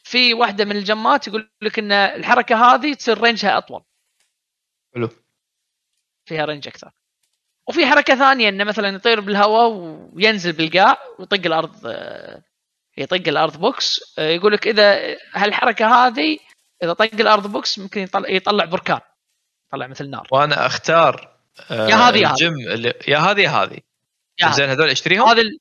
في 0.04 0.34
واحدة 0.34 0.64
من 0.64 0.76
ال 0.76 0.86
gem 0.86 1.18
ات 1.18 1.28
يقول 1.28 1.50
لك 1.62 1.78
إن 1.78 1.92
الحركة 1.92 2.74
هذه 2.74 2.94
تصير 2.94 3.20
range 3.20 3.52
ها 3.52 3.58
أطول. 3.58 3.82
حلو. 4.94 5.08
فيها 6.24 6.44
range 6.44 6.68
أكثر. 6.68 6.90
وفي 7.68 7.86
حركة 7.86 8.14
ثانية 8.14 8.48
إنه 8.48 8.64
مثلا 8.64 8.88
يطير 8.88 9.20
بالهواء 9.20 9.68
وينزل 10.12 10.52
بالقاع 10.52 10.98
ويطق 11.18 11.46
الأرض 11.46 11.86
يطق 12.98 13.28
الأرض 13.28 13.56
بوكس. 13.56 14.18
يقول 14.18 14.52
لك 14.52 14.66
إذا 14.68 15.16
هالحركة 15.34 15.86
هذه 16.06 16.38
إذا 16.82 16.92
طق 16.92 17.14
الأرض 17.14 17.46
بوكس 17.46 17.78
ممكن 17.78 18.00
يطلع, 18.00 18.28
يطلع 18.28 18.64
بركان. 18.64 19.00
يطلع 19.68 19.86
مثل 19.86 20.10
نار. 20.10 20.28
وأنا 20.32 20.66
أختار 20.66 21.36
آه، 21.70 21.88
يا 21.88 21.94
هذه 21.94 22.18
يا 22.18 22.26
هذه. 22.26 22.30
ال 22.30 22.35
gem 22.35 22.52
اللي 22.54 22.94
يا 23.08 23.18
هذه 23.18 23.40
يا 23.40 23.48
هذه. 23.48 23.80
زين 24.52 24.68
هذول 24.68 24.90
اشتريهم 24.90 25.28
هذا 25.28 25.40
ال- 25.40 25.58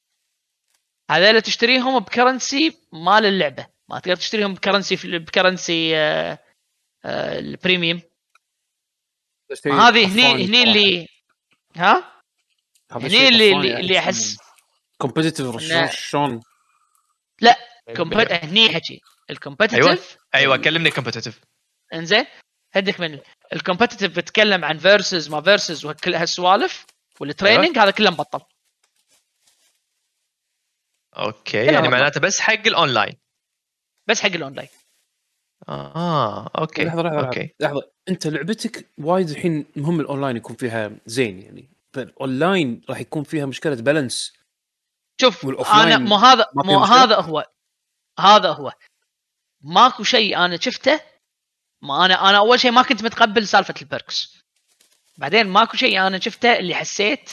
هذول 1.12 1.42
تشتريهم 1.42 2.00
ب 2.00 2.08
currency 2.08 2.78
مال 2.94 3.26
اللعبة. 3.26 3.68
ما 3.90 4.00
تقدر 4.00 4.16
تشتريهم 4.16 4.54
ب 4.54 4.59
currency 4.59 4.98
في 4.98 5.20
ب 5.20 5.28
currency 5.28 5.98
آه، 5.98 6.40
آه، 7.06 7.40
ال 7.40 7.47
premium. 7.47 8.02
هذه 9.66 10.14
هني 10.14 10.46
هني 10.46 10.64
اللي 10.64 11.08
ها؟ 11.76 12.22
هني 12.92 13.28
اللي 13.28 13.52
اللي, 13.52 13.80
اللي 13.80 14.00
احس 14.00 14.38
competitive 14.98 15.60
شلون؟ 15.92 16.42
compet 17.98 18.32
هني 18.32 18.70
حكي. 18.70 19.02
ال 19.30 19.37
competitive 19.37 20.18
أيوه. 20.36 20.58
كلمني 20.58 20.92
competitive 20.92 21.42
إنزين 21.94 22.26
هدك 22.76 23.00
من 23.00 23.20
ال 23.54 23.59
competitive 23.59 24.18
بتكلم 24.18 24.66
عن 24.66 24.78
versus 24.78 25.30
ما 25.30 25.42
versus 25.42 25.86
وكل 25.86 26.16
هالسوالف 26.16 26.86
وال 27.20 27.31
training 27.31 27.78
هذا 27.78 27.92
كله 27.92 28.10
مبطل 28.10 28.42
okay 31.18 31.66
يعني. 31.66 31.88
معناته 31.88 32.20
بس 32.20 32.40
حق 32.40 32.68
الاونلاين 32.68 33.18
بس 34.08 34.22
حق 34.22 34.30
الاونلاين 34.30 34.68
آه 35.70 36.52
okay 36.58 36.86
لحظة 36.86 37.02
لحظة 37.02 37.28
okay. 37.28 37.56
لحظة. 37.60 37.92
أنت 38.10 38.28
لعبتك 38.28 38.90
وايد 38.98 39.30
الحين 39.30 39.66
مهم 39.76 40.00
الاونلاين 40.00 40.38
يكون 40.38 40.56
فيها 40.56 40.92
زين 41.06 41.42
يعني. 41.42 41.70
فالاونلاين 41.94 42.82
راح 42.90 43.00
يكون 43.00 43.24
فيها 43.24 43.46
مشكلة 43.46 43.76
balance 43.76 44.40
شوف 45.22 45.46
أنا 45.46 45.98
مو 45.98 46.16
هذا 46.16 46.46
مو؟ 46.56 46.80
هذا 46.80 47.16
هو. 47.16 47.46
هذا 48.20 48.50
هو. 48.50 48.72
ماكو 49.62 50.04
شيء 50.04 50.38
أنا 50.46 50.60
شفته. 50.60 51.02
ما 51.82 52.06
أنا 52.06 52.30
أنا 52.30 52.38
أول 52.38 52.60
شيء 52.60 52.72
ما 52.72 52.82
كنت 52.82 53.04
متقبل 53.04 53.48
سالفة 53.48 53.74
ال 53.82 53.90
perks. 53.90 54.40
بعدين 55.18 55.48
ماكو 55.48 55.78
شيء 55.78 56.08
أنا 56.08 56.20
شفته 56.20 56.58
اللي 56.60 56.76
حسيت 56.76 57.30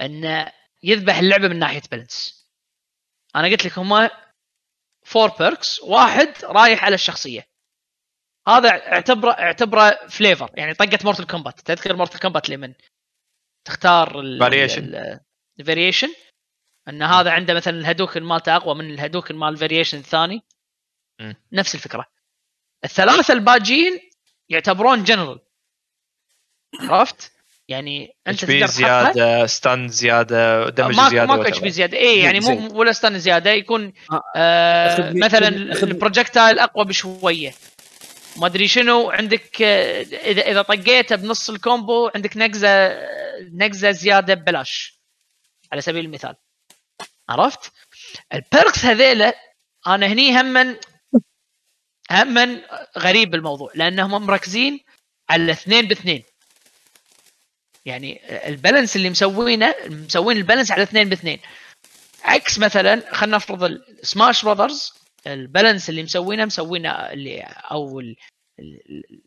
إنه 0.00 0.52
يذبح 0.82 1.18
اللعبة 1.18 1.48
من 1.48 1.58
ناحية 1.58 1.82
balance 1.90 2.46
أنا 3.36 3.48
قلت 3.48 3.64
لك 3.64 3.78
هما 3.78 4.10
four 5.06 5.28
perks 5.28 5.80
واحد 5.80 6.34
رايح 6.44 6.84
على 6.84 6.94
الشخصية. 6.94 7.46
هذا 8.48 8.68
اعتبره 8.68 9.30
اعتبره 9.30 10.06
flavor 10.08 10.50
يعني 10.54 10.74
طقة 10.74 10.98
Mortal 11.04 11.24
Kombat 11.24 11.60
تذكر 11.60 11.96
Mortal 11.96 12.18
Kombat 12.18 12.48
لمن 12.50 12.74
تختار 13.64 14.22
Variation. 14.38 14.82
ال 15.60 15.65
variation 15.65 16.08
إن 16.88 17.02
هذا 17.02 17.30
عنده 17.30 17.54
مثلا 17.54 17.78
الهدوكن 17.78 18.22
مالته 18.22 18.56
أقوى 18.56 18.74
من 18.74 18.90
الهدوكن 18.90 19.36
مال 19.36 19.48
الفاريشن 19.48 19.98
الثاني. 19.98 20.42
نفس 21.52 21.74
الفكرة 21.74 22.06
الثلاثة 22.84 23.34
الباجين 23.34 24.00
يعتبرون 24.48 25.04
جنرال 25.04 25.40
عرفت؟ 26.80 27.32
يعني 27.68 28.16
أنت 28.26 28.44
تقدر 28.44 28.66
زيادة 28.66 29.46
stun 29.46 29.88
زيادة 29.88 30.68
damage 30.68 30.96
ماكو 30.96 31.10
زيادة 31.10 31.26
ماكو. 31.26 31.42
HP 31.42 31.70
زيادة 31.70 31.98
اي 31.98 32.18
يعني 32.18 32.40
مو. 32.40 32.78
ولا 32.78 32.92
stun 32.92 33.18
زيادة 33.18 33.50
يكون 33.50 33.92
آه. 34.12 34.22
آه 34.36 35.12
مثلا 35.12 35.48
ال 35.48 35.58
projectile 35.58 36.58
أقوى 36.58 36.84
بشوية 36.84 37.54
ما 38.36 38.46
أدري 38.46 38.68
شنو 38.68 39.10
عندك 39.10 39.62
آه، 39.62 40.02
اذا 40.02 40.42
إذا 40.42 40.62
طقيته 40.62 41.16
بنص 41.16 41.50
ال 41.50 41.60
combo 41.60 42.10
عندك 42.14 42.36
نقزة 42.36 42.98
نقزة 43.52 43.90
زيادة 43.90 44.34
ببلاش 44.34 45.00
على 45.72 45.80
سبيل 45.80 46.04
المثال 46.04 46.34
عرفت؟ 47.28 47.72
ال 48.34 48.42
perks 48.42 48.84
هذيلا 48.84 49.34
أنا 49.86 50.06
هني 50.06 50.40
هم 50.40 50.76
هم 52.12 52.60
غريب 52.98 53.34
الموضوع 53.34 53.70
لأنهم 53.74 54.26
مركزين 54.26 54.80
على 55.30 55.52
اثنين 55.52 55.88
باثنين. 55.88 56.22
يعني 57.84 58.20
ال 58.48 58.54
balance 58.54 58.96
اللي 58.96 59.10
مسوينه 59.10 59.74
مسوين 59.86 60.36
ال 60.36 60.40
balance 60.40 60.70
على 60.70 60.82
اثنين 60.82 61.08
باثنين. 61.08 61.40
عكس 62.22 62.58
مثلا 62.58 63.14
خلينا 63.14 63.36
نفرض 63.36 63.62
ال 63.64 63.77
Smash 63.77 64.44
Brothers 64.44 64.92
ال 65.26 65.34
balance 65.34 65.90
اللي 65.90 66.02
مسوينه 66.02 66.44
مسوينه 66.44 66.90
اللي 66.90 67.40
أو 67.70 68.00
ال- 68.00 68.16
ال- 68.58 68.80
ال- 68.90 69.22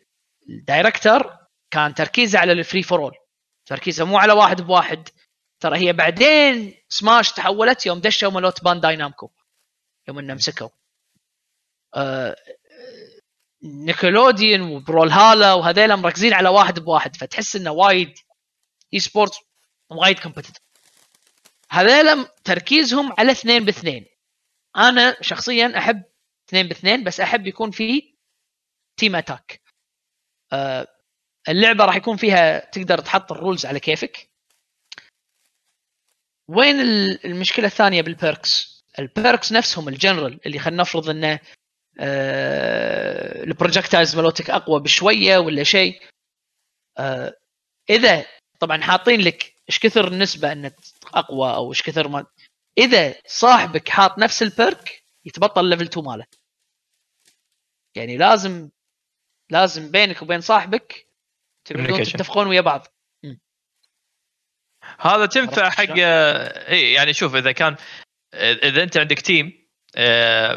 ال 0.49 0.59
director 0.59 1.37
كان 1.71 1.93
تركيزه 1.93 2.39
على 2.39 2.51
ال 2.51 2.58
free 2.58 2.83
for 2.83 2.99
all 2.99 3.13
تركيزه 3.65 4.05
مو 4.05 4.17
على 4.17 4.33
واحد 4.33 4.61
بواحد. 4.61 5.09
ترى 5.59 5.77
هي 5.87 5.93
بعدين 5.93 6.73
سماش 6.89 7.31
تحولت 7.31 7.85
يوم 7.85 7.99
دشوا 7.99 8.29
مالوت 8.31 8.63
Bandai 8.63 8.95
Namco 8.95 9.31
يوم 10.07 10.19
إنه 10.19 10.33
مسكوا. 10.33 10.69
Nickelodeon 13.65 14.61
و 14.61 15.09
Brawlhalla 15.09 15.53
وهذيلا 15.53 15.95
مركزين 15.95 16.33
على 16.33 16.49
واحد 16.49 16.79
بواحد 16.79 17.15
فتحس 17.15 17.55
إنه 17.55 17.71
وايد 17.71 18.13
e-sports 18.93 19.37
وايد 19.89 20.19
competitive 20.19 20.61
هذيلا 21.71 22.23
تركيزهم 22.43 23.13
على 23.17 23.31
اثنين 23.31 23.65
باثنين. 23.65 24.05
أنا 24.77 25.17
شخصيا 25.21 25.77
أحب 25.77 26.03
اثنين 26.49 26.67
باثنين 26.67 27.03
بس 27.03 27.19
أحب 27.19 27.47
يكون 27.47 27.71
في 27.71 28.15
team 28.97 29.15
attack 29.15 29.61
آه 30.53 30.87
اللعبة 31.49 31.85
راح 31.85 31.95
يكون 31.95 32.17
فيها 32.17 32.59
تقدر 32.59 32.97
تحط 32.99 33.31
ال 33.31 33.37
rules 33.37 33.65
على 33.65 33.79
كيفك. 33.79 34.29
وين 36.49 36.79
ال- 36.79 37.25
المشكلة 37.25 37.65
الثانية 37.65 38.01
بال 38.01 38.25
perks 38.25 38.83
ال 38.99 39.08
perks 39.08 39.51
نفسهم 39.51 39.87
الجنرال 39.89 40.39
اللي 40.45 40.59
خلينا 40.59 40.81
نفرض 40.81 41.09
إنه 41.09 41.39
آه 41.99 43.43
ال 43.43 43.49
projectiles 43.49 44.15
مالوتك 44.15 44.49
أقوى 44.49 44.79
بشوية 44.79 45.37
ولا 45.37 45.63
شيء. 45.63 46.01
آه 46.97 47.37
إذا 47.89 48.25
طبعا 48.59 48.81
حاطين 48.81 49.21
لك 49.21 49.55
إيش 49.69 49.79
كثر 49.79 50.07
النسبة 50.07 50.51
انه 50.51 50.71
أقوى 51.13 51.53
أو 51.55 51.69
إيش 51.71 51.81
كثر 51.81 52.07
ما 52.07 52.25
إذا 52.77 53.15
صاحبك 53.27 53.89
حاط 53.89 54.19
نفس 54.19 54.43
ال 54.43 54.55
perk 54.55 55.03
يتبطل 55.25 55.65
level 55.65 55.83
2 55.83 56.05
ماله. 56.05 56.25
يعني 57.95 58.17
لازم 58.17 58.69
لازم 59.49 59.91
بينك 59.91 60.21
وبين 60.21 60.41
صاحبك 60.41 61.07
تقدرون. 61.65 62.03
تتفقون 62.03 62.47
ويا 62.47 62.61
بعض. 62.61 62.87
هذا 64.99 65.25
تنفع 65.25 65.69
حق 65.69 65.93
اي 65.97 66.93
يعني 66.93 67.13
شوف 67.13 67.35
إذا 67.35 67.51
كان 67.51 67.75
إذا 68.33 68.83
أنت 68.83 68.97
عندك 68.97 69.19
team 69.19 69.45
آه، 69.47 69.64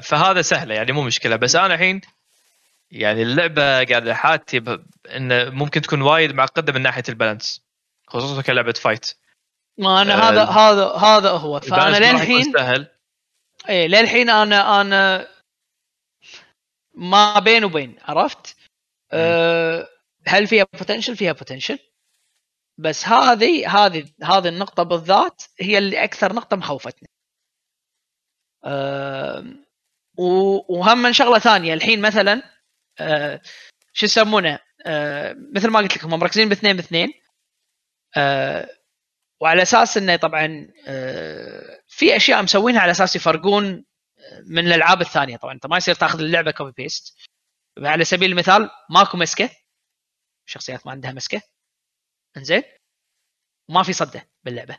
فهذا 0.00 0.42
سهله 0.42 0.74
يعني 0.74 0.92
مو 0.92 1.02
مشكلة 1.02 1.36
بس 1.36 1.56
أنا 1.56 1.74
الحين 1.74 2.00
يعني 2.90 3.22
اللعبة 3.22 3.84
قاعد 3.84 4.10
حاتي 4.10 4.60
ب- 4.60 4.86
انه 5.16 5.44
ممكن 5.50 5.80
تكون 5.82 6.02
وايد 6.02 6.34
معقدة 6.34 6.72
من 6.72 6.82
ناحية 6.82 7.02
ال 7.08 7.15
balance 7.15 7.62
خصوصا 8.06 8.42
كلعبة 8.42 8.72
فايت 8.72 9.14
ما 9.78 10.02
أنا 10.02 10.14
آه، 10.14 10.30
هذا 10.30 10.44
هذا 10.44 10.86
هذا 10.92 11.30
هو 11.30 11.60
فأنا 11.60 11.96
للحين 12.12 12.52
سهل 12.52 12.88
إيه 13.68 13.86
للحين 13.86 14.30
أنا 14.30 14.80
أنا 14.80 15.28
ما 16.94 17.38
بين 17.38 17.64
وبين 17.64 17.96
عرفت؟ 18.02 18.56
أه 19.12 19.88
هل 20.26 20.46
فيها 20.46 20.66
بوتنشل؟ 20.72 21.16
فيها 21.16 21.32
بوتنشل 21.32 21.78
بس 22.78 23.08
هذه 23.08 23.84
هذه 23.86 24.08
هذه 24.22 24.48
النقطة 24.48 24.82
بالذات 24.82 25.42
هي 25.60 25.78
اللي 25.78 26.04
أكثر 26.04 26.32
نقطة 26.32 26.56
مخوفتني. 26.56 27.08
وهم 30.68 31.12
شغلة 31.12 31.38
ثانية. 31.38 31.74
الحين 31.74 32.00
مثلا 32.00 32.42
شو 33.92 34.06
يسمونه؟ 34.06 34.58
مثل 35.54 35.68
ما 35.68 35.78
قلت 35.78 35.96
لك 35.96 36.04
هم 36.04 36.18
مركزين 36.18 36.48
باثنين 36.48 36.76
باثنين. 36.76 37.12
وعلى 39.40 39.62
أساس 39.62 39.96
إنه 39.96 40.16
طبعا 40.16 40.68
في 41.86 42.16
أشياء 42.16 42.42
مسوينها 42.42 42.80
على 42.80 42.90
أساس 42.90 43.16
يفرقون 43.16 43.84
من 44.46 44.66
الألعاب 44.66 45.00
الثانية. 45.00 45.36
طبعا 45.36 45.54
أنت 45.54 45.66
ما 45.66 45.76
يصير 45.76 45.94
تأخذ 45.94 46.20
اللعبة 46.20 46.50
copy 46.50 46.72
paste 46.72 47.16
على 47.78 48.04
سبيل 48.04 48.30
المثال 48.30 48.70
ماكو 48.90 49.16
مسكة. 49.16 49.50
شخصيات 50.46 50.86
ما 50.86 50.92
عندها 50.92 51.12
مسكة. 51.12 51.42
إنزين. 52.36 52.62
وما 53.68 53.82
في 53.82 53.92
صدة 53.92 54.28
باللعبة. 54.44 54.78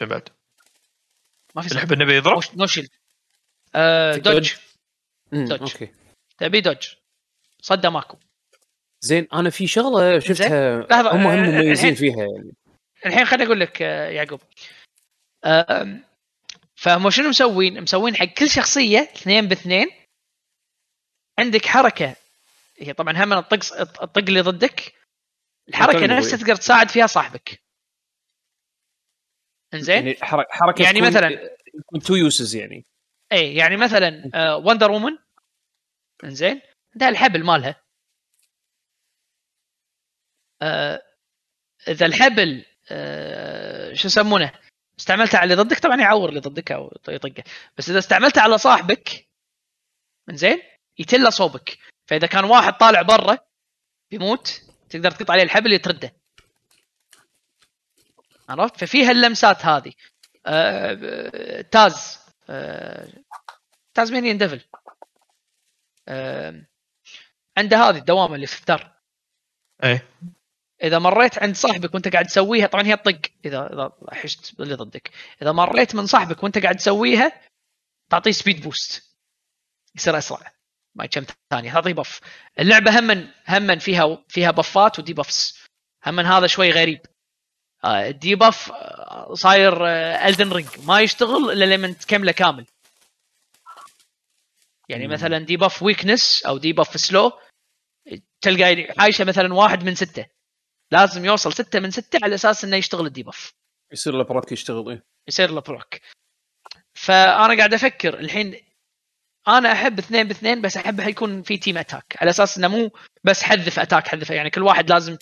بعد 0.00 0.28
ما 1.54 1.62
في 1.62 1.68
تحب 1.68 1.92
النبي 1.92 2.16
يضرب؟ 2.16 2.42
no 2.54 2.66
shield. 2.66 2.88
آه 3.74 4.16
dodge. 4.16 4.54
dodge. 5.32 5.60
okay. 5.60 5.88
تبي 6.38 6.60
dodge. 6.60 6.94
صده 7.62 7.90
ماكو. 7.90 8.16
زين 9.00 9.28
أنا 9.32 9.50
في 9.50 9.66
شغلة 9.66 10.18
شفتها. 10.18 10.80
هم 10.80 11.06
هم 11.06 11.26
آه، 11.26 11.62
مميزين 11.62 11.94
فيها 11.94 12.16
يعني. 12.16 12.52
الحين 13.06 13.24
خليني 13.24 13.46
أقول 13.46 13.60
لك 13.60 13.82
آه، 13.82 14.08
يعقوب. 14.08 14.40
فهم 16.74 17.10
شنو 17.10 17.28
مسوين؟ 17.28 17.82
مسوين 17.82 18.16
حق 18.16 18.24
كل 18.24 18.50
شخصية 18.50 18.98
اثنين 18.98 19.48
باثنين. 19.48 19.90
عندك 21.38 21.66
حركة. 21.66 22.16
هي 22.78 22.92
طبعا 22.92 23.24
هم 23.24 23.32
الطق 23.32 23.80
الطق 23.80 24.18
اللي 24.18 24.40
ضدك. 24.40 24.94
الحركة 25.68 26.06
نفسها. 26.06 26.36
تقدر 26.38 26.56
تساعد 26.56 26.88
فيها 26.88 27.06
صاحبك. 27.06 27.62
إنزين؟ 29.74 30.06
يعني 30.06 30.16
حركة 30.50 30.82
يعني 30.82 31.00
مثلاً- 31.00 31.50
يكون 31.74 32.00
تو 32.00 32.14
uses 32.14 32.56
يعني. 32.56 32.84
اي 33.32 33.54
يعني 33.54 33.76
مثلا 33.76 34.30
آه 34.34 34.56
Wonder 34.56 34.90
Woman 34.90 35.18
إنزين؟ 36.24 36.60
ده 36.94 37.08
الحبل 37.08 37.44
مالها. 37.44 37.82
آه 40.62 41.02
إذا 41.88 42.06
الحبل 42.06 42.64
آه 42.90 43.94
شو 43.94 44.06
يسمونه؟ 44.08 44.52
استعملته 44.98 45.38
على 45.38 45.52
اللي 45.54 45.64
ضدك؟ 45.64 45.78
طبعا 45.78 46.00
يعور 46.00 46.28
اللي 46.28 46.40
ضدك 46.40 46.72
أو 46.72 46.96
يطقه. 47.08 47.44
بس 47.78 47.90
إذا 47.90 47.98
استعملته 47.98 48.40
على 48.40 48.58
صاحبك 48.58 49.28
إنزين؟ 50.30 50.62
يتله 50.98 51.30
صوبك. 51.30 51.78
فإذا 52.06 52.26
كان 52.26 52.44
واحد 52.44 52.72
طالع 52.72 53.02
برا 53.02 53.38
بيموت 54.10 54.62
تقدر 54.90 55.10
تقطع 55.10 55.32
عليه 55.32 55.42
الحبل 55.42 55.72
يترده. 55.72 56.12
عرفت؟ 58.48 58.76
ففيها 58.76 59.10
اللمسات 59.10 59.66
هذه. 59.66 59.92
آه 60.46 61.60
Taz. 61.60 62.18
Tasmanian 63.94 64.38
Devil. 64.38 64.60
آه، 66.08 66.62
عنده 67.58 67.76
هذه 67.76 67.96
الدوامه 67.96 68.34
اللي 68.34 68.46
في 68.46 68.60
الدار 68.60 68.92
إيه. 69.84 70.08
إذا 70.82 70.98
مريت 70.98 71.38
عند 71.38 71.56
صاحبك 71.56 71.94
وأنت 71.94 72.08
قاعد 72.08 72.26
تسويها 72.26 72.66
طبعا 72.66 72.86
هي 72.86 72.96
تطق. 72.96 73.20
إذا 73.44 73.72
إذا 73.72 73.92
حشت 74.12 74.54
باللي 74.58 74.74
ضدك. 74.74 75.10
إذا 75.42 75.52
مريت 75.52 75.94
من 75.94 76.06
صاحبك 76.06 76.42
وأنت 76.42 76.58
قاعد 76.58 76.76
تسويها 76.76 77.40
تعطيه 78.10 78.30
speed 78.30 78.62
boost 78.62 79.16
يصير 79.94 80.18
أسرع. 80.18 80.52
ما 80.94 81.06
كم 81.06 81.24
ثانية. 81.50 81.72
تعطيه 81.72 81.92
buff 81.92 82.20
اللعبة 82.58 82.98
هم 82.98 83.28
هم 83.48 83.78
فيها 83.78 84.24
فيها 84.28 84.50
buff 84.50 84.82
ات 84.82 84.90
و 84.90 84.98
debuffs 84.98 85.66
هم 86.06 86.20
هذا 86.20 86.46
شوي 86.46 86.70
غريب. 86.70 87.00
آه، 87.06 87.11
ال 87.84 88.34
debuff 88.34 88.72
آه، 88.72 89.34
صاير 89.34 89.86
Elden 90.28 90.52
Ring 90.52 90.68
ما 90.86 91.00
يشتغل 91.00 91.50
إلا 91.50 91.64
لما 91.74 91.92
تكمله 91.92 92.32
كامل. 92.32 92.66
يعني 94.88 95.08
مثلا 95.08 95.38
debuff 95.38 95.82
weakness 95.82 96.46
أو 96.46 96.58
debuff 96.58 97.00
slow 97.00 97.32
تلقى 98.40 98.94
عايشة 98.98 99.24
مثلا 99.24 99.54
واحد 99.54 99.84
من 99.84 99.94
ستة. 99.94 100.26
لازم 100.92 101.24
يوصل 101.24 101.52
ستة 101.52 101.80
من 101.80 101.90
ستة 101.90 102.18
على 102.22 102.34
أساس 102.34 102.64
إنه 102.64 102.76
يشتغل 102.76 103.06
ال 103.06 103.22
debuff 103.22 103.52
يصير 103.92 104.14
له 104.14 104.24
proc 104.24 104.52
يشتغل 104.52 104.90
إيه. 104.90 105.04
يصير 105.28 105.50
له 105.50 105.60
proc 105.60 105.94
فأنا 106.94 107.56
قاعد 107.56 107.74
أفكر 107.74 108.18
الحين 108.20 108.60
أنا 109.48 109.72
أحب 109.72 109.98
اثنين 109.98 110.28
باثنين 110.28 110.60
بس 110.60 110.76
أحب 110.76 111.00
يكون 111.00 111.42
في 111.42 111.58
team 111.58 111.78
attack 111.78 112.16
على 112.20 112.30
أساس 112.30 112.58
إنه 112.58 112.68
مو 112.68 112.90
بس 113.24 113.42
حذف 113.42 113.78
attack 113.78 114.08
حذف. 114.08 114.30
يعني 114.30 114.50
كل 114.50 114.62
واحد 114.62 114.90
لازم 114.90 115.18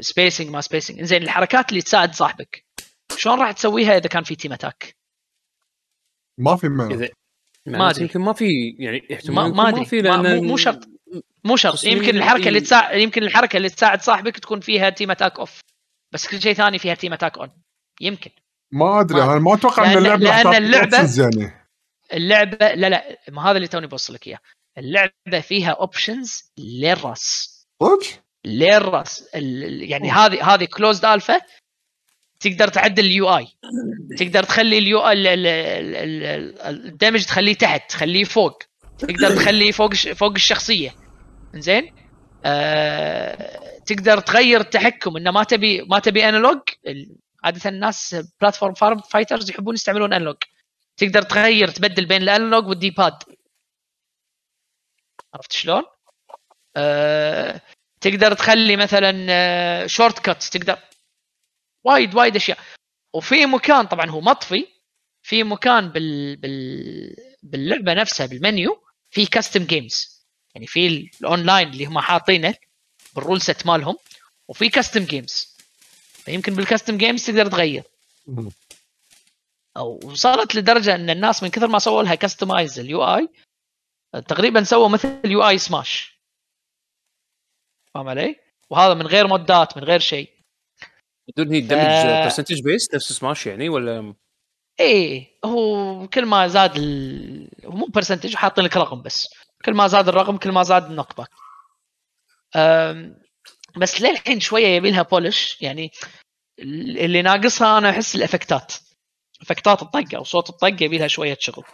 spacing 0.00 0.48
ما 0.50 0.60
spacing 0.60 1.02
زين 1.02 1.22
الحركات 1.22 1.68
اللي 1.70 1.82
تساعد 1.82 2.14
صاحبك 2.14 2.64
شلون 3.16 3.40
راح 3.40 3.52
تسويها 3.52 3.96
إذا 3.96 4.08
كان 4.08 4.22
في 4.24 4.36
team 4.36 4.52
attack؟ 4.52 4.96
ما 6.38 6.56
في 6.56 6.68
معنى 6.68 6.94
اذا 6.94 7.08
ما 7.66 7.90
أدري. 7.90 8.02
يمكن 8.02 8.20
ما 8.20 8.32
في 8.32 8.76
يعني 8.78 9.08
احتمال 9.14 9.34
ما, 9.54 9.62
ما 9.62 9.68
أدري. 9.68 9.84
في 9.84 10.02
ما- 10.02 10.08
لأن 10.08 10.44
مو- 10.46 10.56
شرط. 10.56 10.88
مو 11.44 11.56
شرط. 11.56 11.84
يمكن 11.84 12.16
الحركة 12.16 12.48
اللي 12.48 12.58
إيه. 12.58 12.64
تساعد 12.64 12.98
يمكن 13.00 13.22
الحركة 13.22 13.56
اللي 13.56 13.68
تساعد 13.68 14.02
صاحبك 14.02 14.38
تكون 14.38 14.60
فيها 14.60 14.90
team 14.90 15.10
attack 15.10 15.38
off 15.38 15.60
بس 16.12 16.26
كل 16.28 16.40
شيء 16.40 16.52
ثاني 16.54 16.78
فيها 16.78 16.94
team 16.94 17.12
attack 17.12 17.38
on 17.38 17.50
يمكن. 18.00 18.30
ما 18.72 19.00
أدري. 19.00 19.18
ما- 19.20 19.32
أنا 19.32 19.40
ما 19.40 19.54
أتوقع 19.54 19.92
إن 19.92 19.98
اللعبة 19.98 20.52
اللعبة- 20.52 20.90
options 20.90 21.18
يعني. 21.20 21.68
اللعبه 22.12 22.56
لا 22.74 22.88
لا. 22.88 23.18
ما 23.30 23.42
هذا 23.42 23.56
اللي 23.56 23.68
توني 23.68 23.86
بوصل 23.86 24.14
لك 24.14 24.26
إياه. 24.26 24.38
اللعبة 24.78 25.40
فيها 25.42 25.70
options 25.70 26.52
للرأس. 26.58 27.54
صدق؟ 27.82 28.22
للراس 28.44 29.28
يعني 29.34 30.10
هذه 30.10 30.54
هذه 30.54 30.64
closed 30.64 31.04
alpha 31.04 31.40
تقدر 32.40 32.68
تعدل 32.68 33.06
ال 33.06 33.36
UI 33.36 33.46
تقدر 34.18 34.42
تخلي 34.42 34.78
ال 34.78 35.00
UI 35.08 35.14
ال 36.68 36.76
damage 36.76 37.24
تخليه 37.24 37.54
تحت 37.54 37.90
تخليه 37.90 38.24
فوق. 38.24 38.58
تقدر 38.98 39.36
تخليه 39.36 39.72
فوق 39.72 39.94
فوق 39.94 40.32
الشخصية. 40.32 40.94
زين 41.54 41.94
آه 42.44 43.80
تقدر 43.86 44.20
تغير 44.20 44.60
التحكم. 44.60 45.16
إنه 45.16 45.30
ما 45.30 45.44
تبي 45.44 45.82
ما 45.82 45.98
تبي 45.98 46.28
analog 46.28 46.60
عادة 47.44 47.70
الناس 47.70 48.16
platform 48.40 48.74
form 48.74 48.98
fighters 48.98 49.50
يحبون 49.50 49.74
يستعملون 49.74 50.12
analog 50.12 50.36
تقدر 50.96 51.22
تغير 51.22 51.68
تبدل 51.68 52.06
بين 52.06 52.22
ال 52.22 52.28
analog 52.28 52.66
وال 52.66 52.90
D-pad 52.90 53.22
عرفت 55.34 55.52
شلون؟ 55.52 55.82
آه 56.76 57.60
تقدر 58.00 58.34
تخلي 58.34 58.76
مثلا 58.76 59.86
shortcut 59.86 60.44
تقدر. 60.44 60.78
وايد 61.84 62.14
وايد 62.14 62.36
أشياء. 62.36 62.58
وفي 63.14 63.46
مكان 63.46 63.86
طبعا 63.86 64.10
هو 64.10 64.20
مطفي. 64.20 64.66
في 65.22 65.44
مكان 65.44 65.88
بال 65.88 66.36
بال 66.36 67.16
باللعبة 67.42 67.94
نفسها 67.94 68.26
بالمنيو 68.26 68.82
في 69.10 69.26
custom 69.26 69.64
games 69.64 70.24
يعني 70.54 70.66
في 70.66 70.86
ال- 70.86 71.10
الاونلاين 71.20 71.68
اللي 71.68 71.86
هم 71.86 71.98
حاطينه 72.00 72.54
بال 73.16 73.24
rule 73.24 73.40
set 73.42 73.66
مالهم 73.66 73.96
وفي 74.48 74.68
custom 74.68 75.04
games 75.04 75.56
فيمكن 76.12 76.54
بال 76.54 76.65
custom 76.65 76.98
games 76.98 77.26
تقدر 77.26 77.46
تغير. 77.46 77.82
أو 79.76 80.00
وصلت 80.04 80.54
لدرجة 80.54 80.94
إن 80.94 81.10
الناس 81.10 81.42
من 81.42 81.48
كثر 81.48 81.66
ما 81.68 81.78
سووا 81.78 82.02
لها 82.02 82.14
customize 82.14 82.78
ال 82.78 83.04
UI 83.04 83.28
تقريبا 84.28 84.62
سووا 84.62 84.88
مثل 84.88 85.20
UI 85.24 85.58
سماش 85.58 86.17
فاهم 87.98 88.08
علي؟ 88.08 88.36
وهذا 88.70 88.94
من 88.94 89.06
غير 89.06 89.26
مودات 89.26 89.76
من 89.76 89.84
غير 89.84 89.98
شيء. 90.00 90.30
بدون 91.28 91.52
هي 91.54 91.60
damage 91.60 91.80
ف- 91.80 92.24
percentage 92.24 92.62
based 92.62 92.94
نفس 92.94 93.12
سماش 93.12 93.46
يعني 93.46 93.68
ولا؟ 93.68 94.14
إيه 94.80 95.28
هو 95.44 96.08
كل 96.08 96.26
ما 96.26 96.48
زاد 96.48 96.76
ال... 96.76 97.48
هو 97.64 97.70
مو 97.70 97.86
percentage 97.86 98.34
حاطين 98.34 98.64
لك 98.64 98.76
رقم 98.76 99.02
بس. 99.02 99.28
كل 99.64 99.74
ما 99.74 99.86
زاد 99.86 100.08
الرقم 100.08 100.36
كل 100.36 100.52
ما 100.52 100.62
زاد 100.62 100.96
back 100.96 101.28
أم... 102.56 103.18
بس 103.76 104.02
للحين 104.02 104.40
شوية 104.40 104.66
يبي 104.66 104.90
لها 104.90 105.02
polish 105.02 105.62
يعني 105.62 105.90
اللي 106.58 107.22
ناقصها 107.22 107.78
أنا 107.78 107.90
أحس 107.90 108.14
الإفكتات. 108.16 108.74
إفكتات 109.42 109.82
الطقه 109.82 110.16
أو 110.16 110.24
صوت 110.24 110.48
الطقه 110.50 110.76
يبي 110.84 110.98
لها 110.98 111.08
شوية 111.08 111.36
شغل. 111.40 111.64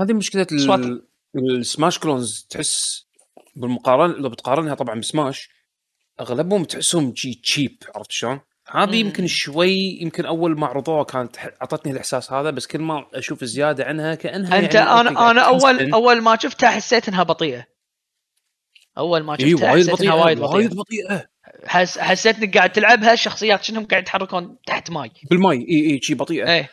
هذه 0.00 0.12
مشكلة. 0.12 0.46
ال- 0.52 1.02
السماش 1.36 1.98
clones 1.98 2.46
تحس 2.50 3.06
بالمقارنة 3.54 4.14
لو 4.14 4.28
بتقارنها 4.28 4.74
طبعا 4.74 5.00
بسماش 5.00 5.48
أغلبهم 6.20 6.64
تحسهم 6.64 7.10
جي 7.10 7.40
cheap 7.42 7.82
عرفت 7.94 8.12
شلون؟ 8.12 8.40
هذه. 8.68 8.96
يمكن 8.96 9.26
شوي 9.26 9.98
يمكن 10.00 10.26
أول 10.26 10.58
ما 10.58 10.66
عرضوها 10.66 11.02
كانت 11.02 11.36
أعطتني 11.38 11.92
الإحساس 11.92 12.32
هذا 12.32 12.50
بس 12.50 12.66
كل 12.66 12.78
ما 12.78 13.06
أشوف 13.14 13.44
زيادة 13.44 13.84
عنها 13.84 14.14
كأنها 14.14 14.58
أنت 14.58 14.74
يعني 14.74 14.90
أنا 14.90 15.30
أنا 15.30 15.40
أول. 15.40 15.92
أول 15.92 16.22
ما 16.22 16.36
شفتها 16.36 16.70
حسيت 16.70 17.08
انها 17.08 17.22
بطيئة 17.22 17.66
أول 18.98 19.22
ما 19.22 19.36
شفتها 19.36 19.72
وايد 19.72 19.84
حسيت 19.84 19.94
بطيئه 19.94 20.12
إنها 20.12 20.24
وايد 20.24 20.38
وايد 20.38 20.74
بطيئة 20.74 20.76
بطيئة 20.76 21.28
حس... 21.66 21.98
حسيت 21.98 22.36
إنك 22.38 22.56
قاعد 22.56 22.72
تلعبها 22.72 23.12
الشخصيات 23.12 23.64
شنهم 23.64 23.84
قاعد 23.84 24.02
يتحركون 24.02 24.56
تحت 24.66 24.90
ماي 24.90 25.10
بالماي 25.30 25.56
إي 25.56 25.90
إي 25.90 26.00
شي 26.02 26.14
بطيئة 26.14 26.52
إيه 26.52 26.70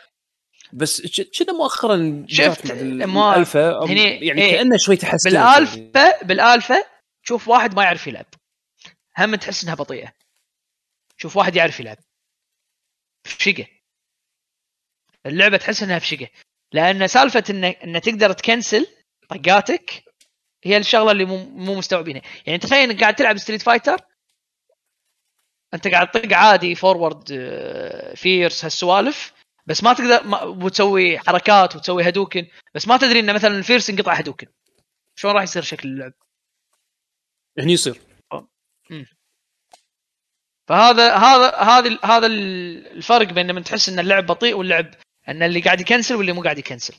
بس 0.74 1.02
ش- 1.08 1.22
كذا 1.22 1.54
مؤخرا 1.54 2.26
شفت 2.30 2.72
ما- 2.72 3.34
الالفا 3.36 3.86
هني- 3.86 4.26
يعني 4.28 4.42
إيه. 4.42 4.52
كأنه 4.52 4.78
شوي 4.78 4.96
تحسن 4.96 5.34
يعني. 5.36 5.66
بال 5.66 5.82
alpha 5.82 6.24
بال 6.24 6.41
alpha 6.41 6.84
تشوف 7.24 7.48
واحد 7.48 7.76
ما 7.76 7.84
يعرف 7.84 8.08
يلعب. 8.08 8.26
هم 9.18 9.36
تحس 9.36 9.64
إنها 9.64 9.76
بطيئة. 9.76 10.14
شوف 11.18 11.38
واحد 11.38 11.56
يعرف 11.56 11.80
يلعب. 11.80 11.98
فشقه 13.28 13.68
اللعبة 15.26 15.58
تحس 15.58 15.84
إنها 15.84 16.00
فشقه 16.00 16.28
لأن 16.74 17.08
سالفة 17.08 17.44
انه 17.50 17.68
انه 17.68 18.00
تقدر 18.00 18.32
تكنسل 18.32 18.88
طقاتك 19.30 20.04
هي 20.64 20.78
الشغلة 20.78 21.12
اللي 21.12 21.26
مو 21.26 21.38
مو 21.46 21.76
مستوعبينها. 21.76 22.22
يعني 22.46 22.60
تخيل 22.60 22.90
إنك 22.90 23.02
قاعد 23.02 23.16
تلعب 23.16 23.38
ستريت 23.38 23.62
فايتر 23.62 23.98
أنت 25.74 25.88
قاعد 25.88 26.12
تطق 26.12 26.34
عادي 26.38 26.76
forward 26.76 27.28
fierce 28.16 28.66
هالسوالف. 28.66 29.34
بس 29.70 29.84
ما 29.84 29.94
تقدر 29.94 30.24
ما 30.24 30.44
وتسوي 30.44 31.20
حركات 31.20 31.76
وتسوي 31.76 32.10
هدوكن. 32.10 32.48
بس 32.76 32.88
ما 32.88 32.98
تدري 32.98 33.20
انه 33.20 33.34
مثلا 33.34 33.58
ال 33.58 33.62
fierce 33.62 33.90
انقطع 33.90 34.14
هدوكن. 34.14 34.48
شلون 35.16 35.34
راح 35.34 35.44
يصير 35.44 35.62
شكل 35.64 35.90
اللعب؟ 35.90 36.14
هني 37.60 37.74
يصير. 37.74 38.02
فهذا 40.68 41.16
هذا 41.16 41.56
هذا 41.56 42.00
هذا 42.04 42.28
الفرق 42.28 43.28
بين 43.28 43.48
لما 43.48 43.62
تحس 43.62 43.90
إن 43.90 44.00
اللعب 44.00 44.26
بطيء 44.26 44.54
واللعب 44.54 44.94
إن 45.30 45.44
اللي 45.44 45.60
قاعد 45.60 45.82
يكنسل 45.82 46.16
واللي 46.16 46.32
مو 46.32 46.42
قاعد 46.44 46.58
يكنسل. 46.58 46.96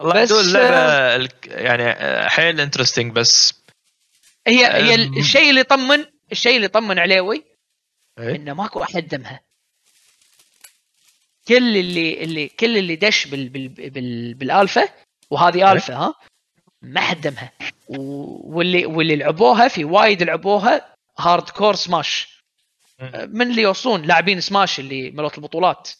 والله 0.00 0.22
بس- 0.22 0.32
اللعبة 0.32 1.16
الك- 1.16 1.46
يعني 1.46 1.82
آه، 1.82 2.28
حيل 2.28 2.60
interesting 2.60 3.12
بس 3.12 3.54
هي 4.46 4.66
هي. 4.66 4.94
الشيء 4.94 5.50
اللي 5.50 5.60
يطمن 5.60 6.06
الشيء 6.32 6.54
اللي 6.56 6.64
يطمن 6.64 6.98
عليوي 6.98 7.44
إيه؟ 8.18 8.36
إنه 8.36 8.54
ماكو 8.54 8.82
أحد 8.82 9.08
دمها. 9.08 9.47
كل 11.48 11.76
اللي 11.76 12.24
اللي 12.24 12.48
كل 12.48 12.76
اللي 12.78 12.96
دش 12.96 13.26
بال 13.26 13.48
بال 13.48 13.68
بال 13.68 14.34
بالالفا 14.34 14.84
وهذه 15.30 15.72
الفا 15.72 15.94
ها؟ 15.94 16.14
ما 16.82 17.00
حد 17.00 17.20
دمها 17.20 17.52
و- 17.88 18.56
واللي 18.56 18.86
واللي 18.86 19.16
لعبوها 19.16 19.68
في 19.68 19.84
وايد 19.84 20.22
لعبوها 20.22 20.94
hardcore 21.18 21.74
سماش. 21.74 22.38
مم. 23.00 23.10
من 23.32 23.50
اللي 23.50 23.62
يوصلون؟ 23.62 24.02
لاعبين 24.02 24.40
سماش 24.40 24.80
اللي 24.80 25.10
ملوت 25.10 25.38
البطولات. 25.38 25.90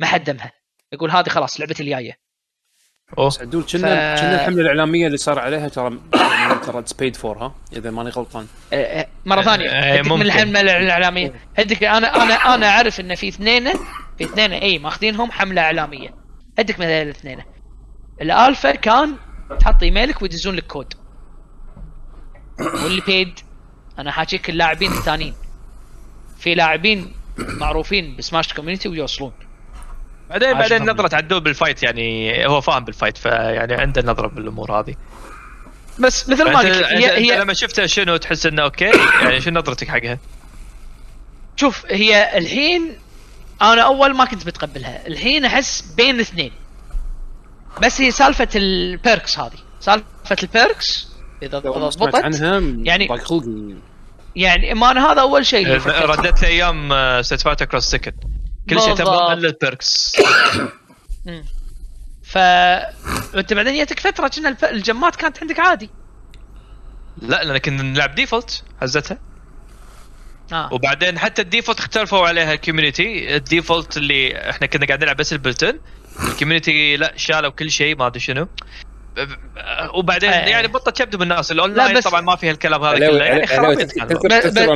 ما 0.00 0.06
حد 0.06 0.24
دمها 0.24 0.52
يقول 0.92 1.10
هذه 1.10 1.28
خلاص 1.28 1.60
لعبتي 1.60 1.82
الجاية. 1.82 2.18
بس 3.18 3.40
عدول 3.40 3.62
كنا 3.62 4.16
ف- 4.16 4.20
كنا 4.20 4.34
الحملة 4.34 4.62
الإعلامية 4.62 5.06
اللي 5.06 5.16
صار 5.16 5.38
عليها 5.38 5.68
ترى 5.68 5.98
يعني 6.14 6.54
ترى 6.54 6.82
paid 6.86 7.16
for 7.16 7.38
ها؟ 7.38 7.54
إذا 7.72 7.90
ماني 7.90 8.10
غلطان. 8.10 8.46
أه، 8.72 9.08
مرة 9.26 9.42
ثانية. 9.42 10.02
من. 10.02 10.22
الحملة 10.22 10.60
الإعلامية. 10.60 11.34
هدك 11.58 11.84
أنا 11.84 12.22
أنا 12.22 12.54
أنا 12.54 12.68
أعرف 12.68 13.00
إن 13.00 13.14
في 13.14 13.28
اثنين 13.28 13.72
اثنين 14.24 14.52
اي 14.52 14.78
ماخذينهم 14.78 15.30
حملة 15.30 15.62
إعلامية. 15.62 16.14
من 16.58 16.86
هذول 16.86 17.02
الاثنين. 17.02 17.42
الألفا 18.20 18.74
كان 18.74 19.16
تحط 19.60 19.82
إيميلك 19.82 20.22
ويدزون 20.22 20.54
لك 20.54 20.66
كود. 20.66 20.94
واللي 22.58 23.00
بيد 23.00 23.38
أنا 23.98 24.12
حاكيك 24.12 24.50
اللاعبين 24.50 24.92
الثانيين. 24.92 25.34
في 26.38 26.54
لاعبين 26.54 27.12
معروفين 27.38 28.16
بسماش 28.16 28.54
community 28.54 28.88
ويوصلون. 28.88 29.32
بعدين 30.30 30.52
بعدين. 30.52 30.90
نظرة 30.90 31.16
عدول 31.16 31.40
بال 31.40 31.52
fight 31.52 31.82
يعني 31.82 32.46
هو 32.46 32.60
فاهم 32.60 32.84
بال 32.84 32.93
fight 32.93 33.16
فيعني 33.16 33.74
عنده 33.74 34.02
نظرة 34.02 34.28
بالأمور 34.28 34.80
هذه. 34.80 34.94
بس 35.98 36.28
مثل 36.28 36.44
ما 36.44 36.58
قلت 36.58 36.84
هي 36.84 37.18
هي 37.18 37.40
لما 37.40 37.54
شفتها 37.54 37.86
شنو 37.86 38.16
تحس 38.16 38.46
إنه 38.46 38.62
okay 38.62 38.92
يعني 39.22 39.40
شنو 39.40 39.60
نظرتك 39.60 39.88
حقها؟ 39.88 40.18
شوف 41.56 41.86
هي 41.90 42.38
الحين 42.38 42.98
أنا 43.62 43.82
أول 43.82 44.14
ما 44.16 44.24
كنت 44.24 44.46
متقبلها 44.46 45.06
الحين 45.06 45.44
أحس 45.44 45.80
بين 45.96 46.14
الاثنين. 46.14 46.52
بس 47.82 48.00
هي 48.00 48.10
سالفة 48.10 48.48
ال 48.56 48.70
perks 48.70 49.38
هذه. 49.38 49.58
سالفة 49.80 50.36
ال 50.42 50.53
perks 50.53 51.08
إذا 51.42 51.58
ضبطت 51.58 52.14
عنها 52.14 52.58
يعني- 52.84 53.08
يعني 54.36 54.74
ما 54.74 54.90
أنا 54.90 55.12
هذا 55.12 55.20
أول 55.20 55.46
شيء 55.46 55.78
فيه. 55.78 55.90
ردت 55.90 56.42
لي 56.42 56.48
أيام 56.48 56.88
فايتر 57.22 57.64
cross 57.64 57.84
Tekken 57.84 58.12
كل 58.70 58.80
شيء 58.80 58.94
تبغى. 58.94 59.32
الا 59.32 59.48
ال 59.48 59.57
perks. 59.57 60.12
ف 62.32 62.38
أنت 63.36 63.52
بعدين 63.52 63.76
جاتك 63.78 64.00
فترة 64.00 64.28
كنا 64.28 64.48
الف- 64.48 64.64
ال 64.64 64.74
gem 64.74 65.06
ات 65.06 65.16
كانت 65.16 65.38
عندك 65.40 65.60
عادي. 65.60 65.90
لا 67.22 67.44
لأن 67.44 67.58
كنا 67.58 67.82
نلعب 67.82 68.14
ديفولت 68.14 68.62
هزتها. 68.82 69.18
آه. 70.52 70.74
وبعدين 70.74 71.18
حتى 71.18 71.42
الديفولت 71.42 71.78
اختلفوا 71.78 72.28
عليها 72.28 72.52
الكوميونتي 72.52 73.36
الديفولت 73.36 73.96
اللي 73.96 74.50
إحنا 74.50 74.66
كنا 74.66 74.86
قاعدين 74.86 75.04
نلعب 75.04 75.16
بس 75.16 75.32
البلتن 75.32 75.78
الكوميونتي 76.28 76.96
لا 76.96 77.12
شالوا 77.16 77.50
كل 77.50 77.70
شيء 77.70 77.96
ما 77.96 78.06
أدري 78.06 78.20
شنو. 78.20 78.48
وبعدين 79.94 80.30
آه. 80.30 80.48
يعني 80.48 80.68
بطل 80.68 81.02
يبدو 81.02 81.18
بالناس 81.18 81.52
الأونلاين 81.52 82.00
طبعا 82.00 82.20
ما 82.20 82.36
فيها 82.36 82.50
الكلام 82.50 82.84
هذا 82.84 82.98
كله. 82.98 83.24
يعني 83.24 83.46
خرابيط 83.46 83.88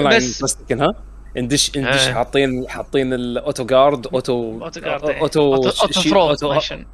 بس- 0.07 0.43
بس 0.43 0.59
ها؟ 0.73 0.89
ندش 1.37 1.77
ندش 1.77 2.07
إيه. 2.09 2.15
حاطين 2.15 2.69
حاطين 2.69 3.13
الاوتو 3.15 3.65
جارد 3.65 4.07
اوتو 4.07 4.59
جارد،. 4.77 5.05
اوتو 5.05 5.71
ثرو، 5.71 6.31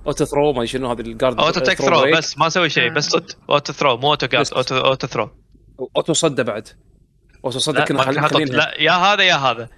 اوتو 0.06 0.24
ثرو 0.24 0.52
ما 0.52 0.66
شنو 0.66 0.90
هذا 0.90 1.00
الجارد 1.00 1.40
اوتو 1.40 1.60
تك 1.60 1.82
ثرو 1.82 2.10
بس 2.12 2.38
ما 2.38 2.46
أسوي 2.46 2.70
شيء 2.70 2.90
بس 2.90 3.16
اوتو 3.50 3.72
ثرو 3.72 3.96
مو 3.96 4.10
اوتو 4.10 4.26
جارد. 4.26 4.46
اوتو 4.52 4.76
اوتو 4.78 5.06
ثرو 5.06 5.30
اوتو 5.96 6.12
صدى 6.12 6.42
بعد. 6.42 6.68
اوتو 7.44 7.58
صدى 7.58 7.78
لا 7.78 7.84
كنا 7.84 7.98
ما 7.98 8.04
خلي- 8.04 8.14
كان 8.14 8.22
حاطط- 8.22 8.34
خلينها 8.34 8.56
لا 8.56 8.74
يا 8.80 8.92
هذا 8.92 9.22
يا 9.22 9.34
هذا. 9.34 9.62
يا 9.62 9.68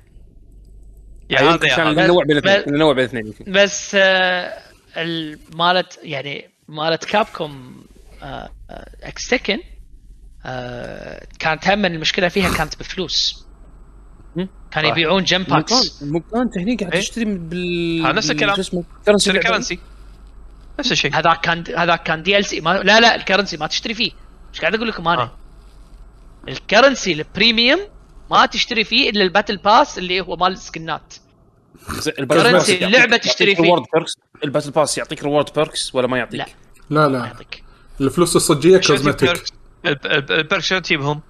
يعني 1.41 1.49
هذا 1.49 1.67
يا 1.67 1.77
كان 1.77 1.87
هذا. 1.87 2.05
ننوع 2.05 2.25
بين 2.25 2.37
الاثنين 2.39 2.75
ننوع 2.77 2.93
بين 2.93 3.05
الاثنين. 3.05 3.35
بس 3.55 3.95
آه 3.95 4.59
ال- 4.97 5.39
مالت 5.55 5.99
يعني 6.03 6.51
مالت 6.69 7.05
كابكوم 7.05 7.85
آه 8.23 8.51
إكس 9.03 9.29
تكن 9.29 9.59
آه 10.47 11.27
كانت 11.39 11.69
هم 11.69 11.85
المشكلة 11.85 12.29
فيها 12.29 12.55
كانت 12.57 12.79
بفلوس؟ 12.79 13.47
كانوا. 14.71 14.91
يبيعون 14.91 15.25
جم 15.25 15.43
باكس 15.43 16.03
ممكن 16.03 16.39
انت 16.39 16.59
هني 16.59 16.77
قاعد 16.77 16.93
إيه. 16.95 17.01
تشتري 17.01 17.25
بال 17.25 18.03
ها، 18.07 18.13
نفس 18.13 18.31
الكلام. 18.31 18.55
currency. 19.07 19.33
currency 19.33 19.79
نفس 20.79 20.93
الشيء. 20.93 21.15
هذاك 21.15 21.41
كان 21.41 21.65
هذاك 21.77 22.03
كان 22.03 22.23
DLC 22.23 22.61
ما 22.61 22.71
لا 22.71 23.01
لا 23.01 23.15
ال 23.15 23.19
currency 23.19 23.57
ما 23.57 23.67
تشتري 23.67 23.95
فيه. 23.95 24.13
إيش 24.55 24.61
قاعد 24.61 24.75
أقول 24.75 24.89
لكم؟ 24.89 25.09
أنا 25.09 25.23
آه. 25.23 25.37
ال 26.49 26.56
currency 26.56 27.13
ال 27.13 27.21
premium 27.21 27.81
ما 28.31 28.47
تشتري 28.47 28.85
فيه 28.85 29.11
إلا 29.11 29.23
ال 29.23 29.27
battle 29.27 29.57
pass 29.57 29.99
اللي 29.99 30.21
هو 30.21 30.37
مال 30.37 30.53
ال 30.53 30.61
skin 30.61 30.97
ات. 30.97 31.15
زين، 31.91 32.15
ال 32.19 32.22
battle 32.22 32.43
currency 32.43 32.53
pass 32.57 32.69
يعطيك- 32.69 32.83
اللعبة 32.83 33.13
يعطيك 33.13 33.23
تشتري 33.33 33.55
فيه. 33.57 33.85
ال 34.45 34.48
battle 34.48 34.71
pass 34.71 34.99
يعطيك 34.99 35.23
reward 35.25 35.49
perks 35.57 35.95
ولا 35.95 36.07
ما 36.07 36.19
يعطيك؟ 36.19 36.41
لا. 36.41 36.47
لا 36.91 37.09
ما 37.09 37.13
لا. 37.19 37.25
يعطيك. 37.27 37.65
الفلوس 38.01 38.37
الصجية 38.37 38.79
cosmetic 38.79 39.29
perks؟ 39.29 39.53
الب- 39.87 40.07
الب- 40.07 40.31
ال 40.33 40.38
perks 40.38 40.65
شلون 40.67 40.83
تجيبهم؟ 40.83 41.21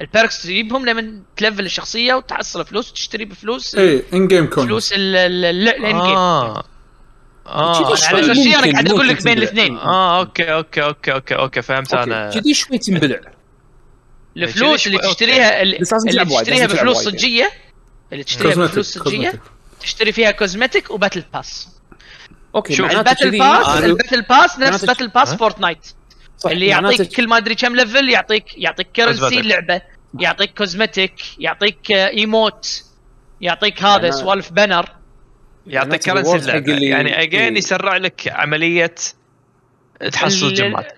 ال 0.00 0.07
perks 0.07 0.42
تجيبهم 0.42 0.86
لما 0.86 1.22
تلفل 1.36 1.64
الشخصية 1.66 2.14
وتحصل 2.14 2.64
فلوس 2.64 2.90
وتشتري 2.90 3.24
بفلوس. 3.24 3.74
اي 3.74 4.02
ان 4.12 4.28
game 4.28 4.46
coins 4.46 4.68
فلوس 4.68 4.92
ال 4.96 5.24
in 5.24 5.80
game 5.80 5.96
آه. 5.96 6.64
آه. 7.46 7.76
على 7.76 7.84
شوي 7.84 7.94
أساس 7.94 8.46
أنا 8.46 8.72
قاعد 8.72 8.88
أقول 8.88 9.08
لك 9.08 9.24
بين. 9.24 9.38
الاثنين. 9.38 9.76
آه 9.76 10.18
okay 10.20 10.52
okay 10.54 10.82
okay 10.82 11.12
okay 11.12 11.34
okay 11.34 11.62
فهمت 11.62 11.94
أنا. 11.94 12.30
كذي 12.30 12.54
شوي 12.54 12.78
تنبلع 12.78 13.20
الفلوس 14.36 14.86
اللي. 14.86 14.98
تشتريها 14.98 15.62
اللي, 15.62 15.78
تشتريها 15.78 16.66
بفلوس 16.66 16.96
وايد. 17.06 17.08
صجية 17.18 17.50
اللي 18.12 18.24
تشتريها 18.24 18.54
بفلوس 18.54 18.98
صجية 18.98 19.40
تشتري 19.80 20.12
فيها 20.12 20.30
cosmetic 20.30 20.90
و 20.90 20.95
battle 20.95 21.24
pass 21.34 21.68
okay 22.54 22.74
شوف، 22.74 22.90
ال 22.90 22.97
battle 22.97 23.38
pass 23.38 23.68
ال 23.84 23.89
battle 23.89 24.22
pass 24.22 24.58
نفس 24.58 24.84
battle 24.84 25.08
pass؟ 25.08 25.34
Fortnite 25.34 25.86
اللي 26.46 26.66
يعطيك 26.66 27.02
كل 27.16 27.28
ما 27.28 27.36
أدري 27.36 27.54
كم 27.54 27.76
level 27.76 28.08
يعطيك 28.10 28.44
يعطيك 28.58 28.86
currency. 28.96 29.42
لعبة 29.42 29.82
يعطيك 30.20 30.58
cosmetic 30.58 31.14
يعطيك 31.38 31.92
آه، 31.92 32.08
emote 32.08 32.84
يعطيك 33.40 33.82
هذا 33.82 34.10
سوالف 34.10 34.52
banner 34.52 34.88
يعطيك 35.66 36.02
currency 36.04 36.36
اللعبه 36.36 36.72
يعني 36.72 37.22
again. 37.22 37.56
يسرع 37.56 37.96
لك 37.96 38.28
عملية 38.28 38.94
تحصل 40.12 40.46
ال- 40.46 40.54
جمات 40.54 40.92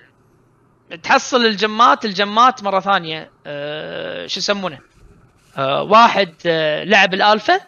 تحصل 1.02 1.46
الجمات 1.46 2.04
الجمات 2.04 2.62
مرة 2.62 2.80
ثانية 2.80 3.30
أه 3.46 4.26
شو 4.26 4.40
يسمونه؟ 4.40 4.78
أه 5.56 5.82
واحد 5.82 6.34
أه 6.46 6.84
لعب 6.84 7.14
الألفا 7.14 7.60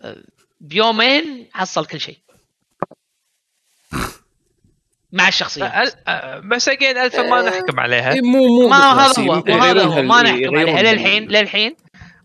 أه 0.00 0.22
بيومين 0.60 1.48
حصل 1.52 1.86
كل 1.86 2.00
شيء. 2.00 2.18
مع 5.12 5.28
الشخصية. 5.28 5.84
أل- 5.84 5.96
آه، 6.08 6.38
بس 6.38 6.68
again 6.68 6.98
alpha 6.98 7.22
ما 7.22 7.42
نحكم 7.42 7.80
عليها. 7.80 8.12
إيه، 8.12 8.20
مو 8.20 8.46
مو 8.46 8.68
ما 8.68 8.92
هذا 8.92 9.22
هو 9.22 9.32
هذا 9.34 9.84
هو 9.84 10.02
ما 10.02 10.22
نحكم 10.22 10.56
عليها. 10.56 10.82
للحين 10.82 11.28
للحين 11.28 11.76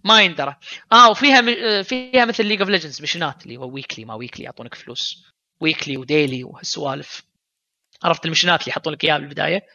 ما 0.04 0.22
يندرى. 0.22 0.56
آه 0.92 1.10
وفيها 1.10 1.42
م... 1.42 1.50
آه، 1.50 1.82
فيها 1.82 2.26
مثل 2.26 2.46
League 2.46 2.62
of 2.62 2.70
Legends 2.70 3.02
مشنات 3.02 3.44
اللي 3.44 3.58
هو 3.58 3.70
weekly 3.70 4.06
ما 4.06 4.14
weekly 4.14 4.46
يعطونك 4.46 4.76
فلوس. 4.76 5.24
weekly 5.62 5.98
و 5.98 6.05
daily 6.05 6.44
وهالسوالف. 6.44 7.24
عرفت 8.04 8.26
المشنات 8.26 8.62
اللي 8.62 8.70
يحطون 8.70 8.94
لك 8.94 9.04
إياها 9.04 9.18
بالبداية؟ 9.18 9.68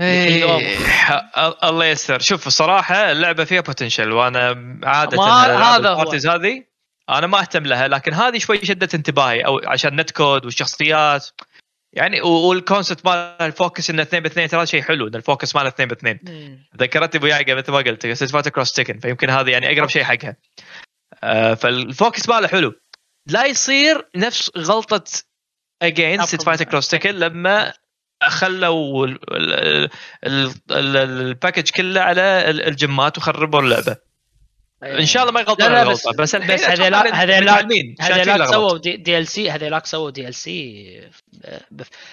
إيه، 0.00 0.44
الله 1.64 1.84
يستر 1.84 2.18
شوف 2.18 2.46
الصراحه 2.46 3.12
اللعبة 3.12 3.44
فيها 3.44 3.60
potential 3.60 4.12
وأنا 4.12 4.78
عادة 4.84 5.22
هذا 5.22 6.34
هذه 6.34 6.64
أنا 7.08 7.26
ما 7.26 7.40
أهتم 7.40 7.62
لها 7.62 7.88
لكن 7.88 8.12
هذه 8.12 8.38
شوي 8.38 8.64
شدت 8.64 8.94
انتباهي 8.94 9.40
أو 9.40 9.60
عشان 9.66 10.00
netcode 10.00 10.44
والشخصيات. 10.44 11.28
يعني 11.92 12.20
وال 12.20 12.39
concept 12.39 13.06
مال 13.06 13.36
ال 13.40 13.48
focus 13.48 13.90
إنه 13.90 14.02
2 14.02 14.22
ب 14.22 14.26
2 14.26 14.48
ترى 14.48 14.66
شيء 14.66 14.82
حلو 14.82 15.08
إن 15.08 15.14
ال 15.14 15.21
focus 15.21 15.56
ماله 15.56 15.68
2 15.68 15.88
ب 15.88 15.92
2 15.92 16.18
مم. 16.22 16.66
ذكرتني 16.76 17.18
أبو 17.18 17.26
يعقوب 17.26 17.50
مثل 17.50 17.72
ما 17.72 17.78
قلت 17.78 18.06
Street 18.06 18.30
Fighter 18.30 18.50
Cross 18.50 18.72
Tekken 18.72 18.98
فيمكن 18.98 19.30
هذه 19.30 19.50
يعني 19.50 19.72
أقرب 19.72 19.88
شيء 19.88 20.04
حقها. 20.04 20.36
آه 21.24 21.54
فال 21.54 21.75
focus 21.75 22.28
ماله 22.28 22.48
حلو. 22.48 22.74
لا 23.28 23.46
يصير 23.46 24.08
نفس 24.16 24.50
غلطة 24.58 25.04
again 25.86 26.22
Street 26.26 26.34
أفهم. 26.34 26.46
Fighter 26.46 26.64
Cross 26.64 26.88
Tekken 26.88 27.14
لما 27.14 27.72
خلوا 28.22 29.06
ال- 29.06 29.18
ال- 29.32 29.90
ال- 30.24 30.52
ال- 30.70 30.96
ال 30.96 31.05
package 31.05 31.70
كله 31.70 32.00
على 32.00 32.50
ال- 32.50 32.62
الجمات 32.68 33.18
وخربوا 33.18 33.60
اللعبة. 33.60 33.96
إن 34.82 35.06
شاء 35.06 35.22
الله 35.22 35.32
ما 35.34 35.40
يغلطون 35.40 35.66
لا، 35.72 35.84
لا، 35.84 35.90
بس- 35.90 36.08
بس 36.08 36.34
الحين 36.34 36.54
بس 36.54 36.64
هذيلاك- 36.64 37.14
هذيلاك- 37.14 37.66
هذيلاك. 38.00 38.48
سووا 38.50 38.78
D, 38.78 38.96
DLC 38.96 39.50
هذيلاك 39.50 39.86
سووا 39.86 40.10
DLC 40.10 41.00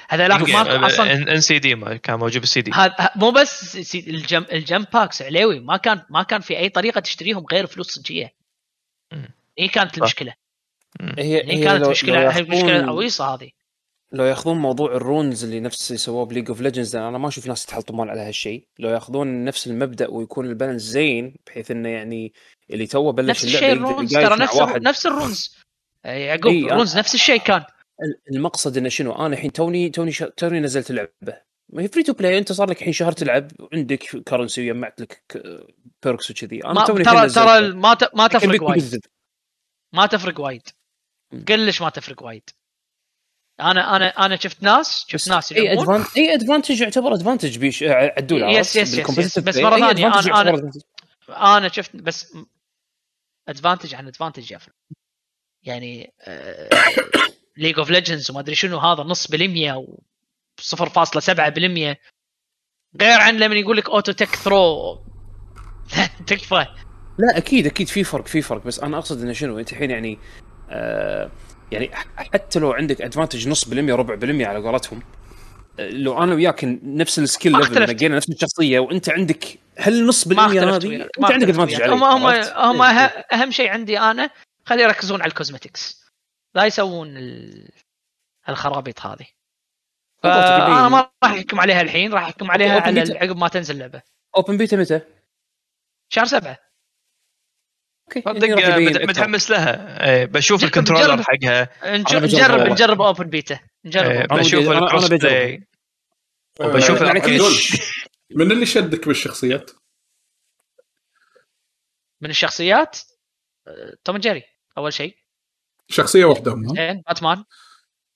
هذيلاك 0.10 0.42
ما 0.50 0.88
أصلا 0.88 1.14
on 1.14 1.42
CD 1.42 1.76
ما 1.76 1.96
كان 1.98 2.20
موجود 2.20 2.42
بالسي 2.42 2.62
دي. 2.62 2.72
مو 3.16 3.32
بس 3.32 3.78
سي- 3.78 4.06
ال 4.08 4.17
gem 4.17 4.46
ال 4.52 4.60
gem 4.60 4.86
packs 4.94 5.22
عليوي 5.22 5.60
ما 5.60 5.78
كان 5.78 6.02
ما 6.10 6.24
كان 6.24 6.42
في 6.42 6.58
أي 6.58 6.70
طريقة 6.70 7.00
تشتريهم 7.00 7.46
غير 7.52 7.68
فلوس 7.68 7.88
صجيه. 7.92 8.34
هي 9.60 9.68
كانت 9.68 9.98
المشكلة. 9.98 10.34
هي 11.18 11.64
كانت 11.64 11.86
مشكله 11.88 12.24
لو 12.24 12.30
هي 12.30 12.42
مشكله 12.44 12.72
ياخذون- 12.72 12.90
عويصه 12.90 13.34
هذه. 13.34 13.50
لو 14.14 14.24
ياخذون 14.26 14.58
موضوع 14.58 14.96
ال 14.96 15.04
runes 15.04 15.44
اللي 15.44 15.60
نفس 15.60 15.88
اللي 15.92 15.98
سووه 15.98 16.26
ب 16.26 16.29
League 16.29 16.50
of 16.50 16.62
Legends 16.62 16.96
أنا 16.96 17.18
ما 17.18 17.28
أشوف 17.28 17.48
ناس 17.48 17.64
يتحلطمون 17.64 18.10
على 18.10 18.22
هالشيء 18.22 18.68
لو 18.80 18.90
ياخذون 18.90 19.44
نفس 19.44 19.68
المبدأ 19.68 20.08
ويكون 20.10 20.46
ال 20.46 20.50
balance 20.50 20.82
زين 20.82 21.36
بحيث 21.48 21.72
إنه 21.72 21.90
يعني 21.90 22.34
اللي 22.70 22.88
توه 22.88 23.12
بلش 23.12 23.30
نفس 23.30 23.44
الشيء 23.44 23.72
ال 23.72 23.79
runes 23.79 24.14
ترى 24.14 24.36
نفس 24.36 24.56
واحد. 24.56 24.82
نفس 24.82 25.06
ال 25.06 25.13
runes. 25.13 25.56
آه، 26.06 26.14
يعقوب 26.14 26.52
إي، 26.52 26.64
أنا- 26.64 26.72
ال 26.72 26.76
runes 26.76 26.98
نفس 26.98 27.16
الشيء 27.16 27.40
كان. 27.40 27.64
المقصد 28.32 28.78
إنه 28.78 28.90
شنو؟ 28.90 29.12
أنا 29.12 29.34
الحين 29.34 29.52
توني 29.52 29.90
توني 29.90 30.12
شا... 30.12 30.26
توني 30.30 30.60
نزلت 30.60 30.92
لعبه 30.92 31.42
ما 31.70 31.82
هي 31.84 31.88
free 31.88 32.04
to 32.04 32.14
play 32.14 32.38
أنت 32.38 32.52
صار 32.52 32.70
لك 32.70 32.78
الحين 32.78 32.94
شهر 32.94 33.12
تلعب 33.12 33.52
وعندك 33.60 34.04
currency 34.04 34.62
وجمعت 34.72 35.02
لك 35.02 35.24
perks 36.04 36.32
وكذي. 36.32 36.66
أنا 36.66 36.86
توني 36.86 37.04
ترى 37.04 37.30
ترى. 37.30 37.74
ما 37.74 37.94
ت- 37.94 38.16
ما 38.16 38.28
تفرق 38.28 38.64
وايد. 38.64 39.00
ما 39.94 40.06
تفرق 40.06 40.40
وايد. 40.40 40.62
كلش 41.48 41.82
ما 41.82 41.90
تفرق 41.90 42.24
وايد. 42.24 42.50
أنا 43.62 43.96
أنا 43.96 44.08
أنا 44.26 44.36
شفت 44.36 44.64
ناس 44.64 45.06
شفت 45.08 45.30
ناس 45.30 45.52
إي 45.52 45.74
advantage 45.74 46.08
إي 46.18 46.34
advantage 46.34 46.82
يعتبر 46.82 47.14
advantage 47.14 47.58
بيش 47.58 47.84
آه، 47.84 48.14
عدول 48.18 48.44
يس-؟ 48.44 48.76
يس- 48.76 48.94
يس- 48.98 49.18
يس. 49.18 49.40
بس 49.40 49.56
أنا- 49.58 49.60
يعتبر 49.60 49.92
أنا- 50.34 50.62
advantage. 50.62 50.82
أنا 51.30 51.68
شفت 51.70 51.96
بس 51.96 52.38
advantage 53.48 53.96
عن 53.96 54.08
advantage 54.08 54.52
يفرق 54.52 54.74
يعني 55.64 56.14
League 57.58 57.80
of 57.80 57.90
Legends 57.90 58.32
وما 58.32 58.40
أدري 58.40 58.56
شنو 58.56 58.78
هذا 58.78 59.04
نص 59.04 59.28
بالمية 59.28 59.74
و 59.74 60.00
0.7 60.62 61.50
بالمية. 61.50 62.00
غير 63.02 63.20
عن 63.20 63.38
لما 63.38 63.56
يقول 63.56 63.78
لك 63.78 63.90
auto 63.90 64.12
tech 64.12 64.36
throw 64.36 65.00
تكفى. 66.28 66.66
لا 67.18 67.38
أكيد 67.38 67.66
أكيد. 67.66 67.88
في 67.88 68.04
فرق 68.04 68.28
في 68.28 68.42
فرق. 68.42 68.64
بس 68.64 68.80
أنا 68.80 68.98
أقصد 68.98 69.22
إنه 69.22 69.34
شنو 69.34 69.60
أنت 69.60 69.72
الحين 69.72 69.92
يعني 69.92 70.20
آه 70.70 71.32
يعني 71.72 71.92
حتى 72.34 72.60
لو 72.60 72.72
عندك 72.72 73.02
advantage 73.02 73.48
نص 73.48 73.70
بالمية 73.70 73.96
ربع 73.96 74.16
بالمية 74.16 74.48
على 74.48 74.60
قولتهم 74.60 75.04
لو 75.80 76.24
أنا 76.24 76.36
وياك 76.36 76.64
نفس 76.84 77.20
ال 77.20 77.25
skill 77.25 77.52
level. 77.58 77.82
نقينا 77.96 78.16
نفس 78.16 78.30
الشخصية 78.30 78.80
وأنت 78.80 79.10
عندك 79.10 79.60
هل 79.78 80.06
نص 80.06 80.28
بالمية 80.28 80.76
هذه 80.76 80.96
أنت 80.96 81.32
عندك 81.32 81.48
advantage 81.48 81.74
وياك. 81.74 81.82
علي 81.82 81.94
هم 81.94 82.04
هم؟ 82.04 82.26
هم. 82.56 82.84
أه- 82.84 83.34
أهم 83.34 83.52
شيء 83.52 83.70
عندي 83.70 84.00
أنا 84.00 84.30
خلي 84.66 84.84
يركزون 84.84 85.22
على 85.22 85.30
ال 85.30 85.37
cosmetics 85.37 86.02
لا 86.56 86.66
يسوون 86.66 87.18
ال... 87.18 87.70
الخرابيط 88.50 89.00
هذه 89.02 89.26
أنا 90.26 90.90
ما 90.90 91.10
راح 91.24 91.32
أحكم 91.32 91.60
عليها 91.60 91.82
الحين 91.82 92.14
راح 92.14 92.24
أحكم 92.24 92.52
عليها 92.52 92.80
على. 92.80 93.18
عقب 93.18 93.38
ما 93.38 93.48
تنزل 93.48 93.74
اللعبة 93.76 94.02
open 94.38 94.58
beta 94.58 94.78
متى؟ 94.78 95.02
شهر 96.10 96.26
okay 96.26 96.56
صدق 98.14 98.60
يعني 98.60 98.88
أكثر. 98.88 99.08
متحمس 99.08 99.52
لها 99.52 100.06
إيه، 100.10 100.26
بشوف 100.26 100.64
ال 100.64 100.68
controller 100.68 101.08
جرب. 101.08 101.22
حقها 101.22 101.70
نجرب. 101.98 102.70
نجرب 102.72 103.02
open 103.02 103.30
beta 103.30 103.60
نجرب 103.86 104.28
بشوف 104.28 104.72
ال 104.72 104.77
cross. 104.77 105.08
play 105.08 105.68
آه، 106.62 106.68
وبشوف 106.68 107.02
يعني. 107.02 107.22
من 108.36 108.52
اللي 108.52 108.66
شدك 108.66 109.08
بالشخصيات؟ 109.08 109.72
من 112.22 112.30
الشخصيات 112.30 113.00
آه، 113.68 113.94
توم 114.04 114.18
جيري 114.18 114.44
أول 114.78 114.94
شيء 114.94 115.16
شخصية 115.90 116.26
واحدة؟ 116.26 116.56
زين 116.76 117.02
باتمان 117.08 117.44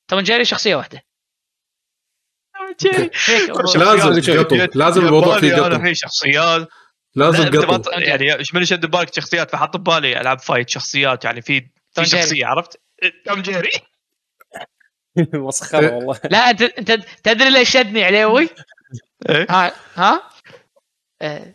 توم 0.08 0.20
جيري 0.20 0.46
شخصية 0.46 0.76
واحدة 0.76 1.02
لازم 3.76 4.68
لازم 4.82 5.06
الموضوع 5.06 5.40
فيه 5.40 5.56
قطو. 5.56 5.80
في 5.80 5.96
شخصيات 5.96 6.68
لازم 7.16 7.38
لا، 7.44 7.48
أنت 7.48 7.56
ما 7.56 7.62
قطو 7.62 7.92
ت- 7.92 7.94
يعني 7.98 8.36
إيش 8.36 8.54
من 8.56 8.62
يشد 8.62 8.86
ببالك 8.86 9.16
شخصيات؟ 9.16 9.52
فحط 9.52 9.78
ببالي 9.78 10.22
ألعاب 10.22 10.40
fight 10.40 10.70
شخصيات 10.70 11.26
يعني 11.26 11.42
في 11.42 11.62
في 11.92 12.02
جيري. 12.02 12.22
شخصية 12.24 12.46
عرفت؟ 12.46 12.80
توم 13.26 13.42
جيري؟ 13.42 13.70
مسخرة 15.34 15.94
والله. 15.96 16.20
لا 16.32 16.50
أنت 16.50 16.62
أنت 16.62 16.92
تدري 17.24 17.50
ليش 17.50 17.70
شدني 17.70 18.04
عليوي؟ 18.04 18.50
إيه؟ 19.30 19.48
ها 19.50 19.72
ها؟ 19.96 20.30
آه، 21.22 21.54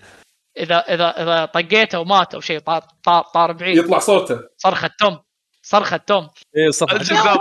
إذا 0.58 0.78
إذا 0.78 1.08
إذا 1.22 1.44
طقيته 1.44 1.98
ومات 2.00 2.34
أو 2.34 2.40
شيء 2.40 2.58
طار 2.58 2.82
طار, 3.04 3.22
طار 3.22 3.52
بعيد. 3.52 3.76
يطلع 3.76 3.98
صوته. 3.98 4.40
صرخة 4.56 4.90
توم 5.00 5.18
صرخة 5.62 5.96
توم. 5.96 6.30
إيه 6.56 6.70
صح 6.70 6.90
الجذاب. 6.92 7.38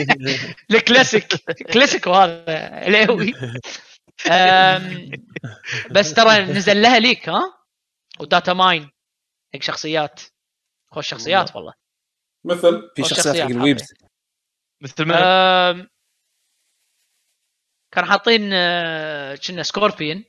الكلاسيك 0.70 1.26
كلاسيك 1.72 2.06
وهذا 2.06 2.44
عليوي 2.72 3.34
بس 5.90 6.14
ترى 6.14 6.38
نزل 6.44 6.82
لها 6.82 6.98
ليك 6.98 7.28
ها؟ 7.28 7.40
و 8.20 8.26
data 8.26 8.52
mine 8.52 8.90
حق 9.54 9.62
شخصيات. 9.62 10.20
خوش 10.92 11.08
شخصيات 11.08 11.56
والله. 11.56 11.72
مثل؟ 12.44 12.90
في 12.96 13.04
شخصيات 13.04 13.36
حق 13.36 13.50
ال 13.50 13.57
WB's. 13.57 13.94
مثل 14.82 15.04
من 15.04 15.12
أم، 15.14 15.88
كانوا 17.94 18.08
حاطين 18.08 18.50
آه، 18.52 19.34
كنا 19.36 19.62
سكوربيون 19.62 20.24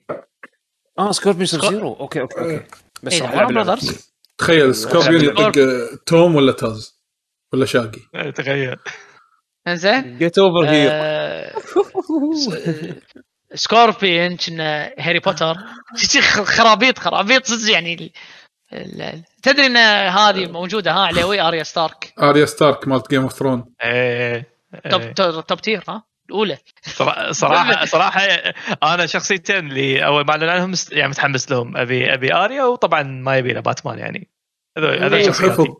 آه 0.99 1.11
سكوربيون 1.11 1.45
سب 1.45 1.57
سكور- 1.57 1.69
زيرو 1.71 1.93
okay 1.93 2.21
okay 2.21 2.39
okay. 2.39 2.67
بس 3.03 3.13
راح 3.13 3.29
ورا 3.29 3.33
ألعب 3.39 3.49
اللعبة. 3.49 3.65
براذرز 3.69 4.11
تخيل 4.37 4.75
سكوربيون 4.75 5.23
يطق 5.23 5.57
آه، 5.57 5.97
توم 6.05 6.35
ولا 6.35 6.51
تاز 6.51 7.01
ولا 7.53 7.65
شاقي؟ 7.65 7.99
إيه، 8.15 8.31
تخيل. 8.31 8.77
إنزين. 9.67 10.17
get 10.17 10.37
over 10.39 10.69
here 10.69 10.91
آه، 13.51 13.55
سكوربيون 13.55 14.37
كنا 14.37 14.93
هاري 14.99 15.19
بوتر. 15.19 15.57
شي 15.95 16.21
خ- 16.21 16.43
خرابيط 16.43 16.99
خرابيط 16.99 17.45
صدق 17.45 17.71
يعني 17.73 18.13
ال- 18.73 19.23
تدري 19.43 19.65
إن 19.65 19.77
هذه 20.07 20.51
موجودة 20.51 20.91
ها 20.91 20.99
عليوي 20.99 21.41
أريا 21.41 21.63
ستارك. 21.63 22.13
أريا 22.21 22.45
ستارك 22.45 22.87
مالت 22.87 23.09
Game 23.09 23.21
of 23.21 23.33
Throne 23.33 23.65
إيه 23.83 24.47
top 24.91 25.01
إيه. 25.01 25.13
top 25.13 25.45
top 25.47 25.61
tier 25.61 25.83
ها 25.89 26.03
الأولى. 26.29 26.57
صراحة- 26.89 27.31
صراحة 27.31 27.85
صراحة 27.85 28.21
أنا 28.83 29.05
شخصيتين 29.05 29.67
اللي 29.67 30.05
أول 30.05 30.25
ما 30.25 30.31
اعلن 30.31 30.49
عنهم 30.49 30.73
يعني 30.91 31.09
متحمس 31.09 31.51
لهم. 31.51 31.77
أبي 31.77 32.13
أبي 32.13 32.33
أريا 32.33 32.63
وطبعا 32.63 33.03
ما 33.03 33.37
يبي 33.37 33.53
له 33.53 33.59
باتمان 33.59 33.99
يعني. 33.99 34.29
هذول 34.77 35.03
هذول 35.03 35.13
إيه، 35.13 35.27
شخصياتي. 35.27 35.73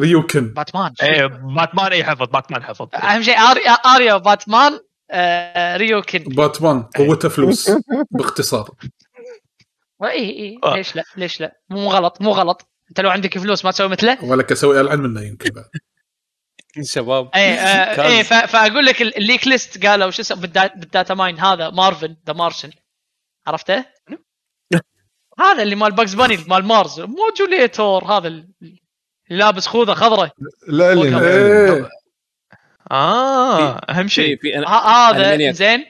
ريوكن. 0.00 0.48
باتمان. 0.54 0.92
إيه 1.02 1.26
باتمان 1.26 1.92
اي 1.92 2.04
حفظ 2.04 2.22
باتمان 2.28 2.62
حفظ. 2.64 2.88
أهم 2.94 3.22
شيء 3.22 3.38
أريا 3.38 3.70
أريا 3.70 4.14
وباتمان. 4.14 4.80
آه، 5.10 5.76
ريوكن 5.76 6.18
باتمان 6.18 6.82
قوته 6.82 7.28
فلوس. 7.28 7.70
باختصار. 8.10 8.70
اي 10.04 10.30
اي 10.30 10.58
آه. 10.64 10.76
ليش 10.76 10.96
لا؟ 10.96 11.04
ليش 11.16 11.40
لا؟ 11.40 11.56
مو 11.70 11.88
غلط 11.88 12.20
مو 12.20 12.30
غلط. 12.30 12.68
أنت 12.90 13.00
لو 13.00 13.10
عندك 13.10 13.38
فلوس 13.38 13.64
ما 13.64 13.70
تسوي 13.70 13.88
مثله. 13.88 14.24
ولك 14.24 14.52
أسوي 14.52 14.80
العن 14.80 15.00
منه 15.00 15.22
يمكن 15.22 15.50
بعد. 15.50 15.64
شباب. 16.92 17.30
اي 17.34 17.54
آه، 17.54 18.06
اي 18.06 18.24
فأقول 18.24 18.84
لك 18.86 19.02
ال- 19.02 19.16
ال 19.16 19.22
leak 19.22 19.46
list 19.48 19.86
قالوا 19.86 20.10
شو 20.10 20.22
اسمه 20.22 20.40
بالدا- 20.40 20.74
بال 20.76 20.89
data 20.89 21.14
mine 21.14 21.38
هذا 21.40 21.70
Marvin 21.70 22.16
the 22.26 22.32
Martian 22.32 22.70
عرفته؟ 23.46 23.84
هذا 25.40 25.62
اللي 25.62 25.74
مال 25.74 25.92
Bugs 25.92 26.14
Bunny 26.14 26.36
مال 26.48 26.64
مارز. 26.64 27.00
موجوليتور 27.00 28.04
هذا 28.04 28.28
ال- 28.28 28.48
اللي 28.62 28.78
لابس 29.44 29.66
خوذة 29.66 29.94
خضراء. 29.94 30.30
لا 30.68 30.92
اللي 30.92 31.88
آه 32.90 33.78
أهم 33.90 34.08
شيء. 34.08 34.68
هذا. 34.68 35.52
زين. 35.52 35.86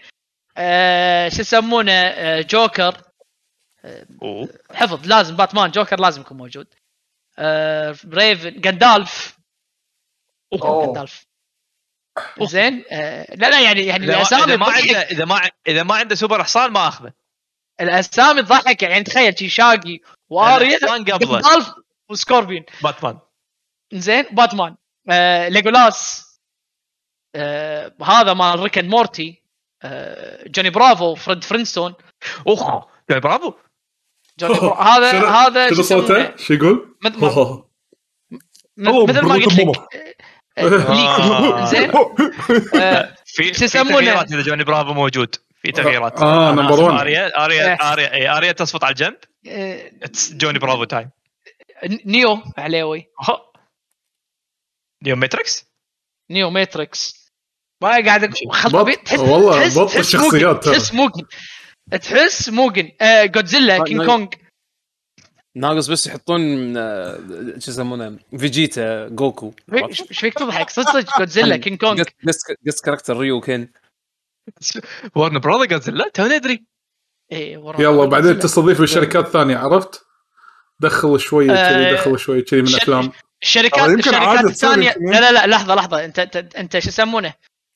آه 0.57 1.29
شو 1.29 1.41
يسمونه؟ 1.41 1.93
آه 1.93 2.41
جوكر. 2.41 2.97
أوه. 4.23 4.49
حفظ 4.75 5.07
لازم 5.07 5.37
باتمان 5.37 5.71
جوكر 5.71 6.01
لازم 6.01 6.21
يكون 6.21 6.37
موجود. 6.37 6.67
آه 7.39 7.97
ريفن 8.13 8.61
جاندالف 8.61 9.39
أوه. 10.53 10.85
جاندالف 10.87 11.27
زين. 12.43 12.85
آه 12.91 13.35
لا 13.35 13.51
لا 13.51 13.61
يعني 13.61 13.87
يعني 13.87 14.05
إذا 14.05 14.17
الأسامي 14.17 14.45
إذا 14.45 14.57
ما 14.57 14.67
عنده 14.67 15.01
إذا 15.01 15.25
ما 15.25 15.51
إذا 15.69 15.83
ما 15.83 15.95
عنده 15.95 16.15
سوبر 16.15 16.45
حصان 16.45 16.71
ما 16.71 16.89
أخذه. 16.89 17.13
الأسامي 17.81 18.43
تضحك 18.43 18.83
يعني 18.83 19.05
تخيل 19.05 19.39
شي 19.39 19.49
شاقي 19.49 20.01
وآريا 20.29 20.79
وسكوربيون. 22.09 22.65
باتمان. 22.83 23.19
زين 23.93 24.23
باتمان. 24.33 24.77
آه 25.11 25.49
ليجولاس. 25.49 26.30
آه 27.35 27.93
هذا 28.03 28.35
مال 28.35 28.61
Rick 28.61 28.79
and 28.79 28.91
Morty 28.91 29.43
آه 29.83 30.49
جوني 30.49 30.71
برافو 30.71 31.15
فريد 31.15 31.45
فلينستون 31.45 31.95
أخ. 32.47 32.85
يعني 33.09 33.21
برافو 33.21 33.55
جوني 34.39 34.55
برافو 34.55 34.75
هذا 34.75 35.29
هذا 35.29 35.67
شنو 35.69 35.77
شو؟ 35.77 35.83
صوته؟ 35.83 36.37
شو 36.37 36.55
يقول؟ 36.55 36.97
مثل 37.05 37.21
ما- 38.77 38.95
قلت 38.95 39.11
لك. 39.11 39.77
آه، 40.59 40.63
آه. 40.63 40.93
leak. 40.97 41.67
زين. 41.67 41.91
آه، 42.83 43.15
في 43.25 43.45
شو 43.55 43.59
في 43.59 43.65
يسمونه؟ 43.65 43.91
تغييرات 43.97 44.33
إذا 44.33 44.43
جوني 44.43 44.65
برافو 44.65 44.93
موجود. 44.93 45.35
في 45.63 45.73
تغييرات. 45.73 46.23
آه 46.23 46.53
number 46.53 46.81
1 46.85 47.01
اريا 47.01 47.45
اريا. 47.45 47.93
اريا 47.93 48.37
اريا 48.37 48.53
تصفط 48.53 48.85
على 48.85 48.93
الجنب؟ 48.93 49.17
It's 50.05 50.33
Johnny 50.35 50.59
Bravo 50.59 50.85
time 50.85 51.11
نيو 52.07 52.43
عليوي. 52.59 53.09
نيو 55.03 55.17
ماتريكس 55.17 55.67
نيو 56.31 56.51
ماتريكس 56.51 57.20
ما 57.83 57.89
قاعد 57.89 58.25
بط- 58.25 58.99
تحس 59.05 59.19
والله 59.19 59.61
تحس- 59.61 59.79
بط 59.79 59.89
تحس 59.89 59.99
الشخصيات. 59.99 60.65
تحس 60.69 60.95
موجن. 60.95 61.25
تحس 61.91 62.49
موجن. 62.49 62.91
آه 63.01 63.25
جودزيلا 63.25 63.85
كينج 63.85 64.05
كونج 64.07 64.35
ناقص 65.57 65.87
بس 65.87 66.07
يحطون 66.07 66.77
آه، 66.77 67.19
شو 67.59 67.71
يسمونه؟ 67.71 68.19
فيجيتا 68.39 69.09
جوكو 69.09 69.53
إيش 69.75 70.03
فيك 70.03 70.35
تضحك؟ 70.35 70.71
صدق 70.71 70.91
صدق 70.93 71.19
جودزيلا 71.19 71.57
كينج 71.57 71.79
كونج 71.79 72.03
قص 72.67 72.81
كاركتر 72.81 73.17
ريو 73.17 73.41
كن 73.41 73.69
ورن 75.15 75.39
براذر 75.39 75.65
جودزيلا 75.65 76.09
تو 76.15 76.27
ندري 76.27 76.65
إيه، 77.33 77.53
يلا 77.79 78.05
بعدين. 78.05 78.39
تستضيف 78.39 78.81
بالشركات 78.81 79.27
الثانية 79.27 79.57
عرفت؟ 79.57 80.05
دخل 80.81 81.21
شوية 81.21 81.47
كذي 81.47 81.57
آه، 81.59 81.93
دخل 81.93 82.19
شوية 82.19 82.45
كذي 82.45 82.61
من 82.61 82.67
شد- 82.67 82.77
افلام 82.77 83.13
الشركات 83.43 83.79
آه، 83.79 83.95
الشركات 83.95 84.39
تصير 84.39 84.49
الثانية. 84.51 84.95
لا 85.01 85.21
لا 85.21 85.33
لا 85.33 85.47
لحظة 85.47 85.75
لحظة. 85.75 86.05
انت, 86.05 86.19
أنت 86.57 86.79
شو 86.79 86.89
يسمونه؟ 86.89 87.35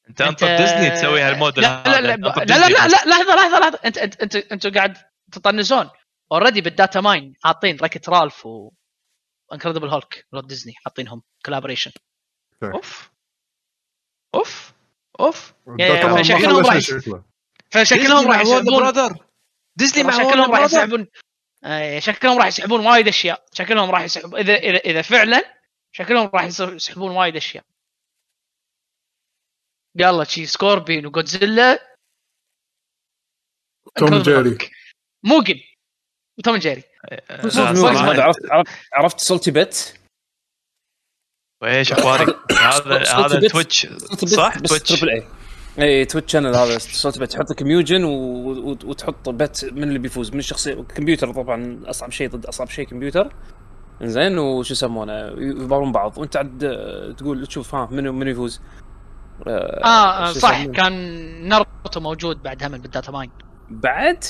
انت 0.08 0.20
انطر 0.20 0.56
ديزني 0.56 0.90
تسوي 0.90 1.20
هالموديل 1.20 1.62
لا 1.64 1.82
لا 1.86 2.00
لا 2.00 2.14
هذا. 2.14 2.44
لا 2.44 2.54
لا, 2.58 2.68
لا. 2.68 2.86
لا, 2.88 3.04
لحظة 3.10 3.34
لحظة 3.34 3.58
لحظة. 3.60 3.78
انت 3.84 3.98
انت 3.98 4.22
انت 4.22 4.36
أنتوا 4.36 4.70
قاعد 4.70 4.96
تطنزون. 5.32 5.90
اوريدي 6.32 6.60
بالداتا 6.60 7.00
ماين 7.00 7.34
حاطين 7.44 7.76
راكت 7.82 8.08
رالف 8.08 8.46
و 8.46 8.70
Incredible 9.52 9.88
Hulk 9.88 10.26
رود 10.34 10.46
ديزني 10.46 10.72
حاطينهم 10.84 11.22
collaboration 11.46 11.90
أوف. 12.74 13.10
أوف. 14.34 14.72
أوف. 15.20 15.52
فشكلهم 16.20 16.64
راح 16.66 16.74
فشكلهم 17.70 18.28
راح 18.30 18.40
يسحبون 18.40 19.12
ديزني 19.76 20.02
مع 20.02 20.10
شكلهم 20.12 20.50
راح 20.52 20.60
يسحبون 20.64 21.06
آه، 21.64 21.98
شكلهم 21.98 22.38
راح 22.38 22.46
يسحبون 22.46 22.86
وايد 22.86 23.08
أشياء. 23.08 23.44
شكلهم 23.52 23.90
راح 23.90 24.02
يسحبون 24.02 24.40
اذا 24.40 24.54
اذا 24.56 25.02
فعلا 25.02 25.42
شكلهم 25.92 26.30
راح 26.34 26.44
يس- 26.44 26.60
يسحبون 26.60 27.10
وايد 27.10 27.36
أشياء. 27.36 27.64
يلا 29.96 30.24
شي 30.24 30.46
سكوربين 30.46 31.06
وجودزيلا 31.06 31.78
توم 33.96 34.22
جيري. 34.22 34.58
موجن. 35.24 35.54
وتوم 36.38 36.56
جيري. 36.56 36.82
عرفت 37.32 37.58
عرفت 38.50 38.70
عرفت 38.92 39.20
Salty 39.20 39.50
Bet 39.50 39.94
وإيش 41.62 41.92
أخبارك؟ 41.92 42.36
هذا 42.52 43.02
هذا 43.26 43.38
بيت- 43.40 43.50
تويتش 43.52 43.86
صح؟ 44.24 44.58
تويتش 44.58 45.00
تربل 45.00 45.10
اي 45.10 45.28
إي 45.78 46.04
تويتش 46.04 46.32
channel 46.32 46.54
هذا 46.56 46.78
Salty 46.78 47.18
Bet. 47.18 47.32
تحط 47.32 47.50
لك 47.50 47.62
ميوجن 47.62 48.04
و... 48.04 48.10
و... 48.10 48.70
وتحط 48.84 49.28
bet 49.28 49.64
من 49.72 49.82
اللي 49.82 49.98
بيفوز 49.98 50.30
من 50.32 50.38
الشخصيه 50.38 50.74
كمبيوتر 50.74 51.32
طبعا 51.32 51.80
أصعب 51.84 52.10
شيء 52.10 52.28
ضد 52.30 52.46
أصعب 52.46 52.68
شيء 52.70 52.86
كمبيوتر. 52.86 53.34
زين 54.02 54.38
وشو 54.38 54.72
يسمونه؟ 54.72 55.12
يبارون 55.62 55.92
بعض. 55.92 56.18
وأنت 56.18 56.36
عاد 56.36 56.64
آه، 56.64 57.12
تقول 57.12 57.46
تشوف 57.46 57.74
ها 57.74 57.88
منو 57.90 58.12
منو 58.12 58.30
يفوز. 58.30 58.60
آه 59.46 59.84
آه، 59.84 60.32
صح 60.32 60.58
يسمونه؟ 60.60 60.72
كان 60.76 60.92
ناروتو 61.48 62.00
موجود 62.00 62.42
بعد 62.42 62.62
هم 62.64 62.78
بال 62.78 62.90
data 62.90 63.12
mine. 63.12 63.30
بعد؟ 63.70 64.24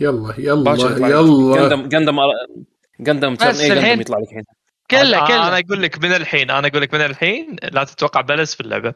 يلا 0.00 0.34
يلا. 0.38 0.70
يلا. 1.08 1.68
جندم 1.68 1.88
جندم 1.88 2.16
جندم 3.00 3.34
ترن 3.34 3.48
بس 3.50 3.60
اي 3.60 3.72
الحين- 3.72 3.88
جندم 3.88 4.00
يطلع 4.00 4.18
لك 4.18 4.24
الحين. 4.28 4.44
كله 4.90 5.18
أنا 5.18 5.26
كله. 5.26 5.58
أقول 5.58 5.82
لك 5.82 5.98
من 6.04 6.12
الحين 6.12 6.50
أنا 6.50 6.68
أقول 6.68 6.82
لك 6.82 6.94
من 6.94 7.00
الحين 7.00 7.56
لا 7.72 7.84
تتوقع 7.84 8.20
balance 8.20 8.54
في 8.54 8.60
اللعبة. 8.60 8.94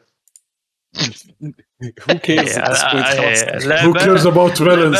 هو 2.09 2.17
كيرز 2.23 2.57
إيه، 2.57 2.63
Who 3.81 3.93
cares 3.93 4.25
about 4.25 4.57
villains? 4.59 4.99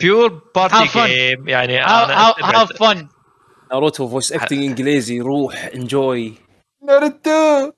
pure 0.00 0.42
party 0.54 0.74
Have 0.76 0.88
fun. 0.90 1.06
game 1.06 1.48
يعني 1.48 1.84
أنا 1.84 2.28
have. 2.28 2.72
fun 2.72 3.08
ناروتو 3.72 4.08
voice 4.08 4.32
acting 4.32 4.64
إنجليزي 4.64 5.20
روح 5.20 5.70
enjoy 5.74 6.34
ناروتو. 6.82 7.72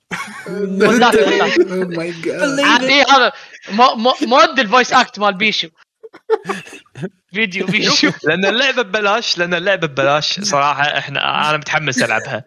God. 2.24 2.60
عادي 2.64 3.02
هذا 3.02 3.32
مو- 3.70 3.94
مو- 3.94 4.14
مود 4.22 4.59
ال 4.61 4.66
voice 4.66 4.93
act 4.93 5.19
مال 5.18 5.35
بيشو 5.35 5.68
فيديو 7.35 7.66
بيشو 7.66 8.10
لأن 8.24 8.44
اللعبة 8.47 8.82
ببلاش 8.82 9.39
لأن 9.39 9.55
اللعبة 9.55 9.86
ببلاش. 9.86 10.40
صراحة 10.40 10.98
إحنا 10.98 11.48
أنا 11.51 11.56
متحمس 11.56 12.02
ألعبها. 12.02 12.44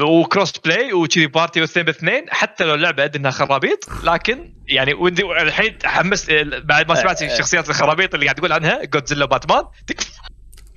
و 0.00 0.10
cross 0.10 0.58
play 0.58 0.92
وكذي 0.92 1.26
party 1.26 1.60
واثنين 1.60 1.86
باثنين 1.86 2.26
حتى 2.30 2.64
لو 2.64 2.74
اللعبة 2.74 3.04
ادري 3.04 3.18
إنها 3.20 3.30
خرابيط 3.30 3.88
لكن 4.04 4.54
يعني 4.68 4.94
ودي 4.94 5.22
الحين 5.22 5.78
تحمست 5.78 6.30
بعد 6.64 6.88
ما 6.88 6.94
سمعت 6.94 7.22
الشخصيات 7.22 7.70
الخرابيط 7.70 8.14
اللي 8.14 8.26
قاعد 8.26 8.34
تقول 8.36 8.52
عنها 8.52 8.84
جودزيلا 8.84 9.24
باتمان 9.24 9.64
تكفى. 9.86 10.10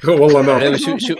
والله 0.21 0.41
نار 0.41 0.63
يعني 0.63 0.77
شوف 0.77 0.99
شوف 0.99 1.17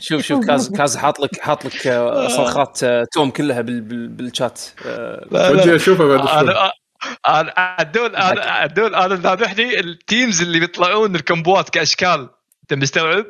شوف 0.00 0.22
شوف 0.22 0.46
كاز 0.46 0.70
كاز 0.76 0.96
حاط 0.96 1.20
لك 1.20 1.40
حاط 1.40 1.64
لك 1.64 1.86
آه، 1.86 2.28
صرخات 2.28 2.82
آه، 2.84 3.06
توم 3.12 3.30
كلها 3.30 3.60
بال 3.60 3.80
بال 3.80 4.08
بالشات. 4.08 4.60
آه، 4.86 5.26
ودي 5.32 5.76
أشوفها 5.76 6.06
بعد 6.16 6.28
شوي. 6.28 6.40
أنا 6.40 6.72
أنا 7.28 7.52
عدول 7.56 8.16
أنا 8.16 8.40
عدول 8.40 8.94
أنا 8.94 9.14
ذابحني 9.14 9.80
ال 9.80 9.90
teams 9.90 10.42
اللي 10.42 10.60
بيطلعون 10.60 11.14
الكمبوات 11.16 11.70
كأشكال 11.70 12.28
أنت 12.62 12.74
مستوعب؟ 12.82 13.26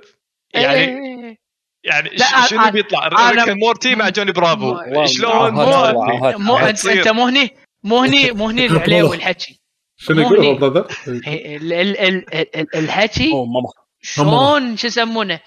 يعني 0.54 1.40
يعني 1.84 2.10
لا، 2.12 2.24
ش- 2.46 2.50
شنو 2.50 2.60
أنا- 2.62 2.68
بيطلع؟ 2.68 3.08
ريك 3.08 3.48
مورتي 3.48 3.94
مع 3.94 4.08
جوني 4.08 4.32
برافو 4.32 4.76
شلون؟ 5.06 5.50
مو 6.36 6.56
انت 6.58 7.08
مو 7.08 7.26
هني 7.26 7.50
مو 7.84 7.98
هني 7.98 8.30
مو 8.38 8.48
هني 8.48 8.66
العليوي 8.66 9.16
الحكي. 9.16 9.60
شنو 9.96 10.20
يقول 10.20 10.38
الحكي 12.74 13.30
شلون 14.02 14.76
شو 14.76 14.86
يسمونه؟ 14.86 15.40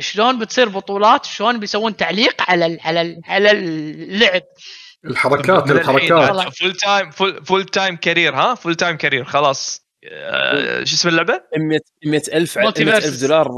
شلون 0.00 0.38
بتصير 0.38 0.68
بطولات؟ 0.68 1.24
شلون 1.24 1.60
بيسوون 1.60 1.96
تعليق 1.96 2.42
على 2.50 2.66
ال 2.66 2.78
على 2.80 3.00
ال 3.00 3.20
على 3.24 3.50
اللعب؟ 3.50 4.42
الحركات 5.04 5.70
الحركات. 5.70 6.54
full 6.54 6.72
time 6.72 7.10
full 7.10 7.44
full 7.44 7.64
time 7.64 7.96
career 7.96 8.34
ها؟ 8.34 8.54
full 8.54 8.74
time 8.74 8.96
career 8.96 9.24
خلاص. 9.24 9.82
آه، 10.04 10.84
شو 10.84 10.94
اسم 10.94 11.08
اللعبة؟ 11.08 11.40
100 11.58 11.80
100 12.06 12.22
ألف 12.32 12.58
100 12.58 12.70
Multiverse. 12.70 13.04
ألف 13.04 13.20
دولار 13.20 13.48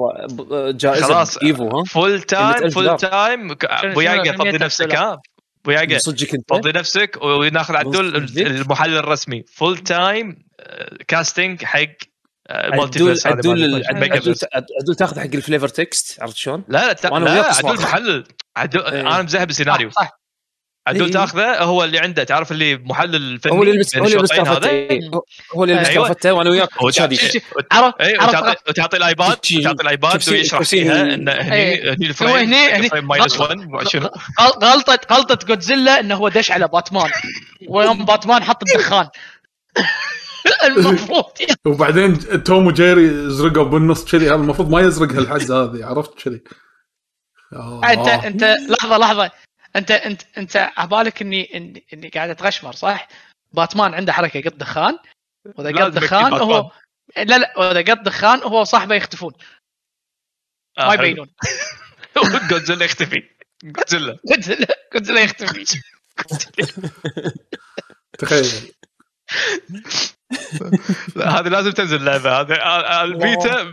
جائزة 0.70 1.06
خلاص. 1.06 1.36
ايفو 1.36 1.78
ها؟ 1.78 1.84
full 1.85 2.22
time 2.22 2.47
100,000 2.46 2.74
full. 2.74 2.97
time 2.97 3.51
أبو 3.50 3.94
فضي 3.94 4.08
100,000 4.08 4.62
نفسك؟ 4.62 4.94
ها؟ 4.94 5.20
أبو 5.62 5.70
ياقا 5.70 5.98
صدقك 5.98 6.34
أنت. 6.34 6.50
فضي 6.50 6.72
نفسك 6.72 7.18
وناخذ 7.22 7.76
عدول؟ 7.76 8.16
المحلل 8.38 8.96
الرسمي. 8.96 9.44
full 9.55 9.78
time 9.78 10.44
casting 11.09 11.64
حق 11.64 11.88
عدول 12.50 13.18
عدول 13.24 13.84
عدول 14.80 14.94
تاخذ 14.98 15.20
حق 15.20 15.26
ال 15.35 15.39
flavor 15.39 15.68
text 15.68 16.22
عرفت 16.22 16.36
شلون؟ 16.36 16.64
لا 16.68 16.86
لا 17.02 17.18
لا 17.18 17.44
عدول. 17.56 17.76
محلل. 17.80 18.24
عدول 18.56 18.82
إيه. 18.82 19.00
أنا 19.00 19.22
مزهب 19.22 19.50
السيناريو 19.50 19.90
صح 19.90 20.10
عدول 20.88 21.06
إيه. 21.06 21.12
تاخذه 21.12 21.62
هو 21.62 21.84
اللي 21.84 21.98
عنده 21.98 22.24
تعرف 22.24 22.52
اللي 22.52 22.76
محلل 22.76 23.40
فني؟ 23.40 23.52
هو 23.52 23.62
اللي 23.62 23.74
يلبس 23.74 23.96
هو 23.96 24.04
اللي 24.04 24.16
يلبس 24.16 24.32
هذا؟ 24.32 24.68
إيه. 24.68 25.10
هو 25.54 25.64
اللي 25.64 25.74
يلبس 25.74 25.88
أيوة. 25.88 26.08
كافته 26.08 26.32
وأنا 26.32 26.50
وياك. 26.50 26.82
وتعطي 28.68 28.96
الآيباد 28.96 29.32
وتعطي 29.58 29.82
الآيباد 29.82 30.28
ويشرح 30.28 30.62
فيها 30.62 31.02
ان 31.02 31.28
هني. 31.28 31.40
هني 31.40 31.88
هو 31.88 31.92
ال 31.93 32.00
frame 32.00 32.36
هني- 32.36 33.00
minus 33.01 33.40
1 33.40 33.56
شنو. 33.88 34.06
غل- 34.40 34.64
غلطة 34.64 34.98
غلطة 35.12 35.46
جودزيلا 35.46 36.00
إنه 36.00 36.14
هو 36.14 36.28
دش 36.28 36.50
على 36.50 36.68
باتمان. 36.68 37.10
ويوم 37.68 38.04
باتمان 38.04 38.42
حط 38.44 38.62
الدخان. 38.68 39.08
المفروض 40.66 41.24
يعني. 41.40 41.56
وبعدين 41.66 42.44
توم 42.44 42.66
وجيري 42.66 43.30
زرقوا 43.30 43.64
بالنص 43.64 44.04
كذي 44.04 44.26
هذا 44.26 44.34
المفروض 44.34 44.70
ما 44.70 44.80
يزرق 44.80 45.12
هالحزه 45.12 45.64
هذه 45.64 45.84
عرفت 45.84 46.22
كذي؟ 46.22 46.42
آه. 47.52 47.80
انت 47.84 48.08
انت 48.08 48.56
لحظة 48.68 48.98
لحظة. 48.98 49.30
انت 49.76 49.90
انت 49.90 50.22
أنت 50.38 50.70
عبالك 50.76 51.22
اني 51.22 51.56
اني, 51.56 51.86
إني 51.92 52.08
قاعد 52.08 52.30
أتغشمر 52.30 52.72
صح؟ 52.72 53.08
باتمان 53.52 53.94
عنده 53.94 54.12
حركة 54.12 54.40
قط 54.40 54.54
دخان 54.56 54.98
وإذا 55.44 55.84
قط 55.84 55.92
دخان 55.92 56.32
هو 56.32 56.70
لا 57.16 57.38
لا 57.38 57.58
وإذا 57.58 57.92
قط 57.92 57.98
دخان 58.04 58.42
هو 58.42 58.60
وصاحبه 58.60 58.94
يختفون. 58.94 59.32
آه، 60.78 60.86
ما. 60.86 60.94
يبينون. 60.94 61.30
جودزيلا 62.50 62.84
يختفي. 62.84 63.22
جودزيلا. 63.64 64.18
جودزيلا 64.30 64.66
جودزيلا 64.94 65.20
يختفي. 65.20 65.80
تخيل. 68.18 68.46
هذه 71.16 71.48
لازم 71.48 71.70
تنزل 71.70 71.97
اللعبه 71.97 72.40
هذه 72.40 72.52
آه، 72.52 72.81
آه، 72.81 73.05
البيتا 73.05 73.73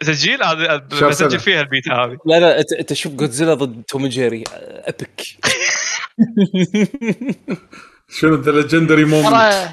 تسجيل؟ 0.00 0.42
هذه 0.42 0.76
بسجل 0.76 1.14
سنة. 1.14 1.38
فيها 1.38 1.60
البيتا 1.60 1.92
هذه. 1.94 2.16
لا 2.26 2.40
لا 2.40 2.64
انت 2.80 2.92
شوف 2.92 3.12
جودزيلا 3.12 3.54
ضد 3.54 3.82
توم 3.88 4.06
جيري 4.06 4.44
epic 4.84 5.36
شنو 8.08 8.34
ذا 8.34 8.52
legendary 8.52 9.04
moment 9.04 9.68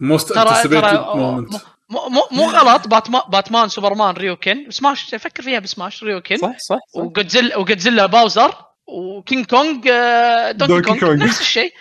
most 0.00 0.32
anticipated 0.36 0.94
moment 1.14 1.52
مو 1.90 2.00
مو 2.32 2.50
غلط. 2.50 2.88
باتمان 2.88 3.22
باتمان 3.28 3.68
سوبرمان 3.68 4.14
ريوكن 4.14 4.66
سماش 4.70 5.14
أفكر 5.14 5.42
فيها 5.42 5.58
بسماش 5.58 6.02
ريوكن 6.04 6.36
صح 6.36 6.58
صح, 6.58 6.76
صح. 6.94 7.00
وجودزيلا 7.00 7.56
وجودزيلا 7.56 8.06
باوزر 8.06 8.54
وكينج 8.86 9.46
كونج 9.46 9.88
آه، 9.88 10.50
دونكي 10.52 10.72
دونكي 10.72 10.88
كونج 10.88 11.00
كونج. 11.00 11.22
نفس 11.22 11.40
الشيء. 11.40 11.72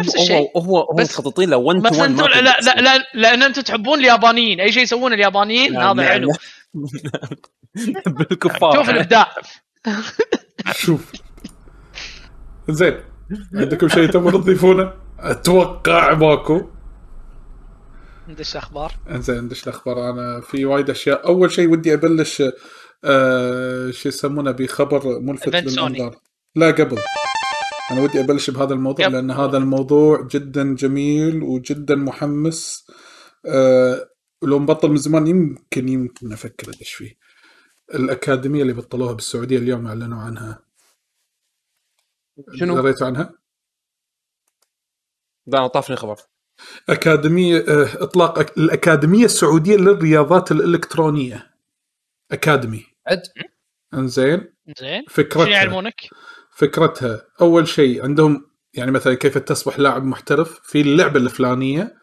نفس 0.00 0.16
هو 0.16 0.22
الشيء. 0.22 0.50
هو 0.56 0.78
هو 0.80 0.94
بس- 0.98 1.10
مخططين 1.18 1.50
له 1.50 1.56
1 1.56 1.76
تو 1.82 1.88
بس 1.90 1.98
1 1.98 2.10
أنتم 2.10 2.24
لا 2.24 2.40
لا 2.60 2.80
لا 2.80 3.04
لأن 3.14 3.42
أنتم 3.42 3.62
تحبون 3.62 3.98
اليابانيين. 3.98 4.60
أي 4.60 4.72
شيء 4.72 4.82
يسوونه 4.82 5.14
اليابانيين 5.14 5.76
هذا 5.76 6.02
حلو. 6.08 6.32
بالكفار. 8.18 8.72
شوف 8.74 8.90
الإبداع. 8.90 9.26
شوف. 10.72 11.12
زين 12.68 13.00
عندكم 13.54 13.88
شيء 13.88 14.10
تبون 14.10 14.32
تضيفونه؟ 14.32 14.92
أتوقع 15.20 16.14
ماكو. 16.14 16.60
ندش 18.28 18.56
أخبار؟ 18.56 18.92
انزين 19.10 19.38
ندش 19.38 19.62
الاخبار 19.68 20.10
أنا 20.10 20.40
في 20.40 20.64
وايد 20.64 20.90
أشياء. 20.90 21.26
أول 21.26 21.50
شيء 21.50 21.68
ودي 21.70 21.94
أبلش 21.94 22.42
آه 23.04 23.90
شو 23.90 24.08
يسمونه 24.08 24.50
بخبر 24.50 25.18
ملفت. 25.20 25.48
للأنظار. 25.56 26.16
لا 26.56 26.66
قبل. 26.70 26.98
أنا 27.90 28.00
ودي 28.00 28.20
أبلش 28.20 28.50
بهذا 28.50 28.74
الموضوع 28.74 29.06
يب. 29.06 29.12
لأن 29.12 29.30
هذا 29.30 29.56
الموضوع 29.56 30.22
جدا 30.30 30.74
جميل 30.74 31.42
وجدا 31.42 31.94
محمس. 31.94 32.86
آه 33.46 34.10
لو 34.42 34.58
مبطل 34.58 34.88
من 34.88 34.96
زمان 34.96 35.26
يمكن 35.26 35.88
يمكن 35.88 36.32
أفكر 36.32 36.68
ادش 36.68 36.92
فيه. 36.92 37.18
الأكاديمية 37.94 38.62
اللي 38.62 38.72
بطلوها 38.72 39.12
بالسعودية 39.12 39.58
اليوم 39.58 39.86
أعلنوا 39.86 40.22
عنها. 40.22 40.62
شنو؟ 42.54 42.76
قريتوا 42.76 43.06
عنها؟ 43.06 43.34
لا 45.46 45.66
طافني 45.66 45.96
خبر. 45.96 46.16
أكاديمية 46.88 47.56
آه، 47.56 48.02
إطلاق 48.04 48.42
أك- 48.42 48.52
الأكاديمية 48.58 49.24
السعودية 49.24 49.76
للرياضات 49.76 50.52
الإلكترونية. 50.52 51.54
أكاديمي. 52.32 52.84
عد. 53.06 53.22
إنزين. 53.94 54.54
زين 54.78 54.98
شنو 54.98 55.04
فكرتها 55.10 55.48
يعلمونك؟ 55.48 55.94
فكرتها. 56.58 57.22
أول 57.40 57.68
شيء 57.68 58.04
عندهم 58.04 58.46
يعني 58.74 58.90
مثلا 58.90 59.14
كيف 59.14 59.38
تصبح 59.38 59.78
لاعب 59.78 60.04
محترف 60.04 60.60
في 60.62 60.80
اللعبة 60.80 61.20
الفلانية 61.20 61.94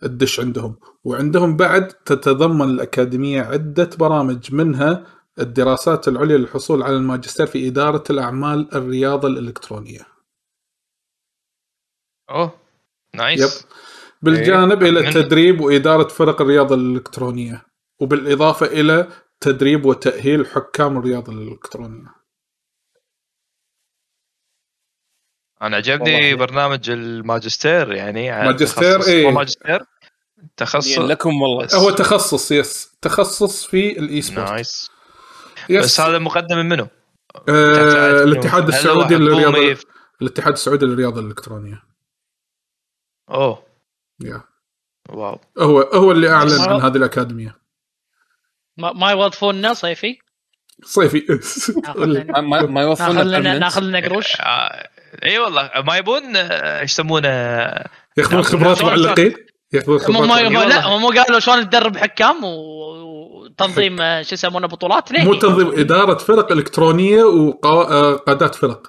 تدش 0.00 0.40
عندهم. 0.40 0.76
وعندهم 1.04 1.56
بعد 1.56 1.88
تتضمن 1.88 2.70
الأكاديمية 2.70 3.42
عدة 3.42 3.90
برامج 3.98 4.54
منها 4.54 5.06
الدراسات 5.38 6.08
العليا 6.08 6.36
للحصول 6.36 6.82
على 6.82 6.96
الماجستير 6.96 7.46
في 7.46 7.68
إدارة 7.68 8.04
الأعمال 8.10 8.74
الرياضة 8.74 9.28
الإلكترونية. 9.28 10.06
أوه 12.30 12.44
يب. 12.44 13.18
نايس 13.18 13.66
بالجانب 14.22 14.82
إيه. 14.82 14.90
إلى 14.90 15.08
التدريب 15.08 15.60
وإدارة 15.60 16.08
فرق 16.08 16.40
الرياضة 16.40 16.74
الإلكترونية 16.74 17.66
وبالإضافة 18.00 18.66
إلى 18.66 19.08
تدريب 19.40 19.84
وتأهيل 19.84 20.46
حكام 20.46 20.98
الرياضة 20.98 21.32
الإلكترونية. 21.32 22.17
أنا 25.62 25.76
عجبني. 25.76 26.34
برنامج 26.34 26.90
الماجستير 26.90 27.92
يعني 27.92 28.30
عن 28.30 28.46
ماجستير، 28.46 28.98
تخصص- 29.00 29.08
إيه. 29.08 29.26
هو 29.26 29.30
ماجستير. 29.30 29.80
تخصص 30.56 30.88
يعني 30.96 31.06
لكم 31.08 31.42
والله. 31.42 31.68
هو 31.74 31.90
تخصص 31.90 32.52
yes. 32.52 32.88
تخصص 33.02 33.66
في 33.66 33.98
ال 33.98 34.22
eSport 34.22 34.50
nice. 34.50 34.90
yes. 35.68 35.84
بس 35.84 36.00
هذا 36.00 36.18
مقدم 36.18 36.56
من 36.56 36.68
منو؟ 36.68 36.86
آه 37.48 38.22
الاتحاد 38.24 38.68
السعودي؟ 38.68 39.14
للرياضه 39.14 39.76
الاتحاد 40.22 40.52
السعودي 40.52 40.86
للرياضة 40.86 41.20
الإلكترونية. 41.20 41.82
أوه. 43.30 43.62
يا 44.20 44.40
واو. 45.08 45.40
هو 45.58 45.80
هو 45.80 46.12
اللي 46.12 46.28
أعلن 46.30 46.60
عن 46.60 46.80
هذه 46.80 46.96
الأكاديمية. 46.96 47.54
ما, 48.76 48.92
ما 48.92 49.10
يوظفوننا 49.10 49.74
صيفي؟ 49.74 50.18
صيفي. 50.84 51.26
ما 51.98 52.84
ناخذ 52.84 53.22
لنا 53.22 53.38
permanent. 53.56 53.60
ناخذ 53.60 53.80
لنا 53.82 54.00
قروش. 54.00 54.36
آه، 54.40 54.88
إي 55.24 55.38
والله 55.38 55.70
ما 55.86 55.96
يبون 55.96 56.36
آه، 56.36 56.80
إيش 56.80 56.90
يسمونه؟ 56.92 57.28
ياخذون 58.18 58.42
خبرات 58.42 58.82
معلقين؟ 58.84 59.34
ياخذون 59.72 59.98
خبرات 59.98 60.20
ما 60.20 60.26
معلقين. 60.26 60.52
ما- 60.52 60.64
لا. 60.64 60.86
هم 60.86 61.00
مو 61.00 61.08
قالوا 61.08 61.38
شلون 61.40 61.70
تدرب 61.70 61.96
حكام 61.96 62.44
و- 62.44 62.98
وتنظيم 63.44 64.00
آه، 64.00 64.22
شو 64.22 64.34
يسمونه 64.34 64.66
بطولات 64.66 65.12
ليه 65.12 65.24
مو 65.24 65.34
تنظيم 65.34 65.80
إدارة 65.80 66.18
فرق 66.18 66.52
إلكترونية 66.52 67.22
وقادات 67.24 68.54
فرق. 68.54 68.82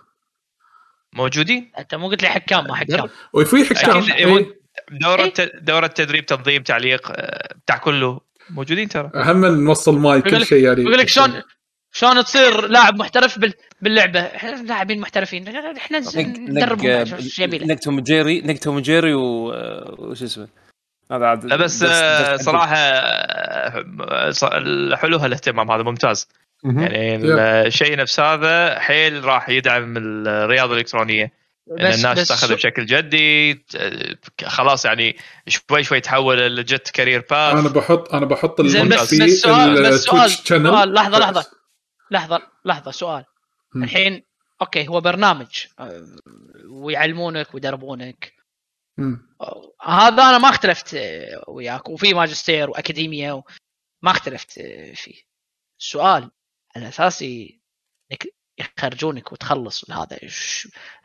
موجودين؟ 1.13 1.71
أنت 1.79 1.95
مو 1.95 2.07
قلت 2.09 2.21
لي 2.21 2.29
حكام 2.29 2.67
ما 2.67 2.75
حكام. 2.75 3.09
وفي 3.33 3.65
حكام. 3.75 4.03
يبون. 4.17 4.45
ت- 5.33 5.51
دورة 5.61 5.87
تدريب 5.87 6.25
تنظيم 6.25 6.63
تعليق 6.63 7.11
آه، 7.11 7.53
بتاع 7.65 7.77
كله. 7.77 8.19
موجودين 8.49 8.89
ترى. 8.89 9.11
أهم 9.15 9.45
نوصل 9.45 9.97
ماي 9.99 10.21
كل 10.21 10.45
شيء 10.45 10.63
يعني. 10.63 10.81
يقول 10.81 10.97
لك 10.97 11.07
شلون 11.09 11.41
شلون 11.91 12.23
تصير 12.23 12.67
لاعب 12.67 12.95
محترف 12.99 13.39
بال- 13.39 13.53
باللعبة. 13.81 14.19
إحنا 14.19 14.49
لاعبين 14.49 14.99
محترفين. 14.99 15.47
إحنا 15.77 15.99
ندربهم 16.18 17.03
توم 17.76 17.99
جيري 17.99 18.41
نق 18.41 18.57
توم 18.57 18.80
جيري 18.80 19.14
وش 19.14 20.23
اسمه؟ 20.23 20.47
هذا 21.11 21.26
عاد 21.26 21.45
لا 21.45 21.56
بس 21.56 21.84
آه، 21.84 22.35
صراحة 22.35 22.76
آه، 22.77 24.30
ص- 24.30 24.95
حلو 24.95 25.18
هالاهتمام 25.18 25.72
هذا 25.72 25.84
ممتاز. 25.84 26.27
يعني 26.64 27.15
الشيء 27.68 27.97
نفس 27.97 28.19
هذا 28.19 28.80
حيل 28.80 29.26
راح 29.26 29.49
يدعم 29.49 29.97
الرياضة 29.97 30.73
الإلكترونية. 30.73 31.39
إن 31.72 31.89
بس 31.89 31.95
الناس 31.95 32.19
بس 32.19 32.27
تاخذ 32.27 32.56
بشكل 32.56 32.85
جدي 32.85 33.65
خلاص 34.45 34.85
يعني 34.85 35.18
شوي 35.47 35.84
شوي 35.84 35.99
تحول 35.99 36.56
لجت 36.56 36.89
كارير 36.89 37.19
باث 37.19 37.56
أنا 37.56 37.69
بحط 37.69 38.14
أنا 38.14 38.26
بحط 38.26 38.61
زين 38.61 38.81
اللينك 38.81 39.01
بس 39.01 39.10
في 39.10 39.26
بس 39.26 39.31
سؤال. 39.31 39.84
بس 39.84 40.07
لحظة 40.93 41.19
لحظة. 41.19 41.45
لحظة 42.11 42.41
لحظة. 42.65 42.91
سؤال. 42.91 43.23
مم. 43.75 43.83
الحين 43.83 44.23
أوكي 44.61 44.87
هو 44.87 45.01
برنامج 45.01 45.65
آه، 45.79 46.05
ويعلمونك 46.69 47.53
ويدربونك. 47.53 48.33
آه، 49.41 49.73
هذا 49.85 50.23
أنا 50.23 50.37
ما 50.37 50.49
اختلفت 50.49 50.93
آه، 50.93 51.43
وياك 51.47 51.89
وفي 51.89 52.13
ماجستير 52.13 52.69
واكاديميا 52.69 53.31
و- 53.33 53.43
ما 54.01 54.11
اختلفت 54.11 54.51
فيه 54.95 55.21
السؤال 55.79 56.31
الأساسي 56.77 57.61
إنك 58.11 58.23
يخرجونك 58.59 59.31
وتخلص 59.31 59.91
هذا 59.91 60.17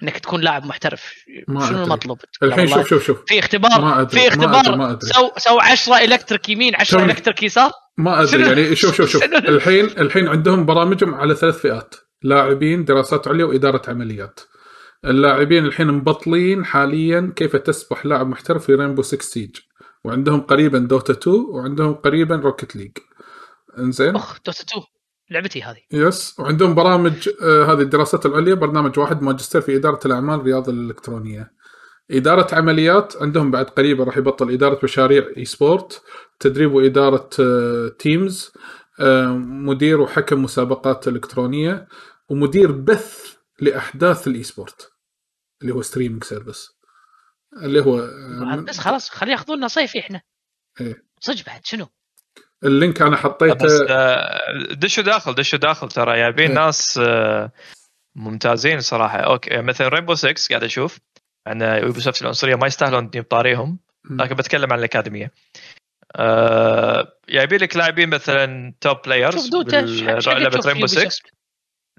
إنك 0.03 0.19
تكون 0.19 0.41
لاعب 0.41 0.66
محترف 0.66 1.15
شنو. 1.49 1.85
المطلوب؟ 1.85 2.20
الحين 2.43 2.69
شوف 2.69 2.89
شوف 2.89 3.07
شوف 3.07 3.24
في 3.27 3.39
اختبار 3.39 3.81
ما 3.81 4.01
أدري، 4.01 4.20
في 4.20 4.28
اختبار 4.28 4.77
ما 4.77 4.91
أدري. 4.91 5.11
سو 5.11 5.31
سو 5.36 5.59
10 5.61 5.97
إلكتريك 5.99 6.49
يمين 6.49 6.74
10 6.77 6.99
توني. 6.99 7.12
إلكتريك 7.12 7.43
يسار 7.43 7.70
ما 7.99 8.23
أدري 8.23 8.47
يعني 8.47 8.77
شوف 8.77 8.97
شوف 8.97 9.11
شوف 9.11 9.23
الحين 9.24 9.85
الحين 9.85 10.28
عندهم 10.28 10.66
برامجهم 10.66 11.15
على 11.15 11.35
ثلاث 11.35 11.59
فئات 11.59 11.95
لاعبين 12.25 12.85
دراسات 12.85 13.29
عليا 13.29 13.45
وإدارة 13.45 13.83
عمليات. 13.89 14.41
اللاعبين 15.05 15.65
الحين 15.65 15.87
مبطلين 15.87 16.65
حاليا 16.65 17.33
كيف 17.37 17.57
تصبح 17.57 18.07
لاعب 18.07 18.29
محترف 18.29 18.65
في 18.67 18.75
Rainbow 18.75 19.03
6 19.03 19.23
Siege 19.23 19.57
وعندهم 20.05 20.41
قريبا 20.41 20.79
Dota 20.79 21.12
2 21.13 21.37
وعندهم 21.37 21.95
قريبا 21.95 22.37
Rocket 22.37 22.77
League. 22.77 22.91
انزين؟ 23.79 24.16
أخ 24.17 24.39
Dota 24.47 24.62
2 24.63 24.83
لعبتي 25.31 25.63
هذه. 25.63 25.81
yes 25.93 26.41
وعندهم 26.41 26.75
برامج 26.75 27.29
آه 27.43 27.65
هذه 27.65 27.81
الدراسات 27.81 28.27
العليا 28.27 28.55
برنامج 28.55 28.99
واحد 28.99 29.23
ماجستير 29.23 29.61
في 29.61 29.77
إدارة 29.77 30.01
الأعمال 30.07 30.41
الرياضة 30.41 30.73
الإلكترونية. 30.73 31.53
إدارة 32.11 32.55
عمليات 32.55 33.15
عندهم 33.21 33.51
بعد 33.51 33.65
قريبا 33.65 34.05
راح 34.05 34.17
يبطل 34.17 34.51
إدارة 34.51 34.81
مشاريع 34.83 35.27
eSport 35.37 36.03
تدريب 36.41 36.75
وإدارة 36.75 37.31
آه 37.41 37.89
teams 37.99 38.53
آه 39.01 39.29
مدير 39.47 40.01
وحكم 40.01 40.43
مسابقات 40.43 41.09
إلكترونية. 41.09 41.89
ومدير 42.29 42.73
بث 42.73 43.37
لأحداث 43.61 44.27
ال 44.27 44.43
eSport 44.43 44.93
اللي 45.63 45.75
هو 45.75 45.83
streaming 45.83 46.25
service 46.25 46.71
اللي 47.63 47.81
هو 47.81 47.99
آه 47.99 48.65
بس 48.69 48.79
خلاص 48.79 49.11
خليه 49.11 49.33
ياخذون 49.33 49.57
لنا 49.57 49.69
صيفي 49.69 49.99
إحنا 49.99 50.21
إيه. 50.81 51.05
صدق 51.21 51.47
بعد 51.47 51.67
شنو؟ 51.67 51.89
ال 52.65 52.72
link 52.72 53.03
أنا 53.03 53.17
حطيته 53.17 53.65
بس 53.65 53.83
آه، 53.89 54.73
دشوا 54.73 55.05
داخل 55.05 55.35
دشوا 55.35 55.59
داخل 55.59 55.89
ترى 55.89 56.17
جايبين 56.17 56.51
إيه. 56.51 56.65
ناس 56.65 56.99
آه، 57.03 57.53
ممتازين 58.15 58.81
صراحة 58.81 59.19
أوكي 59.19 59.63
مثلا 59.63 59.89
Rainbow 59.89 60.15
6 60.15 60.49
قاعد 60.51 60.65
أشوف 60.65 60.99
عن 61.47 61.63
Ubisoft 61.62 62.23
العنصرية 62.23 62.55
ما 62.55 62.67
يستاهلون 62.67 63.11
اني 63.15 63.21
بطاريهم. 63.21 63.79
لكن 64.11 64.35
بتكلم 64.35 64.73
عن 64.73 64.79
الأكاديمية 64.79 65.33
جايبين 67.29 67.61
لك 67.61 67.77
لاعبين 67.77 68.11
مثلا 68.11 68.75
top 68.81 68.97
players 69.05 69.51
لعبة 70.27 70.61
Rainbow 70.66 70.87
6 70.87 71.01
Ubisoft. 71.01 71.34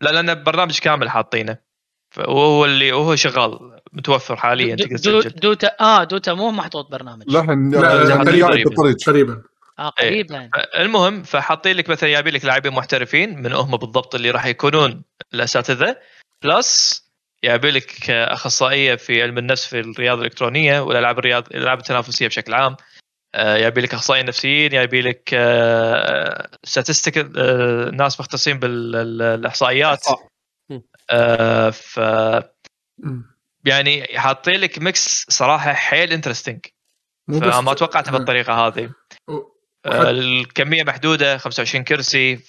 لا 0.01 0.09
لأن 0.09 0.43
برنامج 0.43 0.79
كامل 0.79 1.09
حاطينه. 1.09 1.57
وهو 2.17 2.65
اللي 2.65 2.91
وهو 2.91 3.15
شغال 3.15 3.81
متوفر 3.93 4.35
حاليا 4.35 4.75
دو- 4.75 4.83
تقدر 4.85 5.11
دو- 5.11 5.21
تسجل. 5.21 5.39
Dota 5.39 5.71
آه 5.81 6.03
Dota 6.03 6.33
مو 6.33 6.51
محطوط 6.51 6.91
برنامج. 6.91 7.23
لا 7.27 7.39
الحين 7.39 7.69
لا، 7.71 8.01
آه، 8.01 8.03
لا، 8.03 8.15
قريب 8.15 8.45
قريب. 8.45 8.67
بالطريق 8.67 8.95
قريبا 9.07 9.41
آه. 9.79 9.89
قريبا 9.89 10.49
المهم 10.79 11.23
فحاطين 11.23 11.75
لك 11.77 11.89
مثلا 11.89 12.09
جايبين 12.09 12.33
لك 12.33 12.45
لاعبين 12.45 12.73
محترفين 12.73 13.41
من 13.41 13.53
هم 13.53 13.77
بالضبط 13.77 14.15
اللي 14.15 14.31
راح 14.31 14.45
يكونون 14.45 15.03
الأساتذة. 15.33 15.97
plus 16.43 17.03
جايبين 17.43 17.73
لك 17.73 18.09
أخصائية 18.11 18.95
في 18.95 19.21
علم 19.23 19.37
النفس 19.37 19.65
في 19.65 19.79
الرياضة 19.79 20.21
الإلكترونية 20.21 20.79
والألعاب 20.79 21.19
الرياض 21.19 21.47
الألعاب 21.51 21.77
التنافسية 21.79 22.27
بشكل 22.27 22.53
عام. 22.53 22.75
آه، 23.35 23.57
جايبين 23.57 23.83
لك 23.83 23.93
اخصائيين 23.93 24.25
نفسيين 24.25 24.69
جايبين 24.69 25.03
لك 25.03 25.29
statistic 26.63 27.17
ناس 27.93 28.19
مختصين 28.19 28.59
بالاحصائيات 28.59 30.05
آه، 31.09 31.69
ف. 31.69 31.99
يعني 33.65 34.03
حاطين 34.17 34.59
لك 34.59 34.79
mix 34.79 35.25
صراحة 35.29 35.73
حيل 35.73 36.13
interesting 36.13 36.59
فما 37.31 37.73
توقعتها 37.73 38.11
بالطريقة 38.11 38.53
هذه. 38.53 38.89
آه، 39.85 40.09
الكمية 40.09 40.83
محدودة 40.83 41.37
25 41.37 41.83
كرسي 41.83 42.39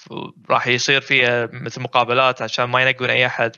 راح 0.50 0.66
يصير 0.66 1.00
فيها 1.00 1.48
مثل 1.52 1.82
مقابلات 1.82 2.42
عشان 2.42 2.64
ما 2.64 2.82
ينقون 2.82 3.10
أي 3.10 3.26
أحد. 3.26 3.56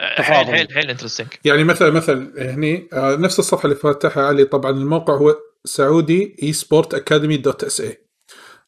آه، 0.00 0.22
حيل. 0.22 0.46
حيل 0.46 0.74
حيل 0.74 0.90
interesting 0.90 1.28
يعني 1.44 1.64
مثلا 1.64 1.90
مثلا 1.90 2.52
هني 2.54 2.88
آه، 2.92 3.16
نفس 3.16 3.38
الصفحة 3.38 3.64
اللي 3.64 3.76
فاتحها 3.76 4.26
علي 4.26 4.44
طبعا 4.44 4.70
الموقع 4.70 5.14
هو 5.14 5.36
Saudi 5.68 6.36
eSport 6.42 6.94
Academy 6.94 7.36
dot 7.36 7.64
SA 7.64 7.98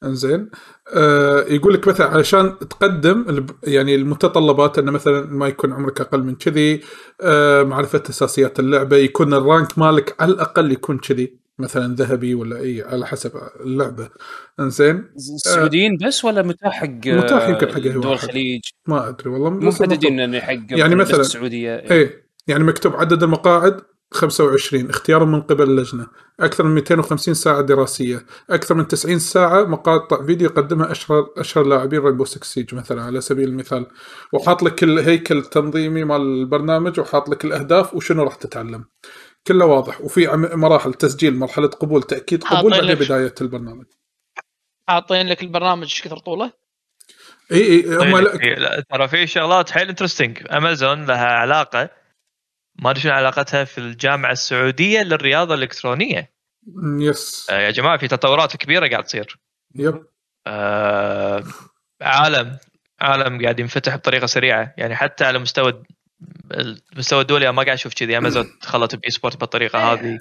انزين. 0.04 0.50
آه 0.94 1.40
يقول 1.48 1.74
لك 1.74 1.88
مثلا 1.88 2.06
علشان 2.06 2.58
تقدم 2.58 3.46
يعني 3.64 3.94
المتطلبات 3.94 4.78
إنه 4.78 4.92
مثلا 4.92 5.26
ما 5.26 5.48
يكون 5.48 5.72
عمرك 5.72 6.00
أقل 6.00 6.22
من 6.22 6.34
كذي 6.34 6.80
آه 7.20 7.62
معرفة 7.62 8.02
أساسيات 8.10 8.60
اللعبة 8.60 8.96
يكون 8.96 9.34
ال 9.34 9.43
rank 9.43 9.78
مالك 9.78 10.16
على 10.22 10.32
الأقل 10.32 10.72
يكون 10.72 10.98
كذي 10.98 11.40
مثلا 11.58 11.94
ذهبي 11.94 12.34
ولا 12.34 12.60
أي 12.60 12.82
على 12.82 13.06
حسب 13.06 13.32
اللعبة. 13.60 14.08
انزين. 14.60 15.04
السعوديين 15.16 15.96
بس 16.06 16.24
ولا 16.24 16.42
متاح 16.42 16.72
حق 16.72 17.06
متاح 17.06 17.48
يمكن 17.48 17.68
حق 17.72 17.78
دول. 17.80 18.12
الخليج؟ 18.12 18.60
ما 18.88 19.08
أدري 19.08 19.30
والله 19.30 19.50
محددين 19.50 20.20
إنه 20.20 20.40
حق 20.40 20.52
يعني 20.70 21.04
مثلاً- 21.04 21.18
السعودية 21.18 21.76
إيه 21.76 22.24
يعني 22.46 22.64
مكتوب 22.64 22.96
عدد 22.96 23.22
المقاعد 23.22 23.80
25 24.12 24.90
اختيار 24.90 25.24
من 25.24 25.42
قبل 25.42 25.62
اللجنة. 25.70 26.06
أكثر 26.40 26.64
من 26.64 26.74
250 26.74 27.34
ساعة 27.34 27.60
دراسية. 27.60 28.26
أكثر 28.50 28.74
من 28.74 28.88
90 28.88 29.18
ساعة 29.18 29.64
مقاطع 29.64 30.26
فيديو 30.26 30.48
يقدمها 30.50 30.90
اشهر 30.92 31.28
أشهر 31.36 31.64
لاعبين 31.64 32.00
رينبو 32.00 32.24
6 32.24 32.44
سيج 32.44 32.74
مثلا 32.74 33.02
على 33.02 33.20
سبيل 33.20 33.48
المثال. 33.48 33.86
وحاط 34.32 34.62
لك 34.62 34.82
الهيكل 34.82 35.38
التنظيمي 35.38 36.04
مال 36.04 36.20
البرنامج 36.20 37.00
وحاط 37.00 37.28
لك 37.28 37.44
الأهداف 37.44 37.94
وشنو 37.94 38.22
راح 38.22 38.34
تتعلم. 38.34 38.84
كله 39.46 39.64
واضح. 39.64 40.00
وفي 40.00 40.26
مراحل 40.36 40.94
تسجيل 40.94 41.36
مرحلة 41.36 41.68
قبول 41.68 42.02
تأكيد 42.02 42.44
قبول 42.44 42.72
لك- 42.72 42.98
بداية 42.98 43.34
البرنامج. 43.40 43.84
حاطين 44.88 45.28
لك 45.28 45.42
البرنامج 45.42 45.82
إيش 45.82 46.02
كثر 46.02 46.18
طوله؟ 46.18 46.52
إي 47.52 47.60
إي 47.60 47.96
هم 47.96 48.18
طيب، 48.28 48.84
ترى 48.90 49.08
في 49.08 49.26
شغلات 49.26 49.70
حيل 49.70 49.88
interesting 49.88 50.38
أمازون 50.52 51.04
لها 51.04 51.26
علاقة 51.26 51.99
ما 52.80 52.90
أدري 52.90 53.00
شنو 53.02 53.12
علاقتها 53.12 53.64
في 53.64 53.78
الجامعة 53.78 54.32
السعودية 54.32 55.00
للرياضة 55.02 55.54
الإلكترونية. 55.54 56.32
yes. 57.00 57.46
آه، 57.50 57.60
يا 57.60 57.70
جماعة 57.70 57.98
في 57.98 58.08
تطورات 58.08 58.56
كبيرة 58.56 58.88
قاعد 58.88 59.04
تصير. 59.04 59.38
yep. 59.74 60.06
آه، 60.46 61.44
عالم 62.02 62.58
عالم 63.00 63.42
قاعد 63.42 63.60
ينفتح 63.60 63.96
بطريقة 63.96 64.26
سريعة. 64.26 64.74
يعني 64.78 64.96
حتى 64.96 65.24
على 65.24 65.38
مستوى 65.38 65.82
المستوى 66.50 67.20
الدولي 67.20 67.52
ما 67.52 67.62
قاعد 67.62 67.76
أشوف 67.76 67.94
كذي. 67.94 68.18
امازون 68.18 68.58
دخلت 68.62 68.94
بإي 69.00 69.10
سبورت 69.10 69.36
بالطريقة 69.40 69.92
هذه. 69.92 70.18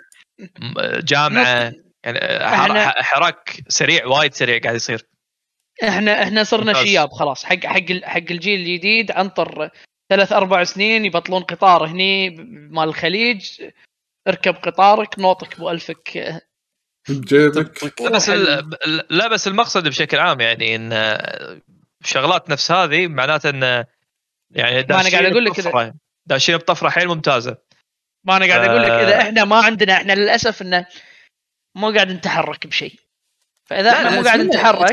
م- 0.60 1.00
جامعة. 1.00 1.74
يعني 2.04 2.90
حراك 3.04 3.60
سريع 3.68 4.06
وايد 4.06 4.34
سريع 4.34 4.60
قاعد 4.60 4.76
يصير. 4.76 5.06
إحنا 5.84 6.24
إحنا 6.24 6.44
صرنا. 6.44 6.74
شياب 6.74 7.12
خلاص. 7.12 7.44
حق 7.46 7.66
حق 7.66 7.92
حق 8.04 8.18
الجيل 8.32 8.60
الجديد 8.60 9.12
أنطر 9.12 9.70
ثلاث 10.10 10.32
أربع 10.34 10.64
سنين 10.64 11.06
يبطلون 11.06 11.44
قطار 11.44 11.86
هني 11.88 12.30
مال 12.72 12.84
الخليج. 12.90 13.62
اركب 14.28 14.56
قطارك 14.56 15.20
نوطك 15.20 15.60
بألفك 15.60 16.42
بجيبك 17.10 18.02
لا 18.02 18.10
بس 18.10 18.30
ال- 18.30 19.06
لا 19.10 19.28
بس 19.28 19.48
المقصد 19.48 19.88
بشكل 19.88 20.18
عام 20.20 20.42
يعني 20.42 20.76
إن 20.76 20.90
شغلات 22.04 22.50
نفس 22.50 22.72
هذه 22.72 23.08
معناته 23.08 23.50
إن 23.50 23.64
يعني 24.52 24.86
ما 24.90 25.02
أنا 25.02 25.10
قاعد 25.10 25.26
أقول 25.26 25.46
لك 25.46 25.52
كذا. 25.54 25.72
بطفرة- 25.72 25.94
داشين 26.26 26.58
بطفرة 26.58 26.90
حيل 26.90 27.08
ممتازة. 27.08 27.58
ما 28.24 28.38
أنا 28.38 28.46
قاعد 28.46 28.70
أقول 28.70 28.82
لك 28.82 28.90
آه. 28.90 29.04
اذا 29.04 29.22
إحنا 29.22 29.46
ما 29.46 29.56
عندنا 29.56 29.94
إحنا 29.94 30.14
للأسف 30.14 30.62
إنه 30.62 30.86
مو 31.76 31.92
قاعد 31.92 32.12
نتحرك 32.12 32.68
بشيء. 32.68 33.00
فإذا 33.70 33.92
إحنا 33.92 34.10
مو 34.10 34.22
قاعد 34.24 34.40
نتحرك 34.40 34.92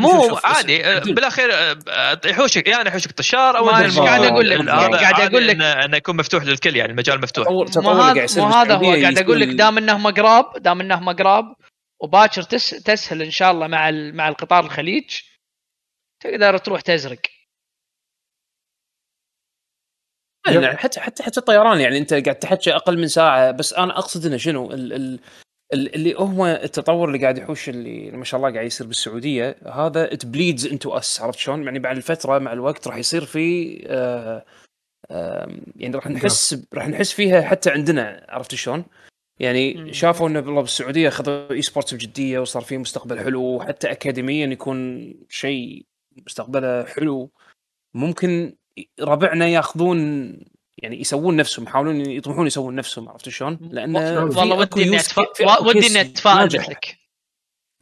مو 0.00 0.38
عادي 0.44 0.84
آه، 0.86 0.98
بالأخير 0.98 1.50
آه، 1.54 2.20
يحوشك 2.24 2.68
يعني 2.68 2.88
يحوشك 2.88 3.12
طشار 3.12 3.58
أو 3.58 3.70
الموضوع- 3.70 4.04
قاعد 4.06 4.22
أقول 4.24 4.50
لك، 4.50 4.68
قاعد 4.68 4.94
عادي 5.04 5.26
أقول 5.26 5.46
لك- 5.48 5.56
انه 5.60 5.96
يكون 5.96 6.16
مفتوح 6.16 6.44
للكل 6.44 6.76
يعني 6.76 6.92
المجال 6.92 7.20
مفتوح. 7.20 7.48
مو 7.48 7.64
تطور 7.64 7.92
اللي 7.92 8.02
قاعد 8.02 8.16
هذا 8.16 8.24
يصير 8.24 8.42
مو 8.44 8.48
هذا 8.48 8.74
هو 8.74 8.80
قاعد 9.00 9.18
أقول 9.18 9.40
لك. 9.40 9.48
دام 9.48 9.78
انهم 9.78 10.06
قراب 10.06 10.44
دام 10.62 10.80
انهم 10.80 11.10
قراب 11.10 11.44
وباكر 12.02 12.42
تس 12.42 12.70
تسهل 12.70 13.22
إن 13.22 13.30
شاء 13.30 13.50
الله 13.50 13.66
مع 13.66 13.88
ال- 13.88 14.16
مع 14.16 14.28
القطار 14.28 14.64
الخليج 14.64 15.18
تقدر 16.22 16.58
تروح 16.58 16.80
تزرق. 16.80 17.20
يعني 20.46 20.76
حتى 20.76 21.00
حتى 21.00 21.22
حتى 21.22 21.40
الطيران 21.40 21.80
يعني 21.80 21.98
أنت 21.98 22.14
قاعد 22.14 22.38
تحكي 22.38 22.74
أقل 22.76 22.98
من 22.98 23.08
ساعة 23.08 23.50
بس 23.50 23.72
أنا 23.74 23.98
أقصد 23.98 24.26
إنه 24.26 24.36
شنو؟ 24.36 24.70
ال 24.72 24.92
ال- 24.92 25.20
اللي 25.72 26.14
هو 26.14 26.46
التطور 26.46 27.08
اللي 27.08 27.18
قاعد 27.18 27.38
يحوش 27.38 27.68
اللي 27.68 28.10
ما 28.10 28.24
شاء 28.24 28.38
الله 28.40 28.52
قاعد 28.52 28.66
يصير 28.66 28.86
بالسعودية 28.86 29.56
هذا 29.66 30.12
it 30.12 30.26
bleeds 30.26 30.66
into 30.66 30.96
us 30.96 31.20
عرفت 31.20 31.38
شلون؟ 31.38 31.64
يعني 31.64 31.78
بعد 31.78 31.96
الفترة 31.96 32.38
مع 32.38 32.52
الوقت 32.52 32.88
راح 32.88 32.96
يصير 32.96 33.24
في 33.24 33.78
آه 33.86 34.44
يعني 35.76 35.94
راح 35.94 36.06
نحس 36.06 36.66
راح 36.74 36.88
نحس 36.88 37.12
فيها 37.12 37.42
حتى 37.42 37.70
عندنا 37.70 38.26
عرفت 38.28 38.54
شلون؟ 38.54 38.84
يعني. 39.38 39.92
شافوا 39.92 40.28
إنه 40.28 40.40
والله 40.40 40.60
بالسعودية 40.60 41.08
اخذوا 41.08 41.52
eSports 41.52 41.94
بجدية 41.94 42.38
وصار 42.38 42.62
في 42.62 42.78
مستقبل 42.78 43.18
حلو 43.18 43.42
وحتى 43.42 43.90
اكاديميا 43.90 44.46
يكون 44.46 45.14
شيء 45.28 45.86
مستقبله 46.26 46.84
حلو 46.84 47.30
ممكن 47.94 48.56
ربعنا 49.00 49.46
ياخذون 49.46 50.30
يعني 50.78 51.00
يسوون 51.00 51.36
نفسهم 51.36 51.64
يحاولون 51.64 52.00
يطمحون 52.00 52.46
يسوون 52.46 52.74
نفسهم 52.74 53.08
عرفت 53.08 53.28
شلون؟ 53.28 53.58
لأن 53.70 53.96
والله 53.96 54.54
ودي 54.54 54.82
إني 54.82 54.98
ودي 55.60 55.86
إني 55.86 56.00
أتفائل. 56.00 56.46
مثلك 56.46 57.00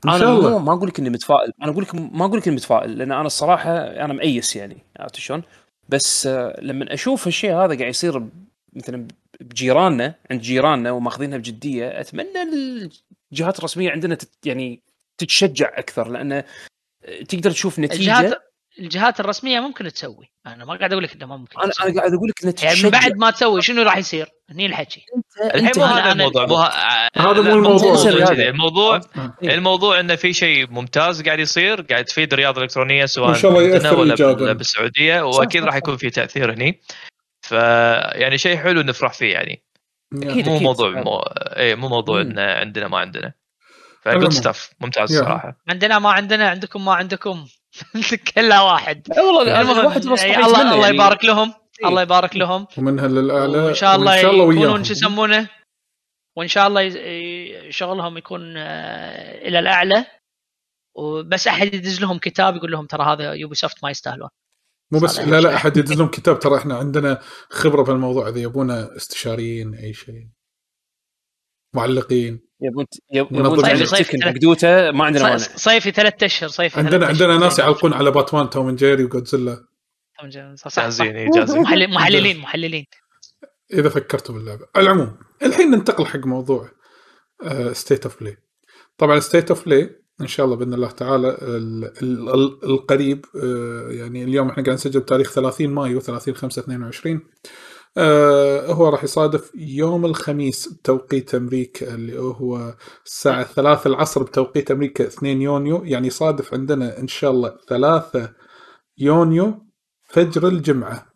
إن 0.05 0.19
شاء 0.19 0.35
الله 0.35 0.49
أنا 0.49 0.59
ما 0.59 0.73
أقول 0.73 0.89
لك 0.89 0.99
إني 0.99 1.11
متفائل 1.11 1.53
أنا 1.63 1.73
أقول 1.73 1.83
لك 1.83 1.95
ما 1.95 2.25
أقول 2.25 2.39
لك 2.39 2.47
إني 2.47 2.57
متفائل 2.57 2.99
لأن 2.99 3.13
أنا 3.13 3.27
الصراحة 3.27 3.71
أنا 3.77 4.13
مأيس 4.13 4.57
يعني 4.57 4.77
عرفت 5.01 5.17
شلون؟ 5.17 5.43
بس 5.89 6.27
آه، 6.27 6.61
لما 6.63 6.95
أشوف 6.95 7.27
الشيء 7.27 7.53
هذا 7.53 7.79
قاعد 7.79 7.91
يصير 7.91 8.27
مثلا 8.73 9.09
بجيراننا 9.41 10.15
عند 10.31 10.41
جيراننا 10.41 10.91
وماخذينها 10.91 11.39
بجدية 11.39 12.01
أتمنى 12.01 12.43
الجهات 13.33 13.59
الرسمية 13.59 13.91
عندنا 13.91 14.15
تت 14.15 14.47
يعني 14.47 14.83
تتشجع 15.19 15.79
أكثر 15.79 16.09
لأن 16.09 16.45
تقدر 17.29 17.51
تشوف 17.51 17.79
نتيجة 17.79 18.21
الجهات 18.21 18.48
الجهات 18.79 19.21
الرسمية 19.21 19.61
ممكن 19.61 19.93
تسوي 19.93 20.31
أنا 20.47 20.65
ما 20.65 20.77
قاعد 20.77 20.93
أقول 20.93 21.05
لك 21.05 21.15
إنه 21.15 21.27
ما 21.27 21.37
ممكن 21.37 21.61
أنا 21.61 21.71
تسوي. 21.71 21.87
أنا 21.91 21.99
قاعد 22.01 22.13
أقول 22.13 22.29
لك 22.29 22.43
انها 22.45 22.55
يعني 22.63 22.83
من 22.83 22.91
بعد 22.91 23.17
ما 23.17 23.31
تسوي 23.31 23.63
شنو 23.63 23.83
راح 23.83 23.97
يصير؟ 23.97 24.27
هني 24.51 24.67
الحكي 24.67 25.05
الحين 25.55 25.73
أنا- 25.73 25.79
هذا 25.79 26.13
الموضوع 26.13 26.47
هذا 27.17 27.41
مو 27.41 27.53
الموضوع. 27.53 27.93
موضوع 27.93 27.95
هذا. 28.13 28.25
كذي. 28.35 28.49
الموضوع. 28.49 29.01
الموضوع 29.43 30.01
انه 30.01 30.15
في 30.15 30.33
شيء 30.33 30.71
ممتاز 30.71 31.23
قاعد 31.23 31.39
يصير 31.39 31.81
قاعد 31.83 32.05
تفيد 32.05 32.33
الرياضة 32.33 32.59
الإلكترونية 32.59 33.07
سواء 33.07 33.29
وإن 33.29 33.39
شاء 33.39 33.51
الله 33.51 33.95
ولا 34.33 34.53
بالسعودية 34.53 35.21
وأكيد 35.23 35.65
راح 35.65 35.77
يكون 35.77 35.97
في 35.97 36.11
تأثير 36.11 36.53
هني 36.53 36.81
ف 37.43 37.53
يعني 37.53 38.39
شيء 38.39 38.57
حلو 38.57 38.81
نفرح 38.83 39.13
فيه 39.13 39.33
يعني 39.33 39.63
أكيد. 40.15 40.49
مو 40.49 40.59
موضوع 40.59 40.93
فعلاً. 40.93 41.05
مو 41.05 41.19
اي 41.37 41.75
مو 41.75 41.89
موضوع 41.89 42.23
مم. 42.23 42.31
إن 42.31 42.39
عندنا 42.39 42.89
ما 42.89 42.99
عندنا. 42.99 43.33
فجود 44.03 44.33
ستاف 44.33 44.71
ممتاز 44.81 45.13
يا. 45.13 45.21
صراحة 45.21 45.57
عندنا 45.69 45.99
ما 45.99 46.11
عندنا 46.11 46.49
عندكم 46.51 46.85
ما 46.85 46.95
عندكم 46.95 47.47
كلها 48.35 48.61
واحد. 48.63 49.03
لا 49.09 49.23
والله 49.23 49.81
الواحد 49.81 50.07
بس 50.09 50.23
يعني 50.23 50.45
الله 50.47 50.63
الله 50.73 50.85
يعني- 50.87 50.97
يبارك 50.97 51.25
لهم. 51.25 51.55
إيه. 51.83 51.89
الله 51.89 52.03
يبارك 52.03 52.37
لهم. 52.37 52.67
ومنها 52.79 53.09
للاعلى 53.09 53.59
وإن 53.59 53.75
شاء 53.75 53.97
الله 53.97 54.13
وإن 54.13 54.23
شاء 54.23 54.31
الله 54.31 54.45
يكونون 54.55 54.85
شو 54.85 54.93
يسمونه؟ 54.93 55.49
وإن 56.37 56.49
شاء 56.49 56.67
الله 56.69 56.91
شغلهم 57.71 58.19
يكون 58.19 58.57
آه، 58.57 59.49
إلى 59.49 59.59
الأعلى. 59.59 60.07
وبس 60.97 61.47
أحد 61.47 61.75
يدز 61.75 62.01
لهم 62.01 62.19
كتاب 62.19 62.57
يقول 62.57 62.73
لهم 62.73 62.87
ترى 62.87 63.05
هذا 63.05 63.33
Ubisoft 63.33 63.85
ما 63.85 63.91
يستاهلون 63.91 64.29
مو 64.93 64.99
بس 65.01 65.19
لا 65.19 65.41
لا. 65.41 65.55
أحد 65.55 65.77
يدز 65.77 65.93
لهم 65.93 66.09
كتاب. 66.09 66.39
ترى 66.39 66.57
إحنا 66.59 66.77
عندنا 66.77 67.21
خبرة 67.51 67.85
في 67.85 67.91
الموضوع 67.91 68.29
إذا 68.29 68.39
يبونا 68.41 68.97
استشاريين 68.97 69.75
أي 69.75 69.95
شيء. 69.95 70.29
معلقين. 71.75 72.48
يبون 72.61 72.87
يبون 73.13 73.43
دوتا 74.41 74.91
ما 74.91 75.05
عندنا 75.05 75.23
مانع. 75.23 75.37
صيفي 75.37 75.91
ثلاث 75.91 76.23
أشهر 76.23 76.49
صيفي 76.49 76.79
عندنا 76.79 77.07
عندنا. 77.07 77.39
ناس 77.39 77.59
يعلقون 77.59 77.93
على 77.93 78.11
Batman 78.11 78.51
Tom 78.51 78.75
Jerry 78.75 79.05
و 79.05 79.11
Godzilla. 79.11 79.65
جاهزين 80.25 81.31
جاهزين 81.31 81.63
محلل- 81.63 81.91
محللين 81.97 82.39
محللين. 82.39 82.85
إذا 83.73 83.89
فكرتوا 83.89 84.35
باللعبة. 84.35 84.67
على 84.77 84.85
العموم 84.87 85.19
الحين 85.43 85.71
ننتقل 85.71 86.07
حق 86.07 86.27
موضوع 86.27 86.71
State 87.73 88.05
of 88.05 88.21
Play 88.21 88.37
طبعا 88.99 89.21
State 89.21 89.51
of 89.51 89.65
Play 89.65 89.91
إن 90.21 90.27
شاء 90.27 90.47
الله 90.47 90.57
بإذن 90.57 90.75
الله 90.75 90.91
تعالى 90.91 91.29
ال- 91.29 91.85
ال- 92.03 92.29
ال- 92.35 92.65
القريب 92.65 93.25
آه، 93.45 93.89
يعني 93.91 94.25
اليوم 94.25 94.49
إحنا 94.49 94.63
قاعد 94.63 94.75
نسجل 94.75 95.01
بتاريخ 95.01 95.33
30 95.33 95.71
مايو 95.71 96.01
30 96.01 96.35
5 96.35 96.61
22 96.63 97.21
آه، 97.97 98.67
هو 98.73 98.89
راح 98.89 99.05
يصادف 99.05 99.51
يوم 99.55 100.05
الخميس 100.05 100.69
بتوقيت 100.69 101.35
أمريكا 101.35 101.95
اللي 101.95 102.19
هو 102.21 102.75
الساعة 103.07 103.45
3 103.45 103.87
العصر 103.89 104.23
بتوقيت 104.23 104.71
أمريكا 104.71 105.07
2 105.07 105.43
يونيو 105.43 105.85
يعني 105.85 106.07
يصادف 106.07 106.55
عندنا 106.55 106.99
إن 106.99 107.09
شاء 107.09 107.31
الله 107.31 107.57
3 107.69 108.33
يونيو 108.99 109.67
فجر 110.05 110.49
الجمعة. 110.49 111.07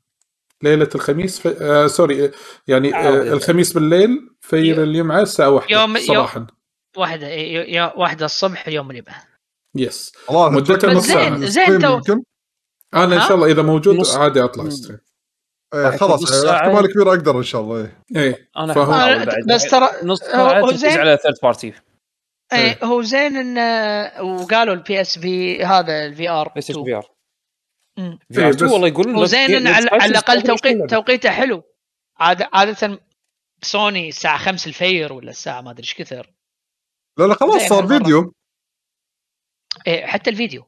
ليلة 0.62 0.88
الخميس 0.94 1.40
ف... 1.40 1.46
آه 1.46 1.86
sorry 1.86 2.24
آه، 2.24 2.32
يعني 2.68 2.94
آه، 2.96 3.22
الخميس 3.32 3.72
بالليل 3.72 4.10
فجر 4.40 4.82
الجمعة 4.82 5.20
الساعة 5.20 5.50
1 5.50 5.70
يوم- 5.70 5.98
صباحا. 5.98 6.46
واحدة 6.96 7.26
إيه، 7.26 7.92
واحدة 7.96 8.24
الصبح 8.26 8.68
يوم 8.68 8.90
اللي 8.90 9.00
بعد 9.02 9.22
بس 9.76 10.12
والله 10.30 10.50
مدته 10.50 10.74
أتوقع 10.74 10.92
نص 10.94 11.06
ساعة. 11.06 11.38
زين- 11.38 11.50
زين 11.50 11.78
تو- 12.02 12.22
أنا 12.94 13.16
إن؟ 13.16 13.20
شاء 13.20 13.34
الله 13.34 13.46
إذا 13.46 13.62
موجود 13.62 14.06
عادي 14.16 14.44
أطلع 14.44 14.68
stream 14.68 14.98
إيه، 15.74 15.86
راح 15.86 15.94
يكون 15.94 16.08
خلاص 16.08 16.44
إيه،. 16.44 16.56
احتمال 16.56 16.92
كبير 16.92 17.08
أقدر 17.08 17.38
إن 17.38 17.42
شاء 17.42 17.60
الله 17.60 17.80
إيه. 17.80 17.96
إيه 18.16 18.50
أنا 18.56 18.72
آه، 18.76 19.24
بعد. 19.24 19.28
بس 19.54 19.70
ترى 19.70 19.88
نص 20.02 20.20
ساعة 20.20 20.72
زين. 20.76 20.98
على 21.00 21.16
third 21.16 21.34
party 21.42 21.72
إيه 22.52 22.78
هو 22.84 23.02
زين 23.02 23.36
إن 23.36 23.58
وقالوا 24.24 24.74
ال 24.74 25.00
PSV 25.00 25.64
هذا 25.64 26.06
ال 26.06 26.28
VR 26.28 26.48
PlayStation 26.48 26.84
VR. 26.84 27.06
VR 28.32 28.48
بس- 28.50 28.56
2 28.56 28.72
والله 28.72 28.88
يقولون 28.88 29.16
وزين 29.16 29.54
إن 29.54 29.66
على, 29.66 29.84
الأقل 30.06 30.42
توقيت 30.42 30.46
توقيت 30.46 30.90
توقيته 30.90 31.30
حلو 31.30 31.62
عادة 32.18 32.50
عادة 32.52 32.98
سوني 33.62 34.08
الساعة 34.08 34.38
5 34.38 34.68
الفجر 34.68 35.12
ولا 35.12 35.30
الساعة 35.30 35.60
ما 35.60 35.70
أدري 35.70 35.82
إيش 35.82 35.94
كثر 35.94 36.32
لا 37.18 37.24
لا 37.24 37.34
خلاص 37.34 37.62
صار. 37.62 37.86
فيديو 37.88 38.32
إيه 39.86 40.06
حتى 40.06 40.30
الفيديو 40.30 40.66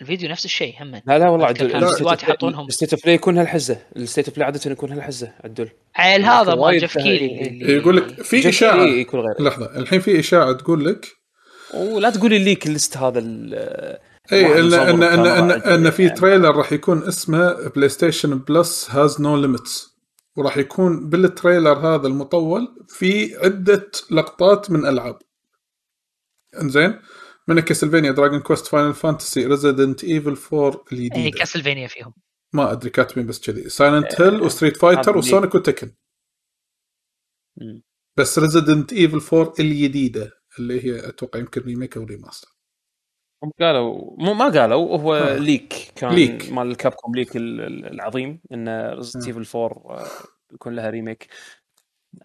الفيديو 0.00 0.30
نفس 0.30 0.44
الشيء 0.44 0.74
هم 0.82 1.02
لا 1.06 1.18
لا 1.18 1.28
والله 1.28 1.46
عدل 1.46 1.76
الفيديوهات 1.76 2.22
يحطونهم. 2.22 2.66
ال 2.66 2.70
State 2.70 2.92
of 2.92 3.02
Play 3.02 3.14
يكون 3.14 3.38
هالحزة 3.38 3.78
ال 3.96 4.01
State 4.01 4.26
of 4.28 4.34
Play 4.36 4.46
عادة 4.46 4.70
يكون 4.70 4.92
هالحزة 4.92 5.32
عدل 5.44 5.68
عيل 5.96 6.24
هذا 6.24 6.54
مال 6.54 6.78
Geoff 6.78 6.92
سهل. 6.92 7.02
Keighley 7.02 7.26
إيه. 7.28 7.76
يقول 7.76 7.96
لك 7.96 8.22
في 8.22 8.48
إشاعة 8.48 8.82
يكون 8.84 9.20
غير 9.20 9.42
لحظة 9.48 9.76
الحين 9.78 10.00
في 10.00 10.20
إشاعة 10.20 10.52
تقول 10.52 10.84
لك 10.84 11.06
ولا 11.74 12.10
تقولي 12.10 12.36
ال 12.36 12.42
leak 12.42 12.66
ال 12.66 12.72
list 12.72 12.96
هذا 12.96 13.18
ال- 13.18 13.98
اي 14.32 14.60
ان 14.60 14.74
ان 14.74 15.02
ان 15.02 15.26
ان, 15.26 15.50
إن 15.50 15.90
في 15.90 16.02
يعني. 16.04 16.14
trailer 16.14 16.56
راح 16.56 16.72
يكون 16.72 17.02
اسمه 17.08 17.68
PlayStation 17.68 18.38
Plus 18.38 18.90
has 18.90 19.20
no 19.20 19.36
limits 19.36 19.98
وراح 20.36 20.56
يكون 20.56 21.08
بال 21.08 21.24
trailer 21.24 21.78
هذا 21.94 22.06
المطول 22.06 22.68
في 22.88 23.36
عدة 23.36 23.90
لقطات 24.10 24.70
من 24.70 24.86
ألعاب 24.86 25.18
إنزين 26.62 27.00
من 27.48 27.60
Castlevania 27.60 28.10
Dragon 28.12 28.40
Quest 28.40 28.66
Final 28.66 28.94
Fantasy 28.94 29.46
Resident 29.46 30.04
Evil 30.04 30.36
4 30.52 30.70
اي 30.92 30.98
الجديده 30.98 31.38
Castlevania 31.38 31.86
فيهم. 31.88 32.14
ما 32.52 32.72
أدري 32.72 32.90
كاتبين 32.90 33.26
بس 33.26 33.40
كذي. 33.40 33.68
Silent 33.68 34.20
Hill 34.20 34.42
و 34.42 34.47
Street 34.47 34.76
Fighter 34.76 35.16
و 35.18 35.24
Sonic 35.24 35.54
و 35.54 35.59
Tekken. 35.59 35.94
بس 38.18 38.38
Resident 38.38 38.92
Evil 38.92 39.36
4 39.38 39.52
الجديدة 39.60 40.32
اللي 40.58 40.84
هي 40.84 41.08
أتوقع 41.08 41.38
يمكن 41.40 41.60
remake 41.60 41.96
أو 41.96 42.04
remaster. 42.04 42.48
هم 43.42 43.50
قالوا 43.60 44.16
مو 44.18 44.34
ما 44.34 44.48
قالوا 44.48 44.98
هو 44.98 45.14
آه. 45.14 45.36
leak. 45.38 45.92
كان 45.96 46.14
leak. 46.14 46.52
مال 46.52 46.66
ال 46.70 46.92
Capcom 46.92 47.14
leak 47.14 47.36
ال- 47.36 47.60
ال- 47.60 47.86
العظيم 47.86 48.40
إن 48.52 48.68
Resident 48.94 49.24
آه. 49.24 49.28
Evil 49.28 49.58
4 49.58 49.98
آه، 50.00 50.06
يكون 50.52 50.74
لها 50.76 50.90
remake. 50.90 51.28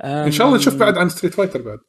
إن 0.03 0.31
شاء 0.31 0.47
الله 0.47 0.57
نشوف 0.59 0.75
بعد 0.75 0.97
عن 0.97 1.09
Street 1.09 1.33
Fighter 1.33 1.61
بعد. 1.61 1.79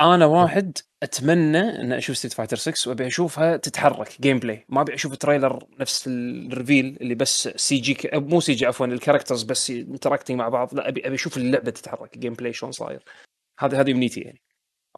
أنا 0.00 0.26
واحد 0.26 0.78
أتمنى 1.02 1.58
أن 1.58 1.92
أشوف 1.92 2.16
Street 2.16 2.32
Fighter 2.32 2.56
6 2.56 2.88
وأبي 2.88 3.06
أشوفها 3.06 3.56
تتحرك 3.56 4.20
gameplay 4.20 4.66
ما 4.68 4.80
أبي 4.80 4.94
أشوف 4.94 5.16
trailer 5.16 5.66
نفس 5.80 6.04
ال 6.06 6.19
reveal 6.19 6.98
اللي 7.00 7.14
بس 7.14 7.48
سي 7.56 7.76
جي 7.76 7.94
ك... 7.94 8.14
مو 8.14 8.40
سي 8.40 8.52
جي 8.52 8.66
عفوا 8.66 8.86
ال 8.86 8.91
characters 8.91 9.42
بس 9.42 9.70
interacting 9.70 10.38
مع 10.38 10.48
بعض. 10.48 10.74
لا 10.74 10.88
ابي 10.88 11.06
أبي 11.06 11.14
أشوف 11.14 11.36
اللعبة 11.36 11.70
تتحرك 11.70 12.18
gameplay 12.18 12.52
شلون 12.52 12.72
صاير. 12.72 13.04
هذه 13.58 13.80
هذه 13.80 13.92
أمنيتي 13.92 14.20
يعني. 14.20 14.42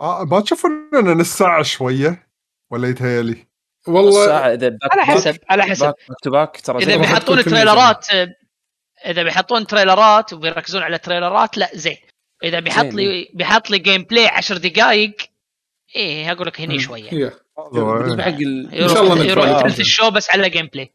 آه 0.00 0.24
ما 0.24 0.40
تشوفون 0.40 0.70
انه 0.94 1.12
نص 1.12 1.38
ساعه 1.38 1.62
شوية؟ 1.62 2.30
ولا 2.70 2.88
يتهيألي؟ 2.88 3.46
والله 3.88 4.22
الساعة 4.22 4.54
إذا 4.54 4.68
back 4.68 4.92
على 4.92 5.02
حسب 5.02 5.36
على 5.50 5.62
حسب. 5.62 5.86
back 5.86 5.96
to 6.22 6.30
back 6.30 6.60
ترى 6.60 6.78
إذا 6.78 6.96
بيحطون 6.96 7.42
تريلرات 7.50 8.06
إذا 9.06 9.22
بيحطون 9.22 9.66
تريلرات 9.66 10.32
وبيركزون 10.32 10.82
على 10.82 10.98
تريلرات 10.98 11.58
لا 11.58 11.70
زين. 11.74 12.09
إذا 12.44 12.60
بيحط 12.60 12.84
زين. 12.86 12.96
لي 12.96 13.28
بيحط 13.34 13.70
لي 13.70 13.78
gameplay 13.78 14.26
10 14.28 14.58
دقائق 14.58 15.12
إيه 15.96 16.32
أقول 16.32 16.46
لك 16.46 16.60
هني 16.60 16.78
شوية. 16.78 17.32
بالنسبة 17.72 18.22
حق 18.22 18.28
ال... 18.28 18.74
إن 18.74 18.88
شاء 18.88 19.02
الله 19.02 19.24
يروح 19.24 19.62
ثلث 19.62 19.80
ال 19.80 19.86
show 19.86 20.10
بس 20.10 20.30
على 20.30 20.50
gameplay 20.50 20.94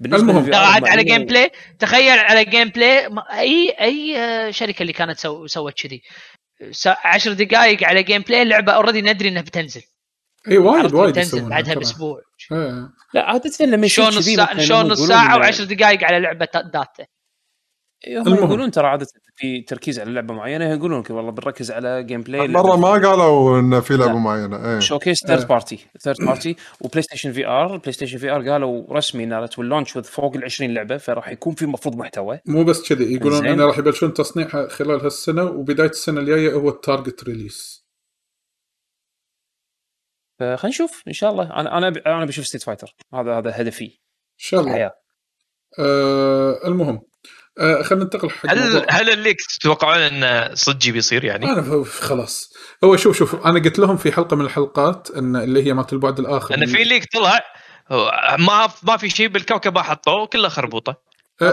بالنسبة 0.00 0.30
المهم. 0.30 0.50
مع 0.50 0.58
على 0.90 1.04
gameplay 1.04 1.50
تخيل 1.78 2.18
على 2.18 2.44
gameplay 2.44 3.08
اي 3.32 3.70
أي 3.80 4.18
آه، 4.18 4.50
شركة 4.50 4.82
اللي 4.82 4.92
كانت 4.92 5.18
سو 5.18 5.46
سوت 5.46 5.72
كذي 5.82 6.02
س- 6.70 6.86
عشر 7.04 7.32
دقائق 7.32 7.84
على 7.84 8.02
gameplay 8.02 8.42
اللعبه 8.42 8.72
already 8.72 9.02
ندري 9.02 9.28
إنها 9.28 9.42
بتنزل 9.42 9.82
اي 10.50 10.58
وايد 10.58 10.94
وايد 10.94 11.14
تنزل 11.14 11.48
بعدها. 11.48 11.74
بأسبوع 11.74 12.20
إيه. 12.52 12.88
لا 13.14 13.22
عادة 13.24 13.66
لما 13.66 13.86
شلون 13.88 14.08
نص 14.08 14.28
ساعه 14.28 14.60
شلون 14.60 14.86
نص 14.88 15.00
ساعه 15.08 15.34
إن- 15.34 15.38
وعشر 15.40 15.64
دقائق 15.64 16.04
على 16.04 16.20
لعبة 16.20 16.48
داتا 16.54 17.06
هم. 18.08 18.34
يقولون 18.34 18.70
ترى 18.70 18.86
عادة 18.86 19.06
في 19.36 19.60
تركيز 19.62 20.00
على 20.00 20.12
لعبة 20.12 20.34
معينة 20.34 20.64
يقولون 20.64 21.00
لك 21.00 21.10
والله 21.10 21.30
بنركز 21.32 21.70
على 21.70 22.02
gameplay 22.02 22.48
مرة 22.48 22.76
ما 22.76 22.88
قالوا 22.90 23.60
إنه 23.60 23.80
في 23.80 23.96
لعبة 23.96 24.12
لا. 24.12 24.18
معينة. 24.18 24.72
إيه. 24.74 24.78
showcase. 24.78 25.18
third 25.26 25.48
party 25.48 25.86
third 26.00 26.16
party 26.26 26.56
و 26.80 27.02
PlayStation 27.02 27.32
VR 27.32 27.76
PlayStation 27.76 28.18
VR 28.18 28.48
قالوا 28.50 28.94
رسمي 28.94 29.24
إنها 29.24 29.48
launch 29.58 29.96
with 29.96 30.04
فوق 30.04 30.36
ال 30.36 30.44
20 30.44 30.74
لعبة 30.74 30.96
فراح 30.96 31.28
يكون 31.28 31.54
في 31.54 31.66
مفروض 31.66 31.96
محتوى. 31.96 32.40
مو 32.46 32.64
بس 32.64 32.88
كذي 32.88 33.14
يقولون. 33.14 33.46
إنه 33.46 33.66
راح 33.66 33.78
يبلشون 33.78 34.12
تصنيعها 34.14 34.68
خلال 34.68 35.00
هالسنة 35.00 35.44
وبداية 35.44 35.90
السنة 35.90 36.20
الجاية 36.20 36.52
هو 36.52 36.68
ال 36.68 36.76
target 36.76 37.24
release 37.24 37.82
فخلينا 40.40 40.68
نشوف 40.68 41.02
إن 41.08 41.12
شاء 41.12 41.30
الله. 41.30 41.44
أنا 41.60 41.78
أنا 41.78 41.90
ب- 41.90 41.96
أنا 41.98 42.24
بشوف 42.24 42.46
Street 42.46 42.62
Fighter 42.62 42.94
هذا 43.14 43.38
هذا 43.38 43.52
هدفي. 43.60 43.84
إن 43.84 43.90
شاء 44.36 44.60
الله. 44.60 44.70
الحياة. 44.72 44.92
آه 45.78 46.60
المهم. 46.66 47.00
آه 47.58 47.82
خلينا 47.82 48.04
ننتقل 48.04 48.30
حق 48.30 48.50
هل 48.50 48.58
موضوع- 48.72 48.86
هل 48.90 49.10
ال 49.10 49.15
leak 49.15 49.36
تتوقعون 49.58 49.98
انه 50.02 50.54
صدقي 50.54 50.90
بيصير 50.92 51.24
يعني؟ 51.24 51.46
أنا 51.52 51.84
خلاص. 51.84 52.52
هو 52.84 52.96
شوف 52.96 53.18
شوف 53.18 53.46
أنا 53.46 53.60
قلت 53.60 53.78
لهم 53.78 53.96
في 53.96 54.12
حلقة 54.12 54.36
من 54.36 54.44
الحلقات 54.44 55.08
إن 55.10 55.36
اللي 55.36 55.66
هي 55.66 55.72
مالت 55.74 55.92
البعد 55.92 56.18
الآخر 56.20 56.56
لأن 56.56 56.66
في 56.66 56.84
leak 56.84 57.04
طلع 57.12 57.40
ما 58.38 58.68
ما 58.82 58.96
في 58.96 59.10
شيء 59.10 59.28
بالكوكب 59.28 59.74
ما 59.74 59.82
حطوه 59.82 60.26
كله 60.26 60.48
خربوطة. 60.48 60.96
آه، 61.42 61.50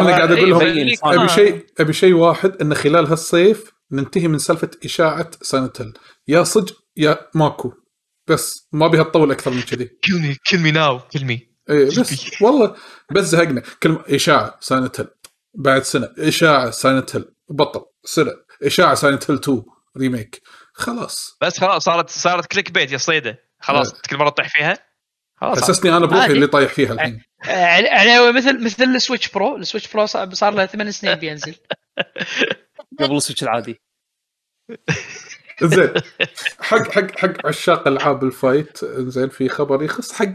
أنا 0.00 0.10
قاعد 0.10 0.32
أقول 0.32 0.50
لهم 0.50 0.60
أبي 0.60 1.16
ما- 1.18 1.26
شيء 1.26 1.66
أبي 1.80 1.92
شيء 1.92 2.12
واحد 2.12 2.62
إن 2.62 2.74
خلال 2.74 3.06
هالصيف 3.06 3.70
ننتهي 3.92 4.28
من 4.28 4.38
سالفة 4.38 4.70
إشاعة 4.84 5.30
Silent 5.42 5.72
Hill 5.72 5.92
يا 6.28 6.42
صدق 6.42 6.76
يا 6.96 7.18
ماكو. 7.34 7.72
بس 8.28 8.68
ما 8.72 8.86
بيها 8.88 9.02
تطول 9.02 9.30
أكثر 9.30 9.50
من 9.50 9.62
كذي. 9.62 9.84
kill 9.84 10.12
me 10.20 10.36
kill 10.50 10.58
me 10.58 10.70
now 10.70 10.98
kill 10.98 11.24
me 11.24 11.55
إيه 11.70 11.86
بس 12.00 12.42
والله 12.42 12.76
بس 13.12 13.24
زهقنا. 13.24 13.62
كلمه 13.82 14.04
إشاعة 14.08 14.56
Silent 14.60 15.00
Hill 15.00 15.08
بعد 15.54 15.82
سنة. 15.82 16.08
إشاعة 16.18 16.70
Silent 16.70 17.16
Hill 17.16 17.24
بطل. 17.48 17.84
سنة. 18.04 18.32
إشاعة 18.62 18.94
Silent 18.94 19.30
Hill 19.30 19.38
2 19.40 19.62
remake 19.98 20.42
خلاص. 20.72 21.36
بس 21.40 21.60
خلاص 21.60 21.84
صارت 21.84 22.10
صارت 22.10 22.46
clickbait 22.46 22.92
يا 22.92 22.98
صيدة. 22.98 23.38
خلاص 23.60 23.94
إيه. 23.94 24.00
كل 24.10 24.16
مره 24.16 24.28
تطيح 24.30 24.48
فيها؟ 24.48 24.78
خلاص 25.40 25.62
حسسني 25.62 25.96
أنا 25.96 26.06
بروحي 26.06 26.20
عادي. 26.22 26.32
اللي 26.32 26.46
طايح 26.46 26.72
فيها 26.72 26.92
الحين. 26.92 27.22
يعني 27.44 28.32
مثل 28.32 28.64
مثل 28.64 28.84
ال 28.84 28.90
Switch 28.90 29.28
Pro 29.28 29.56
ال 29.56 29.61
Switch 29.61 29.92
Pro 29.92 30.06
صار 30.06 30.34
صار 30.34 30.54
له 30.54 30.66
ثمان 30.66 30.90
سنين 30.90 31.14
بينزل. 31.14 31.54
قبل 33.00 33.16
ال 33.16 33.20
Switch 33.20 33.42
العادي. 33.42 33.80
زين. 35.62 35.94
حق 36.60 36.90
حق 36.90 37.18
حق 37.18 37.46
عشاق 37.46 37.88
ألعاب 37.88 38.24
ال 38.24 38.34
fight 38.34 38.84
زين 38.84 39.28
في 39.28 39.48
خبر 39.48 39.82
يخص 39.82 40.12
حق 40.12 40.32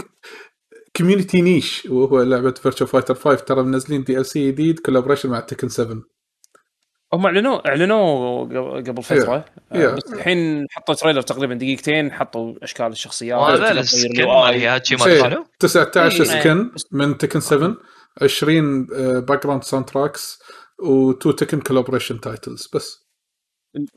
community 0.98 1.41
niche 1.41 1.86
وهو 1.86 2.22
لعبة 2.22 2.52
Virtua 2.52 2.86
Fighter 2.86 3.16
5 3.16 3.36
ترى 3.36 3.64
منزلين 3.64 4.04
DLC 4.03 4.52
جديد 4.52 4.80
collaboration 4.80 5.30
مع 5.30 5.40
Tekken 5.40 5.70
7 5.70 5.98
هم 7.14 7.26
اعلنوا 7.26 7.68
اعلنوا 7.68 8.44
قبل- 8.82 9.04
فترة. 9.04 9.46
Yeah. 9.46 9.76
آه، 9.76 9.96
بس 9.96 10.14
الحين 10.14 10.66
حطوا 10.72 10.96
trailer 10.95 11.22
تقريبا 11.22 11.54
دقيقتين 11.54 12.12
حطوا 12.12 12.54
أشكال 12.64 12.86
الشخصيات 12.88 13.40
تقدر 13.60 13.80
ال 13.80 13.88
skin 13.88 14.24
مال. 14.26 14.64
Heihachi 14.64 14.95
Mishima 14.95 15.20
دخلوا؟ 15.20 15.44
19 15.60 16.24
إيه. 16.24 16.42
skin 16.41 16.72
من 16.92 17.18
Tekken 17.18 17.40
7 17.40 17.76
20 18.22 18.86
background 19.22 19.64
soundtracks 19.64 20.40
و2 20.84 21.36
Tekken 21.36 21.60
collaboration 21.60 22.20
titles 22.22 22.68
بس. 22.76 23.11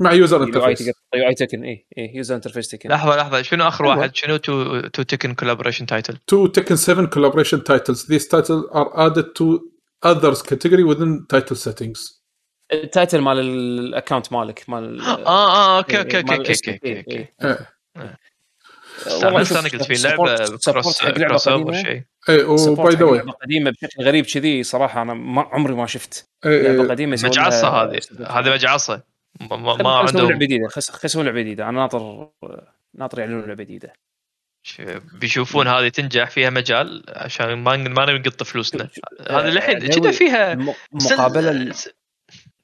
مع 0.00 0.12
user 0.12 0.42
اي 0.42 0.46
interface 0.46 0.90
ال 1.14 1.28
UI 1.28 1.34
Tekken 1.34 1.64
اي 1.64 1.86
اي 1.98 2.12
user 2.14 2.34
interface 2.34 2.68
Tekken 2.68 2.88
لحظة 2.88 3.16
لحظة. 3.16 3.42
شنو 3.42 3.68
آخر 3.68 3.84
أيوة. 3.84 3.98
واحد؟ 3.98 4.16
شنو 4.16 4.36
two 4.36 4.80
two 4.80 5.02
Tekken 5.02 5.34
collaboration 5.34 5.86
title 5.86 6.18
2 6.28 6.52
Tekken 6.52 6.76
7 6.76 7.06
collaboration 7.06 7.58
titles. 7.58 8.06
These 8.06 8.26
titles 8.26 8.64
are 8.72 8.88
added 9.06 9.26
to 9.38 9.60
others 10.04 10.42
category 10.42 10.84
within 10.84 11.26
title 11.34 11.56
settings. 11.56 12.24
ال 12.72 12.80
title 12.80 13.20
مال 13.20 13.38
ال 13.38 13.50
account 13.50 14.32
مالك 14.32 14.64
مال 14.68 15.00
آه 15.02 15.26
آه 15.26 15.78
okay 15.78 15.96
إيه، 15.96 16.02
okay 16.02 16.18
okay 16.18 16.34
okay. 16.36 16.52
okay 16.52 16.80
إيه، 16.84 16.98
okay 16.98 17.26
إيه. 17.42 18.18
استانست 19.06 19.52
أنا 19.52 19.68
قلت 19.68 19.82
في 19.82 20.08
لعبة 20.08 20.36
cross 20.66 21.02
crossover 21.02 21.72
شيء. 21.72 22.02
إيه 22.28 22.44
و 22.44 22.61
by 22.61 22.94
the 22.94 23.04
way 23.04 23.18
لعبة 23.18 23.32
قديمة 23.32 23.70
بشكل 23.70 24.04
غريب 24.04 24.24
كذي. 24.24 24.62
صراحة 24.62 25.02
أنا 25.02 25.14
ما 25.14 25.42
عمري 25.42 25.74
ما 25.74 25.86
شفت 25.86 26.28
إيه، 26.46 26.68
لعبة 26.68 26.88
قديمة 26.90 27.18
مجعصة 27.24 27.68
هذه. 27.68 28.00
هذه 28.26 28.52
مجعصة. 28.52 29.13
ما, 29.40 29.56
ما, 29.56 29.72
نسوي 29.72 29.82
لعبة 29.82 29.98
عندهم 29.98 30.38
جديده 30.38 30.68
يسوون 31.04 31.26
لعبة 31.26 31.40
جديدة. 31.40 31.68
أنا 31.68 31.80
ناطر 31.80 32.30
ناطر 32.94 33.18
يعلنون 33.18 33.44
لعبة 33.44 33.64
جديدة. 33.64 33.92
بيشوفون 35.12 35.68
هذه 35.68 35.88
تنجح 35.88 36.30
فيها 36.30 36.50
مجال 36.50 37.04
عشان 37.08 37.54
ما 37.54 37.76
ما 37.76 38.06
نبي 38.06 38.18
نقط 38.18 38.42
فلوسنا. 38.42 38.88
آه، 39.20 39.40
هذه 39.40 39.48
الحين 39.48 39.82
يعني 39.82 40.00
كذا 40.00 40.10
فيها 40.10 40.54
مقابلة 40.92 41.74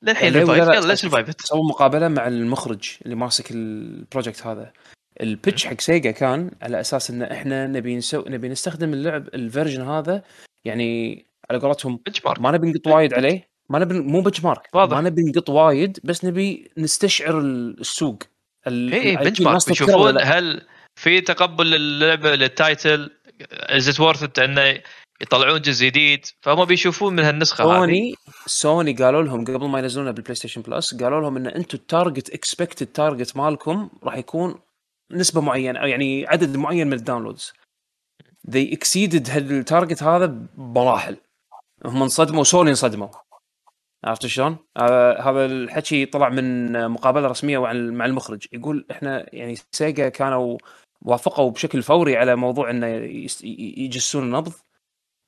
للحين 0.02 0.34
يلا 0.34 0.80
ليش 0.80 1.04
revived 1.04 1.40
سووا 1.40 1.68
مقابلة 1.68 2.08
مع 2.08 2.26
المخرج 2.26 2.96
اللي 3.04 3.14
ماسك 3.14 3.50
ال 3.50 3.62
project 3.62 4.46
هذا. 4.46 4.72
ال 5.20 5.28
pitch 5.28 5.66
حق 5.66 5.80
سيجا 5.80 6.10
كان 6.10 6.50
على 6.62 6.80
أساس 6.80 7.10
إن 7.10 7.22
إحنا 7.22 7.66
نبي 7.66 7.96
نسوي 7.96 8.24
نبي 8.28 8.48
نستخدم 8.48 8.92
اللعب 8.92 9.28
ال 9.34 9.40
version 9.40 9.82
هذا 9.82 10.22
يعني 10.64 11.24
على 11.50 11.58
قولتهم 11.58 12.00
ما 12.38 12.50
نبي 12.50 12.70
نقط 12.70 12.86
وايد 12.86 13.14
عليه. 13.14 13.49
ما 13.70 13.78
نبي 13.78 14.00
مو 14.00 14.20
benchmark 14.20 14.68
واضح. 14.74 14.96
ما 14.96 15.02
نبي 15.02 15.22
نقط 15.22 15.50
وايد 15.50 15.98
بس 16.04 16.24
نبي 16.24 16.70
نستشعر 16.78 17.38
السوق. 17.38 18.22
ال- 18.66 18.92
اي 18.92 19.16
benchmark 19.16 19.82
لا. 20.14 20.38
هل 20.38 20.66
في 20.96 21.20
تقبل 21.20 21.70
للعبة 21.70 22.34
لل 22.34 22.56
title 22.56 23.10
is 23.52 23.88
it 23.88 24.00
worth 24.00 24.38
إنه 24.38 24.80
يطلعون 25.22 25.60
جزء 25.60 25.86
جديد؟ 25.86 26.26
فهم 26.40 26.64
بيشوفون 26.64 27.16
من 27.16 27.22
هالنسخة 27.24 27.64
هذه. 27.64 27.78
سوني 27.78 28.14
سوني 28.46 28.92
قالوا 28.92 29.22
لهم 29.22 29.44
قبل 29.44 29.68
ما 29.68 29.78
ينزلونه 29.78 30.10
بالبلاي 30.10 30.34
ستيشن 30.34 30.62
بلس 30.62 30.94
قالوا 30.94 31.20
لهم 31.20 31.36
إن 31.36 31.46
أنتم 31.46 31.78
ال 31.78 31.86
target 31.86 32.30
expected 32.30 32.86
target 32.86 33.36
مالكم 33.36 33.90
راح 34.02 34.16
يكون 34.16 34.54
نسبة 35.10 35.40
معينة 35.40 35.80
يعني 35.80 36.26
عدد 36.26 36.56
معين 36.56 36.86
من 36.86 36.92
ال 36.92 36.98
downloads 36.98 37.52
they 38.50 38.74
exceeded 38.76 39.30
هال 39.30 39.48
target 39.48 40.02
هذا 40.02 40.26
بمراحل. 40.54 41.16
هم 41.84 42.02
انصدموا 42.02 42.44
سوني 42.44 42.70
انصدموا. 42.70 43.08
عرفت 44.04 44.26
شلون؟ 44.26 44.56
هذا 45.20 45.46
الحكي 45.46 46.06
طلع 46.06 46.28
من 46.28 46.72
مقابلة 46.88 47.28
رسمية 47.28 47.58
مع 47.74 48.06
المخرج 48.06 48.46
يقول 48.52 48.86
إحنا 48.90 49.34
يعني 49.34 49.54
سيجا 49.72 50.08
كانوا 50.08 50.58
وافقوا 51.02 51.50
بشكل 51.50 51.82
فوري 51.82 52.16
على 52.16 52.36
موضوع 52.36 52.70
إنه 52.70 52.86
يجسون 53.76 54.22
النبض 54.22 54.52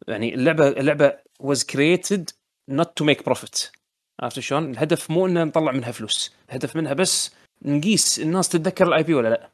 يعني 0.09 0.35
اللعبه 0.35 0.69
اللعبة 0.69 1.19
was 1.43 1.59
created 1.59 2.24
not 2.70 2.86
to 3.01 3.05
make 3.05 3.23
profit 3.31 3.73
عرفت 4.20 4.40
شلون؟ 4.40 4.70
الهدف 4.70 5.11
مو 5.11 5.27
ان 5.27 5.47
نطلع 5.47 5.73
منها 5.73 5.93
فلوس، 5.93 6.35
الهدف 6.49 6.77
منها 6.77 6.93
بس 6.93 7.35
نقيس 7.62 8.20
الناس 8.20 8.49
تتذكر 8.49 8.89
ال 8.89 9.02
IP 9.02 9.14
ولا 9.15 9.28
لا 9.28 9.51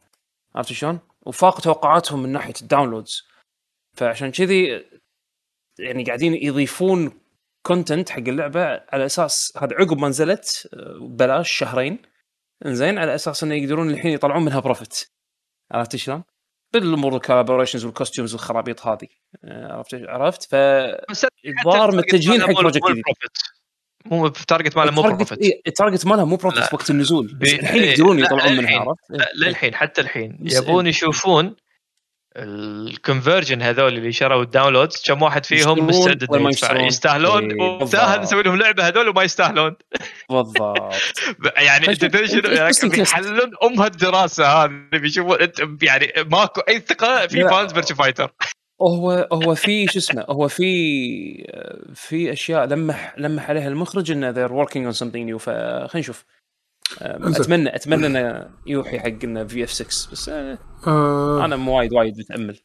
عرفت 0.55 0.73
شلون؟ 0.73 0.99
وفاق 1.27 1.61
توقعاتهم 1.61 2.23
من 2.23 2.28
ناحية 2.28 2.55
ال 2.62 2.69
downloads 2.69 3.27
فعشان 3.97 4.31
كذي 4.31 4.85
يعني 5.78 6.05
قاعدين 6.05 6.35
يضيفون 6.35 7.12
content 7.69 8.10
حق 8.11 8.19
اللعبة 8.19 8.65
على 8.65 9.07
أساس 9.07 9.53
هذا 9.62 9.77
عقب 9.77 9.99
ما 9.99 10.09
نزلت 10.09 10.69
ببلاش 11.01 11.53
شهرين. 11.53 11.99
إنزين 12.66 12.99
على 12.99 13.15
أساس 13.15 13.43
إنه 13.43 13.55
يقدرون 13.55 13.90
الحين 13.90 14.11
يطلعون 14.12 14.45
منها 14.45 14.61
profit 14.60 15.05
عرفت 15.73 15.97
شلون؟ 15.97 16.23
بالأمور 16.73 17.16
ال 17.16 17.21
collaborations 17.21 17.85
وال 17.85 17.94
costumes 17.94 18.32
والخرابيط 18.35 18.86
هذه. 18.86 19.09
عرفت 19.45 19.95
عرفت؟ 19.95 20.43
ف 20.43 20.55
الظاهر 20.55 21.97
متجهين 21.97 22.43
حق 22.43 22.53
project 22.52 22.85
مو 22.85 22.90
جديد 22.90 23.05
مو 24.07 24.27
ال 24.27 24.34
target 24.34 24.77
ماله 24.77 24.90
مو 24.90 25.03
profit 25.02 25.39
إيه، 25.39 25.61
ال 25.66 25.72
target 25.72 26.06
مالها 26.07 26.24
مو 26.24 26.36
profit. 26.36 26.74
وقت 26.74 26.90
النزول. 26.90 27.27
بس 27.27 27.51
بي- 27.51 27.61
الحين 27.61 27.82
إيه، 27.82 27.90
يقدرون 27.90 28.19
يطلعون 28.19 28.57
منها. 28.57 28.78
عرفت؟ 28.78 29.01
لا 29.11 29.49
للحين 29.49 29.74
حتى 29.74 30.01
الحين. 30.01 30.39
يبون 30.40 30.86
يشوفون 30.86 31.57
ال 32.39 32.50
conversion 32.50 33.62
هذول 33.62 33.97
اللي 33.97 34.12
شروا 34.12 34.43
ال 34.43 34.48
downloads 34.48 35.02
كم 35.06 35.23
واحد 35.23 35.47
فيهم 35.47 35.86
مستعد 35.86 36.23
يدفع؟ 36.23 36.81
يستاهلون 36.81 37.51
إيه، 37.51 37.78
بالضبط. 37.78 38.19
نسوي 38.20 38.43
لهم 38.43 38.56
لعبة 38.56 38.89
هذول 38.89 39.09
وما 39.09 39.23
يستاهلون 39.23 39.77
بالضبط 40.31 40.94
يعني 41.56 41.89
انت 41.89 41.98
فشوف، 41.98 42.10
تدري 42.10 42.28
شنو 42.28 42.39
انت- 42.39 42.82
يعني. 42.82 42.97
بيحللون 42.97 43.51
أم 43.62 43.81
هالدراسة 43.81 44.47
هذه 44.65 44.70
بيشوفون 44.93 45.40
أنت 45.40 45.82
يعني 45.82 46.12
ماكو 46.31 46.60
أي 46.60 46.81
ثقة 46.81 47.27
في. 47.27 47.48
fans 47.48 47.73
Virtua 47.73 47.94
Fighter 47.94 48.32
هو 48.82 49.28
هو 49.32 49.55
في 49.55 49.86
شو 49.86 49.98
اسمه 49.98 50.24
هو 50.28 50.48
في 50.48 50.69
في 51.94 52.32
أشياء 52.32 52.66
لمح 52.66 53.15
لمح 53.19 53.51
عليها 53.51 53.69
المخرج 53.69 54.10
انه 54.10 54.32
they're 54.32 54.51
working 54.51 54.93
on 54.94 54.98
something 54.98 55.32
new 55.32 55.36
فخلينا 55.36 55.89
نشوف. 55.94 56.24
اتمنى 57.01 57.74
أتمنى 57.77 58.06
إنه 58.06 58.51
يوحي 58.66 58.98
حق 58.98 59.24
إنه 59.24 59.44
VF 59.44 59.73
6 59.73 60.12
بس 60.12 60.28
آه، 60.28 60.59
آه. 60.86 61.44
أنا 61.44 61.56
مو 61.56 61.78
وايد 61.78 61.93
وايد 61.93 62.19
متأمل. 62.19 62.59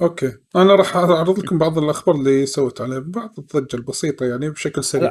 أوكي. 0.00 0.32
أنا 0.56 0.74
راح 0.74 0.96
اعرض 0.96 1.38
لكم 1.38 1.58
بعض 1.58 1.78
الأخبار 1.78 2.14
اللي 2.14 2.46
سوت 2.46 2.80
عليه 2.80 2.98
بعض 2.98 3.34
الضجة 3.38 3.76
البسيطة 3.76 4.26
يعني 4.26 4.50
بشكل 4.50 4.84
سريع. 4.84 5.10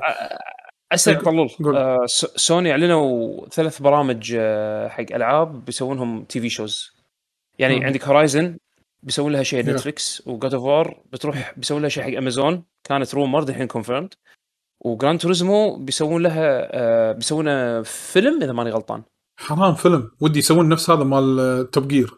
أسألك 0.91 1.21
طلول. 1.21 1.49
آه، 1.75 2.05
سوني 2.35 2.71
أعلنوا 2.71 3.47
ثلاث 3.49 3.81
برامج 3.81 4.35
آه، 4.39 4.87
حق 4.87 5.05
ألعاب 5.13 5.65
بيسوونهم 5.65 6.23
TV 6.23 6.49
shows 6.49 6.91
يعني 7.59 7.79
مم. 7.79 7.85
عندك 7.85 8.03
Horizon 8.07 8.57
بيسوون 9.03 9.31
لها 9.31 9.43
شيء. 9.43 9.65
Netflix 9.65 10.23
و 10.25 10.32
God 10.32 10.53
of 10.53 10.63
War 10.63 11.01
بتروح 11.13 11.53
بيسوون 11.57 11.81
لها 11.81 11.89
شيء 11.89 12.03
حق 12.03 12.17
امازون 12.17 12.63
كانت 12.83 13.15
rumor 13.15 13.43
الحين 13.43 13.67
confirmed 13.67 14.13
و 14.85 14.92
Gran 14.92 15.19
Turismo 15.19 15.77
بيسوون 15.77 16.23
لها 16.23 16.69
آه، 16.71 17.11
بيسوون 17.11 17.83
فيلم 17.83 18.43
إذا 18.43 18.51
ماني 18.51 18.69
غلطان. 18.69 19.03
حرام 19.39 19.75
فيلم. 19.75 20.11
ودي 20.21 20.39
يسوون 20.39 20.69
نفس 20.69 20.89
هذا 20.89 21.03
مال 21.03 21.71
Top 21.71 21.87
Gear 21.87 22.13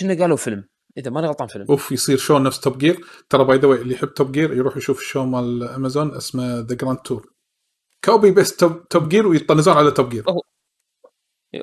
كنا 0.00 0.14
قالوا 0.20 0.36
فيلم. 0.36 0.68
إذا 0.98 1.10
ماني 1.10 1.26
غلطان 1.26 1.48
فيلم. 1.48 1.66
أوف 1.70 1.92
يصير 1.92 2.16
شو 2.16 2.38
نفس 2.38 2.60
Top 2.60 2.78
Gear 2.78 3.00
ترى 3.28 3.44
by 3.44 3.58
the 3.58 3.68
اللي 3.68 3.94
يحب 3.94 4.14
Top 4.14 4.32
Gear 4.32 4.54
يروح 4.54 4.76
يشوف 4.76 4.98
ال 4.98 5.03
show 5.03 5.24
مال 5.24 5.62
امازون 5.62 6.16
اسمه 6.16 6.58
The 6.60 6.74
Grand 6.74 6.98
Tour 6.98 7.32
copy 8.04 8.30
بس 8.30 8.56
Top, 8.56 8.88
Top 8.88 9.08
Gear 9.08 9.26
ويطنزون 9.26 9.76
على 9.76 9.90
Top 9.90 10.08
Gear 10.08 10.24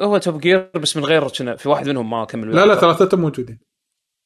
هو 0.01 0.17
Top 0.17 0.39
Gear 0.39 0.71
بس 0.75 0.97
من 0.97 1.05
غير 1.05 1.27
كنا 1.27 1.55
في 1.55 1.69
واحد 1.69 1.89
منهم 1.89 2.09
ما 2.09 2.25
كمل 2.25 2.55
لا 2.55 2.65
لا 2.65 2.75
ثلاثتهم 2.75 3.21
موجودين. 3.21 3.59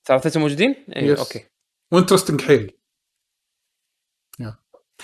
ثلاثتهم 0.07 0.43
موجودين؟ 0.43 0.75
اي. 0.95 1.17
أوكي. 1.17 1.45
و 1.93 1.97
interesting 1.97 2.41
حيل. 2.41 2.77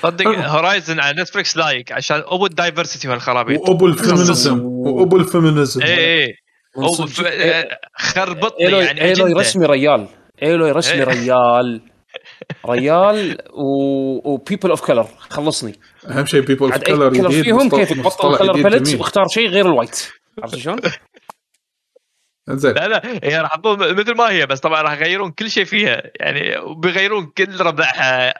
صدق. 0.01 0.27
Horizon 0.27 0.99
على 0.99 1.21
Netflix 1.21 1.57
like 1.57 1.91
عشان 1.91 2.23
أبو 2.25 2.45
ال 2.45 2.51
diversity 2.51 3.07
والخرابيط 3.07 3.69
وأبو 3.69 3.87
ال 3.87 3.95
feminism 3.95 4.59
وأبو 4.65 5.17
ال 5.17 5.24
feminism 5.24 5.81
اي 5.81 6.25
اي 6.25 6.35
آه، 7.25 7.67
خربطني 7.97 8.65
يعني 8.65 9.01
Aloy 9.01 9.25
أجندة. 9.25 9.39
رسمي 9.39 9.65
ريال 9.65 10.07
Aloy 10.43 10.67
رسمي 10.67 10.93
إيه. 10.93 11.03
ريال 11.03 11.81
ريال 12.69 13.37
وبيبل 14.25 14.69
اوف 14.69 14.81
كلر 14.81 15.07
خلصني 15.19 15.79
أهم 16.09 16.25
شيء 16.25 16.41
بيبل 16.41 16.71
اوف 16.71 16.77
كلر 16.77 17.29
فيهم 17.43 17.69
كيف 17.69 17.91
بطل 17.93 18.01
مصطلح 18.03 18.39
كلر 18.39 18.63
باليتس. 18.63 18.95
واختار 18.95 19.27
شيء 19.27 19.49
غير 19.49 19.65
الوايت 19.65 20.07
عرفت 20.43 20.55
شلون؟ 20.55 20.79
زين. 22.49 22.71
لا 22.73 22.87
لا 22.87 23.01
هي 23.23 23.37
راح 23.41 23.51
يحطون 23.53 23.93
مثل 23.93 24.15
ما 24.15 24.29
هي 24.31 24.45
بس 24.45 24.59
طبعا 24.59 24.81
راح 24.81 24.93
يغيرون 24.93 25.31
كل 25.31 25.49
شيء 25.51 25.65
فيها. 25.65 26.03
يعني 26.19 26.57
وبيغيرون 26.57 27.25
كل 27.37 27.59
ربعها 27.59 28.33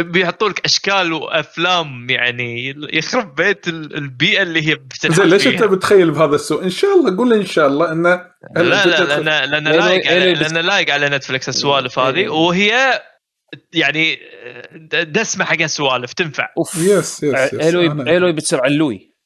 بيحطون 0.00 0.50
لك 0.50 0.64
أشكال 0.64 1.12
وأفلام 1.12 2.10
يعني 2.10 2.74
يخرب 2.92 3.34
بيت 3.34 3.68
ال- 3.68 3.96
البيئة 3.96 4.42
اللي 4.42 4.60
هي 4.72 4.76
زين 5.08 5.26
ليش 5.28 5.42
فيها. 5.42 5.52
أنت 5.52 5.64
بتخيل 5.64 6.10
بهذا 6.10 6.34
السوء؟ 6.34 6.62
إن 6.64 6.70
شاء 6.70 6.90
الله 6.96 7.16
قول 7.16 7.32
إن 7.32 7.46
شاء 7.46 7.66
الله 7.66 7.92
انه 7.92 8.26
لا 8.56 8.62
لا 8.86 9.20
لأن 9.20 9.50
لأن 9.50 9.66
إيلو- 9.66 9.84
لايق 9.84 10.06
على 10.06 10.34
لأن 10.34 10.56
لايق 10.66 10.90
على 10.90 11.08
نتفلكس 11.08 11.48
السوالف 11.48 11.98
هذه. 11.98 12.16
إيه. 12.16 12.28
وهي 12.28 13.02
يعني 13.72 14.18
دسمة 15.02 15.44
حق 15.44 15.60
السوالف 15.62 16.12
تنفع. 16.12 16.48
أوف. 16.58 16.74
yes 16.74 17.22
yes 17.22 17.22
yes. 17.24 17.54
Aloy 17.54 18.04
أنا- 18.04 18.08
Aloy 18.08 18.32
بتصير 18.32 18.60
علوي. 18.64 19.16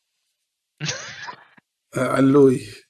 آه، 1.97 2.09
علوي. 2.17 2.55
آه، 2.57 2.90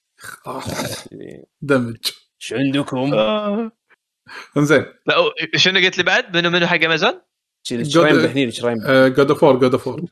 دمج 1.62 1.96
إيش 2.42 2.52
عندكم؟ 2.52 3.12
انزين 4.56 4.84
لا 5.06 5.14
شنو 5.56 5.78
قلت 5.78 5.98
لي 5.98 6.04
بعد 6.04 6.36
منو 6.36 6.50
منو 6.50 6.66
حق 6.66 6.84
امازون؟ 6.84 7.20
شرايم 7.62 8.22
بهني 8.22 8.50
شرايم 8.50 8.78
God 9.08 9.30
of 9.30 9.44
War 9.44 9.60
God 9.60 9.72
of 9.72 9.88
War 9.88 10.06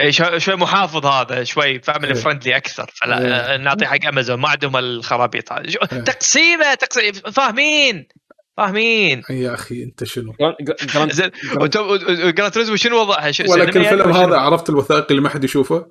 اي 0.00 0.12
شوي 0.12 0.56
محافظ 0.56 1.06
هذا 1.06 1.44
شوي 1.44 1.80
family. 1.80 2.14
friendly 2.14 2.56
أكثر 2.56 2.90
فلا 2.94 3.20
إيه. 3.20 3.26
آه، 3.26 3.56
نعطي 3.56 3.86
حق 3.86 4.06
امازون 4.06 4.40
ما 4.40 4.48
عندهم 4.48 4.76
الخرابيط 4.76 5.52
هذه 5.52 5.66
إيه. 5.92 6.00
تقسيمة 6.00 6.74
تقسيم 6.74 7.12
فاهمين 7.12 8.08
فاهمين 8.56 9.22
يا 9.30 9.54
أخي 9.54 9.82
أنت 9.82 10.04
شنو؟ 10.04 10.34
Gran 10.82 12.52
Turismo 12.52 12.76
شنو 12.76 13.00
وضعها؟ 13.00 13.32
ولكن 13.48 13.80
الفيلم؟ 13.80 14.12
هذا 14.12 14.36
عرفت 14.36 14.70
الوثائقي 14.70 15.10
اللي 15.10 15.22
ما 15.22 15.28
حد 15.28 15.44
يشوفه 15.44 15.86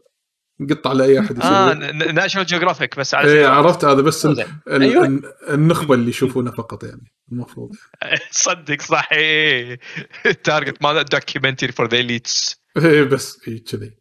قط 0.70 0.88
على 0.88 1.04
أي 1.04 1.20
أحد 1.20 1.40
آه 1.44 1.74
يسويه 1.74 2.12
National 2.12 2.46
Geographic 2.48 3.00
بس 3.00 3.14
على 3.16 3.32
إيه. 3.32 3.48
عرفت 3.48 3.86
هذا 3.86 4.02
بس 4.02 4.26
ال- 4.26 4.46
أيوة. 4.68 5.06
الن- 5.06 5.22
النخبة 5.50 5.96
اللي 5.96 6.10
يشوفونه 6.10 6.52
فقط 6.52 6.84
يعني 6.84 7.12
المفروض 7.32 7.72
صدق 8.32 8.82
صح 8.82 9.10
إيه. 9.12 9.80
ال 10.26 10.34
target 10.34 10.82
مال 10.84 11.06
documentary 11.06 11.72
for 11.72 11.88
the 11.88 12.00
elites 12.00 12.62
إيه 12.78 13.04
بس 13.04 13.48
اي 13.48 13.60
كذي 13.60 13.92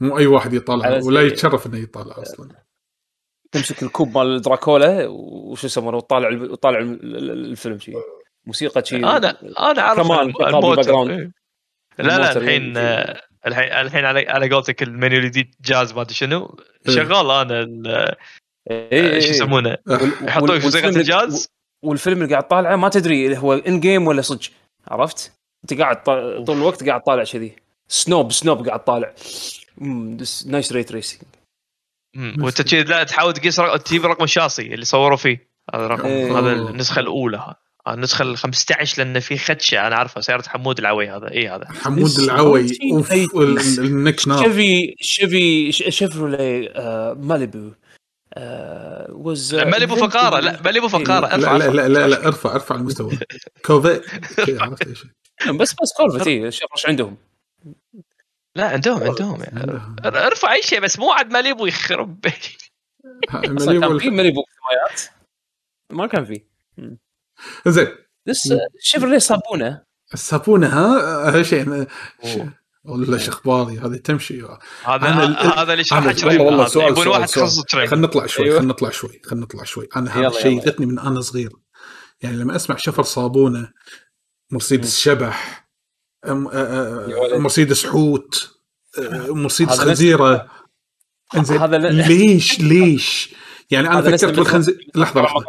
مو 0.00 0.18
أي 0.18 0.26
واحد 0.26 0.52
يطالع 0.54 1.00
ولا 1.04 1.22
يتشرف 1.22 1.66
إنه 1.66 1.78
يطالع 1.78 2.22
أصلا 2.22 2.48
تمسك 3.52 3.82
الكوب 3.82 4.18
مال 4.18 4.40
دراكولا 4.40 5.06
وشو 5.08 5.66
يسمونه 5.66 5.96
وتطالع 5.96 6.42
وتطالع 6.42 6.78
الفيلم 6.80 7.78
شي 7.78 7.92
موسيقى 8.46 8.84
شي 8.84 8.96
أنا 8.96 9.16
أنا 9.58 9.80
اعرف 9.80 10.06
كمان 10.06 10.20
الم- 10.20 10.74
جراوند. 10.80 11.10
إيه. 11.10 11.30
لا 11.98 12.18
لا 12.18 12.36
الحين. 12.36 12.76
آه، 12.76 13.20
الحين 13.46 13.72
الحين 13.72 14.04
على 14.04 14.28
على 14.28 14.50
قولتك 14.50 14.82
المنيو 14.82 15.18
الجديد 15.18 15.54
جاز 15.64 15.92
ما 15.92 16.00
أدري 16.00 16.14
شنو 16.14 16.58
إيه. 16.88 16.94
شغال 16.94 17.30
أنا 17.30 17.60
إيه، 18.70 18.88
إيه، 18.92 19.20
شو 19.20 19.26
إيه. 19.26 19.30
يسمونه 19.30 19.76
يحطون 20.22 20.60
موسيقى 20.60 20.88
الجاز 20.88 21.48
والفيلم 21.84 22.22
اللي 22.22 22.30
قاعد 22.30 22.48
طالعه 22.48 22.76
ما 22.76 22.88
تدري 22.88 23.38
هو 23.38 23.54
ان 23.54 23.80
جيم 23.80 24.06
ولا 24.06 24.22
صدق 24.22 24.50
عرفت؟ 24.88 25.32
أنت 25.64 25.80
قاعد 25.80 26.02
طول 26.44 26.56
الوقت 26.56 26.88
قاعد 26.88 27.00
طالع 27.00 27.24
كذي 27.24 27.56
سنوب 27.88 28.32
سنوب 28.32 28.68
قاعد 28.68 28.84
طالع 28.84 29.14
نايس 30.46 30.72
ريت 30.72 30.92
ريسنج. 30.92 31.22
وأنت 32.16 32.74
لا 32.74 33.04
تحاول 33.04 33.32
تقيس 33.32 33.56
تجيب 33.84 34.06
رقم 34.06 34.24
الشاصي 34.24 34.74
اللي 34.74 34.84
صوروا 34.84 35.16
فيه 35.16 35.48
هذا 35.74 35.86
الرقم. 35.86 36.36
هذا 36.36 36.52
النسخة 36.52 37.00
الأولى 37.00 37.54
ها. 37.86 37.94
النسخة 37.94 38.22
ال 38.22 38.36
15 38.36 38.98
لأن 39.04 39.20
في 39.20 39.38
خدشة 39.38 39.86
أنا 39.86 39.96
عارفه 39.96 40.20
سيارة 40.20 40.48
حمود 40.48 40.78
العوي 40.78 41.10
هذا. 41.10 41.30
اي 41.30 41.48
هذا؟ 41.48 41.68
حمود 41.68 42.18
العوي. 42.18 42.66
النك 43.78 44.28
نار 44.28 44.44
شيفي 44.44 44.94
شيفي 45.00 45.72
ش- 45.72 45.84
شيفرولي 45.88 46.70
آه، 46.70 47.12
ماليبو 47.14 47.70
آه، 48.36 49.06
was 49.24 49.50
uh, 49.52 49.54
ماليبو 49.66 49.96
فقارة 49.96 50.40
لا 50.40 50.62
ماليبو 50.62 50.88
فقارة 50.88 51.26
لا 51.26 51.34
ارفع. 51.34 51.56
لا 51.56 51.70
لا 51.70 51.88
لا, 51.88 52.08
لا 52.08 52.26
ارفع 52.26 52.54
ارفع 52.54 52.74
المستوى. 52.74 53.18
كوفي 53.66 54.00
عرفت 54.48 54.86
إيش. 54.88 55.04
بس 55.60 55.74
بس 55.82 55.92
كولفت 55.96 56.26
اي 56.26 56.50
شوف 56.52 56.70
إيش 56.76 56.86
عندهم؟ 56.86 57.16
لا 58.56 58.68
عندهم 58.68 59.02
عندهم 59.02 59.40
يعني. 59.42 59.60
عندهم. 59.60 59.96
ارفع 60.04 60.52
أي 60.52 60.62
شيء 60.62 60.80
بس 60.80 60.98
مو 60.98 61.10
عاد 61.10 61.30
ماليبو 61.32 61.66
يخرب. 61.66 62.26
ماليبو 63.34 64.42
سمايات؟ 64.56 65.02
ما 65.90 66.06
كان 66.06 66.24
في. 66.24 66.42
زين. 67.66 67.88
بس 68.26 68.54
شيفرولي 68.80 69.20
صابونه. 69.20 69.82
الصابونه 70.14 70.66
ها؟ 70.66 71.42
شيء 71.42 71.86
والله 72.84 73.18
شو 73.18 73.30
اخباري 73.30 73.78
هذه 73.78 73.96
تمشي. 73.96 74.42
هذا 74.84 75.06
هذا 75.56 75.72
اللي 75.72 75.84
شرحه 75.84 76.12
شريم 76.12 76.40
والله. 76.40 76.66
سؤال 76.66 76.88
يبون 76.88 77.06
واحد. 77.06 77.28
تخصص 77.28 77.64
شريم 77.68 77.86
خلينا 77.86 78.06
نطلع 78.06 78.26
شوي 78.26 78.44
أيوة. 78.44 78.58
خلينا 78.58 78.72
نطلع 78.72 78.90
شوي 78.90 79.20
خلينا 79.24 79.44
نطلع 79.44 79.64
شوي. 79.64 79.88
أنا 79.96 80.18
هذا 80.18 80.28
الشيء 80.28 80.52
يلا. 80.52 80.62
يغثني 80.62 80.86
من 80.86 80.98
أنا 80.98 81.20
صغير. 81.20 81.50
يعني 82.22 82.36
لما 82.36 82.56
أسمع 82.56 82.76
شفر 82.76 83.02
صابونة 83.02 83.72
مرسيدس 84.50 84.98
شبح. 84.98 85.68
مرسيدس 87.36 87.86
حوت 87.86 88.50
مرسيدس 89.28 89.80
خنزيرة. 89.80 90.50
إنزين. 91.36 91.64
ليش؟ 91.74 92.60
ليش؟ 92.60 93.34
يعني 93.70 93.88
أنا 93.88 94.02
فكرت 94.02 94.24
بالخنزير 94.24 94.90
لحظة 94.94 95.22
لحظة. 95.22 95.44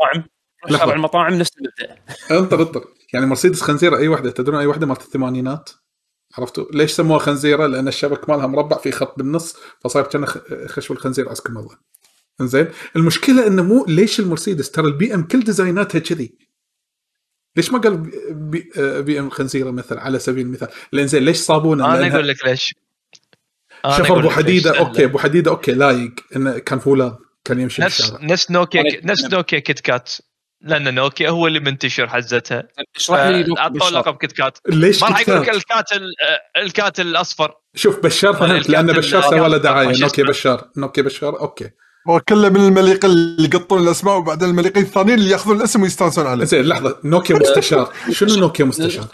شارع 0.70 0.94
المطاعم 0.94 1.34
نفس 1.34 1.52
المبدأ. 1.58 2.02
انطر 2.32 2.62
انطر 2.62 2.88
يعني 3.14 3.26
مرسيدس 3.26 3.62
خنزيرة 3.62 3.98
أي 3.98 4.08
واحدة 4.08 4.32
تدرون 4.32 4.60
أي 4.60 4.66
واحدة 4.66 4.88
مالت 4.88 5.02
الثمانينات؟ 5.02 5.70
عرفتوا؟ 6.38 6.66
ليش 6.74 6.92
سموها 6.92 7.20
خنزيرة؟ 7.20 7.68
لأن 7.68 7.88
الشبك 7.88 8.30
مالها 8.30 8.48
مربع 8.48 8.78
في 8.78 8.92
خط 8.92 9.18
بالنص 9.18 9.56
فصار 9.84 10.04
كان 10.04 10.26
خشب 10.68 10.92
الخنزير 10.92 11.30
عسكر 11.30 11.50
الله. 11.50 11.78
زين 12.42 12.68
المشكلة 12.96 13.48
إنه 13.48 13.64
مو 13.64 13.86
ليش 13.88 14.20
المرسيدس؟ 14.20 14.72
ترى 14.72 14.88
البي 14.88 15.14
إم 15.14 15.24
كل 15.24 15.40
ديزايناتها 15.40 16.00
كذي. 16.00 16.38
ليش 17.56 17.72
ما 17.72 17.80
قال 17.80 17.98
بي, 18.32 18.72
بي 18.78 19.20
إم 19.20 19.30
خنزيرة 19.30 19.72
مثلا 19.72 20.02
على 20.02 20.20
سبيل 20.20 20.46
المثال. 20.46 20.68
لأن 20.92 21.08
زين 21.08 21.24
ليش 21.24 21.38
صابونه 21.38 21.86
أنا 21.86 22.14
أقول 22.14 22.28
لك 22.28 22.46
ليش. 22.46 22.76
أنا 23.86 23.98
شوف 23.98 24.06
أقول 24.06 24.20
أبو 24.20 24.30
لك 24.30 24.38
ليش. 24.38 24.46
حديدة 24.46 24.80
okay 24.80 25.06
أبو 25.06 25.18
حديدة 25.18 25.52
okay 25.52 25.72
لايق 25.72 26.12
انه 26.36 26.58
كان 26.58 26.80
فولاذ 26.80 27.12
كان 27.44 27.60
يمشي 27.60 27.82
نفس 27.82 28.02
بالشارع. 28.02 28.26
نفس 28.26 28.52
نوكيا 28.52 28.84
نفس 29.04 29.26
نوكيا 29.26 29.60
كيت 29.60 29.80
كات. 29.80 30.12
لأن 30.66 30.96
نوكيا 30.96 31.30
هو 31.30 31.48
اللي 31.48 31.60
منتشر 31.60 32.08
حزتها. 32.08 32.64
اشرح 32.96 33.20
لي 33.28 33.46
اعطوه. 33.60 33.90
لقب 33.90 34.18
كيت 34.18 34.32
كات. 34.32 34.58
ليش 34.68 35.02
ما 35.04 35.08
راح 35.10 35.20
يقول 35.30 35.42
لك؟ 35.42 35.50
الكات 35.50 35.92
ال- 35.92 36.14
الكات 36.58 37.00
الأصفر. 37.00 37.54
شوف 37.76 38.00
بشار 38.00 38.34
فهمت 38.34 38.70
لأن 38.70 38.86
بشار 38.88 39.22
سوى 39.22 39.50
له 39.50 39.58
دعاية. 39.58 40.02
نوكيا؟ 40.02 40.24
بشار. 40.24 40.70
نوكيا 40.78 41.04
بشار. 41.04 41.40
okay. 41.40 41.70
هو 42.10 42.20
كله 42.20 42.50
من 42.50 42.68
المليقه 42.68 43.06
اللي 43.06 43.44
يقطون 43.54 43.84
الأسماء 43.84 44.18
وبعدين 44.18 44.50
المليقين 44.50 44.84
الثانيين 44.84 45.20
اللي 45.20 45.32
يأخذون 45.32 45.58
الاسم 45.58 45.82
ويستانسون 45.82 46.28
عليه. 46.28 46.46
زين 46.46 46.66
لحظة. 46.66 46.98
نوكيا 47.04 47.36
مستشار. 47.42 47.94
شنو 48.12 48.36
نوكيا 48.36 48.66
مستشار؟ 48.66 49.08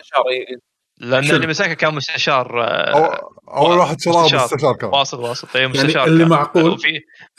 لأن؟ 0.99 1.29
اللي 1.31 1.47
مساكه 1.47 1.73
كان 1.73 1.95
مستشار 1.95 2.63
آه، 2.63 3.19
اول 3.47 3.77
واحد 3.77 4.01
شراه 4.01 4.23
مستشار. 4.23 4.73
كان. 4.75 4.89
واسط 4.89 5.13
واسط 5.19 5.55
إي 5.55 5.61
يعني 5.61 5.73
مستشار 5.73 6.07
اللي 6.07 6.19
كان. 6.23 6.29
معقول 6.29 6.77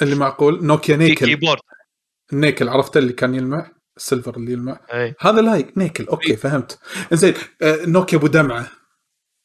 اللي 0.02 0.14
معقول 0.14 0.64
نوكيا 0.66 0.97
نيكل. 0.97 1.26
keyboard. 1.27 1.60
نيكل 2.32 2.68
عرفت 2.68 2.97
اللي 2.97 3.12
كان 3.12 3.34
يلمع؟ 3.34 3.70
ال 3.97 4.02
silver 4.02 4.36
اللي 4.36 4.52
يلمع 4.52 4.81
اي 4.94 5.14
هذا 5.20 5.40
لايق 5.40 5.78
نيكل 5.78 6.05
okay 6.06 6.36
فهمت. 6.36 6.78
زين 7.12 7.35
آه، 7.62 7.86
نوكيا 7.86 8.19
أبو 8.19 8.27
دمعة. 8.27 8.66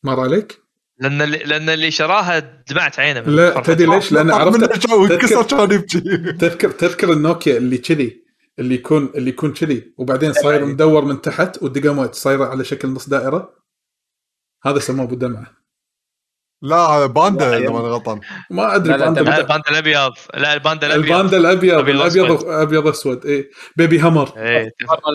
مر 0.03 0.19
عليك؟ 0.19 0.57
لأن 0.99 1.21
اللي 1.21 1.37
لأن 1.37 1.69
اللي 1.69 1.91
شراها 1.91 2.39
دمعت 2.39 2.99
عينه 2.99 3.21
من 3.21 3.35
لا. 3.35 3.61
تدري 3.61 3.85
ليش؟ 3.87 4.11
لأن 4.11 4.31
عرفت 4.41 4.59
تذكر 4.63 5.43
كان 5.43 5.71
يبكي. 5.71 5.99
تذكر 6.33 6.71
تذكر 6.71 7.13
النوكيا 7.13 7.57
اللي 7.57 7.77
كذي 7.77 8.23
اللي 8.59 8.75
يكون 8.75 9.11
اللي 9.15 9.29
يكون 9.29 9.53
كذي 9.53 9.93
وبعدين 9.97 10.33
صاير 10.33 10.65
مدور 10.65 11.05
من 11.05 11.21
تحت 11.21 11.63
والدقمات 11.63 12.15
صايرة 12.15 12.45
على 12.45 12.63
شكل 12.63 12.87
نص 12.87 13.09
دائرة. 13.09 13.53
هذا 14.65 14.79
سموه 14.79 15.05
أبو 15.05 15.15
دمعة. 15.15 15.56
لا 16.61 16.75
هذا 16.75 17.05
باندا 17.05 17.57
اذا 17.57 17.69
ماني 17.69 17.87
غلطان. 17.87 18.19
ما 18.51 18.75
أدري 18.75 18.93
لا، 18.93 18.97
لا، 18.97 19.05
باندا 19.05 19.21
لا 19.21 19.37
الباندا 19.37 19.69
الأبيض. 19.69 20.13
لا 20.33 20.53
الباندا 20.53 20.87
الأبيض. 20.87 21.05
الباندا 21.11 21.37
الأبيض 21.37 21.89
الأبيض 21.89 22.31
أسود. 22.31 22.49
أبيض 22.49 22.87
اسود 22.87 23.25
اي 23.25 23.49
بيبي 23.75 24.01
همر. 24.01 24.29
اي 24.37 24.71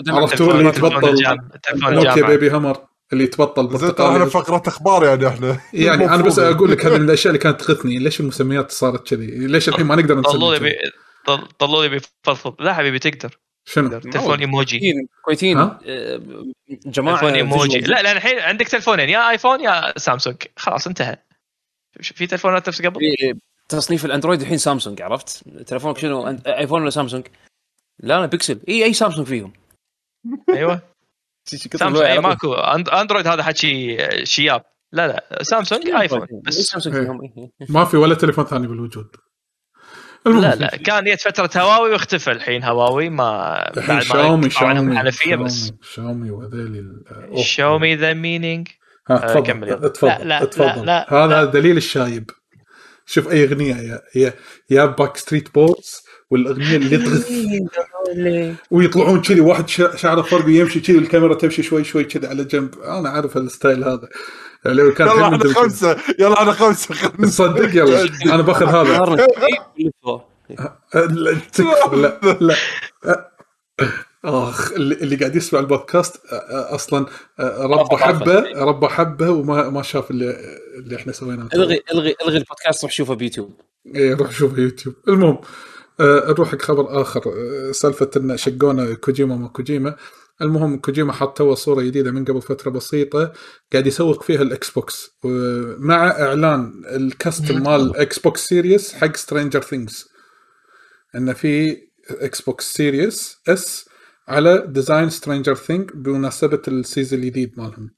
عرفتوا 0.09 0.53
اللي. 0.53 0.71
تلفون 0.71 1.93
نوكيا. 1.93 2.27
بيبي 2.27 2.49
همر. 2.51 2.77
اللي 3.13 3.23
يتبطل 3.23 3.77
زين 3.77 3.95
ترى 3.95 4.07
إحنا 4.07 4.25
فقرة 4.25 4.63
أخبار 4.67 5.05
يعني 5.05 5.27
إحنا. 5.27 5.59
يعني 5.73 6.05
أنا 6.05 6.23
بس. 6.23 6.39
أقول 6.39 6.71
لك 6.71 6.85
هذه 6.85 6.97
من 6.97 7.05
الأشياء 7.09 7.27
اللي 7.27 7.39
كانت 7.43 7.61
تغثني 7.61 7.99
ليش 7.99 8.19
المسميات 8.19 8.71
صارت 8.71 9.07
كذي؟ 9.07 9.25
ليش 9.47 9.69
الحين 9.69 9.85
ما 9.85 9.95
نقدر 9.95 10.21
طلول 10.21 10.55
نسمي 10.55 10.67
يبي 10.67 10.77
كذي؟ 10.79 10.91
طل- 11.25 11.47
طلول 11.59 11.85
يبي 11.85 11.95
يفضفض 11.95 12.55
لا 12.59 12.73
حبيبي 12.73 12.99
تقدر. 12.99 13.37
شنو؟ 13.65 13.87
تقدر. 13.89 14.11
تلفون 14.11 14.39
إيموجي. 14.39 14.93
ها؟ 15.41 15.79
آه، 15.87 16.21
جماعة 16.85 17.17
تلفون 17.17 17.33
إيموجي. 17.33 17.79
لا 17.79 18.01
لأن 18.01 18.17
الحين 18.17 18.39
عندك 18.39 18.67
تلفونين 18.67 19.09
يا 19.09 19.29
آيفون 19.29 19.61
يا 19.61 19.93
سامسونج. 19.97 20.35
خلاص 20.57 20.87
انتهى. 20.87 21.17
في 22.01 22.27
تلفونات 22.27 22.67
نفس 22.69 22.81
قبل؟ 22.81 22.99
في 22.99 23.33
تصنيف 23.69 24.05
الأندرويد 24.05 24.41
الحين 24.41 24.57
سامسونج 24.57 25.01
عرفت؟ 25.01 25.43
تلفونك 25.67 25.97
شنو؟ 25.97 26.37
آيفون 26.47 26.81
ولا 26.81 26.89
سامسونج؟ 26.89 27.27
لا 27.99 28.17
أنا 28.17 28.25
بيكسل. 28.25 28.59
إي 28.69 28.83
أي 28.83 28.93
سامسونج 28.93 29.27
فيهم. 29.27 29.53
أيوه. 30.55 30.81
سامسونج 31.79 31.97
إي 32.05 32.19
ماكو. 32.19 32.55
أند- 32.55 32.93
أندرويد 32.93 33.27
هذا 33.27 33.43
حكي 33.43 33.97
شياب 34.25 34.63
لا 34.91 35.07
لا 35.07 35.43
سامسونج 35.43 35.89
آيفون. 35.89 36.27
بس 36.45 36.53
سامسونج 36.53 36.95
إيه. 36.95 37.03
فيهم 37.03 37.21
إيه. 37.21 37.49
ما 37.69 37.85
في 37.85 37.97
ولا 37.97 38.15
تليفون 38.15 38.45
ثاني 38.45 38.67
بالوجود. 38.67 39.15
لا 40.25 40.31
المهم 40.31 40.59
لا 40.59 40.67
كان 40.67 41.03
جت 41.03 41.21
فترة 41.21 41.61
هواوي 41.61 41.91
واختفى 41.91 42.31
الحين 42.31 42.63
هواوي 42.63 43.09
ما 43.09 43.57
الحين 43.77 43.87
بعد 43.87 43.95
ما 43.97 44.01
شاومي 44.03 44.49
شاومي 44.49 44.91
الحنفية 44.91 45.35
بس 45.35 45.71
شاومي- 45.81 46.27
شاومي. 46.29 47.43
show 47.43 47.78
me 47.78 47.95
the 47.95 48.13
meaning 48.13 48.67
ها 49.09 49.15
آه، 49.23 49.27
تفضل. 49.27 49.43
كمل 49.47 49.67
يلا. 49.67 49.87
تفضل 49.87 50.11
لا، 50.11 50.23
لا، 50.23 50.45
تفضل. 50.45 50.85
لا، 50.85 51.13
هذا 51.13 51.27
لا. 51.27 51.43
دليل 51.45 51.77
الشايب. 51.77 52.29
شوف 53.05 53.31
أي 53.31 53.43
أغنية 53.43 53.75
يا 53.75 54.01
يا 54.15 54.33
يا 54.69 54.85
Backstreet 54.85 55.53
Boys 55.55 56.01
والأغنية 56.31 56.75
اللي 56.75 56.97
تغث 56.97 57.31
ويطلعون 58.71 59.21
كذي 59.21 59.39
واحد 59.41 59.69
شع- 59.69 59.95
شعره 59.95 60.21
فرق 60.21 60.45
ويمشي 60.45 60.79
كذي 60.79 60.97
الكاميرا 60.97 61.33
تمشي 61.35 61.63
شوي 61.63 61.83
شوي 61.83 62.03
كذي 62.03 62.27
على 62.27 62.43
جنب. 62.43 62.79
أنا 62.79 63.09
عارف 63.09 63.37
ال 63.37 63.45
style 63.45 63.83
هذا. 63.83 64.09
يعني 64.65 64.77
لو 64.77 64.93
كان 64.93 65.07
يلا 65.07 65.29
مدمج. 65.29 65.53
خمسة. 65.53 65.97
يلا 66.19 66.33
إحنا 66.41 66.51
خمسة 66.51 66.95
تصدق 67.21 67.75
يلا 67.75 68.07
أنا 68.25 68.41
باخذ 68.41 68.65
هذا. 68.65 69.15
لا. 71.95 72.19
لا. 72.41 72.55
آخ 74.25 74.71
اللي 74.71 74.95
اللي 74.95 75.15
قاعد 75.15 75.35
يسمع 75.35 75.59
البودكاست 75.59 76.25
أصلا 76.49 77.05
ربى 77.39 77.95
حبة 77.97 78.43
ربى 78.55 78.87
حبة 78.87 79.29
وما 79.29 79.69
ما 79.69 79.81
شاف 79.81 80.11
اللي 80.11 80.59
اللي 80.75 80.95
إحنا 80.95 81.11
سويناه. 81.13 81.49
الغي 81.53 81.81
الغي 81.93 82.15
إلغي 82.21 82.37
البودكاست 82.37 82.83
روح 82.83 82.91
شوفه 82.91 83.13
بيوتيوب. 83.13 83.53
إيه 83.95 84.13
روح 84.13 84.31
شوف 84.31 84.57
يوتيوب. 84.57 84.95
المهم 85.07 85.41
نروح 86.01 86.51
حق 86.51 86.61
خبر 86.61 87.01
آخر. 87.01 87.21
سالفة 87.71 88.09
إن 88.17 88.37
شقونا 88.37 88.93
كوجيما 88.93 89.35
ما 89.35 89.47
كوجيما. 89.47 89.95
المهم 90.41 90.77
كوجيما 90.79 91.13
حط 91.13 91.37
تو 91.37 91.55
صورة 91.55 91.81
جديدة 91.81 92.11
من 92.11 92.25
قبل 92.25 92.41
فترة 92.41 92.71
بسيطة 92.71 93.33
قاعد 93.73 93.87
يسوق 93.87 94.23
فيها 94.23 94.41
الاكس 94.41 94.69
بوكس 94.69 95.11
مع 95.77 96.07
إعلان 96.11 96.81
ال 96.85 96.96
custom 96.96 97.63
مال 97.63 97.81
الاكس 97.81 98.19
بوكس 98.19 98.45
Series 98.47 98.93
حق 98.93 99.15
Stranger 99.15 99.61
Things 99.61 100.09
انه 101.15 101.33
في 101.33 101.77
إكس 102.09 102.41
بوكس 102.41 102.73
Series 102.73 103.37
S 103.47 103.89
على 104.27 104.65
design 104.67 105.09
Stranger 105.09 105.55
Thing 105.55 105.91
بمناسبة 105.95 106.61
ال 106.67 106.74
season 106.74 107.19
الجديد 107.19 107.59
مالهم. 107.59 107.91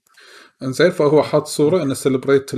انزين 0.64 0.92
فهو 0.92 1.24
حاط 1.24 1.48
صورة 1.48 1.84
إنه 1.84 1.94
celebrate 1.94 2.52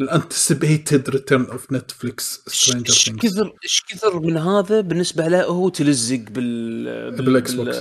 the 0.00 0.24
anticipated 0.24 1.10
return 1.10 1.44
of 1.44 1.72
Netflix 1.72 2.42
Stranger 2.46 2.88
إيش 2.92 3.04
Things 3.04 3.32
كثر 3.34 3.52
إيش 3.64 3.82
كثر 3.88 4.20
من 4.20 4.36
هذا 4.36 4.80
بالنسبة 4.80 5.28
له 5.28 5.44
هو 5.44 5.68
تلزق 5.68 6.18
بال 6.30 7.10
بال- 7.10 7.24
بالإكس 7.24 7.52
بوكس. 7.52 7.76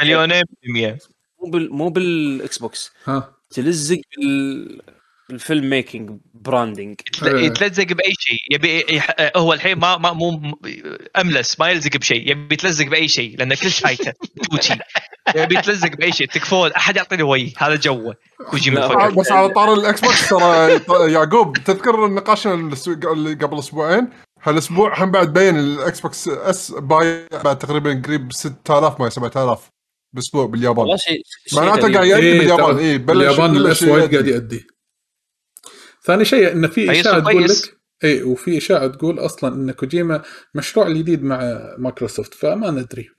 مليونين 0.00 0.42
بالمية 0.62 0.98
مو 1.44 1.50
بال 1.50 1.72
مو 1.72 1.88
بالإكس 1.90 2.58
بوكس. 2.58 2.90
ها. 3.04 3.34
تلزق 3.50 4.00
بال 4.18 4.80
بال 5.28 5.42
film 5.42 5.70
making 5.70 6.10
branding 6.34 7.00
إيه. 7.22 7.44
يتلزق 7.44 7.84
بأي 7.84 8.12
شيء. 8.18 8.38
يبي 8.50 8.84
يح... 8.96 9.10
هو 9.36 9.52
الحين 9.52 9.78
ما, 9.78 9.96
ما 9.96 10.12
مو 10.12 10.40
أملس 11.20 11.60
ما 11.60 11.68
يلزق 11.70 11.96
بشيء. 11.96 12.30
يبي 12.30 12.54
يتلزق 12.54 12.86
بأي 12.86 13.08
شيء 13.08 13.36
لأن 13.38 13.54
كل 13.54 13.70
شايته 13.70 14.12
توتي. 14.50 14.78
يبي 15.36 15.58
يتلزق 15.58 15.88
بأي 15.88 16.12
شيء. 16.12 16.26
تكفون. 16.26 16.72
أحد 16.72 16.96
يعطيني 16.96 17.22
وجه 17.22 17.52
هذا 17.58 17.74
جوه 17.76 18.14
كوجيما 18.50 18.84
آه، 18.84 19.08
بس 19.08 19.32
على 19.32 19.48
طار 19.48 19.74
الاكس 19.74 20.00
بوكس 20.00 20.28
ترى 20.28 20.80
يعقوب 21.14 21.56
تذكر 21.58 22.06
نقاشنا 22.08 22.70
الأسبوع- 22.70 23.06
اللي 23.12 23.34
قبل 23.34 23.58
أسبوعين؟ 23.58 24.08
هالأسبوع 24.42 25.04
هم 25.04 25.10
بعد 25.10 25.32
بين 25.32 25.58
الاكس 25.58 26.00
بوكس 26.00 26.28
S 26.28 26.70
بايع 26.70 27.26
بعد 27.44 27.58
تقريبا 27.58 28.02
قريب 28.06 28.32
6000 28.32 29.00
ما 29.00 29.08
7000 29.08 29.70
باسبوع 30.12 30.46
باليابان. 30.46 30.78
والله 30.78 30.96
شيء 30.96 31.22
شيء 31.46 31.58
معناته. 31.60 31.92
قاعد 31.92 32.06
يأدي 32.06 32.26
إيه، 32.26 32.38
باليابان. 32.38 32.78
اي 32.78 32.98
بلش 32.98 33.06
باليابان 33.18 33.56
ال 33.56 33.69
S 33.69 33.82
وايد. 33.82 34.12
قاعد 34.12 34.26
يأدي. 34.26 34.66
ثاني 36.08 36.24
شيء 36.24 36.52
إن 36.52 36.66
في 36.66 36.90
إشاعة 36.90 37.20
تقول. 37.20 37.44
لك 37.44 37.78
إي 38.04 38.22
وفي 38.22 38.58
إشاعة 38.58 38.86
تقول 38.86 39.18
أصلا 39.18 39.54
إن 39.54 39.70
كوجيما 39.70 40.22
مشروع 40.54 40.86
الجديد 40.86 41.22
مع 41.24 41.40
مايكروسوفت 41.78 42.34
فما 42.34 42.70
ندري. 42.70 43.10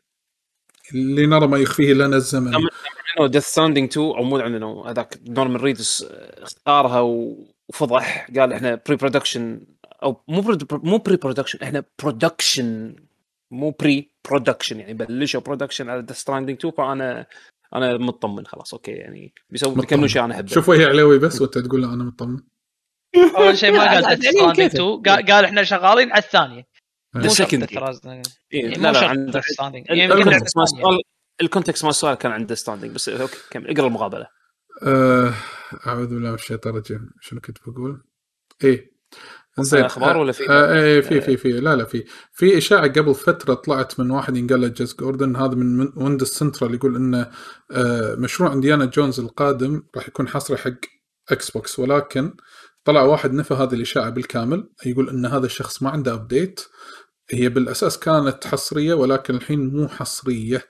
اللي 0.93 1.25
نرى 1.25 1.47
ما 1.47 1.57
يخفيه 1.57 1.93
لنا 1.93 2.15
الزمن. 2.15 2.53
إنه 2.55 3.27
Death 3.27 3.45
Stranding 3.45 3.89
2 3.89 4.07
أو 4.07 4.23
مو 4.23 4.37
عنده 4.37 4.83
هذاك 4.87 5.19
نورمان 5.27 5.61
ريدس 5.61 6.05
اختارها 6.37 6.99
وفضح 6.99 8.27
قال 8.37 8.53
إحنا 8.53 8.81
pre-production 8.88 9.61
أو 10.03 10.23
مو 10.27 10.41
pre 10.41 10.57
مو 10.71 10.97
pre-production 10.97 11.59
إحنا 11.63 11.83
production 12.01 12.95
مو 13.51 13.75
pre-production 13.80 14.80
يعني 14.79 14.93
بلشوا 14.93 15.41
production 15.41 15.89
على 15.89 16.01
Death 16.01 16.17
Stranding 16.17 16.57
2 16.57 16.73
فأنا 16.77 17.25
أنا 17.75 17.97
مطمن 17.97 18.45
خلاص 18.45 18.73
okay 18.73 18.91
يعني 18.91 19.33
بيسوي 19.49 19.75
بيكملوا 19.75 20.07
شيء 20.07 20.23
أنا 20.23 20.35
أحبه. 20.35 20.47
شوف 20.47 20.69
وجه 20.69 20.87
علوي 20.87 21.19
بس 21.19 21.41
وأنت 21.41 21.57
تقول 21.57 21.81
له 21.81 21.93
أنا 21.93 22.03
مطمن. 22.03 22.39
أول 23.15 23.57
شيء 23.57 23.72
ما 23.72 23.80
قال 23.94 24.03
لا، 24.03 24.15
Death 24.15 24.19
Stranding 24.19 24.56
كيف؟ 24.56 24.73
2 24.76 25.02
قال 25.02 25.26
قال 25.26 25.45
إحنا 25.45 25.64
شغالين 25.64 26.11
على 26.11 26.23
الثانية. 26.23 26.64
إيه 28.53 28.77
مو 28.77 28.84
لا 28.84 28.91
لا 28.91 29.07
عند 29.07 29.41
ال 31.41 31.47
context 31.47 31.84
مال. 31.84 31.90
السؤال 31.90 32.15
كان 32.15 32.31
عند 32.31 32.53
Stranding 32.53 32.95
بس 32.95 33.10
okay 33.09 33.38
كمل 33.52 33.69
اقرأ 33.69 33.88
المقابلة 33.88 34.27
آه، 34.84 35.34
أعوذ 35.88 36.07
بالله 36.07 36.30
من 36.30 36.36
الشيطان 36.36 36.73
الرجيم 36.73 37.10
شنو 37.22 37.40
كنت 37.40 37.57
بقول؟ 37.68 38.03
إيه 38.64 38.91
زين 39.60 39.86
أخبار 39.86 40.18
ولا 40.18 40.31
في؟ 40.31 40.49
آه 40.49 40.73
إيه 40.73 41.02
في 41.02 41.22
في 41.22 41.38
في 41.38 41.52
لا 41.52 41.76
لا 41.76 41.86
في 41.86 42.03
في 42.34 42.57
إشاعة 42.57 42.88
قبل 42.88 43.15
فترة 43.15 43.53
طلعت 43.53 43.99
من 43.99 44.11
واحد 44.11 44.38
ينقال 44.38 44.61
له 44.61 44.68
جيس 44.68 44.95
جوردن 44.95 45.36
هذا 45.36 45.56
من 45.56 45.91
ويندوز 45.95 46.27
سنترال 46.27 46.73
يقول 46.76 46.95
إنه 46.95 47.31
آه 47.72 48.15
مشروع 48.15 48.53
انديانا 48.53 48.86
جونز 48.86 49.19
القادم 49.19 49.84
راح 49.95 50.07
يكون 50.07 50.27
حصري 50.27 50.57
حق 50.57 50.72
إكس 51.31 51.52
بوكس 51.52 51.80
ولكن 51.80 52.34
طلع 52.84 53.01
واحد 53.01 53.34
نفى 53.34 53.53
هذه 53.53 53.73
الإشاعة 53.73 54.10
بالكامل 54.10 54.69
يقول 54.85 55.10
إن 55.10 55.26
هذا 55.26 55.45
الشخص 55.45 55.84
ما 55.84 55.89
عنده 55.89 56.14
update 56.13 56.61
هي 57.31 57.49
بالأساس 57.49 57.99
كانت 57.99 58.47
حصرية 58.47 58.93
ولكن 58.93 59.35
الحين 59.35 59.68
مو 59.73 59.88
حصرية. 59.88 60.65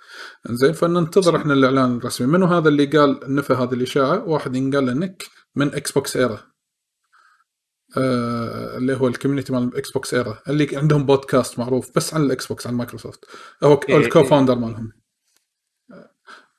زين 0.50 0.74
فننتظر 0.74 1.36
إحنا 1.38 1.54
الإعلان 1.54 1.98
الرسمي. 1.98 2.28
منو 2.28 2.46
هذا 2.46 2.70
اللي 2.70 2.86
قال 2.86 3.20
نفى 3.36 3.54
هذه 3.54 3.74
الإشاعة؟ 3.74 4.24
واحد 4.24 4.56
ينقال 4.56 4.86
له 4.86 5.16
من 5.56 5.74
إكس 5.76 5.92
بوكس 5.92 6.18
ايرا 6.18 6.40
آه 7.98 8.78
اللي 8.78 8.94
هو 8.96 9.08
ال 9.08 9.12
community 9.12 9.54
مال 9.54 9.64
الاكس 9.64 9.92
بوكس 9.92 10.14
ايرا 10.14 10.40
اللي 10.50 10.78
عندهم 10.78 11.06
بودكاست 11.06 11.60
معروف 11.60 11.92
بس 11.96 12.14
عن 12.14 12.24
الاكس 12.24 12.48
بوكس 12.48 12.68
عن 12.68 12.74
مايكروسوفت. 12.74 13.26
هو 13.64 13.80
إيه، 13.90 13.98
الكو 13.98 14.20
إيه. 14.20 14.26
فاوندر 14.26 14.56
مالهم. 14.56 14.92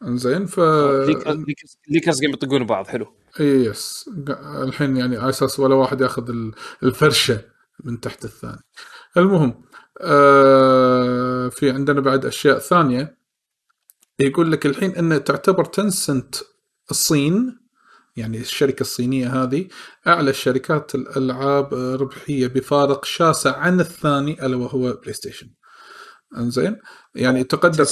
زين 0.04 0.46
ف 0.46 0.60
ليكرز- 0.60 1.78
ليكرز 1.88 2.20
قاعد 2.20 2.34
يطقون 2.34 2.66
بعض 2.66 2.86
حلو. 2.86 3.06
اي 3.40 3.64
يس. 3.64 4.10
قا- 4.28 4.40
الحين 4.62 4.96
يعني 4.96 5.16
على 5.16 5.28
أساس 5.28 5.60
ولا 5.60 5.74
واحد 5.74 6.00
ياخذ 6.00 6.30
ال- 6.30 6.52
الفرشة 6.82 7.40
من 7.84 8.00
تحت 8.00 8.24
الثاني. 8.24 8.60
المهم 9.16 9.64
آه 10.00 11.48
في 11.48 11.70
عندنا 11.70 12.00
بعد 12.00 12.26
أشياء 12.26 12.58
ثانية. 12.58 13.18
يقول 14.20 14.52
لك 14.52 14.66
الحين 14.66 14.96
ان 14.96 15.24
تعتبر 15.24 15.64
تنسنت 15.64 16.34
الصين 16.90 17.60
يعني 18.16 18.38
الشركة 18.40 18.80
الصينية 18.80 19.42
هذه 19.42 19.68
أعلى 20.06 20.32
شركات 20.32 20.94
الألعاب 20.94 21.74
ربحية 21.74 22.46
بفارق 22.46 23.04
شاسع 23.04 23.56
عن 23.56 23.80
الثاني 23.80 24.46
ألا 24.46 24.56
وهو 24.56 24.92
بلاي 24.92 25.12
ستيشن 25.12 25.50
إنزين؟ 26.36 26.78
يعني 27.14 27.44
تقدر 27.44 27.86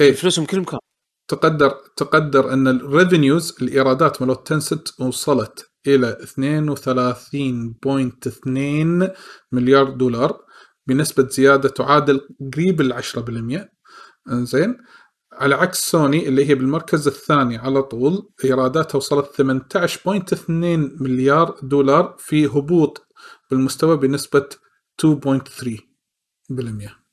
إيه. 0.00 0.12
فلوسهم 0.12 0.44
كل 0.46 0.60
مكان. 0.60 0.78
تقدر 1.28 1.70
تقدر 1.96 2.52
أن 2.52 2.68
ال 2.68 2.78
revenues 2.78 3.56
الإيرادات 3.62 4.22
مالت 4.22 4.46
تنسنت 4.46 5.00
وصلت 5.00 5.70
إلى 5.86 6.18
32.2 6.22 9.10
مليار 9.52 9.90
دولار 9.90 10.40
بنسبة 10.86 11.28
زيادة 11.28 11.68
تعادل 11.68 12.20
قريب 12.54 12.80
ال 12.80 13.02
10% 13.02 13.68
إنزين؟ 14.32 14.76
على 15.32 15.54
عكس 15.54 15.90
سوني 15.90 16.28
اللي 16.28 16.48
هي 16.48 16.54
بالمركز 16.54 17.06
الثاني 17.06 17.56
على 17.56 17.82
طول 17.82 18.30
إيراداتها 18.44 18.96
وصلت 18.96 19.42
18.2 19.42 20.50
مليار 21.00 21.58
دولار 21.62 22.16
في 22.18 22.46
هبوط 22.46 23.06
بالمستوى 23.50 23.96
بنسبة 23.96 24.48
2.3% 25.02 27.05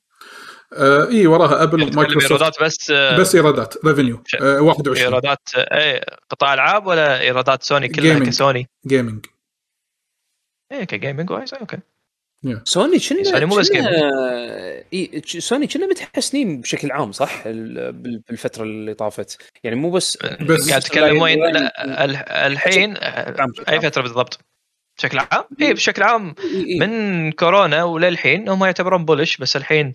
آه 0.74 1.08
اي 1.08 1.26
وراها 1.26 1.62
ابل 1.62 1.80
نتكلم 1.80 1.98
ومايكروسوفت 1.98 2.32
إيرادات 2.32 2.62
بس 2.62 2.90
آه، 2.90 3.18
بس 3.18 3.34
إيرادات 3.34 3.84
revenue 3.86 4.22
آه 4.42 4.60
21 4.60 4.96
إيرادات 5.06 5.38
إيه 5.56 6.00
قطاع 6.30 6.54
ألعاب 6.54 6.86
ولا 6.86 7.20
إيرادات 7.20 7.62
سوني 7.62 7.88
كلها 7.88 8.18
Gaming. 8.18 8.26
كسوني؟ 8.26 8.68
gaming 8.86 9.26
إيه 10.72 10.84
ك 10.84 10.90
gaming 10.90 11.28
كويس 11.28 11.54
أوكي. 11.54 11.78
سوني 12.64 12.98
كنا 12.98 13.22
سوني 13.24 13.44
مو 13.44 13.56
بس 13.56 13.70
إي، 14.92 15.22
سوني 15.26 15.66
كنا 15.66 15.86
متحسنين 15.86 16.60
بشكل 16.60 16.92
عام 16.92 17.12
صح؟ 17.12 17.42
ال- 17.46 17.92
بال- 17.92 18.18
بالفترة 18.28 18.62
اللي 18.62 18.94
طافت. 18.94 19.42
يعني 19.64 19.76
مو 19.76 19.90
بس 19.90 20.18
بس- 20.40 20.68
قاعد 20.70 20.80
تتكلم 20.82 21.22
وين؟ 21.22 21.44
ال- 21.46 22.16
الحين 22.28 22.96
أي. 22.96 23.80
فترة 23.80 24.02
بالضبط. 24.02 24.38
بشكل 24.98 25.18
عام؟ 25.18 25.44
إي. 25.62 25.74
بشكل 25.74 26.02
عام. 26.02 26.34
من 26.78 27.32
كورونا 27.32 27.84
وللحين 27.84 28.48
هم 28.48 28.64
يعتبرون 28.64 29.04
bullish 29.04 29.36
بس 29.36 29.56
الحين 29.56 29.86
آه، 29.86 29.92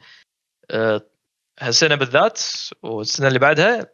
هالسنة 1.59 1.95
بالذات 1.95 2.41
والسنة 2.83 3.27
اللي 3.27 3.39
بعدها 3.39 3.87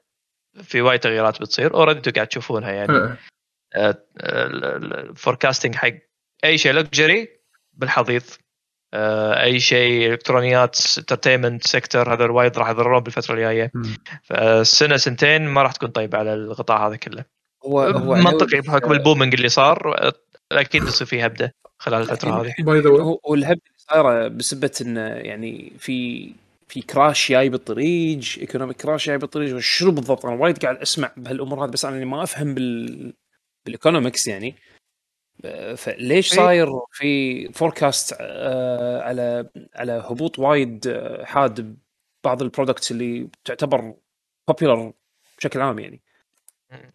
في 0.64 0.82
وايد 0.82 1.00
تغييرات 1.00 1.42
بتصير. 1.42 1.74
already 1.74 1.98
أنتم 1.98 2.12
قاعد 2.12 2.28
تشوفونها 2.28 2.72
يعني. 2.72 3.18
آه، 3.76 4.04
ال 4.20 4.33
forecasting 4.33 5.76
حق 5.76 5.94
أي 6.44 6.58
شيء 6.58 6.74
luxury 6.74 7.28
بالحضيض. 7.74 8.24
آه، 8.94 9.44
أي 9.44 9.60
شيء 9.60 10.10
إلكترونيات 10.10 10.80
entertainment 10.98 11.68
sector 11.68 12.14
هذول 12.14 12.32
وايد 12.32 12.58
راح 12.58 12.70
يضرون 12.70 13.00
بالفترة 13.00 13.34
الجاية. 13.34 13.72
فالسنة 14.24 14.98
سنتين 14.98 15.48
ما 15.48 15.62
راح 15.62 15.72
تكون 15.72 15.90
طيبة 15.90 16.18
على 16.18 16.34
القطاع 16.34 16.88
هذا 16.88 16.96
كله. 16.96 17.26
هو 17.66 17.82
هو 17.82 18.16
منطقي 18.16 18.62
بحكم 18.62 18.92
ال 18.92 18.97
booming 18.97 19.34
اللي 19.34 19.50
صار. 19.50 20.08
آه، 20.08 20.14
أكيد 20.52 20.84
بيصير 20.84 21.08
فيه 21.08 21.26
هبدة 21.26 21.56
خلال 21.78 22.02
الفترة 22.02 22.42
هذه. 22.42 22.54
باي 22.60 22.80
ذا 22.80 22.90
الهبة 23.34 23.52
اللي 23.52 23.78
صايرة 23.78 24.28
بسبة 24.28 24.72
انه 24.82 25.02
يعني 25.02 25.74
في 25.80 26.30
في 26.68 26.82
crash 26.82 27.32
جاي 27.32 27.50
بالطريق 27.50 28.20
economic 28.38 28.78
crash 28.82 29.08
جاي 29.08 29.18
بالطريق 29.18 29.58
شنو 29.60 29.92
بالضبط؟ 29.92 30.26
أنا 30.26 30.36
وايد 30.36 30.58
قاعد 30.58 30.78
أسمع 30.78 31.12
بهالأمور 31.18 31.66
هذه 31.66 31.70
بس 31.70 31.86
أنا 31.86 31.94
يعني 31.94 32.06
ما 32.06 32.24
أفهم 32.24 32.54
بال 32.54 33.14
بال 33.66 33.77
economics 33.77 34.28
يعني. 34.28 34.56
فليش 35.76 36.34
صاير 36.34 36.68
في 36.92 37.48
forecast 37.54 38.16
آه، 38.20 39.02
على 39.02 39.50
على 39.76 39.92
هبوط 39.92 40.40
وايد 40.40 40.88
آه، 40.88 41.26
حاد 41.26 41.78
بعض 42.24 42.42
ال 42.42 42.47
products 42.47 42.92
اللي 42.92 43.28
تعتبر 43.46 43.94
popular 44.48 44.94
بشكل 45.38 45.62
عام 45.62 45.80
يعني؟ 45.80 46.02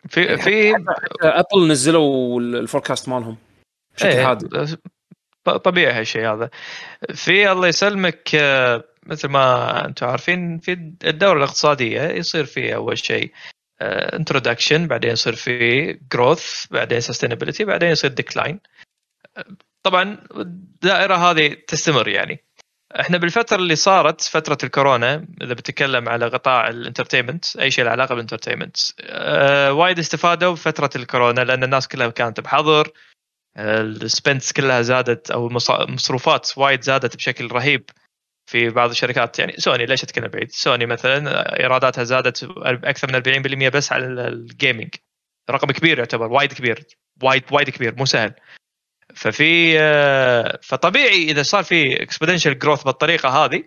في 0.08 0.36
في 0.36 0.74
حتى 0.74 1.26
ابل 1.28 1.68
نزلوا 1.68 2.40
ال 2.40 2.48
forecast 2.48 3.08
مالهم 3.08 3.36
بشكل 3.96 4.08
إيه، 4.08 4.24
حاد 4.24 4.78
ط- 5.44 5.50
طبيعي 5.50 5.92
هالشيء 5.92 6.32
هذا. 6.32 6.50
في 7.14 7.52
الله 7.52 7.68
يسلمك 7.68 8.30
آه، 8.34 8.84
مثل 9.06 9.28
ما 9.28 9.84
أنتم 9.86 10.06
عارفين 10.06 10.58
في 10.58 10.72
الدورة 11.04 11.38
الاقتصادية 11.38 12.02
يصير 12.02 12.44
في 12.44 12.74
أول 12.74 12.98
شيء 12.98 13.32
introduction 13.82 14.86
بعدين 14.86 15.10
يصير 15.10 15.34
في 15.34 15.92
growth 16.12 16.66
بعدين 16.70 17.00
sustainability 17.00 17.64
بعدين 17.64 17.88
يصير 17.90 18.10
decline 18.10 18.60
طبعا 19.82 20.18
الدائرة 20.36 21.14
هذه 21.14 21.56
تستمر 21.68 22.08
يعني. 22.08 22.44
إحنا 23.00 23.18
بالفترة 23.18 23.56
اللي 23.56 23.76
صارت 23.76 24.20
فترة 24.20 24.58
الكورونا 24.64 25.26
إذا 25.42 25.54
بتكلم 25.54 26.08
على 26.08 26.28
قطاع 26.28 26.68
ال 26.68 26.74
entertainment 26.74 27.56
أي 27.56 27.70
شيء 27.70 27.84
له 27.84 27.90
علاقة 27.90 28.14
بال 28.14 28.22
entertainment 28.22 28.76
أه 29.00 29.72
وايد 29.72 29.98
استفادوا 29.98 30.52
بفترة 30.52 30.90
الكورونا 30.96 31.40
لأن 31.40 31.64
الناس 31.64 31.88
كلها 31.88 32.08
كانت 32.08 32.40
بحظر 32.40 32.88
ال 33.56 33.68
expense 33.68 34.52
كلها 34.52 34.82
زادت 34.82 35.30
أو 35.30 35.46
المصروفات 35.70 36.50
وايد 36.58 36.82
زادت 36.82 37.16
بشكل 37.16 37.52
رهيب. 37.52 37.90
في 38.50 38.68
بعض 38.68 38.90
الشركات. 38.90 39.38
يعني 39.38 39.54
سوني 39.58 39.86
ليش 39.86 40.02
اتكلم 40.02 40.28
بعيد؟ 40.28 40.50
سوني 40.50 40.86
مثلا 40.86 41.60
إيراداتها 41.60 42.04
زادت 42.04 42.44
أكثر 42.84 43.08
من 43.12 43.14
40% 43.68 43.68
بس 43.68 43.92
على 43.92 44.06
ال 44.06 44.19
gaming 44.19 44.94
رقم 45.50 45.70
كبير 45.70 45.98
يعتبر 45.98 46.32
وايد 46.32 46.52
كبير 46.52 46.86
وايد 47.22 47.44
وايد 47.50 47.70
كبير 47.70 47.94
مو 47.94 48.04
سهل. 48.04 48.34
ففي 49.14 49.80
آه، 49.80 50.58
فطبيعي 50.62 51.30
إذا 51.30 51.42
صار 51.42 51.64
في 51.64 52.02
exponential 52.02 52.58
growth 52.58 52.82
بالطريقة 52.82 53.28
هذه 53.28 53.64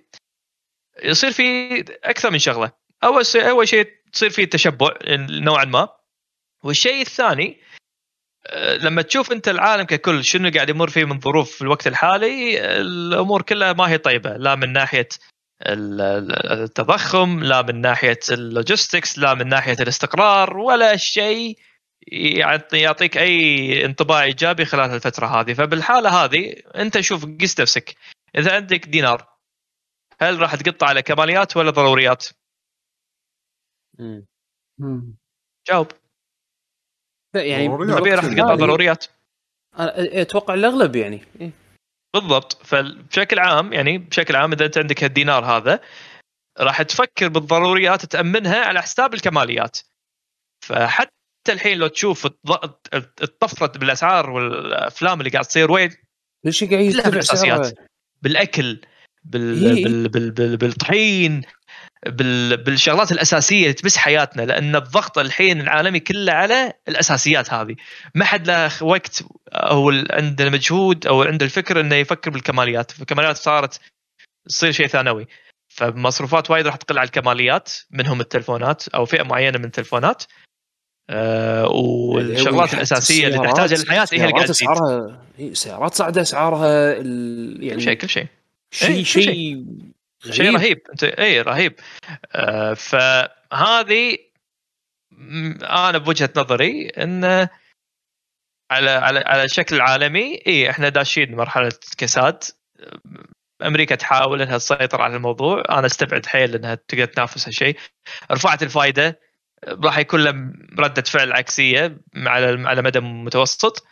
يصير 1.03 1.31
في 1.31 1.79
أكثر 2.03 2.31
من 2.31 2.39
شغلة. 2.39 2.71
أول 3.03 3.25
شيء 3.25 3.49
أول 3.49 3.67
شيء 3.67 3.87
تصير 4.13 4.29
في 4.29 4.45
تشبع 4.45 4.91
نوعا 5.29 5.65
ما. 5.65 5.89
والشيء 6.63 7.01
الثاني 7.01 7.61
لما 8.81 9.01
تشوف 9.01 9.31
انت 9.31 9.47
العالم 9.47 9.83
ككل 9.83 10.23
شنو 10.23 10.51
قاعد 10.55 10.69
يمر 10.69 10.89
فيه 10.89 11.05
من 11.05 11.19
ظروف 11.19 11.51
في 11.51 11.61
الوقت 11.61 11.87
الحالي 11.87 12.59
الأمور 12.81 13.41
كلها 13.41 13.73
ما 13.73 13.89
هي 13.89 13.97
طيبة 13.97 14.29
لا 14.37 14.55
من 14.55 14.73
ناحية 14.73 15.09
ال- 15.65 16.01
ال- 16.01 16.61
التضخم 16.63 17.43
لا 17.43 17.61
من 17.61 17.81
ناحية 17.81 18.19
ال 18.31 18.40
logistics 18.40 19.19
لا 19.19 19.33
من 19.33 19.47
ناحية 19.47 19.77
الاستقرار 19.79 20.57
ولا 20.57 20.95
شيء 20.97 21.57
يعطي 22.07 22.77
يعطيك 22.79 23.17
أي 23.17 23.85
انطباع 23.85 24.23
إيجابي 24.23 24.65
خلال 24.65 24.91
الفترة 24.91 25.25
هذه. 25.27 25.53
فبالحالة 25.53 26.09
هذه 26.09 26.55
أنت 26.75 26.99
شوف 26.99 27.25
قس 27.41 27.59
نفسك. 27.59 27.95
إذا 28.37 28.55
عندك 28.55 28.85
دينار 28.87 29.27
هل 30.21 30.39
راح 30.39 30.55
تقطع 30.55 30.87
على 30.87 31.01
كماليات 31.01 31.57
ولا 31.57 31.71
ضروريات؟ 31.71 32.27
جاوب. 35.67 35.87
يعني. 37.35 37.67
طبيعي 37.67 38.15
راح 38.15 38.25
تقطع 38.25 38.55
ضروريات 38.55 39.05
أتوقع 39.77 40.53
الأغلب 40.53 40.95
يعني 40.95 41.21
إيه. 41.41 41.51
بالضبط 42.13 42.65
فبشكل 42.65 43.39
عام 43.39 43.73
يعني 43.73 43.97
بشكل 43.97 44.35
عام 44.35 44.51
إذا 44.51 44.65
أنت 44.65 44.77
عندك 44.77 45.03
هالدينار 45.03 45.45
هذا 45.45 45.79
راح 46.59 46.81
تفكر 46.81 47.27
بالضروريات 47.27 48.05
تأمنها 48.05 48.65
على 48.65 48.81
حساب 48.81 49.13
الكماليات 49.13 49.79
فحتى 50.65 51.09
الحين 51.49 51.77
لو 51.77 51.87
تشوف 51.87 52.27
الض- 52.27 52.69
الطفرة 52.95 53.77
بالأسعار 53.77 54.29
والأفلام 54.29 55.19
اللي 55.19 55.29
قاعد 55.29 55.45
تصير 55.45 55.71
وين 55.71 55.89
كل 56.43 56.53
شيء 56.53 56.71
قاعد 56.71 56.83
يرتفع. 56.83 57.71
بالأكل 58.21 58.81
بال... 59.23 59.65
إيه. 59.77 59.83
بال... 59.83 60.09
بال... 60.09 60.31
بال... 60.31 60.57
بالطحين 60.57 61.39
بال... 61.39 61.47
بالشغلات 62.07 63.11
الأساسية 63.11 63.61
اللي 63.61 63.73
تمس 63.73 63.97
حياتنا 63.97 64.41
لأن 64.41 64.75
الضغط 64.75 65.17
الحين 65.17 65.61
العالمي 65.61 65.99
كله 65.99 66.31
على 66.31 66.73
الأساسيات 66.87 67.53
هذه. 67.53 67.75
ما 68.15 68.25
حد 68.25 68.47
له 68.47 68.83
وقت 68.83 69.23
أو 69.49 69.89
عنده 69.89 70.47
المجهود 70.47 71.07
أو 71.07 71.23
عنده 71.23 71.45
الفكر 71.45 71.79
إنه 71.79 71.95
يفكر 71.95 72.31
بالكماليات. 72.31 72.91
فالكماليات 72.91 73.37
صارت 73.37 73.79
تصير 74.49 74.71
شيء 74.71 74.87
ثانوي. 74.87 75.27
فمصروفات 75.67 76.51
وايد 76.51 76.67
راح 76.67 76.75
تقل 76.75 76.97
على 76.97 77.05
الكماليات 77.05 77.71
منهم 77.91 78.21
التلفونات 78.21 78.87
أو 78.87 79.05
فئة 79.05 79.23
معينة 79.23 79.57
من 79.57 79.65
التلفونات. 79.65 80.23
آه 81.09 81.67
والشغلات 81.67 82.67
حتى 82.67 82.77
الأساسية 82.77 83.27
اللي 83.27 83.37
تحتاجها 83.37 83.77
للحياه 83.77 84.07
هي 84.11 84.25
اللي 84.25 84.43
تزيد 84.43 84.49
اسعارها 84.49 85.21
إيه، 85.39 85.51
السيارات 85.51 85.93
صاعده 85.93 86.21
أسعارها 86.21 86.97
ال... 86.97 87.69
كل 87.75 87.81
شيء 87.81 87.87
يعني 87.87 87.95
كل 87.95 88.09
شيء. 88.09 88.27
شيء 88.71 88.89
إيه، 88.89 89.03
شيء 89.03 89.65
شيء 90.31 90.55
رهيب. 90.55 90.81
انت 90.89 91.03
اي 91.03 91.41
رهيب. 91.41 91.79
آه 92.31 92.73
فهذه 92.73 94.17
أنا 95.63 95.97
بوجهة 95.97 96.29
نظري 96.37 96.89
انه 96.89 97.49
على 98.71 98.89
على 98.89 99.19
على 99.19 99.43
الشكل 99.43 99.75
العالمي 99.75 100.41
اي 100.47 100.69
إحنا 100.69 100.89
داشين 100.89 101.35
مرحلة 101.35 101.71
كساد. 101.97 102.43
أمريكا 103.61 103.95
تحاول 103.95 104.41
إنها 104.41 104.57
تسيطر 104.57 105.01
على 105.01 105.15
الموضوع. 105.15 105.63
أنا 105.69 105.85
استبعد 105.85 106.25
حيل 106.25 106.55
إنها 106.55 106.75
تقدر 106.75 107.05
تنافس 107.05 107.47
هالشيء. 107.47 107.77
رفعت 108.31 108.63
الفائده 108.63 109.19
راح 109.67 109.97
يكون 109.97 110.23
له 110.23 110.53
ردة 110.79 111.01
فعل 111.01 111.31
عكسية 111.31 111.97
على 112.15 112.67
على 112.67 112.81
مدى 112.81 112.99
متوسط 112.99 113.87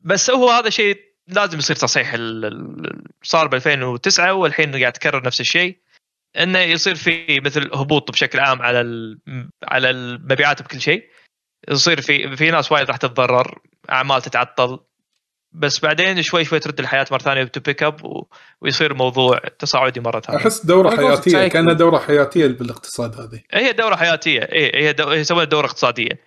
بس 0.00 0.30
هو 0.30 0.50
هذا 0.50 0.70
شيء 0.70 1.05
لازم 1.28 1.58
يصير 1.58 1.76
تصحيح 1.76 2.14
ال- 2.14 2.44
ال- 2.44 3.04
صار 3.22 3.46
ب 3.46 3.54
2009 3.54 4.32
والحين 4.32 4.70
قاعد 4.70 4.82
يتكرر 4.96 5.26
نفس 5.26 5.40
اعمال 5.40 5.80
إنه 6.38 6.58
يصير 6.58 6.94
في 6.94 7.40
مثل 7.40 7.70
هبوط 7.74 8.10
بشكل 8.10 8.40
عام 8.40 8.62
على 8.62 8.80
ال- 8.80 9.18
على 9.64 9.90
المبيعات 9.90 10.62
بكل 10.62 10.80
شيء. 10.80 11.08
يصير 11.68 12.00
في 12.00 12.36
في 12.36 12.50
ناس 12.50 12.72
وايد 12.72 12.86
راح 12.88 12.96
تتضرر 12.96 13.58
أعمال 13.90 14.22
تتعطل. 14.22 14.78
بس 15.52 15.80
بعدين 15.80 16.22
شوي 16.22 16.44
شوي 16.44 16.58
ترد 16.58 16.80
الحياة 16.80 17.06
مرة 17.10 17.18
ثانية 17.18 17.44
to 17.44 17.60
pick 17.60 17.82
up 17.82 18.24
ويصير 18.60 18.94
موضوع 18.94 19.38
تصاعدي 19.38 20.00
مرة 20.00 20.20
ثانية. 20.20 20.38
أحس 20.40 20.66
دورة 20.66 20.96
حياتية. 20.96 21.48
كأنها 21.48 21.72
دورة 21.72 21.98
حياتية 21.98 22.46
بالاقتصاد 22.46 23.20
هذه. 23.20 23.40
هي 23.52 23.72
دورة 23.72 23.96
حياتية. 23.96 24.40
اي 24.40 24.70
هي 24.84 24.92
دو... 24.92 25.08
هي 25.08 25.20
يسمونها 25.20 25.44
دورة 25.44 25.66
اقتصادية. 25.66 26.20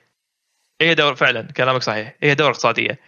هي 0.82 0.96
دوره 0.96 1.16
فعلا 1.16 1.42
كلامك 1.42 1.82
صحيح. 1.84 2.16
هي 2.24 2.36
دورة 2.36 2.50
اقتصادية. 2.52 3.00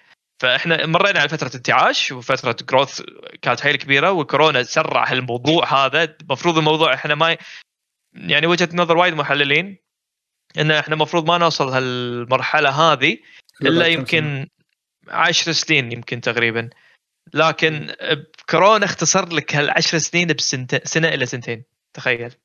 فإحنا 0.42 0.86
مرينا 0.86 1.20
على 1.20 1.30
فترة 1.30 1.52
انتعاش 1.56 2.12
وفترة 2.12 2.56
growth 2.70 3.02
كانت 3.42 3.60
حيل 3.60 3.76
كبيره 3.76 4.12
والكورونا 4.12 4.64
سرع 4.64 5.12
هالموضوع 5.12 5.86
هذا. 5.86 6.04
المفروض 6.22 6.58
الموضوع 6.58 6.94
إحنا 6.94 7.16
ما 7.16 7.38
يعني 8.14 8.48
وجهة 8.48 8.70
نظر 8.74 8.98
وايد 8.98 9.14
محللين 9.14 9.78
إن 10.58 10.72
إحنا 10.72 10.94
المفروض 10.94 11.28
ما 11.28 11.38
نوصل 11.38 11.70
هالمرحلة 11.70 12.70
هذه 12.70 13.18
إلا 13.62 13.88
يمكن 13.88 14.48
عشر 15.08 15.52
سنين 15.52 15.92
يمكن 15.92 16.22
تقريبا. 16.22 16.70
لكن 17.34 17.96
كورونا 18.50 18.86
اختصر 18.86 19.34
لك 19.34 19.56
هالعشر 19.56 19.98
سنين 19.98 20.28
بسنة 20.28 20.68
سنة 20.84 21.08
إلى 21.08 21.26
سنتين. 21.26 21.64
تخيل. 21.94 22.36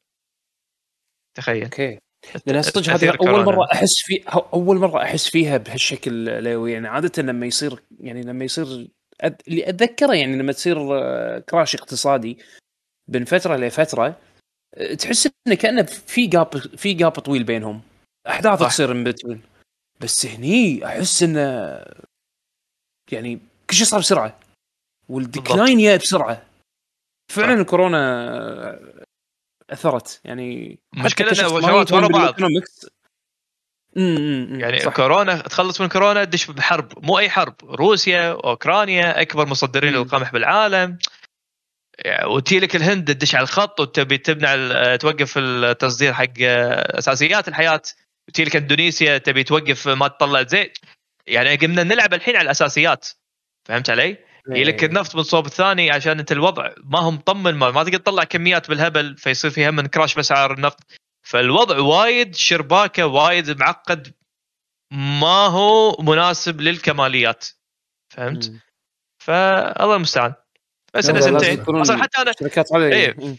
تخيل. 1.35 1.65
أوكي. 1.65 1.99
لأن 2.47 2.63
صدق 2.63 2.89
هذه 2.89 3.09
أول 3.09 3.17
كورونا. 3.17 3.45
مرة 3.45 3.67
أحس 3.73 3.95
في 4.03 4.23
أول 4.55 4.77
مرة 4.77 5.03
أحس 5.03 5.29
فيها 5.29 5.57
بهالشكل 5.57 6.43
ليوي 6.43 6.73
يعني 6.73 6.89
عادة 6.89 7.23
لما 7.23 7.47
يصير 7.47 7.83
يعني 8.01 8.23
لما 8.23 8.45
يصير 8.45 8.89
أد... 9.21 9.43
اللي 9.49 9.69
أتذكره 9.69 10.15
يعني 10.15 10.37
لما 10.37 10.53
تصير 10.53 10.99
آه، 10.99 11.39
كراش 11.39 11.75
اقتصادي 11.75 12.39
بين 13.09 13.25
فترة 13.25 13.57
لفترة 13.57 14.17
آه، 14.75 14.95
تحس 14.95 15.29
إنه 15.47 15.57
كأنه 15.57 15.83
في 15.83 16.27
gap 16.27 16.57
في 16.57 16.95
gap 16.95 17.13
طويل 17.13 17.45
بينهم 17.45 17.81
أحداث 18.29 18.61
صح. 18.61 18.69
تصير 18.69 18.95
من 18.95 19.05
between 19.05 19.41
بس 20.01 20.27
هني 20.27 20.87
أحس 20.87 21.23
إنه 21.23 21.79
يعني 23.13 23.41
كل 23.71 23.77
شيء 23.77 23.87
صار 23.87 24.01
بسرعة 24.01 24.39
وال 25.09 25.24
decline 25.24 25.79
جاء 25.79 25.97
بسرعة 25.97 26.43
فعلا. 27.33 27.61
الكورونا 27.61 28.96
أثرت 29.71 30.21
يعني 30.25 30.79
وجهات 31.53 31.89
يفهم 31.89 32.05
ورا 32.05 32.09
بعض. 32.09 32.41
يعني 34.61 34.79
صح. 34.79 34.93
كورونا 34.93 35.37
تخلص 35.37 35.81
من 35.81 35.89
كورونا 35.89 36.25
تدش 36.25 36.51
بحرب 36.51 37.05
مو 37.05 37.19
أي 37.19 37.31
حرب 37.31 37.55
روسيا 37.63 38.33
أوكرانيا 38.33 39.21
أكبر 39.21 39.47
مصدرين. 39.47 39.93
للقمح 39.93 40.33
بالعالم 40.33 40.99
يعني 41.99 42.27
وتجي 42.27 42.61
لك 42.61 42.77
الهند 42.77 43.15
تدش 43.15 43.35
على 43.35 43.43
الخط 43.43 43.81
وتبي 43.81 44.19
تمنع 44.19 44.97
توقف 44.97 45.39
التصدير 45.39 46.13
حق 46.13 46.33
أساسيات 46.39 47.49
الحياة 47.49 47.83
وتجي 48.29 48.45
لك 48.45 48.57
إندونيسيا 48.57 49.19
تبي 49.19 49.45
توقف 49.45 49.89
ما 49.89 50.09
تطلع 50.09 50.43
زيت 50.43 50.79
يعني 51.27 51.57
قمنا 51.57 51.83
نلعب 51.83 52.15
الحين 52.15 52.37
على 52.37 52.45
الأساسيات 52.45 53.09
فهمت 53.65 53.91
علي؟ 53.91 54.26
لك 54.49 54.83
إيه. 54.83 54.89
النفط 54.89 55.15
من 55.15 55.21
الصوب 55.21 55.47
الثاني 55.47 55.91
عشان 55.91 56.19
أنت 56.19 56.33
الوضع 56.33 56.75
ما 56.85 56.99
هو 56.99 57.11
مطمن 57.11 57.55
ما, 57.55 57.71
ما 57.71 57.85
تقدر 57.85 57.99
تطلع 57.99 58.25
كميات 58.25 58.69
بالهبل 58.69 59.17
فيصير 59.17 59.51
في 59.51 59.69
هم 59.69 59.77
من 59.77 59.87
كراش 59.87 60.15
بأسعار 60.15 60.53
النفط 60.53 60.81
فالوضع 61.23 61.79
وايد 61.81 62.35
شرباكة 62.35 63.07
وايد 63.07 63.59
معقد 63.59 64.15
ما 64.93 65.47
هو 65.47 65.97
مناسب 66.01 66.61
للكماليات 66.61 67.47
فهمت؟ 68.15 68.53
فالله 69.19 69.97
المستعان 69.97 70.35
بس 70.95 71.11
لازم 71.11 71.39
سنتين 71.39 71.61
أصلا 71.61 72.03
حتى 72.03 72.23
أنا 72.23 72.33
شركات 72.41 72.73
إيه. 72.73 73.17
أمم. 73.19 73.37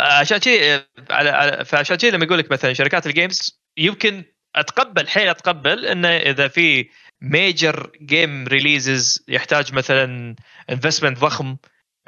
عشان 0.00 0.40
شي 0.40 0.74
على 1.10 1.30
على 1.30 1.64
فعشان 1.64 1.98
شي 1.98 2.10
لما 2.10 2.24
يقول 2.24 2.38
لك 2.38 2.52
مثلا 2.52 2.72
شركات 2.72 3.06
ال 3.06 3.15
games 3.15 3.60
يمكن 3.76 4.24
أتقبل 4.56 5.08
حيل 5.08 5.28
أتقبل 5.28 5.86
إنه 5.86 6.08
إذا 6.08 6.48
في 6.48 6.90
major 7.20 7.90
game 8.02 8.46
releases 8.46 9.24
يحتاج 9.28 9.74
مثلا 9.74 10.36
investment 10.70 11.18
ضخم 11.18 11.56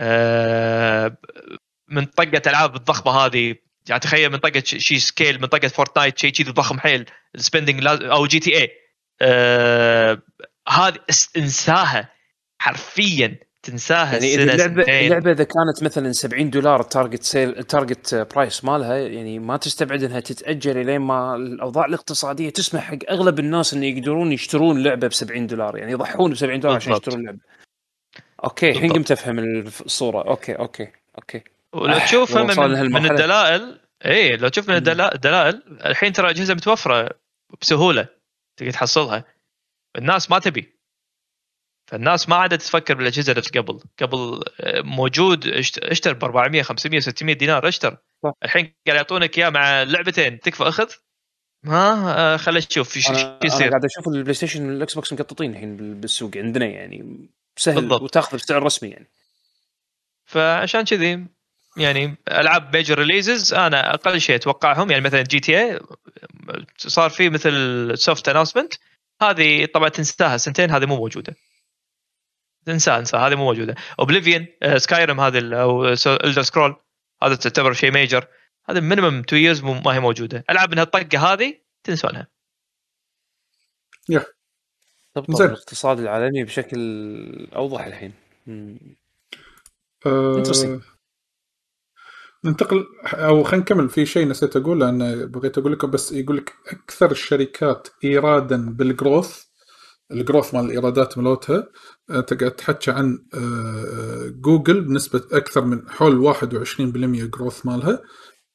آه، 0.00 1.16
من 1.88 2.04
طقة 2.04 2.42
ألعاب 2.46 2.76
الضخمة 2.76 3.12
هذه. 3.12 3.54
يعني 3.88 4.00
تخيل 4.00 4.30
من 4.30 4.38
طقة 4.38 4.62
شي 4.64 4.98
scale 4.98 5.40
من 5.40 5.46
طقة 5.46 5.68
فورتنايت 5.68 6.18
شيء 6.18 6.32
كذي 6.32 6.50
ضخم 6.52 6.78
حيل. 6.80 7.04
ال 7.34 7.40
spending 7.40 7.86
أو 7.86 8.26
GTA 8.26 8.70
هذه 10.68 10.98
إنساها 11.36 12.12
حرفيا 12.58 13.38
تنساها 13.62 14.12
يعني 14.12 14.34
إذا 14.34 14.44
سنة 14.44 14.52
اللعبه 14.54 14.82
سنتين. 14.82 15.04
اللعبة 15.04 15.30
إذا 15.30 15.44
كانت 15.44 15.82
مثلا 15.82 16.12
70 16.12 16.50
دولار 16.50 16.80
ال 16.80 16.86
target 16.86 17.22
sale 17.22 17.58
ال 17.58 17.66
target 17.66 18.14
price 18.34 18.64
مالها 18.64 18.96
يعني 18.96 19.38
ما 19.38 19.56
تستبعد 19.56 20.02
إنها 20.02 20.20
تتأجل 20.20 20.86
لين 20.86 21.00
ما 21.00 21.36
الأوضاع 21.36 21.84
الاقتصادية 21.84 22.50
تسمح 22.50 22.82
حق 22.82 22.98
أغلب 23.10 23.38
الناس 23.38 23.74
انه 23.74 23.86
يقدرون 23.86 24.32
يشترون 24.32 24.82
لعبة 24.82 25.06
ب 25.08 25.12
70 25.12 25.46
دولار 25.46 25.76
يعني 25.76 25.92
يضحون 25.92 26.30
ب 26.30 26.34
70 26.34 26.60
دولار 26.60 26.76
عشان. 26.76 26.92
يشترون 26.92 27.24
لعبة 27.26 27.38
أوكي 28.44 28.70
الحين. 28.70 28.92
قمت 28.92 29.10
أفهم 29.10 29.38
الصورة 29.86 30.28
أوكي 30.28 30.52
أوكي 30.52 30.92
أوكي 31.18 31.42
ولو 31.72 31.98
تشوف 31.98 32.36
لو 32.36 32.42
هم 32.42 32.50
وصلنا 32.50 32.82
من, 32.82 32.92
من. 32.92 33.10
الدلائل 33.10 33.80
اي 34.06 34.36
لو 34.36 34.48
تشوف 34.48 34.68
من 34.68 34.76
الدلائل 34.76 35.62
الحين 35.86 36.12
ترى 36.12 36.30
أجهزة 36.30 36.54
متوفرة 36.54 37.10
بسهولة 37.60 38.08
تقدر 38.56 38.72
تحصلها 38.72 39.24
الناس 39.98 40.30
ما 40.30 40.38
تبي 40.38 40.79
فالناس 41.90 42.28
ما 42.28 42.36
عادت 42.36 42.62
تفكر 42.62 42.94
بالأجهزة 42.94 43.32
نفس 43.32 43.48
قبل. 43.48 43.80
قبل 44.02 44.40
آه، 44.60 44.80
موجود 44.80 45.44
إشت- 45.44 45.90
إشتر 45.90 46.12
ب 46.12 46.24
400 46.24 46.62
500 46.62 47.00
600 47.00 47.34
دينار 47.34 47.68
إشتر. 47.68 47.96
صح. 48.22 48.32
الحين 48.44 48.74
قاعد 48.86 48.96
يعطونك 48.96 49.38
إياه 49.38 49.50
مع 49.50 49.82
لعبتين. 49.82 50.40
تكفى 50.40 50.62
أخذ؟ 50.62 50.88
ما 51.64 52.14
آه، 52.18 52.36
خلينا 52.36 52.66
نشوف 52.70 52.96
إيش 52.96 53.10
إيش 53.10 53.18
أنا 53.18 53.38
يصير. 53.44 53.68
قاعد 53.68 53.84
أشوف 53.84 54.08
البلاي 54.08 54.34
ستيشن 54.34 54.68
والإكس 54.68 54.94
بوكس 54.94 55.12
مقطّين 55.12 55.50
الحين 55.52 55.76
بال- 55.76 55.94
بالسوق 55.94 56.30
عندنا 56.36 56.66
يعني. 56.66 57.28
سهل 57.56 57.74
بالضبط. 57.74 58.02
وتأخذ 58.02 58.36
بسعر 58.36 58.62
رسمي 58.62 58.88
يعني. 58.88 59.10
فعشان 60.26 60.82
كذي 60.84 61.26
يعني 61.76 62.16
ألعاب 62.28 62.76
major 62.76 62.98
releases 62.98 63.54
أنا 63.54 63.94
أقل 63.94 64.20
شيء 64.20 64.36
أتوقعهم 64.36 64.90
يعني 64.90 65.04
مثلا 65.04 65.22
جي 65.22 65.40
تي 65.40 65.60
اي 65.60 65.80
صار 66.76 67.10
في 67.10 67.30
مثل 67.30 67.92
soft 67.98 68.28
announcement 68.28 68.74
هذه 69.22 69.64
طبعا 69.74 69.88
تنساها 69.88 70.36
سنتين 70.36 70.70
هذه 70.70 70.86
مو 70.86 70.96
موجودة. 70.96 71.36
تنساها 72.66 72.98
انساها 72.98 73.28
هذه 73.28 73.34
مو 73.34 73.44
موجودة. 73.44 73.74
اوبليفيون 74.00 74.46
سكايرم 74.76 75.20
هذه 75.20 75.38
ال- 75.38 75.54
أو 75.54 75.84
Elder 76.06 76.42
Scrolls 76.42 76.76
هذا 77.22 77.34
تعتبر 77.34 77.72
شيء 77.72 77.90
major 77.92 78.26
هذا 78.68 78.80
minimum 78.80 79.18
2 79.18 79.42
years 79.42 79.62
ما 79.64 79.94
هي 79.94 80.00
موجودة. 80.00 80.44
ألعاب 80.50 80.70
من 80.70 80.78
هالطقه 80.78 81.32
هذه 81.32 81.54
تنسونها. 81.84 82.28
تبطل 85.14 85.34
زين. 85.34 85.46
الاقتصاد 85.46 86.00
العالمي 86.00 86.44
بشكل 86.44 86.78
أوضح 87.56 87.84
الحين. 87.84 88.12
آه، 90.06 90.42
Interesting. 90.42 90.80
ننتقل 92.44 92.86
أو 93.04 93.44
خلينا 93.44 93.62
نكمل. 93.64 93.88
في 93.88 94.06
شيء 94.06 94.28
نسيت 94.28 94.56
أقول 94.56 94.80
لأن 94.80 95.26
بغيت 95.26 95.58
أقول 95.58 95.72
لكم 95.72 95.90
بس 95.90 96.12
يقول 96.12 96.36
لك 96.36 96.54
أكثر 96.66 97.10
الشركات 97.10 97.88
ايرادا 98.04 98.70
بال 98.70 98.89
growth 98.89 99.44
ال 100.12 100.18
growth 100.18 100.54
مال 100.54 100.64
الإيرادات 100.64 101.18
ملوتها 101.18 101.68
آه، 102.10 102.20
تقعد 102.20 102.50
تحكي 102.50 102.90
عن 102.90 103.26
آه، 103.34 104.28
جوجل 104.28 104.80
بنسبة 104.80 105.22
أكثر 105.32 105.64
من 105.64 105.90
حول 105.90 106.18
21% 106.18 107.24
جروث 107.24 107.66
مالها 107.66 108.02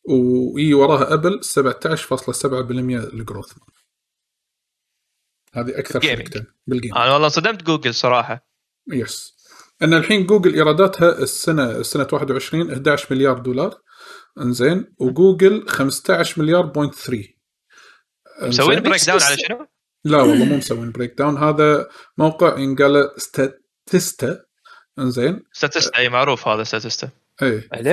ويجي 0.10 0.74
وراها 0.74 1.14
أبل 1.14 1.40
17.7% 1.44 3.14
ال 3.14 3.19
growth 3.19 3.54
مالها. 3.58 3.76
هذه 5.54 5.80
أكثر. 5.80 6.02
شركتين 6.02 6.46
بال 6.68 6.77
game 6.77 6.96
أنا 6.96 7.14
والله 7.14 7.28
صدمت 7.28 7.64
جوجل 7.64 7.94
صراحة. 7.94 8.48
yes 8.94 9.36
إن 9.82 9.94
الحين 9.94 10.26
جوجل 10.26 10.54
إيراداتها 10.54 11.20
السنة 11.20 11.82
سنة 11.82 12.08
21 12.12 12.72
11 12.72 13.16
مليار 13.16 13.40
دولار. 13.40 13.82
إنزين. 14.42 14.96
وجوجل 15.00 15.68
15 15.68 16.42
مليار 16.42 16.66
point 16.66 16.96
3 16.96 17.36
مسوين 18.42 18.80
breakdown 18.80 19.22
على 19.22 19.38
شنو؟ 19.38 19.68
لا 20.06 20.18
والله 20.22 20.46
مو 20.46 20.58
مسوين 20.58 20.92
breakdown 20.92 21.38
هذا 21.38 21.88
موقع 22.18 22.60
ينقال 22.60 23.10
ستاتيستا 23.18 24.40
إنزين. 25.00 25.44
ستاتستا 25.54 25.98
إي 25.98 26.10
معروف 26.10 26.48
هذا 26.48 26.64
ستاتستا. 26.64 27.10
إي 27.44 27.64
لك. 27.74 27.86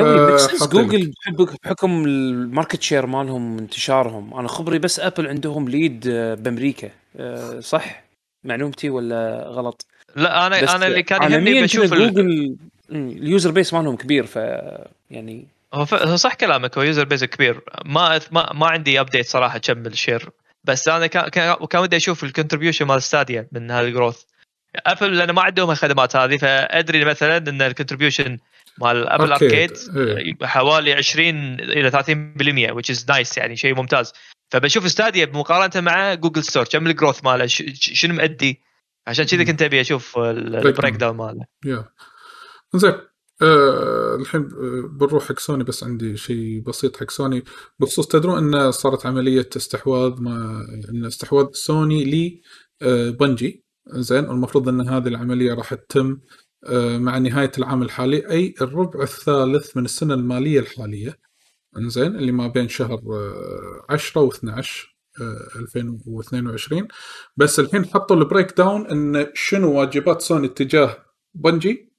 جوجل 0.73 1.13
بحكم 1.65 2.05
ال 2.05 2.16
market 2.16 2.83
share 2.83 3.07
مالهم 3.07 3.59
انتشارهم 3.59 4.35
أنا 4.35 4.49
خبري 4.49 4.79
بس 4.79 5.01
أبل 5.01 5.27
عندهم 5.27 5.69
lead 5.69 6.07
آه، 6.09 6.35
بأمريكا. 6.35 6.91
آه، 7.17 7.61
صح؟ 7.61 8.05
معلومتي 8.45 8.91
ولا 8.91 9.45
غلط؟ 9.49 9.87
لا 10.17 10.47
أنا 10.47 10.77
أنا 10.77 10.87
اللي 10.87 11.03
كان 11.03 11.33
يهمني 11.33 11.63
بشوف. 11.63 11.95
جوجل 11.95 12.57
ال 12.91 13.03
user 13.03 13.51
base 13.51 13.75
مالهم 13.75 13.97
كبير 13.97 14.27
ف 14.27 14.37
يعني 15.11 15.47
هو 15.75 15.85
ف- 15.85 15.95
هو 15.95 16.17
صح 16.17 16.35
كلامك 16.35 16.79
هو 16.79 16.83
user 16.85 17.05
base 17.05 17.25
كبير. 17.25 17.61
ما 17.85 18.21
ما 18.31 18.53
ما 18.53 18.67
عندي 18.67 19.01
update 19.01 19.27
صراحة 19.27 19.59
كم 19.59 19.87
ال 19.87 19.94
share 19.94 20.29
بس 20.65 20.89
أنا 20.89 21.07
كان 21.07 21.81
ودي 21.83 21.97
أشوف 21.97 22.25
ال 22.25 22.29
contribution 22.29 22.85
مال 22.85 23.03
ستاديا 23.03 23.49
من 23.53 23.71
هذا 23.71 23.87
ال 23.87 23.92
growth 23.92 24.23
ابل 24.77 25.19
لأن 25.19 25.31
ما 25.31 25.43
عندهم 25.43 25.71
الخدمات 25.71 26.17
هذه 26.17 26.37
فأدري 26.37 27.05
مثلا 27.05 27.37
إن 27.37 27.63
ال 27.63 27.69
contribution 27.69 28.39
مال 28.79 29.09
ابل 29.09 29.33
اركيد 29.33 29.73
إيه. 29.97 30.47
حوالي 30.47 30.93
20 30.93 31.61
إلى 31.61 31.91
30% 31.91 32.75
which 32.75 32.95
is 32.95 33.05
nice 33.05 33.39
يعني 33.39 33.57
شيء 33.57 33.75
ممتاز. 33.75 34.13
فبشوف 34.51 34.89
ستاديا 34.89 35.25
بمقارنه 35.25 35.81
مع 35.81 36.15
جوجل 36.15 36.45
ستور 36.45 36.65
كم 36.65 36.87
ال 36.87 36.92
growth 36.92 37.25
ماله؟ 37.25 37.47
شنو 37.77 38.15
مؤدي 38.15 38.61
عشان 39.07 39.25
كذا 39.25 39.45
كنت 39.45 39.63
أبي 39.63 39.81
أشوف 39.81 40.19
ال 40.19 40.95
breakdown 40.95 41.17
ماله. 41.17 41.45
يا 41.65 41.85
زين 42.75 42.95
آه 43.43 44.15
الحين 44.17 44.41
آه، 44.43 44.89
بنروح 44.89 45.29
حق 45.29 45.39
سوني 45.39 45.65
بس 45.65 45.85
عندي 45.85 46.17
شيء 46.17 46.61
بسيط 46.61 46.97
حق 46.97 47.11
سوني. 47.11 47.45
بخصوص 47.79 48.07
تدرون 48.09 48.55
إن 48.55 48.73
صارت 48.73 49.07
عملية 49.07 49.49
استحواذ 49.57 50.21
ما 50.23 50.61
إن 50.91 51.05
استحواذ 51.05 51.47
سوني 51.53 52.05
ل 52.05 52.43
آه 52.83 53.11
بنجي. 53.11 53.65
زين 53.87 54.25
والمفروض 54.29 54.69
إن 54.69 54.89
هذه 54.89 55.09
العملية 55.09 55.55
راح 55.55 55.75
تتم 55.75 56.19
آه 56.67 56.99
مع 56.99 57.19
نهاية 57.19 57.53
العام 57.59 57.83
الحالي 57.83 58.31
أي 58.31 58.55
الربع 58.61 59.03
الثالث 59.03 59.77
من 59.77 59.85
السنة 59.85 60.15
المالية 60.15 60.61
الحالية. 60.61 61.19
إنزين 61.79 62.17
اللي 62.17 62.33
ما 62.33 62.47
بين 62.49 62.69
شهر 62.69 62.99
آه، 63.13 63.87
10 63.91 64.31
و12 64.31 64.93
2022 65.57 66.89
بس 67.37 67.61
الحين 67.61 67.85
حطوا 67.87 68.17
ال 68.17 68.57
breakdown 68.59 68.87
إن 68.87 69.27
شنو 69.35 69.73
واجبات 69.81 70.21
سوني 70.23 70.49
تجاه 70.49 71.05
بنجي؟ 71.35 71.92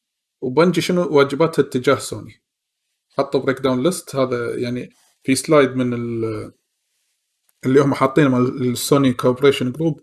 وبنجي 0.44 0.82
شنو 0.82 1.08
واجباتها 1.18 1.64
اتجاه 1.64 1.96
سوني. 1.96 2.34
حطوا 3.18 3.40
breakdown 3.40 3.84
list 3.84 4.16
هذا 4.16 4.56
يعني 4.56 4.90
في 5.24 5.36
slide 5.36 5.76
من 5.76 5.94
ال- 5.94 6.52
اللي 7.66 7.82
هم 7.82 7.94
حاطين 7.94 8.28
مال 8.28 8.72
السوني 8.72 9.14
كوبريشن 9.14 9.72
جروب 9.72 10.00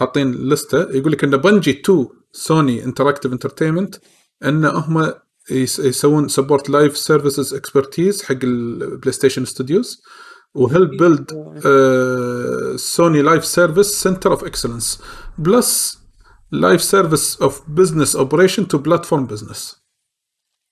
حاطين 0.00 0.32
list 0.48 0.72
ه 0.72 0.78
يقول 0.96 1.12
لك 1.12 1.24
إن 1.24 1.36
بنجي 1.36 1.72
to 1.72 2.12
سوني 2.32 2.84
انتراكتيف 2.84 3.32
انترتينمنت 3.32 3.94
إن 4.44 4.64
هم 4.64 5.12
يس- 5.50 5.78
يسوون 5.78 6.28
support 6.28 6.70
live 6.70 6.96
services 6.96 7.54
expertise 7.54 8.22
حق 8.22 8.36
البلاي 8.42 9.12
ستيشن 9.12 9.44
ستوديوز 9.44 10.02
و 10.54 10.61
help 10.61 10.90
build 10.90 11.30
سوني 12.76 13.22
live 13.22 13.44
service 13.44 13.86
center 13.86 14.30
of 14.30 14.44
excellence 14.44 15.02
plus 15.38 15.98
live 16.52 16.82
service 16.82 17.42
of 17.42 17.62
business 17.70 18.16
operation 18.16 18.68
to 18.68 18.78
platform 18.78 19.26
business 19.26 19.83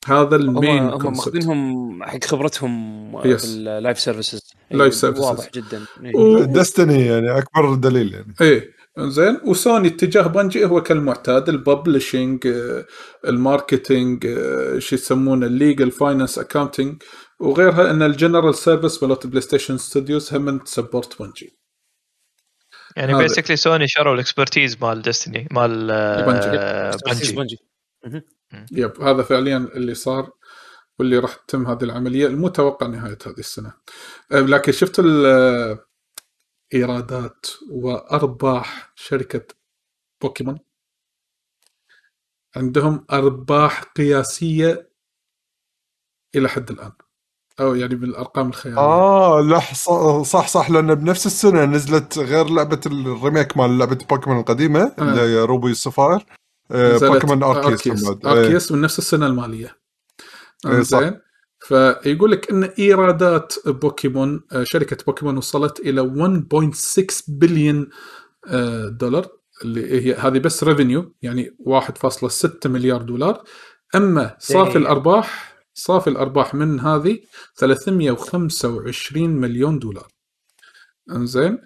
هذا 0.07 0.37
ال 0.37 0.45
main 0.45 0.79
هم 0.83 0.99
concept 0.99 1.35
ماخذينهم 1.35 2.05
حق 2.05 2.25
خبرتهم 2.25 3.03
Yes. 3.23 3.25
بال 3.47 3.65
live 3.65 4.01
services 4.01 4.41
Live 4.73 4.93
services. 4.95 5.21
واضح 5.21 5.51
جدا. 5.55 5.85
إيه. 6.05 6.17
و- 6.17 6.39
Destiny 6.45 7.07
يعني 7.07 7.39
أكبر 7.39 7.75
دليل 7.75 8.15
يعني. 8.15 8.35
إيه. 8.41 8.71
زين. 8.99 9.41
وسوني 9.45 9.89
اتجاه 9.89 10.23
بنجي 10.27 10.65
هو 10.65 10.83
كالمعتاد 10.83 11.49
ال 11.49 11.58
publishing 11.58 12.47
آه، 12.47 12.85
ال 13.29 13.39
marketing 13.39 14.27
آه، 14.27 14.79
شو 14.79 14.95
يسمونه 14.97 15.47
ال 15.47 15.54
legal 15.54 15.91
finance 15.91 16.39
accounting 16.39 17.03
وغيرها 17.41 17.91
إن 17.91 18.03
ال 18.03 18.09
general 18.09 18.55
service 18.55 19.03
مالت 19.03 19.27
بلاي 19.27 19.41
ستيشن 19.41 19.79
ستوديوز 19.79 20.35
هم 20.35 20.59
ت 20.59 20.67
support 20.67 21.23
بنجي. 21.23 21.59
يعني. 22.97 23.15
basically 23.19 23.57
سوني 23.57 23.89
شروا 23.89 24.15
ال 24.15 24.21
expertise 24.21 24.77
مال 24.83 25.03
Destiny 25.03 25.49
مال 25.51 25.91
آه، 25.91 26.27
بنجي. 26.27 27.33
بنجي. 27.33 27.33
بنجي 27.37 27.57
yep 28.73 29.01
هذا 29.03 29.23
فعليا 29.23 29.57
اللي 29.57 29.95
صار 29.95 30.31
واللي 30.99 31.19
راح 31.19 31.35
تتم 31.35 31.67
هذه 31.67 31.85
العملية 31.85 32.27
المتوقع 32.27 32.87
نهاية 32.87 33.19
هذه 33.27 33.39
السنة. 33.39 33.73
آه، 34.33 34.41
لكن 34.41 34.73
شفت 34.73 34.99
ال- 34.99 35.79
إيرادات 36.75 37.47
وأرباح 37.71 38.93
شركة 38.97 39.47
بوكيمون؟ 40.23 40.59
عندهم 42.57 43.07
أرباح 43.13 43.83
قياسية 43.83 44.93
إلى 46.35 46.49
حد 46.49 46.71
الآن. 46.71 46.93
أو 47.61 47.75
يعني 47.75 47.95
بالأرقام 47.95 48.49
الخيالية. 48.49 48.79
آه 48.79 49.41
لا 49.41 49.61
ص- 49.61 50.31
صح 50.31 50.49
صح 50.49 50.71
لأن 50.71 50.95
بنفس 50.95 51.27
السنة 51.27 51.65
نزلت 51.65 52.19
غير 52.19 52.49
لعبة 52.49 52.81
ال 52.87 52.97
remake 52.97 53.57
مال 53.57 53.79
لعبة 53.79 53.99
بوكيمون 54.11 54.39
القديمة 54.41 54.95
اللي 54.99 55.21
هي 55.21 55.39
روبي 55.45 55.71
الصفاير 55.71 56.25
آه 56.31 56.42
بوكيمون 56.71 57.43
اركيس 57.43 58.05
اركيس, 58.25 58.73
من 58.73 58.81
نفس 58.81 58.99
السنة 58.99 59.27
المالية. 59.27 59.77
إيه،. 60.67 60.81
زين 60.81 61.21
فيقول 61.61 62.31
لك 62.31 62.51
إن 62.51 62.65
إيرادات 62.65 63.55
بوكيمون 63.67 64.41
آه، 64.53 64.65
شركة 64.65 65.05
بوكيمون 65.07 65.37
وصلت 65.37 65.81
إلى 65.81 66.01
1.6 66.03 67.25
بليون 67.29 67.89
آه، 68.47 68.89
دولار 68.89 69.29
اللي 69.65 70.07
هي 70.07 70.15
هذه 70.15 70.39
بس 70.39 70.65
revenue 70.65 71.15
يعني 71.23 71.57
1.6 71.61 72.67
مليار 72.67 73.03
دولار. 73.03 73.45
أما 73.95 74.37
صافي 74.39 74.71
إيه. 74.71 74.77
الأرباح 74.77 75.55
صافي 75.75 76.11
الأرباح 76.11 76.55
من 76.55 76.81
هذه 76.81 77.19
325 77.57 79.31
مليون 79.31 79.79
دولار. 79.79 80.09
أنزين؟ 81.11 81.59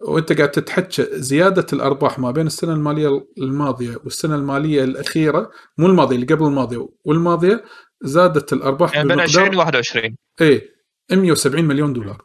وانت 0.00 0.32
قاعد 0.32 0.50
تتحكى 0.50 1.06
زيادة 1.12 1.66
الأرباح 1.72 2.18
ما 2.18 2.30
بين 2.30 2.46
السنة 2.46 2.72
المالية 2.72 3.26
الماضية 3.38 3.96
والسنة 4.04 4.34
المالية 4.34 4.84
الأخيرة 4.84 5.50
مو 5.78 5.86
الماضية 5.86 6.16
اللي 6.16 6.26
قبل 6.26 6.46
الماضية 6.46 6.88
والماضية 7.04 7.64
زادت 8.02 8.52
الأرباح 8.52 8.94
يعني 8.94 9.08
بين 9.08 9.16
بمقدار 9.16 9.42
20 9.42 9.56
و 9.56 9.58
21 9.58 10.16
إيه 10.40 10.76
170 11.10 11.64
مليون 11.64 11.92
دولار. 11.92 12.22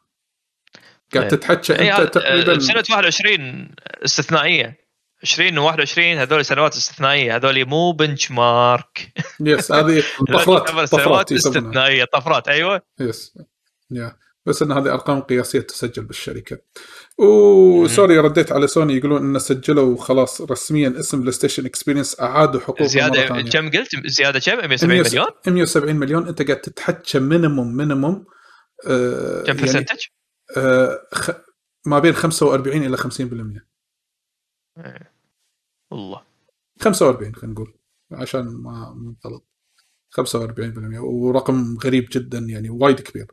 قاعد 1.13 1.23
إيه. 1.23 1.29
تتحكى 1.29 1.79
اي 1.79 1.91
أنت 1.91 2.13
تقريبا 2.13 2.59
سنة 2.59 2.83
21 2.89 3.75
استثنائية. 4.05 4.81
20 5.23 5.57
و 5.57 5.65
21 5.65 6.17
هذول 6.17 6.45
سنوات 6.45 6.75
استثنائية 6.75 7.35
هذول 7.35 7.65
مو 7.65 7.91
benchmark 7.91 9.13
yes 9.39 9.71
هذه 9.71 10.03
طفرات 10.33 10.69
طفرات 10.69 11.31
استثنائية 11.31 12.03
طفرات 12.03 12.47
أيوه. 12.47 12.81
yes 12.99 13.37
يا 13.91 14.15
بس 14.45 14.61
إن 14.61 14.71
هذه 14.71 14.93
أرقام 14.93 15.19
قياسية 15.21 15.59
تسجل 15.59 16.03
بالشركة. 16.03 16.57
و 17.17 17.34
sorry 17.34 18.19
رديت 18.19 18.51
على 18.51 18.67
سوني 18.67 18.97
يقولون 18.97 19.21
إن 19.21 19.39
سجلوا 19.39 19.97
خلاص 19.97 20.41
رسميا 20.41 20.99
اسم 20.99 21.19
بلاي 21.19 21.31
ستيشن 21.31 21.65
اكسبيرينس 21.65 22.19
اعادوا 22.19 22.59
حقوقه 22.59 22.85
زيادة 22.85 23.27
كم 23.43 23.69
قلت؟ 23.69 24.07
زيادة 24.07 24.39
كم؟ 24.39 24.57
170 24.57 24.99
مليون؟ 24.99 25.27
170 25.47 25.95
مليون. 25.95 26.27
أنت 26.27 26.41
قاعد 26.41 26.61
تتحكى 26.61 27.19
minimum 27.19 27.75
minimum 27.75 28.25
آه 28.87 29.41
كم 29.41 29.47
يعني 29.47 29.61
percentage؟ 29.61 29.99
آه 30.57 31.07
خ... 31.13 31.31
ما 31.85 31.99
بين 31.99 32.13
45 32.13 32.83
إلى 32.83 32.97
50% 32.97 33.01
والله 35.91 36.21
45 36.81 37.35
خلينا 37.35 37.53
نقول 37.53 37.73
عشان 38.11 38.41
ما 38.41 38.93
ما 38.95 39.15
غلط 39.25 39.47
45% 40.19 40.99
ورقم 40.99 41.77
غريب 41.83 42.07
جدا 42.11 42.39
يعني 42.39 42.69
وايد 42.69 42.99
كبير. 42.99 43.27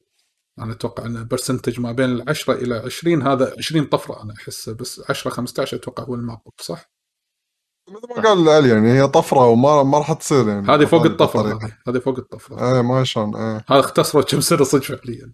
أنا 0.61 0.73
أتوقع 0.73 1.07
أن 1.07 1.27
percentage 1.29 1.81
ما 1.81 1.93
بين 1.93 2.11
ال 2.11 2.29
10 2.29 2.55
إلى 2.55 2.75
20 2.75 3.23
هذا 3.23 3.55
20 3.59 3.85
طفرة 3.85 4.23
أنا 4.23 4.35
احسه 4.35 4.75
بس 4.75 5.03
10 5.11 5.31
15 5.31 5.77
أتوقع 5.77 6.05
هو 6.05 6.15
المعقول 6.15 6.53
صح؟ 6.61 6.91
مثل 7.89 8.09
ما 8.17 8.23
قال 8.23 8.49
علي 8.49 8.69
يعني 8.69 8.93
هي 8.93 9.09
طفرة 9.09 9.47
وما 9.47 9.83
ما 9.83 9.99
راح 9.99 10.13
تصير 10.13 10.49
يعني 10.49 10.69
هذه 10.69 10.85
فوق 10.85 11.05
الطفرة. 11.05 11.59
هذه 11.89 11.99
فوق 11.99 12.19
الطفرة. 12.19 12.75
إيه 12.75 12.83
ما 12.83 13.05
شلون 13.05 13.37
إيه. 13.37 13.65
هذا 13.69 13.81
اختصروا 13.81 14.23
كم 14.23 14.41
سنة 14.41 14.65
صدق 14.65 14.83
فعليا. 14.83 15.33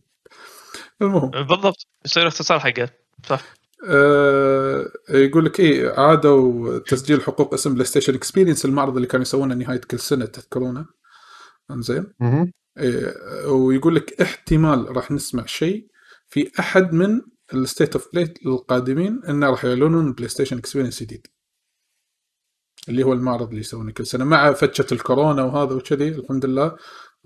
المهم. 1.02 1.30
بالضبط 1.30 1.86
يصير 2.04 2.28
اختصار 2.28 2.60
حقه 2.60 2.90
صح. 3.26 3.42
آه 3.88 4.88
يقول 5.10 5.44
لك 5.44 5.60
إيه 5.60 6.00
عادوا 6.00 6.78
تسجيل 6.78 7.22
حقوق 7.22 7.54
اسم 7.54 7.74
بلاي 7.74 7.84
ستيشن 7.84 8.14
Experience 8.14 8.64
المعرض 8.64 8.94
اللي 8.94 9.06
كانوا 9.06 9.22
يسوونه 9.22 9.54
نهاية 9.54 9.80
كل 9.80 9.98
سنة 9.98 10.24
تذكرونه؟ 10.24 10.86
إنزين. 11.70 12.06
ويقول 13.46 13.94
لك 13.94 14.20
احتمال 14.20 14.96
راح 14.96 15.10
نسمع 15.10 15.46
شيء 15.46 15.86
في 16.28 16.50
أحد 16.58 16.92
من 16.92 17.20
ال 17.54 17.61
State 17.61 17.96
of 17.96 18.08
Play 18.12 18.34
القادمين 18.46 19.20
انه 19.28 19.50
راح 19.50 19.64
يعلنون 19.64 20.12
بلاي 20.12 20.28
ستيشن 20.28 20.58
Experience 20.58 21.02
جديد. 21.02 21.26
اللي 22.88 23.02
هو 23.02 23.12
المعرض 23.12 23.48
اللي 23.48 23.60
يسوونه 23.60 23.92
كل 23.92 24.06
سنة. 24.06 24.24
مع 24.24 24.52
فتشة 24.52 24.86
الكورونا 24.92 25.42
وهذا 25.42 25.74
وكذي 25.74 26.08
الحمد 26.08 26.46
لله. 26.46 26.76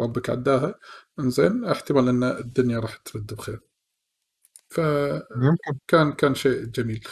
ربك 0.01 0.31
عداها. 0.31 0.75
إنزين 1.21 1.65
احتمال 1.65 2.09
إن 2.09 2.23
الدنيا 2.23 2.79
راح 2.79 2.97
ترد 2.97 3.35
بخير. 3.35 3.61
فكان 4.69 5.43
يمكن. 5.43 6.13
كان 6.13 6.35
شيء 6.35 6.65
جميل. 6.65 7.09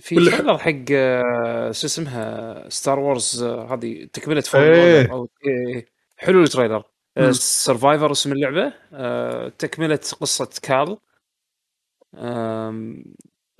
في 0.00 0.14
trailer 0.14 0.58
حق 0.58 0.84
آه، 0.92 1.72
شو 1.72 1.86
اسمها 1.86 2.68
Star 2.68 2.98
Wars 2.98 3.42
آه، 3.42 3.74
هذه 3.74 4.08
تكملة 4.12 4.40
Fallen 4.40 4.60
إيه. 4.60 5.12
أو 5.12 5.30
إيه، 5.46 5.91
حلو 6.22 6.42
ال 6.42 6.46
trailer. 6.46 6.82
Survivor 7.30 8.12
اسم 8.12 8.32
اللعبة. 8.32 8.72
آه، 8.92 9.48
تكملة 9.48 10.00
قصة 10.20 10.48
كال. 10.62 10.98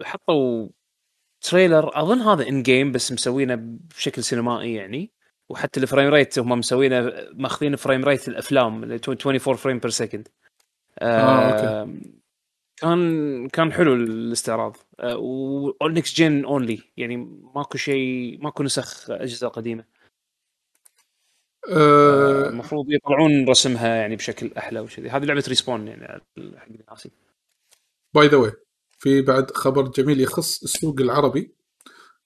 حطوا 0.02 0.68
trailer. 1.40 1.90
أظن 2.02 2.20
هذا 2.20 2.48
in-game 2.48 2.92
بس 2.92 3.12
مسوينه 3.12 3.54
بشكل 3.96 4.24
سينمائي 4.24 4.74
يعني. 4.74 5.12
وحتى 5.48 5.80
ال 5.80 5.85
frame 5.85 6.08
rate 6.14 6.38
هم 6.38 6.48
مسوينه 6.48 7.12
ماخذين 7.34 7.76
frame 7.76 8.04
rate 8.04 8.28
الأفلام 8.28 8.82
اللي 8.84 9.00
24 9.08 9.56
frame 9.56 9.78
per 9.78 9.90
second 9.90 10.28
آه، 10.98 11.94
كان 12.76 13.48
كان 13.48 13.72
حلو 13.72 13.94
الاستعراض. 13.94 14.76
و 15.82 15.90
next 15.90 16.18
gen 16.18 16.44
only 16.44 16.80
يعني 16.96 17.16
ماكو 17.56 17.78
شيء 17.78 18.38
ماكو 18.42 18.62
نسخ 18.62 19.10
أجهزة 19.10 19.48
قديمة. 19.48 19.84
آه، 21.70 22.48
المفروض 22.48 22.86
يطلعون 22.88 23.48
رسمها 23.48 23.96
يعني 23.96 24.16
بشكل 24.16 24.52
أحلى 24.58 24.80
وكذي. 24.80 25.10
هذه 25.10 25.24
لعبة 25.24 25.44
Respawn 25.48 25.88
يعني 25.88 26.06
حق 26.56 26.68
الناس 26.68 27.08
by 28.14 28.28
the 28.28 28.36
way 28.36 28.52
في 28.98 29.22
بعد 29.22 29.50
خبر 29.50 29.88
جميل 29.88 30.20
يخص 30.20 30.62
السوق 30.62 31.00
العربي. 31.00 31.54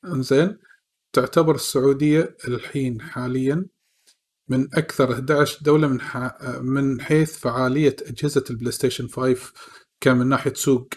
إنزين 0.05 0.58
تعتبر 1.12 1.55
السعودية 1.55 2.36
الحين 2.48 3.00
حاليا 3.00 3.66
من 4.48 4.68
أكثر 4.74 5.12
11 5.12 5.58
دولة 5.62 5.89
من 5.89 6.00
ح... 6.00 6.42
من 6.60 7.00
حيث 7.00 7.39
فعالية 7.39 7.97
أجهزة 8.02 8.44
البلاي 8.50 8.73
ستيشن 8.73 9.08
5 9.08 9.52
كان 10.00 10.16
من 10.16 10.26
ناحية 10.28 10.52
سوق. 10.55 10.89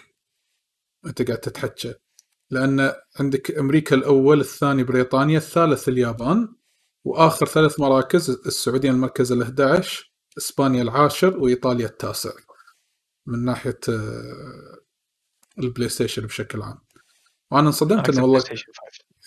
أنت 1.06 1.22
قاعد 1.22 1.40
تتحكى 1.40 1.94
لأن 2.50 2.92
عندك 3.20 3.58
أمريكا 3.58 3.96
الأول 3.96 4.40
الثاني 4.40 4.84
بريطانيا 4.84 5.38
الثالث 5.38 5.88
اليابان. 5.88 6.48
وآخر 7.04 7.46
ثلاث 7.46 7.80
مراكز 7.80 8.30
السعودية 8.30 8.90
المركز 8.90 9.32
ال 9.32 9.42
11 9.42 10.12
إسبانيا 10.38 10.82
العاشر 10.82 11.38
وإيطاليا 11.38 11.86
التاسع. 11.86 12.30
من 13.26 13.44
ناحية 13.44 13.78
آه، 13.88 14.78
البلاي 15.58 15.88
ستيشن 15.88 16.26
بشكل 16.26 16.62
عام. 16.62 16.78
وأنا 17.50 17.66
انصدمت 17.66 18.08
إنه 18.08 18.22
والله 18.22 18.44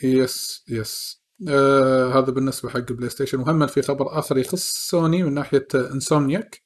yes 0.04 0.64
yes. 0.70 1.24
آه 1.50 2.20
هذا 2.20 2.32
بالنسبة 2.32 2.70
حق 2.70 2.80
بلاي 2.92 3.10
ستيشن 3.10 3.40
وهم 3.40 3.68
في 3.68 3.82
خبر 3.82 4.20
آخر 4.20 4.38
يخص 4.38 4.90
سوني 4.90 5.24
من 5.24 5.34
ناحية 5.34 5.68
Insomniac. 5.76 6.64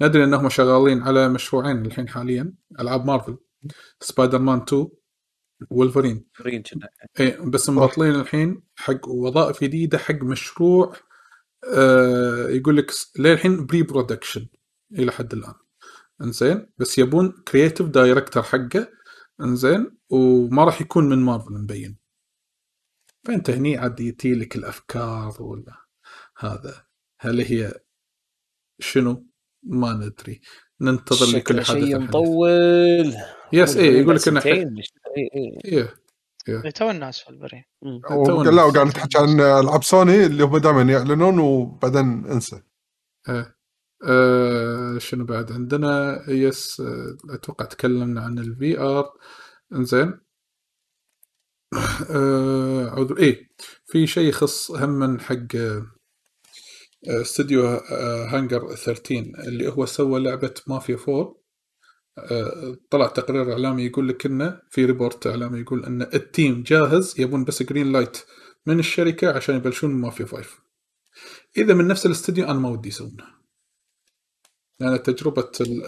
ندري 0.00 0.24
إنهم 0.24 0.48
شغالين 0.48 1.02
على 1.02 1.28
مشروعين 1.28 1.86
الحين 1.86 2.08
حاليا 2.08 2.52
ألعاب 2.80 3.06
Marvel. 3.06 3.38
Spider-Man 4.00 4.58
2 4.62 4.88
وولفرين 5.70 6.24
فرين 6.34 6.62
كذا. 6.62 6.88
اي 7.20 7.36
بس 7.40 7.70
مبطلين 7.70 8.14
الحين 8.14 8.62
حق 8.76 9.08
وظائف 9.08 9.64
جديدة 9.64 9.98
حق 9.98 10.22
مشروع 10.22 10.96
آه 11.74 12.48
يقول 12.48 12.76
لك 12.76 12.90
للحين 13.18 13.66
pre-production 13.66 14.46
إلى 14.92 15.12
حد 15.12 15.32
الآن. 15.32 15.54
إنزين؟ 16.22 16.66
بس 16.78 16.98
يبون 16.98 17.42
creative 17.48 17.86
director 17.86 18.42
حقه. 18.42 18.88
إنزين؟ 19.40 19.96
وما 20.10 20.64
راح 20.64 20.80
يكون 20.80 21.08
من 21.08 21.18
مارفل 21.18 21.52
مبين. 21.52 21.96
فأنت 23.26 23.50
هني 23.50 23.76
عاد 23.76 24.00
يتي 24.00 24.34
لك 24.34 24.56
الأفكار 24.56 25.36
ولا 25.40 25.86
هذا. 26.38 26.84
هل 27.20 27.40
هي 27.40 27.74
شنو؟ 28.78 29.26
ما 29.62 29.92
ندري. 29.92 30.40
ننتظر 30.80 31.38
لكل 31.38 31.60
حدث 31.60 31.70
شيء. 31.70 31.98
مطول. 31.98 33.14
yes 33.52 33.76
اي 33.76 33.86
يقول 33.86 34.16
لك 34.16 34.28
إنه 34.28 34.40
سنتين. 35.16 35.58
إيه، 35.64 35.94
إيه. 36.48 36.62
إيه 36.64 36.70
تو 36.70 36.90
الناس 36.90 37.18
في 37.20 37.30
ال 37.30 37.39
pre 37.39 37.64
مم. 37.82 38.00
تونا. 38.26 38.50
لا 38.50 38.62
وقاعد 38.62 38.86
نتحكي 38.86 39.18
عن 39.18 39.40
العاب 39.40 39.84
سوني 39.84 40.26
اللي 40.26 40.44
هم 40.44 40.58
دائما 40.58 40.82
يعلنون 40.82 41.38
وبعدين 41.38 42.26
انسى 42.26 42.62
آه. 43.28 43.54
آه 44.08 44.98
شنو 44.98 45.24
بعد 45.24 45.52
عندنا 45.52 46.20
yes 46.28 46.82
أتوقع 47.30 47.64
تكلمنا 47.64 48.20
عن 48.20 48.38
ال 48.38 48.78
VR 48.78 49.12
إنزين 49.72 50.20
آه 52.10 52.90
عذر 52.90 53.18
إيه 53.18 53.48
في 53.86 54.06
شيء 54.06 54.28
يخص 54.28 54.70
هم 54.70 55.20
حق 55.20 55.56
استوديو 57.06 57.66
هانجر 58.32 58.74
13 58.74 59.20
اللي 59.48 59.68
هو 59.72 59.86
سوى 59.86 60.20
لعبة 60.20 60.54
مافيا 60.66 60.96
4 61.08 61.14
آه، 61.20 61.39
طلع 62.90 63.06
تقرير 63.06 63.52
إعلامي 63.52 63.82
يقول 63.84 64.08
لك 64.08 64.26
إنه 64.26 64.60
في 64.70 64.84
report 64.84 65.26
إعلامي 65.26 65.60
يقول 65.60 65.84
إن 65.84 66.02
ال 66.02 66.14
team 66.14 66.62
جاهز 66.66 67.20
يبون 67.20 67.44
بس 67.44 67.62
green 67.62 67.92
light 67.92 68.18
من 68.66 68.78
الشركة 68.78 69.32
عشان 69.32 69.56
يبلشون 69.56 69.90
مافيا 69.90 70.26
5 70.26 70.44
إذا 71.56 71.74
من 71.74 71.86
نفس 71.86 72.06
الاستوديو 72.06 72.44
أنا 72.44 72.58
ما 72.58 72.68
ودي 72.68 72.88
يسوونها 72.88 73.40
لأن 74.80 75.02
تجربة 75.02 75.50
ال- 75.60 75.84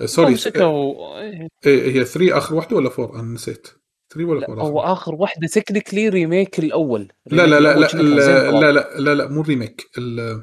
آه، 0.00 0.06
sorry 0.06 0.32
مسكوا 0.32 1.20
إيه. 1.20 1.48
إيه، 1.66 1.92
هي 1.92 2.04
3 2.04 2.38
آخر 2.38 2.54
واحدة 2.54 2.76
ولا 2.76 2.90
4 2.98 3.20
أنا 3.20 3.34
نسيت. 3.34 3.68
3 4.10 4.24
ولا 4.28 4.40
لا 4.40 4.48
4 4.48 4.64
هو 4.64 4.80
آخر 4.80 5.14
واحدة 5.14 5.46
technically 5.46 6.08
remake 6.08 6.58
الأول. 6.58 7.12
لا 7.26 7.46
لا 7.46 7.60
لا 7.60 7.74
لا 7.78 7.86
لا. 7.94 8.50
لا 8.50 8.72
لا, 8.72 8.98
لا, 8.98 9.14
لا 9.14 9.28
مو 9.28 9.40
ال 9.40 9.47
remake 9.47 9.90
ال- 9.98 10.42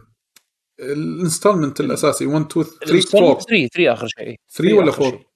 ال 0.79 0.87
installment 0.87 1.79
الأساسي 1.79 2.25
1 2.25 2.45
2 2.51 2.65
3 2.65 3.17
4 3.17 3.39
3 3.39 3.67
3 3.67 3.93
آخر 3.93 4.07
شيء. 4.07 4.35
3 4.49 4.73
ولا 4.73 4.89
آخر 4.89 5.05
4 5.05 5.17
شيء. 5.17 5.27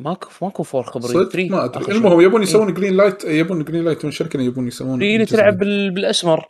ماكو 0.00 0.28
ماكو 0.42 0.64
4 0.74 0.82
خبري. 0.90 1.08
صدق؟ 1.08 1.28
3 1.28 1.48
ما 1.48 1.64
أدري. 1.64 1.92
المهم 1.92 2.20
يبون 2.20 2.40
إيه. 2.40 2.48
يسوون 2.48 2.74
green 2.74 2.96
light 2.96 3.24
يبون 3.24 3.64
green 3.64 3.84
light 3.84 4.04
من 4.04 4.10
شركة 4.10 4.40
يبون 4.40 4.68
يسوون 4.68 4.98
3 4.98 5.14
اللي 5.14 5.26
تلعب 5.26 5.58
بالأسمر. 5.94 6.44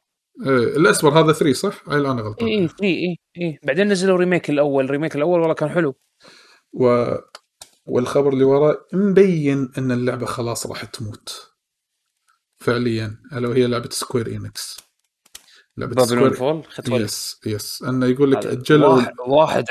إيه، 0.47 0.76
الأسمر 0.76 1.20
هذا 1.20 1.33
3 1.33 1.52
صح؟ 1.52 1.89
هاي 1.89 2.01
أنا 2.01 2.23
غلطان 2.23 2.49
اي 2.49 2.55
اي 2.55 2.68
3 2.68 2.84
اي 2.84 3.17
اي 3.39 3.59
بعدين 3.62 3.89
نزلوا 3.89 4.17
remake 4.16 4.50
الأول. 4.51 4.91
remake 4.90 5.16
الأول 5.17 5.41
والله 5.41 5.55
كان 5.55 5.68
حلو. 5.68 5.94
و... 6.73 7.15
والخبر 7.86 8.33
اللي 8.33 8.44
وراه 8.44 8.86
مبين 8.92 9.73
إن 9.78 9.92
اللعبة 9.92 10.26
خلاص 10.26 10.67
راح 10.67 10.84
تموت. 10.84 11.52
فعليا. 12.57 13.17
ألا 13.33 13.49
وهي 13.49 13.67
لعبة 13.67 13.89
Square 13.90 14.26
Enix 14.26 14.91
لعبه 15.76 15.94
Babylon's 15.94 16.32
Fall 16.34 16.34
سكوير. 16.34 17.02
yes 17.02 17.40
yes 17.47 17.82
أنه 17.83 18.07
يقول 18.07 18.33
لك 18.33 18.39
هذا 18.47 18.52
أجلوا 18.52 18.89
واحد 18.94 19.12
واحد 19.26 19.65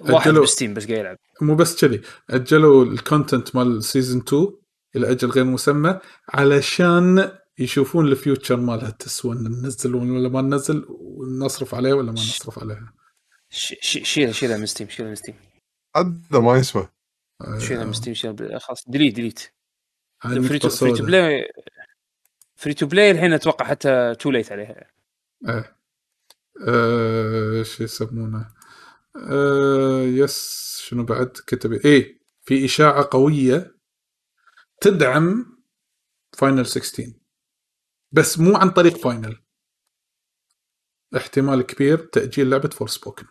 واحد 0.00 0.30
ب 0.32 0.39
Steam 0.39 0.74
بس 0.74 0.86
قاعد 0.86 0.98
يلعب. 0.98 1.16
مو 1.40 1.54
بس 1.54 1.80
كذي. 1.84 2.00
أجلوا 2.30 2.84
ال 2.84 2.93
content 2.93 3.56
مال 3.56 3.84
season 3.84 4.20
2 4.28 4.48
إلى 4.96 5.10
أجل 5.10 5.30
غير 5.30 5.44
مسمى 5.44 6.00
علشان 6.28 7.32
يشوفون 7.58 8.06
ال 8.08 8.15
future 8.15 8.56
مالها 8.56 8.90
تسوى 8.90 9.32
ان 9.36 9.42
ننزل 9.42 9.94
ولا 9.94 10.28
ما 10.28 10.42
ننزل 10.42 10.86
ونصرف 10.88 11.74
عليها 11.74 11.94
ولا 11.94 12.06
ما 12.06 12.12
نصرف 12.12 12.58
عليها. 12.58 12.92
ش- 13.50 13.74
ش- 13.80 14.08
شيلها 14.08 14.32
شيلها 14.32 14.56
من 14.56 14.66
Steam 14.66 14.88
شيلها 14.88 15.08
من 15.08 15.14
Steam 15.16 15.34
هذا 15.96 16.38
ما 16.40 16.56
يسوى 16.56 16.88
آه، 17.40 17.58
شيلها 17.58 17.84
من 17.84 17.92
Steam 17.92 18.14
شيلها 18.14 18.34
بال- 18.34 18.60
خلاص 18.60 18.84
delete 18.88 19.14
delete 19.14 19.52
free 20.22 20.58
to. 20.58 20.68
play 21.04 21.48
free 22.56 22.74
to 22.74 22.86
play 22.86 23.10
الحين 23.10 23.32
أتوقع 23.32 23.64
حتى 23.66 24.14
too 24.18 24.30
late 24.30 24.52
عليها. 24.52 24.86
إيه 25.48 25.76
آه 26.68 27.62
شو 27.62 27.84
يسمونه؟ 27.84 28.54
آه 29.30 30.02
yes 30.02 30.78
شنو 30.84 31.04
بعد؟ 31.04 31.26
كتب 31.46 31.72
إيه 31.72 32.20
في 32.42 32.64
إشاعة 32.64 33.08
قوية 33.10 33.76
تدعم 34.80 35.56
Final 36.38 36.66
16 36.66 37.12
بس 38.12 38.38
مو 38.38 38.56
عن 38.56 38.70
طريق 38.70 38.96
Final 38.96 39.42
احتمال 41.16 41.62
كبير 41.62 41.98
تأجيل 41.98 42.50
لعبة 42.50 42.68
Forspoken 42.68 43.26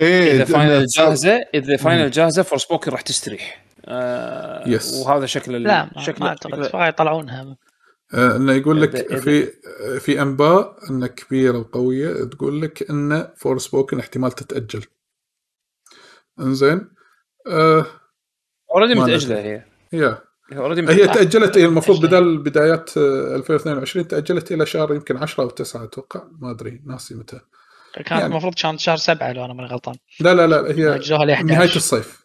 إيه 0.00 0.32
إذا 0.32 0.44
Final 0.44 0.86
جاهزة 0.86 1.32
إذا 1.54 1.76
Final 1.76 2.10
جاهزة 2.10 2.42
Forspoken 2.42 2.90
راح 2.90 3.00
تستريح. 3.00 3.66
آه 3.84 4.68
yes. 4.68 4.94
وهذا 4.94 5.26
شكل 5.26 5.56
ال- 5.56 5.62
لا 5.62 5.90
ما, 5.96 6.02
شكل 6.02 6.20
ما 6.24 6.28
أعتقد. 6.28 6.88
يطلعونها 6.88 7.56
إنه 8.14 8.52
يقول 8.52 8.82
لك 8.82 8.96
إذا- 8.96 9.10
إذا- 9.12 9.16
في 9.18 9.52
في 10.00 10.22
أنباء 10.22 10.76
انه 10.90 11.06
كبيرة 11.06 11.58
وقوية 11.58 12.24
تقول 12.24 12.62
لك 12.62 12.90
ان 12.90 13.28
Forspoken 13.36 13.98
احتمال 13.98 14.32
تتأجل. 14.32 14.84
إنزين؟ 16.40 16.88
آه 17.46 17.86
اوريدي 18.74 19.00
متأجلة 19.00 19.40
هي. 19.40 19.64
يا 19.92 20.18
already 20.52 20.92
هي 20.92 21.06
تأجلت 21.06 21.58
هي 21.58 21.64
المفروض. 21.64 22.06
بدال 22.06 22.38
بدايات 22.38 22.98
آه، 22.98 23.36
2022 23.36 24.08
تأجلت 24.08 24.52
إلى 24.52 24.66
شهر 24.66 24.94
يمكن 24.94 25.16
10 25.16 25.42
أو 25.42 25.50
9 25.50 25.84
أتوقع. 25.84 26.22
ما 26.38 26.50
أدري 26.50 26.82
ناسي 26.86 27.14
متى. 27.14 27.40
كانت 27.94 28.10
يعني. 28.10 28.26
المفروض 28.26 28.54
كانت 28.54 28.80
شهر 28.80 28.96
سبعة 28.96 29.32
لو 29.32 29.44
أنا 29.44 29.52
ماني 29.54 29.68
غلطان. 29.68 29.94
لا 30.20 30.34
لا 30.34 30.46
لا 30.46 30.60
هي 30.74 30.94
أجلوها 30.94 31.24
ل 31.24 31.30
11 31.30 31.44
نهاية 31.54 31.76
الصيف. 31.76 32.19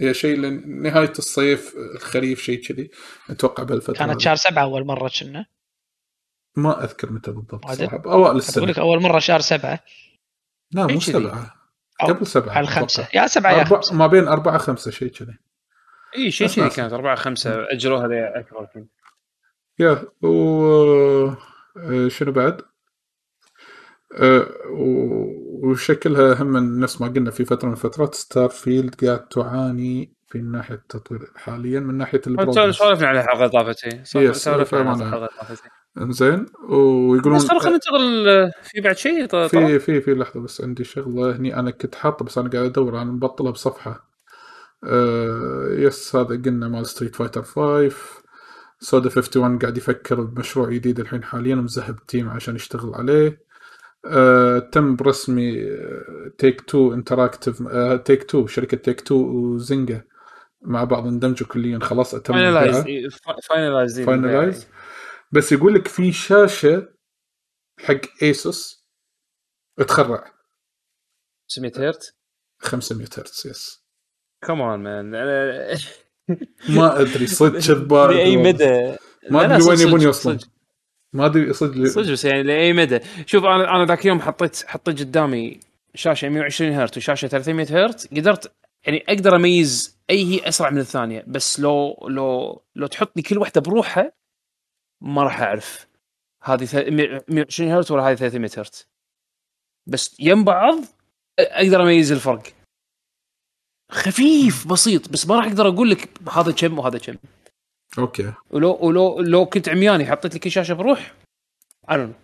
هي 0.00 0.14
شيء 0.14 0.36
لن- 0.36 0.82
نهاية 0.82 1.12
الصيف 1.18 1.74
الخريف 1.94 2.42
شيء 2.42 2.62
كذي. 2.68 2.90
أتوقع 3.30 3.62
بهالفتره 3.62 3.94
كانت. 3.94 4.20
شهر 4.20 4.36
سبعة 4.36 4.62
أول 4.62 4.86
مرة 4.86 5.10
كنا. 5.20 5.46
ما 6.56 6.84
أذكر 6.84 7.12
متى 7.12 7.30
بالضبط؟ 7.32 7.70
صراحة. 7.70 8.02
أوائل 8.06 8.24
أقول 8.24 8.36
السنة. 8.36 8.66
لك 8.66 8.78
أول 8.78 9.02
مرة 9.02 9.18
شهر 9.18 9.40
سبعة. 9.40 9.80
لا 10.72 10.86
مو. 10.86 11.00
سبعة. 11.00 11.54
قبل 12.00 12.26
سبعة 12.26 12.54
على 12.54 12.68
أتوقع. 12.68 13.08
يا 13.14 13.26
سبعة 13.26 13.52
يا 13.52 13.64
خمسة. 13.64 13.94
ما 13.94 14.06
بين 14.06 14.28
أربعة 14.28 14.58
خمسة 14.58 14.90
شيء 14.90 15.08
كذي. 15.08 15.38
إي 16.16 16.30
شيء 16.30 16.48
كذي. 16.48 16.68
كانت. 16.70 16.92
أربعة 16.92 17.16
خمسة. 17.16 17.72
أجلوها 17.72 18.08
ذي 18.08 18.40
أكبر 18.40 18.68
يا 19.78 20.04
و 20.22 20.28
آه، 21.76 22.08
شنو 22.08 22.32
بعد؟ 22.32 22.62
أه 24.14 24.48
وشكلها 25.62 26.42
هم 26.42 26.80
نفس 26.80 27.00
ما 27.00 27.08
قلنا 27.08 27.30
في 27.30 27.44
فترة 27.44 27.66
من 27.66 27.72
الفترات. 27.72 28.14
Starfield 28.14 29.04
قاعد 29.04 29.28
تعاني 29.28 30.16
في 30.28 30.38
ناحية 30.38 30.74
التطوير 30.74 31.30
حاليا 31.36 31.80
من 31.80 31.94
ناحية 31.94 32.20
ال 32.26 32.32
progress 32.32 32.76
سولفنا 32.76 33.08
على 33.08 33.20
الحلقة 33.20 33.72
Yes, 33.72 34.30
سولفنا 34.32 34.90
على 34.90 35.04
الحلقة 35.04 35.28
طافتي 35.40 35.68
إنزين 35.98 36.46
ويقولون 36.68 37.36
بس 37.36 37.46
خلينا 37.46 37.70
ننتقل 37.70 38.50
في 38.62 38.80
بعد 38.80 38.96
شيء 38.96 39.26
في 39.48 39.78
في 39.78 40.00
في 40.00 40.14
لحظة 40.14 40.40
بس 40.40 40.60
عندي 40.60 40.84
شغلة 40.84 41.36
هني. 41.36 41.56
أنا 41.58 41.70
كنت 41.70 41.94
حاطه 41.94 42.24
بس 42.24 42.38
أنا 42.38 42.50
قاعد 42.50 42.64
أدور 42.64 43.02
أنا 43.02 43.12
مبطلها 43.12 43.50
بصفحة. 43.50 44.10
آه 44.84 45.68
yes 45.70 46.16
هذا 46.16 46.42
قلنا 46.42 46.68
مال 46.68 46.86
Street 46.86 47.16
Fighter 47.16 47.42
5 47.42 47.90
Suda 48.80 49.08
51 49.08 49.58
قاعد 49.58 49.76
يفكر 49.76 50.20
بمشروع 50.20 50.70
جديد 50.70 51.00
الحين 51.00 51.24
حاليا 51.24 51.54
مذهب 51.54 52.06
team 52.08 52.28
عشان 52.28 52.54
يشتغل 52.54 52.94
عليه. 52.94 53.45
تم 54.72 54.96
برسمي 54.96 55.66
Take-Two 56.38 56.94
Interactive 56.94 57.62
Take-Two 58.04 58.46
شركة 58.46 58.76
Take-Two 58.76 59.00
و 59.00 59.14
Zynga 59.14 60.02
مع 60.62 60.84
بعض 60.84 61.06
اندمجوا 61.06 61.48
كليا 61.48 61.78
خلاص 61.78 62.14
أتم 62.14 62.34
finalized 62.34 62.76
بس 65.32 65.52
يقول 65.52 65.74
لك 65.74 65.88
في 65.88 66.12
شاشة 66.12 66.88
حق 67.78 68.00
Asus 68.22 68.86
تخرع. 69.88 70.24
500 71.48 71.72
هرت 71.76 72.14
500 72.58 73.08
هرتز 73.18 73.46
yes 73.46 73.86
come 74.46 74.70
on 74.70 74.82
man 74.82 75.10
ما 76.68 77.00
أدري 77.00 77.26
صدق 77.26 77.60
كذبان 77.68 78.10
لاي 78.10 78.36
مدى؟ 78.36 78.96
ما 79.30 79.44
أدري 79.44 79.64
وين 79.68 79.80
يبون 79.80 80.00
يوصلون. 80.00 80.38
ما 81.16 81.26
أدري 81.26 81.52
صدق 81.52 81.84
صدق 81.86 82.12
بس 82.12 82.24
يعني 82.24 82.42
لأي 82.42 82.72
مدى. 82.72 83.00
شوف 83.26 83.44
أنا 83.44 83.76
أنا 83.76 83.84
ذاك 83.84 84.00
اليوم 84.00 84.20
حطيت 84.20 84.66
حطيت 84.66 84.98
قدامي 85.00 85.60
شاشة 85.94 86.28
120 86.28 86.72
هرت 86.72 86.96
وشاشة 86.96 87.28
300 87.28 87.66
هرت 87.84 88.08
قدرت 88.16 88.52
يعني 88.86 89.04
أقدر 89.08 89.36
أميز 89.36 89.98
أي 90.10 90.24
هي 90.24 90.48
أسرع 90.48 90.70
من 90.70 90.78
الثانية 90.78 91.24
بس 91.26 91.60
لو 91.60 92.06
لو 92.08 92.62
لو 92.74 92.86
تحطني 92.86 93.22
كل 93.22 93.38
واحدة 93.38 93.60
بروحها 93.60 94.12
ما 95.00 95.22
راح 95.22 95.40
أعرف 95.40 95.86
هذه 96.42 96.64
ث- 96.64 96.88
120 97.28 97.70
هرت 97.70 97.90
ولا 97.90 98.02
هذه 98.10 98.14
300 98.16 98.50
هرت 98.58 98.86
بس 99.86 100.16
يم 100.20 100.44
بعض 100.44 100.78
أقدر 101.38 101.82
أميز 101.82 102.12
الفرق. 102.12 102.42
خفيف 103.92 104.66
بسيط 104.66 105.08
بس 105.08 105.26
ما 105.28 105.36
راح 105.36 105.46
أقدر 105.46 105.68
أقول 105.68 105.90
لك 105.90 106.08
هذا 106.30 106.52
كم 106.52 106.78
وهذا 106.78 106.98
كم. 106.98 107.14
Okay. 107.98 108.32
ولو 108.50 108.78
ولو 108.80 109.20
لو 109.20 109.46
كنت 109.46 109.68
عمياني 109.68 110.06
حطيت 110.06 110.34
لي 110.34 110.38
كل 110.40 110.50
شاشة 110.50 110.74
بروح 110.74 111.14
I 111.90 111.94
don't 111.94 111.96
know. 111.96 112.16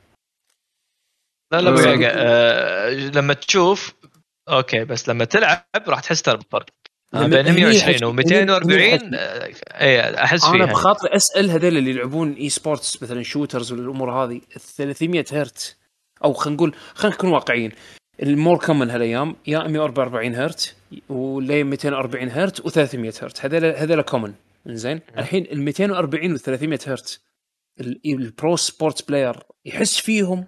لا 1.52 1.60
لا 1.60 1.70
آه. 1.70 1.97
بقى 1.97 2.10
آه 2.17 2.91
لما 2.91 3.34
تشوف 3.34 3.94
okay 4.49 4.85
بس 4.84 5.09
لما 5.09 5.25
تلعب 5.25 5.65
راح 5.89 6.01
تحس 6.01 6.23
ترى 6.23 6.36
بالفرق 6.36 6.67
آه، 7.15 7.26
بين 7.26 7.47
هني 7.47 7.60
120 7.60 7.91
الحكي- 7.91 8.05
و 8.05 8.09
هني 8.09 8.17
240 8.17 9.15
الحكي. 9.15 9.60
اي 9.81 10.15
أحس 10.25 10.44
أنا 10.44 10.52
فيها. 10.57 10.67
بخاطري 10.73 11.17
أسأل 11.17 11.51
هذول 11.51 11.76
اللي 11.76 11.91
يلعبون 11.91 12.33
esports 12.33 13.02
مثلا 13.02 13.23
shooters 13.23 13.73
والأمور 13.73 14.10
هذه 14.25 14.41
ال 14.57 14.60
300 14.60 15.25
هرت 15.33 15.76
أو 16.25 16.33
خلينا 16.33 16.57
نقول 16.57 16.75
خلينا 16.94 17.17
نكون 17.17 17.31
واقعيين. 17.31 17.73
ال 18.23 18.30
more 18.30 18.59
common 18.59 18.91
هالأيام 18.91 19.36
يا 19.47 19.59
144 19.59 20.34
هرت 20.34 20.76
ولا 21.09 21.62
240 21.62 22.28
هرت 22.28 22.60
و300 22.60 23.23
هرت 23.23 23.44
هذول 23.44 23.65
هذول 23.65 24.02
common 24.02 24.35
زين 24.66 25.00
الحين 25.18 25.44
ال 25.52 25.60
240 25.62 26.31
وال 26.32 26.41
300 26.41 26.78
هرت 26.86 27.20
ال- 27.81 28.00
ال 28.07 28.19
pro 28.19 28.57
sports 28.57 29.02
player 29.02 29.36
يحس 29.65 29.97
فيهم 30.00 30.44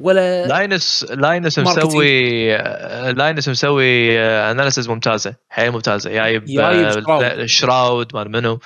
ولا 0.00 0.46
Linus 0.46 1.04
Linus. 1.10 1.58
مسوي 1.58 2.54
آه، 2.56 3.10
Linus 3.10 3.48
مسوي 3.48 4.20
analysis 4.20 4.88
ممتازة 4.88 5.34
حيل 5.48 5.70
ممتازة. 5.70 6.10
جايب 6.10 6.44
آه، 6.60 7.46
Shroud. 7.46 8.14
مال 8.14 8.30
منو. 8.30 8.58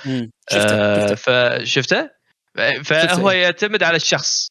شفته 0.49 0.75
آه، 0.75 1.63
شفته. 1.63 2.09
فشفته 2.83 3.07
فهو 3.07 3.31
يعتمد 3.31 3.83
على 3.83 3.95
الشخص. 3.95 4.47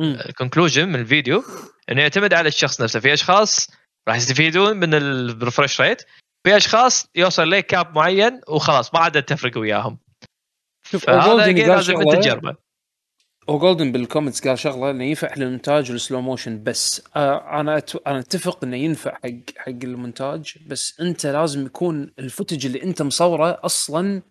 ال 0.00 0.08
conclusion 0.08 0.88
من 0.88 1.00
الفيديو 1.00 1.44
إنه 1.90 2.02
يعتمد 2.02 2.34
على 2.34 2.48
الشخص 2.48 2.80
نفسه. 2.80 3.00
في 3.00 3.12
أشخاص 3.12 3.70
راح 4.08 4.16
يستفيدون 4.16 4.76
من 4.76 4.94
ال 4.94 5.05
refresh 5.05 5.80
rate 5.80 6.02
في 6.48 6.56
أشخاص 6.56 7.06
يوصل 7.14 7.50
لك 7.50 7.66
cap 7.66 7.94
معين 7.94 8.40
وخلاص 8.48 8.94
ما 8.94 9.00
عاد 9.00 9.22
تفرق 9.22 9.58
وياهم. 9.58 9.98
شوف 10.82 11.10
قال 11.10 11.56
لازم 11.56 12.00
انت 12.00 12.12
تجربه. 12.12 12.56
و 13.48 13.54
Golden 13.54 13.92
بال 13.92 14.03
comments 14.03 14.48
قال 14.48 14.58
شغلة 14.58 14.90
إنه 14.90 15.04
ينفع 15.04 15.34
للمونتاج 15.36 15.92
وال 15.92 16.01
slow 16.01 16.20
motion 16.20 16.62
بس. 16.62 17.02
آه 17.16 17.60
أنا. 17.60 17.82
أنا 18.06 18.18
أتفق 18.18 18.64
إنه 18.64 18.76
ينفع 18.76 19.14
حق 19.14 19.30
حق 19.56 19.68
المونتاج 19.68 20.54
بس 20.66 21.00
أنت 21.00 21.26
لازم 21.26 21.66
يكون 21.66 22.12
ال 22.18 22.24
footage 22.24 22.66
اللي 22.66 22.82
أنت 22.82 23.02
مصوره 23.02 23.60
أصلا 23.62 24.22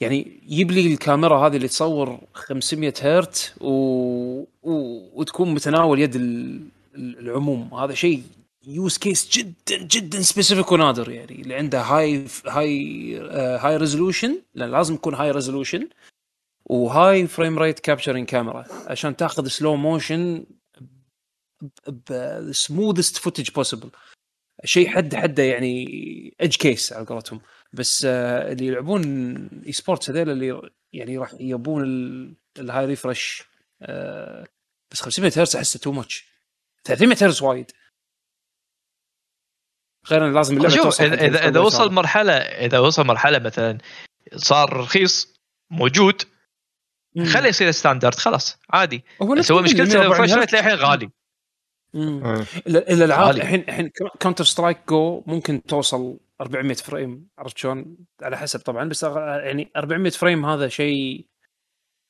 يعني 0.00 0.40
يجيب 0.46 0.70
لي 0.70 0.92
الكاميرا 0.92 1.46
هذه 1.46 1.56
اللي 1.56 1.68
تصور 1.68 2.20
500 2.34 2.94
هرت 3.02 3.54
و... 3.60 3.70
و... 4.62 4.72
وتكون 5.20 5.54
متناول 5.54 6.00
يد 6.00 6.16
ال... 6.16 6.60
العموم. 6.94 7.74
هذا 7.74 7.94
شيء 7.94 8.22
use 8.68 8.98
case 8.98 9.28
جدا 9.38 9.76
جدا 9.82 10.22
specific 10.22 10.72
ونادر 10.72 11.10
يعني. 11.10 11.42
اللي 11.42 11.54
عنده 11.54 11.80
high 11.82 12.24
high 12.46 13.16
high 13.58 13.76
resolution 13.76 14.42
لأن 14.54 14.70
لازم 14.70 14.94
يكون 14.94 15.14
high 15.14 15.30
resolution 15.30 15.88
و 16.64 17.26
high 17.26 17.40
frame 17.40 17.58
rate 17.58 17.78
capturing 17.80 18.26
camera 18.26 18.64
عشان 18.86 19.16
تاخذ 19.16 19.46
slow 19.48 19.76
motion 19.76 20.44
ب 22.10 22.21
smoothest 22.21 23.16
footage 23.16 23.50
possible 23.50 23.90
شيء 24.64 24.88
حد 24.88 25.14
حده 25.14 25.42
يعني 25.42 25.84
edge 26.40 26.56
case 26.56 26.92
على 26.92 27.06
قولتهم. 27.06 27.40
بس 27.72 28.04
آه، 28.04 28.52
اللي 28.52 28.66
يلعبون 28.66 29.02
esports 29.66 30.10
هذول 30.10 30.30
اللي 30.30 30.70
يعني 30.92 31.18
راح 31.18 31.34
يبون 31.40 31.82
ال- 31.84 32.34
ال 32.58 32.86
high 32.86 33.06
refresh 33.06 33.42
آه، 33.82 34.46
بس 34.90 35.00
500 35.00 35.32
هرتز 35.36 35.56
أحسه 35.56 35.78
too 35.78 35.92
much 35.92 36.28
300 36.84 37.16
هرتز 37.22 37.42
وايد. 37.42 37.70
غير 40.10 40.28
لازم 40.32 40.56
اللعبة 40.56 40.74
شوف 40.74 40.84
توصل 40.84 41.04
اذا 41.04 41.26
اذا, 41.26 41.48
إذا 41.48 41.60
وصل 41.60 41.92
مرحلة 41.92 42.32
إذا 42.32 42.78
وصل 42.78 43.06
مرحلة 43.06 43.38
مثلا 43.38 43.78
صار 44.36 44.76
رخيص 44.76 45.34
موجود. 45.70 46.22
خليه 47.32 47.48
يصير 47.48 47.70
standard 47.70 48.14
خلاص 48.14 48.58
عادي 48.70 49.04
هو 49.22 49.34
بس 49.34 49.52
هو 49.52 49.60
نفس 49.60 49.72
مشكلته 49.72 49.98
140 49.98 50.06
ال 50.12 50.14
refresh 50.14 50.30
هرتز. 50.30 50.38
rate 50.38 50.52
للحين 50.54 50.74
غالي. 50.78 51.10
ال- 51.94 52.76
الالعاب. 52.92 53.36
الحين 53.36 53.60
الحين 53.68 53.90
Counter-Strike 54.20 54.78
GO 54.88 55.22
ممكن 55.26 55.62
توصل 55.62 56.18
400 56.40 56.74
frame 56.76 57.28
عرفت 57.38 57.58
شلون؟ 57.58 57.96
على 58.22 58.36
حسب 58.38 58.60
طبعا 58.60 58.84
بس 58.88 59.02
يعني 59.02 59.70
400 59.76 60.10
frame 60.12 60.46
هذا 60.46 60.68
شيء 60.68 61.26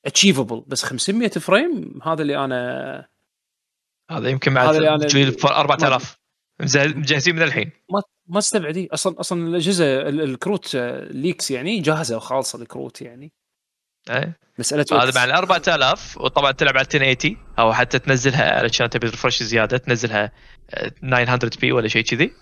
achievable 0.07 0.65
بس 0.67 0.83
500 0.85 1.29
frame 1.29 1.99
هذا 2.05 2.23
اللي 2.23 2.45
أنا 2.45 3.09
هذا 4.11 4.29
يمكن 4.29 4.53
مع 4.53 4.63
هذا 4.71 4.77
اللي 4.79 4.99
أنا- 4.99 5.07
جيل 5.07 5.37
4000 5.45 6.03
مزه- 6.03 6.18
مجهزين 6.61 7.37
من 7.37 7.43
الحين. 7.43 7.71
ما 7.91 8.03
ما 8.27 8.39
استبعدي. 8.39 8.89
أصلا 8.93 9.21
أصلا 9.21 9.49
الأجهزة 9.49 9.85
ال- 10.09 10.21
الكروت 10.21 10.75
آه، 10.75 11.05
leaks 11.13 11.51
يعني 11.51 11.81
جاهزة 11.81 12.17
وخالصة 12.17 12.63
الكروت 12.63 13.03
يعني. 13.03 13.33
إيه. 14.11 14.39
مساله 14.59 14.85
هذا. 14.93 15.13
مع 15.15 15.25
ال 15.25 15.31
4000 15.33 16.19
وطبعا 16.19 16.53
تلعب 16.53 16.77
على 16.77 16.87
1080 16.87 17.37
أو 17.59 17.73
حتى 17.73 17.99
تنزلها 17.99 18.59
علشان 18.59 18.91
تبي 18.91 19.07
refresh 19.07 19.43
زيادة 19.43 19.79
تنزلها 19.79 20.33
آه، 20.71 20.89
900 20.89 21.51
p 21.61 21.73
ولا 21.73 21.89
شيء 21.89 22.03
كذي. 22.03 22.33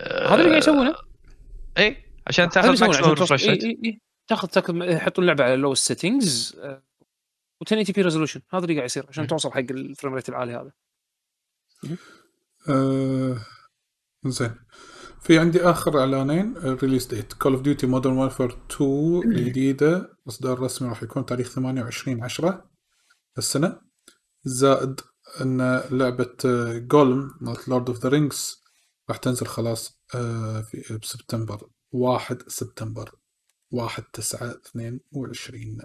هذا 0.00 0.34
اللي 0.34 0.48
قاعد 0.48 0.62
يسوونه؟ 0.62 0.94
اي 1.78 1.96
عشان 2.26 2.48
تاخذ 2.48 2.68
maximum 2.86 3.10
refresh 3.12 3.46
rate 3.48 3.62
إي- 3.62 3.64
إي. 3.84 4.00
تاخذ 4.28 4.48
تاخذ 4.48 4.74
يحطون 4.76 5.22
اللعبه 5.24 5.44
على 5.44 5.56
low 5.56 5.74
settings 5.74 6.56
و 7.60 7.62
1080 7.62 7.92
p 7.96 8.02
resolution 8.02 8.40
هذا 8.50 8.62
اللي 8.64 8.74
قاعد 8.74 8.84
يصير 8.86 9.06
عشان. 9.08 9.26
توصل 9.26 9.50
حق 9.52 9.58
ال 9.58 9.67
frame 9.67 10.14
rate 10.14 10.28
العالي 10.28 10.52
هذا. 10.52 10.72
آه 12.68 13.46
زين 14.26 14.54
في 15.20 15.38
عندي 15.38 15.62
آخر 15.62 16.00
إعلانين 16.00 16.56
release 16.58 17.06
date 17.06 17.32
Call 17.32 17.52
of 17.52 17.62
Duty 17.62 17.86
Modern 17.86 18.16
Warfare 18.16 18.58
2 18.70 19.22
الجديدة 19.24 20.16
اصدار 20.28 20.60
رسمي 20.60 20.88
راح 20.88 21.02
يكون 21.02 21.26
تاريخ 21.26 21.50
28 21.50 22.24
10 22.24 22.70
السنة. 23.38 23.80
زائد 24.44 25.00
إن 25.40 25.82
لعبة 25.90 26.36
Gollum 26.78 27.30
مالت 27.40 27.68
Lord 27.68 27.88
of 27.88 28.02
the 28.02 28.08
Rings 28.08 28.62
راح 29.08 29.16
تنزل 29.16 29.46
خلاص 29.46 30.00
آه 30.14 30.60
في 30.60 30.98
بسبتمبر 31.02 31.70
1 31.92 32.42
سبتمبر 32.48 33.18
1 33.70 34.04
9 34.12 34.50
22 34.50 35.78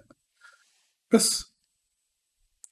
بس 1.14 1.56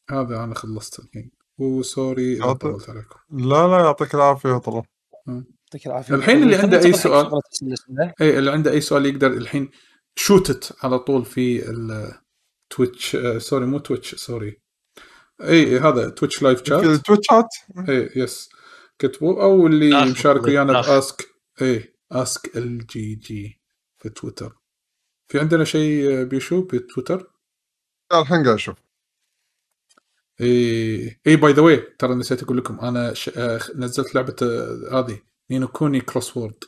هذا 0.09 0.43
أنا 0.43 0.55
خلصت 0.55 0.99
الحين. 0.99 1.42
و 1.57 1.71
sorry 1.71 2.39
طولت 2.53 2.89
عليكم. 2.89 3.19
لا 3.31 3.67
لا 3.67 3.79
يعطيك 3.79 4.15
العافية 4.15 4.57
طلع 4.57 4.83
يعطيك 5.27 5.87
العافية. 5.87 6.15
الحين 6.15 6.43
اللي 6.43 6.55
عنده 6.55 6.77
حق 6.79 6.95
سؤال. 6.95 7.41
اي 8.21 8.37
اللي 8.39 8.51
عنده 8.51 8.71
أي 8.71 8.81
سؤال 8.81 9.05
يقدر 9.05 9.31
الحين 9.33 9.69
shoot 10.15 10.58
it 10.58 10.75
على 10.83 10.99
طول 10.99 11.25
في 11.25 11.69
ال 11.69 11.90
Twitch 11.90 13.15
آه 13.15 13.37
sorry 13.37 13.65
مو 13.65 13.79
Twitch 13.79 14.15
sorry 14.15 14.61
اي 15.41 15.79
هذا 15.79 16.09
تويتش 16.09 16.41
لايف 16.41 16.63
شات 16.65 16.83
التويتشات 16.83 17.47
اي 17.89 18.09
يس 18.15 18.49
كتبوا 18.99 19.43
أو 19.43 19.67
اللي 19.67 20.11
مشارك 20.11 20.43
ويانا. 20.43 20.81
باسك 20.81 21.27
اي 21.61 21.95
اسك 22.11 22.57
ال 22.57 22.87
جي 22.87 23.15
جي 23.15 23.61
في 23.97 24.09
تويتر 24.09 24.57
في 25.27 25.39
عندنا 25.39 25.63
شيء 25.63 26.23
بيشو 26.23 26.61
بتويتر 26.61 27.31
الحين 28.13 28.43
قاعد 28.43 28.47
أشوف. 28.47 28.75
اي 30.41 31.19
اي 31.27 31.35
باي 31.35 31.53
ذا 31.53 31.61
واي 31.61 31.77
ترى 31.99 32.15
نسيت 32.15 32.43
أقول 32.43 32.57
لكم 32.57 32.79
أنا 32.79 33.13
ش... 33.13 33.29
آه، 33.29 33.59
نزلت 33.75 34.15
لعبة 34.15 34.35
آه، 34.41 34.99
هذه 34.99 35.19
نينو 35.51 35.67
كوني 35.67 36.01
كروس 36.01 36.37
وورد 36.37 36.63